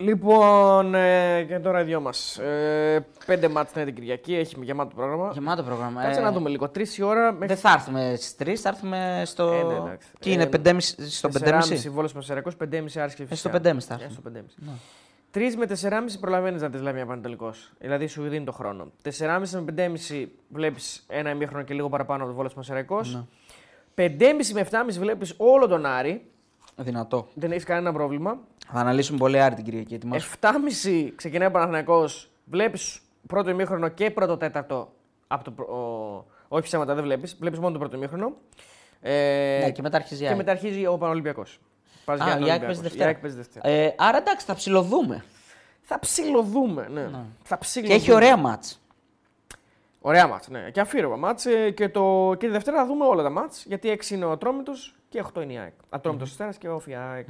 Λοιπόν, 0.00 0.94
ε, 0.94 1.42
και 1.48 1.58
τώρα 1.58 1.80
οι 1.80 1.84
δυο 1.84 2.00
μας. 2.00 2.38
Ε, 2.38 3.06
πέντε 3.26 3.48
μάτς 3.48 3.72
την 3.72 3.94
Κυριακή, 3.94 4.34
έχει 4.34 4.56
γεμάτο 4.62 4.94
πρόγραμμα. 4.94 5.30
Γεμάτο 5.32 5.62
πρόγραμμα. 5.62 6.02
Κάτσε 6.02 6.20
ε, 6.20 6.22
να 6.22 6.32
δούμε 6.32 6.48
λίγο. 6.48 6.68
Τρεις 6.68 6.98
η 6.98 7.02
ώρα 7.02 7.32
μέχρι 7.32 7.46
Δεν 7.46 7.56
θα 7.56 7.72
έρθουμε 7.72 8.14
στις 8.16 8.34
3, 8.48 8.54
θα 8.54 8.68
έρθουμε 8.68 9.22
στο. 9.26 9.52
Ε, 9.52 9.62
ναι, 9.62 9.74
εντάξει. 9.74 10.08
Τι 10.20 10.32
είναι, 10.32 10.42
Ε, 10.42 10.48
5,5 10.64 10.78
στο 11.08 11.28
5,5. 11.28 11.88
Βόλος 11.90 12.12
Πασαρακό, 12.12 12.50
5,5 12.58 13.00
άρση 13.00 13.16
και 13.16 13.22
Ε, 13.22 13.34
στο 13.34 13.48
φυσικά. 13.50 13.50
5,5 13.50 13.84
θα 13.86 13.94
Ε, 14.00 14.04
έρθουμε. 14.04 14.10
στο 14.10 14.22
5,5. 14.22 14.78
3 15.30 15.54
με 15.56 15.66
4,5 15.66 16.18
προλαβαίνεις 16.20 16.62
να 16.62 16.70
τη 16.70 16.78
λέει 16.78 16.92
μια 16.92 17.06
πανετολικός. 17.06 17.72
Δηλαδή 17.78 18.06
σου 18.06 18.22
δίνει 18.28 18.44
το 18.44 18.52
χρόνο. 18.52 18.92
4,5 19.02 19.50
με 19.52 19.60
5,5 19.60 20.28
βλέπεις 20.48 21.04
ένα 21.08 21.30
ημίχρονο 21.30 21.64
και 21.64 21.74
λίγο 21.74 21.88
παραπάνω 21.88 22.22
από 22.22 22.30
το 22.30 22.36
Βόλος 22.36 22.54
Πασαρακό. 22.54 23.00
Ναι. 23.04 23.24
5,5 23.94 24.52
με 24.52 24.60
7,5 24.60 24.98
βλέπεις 24.98 25.34
όλο 25.36 25.66
τον 25.68 25.86
Άρη. 25.86 26.30
Δυνατό. 26.80 27.28
Δεν 27.34 27.50
έχεις 27.52 27.64
κανένα 27.64 27.92
πρόβλημα. 27.92 28.38
Θα 28.72 28.80
αναλύσουμε 28.80 29.18
πολύ 29.18 29.40
άρη 29.40 29.54
την 29.54 29.64
Κυριακή. 29.64 29.94
Ετοιμάσου. 29.94 30.30
7,5 30.40 31.12
ξεκινάει 31.16 31.48
ο 31.48 31.50
Παναθηναϊκός. 31.50 32.30
Βλέπεις 32.44 33.00
πρώτο 33.26 33.50
ημίχρονο 33.50 33.88
και 33.88 34.10
πρώτο 34.10 34.36
τέταρτο. 34.36 34.92
Από 35.26 35.44
το, 35.44 35.50
προ- 35.50 35.68
ο, 35.68 36.24
όχι 36.48 36.62
ψέματα, 36.62 36.94
δεν 36.94 37.04
βλέπεις. 37.04 37.36
Βλέπεις 37.40 37.58
μόνο 37.58 37.72
το 37.72 37.78
πρώτο 37.78 37.96
ημίχρονο. 37.96 38.32
Ε, 39.00 39.60
Ναι, 39.64 39.70
και 39.70 39.82
μετά 39.82 39.96
αρχίζει 39.96 40.14
η 40.20 40.22
και 40.22 40.26
ΑΕΚ. 40.28 40.36
μετά 40.36 40.50
αρχίζει 40.50 40.86
ο 40.86 40.98
Πανολυμπιακός. 40.98 41.60
Πας 42.04 42.20
Α, 42.20 42.24
για 42.24 42.32
έναν 42.32 42.46
η 42.46 42.50
ΑΕΚ 42.50 42.62
Ολυμπιακός. 42.62 42.80
παίζει 42.82 42.98
Η 42.98 43.02
ΑΕΚ 43.04 43.18
Δευτέρα. 43.20 43.20
παίζει 43.20 43.36
Δευτέρα. 43.36 43.68
Ε, 43.68 43.94
άρα 43.98 44.18
εντάξει, 44.18 44.46
θα 44.46 44.54
ψηλοδούμε. 44.54 45.24
Θα 45.82 45.98
ψιλοδούμε, 45.98 46.88
ναι. 46.92 47.02
Θα 47.42 47.54
Και 47.54 47.60
ψιλοδούμε. 47.60 47.94
έχει 47.98 48.12
ωραία 48.12 48.36
μάτς. 48.36 48.80
Ωραία 50.00 50.26
μάτς, 50.26 50.48
ναι. 50.48 50.70
Και 50.72 50.80
αφήρωμα 50.80 51.16
μάτς. 51.16 51.46
ε, 51.46 51.70
Και, 51.70 51.88
το... 51.88 52.34
και 52.38 52.46
τη 52.46 52.52
Δευτέρα 52.52 52.76
θα 52.76 52.86
δούμε 52.86 53.04
όλα 53.06 53.22
τα 53.22 53.30
μάτς. 53.30 53.64
Γιατί 53.66 53.88
6 53.90 54.10
είναι 54.10 54.24
ο 54.24 54.30
Ατρόμητος 54.30 54.94
και 55.08 55.24
8 55.38 55.42
είναι 55.42 55.52
η 55.52 55.58
ΑΕΚ. 55.58 55.72
Ατρόμητος 55.88 56.30
Αστέρας 56.30 56.56
και 56.58 56.68
όφη 56.68 56.94
ΑΕΚ. 56.94 57.26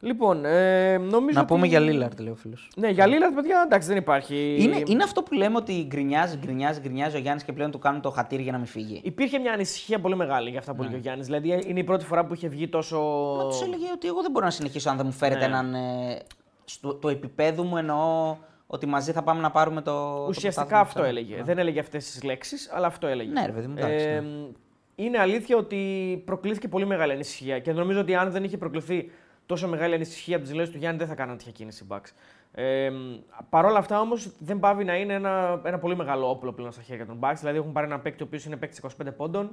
Λοιπόν, 0.00 0.44
ε, 0.44 0.98
νομίζω. 0.98 1.38
Να 1.38 1.44
πούμε 1.44 1.60
ότι- 1.60 1.68
για 1.68 1.80
Λίλαρτ, 1.80 2.20
λέει 2.20 2.32
ο 2.32 2.34
φίλος. 2.34 2.70
Ναι, 2.76 2.88
για 2.88 3.06
Λίλαρτ, 3.06 3.34
παιδιά, 3.34 3.62
εντάξει, 3.66 3.88
δεν 3.88 3.96
υπάρχει. 3.96 4.56
Είναι, 4.60 4.82
είναι 4.86 5.02
αυτό 5.02 5.22
που 5.22 5.34
λέμε 5.34 5.56
ότι 5.56 5.84
γκρινιάζει, 5.86 6.36
γκρινιάζει, 6.36 6.80
γκρινιάζει 6.80 7.16
ο 7.16 7.18
Γιάννης 7.18 7.44
και 7.44 7.52
πλέον 7.52 7.70
του 7.70 7.78
κάνουν 7.78 8.00
το 8.00 8.10
χατήρι 8.10 8.42
για 8.42 8.52
να 8.52 8.58
μην 8.58 8.66
φύγει. 8.66 9.00
Υπήρχε 9.04 9.38
μια 9.38 9.52
ανησυχία 9.52 10.00
πολύ 10.00 10.16
μεγάλη 10.16 10.50
για 10.50 10.58
αυτά 10.58 10.74
που 10.74 10.82
έλεγε 10.82 10.96
ο 10.96 11.00
Γιάννης. 11.00 11.26
Δηλαδή 11.26 11.62
είναι 11.66 11.78
η 11.80 11.84
πρώτη 11.84 12.04
φορά 12.04 12.24
που 12.24 12.34
είχε 12.34 12.48
βγει 12.48 12.68
τόσο. 12.68 12.98
Μα 13.36 13.44
τους 13.46 13.62
έλεγε 13.62 13.86
ότι 13.94 14.06
εγώ 14.08 14.22
δεν 14.22 14.30
μπορώ 14.30 14.44
να 14.44 14.50
συνεχίσω 14.50 14.90
αν 14.90 14.96
δεν 14.96 15.06
μου 15.06 15.12
φέρετε 15.12 15.38
Ναι. 15.40 15.44
έναν. 15.44 15.74
Ε, 15.74 16.18
στο, 16.64 16.94
το 16.94 17.08
επίπεδο 17.08 17.62
μου 17.64 17.76
εννοώ 17.76 18.36
ότι 18.66 18.86
μαζί 18.86 19.12
θα 19.12 19.22
πάμε 19.22 19.40
να 19.40 19.50
πάρουμε 19.50 19.80
το. 19.82 19.92
το 20.16 20.26
Ουσιαστικά 20.28 20.66
πρωτάθλημα, 20.66 20.80
αυτό 20.80 21.00
ξέρω. 21.00 21.18
έλεγε. 21.18 21.42
Δεν 21.42 21.58
έλεγε 21.58 21.80
αυτές 21.80 22.04
τις 22.10 22.22
λέξεις, 22.22 22.70
αλλά 22.74 22.86
αυτό 22.86 23.06
έλεγε. 23.06 23.30
Ναι, 23.30 23.46
ρε 23.46 23.52
παιδί 23.52 23.66
μου, 23.66 23.74
εντάξει, 23.78 24.06
ναι. 24.06 24.22
Είναι 24.94 25.18
αλήθεια 25.18 25.56
ότι 25.56 26.22
προκλήθηκε 26.24 26.68
πολύ 26.68 26.86
μεγάλη 26.86 27.12
ανησυχία 27.12 27.58
και 27.58 27.72
νομίζω 27.72 28.00
ότι 28.00 28.14
αν 28.14 28.30
δεν 28.30 28.44
είχε 28.44 28.56
προκληθεί 28.58 29.10
τόσο 29.46 29.68
μεγάλη 29.68 29.94
ανησυχία 29.94 30.34
από 30.34 30.44
τις 30.44 30.52
δηλώσει 30.52 30.72
του 30.72 30.78
Γιάννη, 30.78 30.98
δεν 30.98 31.06
θα 31.08 31.14
κάνανε 31.14 31.36
τέτοια 31.36 31.52
κίνηση 31.52 31.84
η 31.84 31.86
Bucks. 31.90 32.10
Ε, 32.52 32.90
Παρ' 33.50 33.64
όλα 33.64 33.78
αυτά 33.78 34.00
όμως 34.00 34.32
δεν 34.38 34.58
πάβει 34.58 34.84
να 34.84 34.96
είναι 34.96 35.12
ένα, 35.12 35.60
ένα 35.64 35.78
πολύ 35.78 35.96
μεγάλο 35.96 36.30
όπλο 36.30 36.52
πλέον 36.52 36.72
στα 36.72 36.82
χέρια 36.82 37.06
των 37.06 37.18
Bucks. 37.20 37.36
Δηλαδή 37.38 37.58
έχουν 37.58 37.72
πάρει 37.72 37.86
ένα 37.86 37.98
παίκτη 38.00 38.22
ο 38.22 38.26
οποίος 38.26 38.44
είναι 38.44 38.56
παίκτης 38.56 38.80
25 39.04 39.06
πόντων. 39.16 39.50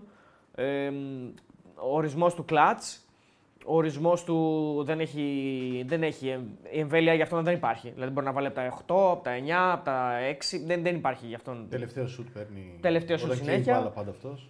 Ε, 0.55 0.89
ο 1.76 1.95
ορισμός 1.95 2.34
του 2.35 2.45
κλατ. 2.45 2.81
ο 3.65 3.76
ορισμός 3.76 4.23
του 4.23 4.38
δεν 4.85 4.99
έχει, 4.99 5.84
δεν 5.88 6.03
έχει. 6.03 6.27
Η 6.72 6.80
εμβέλεια 6.80 7.13
για 7.13 7.23
αυτόν 7.23 7.43
δεν 7.43 7.53
υπάρχει. 7.53 7.89
Δηλαδή 7.89 8.11
μπορεί 8.13 8.26
να 8.26 8.31
βάλει 8.31 8.47
από 8.47 8.55
τα 8.55 8.65
8, 8.68 9.11
από 9.11 9.23
τα 9.23 9.31
9, 9.38 9.49
από 9.72 9.85
τα 9.85 10.11
6. 10.31 10.59
Δεν, 10.65 10.84
δεν 10.84 10.95
υπάρχει 10.95 11.26
για 11.26 11.35
αυτόν. 11.35 11.68
Τελευταίο 11.69 12.07
σουτ 12.07 12.27
παίρνει. 12.34 12.77
Τελευταίο 12.81 13.18
σουτ 13.18 13.31
Όταν 13.31 13.41
καίει 13.43 13.49
συνέχεια. 13.53 13.73
μπάλα 13.76 13.89
πάντα 13.89 14.09
αυτός. 14.09 14.49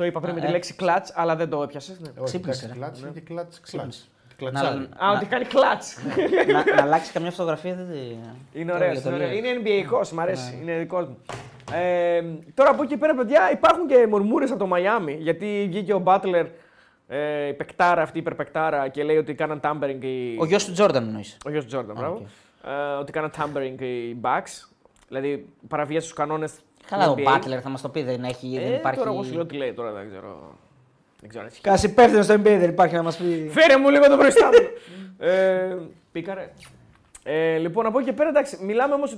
Το 0.00 0.06
είπα 0.06 0.20
πριν 0.20 0.34
με 0.34 0.40
τη 0.40 0.46
ε. 0.46 0.50
λέξη 0.50 0.74
clutch, 0.80 1.06
αλλά 1.14 1.36
δεν 1.36 1.48
το 1.50 1.62
έπιασες. 1.62 1.98
Ναι. 2.00 2.08
Όχι, 2.08 2.24
Ξύπνησε, 2.24 2.64
εντάξει, 2.64 2.72
ρε. 2.72 2.78
κλάτς 2.78 3.00
είναι 3.00 3.10
και 3.10 3.20
κλάτς 3.20 3.46
κλάτς. 3.48 3.60
Ξύπνησε. 3.60 4.04
Κλατσάρι. 4.36 4.88
Να- 4.98 5.06
Α, 5.06 5.10
ότι 5.16 5.26
κάνει 5.26 5.44
clutch. 5.52 6.12
να, 6.52 6.74
να 6.74 6.82
αλλάξει 6.82 7.12
καμιά 7.12 7.30
φωτογραφία 7.30 7.74
δεν 7.74 7.86
τη- 7.90 8.58
Είναι 8.60 8.70
το- 8.70 8.76
ωραίος. 8.76 8.92
για 8.92 9.02
το 9.02 9.08
Είναι, 9.16 9.24
ωραίος. 9.24 9.40
λέω. 9.42 9.50
είναι 9.52 9.60
NBA 9.64 10.10
μ' 10.12 10.20
αρέσει. 10.20 10.58
Είναι 10.62 10.78
δικός 10.78 11.06
μου. 11.06 11.16
Ε, 11.72 12.22
τώρα 12.54 12.70
από 12.70 12.82
εκεί 12.82 12.96
πέρα, 12.96 13.14
παιδιά, 13.14 13.50
υπάρχουν 13.52 13.86
και 13.86 14.06
μουρμούρες 14.08 14.50
από 14.50 14.58
το 14.58 14.66
Μαϊάμι. 14.66 15.16
Γιατί 15.20 15.66
βγήκε 15.68 15.92
ο 15.94 16.02
Butler, 16.06 16.46
ε, 17.08 17.46
η 17.46 17.52
παικτάρα 17.52 18.02
αυτή, 18.02 18.16
η 18.16 18.20
υπερπαικτάρα, 18.20 18.88
και 18.88 19.02
λέει 19.02 19.16
ότι 19.16 19.34
κάναν 19.34 19.60
tampering 19.62 20.02
οι. 20.04 20.36
Ο 20.38 20.44
γιος 20.44 20.64
του 20.64 20.72
Τζόρνταν 20.72 21.04
εννοείς. 21.06 21.36
Ο 21.46 21.50
γιος 21.50 21.64
του 21.64 21.76
Jordan, 21.78 21.94
μπράβο. 21.96 22.14
οκ. 22.14 22.26
Ε, 22.70 22.96
ότι 23.00 23.12
κάναν 23.12 23.30
tampering 23.38 23.80
οι 23.80 24.16
Bucks. 24.22 24.68
Δηλαδή 25.08 25.46
παραβίασε 25.68 26.06
τους 26.06 26.16
κανόνες. 26.16 26.52
Καλά, 26.90 27.10
ο 27.10 27.14
Μπάτλερ 27.22 27.60
θα 27.62 27.68
μας 27.68 27.80
το 27.82 27.88
πει, 27.88 28.02
δεν, 28.02 28.24
έχει, 28.24 28.48
δεν 28.58 28.72
Ε, 28.72 28.74
υπάρχει. 28.74 28.98
Τώρα 28.98 29.10
εγώ 29.10 29.22
σου 29.22 29.34
λέω 29.34 29.46
τι 29.46 29.54
λέει, 29.56 29.72
τώρα 29.72 29.92
δεν 29.92 30.08
ξέρω. 30.08 30.58
Δεν 31.20 31.28
ξέρω. 31.28 31.44
αν 31.44 31.50
έχει. 31.52 31.60
Κάση 31.60 31.86
υπεύθυνο 31.86 32.22
στο 32.22 32.34
NBA 32.34 32.42
δεν 32.42 32.68
υπάρχει 32.70 32.94
να 32.94 33.02
μας 33.02 33.16
πει. 33.16 33.48
Φέρε 33.50 33.76
μου 33.76 33.90
λίγο 33.90 34.08
το 34.08 34.16
μπροστά 34.16 34.46
μου. 34.46 34.52
ε, 35.26 35.76
πήκαρε. 36.12 36.50
Ε, 37.22 37.56
λοιπόν, 37.58 37.86
από 37.86 37.98
εκεί 37.98 38.08
και 38.08 38.14
πέρα, 38.14 38.28
εντάξει, 38.28 38.58
μιλάμε 38.64 38.94
όμως. 38.94 39.16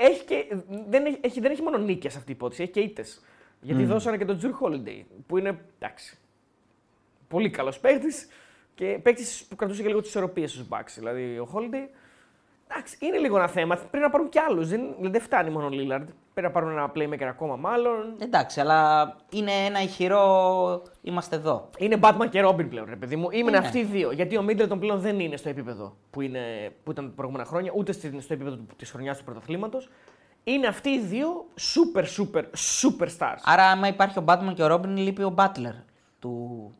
Έχει 0.00 0.24
και, 0.24 0.44
δεν, 0.88 1.06
έχει, 1.06 1.18
έχει- 1.20 1.40
δεν 1.40 1.50
έχει 1.50 1.62
μόνο 1.62 1.78
νίκες 1.78 2.16
αυτή 2.16 2.30
η 2.30 2.34
υπόθεση, 2.34 2.62
έχει 2.62 2.70
και 2.72 2.80
ήττες. 2.80 3.20
Γιατί 3.60 3.84
δώσανε 3.84 4.16
και 4.16 4.24
τον 4.24 4.38
Τζουρ 4.38 4.50
Holiday, 4.60 5.02
που 5.26 5.38
είναι 5.38 5.58
εντάξει. 5.78 6.18
Πολύ 7.28 7.50
καλός 7.50 7.78
παίκτης 7.80 8.28
και 8.74 8.98
παίκτης 9.02 9.44
που 9.48 9.56
κρατούσε 9.56 9.82
και 9.82 9.88
λίγο 9.88 10.00
τις 10.00 10.08
ισορροπίες 10.08 10.50
στους 10.50 10.64
Bucks. 10.68 10.92
Δηλαδή, 10.94 11.22
ο 11.38 11.48
Holiday. 11.54 11.88
Εντάξει, 12.70 12.96
είναι 13.00 13.18
λίγο 13.18 13.36
ένα 13.36 13.48
θέμα. 13.48 13.74
Πρέπει 13.76 13.98
να 14.04 14.10
πάρουν 14.10 14.28
κι 14.28 14.38
άλλους. 14.38 14.68
Δεν, 14.68 14.80
δηλαδή, 14.96 15.08
δεν 15.10 15.20
φτάνει 15.20 15.50
μόνο 15.50 15.66
ο 15.66 15.68
Lillard. 15.72 16.04
Πρέπει 16.34 16.46
να 16.46 16.50
πάρουν 16.50 16.70
ένα 16.70 16.92
playmaker 16.94 17.22
ακόμα, 17.28 17.56
μάλλον. 17.56 18.14
Εντάξει, 18.18 18.60
αλλά 18.60 19.16
είναι 19.32 19.50
ένα 19.52 19.82
ηχηρό. 19.82 20.82
Είμαστε 21.02 21.36
εδώ. 21.36 21.68
Είναι 21.78 21.98
Batman 22.02 22.26
και 22.30 22.44
Robin 22.46 22.68
πλέον, 22.68 22.86
ρε 22.88 22.96
παιδί 22.96 23.16
μου. 23.16 23.30
Είμαι 23.30 23.48
Είναι. 23.48 23.58
αυτοί 23.58 23.78
οι 23.78 23.84
δύο. 23.84 24.10
Γιατί 24.12 24.36
ο 24.36 24.44
Middleton 24.48 24.76
πλέον 24.80 24.98
δεν 25.00 25.20
είναι 25.20 25.36
στο 25.36 25.48
επίπεδο 25.48 25.96
που, 26.10 26.20
είναι, 26.20 26.40
που 26.84 26.90
ήταν 26.90 27.04
τα 27.06 27.12
προηγούμενα 27.16 27.44
χρόνια, 27.48 27.72
ούτε 27.76 27.92
στην- 27.92 28.20
στο 28.20 28.32
επίπεδο 28.32 28.58
της 28.76 28.90
χρονιάς 28.90 29.18
του 29.18 29.24
πρωταθλήματος. 29.24 29.88
Είναι 30.44 30.66
αυτοί 30.66 30.88
οι 30.90 31.00
δύο 31.00 31.46
super, 31.58 32.02
super, 32.02 32.42
super 32.82 33.06
stars. 33.18 33.38
Άρα, 33.44 33.64
άμα 33.64 33.88
υπάρχει 33.88 34.18
ο 34.18 34.24
Batman 34.26 34.52
και 34.54 34.62
ο 34.62 34.74
Robin, 34.74 34.86
λείπει 34.86 35.22
ο 35.22 35.34
Butler 35.36 35.74
του. 36.18 36.30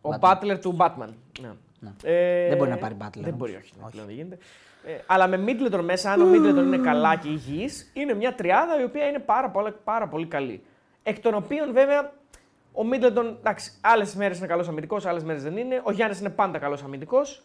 Ο 0.01 0.11
Batman. 0.21 0.31
Butler 0.33 0.59
του 0.61 0.77
Batman. 0.79 1.09
Ναι. 1.41 1.91
Ε, 2.03 2.49
Δεν 2.49 2.57
μπορεί 2.57 2.71
να 2.71 2.77
πάρει 2.77 2.97
Butler, 3.01 3.11
Δεν 3.15 3.25
όμως. 3.25 3.37
μπορεί, 3.39 3.55
όχι. 3.57 3.73
ναι, 3.83 3.91
πλέον 3.91 4.07
δεν 4.07 4.15
γίνεται. 4.17 4.39
Ε, 4.85 4.99
αλλά 5.07 5.27
με 5.27 5.45
Middleton 5.47 5.81
μέσα, 5.83 6.13
αν 6.13 6.23
ο 6.23 6.31
Middleton 6.33 6.65
είναι 6.67 6.77
καλά 6.77 7.17
και 7.17 7.29
υγιής, 7.29 7.91
είναι 7.95 8.15
μια 8.15 8.35
τριάδα 8.35 8.81
η 8.81 8.85
οποία 8.85 9.09
είναι 9.09 9.19
πάρα, 9.19 9.51
πολύ, 9.51 9.75
πάρα 9.85 10.09
πολύ 10.09 10.27
καλή. 10.27 10.63
Εκ 11.03 11.19
των 11.19 11.35
οποίων 11.35 11.73
βέβαια 11.73 12.13
ο 12.73 12.83
Middleton, 12.93 13.35
εντάξει, 13.39 13.73
άλλες 13.81 14.15
μέρες 14.15 14.39
είναι 14.39 14.47
καλός 14.47 14.69
αμυντικός, 14.69 15.07
άλλες 15.07 15.25
μέρες 15.25 15.43
δεν 15.43 15.57
είναι. 15.57 15.81
Ο 15.85 15.93
Γιάννης 15.93 16.21
είναι 16.21 16.29
πάντα 16.29 16.59
καλός 16.59 16.83
αμυντικός. 16.83 17.43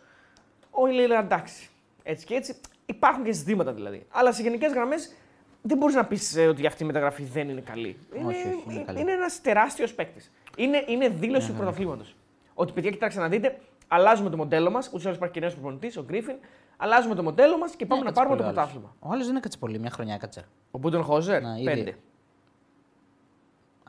Ο 0.71 0.81
Lillard 0.83 1.23
εντάξει. 1.23 1.69
Έτσι 2.03 2.25
και 2.25 2.35
έτσι. 2.35 2.55
Υπάρχουν 2.85 3.23
και 3.23 3.31
ζητήματα 3.31 3.73
δηλαδή. 3.73 4.05
Αλλά 4.09 4.31
σε 4.31 4.41
γενικές 4.41 4.71
γραμμές 4.73 5.15
δεν 5.61 5.77
μπορείς 5.77 5.95
να 5.95 6.05
πεις 6.05 6.37
ότι 6.49 6.65
αυτή 6.65 6.83
η 6.83 6.85
μεταγραφή 6.85 7.23
δεν 7.23 7.49
είναι 7.49 7.61
καλή. 7.61 7.97
Είναι, 8.13 8.27
όχι, 8.27 8.63
είναι 8.69 8.83
καλή. 8.83 8.99
είναι 8.99 9.11
ένας 9.11 9.41
τεράστιος 9.41 9.93
παίκτης. 9.93 10.31
Είναι, 10.57 10.83
είναι 10.87 11.09
δήλωση 11.09 11.47
του 11.47 11.53
πρωταθλήματος. 11.53 12.15
Ότι 12.53 12.71
παιδιά, 12.71 12.91
κοιτάξτε 12.91 13.21
να 13.21 13.27
δείτε, 13.27 13.59
αλλάζουμε 13.87 14.29
το 14.29 14.37
μοντέλο 14.37 14.71
μας. 14.71 14.87
Ούτως 14.87 15.01
ή 15.01 15.05
άλλως 15.05 15.17
υπάρχει 15.17 15.33
και 15.33 15.39
νέος 15.39 15.53
προπονητής, 15.53 15.97
ο 15.97 16.03
Γκρίφιν. 16.03 16.35
Αλλάζουμε 16.77 17.15
το 17.15 17.23
μοντέλο 17.23 17.57
μας 17.57 17.75
και 17.75 17.85
πάμε 17.85 18.01
να 18.03 18.09
Έκατσε 18.09 18.21
πάρουμε 18.27 18.41
το 18.41 18.43
πολύ 18.43 18.57
ο 18.57 18.61
άλλος. 18.61 18.71
πρωτάθλημα. 18.73 18.95
Ο 18.99 19.11
άλλος 19.13 19.27
δεν 19.27 19.35
έκατσε 19.35 19.57
πολύ, 19.57 19.79
μια 19.79 19.89
χρονιά 19.89 20.13
έκατσε. 20.13 20.45
Ο 20.71 20.77
Μπούντον 20.77 21.03
Χόζερ, 21.03 21.41
Να, 21.41 21.55
ήδη. 21.55 21.63
πέντε. 21.63 21.97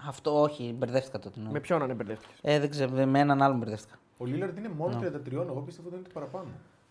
Αυτό 0.09 0.41
όχι, 0.41 0.75
μπερδεύτηκα 0.79 1.19
τότε. 1.19 1.41
ναι. 1.41 1.51
Με 1.51 1.61
ποιον 1.61 1.83
ανεμπερδεύτηκε. 1.83 2.33
Ε, 2.43 2.59
δεν 2.59 2.71
ξέρω, 2.71 2.91
με 3.07 3.19
έναν 3.19 3.43
άλλον 3.43 3.59
μπερδεύτηκα. 3.59 3.95
Ο 4.19 4.25
Λίλαρντ 4.25 4.59
είναι 4.59 4.69
μόνο 4.69 4.99
33, 5.01 5.33
εγώ 5.33 5.61
πίστευα 5.61 5.87
ότι 5.89 5.97
είναι 5.97 6.07
και 6.07 6.13
παραπάνω. 6.13 6.47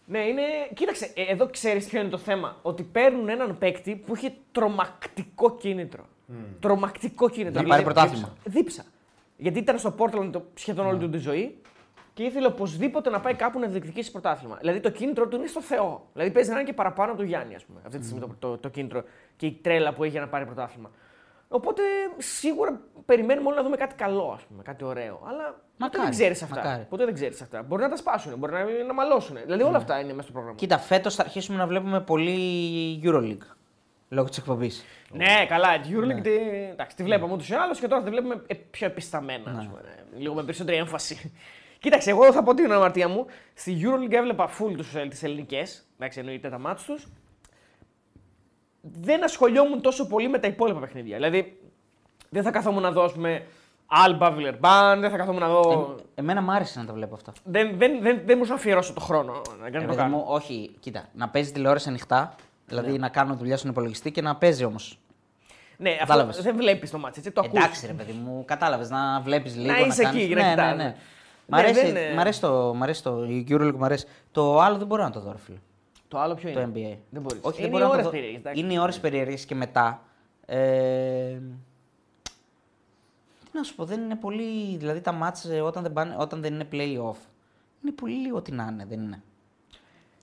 Ναι, 0.05 0.19
είναι. 0.19 0.41
Κοίταξε, 0.73 1.11
ε, 1.15 1.21
εδώ 1.31 1.49
ξέρεις 1.49 1.85
ποιο 1.87 1.99
είναι 1.99 2.09
το 2.09 2.17
θέμα. 2.17 2.57
Ότι 2.61 2.83
παίρνουν 2.83 3.29
έναν 3.29 3.57
παίκτη 3.57 3.95
που 3.95 4.13
έχει 4.15 4.37
τρομακτικό 4.51 5.55
κίνητρο. 5.55 6.05
Τρομακτικό 6.59 7.29
κίνητρο. 7.29 7.61
Να 7.61 7.67
πάρει 7.67 7.81
Δηλαδή, 7.83 7.83
πρωτάθλημα. 7.83 8.33
Δίψα. 8.45 8.83
Γιατί 9.37 9.59
ήταν 9.59 9.79
στο 9.79 9.95
Portland 9.97 10.29
το, 10.31 10.43
σχεδόν 10.53 10.85
όλη 10.85 10.97
του 10.99 11.09
τη 11.09 11.17
ζωή 11.17 11.61
και 12.13 12.23
ήθελε 12.23 12.47
οπωσδήποτε 12.47 13.09
να 13.09 13.19
πάει 13.19 13.33
κάπου 13.33 13.59
να 13.59 13.67
διεκδικήσει 13.67 14.11
πρωτάθλημα. 14.11 14.57
Δηλαδή 14.59 14.79
το 14.79 14.89
κίνητρο 14.89 15.27
του 15.27 15.35
είναι 15.35 15.47
στο 15.47 15.61
Θεό. 15.61 16.07
Δηλαδή 16.13 16.31
παίζει 16.31 16.49
να 16.49 16.55
είναι 16.55 16.63
και 16.63 16.73
παραπάνω 16.73 17.11
από 17.11 17.21
του 17.21 17.27
Γιάννη, 17.27 17.55
ας 17.55 17.63
πούμε. 17.63 17.79
Αυτή 17.85 17.97
τη 17.99 18.05
στιγμή 18.05 18.21
το, 18.21 18.35
το, 18.39 18.57
το 18.57 18.69
κίνητρο 18.69 19.03
και 19.35 19.45
η 19.45 19.51
τρέλα 19.51 19.93
που 19.93 20.03
έχει 20.03 20.11
για 20.11 20.21
να 20.21 20.27
πάρει 20.27 20.45
πρωτάθλημα. 20.45 20.91
Οπότε 21.47 21.81
σίγουρα 22.17 22.81
περιμένουμε 23.05 23.47
όλοι 23.47 23.57
να 23.57 23.63
δούμε 23.63 23.75
κάτι 23.75 23.95
καλό, 23.95 24.31
ας 24.35 24.43
πούμε, 24.43 24.63
κάτι 24.63 24.83
ωραίο. 24.83 25.21
Αλλά 25.27 25.43
ποτέ 25.43 25.61
Μακάρι, 25.77 26.03
δεν 26.03 26.11
ξέρεις 26.11 26.43
αυτά. 26.43 26.55
μακάρι. 26.55 26.85
Ποτέ 26.89 27.05
δεν 27.05 27.13
ξέρεις 27.13 27.41
αυτά. 27.41 27.63
Μπορεί 27.63 27.81
να 27.81 27.89
τα 27.89 27.95
σπάσουν, 27.95 28.37
μπορεί 28.37 28.51
να, 28.53 28.83
να 28.87 28.93
μαλώσουν. 28.93 29.37
Δηλαδή 29.43 29.63
όλα 29.63 29.77
αυτά 29.77 29.99
είναι 29.99 30.11
μέσα 30.11 30.23
στο 30.23 30.31
πρόγραμμα. 30.31 30.57
Κοίτα, 30.57 30.77
φέτος 30.77 31.15
θα 31.15 31.23
αρχίσουμε 31.23 31.57
να 31.57 31.67
βλέπουμε 31.67 32.01
πολύ 32.01 33.01
Euroleague. 33.03 33.55
Λόγω 34.09 34.29
της 34.29 34.37
εκπομπής. 34.37 34.85
Ναι, 35.11 35.45
καλά, 35.47 35.79
τη 35.79 35.89
Euroleague 35.91 36.21
τη, 36.21 36.31
εντάξει, 36.71 36.95
τη 36.95 37.03
βλέπαμε 37.03 37.33
ούτως 37.33 37.49
ή 37.49 37.53
άλλως 37.53 37.79
και 37.79 37.87
τώρα 37.87 38.03
τη 38.03 38.09
βλέπουμε 38.09 38.41
ε, 38.47 38.53
πιο 38.53 38.87
επισταμένα. 38.87 39.51
Ας 39.51 39.67
πούμε, 39.67 39.81
ναι. 39.83 40.19
Λίγο 40.19 40.33
με 40.33 40.43
περισσότερη 40.43 40.77
έμφαση. 40.77 41.31
Κοίταξε, 41.83 42.09
εγώ 42.09 42.31
θα 42.31 42.43
πω 42.43 42.53
την 42.53 42.71
αμαρτία 42.71 43.07
μου. 43.07 43.25
Στη 43.53 43.81
Euroleague 43.83 44.11
έβλεπα 44.13 44.49
full 44.59 45.05
τις 45.09 45.23
ελληνικές. 45.23 45.85
Εντάξει, 45.97 46.19
εννοείται 46.19 46.49
τα 46.49 46.57
μάτια 46.59 46.85
τους. 46.85 47.07
Δεν 48.81 49.23
ασχολιόμουν 49.23 49.81
τόσο 49.81 50.07
πολύ 50.07 50.29
με 50.29 50.39
τα 50.39 50.47
υπόλοιπα 50.47 50.79
παιχνίδια. 50.79 51.15
Δηλαδή, 51.15 51.59
δεν 52.29 52.43
θα 52.43 52.51
καθόμουν 52.51 52.81
να 52.81 52.91
δω, 52.91 53.03
ας 53.03 53.11
πούμε, 53.13 53.45
Alba 54.07 54.31
Villeurbanne, 54.37 54.97
δεν 54.99 55.09
θα 55.09 55.17
καθόμουν 55.17 55.41
να 55.41 55.47
δω. 55.47 55.95
Εμένα 56.15 56.41
μου 56.41 56.51
άρεσε 56.51 56.79
να 56.79 56.85
τα 56.85 56.93
βλέπω 56.93 57.15
αυτά. 57.15 57.31
Δεν, 57.43 57.77
δεν, 57.77 58.01
δεν, 58.01 58.15
δεν 58.25 58.35
μπορούσα 58.35 58.49
να 58.53 58.55
αφιερώσω 58.59 58.93
το 58.93 58.99
χρόνο 58.99 59.41
να 59.59 59.67
Ε, 59.67 59.69
κάνω 59.69 59.81
το 59.81 59.87
παιδί 59.89 59.95
κάνω. 60.01 60.17
μου, 60.17 60.23
όχι, 60.27 60.75
κοίτα, 60.79 61.09
να 61.13 61.29
παίζει 61.29 61.51
τηλεόραση 61.51 61.89
ανοιχτά, 61.89 62.35
δηλαδή 62.65 62.97
να 62.97 63.09
κάνω 63.09 63.35
δουλειά 63.35 63.57
στον 63.57 63.69
υπολογιστή 63.71 64.11
και 64.11 64.21
να 64.21 64.35
παίζει 64.35 64.63
όμως. 64.63 64.99
Ναι, 65.77 65.89
αυτό 65.89 66.05
Κατάλαβες. 66.05 66.41
δεν 66.41 66.55
βλέπεις 66.55 66.91
το 66.91 66.97
μάτσο, 66.97 67.19
έτσι, 67.19 67.31
το 67.31 67.41
ακούς. 67.45 67.59
Εντάξει, 67.59 67.87
ρε 67.87 67.93
παιδί 67.93 68.11
μου, 68.11 68.43
κατάλαβες 68.47 68.89
να 68.89 69.19
βλέπεις 69.21 69.55
λίγο. 69.55 69.85
είσαι 69.85 70.03
κάνεις- 70.03 70.23
εκεί, 70.23 70.33
να 70.33 70.41
ναι, 70.41 70.47
ναι, 70.47 70.53
κοιτάς, 70.53 70.75
ναι. 70.77 70.83
ναι. 70.83 70.95
Μ' 71.53 71.61
Ναι, 71.61 71.67
αρέσει, 71.67 71.91
δεν- 71.91 72.13
μ' 72.15 72.19
αρέσει 72.19 72.41
το, 72.41 72.73
μ' 72.75 72.83
αρέσει 72.83 73.03
το, 73.03 73.23
η 73.25 73.45
Euroleague 73.49 73.75
μου 73.77 73.85
αρέσει. 73.85 74.05
Το 74.31 74.59
άλλο 74.59 74.77
δεν 74.77 74.87
μπορώ 74.87 75.03
να 75.03 75.09
το 75.09 75.19
δω, 75.19 75.31
ρε 75.31 75.37
φίλε. 75.37 75.57
Το 76.07 76.19
άλλο 76.19 76.33
ποιο 76.35 76.51
Το 76.53 76.59
είναι; 76.61 76.71
NBA. 76.73 76.97
Δεν 77.09 77.21
μπορείς. 77.21 77.39
Όχι, 77.41 77.61
Είναι 77.61 77.69
δεν 77.69 77.79
μπορώ 77.79 77.83
οι 77.83 77.87
να 77.87 77.93
ώρες 77.93 78.03
το 78.05 78.09
δω. 78.09 78.15
περίεργες, 78.15 78.39
εντάξει. 78.39 78.59
Είναι 78.61 78.73
οι 78.73 78.77
ώρες 78.77 78.99
περίεργε 78.99 79.35
και 79.45 79.55
μετά. 79.55 80.01
Ε, 80.45 81.39
τι 83.43 83.49
να 83.57 83.63
σου 83.63 83.75
πω, 83.75 83.85
δεν 83.85 84.01
είναι 84.01 84.15
πολύ. 84.15 84.77
Δηλαδή 84.77 85.01
τα 85.01 85.11
μάτς 85.11 85.45
ε, 85.45 85.61
όταν 85.61 85.83
δεν, 85.83 85.93
πάνε, 85.93 86.15
όταν 86.19 86.41
δεν 86.41 86.53
είναι 86.53 86.67
play-off. 86.71 87.17
Είναι 87.83 87.91
πολύ 87.95 88.13
λίγο 88.15 88.41
τι 88.41 88.51
να 88.51 88.67
είναι, 88.71 88.85
δεν 88.89 89.01
είναι. 89.01 89.23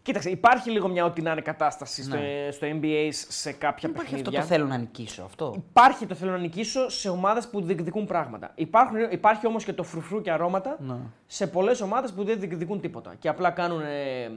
Κοίταξε, 0.02 0.30
υπάρχει 0.30 0.70
λίγο 0.70 0.88
μια 0.88 1.04
ό,τι 1.04 1.22
να 1.22 1.30
είναι 1.32 1.40
κατάσταση 1.40 2.02
στο, 2.02 2.16
Ναι. 2.16 2.48
στο 2.50 2.66
NBA 2.66 3.08
σε 3.28 3.52
κάποια 3.52 3.78
Δεν 3.80 3.90
υπάρχει 3.90 4.14
αυτό 4.14 4.30
παιχνίδια. 4.30 4.40
το 4.40 4.46
θέλω 4.46 4.66
να 4.66 4.76
νικήσω. 4.76 5.22
Αυτό. 5.22 5.52
Υπάρχει 5.56 6.06
το 6.06 6.14
θέλω 6.14 6.30
να 6.30 6.38
νικήσω 6.38 6.88
σε 6.88 7.08
ομάδες 7.08 7.48
που 7.48 7.62
διεκδικούν 7.62 8.06
πράγματα. 8.06 8.52
Υπάρχουν, 8.54 8.96
υπάρχει 9.10 9.46
όμως 9.46 9.64
και 9.64 9.72
το 9.72 9.82
φρουφρού 9.82 10.20
και 10.20 10.30
αρώματα 10.30 10.76
Ναι. 10.80 10.96
σε 11.26 11.46
πολλές 11.46 11.80
ομάδες 11.80 12.12
που 12.12 12.24
δεν 12.24 12.38
διεκδικούν 12.40 12.80
τίποτα. 12.80 13.14
Και 13.18 13.28
απλά 13.28 13.50
κάνουν 13.50 13.80
ε, 13.80 14.30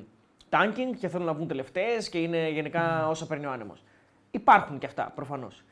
tanking 0.50 0.96
και 1.00 1.08
θέλουν 1.08 1.26
να 1.26 1.34
βγουν 1.34 1.48
τελευταίες 1.48 2.10
και 2.10 2.18
είναι 2.18 2.50
γενικά 2.50 3.08
όσα 3.10 3.26
παίρνει 3.28 3.46
ο 3.46 3.52
άνεμος. 3.52 3.84
Υπάρχουν 4.32 4.78
και 4.78 4.86
αυτά 4.86 5.12
προφανώς. 5.16 5.64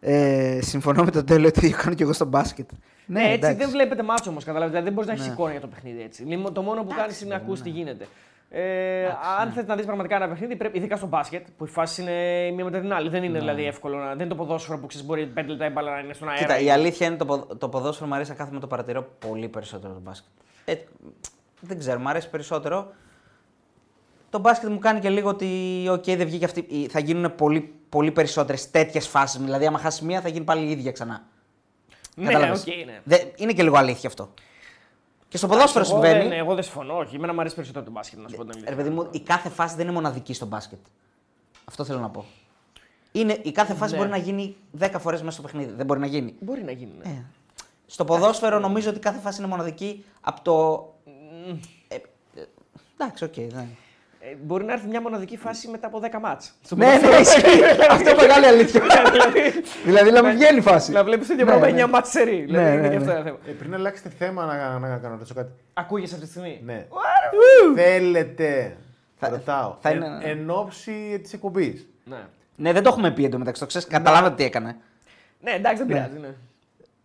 Ε, 0.00 0.58
συμφωνώ 0.62 1.04
με 1.04 1.10
τον 1.10 1.26
τέλο 1.26 1.46
ότι 1.46 1.70
κάνω 1.70 1.94
και 1.94 2.02
εγώ 2.02 2.12
στο 2.12 2.24
μπάσκετ. 2.24 2.70
Ναι, 3.06 3.22
έτσι 3.32 3.52
δεν 3.54 3.70
βλέπετε 3.70 4.02
μάτσο 4.02 4.30
όμως, 4.30 4.44
καταλαβαίνετε. 4.44 4.78
Δηλαδή 4.80 4.84
δεν 4.84 4.92
μπορείς 4.92 5.08
να 5.08 5.14
έχεις 5.14 5.26
εικόνα 5.34 5.50
για 5.50 5.60
το 5.60 5.66
παιχνίδι 5.66 6.02
έτσι. 6.02 6.22
Λίμω- 6.22 6.52
Το 6.52 6.62
μόνο 6.62 6.82
που 6.84 6.94
κάνεις 6.96 7.20
είναι 7.20 7.30
να 7.30 7.36
ακούς 7.36 7.60
τι 7.62 7.68
γίνεται. 7.70 8.06
Ε, 8.50 9.04
αν 9.40 9.52
θες 9.52 9.66
να 9.66 9.74
δεις 9.76 9.84
πραγματικά 9.84 10.16
ένα 10.16 10.28
παιχνίδι, 10.28 10.56
πρέπει, 10.56 10.78
ειδικά 10.78 10.96
στο 10.96 11.06
μπάσκετ, 11.06 11.46
που 11.56 11.64
οι 11.64 11.68
φάσει 11.68 12.02
είναι 12.02 12.50
μία 12.54 12.64
μετά 12.64 12.80
την 12.80 12.92
άλλη. 12.92 13.08
Δεν 13.08 13.22
είναι 13.22 13.38
δηλαδή 13.38 13.64
εύκολο 13.64 13.96
να. 13.98 14.06
Δεν 14.08 14.18
είναι 14.18 14.28
το 14.28 14.34
ποδόσφαιρο 14.34 14.78
που 14.78 14.86
ξέρεις 14.86 15.06
μπορεί 15.06 15.26
5 15.34 15.44
λεπτά 15.46 15.66
η 15.66 15.70
μπάλα 15.70 15.90
να 15.90 15.98
είναι 15.98 16.12
στον 16.12 16.28
αέρα. 16.28 16.40
Κοίτα, 16.40 16.58
ή- 16.58 16.64
η 16.64 16.70
αλήθεια 16.70 17.06
είναι 17.06 17.16
το, 17.16 17.24
ποδ- 17.24 17.54
το 17.58 17.68
ποδόσφαιρο 17.68 18.08
μου 18.08 18.14
αρέσει 18.14 18.30
να 18.30 18.36
κάθομαι 18.36 18.60
το 18.60 18.66
παρατηρώ 18.66 19.08
πολύ 19.28 19.48
περισσότερο 19.48 19.92
το 19.92 20.00
μπάσκετ. 20.00 20.30
Ε, 20.64 20.74
δεν 21.60 21.78
ξέρω, 21.78 21.98
μου 22.00 22.08
αρέσει 22.08 22.30
περισσότερο. 22.30 22.92
Το 24.30 24.38
μπάσκετ 24.38 24.68
μου 24.70 24.78
κάνει 24.78 25.00
και 25.00 25.08
λίγο 25.08 25.28
ότι 25.28 25.46
οκ, 25.90 26.04
δεν 26.04 26.26
βγήκε 26.26 26.44
αυτή. 26.44 26.64
η- 26.68 26.86
Θα 26.88 26.98
γίνουν 26.98 27.34
πολύ, 27.34 27.72
πολύ 27.88 28.10
περισσότερες 28.10 28.70
τέτοιες 28.70 29.06
φάσεις. 29.08 29.40
Δηλαδή, 29.40 29.66
άμα 29.66 29.78
χάσεις 29.78 30.00
μία, 30.00 30.20
θα 30.20 30.28
γίνει 30.28 30.44
πάλι 30.44 30.66
η 30.66 30.70
ίδια 30.70 30.92
ξανά. 30.92 31.22
Ναι, 32.18 32.26
Κατάλαβες. 32.32 32.60
οκ, 32.60 32.66
ναι. 32.86 33.00
Δε- 33.04 33.24
είναι 33.36 33.52
και 33.52 33.62
λίγο 33.62 33.76
αλήθεια 33.76 34.08
αυτό. 34.08 34.30
Και 35.28 35.36
στο 35.36 35.46
ποδόσφαιρο 35.46 35.84
Εγώ 35.84 35.92
συμβαίνει. 35.94 36.22
δεν, 36.28 36.32
εγώ 36.38 36.54
δεν 36.54 36.62
συμφωνώ. 36.64 36.96
Όχι, 36.96 37.14
εμένα 37.16 37.32
μου 37.34 37.40
αρέσει 37.40 37.54
περισσότερο 37.54 37.84
το 37.84 37.90
μπάσκετ, 37.90 38.18
να 38.18 38.28
σου 38.28 38.36
πω 38.36 38.42
την 38.42 38.50
αλήθεια. 38.52 38.70
Ρε 38.70 38.76
παιδί 38.76 38.90
μου, 38.90 39.08
η 39.10 39.20
κάθε 39.20 39.48
φάση 39.48 39.74
δεν 39.76 39.84
είναι 39.84 39.94
μοναδική 39.94 40.32
στο 40.34 40.46
μπάσκετ. 40.46 40.78
Αυτό 41.64 41.84
θέλω 41.84 41.98
να 41.98 42.08
πω. 42.10 42.24
Είναι, 43.12 43.38
η 43.42 43.52
κάθε 43.52 43.74
φάση 43.74 43.92
Ναι. 43.92 43.98
μπορεί 43.98 44.10
να 44.10 44.16
γίνει 44.16 44.56
10 44.78 44.90
φορές 44.98 45.20
μέσα 45.22 45.32
στο 45.32 45.42
παιχνίδι. 45.42 45.72
Δεν 45.72 45.86
μπορεί 45.86 46.00
να 46.00 46.06
γίνει. 46.06 46.34
Μπορεί 46.40 46.62
να 46.62 46.70
γίνει. 46.70 46.92
Ναι. 47.02 47.24
Στο 47.86 48.04
ποδόσφαιρο 48.04 48.58
νομίζω 48.58 48.90
ότι 48.90 48.98
κάθε 48.98 49.18
φάση 49.18 49.38
είναι 49.38 49.48
μοναδική 49.48 50.04
από 50.20 50.40
το 50.42 50.84
Ε, 51.88 51.96
εντάξει, 52.98 53.24
οκ. 53.24 53.34
δεν. 53.34 53.66
Ε, 54.20 54.34
μπορεί 54.42 54.64
να 54.64 54.72
έρθει 54.72 54.86
μια 54.88 55.00
μοναδική 55.00 55.36
φάση 55.36 55.68
μετά 55.68 55.86
από 55.86 56.00
10 56.02 56.18
ματς. 56.20 56.52
Στο 56.64 56.76
Ναι, 56.76 56.86
ναι, 56.86 57.16
ισχύει. 57.16 57.62
Αυτό 57.90 58.10
είναι 58.10 58.20
μεγάλη 58.20 58.46
αλήθεια. 58.46 58.82
δηλαδή 59.84 60.10
να 60.10 60.22
μην 60.22 60.34
βγαίνει 60.34 60.58
η 60.58 60.60
φάση. 60.60 60.92
Να 60.92 61.04
βλέπεις 61.04 61.26
το 61.26 61.32
ίδιο 61.32 61.44
Ναι, 61.44 61.50
πράγμα 61.50 61.70
ναι. 61.76 61.84
9 61.84 61.88
ματς 61.88 62.10
σερί. 62.10 62.40
Δηλαδή 62.44 62.64
Ναι, 62.66 62.72
είναι 62.72 62.80
ναι, 62.82 62.88
και 62.88 62.96
αυτό 62.96 63.08
ναι. 63.08 63.14
ένα 63.14 63.22
θέμα. 63.24 63.38
Ε, 63.48 63.50
πριν 63.50 63.74
αλλάξετε 63.74 64.08
θέμα 64.18 64.44
να, 64.44 64.78
να, 64.78 64.88
να 64.88 64.96
κάνω 64.96 65.14
ρωτήσω 65.14 65.34
κάτι. 65.34 65.52
Ακούγεσαι 65.74 66.14
αυτή 66.14 66.26
τη 66.26 66.32
στιγμή; 66.32 66.60
Ναι. 66.64 66.86
Ουάρου. 66.88 67.74
Θέλετε. 67.76 68.76
Θα- 69.18 69.28
ρωτάω. 69.28 69.76
θα 69.80 69.88
εν, 69.88 69.96
είναι- 69.96 70.18
εν 70.22 70.50
όψει 70.50 71.18
της 71.22 71.32
εκπομπής; 71.32 71.86
Ναι. 72.04 72.16
Ναι, 72.56 72.72
δεν 72.72 72.82
το 72.82 72.88
έχουμε 72.88 73.10
πει 73.10 73.24
εντωμεταξύ. 73.24 73.60
Το 73.60 73.66
ξέρεις, 73.66 73.86
καταλάβατε 73.86 74.34
τι 74.34 74.44
έκανε. 74.44 74.76
ναι, 75.40 75.50
εντάξει, 75.50 75.78
δεν 75.78 75.86
πειράζει. 75.86 76.18
Ναι. 76.20 76.28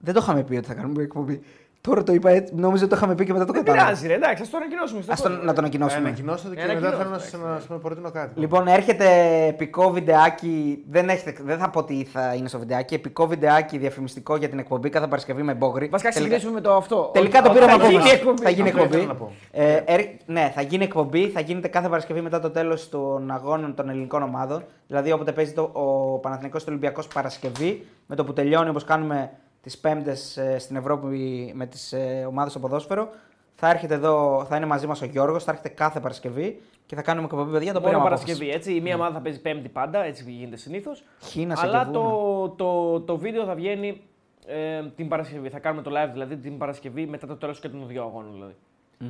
Δεν 0.03 0.13
το 0.13 0.19
είχαμε 0.23 0.43
πει 0.43 0.55
ότι 0.55 0.67
θα 0.67 0.73
κάνουμε 0.73 1.03
εκπομπή. 1.03 1.43
Τώρα 1.81 2.03
το 2.03 2.13
είπα 2.13 2.29
έτσι, 2.29 2.53
νόμιζα 2.55 2.81
ότι 2.83 2.91
το 2.91 2.95
είχαμε 2.97 3.15
πει 3.15 3.25
και 3.25 3.33
μετά 3.33 3.45
το 3.45 3.51
Δεν 3.53 3.63
κατάλαβα. 3.63 3.87
πειράζει, 3.89 4.07
ρε, 4.07 4.13
εντάξει, 4.13 4.41
ας 4.43 4.49
το 4.49 4.57
ανακοινώσουμε. 4.57 5.01
στο 5.01 5.11
Α 5.11 5.15
φως. 5.15 5.25
το, 5.25 5.29
να 5.45 5.53
το 5.53 5.59
ανακοινώσουμε. 5.59 6.07
Ανακοινώστε 6.07 6.49
το 6.49 6.55
και 6.55 6.61
Ε, 6.61 6.65
μετά 6.67 6.79
θέλω 6.79 6.89
να 6.91 6.95
ανακοινώστε, 6.97 7.37
σα 7.37 7.37
να 7.37 7.59
σας 7.59 7.79
προτείνω 7.81 8.11
κάτι. 8.11 8.39
Λοιπόν, 8.39 8.67
έρχεται 8.67 9.05
επικό 9.47 9.91
βιντεάκι. 9.91 10.83
Δεν, 10.89 11.09
έχετε, 11.09 11.35
δεν 11.43 11.57
θα 11.57 11.69
πω 11.69 11.83
τι 11.83 12.03
θα 12.03 12.33
είναι 12.33 12.47
στο 12.47 12.59
βιντεάκι. 12.59 12.93
Επικό 12.93 13.27
βιντεάκι 13.27 13.77
διαφημιστικό 13.77 14.35
για 14.35 14.49
την 14.49 14.59
εκπομπή 14.59 14.89
κάθε 14.89 15.07
Παρασκευή 15.07 15.41
με 15.41 15.53
μπόγρι. 15.53 15.87
Βασικά, 15.87 16.09
Τελικά- 16.11 16.35
ξεκινήσουμε 16.35 16.53
με 16.53 16.61
το 16.67 16.75
αυτό. 16.75 17.09
Τελικά 17.13 17.39
Ότι- 17.39 17.47
το 17.47 17.53
πήραμε 17.53 17.73
ότι 17.73 17.81
από 17.83 17.91
θα 17.91 17.97
εμάς. 17.99 18.05
γίνει 18.05 18.19
εκπομπή. 18.19 18.41
Θα 18.43 18.49
γίνει 18.49 18.67
Αυτό 18.69 18.81
εκπομπή. 18.81 18.97
ήθελα 18.97 19.13
να 19.13 19.19
πω. 19.19 19.31
Ε, 19.51 19.81
έρ- 19.85 20.09
ναι, 20.25 20.51
θα 20.55 20.61
γίνει 20.61 20.83
εκπομπή. 20.83 21.29
Θα 21.29 21.39
γίνεται 21.39 21.67
κάθε 21.67 21.87
Παρασκευή 21.87 22.21
μετά 22.21 22.39
το 22.39 22.49
τέλος 22.49 22.89
των 22.89 23.31
αγώνων 23.31 23.75
των 23.75 23.89
ελληνικών 23.89 24.23
ομάδων. 24.23 24.63
Δηλαδή, 24.87 25.11
όποτε 25.11 25.31
παίζει 25.31 25.51
το, 25.53 25.61
ο 25.73 26.17
Παναθηναϊκός 26.19 26.63
το 26.63 26.69
Ολυμπιακός 26.71 27.07
Παρασκευή, 27.07 27.85
με 28.07 28.15
το 28.15 28.23
που 28.23 28.33
τελειώνει 28.33 28.69
όπως 28.69 28.83
κάνουμε 28.83 29.31
τις 29.61 29.77
Πέμπτες 29.77 30.39
στην 30.57 30.75
Ευρώπη 30.75 31.51
με 31.55 31.65
τις 31.65 31.93
ε, 31.93 32.25
ομάδες 32.27 32.51
στο 32.51 32.59
ποδόσφαιρο. 32.61 33.09
Θα 33.55 33.69
έρχεται 33.69 33.93
εδώ, 33.93 34.45
θα 34.49 34.55
είναι 34.55 34.65
μαζί 34.65 34.87
μας 34.87 35.01
ο 35.01 35.05
Γιώργος, 35.05 35.43
θα 35.43 35.51
έρχεται 35.51 35.69
κάθε 35.69 35.99
Παρασκευή 35.99 36.61
και 36.85 36.95
θα 36.95 37.01
κάνουμε 37.01 37.25
εκπομπή 37.25 37.51
παιδιά. 37.51 37.73
Το 37.73 37.79
Μόνο 37.79 37.85
πήραμε 37.91 38.03
Παρασκευή, 38.03 38.31
απόφασης. 38.43 38.55
έτσι. 38.55 38.73
Η 38.73 38.81
μία 38.81 38.95
ομάδα 38.95 39.13
θα 39.13 39.19
παίζει 39.21 39.41
Πέμπτη 39.41 39.69
πάντα, 39.69 40.03
έτσι 40.03 40.31
γίνεται 40.31 40.55
συνήθως. 40.55 41.03
Χι 41.21 41.45
να 41.45 41.55
σε 41.55 41.65
Αλλά 41.65 41.77
κεβούν. 41.79 41.93
το, 41.93 42.49
το, 42.49 42.99
το 43.01 43.17
βίντεο 43.17 43.45
θα 43.45 43.55
βγαίνει 43.55 44.01
ε, 44.45 44.83
την 44.95 45.07
Παρασκευή. 45.07 45.49
Θα 45.49 45.59
κάνουμε 45.59 45.81
το 45.81 45.91
live 45.93 46.09
δηλαδή 46.11 46.37
την 46.37 46.57
Παρασκευή 46.57 47.05
μετά 47.07 47.27
το 47.27 47.35
τέλος 47.35 47.59
και 47.59 47.69
των 47.69 47.87
δύο 47.87 48.03
αγώνων. 48.03 48.31
Δηλαδή. 48.33 48.55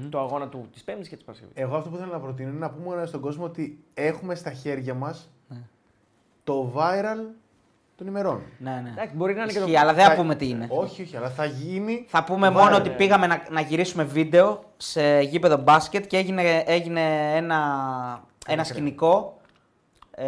Το 0.09 0.19
αγώνα 0.19 0.47
του 0.47 0.67
της 0.73 0.83
Πέμπτης 0.83 1.07
και 1.07 1.15
της 1.15 1.23
Παρασκευής. 1.25 1.55
Εγώ 1.57 1.75
αυτό 1.75 1.89
που 1.89 1.95
θέλω 1.97 2.11
να 2.11 2.19
προτείνω 2.19 2.49
είναι 2.49 2.59
να 2.59 2.69
πούμε 2.69 3.05
στον 3.05 3.21
κόσμο 3.21 3.45
ότι 3.45 3.83
έχουμε 3.93 4.35
στα 4.35 4.51
χέρια 4.51 4.93
μας 4.93 5.29
Ναι. 5.47 5.57
το 6.43 6.73
viral 6.75 7.19
των 8.01 8.09
ημερών. 8.09 8.41
Ναι, 8.57 8.79
ναι. 8.83 8.89
Εντάξει, 8.89 9.15
μπορεί 9.15 9.33
να 9.33 9.41
είναι 9.41 9.51
και 9.51 9.57
το. 9.59 9.65
Ισχύει, 9.65 9.77
αλλά 9.77 9.93
δεν 9.93 10.03
θα 10.03 10.09
Θα- 10.09 10.15
πούμε 10.15 10.35
τι 10.35 10.49
είναι. 10.49 10.67
Όχι, 10.69 11.01
όχι, 11.01 11.17
αλλά 11.17 11.29
θα 11.29 11.45
γίνει. 11.45 12.05
Θα 12.07 12.23
πούμε 12.23 12.47
viral. 12.47 12.51
μόνο 12.51 12.75
ότι 12.75 12.89
πήγαμε 12.89 13.27
να, 13.27 13.43
να 13.49 13.61
γυρίσουμε 13.61 14.03
βίντεο 14.03 14.63
σε 14.77 15.19
γήπεδο 15.19 15.57
μπάσκετ 15.57 16.07
και 16.07 16.17
έγινε, 16.17 16.63
έγινε 16.65 17.35
ένα, 17.35 17.59
ένα 18.47 18.63
σκηνικό 18.63 19.37
ε, 20.15 20.25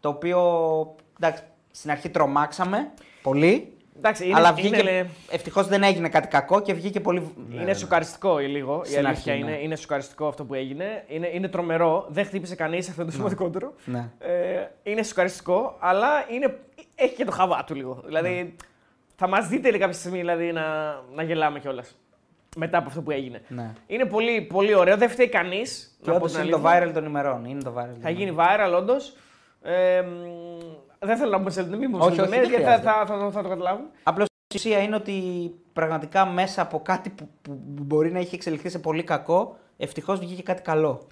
το 0.00 0.08
οποίο 0.08 0.40
εντάξει, 1.20 1.42
στην 1.70 1.90
αρχή 1.90 2.08
τρομάξαμε 2.08 2.90
πολύ. 3.22 3.72
Εντάξει, 4.02 4.24
είναι, 4.26 4.34
αλλά 4.36 4.52
βγήκε, 4.52 4.76
είναι, 4.80 5.10
ευτυχώς 5.30 5.66
δεν 5.66 5.82
έγινε 5.82 6.08
κάτι 6.08 6.28
κακό 6.28 6.60
και 6.62 6.72
βγήκε 6.74 7.00
πολύ... 7.00 7.34
είναι 7.52 7.74
σοκαριστικό 7.74 8.38
λίγο. 8.38 8.82
Η 8.84 8.88
Στην 8.88 9.06
αλήθεια 9.06 9.32
αρχή, 9.32 9.44
είναι, 9.44 9.50
ναι. 9.56 9.62
είναι 9.62 9.76
σοκαριστικό 9.76 10.26
αυτό 10.26 10.44
που 10.44 10.54
έγινε. 10.54 11.04
Είναι, 11.06 11.30
είναι 11.32 11.48
τρομερό. 11.48 12.06
Δεν 12.08 12.24
χτύπησε 12.24 12.54
κανείς, 12.54 12.88
αυτό 12.88 13.02
είναι 13.02 13.10
το 13.10 13.16
σημαντικότερο. 13.16 13.72
Ναι. 13.84 14.10
Ε, 14.18 14.66
είναι 14.82 15.02
σοκαριστικό, 15.02 15.76
αλλά 15.78 16.08
είναι, 16.30 16.58
έχει 16.94 17.14
και 17.14 17.24
το 17.24 17.30
χαβά 17.32 17.64
του 17.66 17.74
λίγο. 17.74 18.02
Δηλαδή, 18.06 18.28
Ναι. 18.30 18.50
θα 19.16 19.28
μας 19.28 19.48
δείτε 19.48 19.70
κάποια 19.70 19.92
στιγμή 19.92 20.18
δηλαδή, 20.18 20.52
να, 20.52 20.62
να 21.14 21.22
γελάμε 21.22 21.58
κιόλας. 21.60 21.96
Μετά 22.56 22.78
από 22.78 22.88
αυτό 22.88 23.02
που 23.02 23.10
έγινε. 23.10 23.42
Ναι. 23.48 23.72
Είναι 23.86 24.04
πολύ, 24.04 24.40
πολύ 24.40 24.74
ωραίο, 24.74 24.96
δεν 24.96 25.08
φταίει 25.08 25.28
κανείς. 25.28 25.98
Και 26.02 26.10
όντως 26.10 26.34
είναι 26.34 26.50
το 26.50 26.62
viral 26.64 26.90
των 26.94 27.04
ημερών. 27.04 27.44
Είναι 27.44 27.62
το 27.62 27.70
viral 27.70 27.84
των 27.92 27.98
Θα 28.02 28.10
ημερών. 28.10 28.16
γίνει 28.18 28.36
viral, 28.38 28.76
όντως. 28.78 29.16
Ε, 29.62 30.00
μ, 30.00 30.06
δεν 31.06 31.16
θέλω 31.16 31.30
να 31.30 31.38
πούμε 31.38 31.50
σε 31.50 31.60
λεπτομέρειε, 31.60 31.88
μην 31.88 31.98
μου 32.00 32.06
Όχι, 32.06 32.14
σε 32.14 32.20
όχι, 32.22 32.30
λεπτομέρειες, 32.30 32.50
δεν 32.50 32.60
γιατί 32.72 32.82
θα, 32.86 32.92
χρειάζεται. 32.92 33.18
θα, 33.18 33.24
θα, 33.24 33.30
θα 33.30 33.42
το 33.42 33.48
καταλάβουν. 33.48 33.84
Απλώς 34.02 34.26
η 34.26 34.54
ουσία 34.56 34.78
είναι 34.78 34.94
ότι 34.96 35.12
πραγματικά 35.72 36.26
μέσα 36.26 36.62
από 36.62 36.80
κάτι 36.82 37.10
που, 37.10 37.28
που 37.42 37.58
μπορεί 37.66 38.12
να 38.12 38.18
έχει 38.18 38.34
εξελιχθεί 38.34 38.68
σε 38.68 38.78
πολύ 38.78 39.02
κακό, 39.04 39.56
ευτυχώς 39.76 40.18
βγήκε 40.18 40.42
κάτι 40.42 40.62
καλό. 40.62 41.06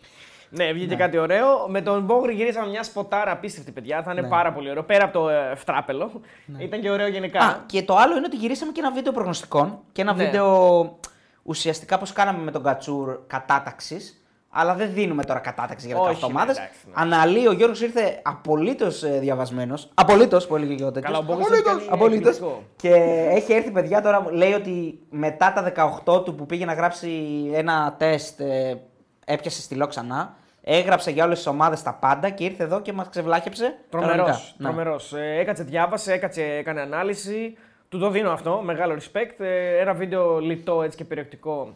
Ναι, 0.51 0.73
βγήκε 0.73 0.95
κάτι 0.95 1.19
ωραίο. 1.19 1.69
Με 1.69 1.81
τον 1.83 2.03
Μπόγρι 2.05 2.35
γυρίσαμε 2.35 2.69
μια 2.69 2.83
σποτάρα 2.83 3.31
απίστευτη, 3.33 3.73
παιδιά. 3.73 4.03
Θα 4.03 4.13
είναι 4.13 4.21
Ναι. 4.21 4.29
πάρα 4.29 4.53
πολύ 4.53 4.71
ωραίο. 4.71 4.83
Πέρα 4.83 5.05
από 5.05 5.13
το 5.13 5.29
ε, 5.29 5.55
φτράπελο. 5.55 6.11
Ήταν 6.59 6.81
και 6.81 6.91
ωραίο 6.91 7.07
γενικά. 7.09 7.41
Α, 7.45 7.57
και 7.67 7.83
το 7.83 7.97
άλλο 7.97 8.17
είναι 8.17 8.27
ότι 8.27 8.37
γυρίσαμε 8.37 8.73
και 8.73 8.81
ένα 8.81 8.93
βίντεο 8.93 9.13
προγνωστικών 9.13 9.79
και 9.93 10.03
ένα 10.03 10.15
Ναι. 10.15 10.25
βίντεο 10.25 10.99
ουσιαστικά 11.43 11.99
πώ 11.99 12.07
κάναμε 12.15 12.43
με 12.43 12.51
τον 12.51 12.63
Κατσούρ 12.63 13.19
κατάταξης. 13.27 14.18
Αλλά 14.51 14.75
δεν 14.75 14.93
δίνουμε 14.93 15.25
τώρα 15.25 15.39
κατάταξη 15.39 15.87
για 15.87 15.97
18 15.97 16.01
Όχι, 16.01 16.21
ναι, 16.21 16.27
ομάδες. 16.27 16.57
εντάξει, 16.57 16.79
ναι. 16.87 16.93
Αναλύει, 16.97 17.45
ο 17.49 17.53
Γιώργος 17.53 17.81
ήρθε 17.81 18.21
απολύτως 18.23 19.05
διαβασμένος. 19.21 19.89
Απολύτως, 19.95 20.47
που 20.47 20.57
έλεγε 20.57 20.75
και 20.75 20.85
ο 20.85 20.93
τέτοιος. 20.93 21.13
Καλά, 21.13 21.19
ο 21.19 21.23
Μπόγρις 21.23 21.47
Απολύτως, 21.47 21.77
έχει 21.77 21.89
κάνει 21.89 21.93
απολύτως. 22.03 22.35
εκπληκτικό. 22.37 22.63
Και 22.77 22.95
έχει 23.31 23.53
έρθει, 23.53 23.71
παιδιά, 23.71 24.03
τώρα 24.03 24.27
λέει 24.31 24.53
ότι 24.53 24.99
μετά 25.11 25.53
τα 25.53 25.63
18 25.63 26.25
του 26.25 26.35
που 26.35 26.47
πήγε 26.47 26.65
να 26.65 26.73
γράψει 26.75 27.11
ένα 27.55 27.95
τεστ, 27.99 28.41
ε, 28.41 28.77
έπιασε 29.25 29.61
στυλό 29.63 29.87
ξανά. 29.87 30.35
Έγραψε 30.63 31.11
για 31.11 31.25
όλες 31.25 31.37
τις 31.37 31.47
ομάδες 31.47 31.83
τα 31.83 31.93
πάντα 31.95 32.31
και 32.31 32.45
ήρθε 32.45 32.63
εδώ 32.65 32.81
και 32.81 32.93
μας 32.93 33.09
ξεβλάχεψε. 33.09 33.79
Τρομερός. 33.91 34.17
κανονικά. 34.17 34.41
Ναι. 34.57 34.67
Τρομερός. 34.69 35.13
Ε, 35.13 35.37
έκατσε, 35.39 35.63
διάβασε, 35.63 36.13
έκατσε, 36.13 36.43
έκανε 36.43 36.81
ανάλυση. 36.81 37.57
Του 37.89 37.99
το 37.99 38.11
δίνω 38.11 38.31
αυτό, 38.31 38.61
μεγάλο 38.65 38.95
respect. 38.95 39.35
Ε, 39.45 39.79
ένα 39.79 39.93
βίντεο 39.93 40.39
λιτό 40.39 40.83
έτσι 40.83 40.97
και 40.97 41.05
περιεκτικό, 41.05 41.75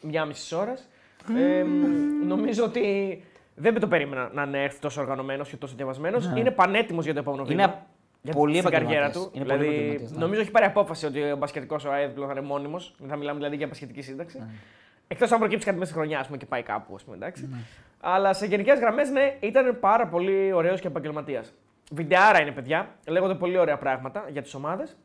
μία 0.00 0.24
μισή 0.24 0.54
ώρας. 0.54 0.88
Ε, 1.36 1.62
μ, 1.62 2.26
νομίζω 2.26 2.64
ότι 2.64 3.22
δεν 3.54 3.80
το 3.80 3.88
περίμενα 3.88 4.30
να 4.32 4.42
είναι 4.42 4.62
έρθει 4.62 4.80
τόσο 4.80 5.00
οργανωμένος 5.00 5.48
και 5.48 5.56
τόσο 5.56 5.74
διαβασμένος. 5.76 6.30
Είναι 6.36 6.50
πανέτοιμος 6.50 7.04
για 7.04 7.14
το 7.14 7.18
επόμενο 7.20 7.44
Ναι. 7.44 7.52
Είναι 7.52 7.62
βήμα. 7.62 7.86
Για 8.22 8.32
πολύ 8.32 8.60
την 8.60 8.70
καριέρα 8.70 8.84
επαγγελματίας. 8.84 9.24
του. 9.24 9.30
Είναι 9.34 9.44
πολύ 9.44 9.58
δηλαδή, 9.58 9.74
επαγγελματίας, 9.74 10.10
ναι. 10.12 10.18
νομίζω 10.18 10.40
έχει 10.40 10.50
πάρει 10.50 10.66
απόφαση 10.66 11.06
ότι 11.06 11.30
ο 11.30 11.36
μπασκετικός 11.36 11.84
ο 11.84 11.92
ΑΕΔ 11.92 12.10
πλέον 12.12 12.28
θα 12.28 12.38
είναι 12.38 12.46
μόνιμος. 12.46 12.94
Δεν 12.98 13.08
θα 13.08 13.16
μιλάμε 13.16 13.36
δηλαδή 13.38 13.56
για 13.56 13.66
μπασκετική 13.66 14.02
σύνταξη. 14.02 14.38
Ναι. 14.38 14.46
Εκτός 15.08 15.32
αν 15.32 15.38
προκύψει 15.38 15.64
κάτι 15.64 15.78
μέσα 15.78 15.90
στη 15.90 16.00
χρονιά 16.00 16.18
ας 16.18 16.26
πούμε, 16.26 16.38
και 16.38 16.46
πάει 16.46 16.62
κάπου. 16.62 16.94
Ας 16.94 17.02
πούμε, 17.02 17.16
εντάξει. 17.16 17.48
Αλλά 18.00 18.32
σε 18.32 18.46
γενικές 18.46 18.78
γραμμές, 18.78 19.10
ναι, 19.10 19.36
ήταν 19.40 19.78
πάρα 19.80 20.06
πολύ 20.06 20.52
ωραίος 20.52 20.80
και 20.80 20.86
επαγγελματίας. 20.86 21.52
Βιντεάρα 21.90 22.42
είναι, 22.42 22.50
παιδιά. 22.50 22.88
Λέγονται 23.08 23.34
πολύ 23.34 23.58
ωραία 23.58 23.78
πράγματα 23.78 24.24
για 24.30 24.42
τις 24.42 24.54
ομάδες. 24.54 24.96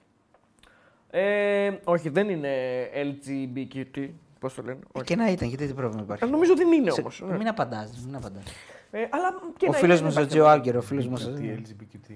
Ε, 1.10 1.72
όχι, 1.84 2.10
δεν 2.10 2.30
είναι 2.30 2.54
LGBTQ. 2.94 4.10
Πώς 4.48 4.56
το 4.56 4.62
λένε. 4.62 4.80
Ε, 4.84 4.88
Όχι. 4.92 5.06
Και 5.06 5.16
να 5.16 5.28
ήταν, 5.32 5.48
γιατί 5.48 5.68
τι 5.68 5.74
πρόβλημα 5.74 6.04
υπάρχει. 6.04 6.24
Ε, 6.24 6.28
Νομίζω 6.28 6.56
δεν 6.56 6.72
είναι 6.72 6.92
Σε- 6.92 7.02
όμως. 7.02 7.24
Μην 7.38 7.48
απαντάς, 7.48 7.90
μην 8.06 8.16
απαντάς. 8.16 8.44
Ε, 8.92 9.00
αλλά 9.10 9.30
και 9.58 9.66
Ο 9.68 9.72
να 9.72 9.78
φίλος 9.78 9.98
είναι, 9.98 10.06
μας 10.06 10.14
δεν 10.16 10.24
ο 10.24 10.26
υπάρχει 10.26 10.28
Τζο 10.28 10.38
θέμα. 10.38 10.52
Άγκερ, 10.52 10.78
ο 10.78 10.82
φίλος 10.82 11.08
μας. 11.08 11.34
Τι 11.34 11.56
LGBTQ. 11.58 12.14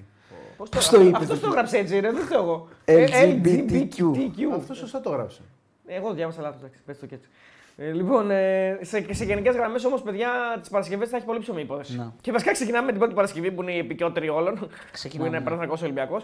Πώς 0.58 0.70
Πώς 0.70 0.90
το 0.90 0.96
το 0.96 1.02
είπες. 1.02 1.10
είπες, 1.10 1.22
Αυτός 1.22 1.40
το 1.40 1.46
τι- 1.46 1.52
έγραψε 1.54 1.78
έτσι, 1.78 2.00
ρε, 2.00 2.12
δεν 2.12 2.28
το 2.30 2.36
εγώ. 2.38 2.68
LGBTQ. 2.86 4.54
Αυτός 4.56 4.78
σωστά 4.78 5.02
το 5.02 5.10
γράψε. 5.10 5.42
Εγώ 5.86 6.08
το 6.08 6.14
διάβασα 6.14 6.42
λάθος, 6.42 6.60
εντάξει, 6.62 6.82
πες 6.86 7.00
το 7.00 7.06
και 7.06 7.16
έτσι. 7.16 7.30
Ε, 7.78 7.92
λοιπόν, 7.92 8.32
ε, 8.32 8.80
σε, 8.82 9.14
σε 9.14 9.26
γενικές 9.26 9.56
γραμμές 9.56 9.84
όμως, 9.86 10.02
παιδιά, 10.02 10.30
τις 10.60 10.70
Παρασκευές 10.70 11.10
θα 11.10 11.18
έχει 11.18 11.26
πολύ 11.26 11.40
ψωμί 11.40 11.60
η 11.60 11.64
υπόθεση. 11.64 11.98
Να. 11.98 12.14
Και 12.22 12.32
βασικά 12.32 12.52
ξεκινάμε 12.52 12.86
με 12.86 12.92
την 12.92 13.00
πρώτη 13.00 13.14
Παρασκευή 13.16 13.52
που 13.52 13.62
είναι 13.62 13.72
η 13.74 13.78
επικαιότερη 13.78 14.30
όλων. 14.30 14.70
Ξεκινάμε, 14.92 15.24
Που 15.30 15.30
είναι 15.30 15.38
ναι. 15.38 15.44
Παναθηναϊκός 15.44 15.82
Ολυμπιακός. 15.82 16.24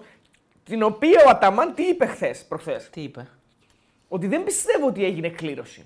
Την 0.64 0.84
οποία 0.84 1.24
ο 1.26 1.30
Αταμάν 1.30 1.74
τι 1.74 1.84
είπε 1.84 2.06
χθες, 2.06 2.46
προχθές; 2.46 2.90
Τι 2.90 3.02
είπε; 3.02 3.28
Ότι 4.08 4.28
δεν 4.28 4.44
πιστεύω 4.44 4.88
ότι 4.88 5.06
έγινε 5.06 5.30
κλήρωση. 5.30 5.86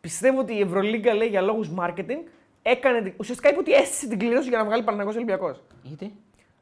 Πιστεύω 0.00 0.40
ότι 0.40 0.54
η 0.54 0.60
Ευρωλίγκα 0.60 1.14
λέει 1.14 1.28
για 1.28 1.40
λόγους 1.40 1.70
marketing 1.78 2.18
έκανε. 2.62 3.14
Ουσιαστικά 3.16 3.50
είπε 3.50 3.58
ότι 3.58 3.72
έστησε 3.72 4.08
την 4.08 4.18
κλήρωση 4.18 4.48
για 4.48 4.58
να 4.58 4.64
βγάλει 4.64 4.82
Παναθηναϊκός 4.82 5.14
Ολυμπιακός. 5.16 5.62
Γιατί; 5.82 6.14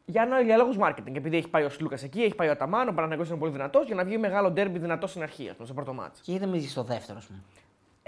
Για, 0.04 0.26
να- 0.26 0.40
για 0.40 0.56
λόγους 0.56 0.76
marketing. 0.80 1.14
Επειδή 1.16 1.36
έχει 1.36 1.48
πάει 1.48 1.64
ο 1.64 1.68
Σλούκα 1.68 1.98
εκεί, 2.02 2.20
έχει 2.22 2.34
πάει 2.34 2.48
ο 2.48 2.50
Αταμάν, 2.50 2.82
ο 2.88 2.92
Παναθηναϊκός 2.92 3.28
είναι 3.28 3.38
πολύ 3.38 3.52
δυνατός 3.52 3.86
για 3.86 3.94
να 3.94 4.04
βγει 4.04 4.18
μεγάλο 4.18 4.50
ντέρμπι 4.50 4.78
δυνατό 4.78 5.06
στην 5.06 5.22
αρχή, 5.22 5.48
ας 5.48 5.54
πούμε, 5.54 5.66
στο 5.66 5.74
πρώτο 5.74 5.92
μάτσο. 5.92 6.22
Και 6.24 6.30
γιατί 6.30 6.44
δεν 6.44 6.52
μιλήσει 6.54 6.70
στο 6.70 6.82
δεύτερο, 6.82 7.18
ας 7.18 7.26
πούμε. 7.26 7.38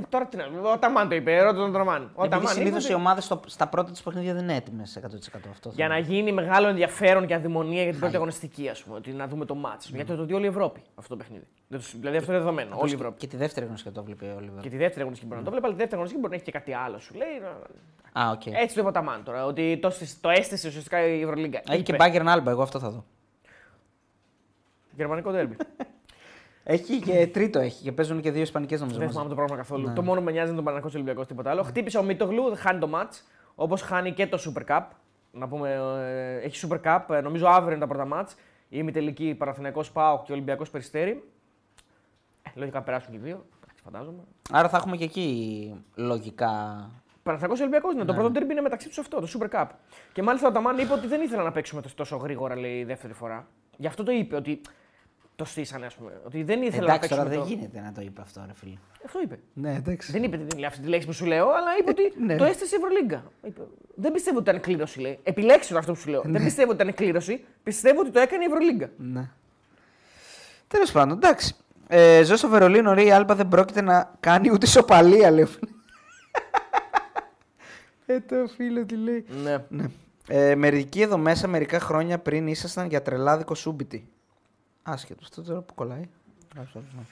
Ε, 0.01 0.07
τώρα 0.09 0.27
τι 0.27 0.37
να 0.37 0.45
Ο 0.63 0.71
Αταμάν 0.73 1.09
το 1.09 1.15
είπε, 1.15 1.41
ρώτα 1.43 1.59
τον 1.59 1.69
Αταμάν. 1.77 2.03
Ο 2.03 2.25
Επειδή 2.25 2.27
Αταμάν 2.27 2.43
είπε 2.43 2.53
συνήθως 2.53 2.85
ότι 2.85 2.93
οι 2.93 2.97
ομάδες 2.97 3.33
στα 3.47 3.67
πρώτα 3.67 3.91
της 3.91 4.03
παιχνίδια 4.03 4.35
δεν 4.35 4.43
είναι 4.43 4.55
έτοιμες 4.57 4.99
100% 5.05 5.51
αυτό. 5.51 5.71
Για 5.75 5.89
να 5.89 5.99
γίνει 5.99 6.33
μεγάλο 6.33 6.69
ενδιαφέρον 6.69 7.27
και 7.27 7.35
αδημονία 7.35 7.83
για 7.83 7.91
την 7.91 8.01
πρώτη 8.01 8.17
αγωνιστική, 8.17 8.69
ας 8.69 8.83
πούμε. 8.83 8.97
Ότι 8.97 9.11
να 9.13 9.27
δούμε 9.29 9.45
το 9.45 9.55
ματς. 9.55 9.91
Γιατί 9.95 10.15
το 10.17 10.25
δει 10.25 10.33
όλη 10.35 10.45
η 10.45 10.49
Ευρώπη 10.49 10.83
αυτό 10.95 11.17
το 11.17 11.17
παιχνίδι. 11.17 11.47
Δεν 11.69 11.81
το- 11.81 11.87
Δηλαδή 11.95 12.17
αυτό 12.17 12.31
είναι 12.33 12.41
δεδομένο. 12.41 12.77
Όλη 12.79 12.91
η 12.91 12.95
Ευρώπη. 12.95 13.19
Και 13.19 13.27
τη 13.27 13.37
δεύτερη 13.37 13.67
αγωνιστική 13.67 13.91
το 13.91 14.05
βλέπει 14.05 14.25
ο 14.25 14.35
Όλιβερ. 14.37 14.63
Και 14.63 14.69
τη 14.69 14.77
δεύτερη 14.77 15.01
αγωνιστική 15.01 15.29
μπορεί 15.29 15.39
να 15.41 15.45
το 15.45 15.51
βλέπει, 15.51 15.67
αλλά 15.67 15.75
τη 15.77 15.81
δεύτερη 15.81 16.01
αγωνιστική 16.01 16.21
μπορεί 16.27 16.31
να 16.37 16.37
έχει 16.43 16.45
και 16.53 16.59
κάτι 16.59 16.73
άλλο. 16.85 16.99
Σου 16.99 17.15
λέει. 17.15 17.29
να- 17.43 18.23
Α, 18.23 18.31
οκ. 18.31 18.47
Έτσι 18.47 18.67
το 18.75 18.81
είπε 18.81 18.83
ο 18.83 18.89
Αταμάν 18.89 19.25
τώρα. 19.25 19.45
Ότι 19.45 19.79
το, 19.83 19.93
το 20.21 20.29
έστησε 20.29 20.69
ουσιαστικά 20.69 21.07
η 21.07 21.21
Ευρωλίγκα. 21.23 21.61
Έχει 21.71 21.83
και 21.83 21.93
Είπε. 21.95 22.05
Bayern 22.13 22.37
Alba, 22.39 22.47
εγώ 22.47 22.63
αυτό 22.63 22.79
θα 22.79 22.91
δω. 22.91 23.05
Γερμανικό 24.97 25.31
ντέρμπι. 25.31 25.57
Έχει 26.73 26.99
και 26.99 27.27
τρίτο 27.27 27.59
έχει 27.59 27.83
και 27.83 27.93
παίζουν 27.93 28.21
και 28.21 28.31
δύο 28.31 28.43
Ισπανικές 28.43 28.81
νομίζω. 28.81 28.99
Δεν 28.99 29.07
μαζί. 29.07 29.19
θυμάμαι 29.19 29.35
το 29.35 29.41
πρόγραμμα 29.41 29.63
καθόλου. 29.63 29.89
Ναι. 29.89 29.95
Το 29.95 30.03
μόνο 30.03 30.19
που 30.19 30.25
με 30.25 30.31
νοιάζει 30.31 30.47
είναι 30.47 30.57
τον 30.57 30.65
Παναγικό 30.65 30.91
Ολυμπιακός, 30.95 31.27
τίποτα 31.27 31.51
άλλο. 31.51 31.63
Χτύπησε 31.63 31.99
ο 31.99 32.03
Μίτογλου, 32.03 32.53
χάνει 32.57 32.79
το 32.79 32.89
match. 32.95 33.21
Όπως 33.55 33.83
χάνει 33.83 34.13
και 34.13 34.27
το 34.27 34.39
Super 34.47 34.77
Cup. 34.77 34.83
Να 35.33 35.49
πούμε, 35.49 35.73
ε, 36.01 36.47
έχει 36.47 36.69
Super 36.69 36.81
Cup. 36.85 37.15
ε, 37.15 37.21
νομίζω 37.21 37.47
αύριο 37.47 37.77
είναι 37.77 37.87
τα 37.87 37.95
πρώτα 37.95 38.09
match. 38.13 38.29
Η 38.69 38.77
ημιτελική 38.79 39.35
Παναθηναϊκός 39.39 39.91
ΠΑΟΚ 39.93 40.25
και 40.25 40.33
Ολυμπιακός 40.33 40.71
Περιστέρη. 40.71 41.25
Ε, 42.43 42.51
λογικά 42.55 42.83
περάσουν 42.83 43.11
και 43.11 43.17
οι 43.17 43.21
δύο. 43.21 43.45
φαντάζομαι. 43.85 44.23
Άρα 44.51 44.69
θα 44.69 44.77
έχουμε 44.77 44.97
και 44.97 45.05
εκεί 45.05 45.75
λογικά. 45.95 46.87
Παναθυνακό 47.23 47.55
Ολυμπιακός 47.61 47.93
είναι. 47.95 48.05
Το 48.05 48.15
πρώτο 48.15 48.31
τέρμπι 48.31 48.53
είναι 48.53 48.61
μεταξύ 48.61 48.89
τους 48.89 48.99
αυτό, 48.99 49.21
το 49.21 49.29
Super 49.39 49.61
Cup. 49.61 49.67
Και 50.13 50.23
μάλιστα 50.23 50.49
ο 50.49 50.53
Ταμάν 50.53 50.79
είπε 50.79 50.93
ότι 50.93 51.07
δεν 51.07 51.21
ήθελα 51.21 51.43
να 51.43 51.53
παίξουμε 51.53 51.83
τόσο 51.95 52.17
γρήγορα, 52.17 52.57
λέει 52.57 52.79
η 52.79 52.85
δεύτερη 52.85 53.13
φορά. 53.13 53.47
Γι' 53.77 53.87
αυτό 53.87 54.03
το 54.03 54.13
είπε, 54.13 54.37
ότι 54.37 54.61
το 55.41 55.47
στήσανε, 55.47 55.87
ας 55.87 55.95
πούμε. 55.95 56.21
Ότι 56.27 56.43
δεν 56.43 56.63
ήθελα 56.63 56.87
να 56.87 56.93
Εντάξει, 56.95 57.01
παίξουμε. 57.01 57.23
τώρα 57.23 57.31
δεν 57.31 57.39
το... 57.39 57.55
γίνεται 57.55 57.81
να 57.81 57.93
το 57.93 58.01
είπε 58.01 58.21
αυτό, 58.21 58.43
ρε 58.47 58.53
φίλε. 58.55 58.77
Αυτό 59.05 59.21
είπε. 59.23 59.39
Ναι, 59.53 59.75
εντάξει. 59.75 60.13
Δεν 60.13 60.23
είπε 60.23 60.37
την, 60.37 60.65
αυτή 60.65 60.81
τη 60.81 60.89
λέξη 60.89 61.07
που 61.07 61.13
σου 61.13 61.25
λέω, 61.25 61.45
αλλά 61.49 61.71
είπε 61.81 61.91
ότι 61.91 62.13
ναι. 62.25 62.37
το 62.37 62.45
έστεσε 62.45 62.77
η 62.77 62.79
Ευρωλίγκα. 62.83 63.25
Είπε, 63.47 63.61
Δεν 63.95 64.13
πιστεύω 64.13 64.39
ότι 64.39 64.51
ήταν 64.51 64.61
κλήρωση, 64.63 65.01
λέει. 65.01 65.19
Επιλέξτε 65.23 65.79
αυτό 65.79 65.93
που 65.93 65.99
σου 65.99 66.09
λέω. 66.11 66.23
Δεν 66.25 66.45
πιστεύω 66.45 66.71
ότι 66.71 66.83
ήταν 66.83 66.95
κλήρωση. 66.95 67.45
Πιστεύω 67.63 68.01
ότι 68.01 68.11
το 68.11 68.21
έκανε 68.21 68.43
η 68.45 68.47
Ευρωλίγκα. 68.47 68.91
Ναι. 68.97 69.29
Τέλος 70.69 70.93
πάντων, 70.93 71.17
εντάξει. 71.17 71.55
Ε, 71.89 72.23
ζω 72.23 72.37
στο 72.37 72.49
Βερολίνο, 72.49 72.93
ρε, 72.93 73.03
η 73.05 73.13
Άλμπα 73.13 73.35
δεν 73.35 73.49
πρόκειται 73.49 73.81
να 73.81 74.13
κάνει 74.21 74.51
ούτε 74.51 74.67
σοπαλία, 74.67 75.31
λέει. 75.31 75.43
ο 75.43 75.47
φίλος. 75.47 75.75
ε, 78.07 78.21
το 78.21 78.35
φίλο 78.57 78.85
τι 78.85 78.97
λέει. 78.97 79.25
Ναι. 79.43 79.57
Ναι. 79.69 79.85
Ε, 80.29 80.55
μερικοί 80.55 81.01
εδώ 81.01 81.19
μέσα 81.19 81.49
μερικά 81.49 81.81
χρόνια 81.81 82.19
πριν 82.19 82.47
ήσασταν 82.47 82.89
για 82.89 83.03
τρελάδικο 83.03 83.55
σούμπιτι. 83.55 84.09
Άσχετο. 84.83 85.21
Αυτό 85.23 85.43
τώρα 85.43 85.61
που 85.61 85.75
κολλάει. 85.75 86.09
Άσχετο, 86.61 86.85
ναι. 86.97 87.03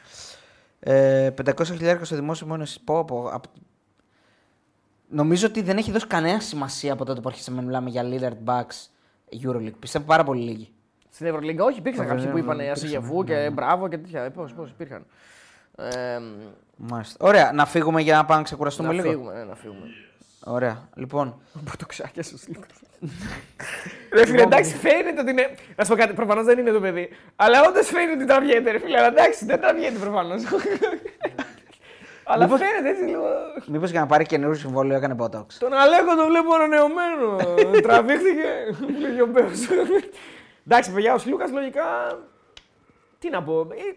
Ε, 0.80 1.30
500.000 1.44 1.98
στο 2.02 2.14
δημόσιο 2.16 2.46
μόνο 2.46 2.62
εσύ. 2.62 2.84
Πω, 2.84 3.04
πω, 3.04 3.28
απ- 3.32 3.44
Νομίζω 5.10 5.46
ότι 5.46 5.62
δεν 5.62 5.76
έχει 5.76 5.90
δώσει 5.90 6.06
κανένα 6.06 6.40
σημασία 6.40 6.92
από 6.92 7.04
τότε 7.04 7.20
που 7.20 7.28
άρχισε 7.28 7.50
να 7.50 7.62
μιλάμε 7.62 7.90
για 7.90 8.02
Lillard 8.04 8.36
Bucks 8.50 8.88
Euroleague. 9.42 9.72
Πιστεύω 9.78 10.04
πάρα 10.04 10.24
πολύ 10.24 10.42
λίγοι. 10.42 10.72
Στην 11.10 11.26
Ευρωλίγκα, 11.26 11.64
όχι, 11.64 11.78
υπήρξαν 11.78 12.04
Βέβαια, 12.06 12.18
κάποιοι 12.20 12.32
που 12.32 12.38
είπαν 12.44 12.58
υπήρξαν, 12.58 12.84
Ασυγεβού 12.86 13.24
και 13.24 13.50
μπράβο 13.52 13.88
και 13.88 13.98
τέτοια. 13.98 14.30
Πώς 14.30 14.52
πώς 14.54 14.70
υπήρχαν. 14.70 15.06
Ε, 15.76 16.18
Μάλιστα. 16.76 17.26
Ωραία, 17.26 17.52
να 17.52 17.66
φύγουμε 17.66 18.00
για 18.02 18.16
να 18.16 18.24
πάμε 18.24 18.38
να 18.38 18.44
ξεκουραστούμε 18.44 18.88
να 18.88 18.94
λίγο. 18.94 19.08
φύγουμε, 19.10 19.32
ναι, 19.34 19.44
να 19.44 19.54
φύγουμε. 19.54 19.86
Ωραία. 20.44 20.88
Λοιπόν, 20.94 21.40
Από 21.68 21.76
το 21.76 21.86
ξάκια 21.86 22.22
σου 22.22 22.38
λίγο. 22.46 22.62
Ρε 24.12 24.26
φίλε, 24.26 24.42
εντάξει, 24.42 24.74
φαίνεται 24.74 25.20
ότι 25.20 25.30
είναι. 25.30 25.54
Να 25.76 25.84
σου 25.84 25.90
πω 25.90 25.96
κάτι, 25.96 26.12
προφανώς 26.12 26.44
δεν 26.44 26.58
είναι 26.58 26.70
το 26.70 26.80
παιδί. 26.80 27.08
Αλλά 27.36 27.68
όντως 27.68 27.86
φαίνεται 27.88 28.12
ότι 28.12 28.24
τραβιέται, 28.24 28.70
ρε 28.70 28.78
φίλε. 28.78 28.98
Αλλά 28.98 29.06
εντάξει, 29.08 29.44
δεν 29.44 29.60
τραβιέται 29.60 29.98
προφανώς. 29.98 30.42
Αλλά 32.30 32.48
φαίνεται 32.48 32.88
έτσι 32.88 33.04
λίγο. 33.04 33.24
μήπως 33.66 33.90
για 33.90 34.00
να 34.00 34.06
πάρει 34.06 34.24
καινούριο 34.26 34.54
συμβόλαιο 34.58 34.96
έκανε 34.96 35.14
Botox. 35.18 35.46
Τον 35.58 35.72
Αλέκο 35.72 36.16
τον 36.16 36.26
βλέπω 36.26 36.54
ανανεωμένο. 36.54 37.36
Τραβήχθηκε. 37.86 38.48
Λέγει 39.00 39.20
ο 39.20 39.26
Μπέος. 39.26 39.60
Εντάξει, 40.66 40.92
παιδιά, 40.92 41.14
ο 41.14 41.18
Σλούκας 41.18 41.50
λογικά. 41.50 41.84
Τι 43.18 43.30
να 43.30 43.42
πω. 43.42 43.60
ε, 43.60 43.96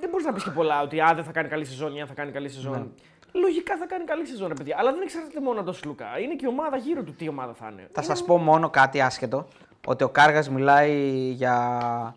δεν 0.00 0.10
μπορείς 0.10 0.26
να 0.26 0.32
πεις 0.32 0.44
και 0.44 0.50
πολλά 0.50 0.82
ότι 0.82 1.00
α, 1.00 1.12
δεν 1.14 1.24
θα 1.24 1.32
κάνει 1.32 1.48
καλή 1.48 1.64
σεζόν 1.64 1.94
ή 1.96 2.00
αν 2.00 2.06
θα 2.06 2.14
κάνει 2.14 2.30
καλή 2.32 2.48
σεζόν. 2.48 2.94
Λογικά 3.40 3.76
θα 3.76 3.86
κάνει 3.86 4.04
καλή 4.04 4.26
σεζόν, 4.26 4.48
ρε 4.48 4.54
παιδιά. 4.54 4.76
Αλλά 4.78 4.92
δεν 4.92 5.02
εξαρτάται 5.02 5.40
μόνο 5.40 5.56
από 5.56 5.64
τον 5.64 5.74
Σλούκα. 5.74 6.18
Είναι 6.18 6.34
και 6.34 6.46
η 6.46 6.48
ομάδα 6.48 6.76
γύρω 6.76 7.02
του 7.02 7.14
τι 7.14 7.28
ομάδα 7.28 7.52
θα 7.52 7.68
είναι. 7.72 7.88
Θα 7.92 8.02
σας 8.02 8.24
πω 8.24 8.38
μόνο 8.38 8.70
κάτι 8.70 9.00
άσχετο. 9.00 9.48
Ότι 9.86 10.04
ο 10.04 10.08
Κάργας 10.08 10.48
μιλάει 10.48 10.92
για 11.30 12.14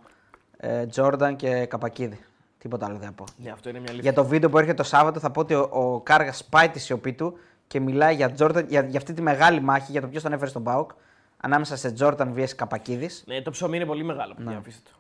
ε, 0.57 0.85
Τζόρνταν 0.85 1.35
και 1.35 1.65
Καπακίδη. 1.65 2.19
Τίποτα 2.57 2.85
άλλο 2.85 2.97
δεν 2.97 3.07
θα 3.07 3.13
πω. 3.13 3.23
Ναι, 3.37 3.51
αυτό 3.51 3.69
είναι 3.69 3.79
μια 3.79 3.91
αλήθεια. 3.91 4.11
Για 4.11 4.21
το 4.21 4.29
βίντεο 4.29 4.49
που 4.49 4.57
έρχεται 4.57 4.75
το 4.75 4.83
Σάββατο 4.83 5.19
θα 5.19 5.31
πω 5.31 5.39
ότι 5.39 5.53
ο, 5.53 5.69
ο 5.71 5.99
Κάργας 5.99 6.37
σπάει 6.37 6.69
τη 6.69 6.79
σιωπή 6.79 7.13
του 7.13 7.37
και 7.67 7.79
μιλάει 7.79 8.15
για, 8.15 8.35
Jordan, 8.37 8.65
για, 8.67 8.81
για 8.81 8.99
αυτή 8.99 9.13
τη 9.13 9.21
μεγάλη 9.21 9.61
μάχη 9.61 9.91
για 9.91 10.01
το 10.01 10.07
ποιος 10.07 10.23
τον 10.23 10.33
έφερε 10.33 10.49
στον 10.49 10.63
Πάοκ 10.63 10.91
ανάμεσα 11.37 11.75
σε 11.75 11.91
Τζόρνταν 11.91 12.33
vs 12.37 12.49
Καπακίδης. 12.55 13.23
Ναι, 13.27 13.41
το 13.41 13.51
ψωμί 13.51 13.75
είναι 13.75 13.85
πολύ 13.85 14.03
μεγάλο, 14.03 14.33
παιδιά, 14.33 14.57
αφήστε 14.57 14.89
το. 14.91 14.97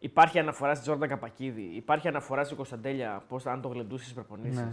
Υπάρχει 0.00 0.38
αναφορά 0.38 0.74
στη 0.74 0.82
Τζόρνταν 0.82 1.08
Καπακίδη, 1.08 1.70
υπάρχει 1.74 2.08
αναφορά 2.08 2.44
στη 2.44 2.54
Κωνσταντέλια, 2.54 3.22
πώς 3.28 3.46
αν 3.46 3.60
το 3.60 3.68
γλεντούσες 3.68 4.06
στι 4.06 4.14
προπονήσεις. 4.14 4.60
Ναι. 4.60 4.68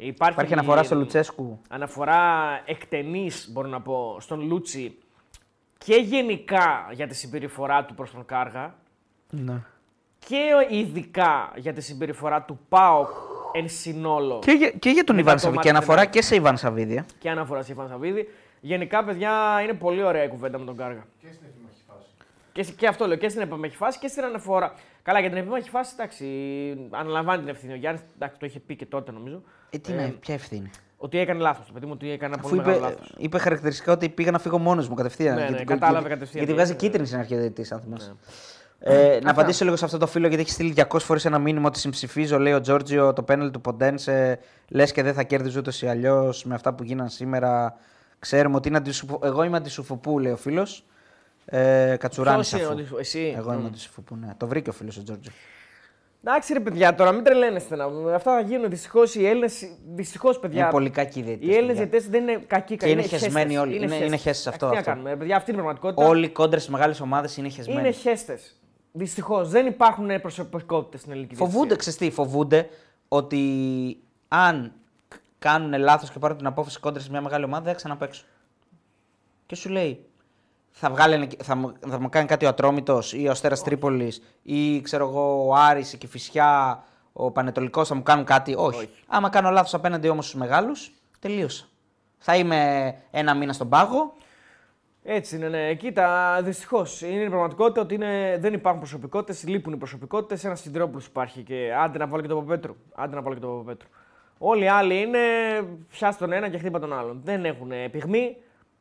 Υπάρχει, 0.00 0.32
Υπάρχει 0.32 0.52
αναφορά 0.52 0.82
στο 0.82 0.94
Λουτσέσκου. 0.94 1.60
Αναφορά 1.68 2.22
εκτενής, 2.64 3.48
μπορώ 3.52 3.68
να 3.68 3.80
πω, 3.80 4.16
στον 4.20 4.40
Λούτσι 4.46 4.98
και 5.78 5.94
γενικά 5.96 6.88
για 6.92 7.06
τη 7.06 7.14
συμπεριφορά 7.14 7.84
του 7.84 7.94
προς 7.94 8.10
τον 8.10 8.24
Κάργα 8.24 8.74
Ναι. 9.30 9.62
και 10.18 10.36
ειδικά 10.70 11.52
για 11.56 11.72
τη 11.72 11.80
συμπεριφορά 11.80 12.42
του 12.42 12.58
ΠΑΟΚ 12.68 13.08
εν 13.52 13.68
συνόλο 13.68 14.38
Και, 14.44 14.52
για- 14.52 14.70
και 14.70 14.90
για 14.90 15.04
τον 15.04 15.16
Μετά 15.16 15.26
Ιβάν 15.30 15.34
το 15.34 15.40
Σαββίδη. 15.40 15.56
μάτι 15.56 15.68
Και 15.68 15.74
αναφορά 15.76 16.00
δεν 16.02 16.10
και 16.10 16.22
σε 16.22 16.34
Ιβάν 16.34 16.56
Σαββίδη. 16.56 16.96
ε. 16.96 17.04
και 17.18 17.30
αναφορά 17.30 17.62
σε 17.62 17.72
Ιβάν 17.72 17.88
Σαββίδη. 17.88 18.28
Γενικά, 18.60 19.04
παιδιά, 19.04 19.60
είναι 19.62 19.74
πολύ 19.74 20.02
ωραία 20.02 20.24
η 20.24 20.28
κουβέντα 20.28 20.58
με 20.58 20.64
τον 20.64 20.76
Κάργα. 20.76 21.06
Και 21.20 21.26
στην 21.32 21.46
επιμαχή 21.46 21.82
φάση. 21.88 22.06
Και, 22.52 22.62
σ- 22.62 22.76
και 22.76 22.86
αυτό 22.86 23.06
λέω 23.06 23.16
και 23.16 23.28
στην 23.28 23.42
επιμαχή 23.42 23.76
φάση 23.76 23.98
και 23.98 24.08
στην 24.08 24.24
αναφορά. 24.24 24.74
Καλά, 25.02 25.20
για 25.20 25.28
την 25.28 25.38
επιμαχή 25.38 25.70
φάση, 25.70 25.92
εντάξει, 25.98 26.26
αναλαμβάνει 26.90 27.38
την 27.40 27.48
ευθύνη. 27.48 27.72
Ο 27.72 27.76
Γιάννης 27.76 28.02
το 28.38 28.46
είχε 28.46 28.60
πει 28.60 28.76
και 28.76 28.86
τότε 28.86 29.12
νομίζω. 29.12 29.42
Ε, 29.70 29.78
τι 29.78 29.92
είναι, 29.92 30.14
ποια 30.20 30.34
ευθύνη; 30.34 30.70
Ότι 30.96 31.18
έκανε 31.18 31.40
λάθος. 31.40 31.66
Το 31.66 31.72
παιδί 31.72 31.86
μου 31.86 31.92
ότι 31.94 32.10
έκανε 32.10 32.32
ένα 32.34 32.42
Αφού 32.44 32.48
πολύ 32.48 32.60
είπε, 32.60 32.70
μεγάλο 32.70 32.88
λάθος. 32.90 33.14
είπε 33.18 33.38
χαρακτηριστικά 33.38 33.92
ότι 33.92 34.08
πήγα 34.08 34.30
να 34.30 34.38
φύγω 34.38 34.58
μόνος 34.58 34.88
μου 34.88 34.94
κατευθείαν. 34.94 35.34
Ναι, 35.34 35.42
ναι, 35.42 35.48
γιατί, 35.48 35.64
κατάλαβε 35.64 35.98
γιατί- 35.98 36.14
κατευθείαν. 36.14 36.44
Γιατί 36.44 36.52
βγάζει 36.58 36.72
Ναι. 36.72 36.76
κίτρινη 36.78 37.06
στην 37.06 37.18
αρχή 37.18 37.34
ο 37.34 37.38
διαιτητής, 37.38 37.72
αν 37.72 37.80
θυμάσαι. 37.80 38.14
Ε, 38.80 39.18
να 39.22 39.30
απαντήσω 39.30 39.64
λίγο 39.64 39.76
σε 39.76 39.84
αυτό 39.84 39.98
το 39.98 40.06
φίλο 40.06 40.26
γιατί 40.28 40.42
έχει 40.42 40.50
στείλει 40.50 40.72
200 40.72 40.98
φορές 41.04 41.24
ένα 41.24 41.38
μήνυμα 41.38 41.66
ότι 41.66 41.78
συμψηφίζω, 41.78 42.38
λέει 42.38 42.52
ο 42.52 42.60
Τζόρτζιο, 42.60 43.12
το 43.12 43.22
πέναλ 43.22 43.50
του 43.50 43.60
Ποντένσε. 43.60 44.38
Λες 44.68 44.92
και 44.92 45.02
δεν 45.02 45.14
θα 45.14 45.22
κέρδιζε 45.22 45.58
ούτως 45.58 45.82
ή 45.82 45.86
αλλιώς 45.88 46.44
με 46.44 46.54
αυτά 46.54 46.74
που 46.74 46.82
γίναν 46.82 47.08
σήμερα. 47.08 47.74
Ξέρουμε 48.18 48.56
ότι 48.56 48.68
είναι 48.68 48.76
αντισουφο... 48.76 49.20
Εγώ 49.22 49.42
είμαι 49.42 49.56
αντισουφοπού, 49.56 50.18
λέει 50.18 50.32
ο 50.32 50.36
φίλος. 50.36 50.84
Ε, 51.44 51.96
Κατσουράνης. 51.98 52.48
Ποιος 52.48 52.60
είναι 52.60 52.70
ο 52.70 52.72
αντισου- 52.72 52.98
εσύ; 52.98 53.34
Εγώ 53.36 53.52
είμαι 53.52 53.62
Μμ. 53.62 53.66
αντισουφοπού, 53.66 54.16
ναι. 54.16 54.28
Το 54.36 54.46
βρήκε 54.46 54.70
ο 54.70 54.72
φίλος 54.72 54.96
ο 54.96 55.02
Τζόρτζιο. 55.02 55.32
Εντάξει, 56.24 56.52
ρε 56.52 56.60
παιδιά, 56.60 56.94
τώρα 56.94 57.12
μην 57.12 57.24
τρελαίνεστε 57.24 57.76
να 57.76 57.84
Αυτά 58.14 58.32
θα 58.34 58.40
γίνουν 58.40 58.70
δυστυχώς 58.70 59.14
οι 59.14 59.26
Έλληνες. 59.26 59.68
Δυστυχώς, 59.94 60.38
παιδιά. 60.38 60.60
Είναι 60.62 60.70
πολύ 60.70 60.90
κακοί 60.90 61.22
διαιτητές, 61.22 61.48
Οι 61.48 61.56
Έλληνες 61.56 61.76
παιδιά. 61.76 61.90
διαιτητές 61.90 62.10
δεν 62.10 62.28
είναι 62.28 62.44
κακοί. 62.46 62.76
Και 62.76 62.88
είναι 62.90 63.02
χεσμένοι 63.02 63.58
όλοι. 63.58 63.76
Είναι- 63.76 63.94
είναι 63.96 64.16
χέστες 64.16 64.46
αυτό, 64.46 64.66
Τι 64.66 64.72
να 64.72 64.78
αυτό. 64.78 64.90
κάνουμε, 64.90 65.10
ρε 65.10 65.16
παιδιά, 65.16 65.36
αυτή 65.36 65.50
είναι 65.50 65.60
η 65.60 65.62
πραγματικότητα. 65.62 66.08
Όλοι 66.08 66.24
οι 66.24 66.28
κόντρες 66.28 66.62
στις 66.62 66.74
μεγάλες 66.74 67.00
ομάδες 67.00 67.36
είναι 67.36 67.48
χεσμένοι. 67.48 67.80
Είναι 67.80 67.90
χέστες. 67.90 68.56
Δυστυχώς 68.92 69.48
δεν 69.48 69.66
υπάρχουν 69.66 70.20
προσωπικότητες 70.20 71.00
στην 71.00 71.12
ελληνική 71.12 71.34
Φοβούνται, 71.34 71.66
διαιτησία. 71.66 71.92
ξέρεις 71.92 71.98
τι, 72.14 72.16
φοβούνται 72.22 72.68
ότι 73.08 73.42
αν 74.28 74.72
κάνουν 75.38 75.78
λάθος 75.80 76.10
και 76.10 76.18
πάρουν 76.18 76.36
την 76.36 76.46
απόφαση 76.46 76.80
κόντρα 76.80 77.02
σε 77.02 77.10
μια 77.10 77.20
μεγάλη 77.20 77.44
ομάδα, 77.44 77.62
δεν 77.62 77.70
θα 77.72 77.76
ξαναπέξουν. 77.78 78.26
Και 79.46 79.54
σου 79.54 79.68
λέει, 79.70 80.04
θα, 80.80 80.90
βγάλει, 80.90 81.14
ένα- 81.14 81.28
θα, 81.42 81.54
μου- 81.54 81.72
θα 81.88 82.00
μου 82.00 82.08
κάνει 82.08 82.26
κάτι 82.26 82.44
ο 82.44 82.48
Ατρόμητος 82.48 83.12
ή 83.12 83.26
ο 83.26 83.30
Αστέρας 83.30 83.62
Τρίπολης 83.62 84.22
ή 84.42 84.80
ξέρω 84.80 85.08
εγώ 85.08 85.46
ο 85.48 85.54
Άρης, 85.54 85.92
η 85.92 85.96
Κηφισιά, 85.98 86.82
ο 87.12 87.30
Πανετολικός 87.30 87.88
θα 87.88 87.94
μου 87.94 88.02
κάνουν 88.02 88.24
κάτι. 88.24 88.54
Όχι. 88.54 88.78
Όχι. 88.78 88.88
Άμα 89.06 89.28
κάνω 89.28 89.50
λάθος 89.50 89.74
απέναντι 89.74 90.08
όμως 90.08 90.26
στους 90.26 90.40
μεγάλους, 90.40 90.92
τελείωσα. 91.18 91.66
Θα 92.18 92.36
είμαι 92.36 92.94
ένα 93.10 93.34
μήνα 93.34 93.52
στον 93.52 93.68
πάγο. 93.68 94.14
Έτσι 95.02 95.36
είναι, 95.36 95.48
ναι. 95.48 95.74
Κοίτα, 95.74 96.38
δυστυχώς 96.42 97.02
είναι 97.02 97.22
η 97.22 97.28
πραγματικότητα 97.28 97.80
ότι 97.80 97.94
είναι, 97.94 98.36
δεν 98.40 98.52
υπάρχουν 98.52 98.80
προσωπικότητες, 98.80 99.46
λείπουν 99.48 99.72
οι 99.72 99.76
προσωπικότητες. 99.76 100.44
Ένας 100.44 100.60
Σιδηρόπουλος 100.60 101.06
υπάρχει 101.06 101.42
και 101.42 101.72
άντε 101.82 101.98
να 101.98 102.06
βάλω 102.06 102.22
και 102.22 102.28
τον 102.28 102.36
Παπαπέτρου. 102.36 102.76
Άντε 102.94 103.14
να 103.14 103.22
βάλω 103.22 103.34
και 103.34 103.40
τον 103.40 103.50
Παπαπέτρου. 103.56 103.88
Όλοι 104.38 104.64
οι 104.64 104.68
άλλοι 104.68 105.00
είναι 105.00 105.18
πιάσει 105.90 106.18
τον 106.18 106.32
ένα 106.32 106.48
και 106.48 106.58
χτύπα 106.58 106.78
τον 106.78 106.98
άλλον. 106.98 107.20
Δεν 107.24 107.44
έχουν 107.44 107.70
πυγμή. 107.90 108.36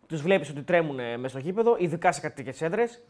Τους 0.08 0.22
βλέπεις 0.22 0.50
ότι 0.50 0.64
τρέμουν 0.64 0.96
μέσα 0.96 1.28
στο 1.28 1.40
γήπεδο, 1.40 1.76
ειδικά 1.80 2.12
σε 2.12 2.22
κατοικίες 2.22 2.62
έδρες. 2.62 3.04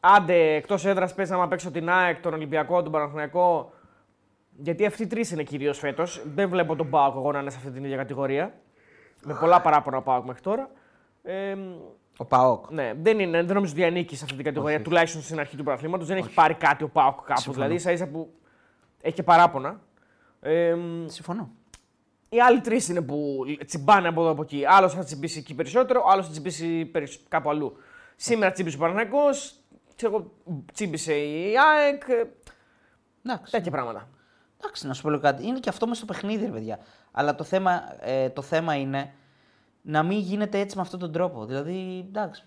Άντε 0.00 0.54
εκτός 0.54 0.84
έδρας 0.84 1.14
πες 1.14 1.30
άμα 1.30 1.48
παίξω 1.48 1.70
την 1.70 1.90
ΑΕΚ, 1.90 2.20
τον 2.20 2.32
Ολυμπιακό, 2.34 2.82
τον 2.82 2.92
Παναθηναϊκό. 2.92 3.72
Γιατί 4.58 4.86
αυτοί 4.86 5.02
οι 5.02 5.06
τρεις 5.06 5.30
είναι 5.30 5.42
κυρίως 5.42 5.78
φέτος. 5.78 6.22
Δεν 6.34 6.48
βλέπω 6.48 6.76
τον 6.76 6.90
Πάοκ 6.90 7.14
εγώ 7.16 7.32
να 7.32 7.38
είναι 7.40 7.50
σε 7.50 7.56
αυτή 7.56 7.70
την 7.70 7.84
ίδια 7.84 7.96
κατηγορία. 7.96 8.54
Με 9.24 9.34
πολλά 9.40 9.60
παράπονα 9.60 10.02
Πάοκ 10.02 10.24
μέχρι 10.26 10.42
τώρα. 10.42 10.70
Ε, 11.22 11.56
Ο 12.16 12.24
Παόκ. 12.24 12.70
ναι, 12.70 12.92
δεν, 13.02 13.18
είναι, 13.18 13.42
δεν 13.42 13.54
νομίζω 13.54 13.72
ότι 13.72 13.84
ανήκει 13.84 14.16
σε 14.16 14.24
αυτή 14.24 14.36
την 14.36 14.44
κατηγορία, 14.44 14.82
τουλάχιστον 14.82 15.22
στην 15.22 15.38
αρχή 15.40 15.56
του 15.56 15.62
πρωταθλήματος. 15.62 16.06
Δεν 16.06 16.16
έχει 16.16 16.34
πάρει 16.34 16.54
κάτι 16.54 16.84
ο 16.84 16.88
Πάοκ 16.88 17.20
κάπου. 17.24 17.52
Δηλαδή, 17.52 17.74
ίσα 17.74 17.92
ίσα 17.92 18.06
που 18.06 18.32
έχει 19.00 19.14
και 19.14 19.22
παράπονα. 19.22 19.80
Ε, 20.40 20.74
μ, 20.74 21.06
Συμφωνώ. 21.06 21.50
Οι 22.28 22.40
άλλοι 22.40 22.60
τρεις 22.60 22.88
είναι 22.88 23.02
που 23.02 23.44
τσιμπάνε 23.66 24.08
από 24.08 24.20
εδώ 24.20 24.30
από 24.30 24.42
εκεί. 24.42 24.64
Άλλος 24.68 24.94
θα 24.94 25.04
τσιμπήσει 25.04 25.38
εκεί 25.38 25.54
περισσότερο, 25.54 26.04
άλλος 26.08 26.24
θα 26.26 26.30
τσιμπήσει 26.30 26.84
περισ- 26.84 27.28
κάπου 27.28 27.50
αλλού. 27.50 27.76
Σήμερα 28.16 28.52
τσίμπησε 28.52 28.76
ο 28.76 28.80
Παναγιακό, 28.80 29.24
τσίμπησε 30.72 31.14
η 31.14 31.54
ΑΕΚ. 31.58 32.02
ε, 32.08 32.24
Εντάξει. 33.26 33.52
Τέτοια 33.52 33.70
πράγματα. 33.70 34.08
Εντάξει, 34.60 34.86
να 34.86 34.94
σου 34.94 35.02
πω 35.02 35.08
λίγο 35.10 35.22
κάτι. 35.22 35.46
Είναι 35.46 35.58
και 35.58 35.68
αυτό 35.68 35.86
μέσα 35.86 36.04
στο 36.04 36.12
παιχνίδι, 36.12 36.44
ρε 36.44 36.50
παιδιά. 36.50 36.78
Αλλά 37.12 37.34
το 37.34 37.44
θέμα, 37.44 37.82
ε, 38.00 38.30
το 38.30 38.42
θέμα 38.42 38.74
είναι 38.74 39.12
να 39.82 40.02
μην 40.02 40.18
γίνεται 40.18 40.58
έτσι 40.58 40.76
με 40.76 40.82
αυτόν 40.82 40.98
τον 40.98 41.12
τρόπο. 41.12 41.44
Δηλαδή, 41.44 42.04
εντάξει. 42.08 42.44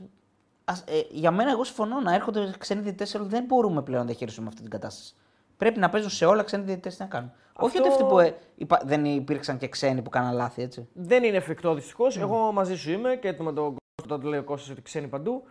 Ας, 0.65 0.83
ε, 0.87 1.01
για 1.09 1.31
μένα, 1.31 1.51
εγώ 1.51 1.63
συμφωνώ 1.63 1.99
να 1.99 2.13
έρχονται 2.13 2.53
ξένοι 2.57 2.81
διαιτητές, 2.81 3.15
αλλά 3.15 3.25
δεν 3.25 3.43
μπορούμε 3.43 3.81
πλέον 3.81 3.99
να 4.01 4.05
διαχειριστούμε 4.05 4.47
αυτή 4.47 4.61
την 4.61 4.69
κατάσταση. 4.69 5.15
Πρέπει 5.59 5.79
να 5.79 5.89
παίζουν 5.89 6.09
σε 6.09 6.25
όλα 6.25 6.43
ξένοι 6.43 6.63
διαιτητέ 6.63 6.89
τι 6.89 6.95
να 6.99 7.05
κάνουν. 7.05 7.31
Όχι 7.53 7.77
Αυτό- 7.77 7.79
ότι 7.79 7.89
αυτοί 7.89 8.03
που 8.03 8.19
ε, 8.19 8.35
υπα- 8.55 8.81
δεν 8.85 9.05
υπήρξαν 9.05 9.57
και 9.57 9.67
ξένοι 9.67 10.01
που 10.01 10.09
κάναν 10.09 10.35
λάθη, 10.35 10.61
έτσι. 10.61 10.87
Δεν 10.93 11.23
είναι 11.23 11.37
εφικτό 11.37 11.73
δυστυχώς. 11.73 12.17
Εγώ 12.17 12.51
μαζί 12.51 12.75
σου 12.77 12.91
είμαι 12.91 13.15
και 13.15 13.35
με 13.39 13.53
τον 13.53 13.75
Κώστα 13.95 14.19
το 14.19 14.27
λέει 14.27 14.39
ο 14.39 14.43
Κώστας 14.43 14.69
ότι 14.71 14.81
ξένοι 14.81 15.07
παντού. 15.07 15.43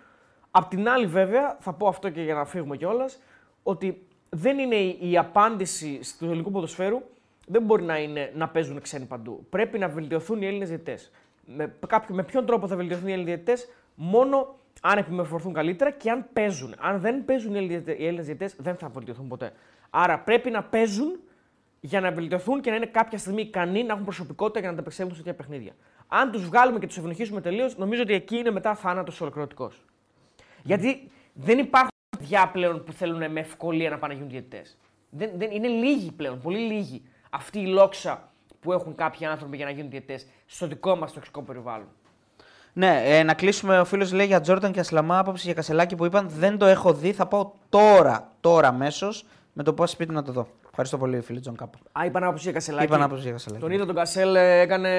Απ' 0.50 0.68
την 0.68 0.88
άλλη, 0.88 1.06
βέβαια, 1.06 1.56
θα 1.60 1.72
πω 1.72 1.88
αυτό 1.88 2.08
και 2.10 2.22
για 2.22 2.34
να 2.34 2.44
φύγουμε 2.44 2.76
κιόλας, 2.76 3.18
ότι 3.62 4.06
δεν 4.28 4.58
είναι 4.58 4.74
η, 4.74 4.98
η 5.10 5.18
απάντηση 5.18 6.00
του 6.18 6.24
ελληνικού 6.24 6.50
ποδοσφαίρου 6.50 7.00
δεν 7.46 7.62
μπορεί 7.62 7.82
να, 7.82 7.98
είναι, 7.98 8.32
να 8.34 8.48
παίζουν 8.48 8.80
ξένοι 8.80 9.04
παντού. 9.04 9.46
Πρέπει 9.50 9.78
να 9.78 9.88
βελτιωθούν 9.88 10.42
οι 10.42 10.46
Έλληνες 10.46 10.68
διαιτητές. 10.68 11.10
Με, 11.44 11.74
κάποιο, 11.86 12.14
με 12.14 12.22
ποιον 12.22 12.46
τρόπο 12.46 12.66
θα 12.68 12.76
βελτιωθούν 12.76 13.08
οι 13.08 13.12
Έλληνες 13.12 13.34
διαιτητές, 13.34 13.68
μόνο 13.94 14.54
αν 14.80 14.98
επιμορφωθούν 14.98 15.52
καλύτερα 15.52 15.90
και 15.90 16.10
αν 16.10 16.26
παίζουν. 16.32 16.74
Αν 16.78 17.00
δεν 17.00 17.24
παίζουν 17.24 17.54
οι 17.54 17.58
Έλληνες 17.98 18.24
διαιτητές, 18.26 18.56
δεν 18.58 18.74
θα 18.76 18.88
βελτιωθούν 18.88 19.28
ποτέ. 19.28 19.52
Άρα 19.90 20.18
πρέπει 20.18 20.50
να 20.50 20.62
παίζουν 20.62 21.20
για 21.80 22.00
να 22.00 22.10
βελτιωθούν 22.10 22.60
και 22.60 22.70
να 22.70 22.76
είναι 22.76 22.86
κάποια 22.86 23.18
στιγμή 23.18 23.40
ικανοί 23.40 23.82
να 23.84 23.92
έχουν 23.92 24.04
προσωπικότητα 24.04 24.58
για 24.58 24.68
να 24.68 24.74
ανταπεξέλθουν 24.74 25.16
σε 25.16 25.22
τέτοια 25.22 25.38
παιχνίδια. 25.38 25.72
Αν 26.08 26.30
τους 26.30 26.44
βγάλουμε 26.44 26.78
και 26.78 26.86
τους 26.86 26.96
ευνοχήσουμε 26.96 27.40
τελείως, 27.40 27.76
νομίζω 27.76 28.02
ότι 28.02 28.12
εκεί 28.12 28.36
είναι 28.36 28.50
μετά 28.50 28.74
θάνατος 28.74 29.20
ολοκληρωτικός. 29.20 29.84
Γιατί 30.62 31.10
δεν 31.32 31.58
υπάρχουν 31.58 31.90
παιδιά 32.18 32.48
πλέον 32.48 32.84
που 32.84 32.92
θέλουν 32.92 33.30
με 33.30 33.40
ευκολία 33.40 33.90
να 33.90 33.98
πάνε 33.98 34.12
να 34.12 34.18
γίνουν 34.18 34.32
διαιτητές. 34.32 34.78
Δεν, 35.10 35.30
δεν, 35.36 35.50
είναι 35.50 35.68
λίγοι 35.68 36.12
πλέον, 36.12 36.40
πολύ 36.40 36.58
λίγοι 36.58 37.02
αυτή 37.30 37.60
η 37.60 37.66
λόξα 37.66 38.32
που 38.60 38.72
έχουν 38.72 38.94
κάποιοι 38.94 39.26
άνθρωποι 39.26 39.56
για 39.56 39.64
να 39.64 39.70
γίνουν 39.70 39.90
διαιτητές 39.90 40.26
στο 40.46 40.66
δικό 40.66 40.96
μας 40.96 41.12
τοξικό 41.12 41.42
περιβάλλον. 41.42 41.88
Ναι, 42.72 43.02
ε, 43.04 43.22
να 43.22 43.34
κλείσουμε. 43.34 43.80
Ο 43.80 43.84
φίλος 43.84 44.12
λέει 44.12 44.26
για 44.26 44.40
Τζόρταν 44.40 44.72
και 44.72 44.80
Ασλαμά 44.80 45.18
άποψη 45.18 45.44
για 45.44 45.54
Κασελάκη 45.54 45.96
που 45.96 46.04
είπαν 46.04 46.28
δεν 46.28 46.58
το 46.58 46.66
έχω 46.66 46.92
δει. 46.92 47.12
Θα 47.12 47.26
πάω 47.26 47.50
τώρα, 47.68 48.32
τώρα 48.40 48.68
αμέσως 48.68 49.24
με 49.58 49.64
το 49.64 49.72
πάω 49.72 49.86
σπίτι 49.86 50.12
να 50.12 50.22
το 50.22 50.32
δω. 50.32 50.48
Ευχαριστώ 50.68 50.98
πολύ, 50.98 51.20
φίλε 51.20 51.40
Τζον 51.40 51.56
Κάπα. 51.56 51.78
Α, 51.92 52.04
είπαν 52.04 52.24
άποψη 52.24 52.42
για 52.42 52.52
Κασελάκη. 52.52 52.84
Είπαν 52.86 53.02
άποψη 53.02 53.22
για 53.22 53.32
Κασελάκη. 53.32 53.62
Τον 53.62 53.70
είδα 53.72 53.86
τον 53.86 53.94
Κασέλ, 53.94 54.34
ε, 54.34 54.60
έκανε. 54.60 54.90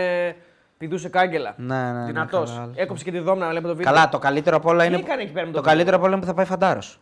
Πηδούσε 0.77 1.09
κάγκελα. 1.09 1.53
Ναι, 1.57 1.81
ναι, 1.81 1.99
ναι, 1.99 2.05
Δυνατός. 2.05 2.49
καλά. 2.51 2.69
Έκοψε 2.75 3.03
και 3.03 3.11
τη 3.11 3.19
Δόμνα, 3.19 3.53
λέμε 3.53 3.67
το 3.67 3.75
βίντεο. 3.75 3.93
Καλά, 3.93 4.09
το 4.09 4.17
καλύτερο 4.19 4.55
απ' 4.55 4.65
όλα 4.65 4.81
Τι 4.81 4.87
είναι. 4.87 4.97
έκανε 4.97 5.21
εκεί 5.21 5.31
πέρα 5.31 5.45
με 5.45 5.51
Το 5.51 5.57
το 5.61 5.67
καλύτερο 5.67 5.95
απ' 5.97 6.03
όλα 6.03 6.11
είναι 6.11 6.21
που 6.21 6.25
θα 6.27 6.33
πάει 6.33 6.45
φαντάρος. 6.45 6.99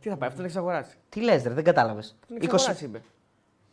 Τι 0.00 0.08
θα 0.08 0.16
πάει, 0.16 0.28
αυτό 0.28 0.40
δεν 0.40 0.50
εξαγοράσει. 0.50 0.96
Τι 1.08 1.20
λες, 1.22 1.42
δεν 1.42 1.64
κατάλαβες. 1.64 2.16
Δεν 2.28 2.38
εξαγοράσει, 2.42 2.84
είπε. 2.84 3.02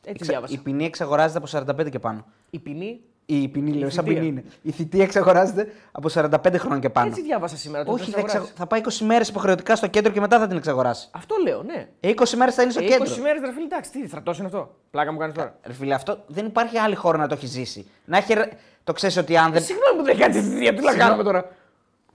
Έτσι 0.05 0.25
διάβασα. 0.25 0.53
Η 0.53 0.57
ποινή 0.57 0.85
εξαγοράζεται 0.85 1.37
από 1.37 1.47
45 1.47 1.89
και 1.89 1.99
πάνω. 1.99 2.25
Η 2.49 2.59
ποινή. 2.59 2.99
Η 3.25 3.47
ποινή, 3.47 3.71
λέω, 3.73 3.87
Η 3.87 3.91
σαν 3.91 4.03
θητεία. 4.03 4.19
ποινή 4.19 4.31
είναι. 4.31 4.43
Η 4.61 4.71
θητεία 4.71 5.03
εξαγοράζεται 5.03 5.67
από 5.91 6.09
45 6.13 6.29
χρόνια 6.57 6.79
και 6.79 6.89
πάνω. 6.89 7.07
Έτσι 7.07 7.21
διάβασα 7.21 7.57
σήμερα. 7.57 7.83
το 7.83 7.91
Όχι, 7.91 8.03
δεν 8.03 8.13
θα, 8.13 8.19
εξαγοράσει. 8.19 8.51
εξα... 8.51 8.65
θα 8.65 8.67
πάει 8.67 8.81
20 9.01 9.05
μέρες 9.05 9.27
υποχρεωτικά 9.29 9.75
στο 9.75 9.87
κέντρο 9.87 10.11
και 10.11 10.19
μετά 10.19 10.39
θα 10.39 10.47
την 10.47 10.57
εξαγοράσει. 10.57 11.07
Αυτό 11.11 11.35
λέω, 11.43 11.63
ναι. 11.63 11.87
Ε, 11.99 12.11
20 12.15 12.29
μέρες 12.37 12.55
θα 12.55 12.61
είναι 12.61 12.71
στο 12.71 12.83
Ε, 12.83 12.85
κέντρο. 12.87 13.13
20 13.15 13.17
μέρες 13.17 13.41
ρε 13.41 13.51
φίλε, 13.51 13.63
εντάξει, 13.65 13.91
τι 13.91 14.07
στρατός 14.07 14.37
είναι 14.37 14.45
αυτό; 14.47 14.75
Πλάκα 14.91 15.11
μου 15.11 15.17
κάνεις 15.17 15.35
τώρα. 15.35 15.55
Ρε 15.63 15.73
φίλε, 15.73 15.93
αυτό 15.93 16.23
δεν 16.27 16.45
υπάρχει 16.45 16.77
άλλη 16.77 16.95
χώρα 16.95 17.17
να 17.17 17.27
το 17.27 17.33
έχει 17.33 17.45
ζήσει. 17.47 17.87
Να 18.05 18.17
έχει... 18.17 18.33
ρε- 18.33 18.49
Το 18.83 18.93
ξέρεις 18.93 19.17
ότι 19.17 19.37
αν 19.37 19.49
Ε, 19.49 19.51
δεν. 19.53 19.61
Συγγνώμη 19.63 19.97
που 19.97 20.03
δεν 20.03 20.17
κάνει 20.17 20.33
τη 20.33 20.39
θητεία, 20.41 20.57
τι 20.73 20.81
να 20.81 20.89
Συγγνώμη. 20.91 20.97
κάνουμε 20.99 21.23
τώρα. 21.23 21.49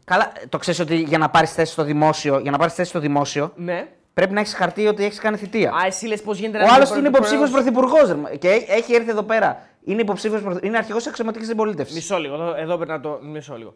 Καλά, 0.04 0.32
το 0.48 0.58
ξέρεις 0.58 0.80
ότι 0.80 0.96
για 0.96 1.18
να 1.18 1.28
πάρεις 1.30 1.52
θέση 1.52 1.72
στο 1.72 1.82
δημόσιο, 1.84 2.38
για 2.38 2.50
να 2.50 2.58
πάρεις 2.58 2.74
θέση 2.74 2.88
στο 2.88 2.98
δημόσιο 3.00 3.52
Ναι. 3.56 3.88
πρέπει 4.14 4.32
να 4.34 4.40
έχεις 4.40 4.54
χαρτί 4.54 4.86
ότι 4.86 5.04
έχεις 5.04 5.18
κάνει 5.18 5.36
θητεία. 5.36 5.70
Α, 5.70 5.86
εσύ 5.86 6.06
λες 6.06 6.22
πώς 6.22 6.38
γίνεται 6.38 6.58
Ο 6.58 6.66
να 6.66 6.72
άλλος 6.72 6.90
μην 6.90 6.98
είναι 6.98 7.10
πρόεδρος- 7.10 7.32
υποψήφιος 7.48 7.50
πρωθυπουργός 7.80 8.36
και 8.38 8.48
έ- 8.48 8.68
έχει 8.70 8.94
έρθει 8.94 9.10
εδώ 9.10 9.22
πέρα. 9.22 9.67
Είναι 9.88 10.00
υποψήφιος 10.00 10.40
πρωθυπουργό. 10.40 10.66
Είναι 10.66 10.76
αρχηγός 10.78 10.98
της 11.02 11.08
αξιωματικής 11.10 11.48
συμπολίτευσης. 11.48 11.94
Μισό 11.94 12.18
λίγο, 12.18 12.34
εδώ, 12.34 12.54
εδώ 12.54 12.76
πρέπει 12.76 12.90
να 12.90 13.00
το. 13.00 13.18
Μισό 13.22 13.56
λίγο. 13.56 13.74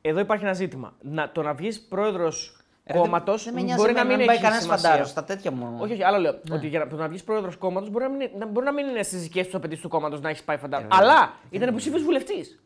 Εδώ 0.00 0.20
υπάρχει 0.20 0.44
ένα 0.44 0.52
ζήτημα. 0.52 0.92
Να, 1.00 1.30
το 1.32 1.42
να 1.42 1.54
βγεις 1.54 1.80
πρόεδρος 1.80 2.56
κόμματος 2.92 3.44
Δεν 3.44 3.54
με 3.54 3.60
νοιάζει 3.60 3.80
μπορεί 3.80 3.92
να 3.92 4.00
εμένα, 4.00 4.16
μην 4.16 4.26
πάει 4.26 4.34
έχει 4.34 4.44
κανένας 4.44 4.64
σημασία. 4.64 4.88
φαντάρος. 4.88 5.10
Στα 5.10 5.24
τέτοια 5.24 5.50
μου. 5.50 5.76
Όχι, 5.80 5.92
όχι, 5.92 6.02
άλλο 6.02 6.18
λέω. 6.18 6.38
Ναι. 6.48 6.54
Ότι 6.54 6.66
για 6.66 6.78
να, 6.78 6.86
το 6.86 6.96
να 6.96 7.08
βγεις 7.08 7.24
πρόεδρος 7.24 7.56
κόμματος 7.56 7.90
μπορεί, 7.90 8.04
να 8.04 8.10
μην- 8.10 8.30
να, 8.38 8.46
μπορεί 8.46 8.66
να 8.66 8.72
μην 8.72 8.86
είναι 8.86 9.02
στις 9.02 9.22
δικέ 9.22 9.44
τους 9.44 9.54
απαιτήσεις 9.54 9.82
του 9.82 9.88
κόμματος 9.88 10.20
να 10.20 10.28
έχεις 10.28 10.42
πάει 10.42 10.56
Ε, 10.56 10.58
φαντάρο. 10.58 10.86
Αλλά 10.90 11.32
ήταν 11.50 11.68
υποψήφιος 11.68 12.02
βουλευτής. 12.02 12.62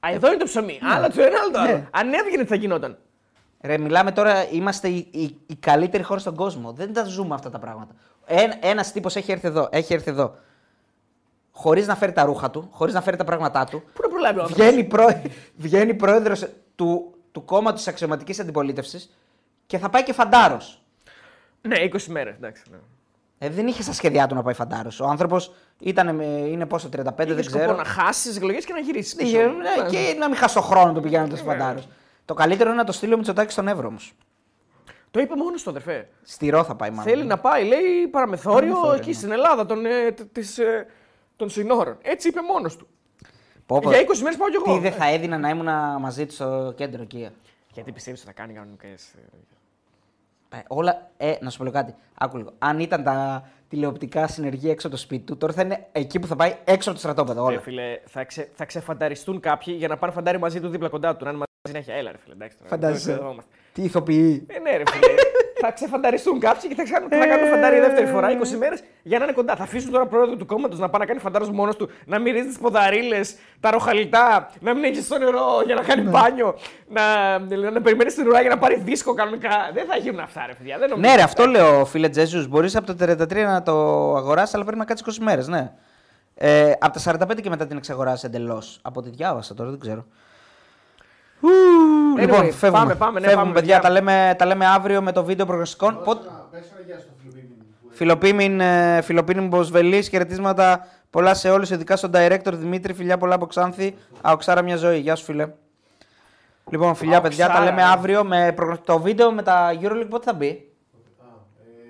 Α, 0.00 0.08
εδώ 0.12 0.26
είναι 0.28 0.36
το 0.36 0.44
ψωμί. 0.44 0.78
Άλλο 0.82 1.06
το 1.10 1.22
ένα, 1.22 1.38
άλλο 1.42 1.50
το 1.52 1.58
άλλο. 1.58 1.72
Ναι. 1.72 1.86
Αν 1.90 2.12
έβγαινε, 2.12 2.42
τι 2.42 2.48
θα 2.48 2.54
γινόταν. 2.56 2.98
Ρε, 3.60 3.78
μιλάμε 3.78 4.12
τώρα, 4.12 4.48
είμαστε 4.50 4.88
η, 4.88 5.08
η, 5.10 5.36
η 5.46 5.54
καλύτερη 5.60 6.02
χώρα 6.02 6.20
στον 6.20 6.34
κόσμο. 6.34 6.72
Δεν 6.72 6.92
τα 6.92 7.04
ζούμε 7.04 7.34
αυτά 7.34 7.50
τα 7.50 7.58
πράγματα. 7.58 7.94
Ένας 8.60 8.92
τύπος 8.92 9.16
έχει 9.16 9.32
έρθει 9.32 9.46
εδώ, 9.48 9.68
έχει 9.72 9.94
έρθει 9.94 10.10
εδώ. 10.10 10.34
Χωρίς 11.58 11.86
να 11.86 11.94
φέρει 11.96 12.12
τα 12.12 12.24
ρούχα 12.24 12.50
του, 12.50 12.68
χωρίς 12.72 12.94
να 12.94 13.00
φέρει 13.00 13.16
τα 13.16 13.24
πράγματά 13.24 13.64
του. 13.64 13.82
Πού 13.92 14.00
να 14.02 14.08
προλάβει 14.08 14.38
ο 14.38 14.42
άνθρωπος; 14.42 14.66
Βγαίνει, 14.66 14.84
πρό... 14.84 15.22
βγαίνει 15.64 15.94
πρόεδρος 15.94 16.46
του, 16.74 17.14
του 17.32 17.44
κόμματος 17.44 17.78
της 17.78 17.88
αξιωματικής 17.88 18.40
αντιπολίτευσης 18.40 19.16
και 19.66 19.78
θα 19.78 19.88
πάει 19.90 20.02
και 20.02 20.12
φαντάρος. 20.12 20.82
Ναι, 21.60 21.76
20 21.92 22.02
μέρες. 22.08 22.34
Εντάξει. 22.34 22.62
Ναι. 22.70 22.76
Ε, 23.38 23.48
δεν 23.50 23.66
είχε 23.66 23.82
στα 23.82 23.92
σχέδιά 23.92 24.26
του 24.26 24.34
να 24.34 24.42
πάει 24.42 24.54
φαντάρος. 24.54 25.00
Ο 25.00 25.06
άνθρωπος 25.06 25.54
είναι 25.78 26.66
πόσο, 26.66 26.88
35, 26.88 27.12
δεν 27.16 27.28
Είχες 27.28 27.46
ξέρω. 27.46 27.62
σκοπό 27.62 27.78
να 27.78 27.84
χάσεις 27.84 28.22
τις 28.22 28.36
εκλογές 28.36 28.64
και 28.64 28.72
να 28.72 28.78
γυρίσεις. 28.78 29.12
Είχε, 29.18 29.46
ναι, 29.46 29.88
και 29.90 30.16
να 30.18 30.28
μην 30.28 30.36
χάσει 30.36 30.54
το 30.54 30.60
χρόνο 30.60 30.92
του 30.92 31.00
πηγαίνοντας 31.00 31.40
φαντάρος. 31.40 31.88
Το 32.24 32.34
καλύτερο 32.34 32.68
είναι 32.68 32.78
να 32.78 32.84
το 32.84 32.92
στείλει 32.92 33.12
ο 33.14 33.16
Μητσοτάκης 33.16 33.52
στον 33.52 33.68
Εύρο 33.68 33.88
όμως. 33.88 34.12
Το 35.10 35.20
είπε 35.20 35.36
μόνος 35.36 35.62
του, 35.62 35.70
αδερφέ. 35.70 36.08
Στηρό 36.22 36.64
θα 36.64 36.74
πάει 36.74 36.90
μάλλον. 36.90 37.04
Θέλει 37.12 37.24
να 37.24 37.38
πάει, 37.38 37.64
λέει, 37.64 38.06
παραμεθόριο 38.10 38.58
Παραμεθόριο, 38.58 38.92
εκεί 38.96 39.08
ναι. 39.08 39.14
στην 39.14 39.30
Ελλάδα 39.32 39.66
των, 39.66 39.86
ε, 39.86 40.10
τ- 40.12 40.32
της, 40.32 40.58
ε, 40.58 40.86
των 41.36 41.50
συνόρων. 41.50 41.98
Έτσι 42.02 42.28
είπε 42.28 42.40
μόνος 42.42 42.76
του. 42.76 42.86
Πω, 43.66 43.78
πω. 43.80 43.90
Για 43.90 44.00
20 44.00 44.18
μέρες 44.22 44.38
πάω 44.38 44.48
κι 44.50 44.56
εγώ. 44.56 44.74
Τι 44.74 44.80
δεν 44.80 44.92
θα 44.92 45.06
έδινα 45.10 45.38
να 45.38 45.48
ήμουν 45.48 45.68
μαζί 46.00 46.26
του 46.26 46.32
στο 46.32 46.72
κέντρο 46.76 47.02
εκεί; 47.02 47.28
Γιατί 47.72 47.92
πιστεύεις 47.92 48.20
ότι 48.20 48.28
θα 48.28 48.34
κάνει 48.42 48.52
κανονικές. 48.52 49.14
Ε, 50.48 50.58
όλα, 50.68 51.10
ε, 51.16 51.34
να 51.40 51.50
σου 51.50 51.58
πω 51.58 51.64
λίγο 51.64 51.76
κάτι. 51.76 51.94
Άκου 52.14 52.36
λίγο. 52.36 52.52
Αν 52.58 52.78
ήταν 52.80 53.02
τα 53.02 53.48
τηλεοπτικά 53.68 54.26
συνεργεία 54.26 54.70
έξω 54.70 54.86
από 54.86 54.96
το 54.96 55.02
σπίτι 55.02 55.24
του, 55.24 55.36
τώρα 55.36 55.52
θα 55.52 55.62
είναι 55.62 55.86
εκεί 55.92 56.18
που 56.18 56.26
θα 56.26 56.36
πάει 56.36 56.56
έξω 56.64 56.90
από 56.90 56.98
το 56.98 57.04
στρατόπεδο. 57.08 57.42
Όλα. 57.42 57.56
Ρε 57.56 57.60
φίλε, 57.60 58.00
θα, 58.06 58.24
ξε, 58.24 58.50
θα 58.54 58.64
ξεφανταριστούν 58.64 59.40
κάποιοι 59.40 59.74
για 59.78 59.88
να 59.88 59.96
πάνε 59.96 60.12
φαντάρι 60.12 60.38
μαζί 60.38 60.60
του 60.60 60.68
δίπλα 60.68 60.88
κοντά 60.88 61.16
του. 61.16 61.24
Να 61.24 61.30
είναι 61.30 61.38
μαζί 61.38 61.72
να 61.72 61.78
έχει. 61.78 61.90
Έλα, 62.00 62.10
ρε 62.12 62.18
φίλε, 62.18 62.34
εντάξει. 62.34 62.56
τώρα, 62.56 62.68
Φαντάζεσαι. 62.68 63.12
εδώ 63.12 63.30
είμαστε. 63.30 63.50
Τι 63.76 63.82
ηθοποιεί. 63.82 64.46
Ε, 64.46 64.58
ναι, 64.58 64.76
ρε 64.76 64.82
φίλε. 64.90 65.14
θα 65.60 65.70
ξεφανταριστούν 65.70 66.40
κάποιοι 66.40 66.68
και 66.68 66.74
θα, 66.74 66.82
κάνουν, 66.82 67.08
θα 67.10 67.26
κάνουν 67.26 67.48
φαντάρι 67.48 67.80
δεύτερη 67.80 68.06
φορά 68.06 68.28
20 68.28 68.56
μέρες 68.58 68.82
για 69.02 69.18
να 69.18 69.24
είναι 69.24 69.32
κοντά. 69.32 69.56
Θα 69.56 69.62
αφήσουν 69.62 69.90
τώρα 69.90 70.06
πρόεδρο 70.06 70.36
του 70.36 70.46
κόμματος 70.46 70.78
να 70.78 70.88
πάει 70.88 71.00
να 71.00 71.06
κάνει 71.06 71.20
φαντάρος 71.20 71.50
μόνος 71.50 71.76
του, 71.76 71.90
να 72.04 72.18
μυρίζει 72.18 72.46
τις 72.46 72.58
ποδαρίλες, 72.58 73.36
τα 73.60 73.70
ροχαλιτά, 73.70 74.50
να 74.60 74.74
μην 74.74 74.84
έχει 74.84 75.02
στο 75.02 75.18
νερό 75.18 75.62
για 75.66 75.74
να 75.74 75.82
κάνει 75.82 76.02
μπάνιο, 76.02 76.58
να, 76.88 77.38
να 77.70 77.80
περιμένει 77.80 78.12
την 78.12 78.26
ουρά 78.28 78.40
για 78.40 78.50
να 78.50 78.58
πάρει 78.58 78.80
δίσκο 78.84 79.14
κανονικά. 79.14 79.70
Δεν 79.74 79.86
θα 79.86 79.96
γίνουν 79.96 80.20
αυτά, 80.20 80.44
ρε 80.46 80.54
παιδιά. 80.54 80.78
Δεν 80.78 80.88
νομίζω. 80.88 81.08
Ναι, 81.08 81.16
ρε, 81.16 81.22
αυτό 81.22 81.46
λέω, 81.46 81.84
φίλε 81.84 82.08
Τζέζου. 82.08 82.46
Μπορείς 82.48 82.76
από 82.76 82.94
το 82.94 83.04
33 83.04 83.34
να 83.34 83.62
το 83.62 83.72
αγοράσει, 84.16 84.52
αλλά 84.54 84.64
πρέπει 84.64 84.78
να 84.78 84.84
κάτσεις 84.84 85.18
20 85.20 85.22
μέρες, 85.24 85.48
ναι. 85.48 85.72
Ε, 86.34 86.72
από 86.78 87.00
τα 87.00 87.26
45 87.28 87.40
και 87.42 87.48
μετά 87.48 87.66
την 87.66 87.76
εξαγοράσει 87.76 88.26
εντελώς. 88.26 88.78
Από 88.82 89.00
ό,τι 89.00 89.10
διάβασα 89.10 89.54
τώρα, 89.54 89.70
δεν 89.70 89.78
ξέρω. 89.78 90.06
Ου, 91.40 91.48
Anyway, 92.16 92.20
λοιπόν, 92.20 92.52
φεύγουμε. 92.52 92.80
πάμε, 92.82 92.94
πάμε, 92.94 93.20
ναι, 93.20 93.26
φεύγουμε, 93.26 93.42
πάμε, 93.46 93.60
παιδιά. 93.60 93.74
παιδιά. 93.80 93.80
Τα 93.80 93.90
λέμε, 93.90 94.34
τα 94.38 94.46
λέμε 94.46 94.66
αύριο 94.66 95.02
με 95.02 95.12
το 95.12 95.24
βίντεο 95.24 95.46
προγνωστικών. 95.46 96.00
Πότε... 96.04 96.28
Πες 96.50 96.60
ένα 96.72 96.80
γεια 96.86 96.98
στο 96.98 97.08
Φιλιππίνι. 97.22 97.46
που- 97.82 97.88
Φιλοποίμην, 97.90 98.60
ε, 98.60 99.00
Φιλοποίμην 99.02 99.48
Μποσβελής, 99.48 100.08
χαιρετίσματα 100.08 100.86
πολλά 101.10 101.34
σε 101.34 101.50
όλους, 101.50 101.70
ειδικά 101.70 101.96
στον 101.96 102.10
director 102.14 102.52
Δημήτρη. 102.52 102.92
Φιλιά 102.92 103.18
πολλά 103.18 103.34
από 103.34 103.46
Ξάνθη. 103.46 103.94
ΑΟΞάρα 104.20 104.62
μια 104.62 104.76
ζωή. 104.76 104.98
Γεια 104.98 105.14
σου, 105.16 105.24
φίλε. 105.24 105.48
Λοιπόν, 106.70 106.94
φιλιά, 106.94 107.20
παιδιά, 107.20 107.46
τα 107.46 107.52
ΑΟΞάρα, 107.52 107.70
λέμε 107.70 107.82
ναι. 107.86 107.92
αύριο 107.92 108.24
με 108.24 108.52
προγνω- 108.56 108.80
το 108.84 109.00
βίντεο 109.00 109.32
με 109.32 109.42
τα 109.42 109.70
Euroleague 109.80 110.06
πότε 110.08 110.24
θα 110.24 110.32
μπει; 110.32 110.46
Α, 110.46 110.50
ε, 110.50 110.56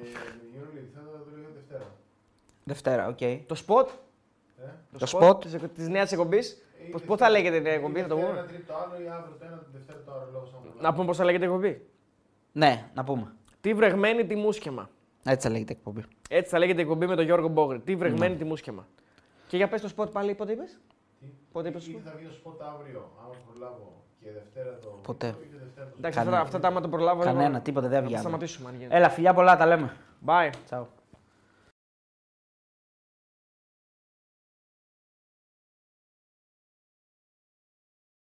η 0.03 0.59
Euroleague 0.59 0.91
θα 0.95 1.01
το 1.01 1.37
λέω 1.37 1.49
Δευτέρα. 1.55 1.85
Δευτέρα, 2.65 3.07
οκ. 3.07 3.19
Το 3.47 3.57
spot. 3.67 3.87
Ε; 4.59 4.99
Το 4.99 5.19
spot. 5.19 5.41
της, 5.41 5.57
της 5.77 5.89
νέας 5.89 6.13
εκπομπής. 6.87 6.93
Πώς, 6.93 7.03
πώς 7.03 7.19
θα 7.19 7.31
λέγεται 7.31 7.57
την 7.57 7.67
εκπομπή, 7.67 8.01
θα 8.01 8.07
το 8.09 8.15
Δευτέρα 8.15 8.33
πούμε; 8.33 8.41
ένα 8.41 8.49
τρίτο 8.53 8.73
άλλο 8.75 8.95
ή 9.05 9.09
αύριο 9.09 9.37
το 9.39 9.45
ένα, 9.49 9.57
την 9.57 9.73
Δευτέρα 9.73 9.99
το 10.07 10.13
άλλο 10.13 10.29
λόγω 10.33 10.47
σαν 10.47 10.61
Να 10.81 10.93
πούμε 10.95 11.07
πώς 11.07 11.17
θα 11.17 11.25
λέγεται 11.25 11.45
η 11.45 11.47
εκπομπή; 11.49 11.87
Ναι, 12.53 12.91
να 12.95 13.05
πούμε. 13.05 13.33
Τι 13.61 13.75
βρεγμένη 13.75 14.27
τη 14.27 14.35
μουσκεμα. 14.37 14.89
Έτσι 15.25 15.47
θα 15.47 15.53
λέγεται 15.53 15.73
η 15.73 15.77
εκπομπή. 15.79 16.03
Έτσι 16.31 16.51
θα 16.51 16.59
λέγεται 16.59 16.79
η 16.79 16.83
εκπομπή 16.83 17.07
με 17.07 17.17
τον 17.17 17.25
Γιώργο 17.25 17.49
Μπόγρη. 17.49 17.81
Τι 17.81 17.97
βρεγμένη 17.97 18.33
Ναι. 18.33 18.39
τη 18.39 18.45
μουσκεμα. 18.45 18.87
Και 19.47 19.57
για 19.57 19.69
πες 19.69 19.81
το 19.81 19.89
spot 19.97 20.13
πάλι, 20.13 20.35
πότε 20.35 20.53
είπες; 20.53 20.79
Πότε 21.53 21.69
είπες 21.69 21.85
το 21.85 21.91
Ή 21.91 21.95
spot; 21.99 22.01
θα 22.05 22.13
βγει 22.17 22.27
το 22.27 22.33
σποτ 22.33 22.63
αύριο, 22.63 23.11
άμα 23.25 23.35
προλάβω 23.51 23.93
και 24.21 24.31
Δευτέρα 24.33 24.79
το. 24.83 24.89
Ποτέ. 25.03 25.27
ή 25.27 25.31
και 25.31 25.57
Δευτέρα 25.59 25.87
το 25.87 25.95
Εντάξει, 25.99 26.19
Κανένα. 26.19 26.37
αυτά, 26.37 26.47
αυτά 26.47 26.59
τα 26.61 26.69
άμα 26.69 26.81
το 26.81 26.89
προλάβω. 26.89 27.23
Κανένα, 27.23 27.55
θα- 27.55 27.61
τίποτα 27.61 27.89
δεν 27.89 27.99
θα 28.01 28.05
βγαίνει. 28.07 28.21
σταματήσουμε 28.21 28.69
αν 28.69 28.75
γίνει. 28.79 28.89
Έλα, 28.95 29.09
φιλιά 29.09 29.35
πολλά, 29.35 29.57
τα 29.57 29.67
λέμε. 29.67 29.97
Bye. 30.27 30.51
Ciao. 30.71 30.83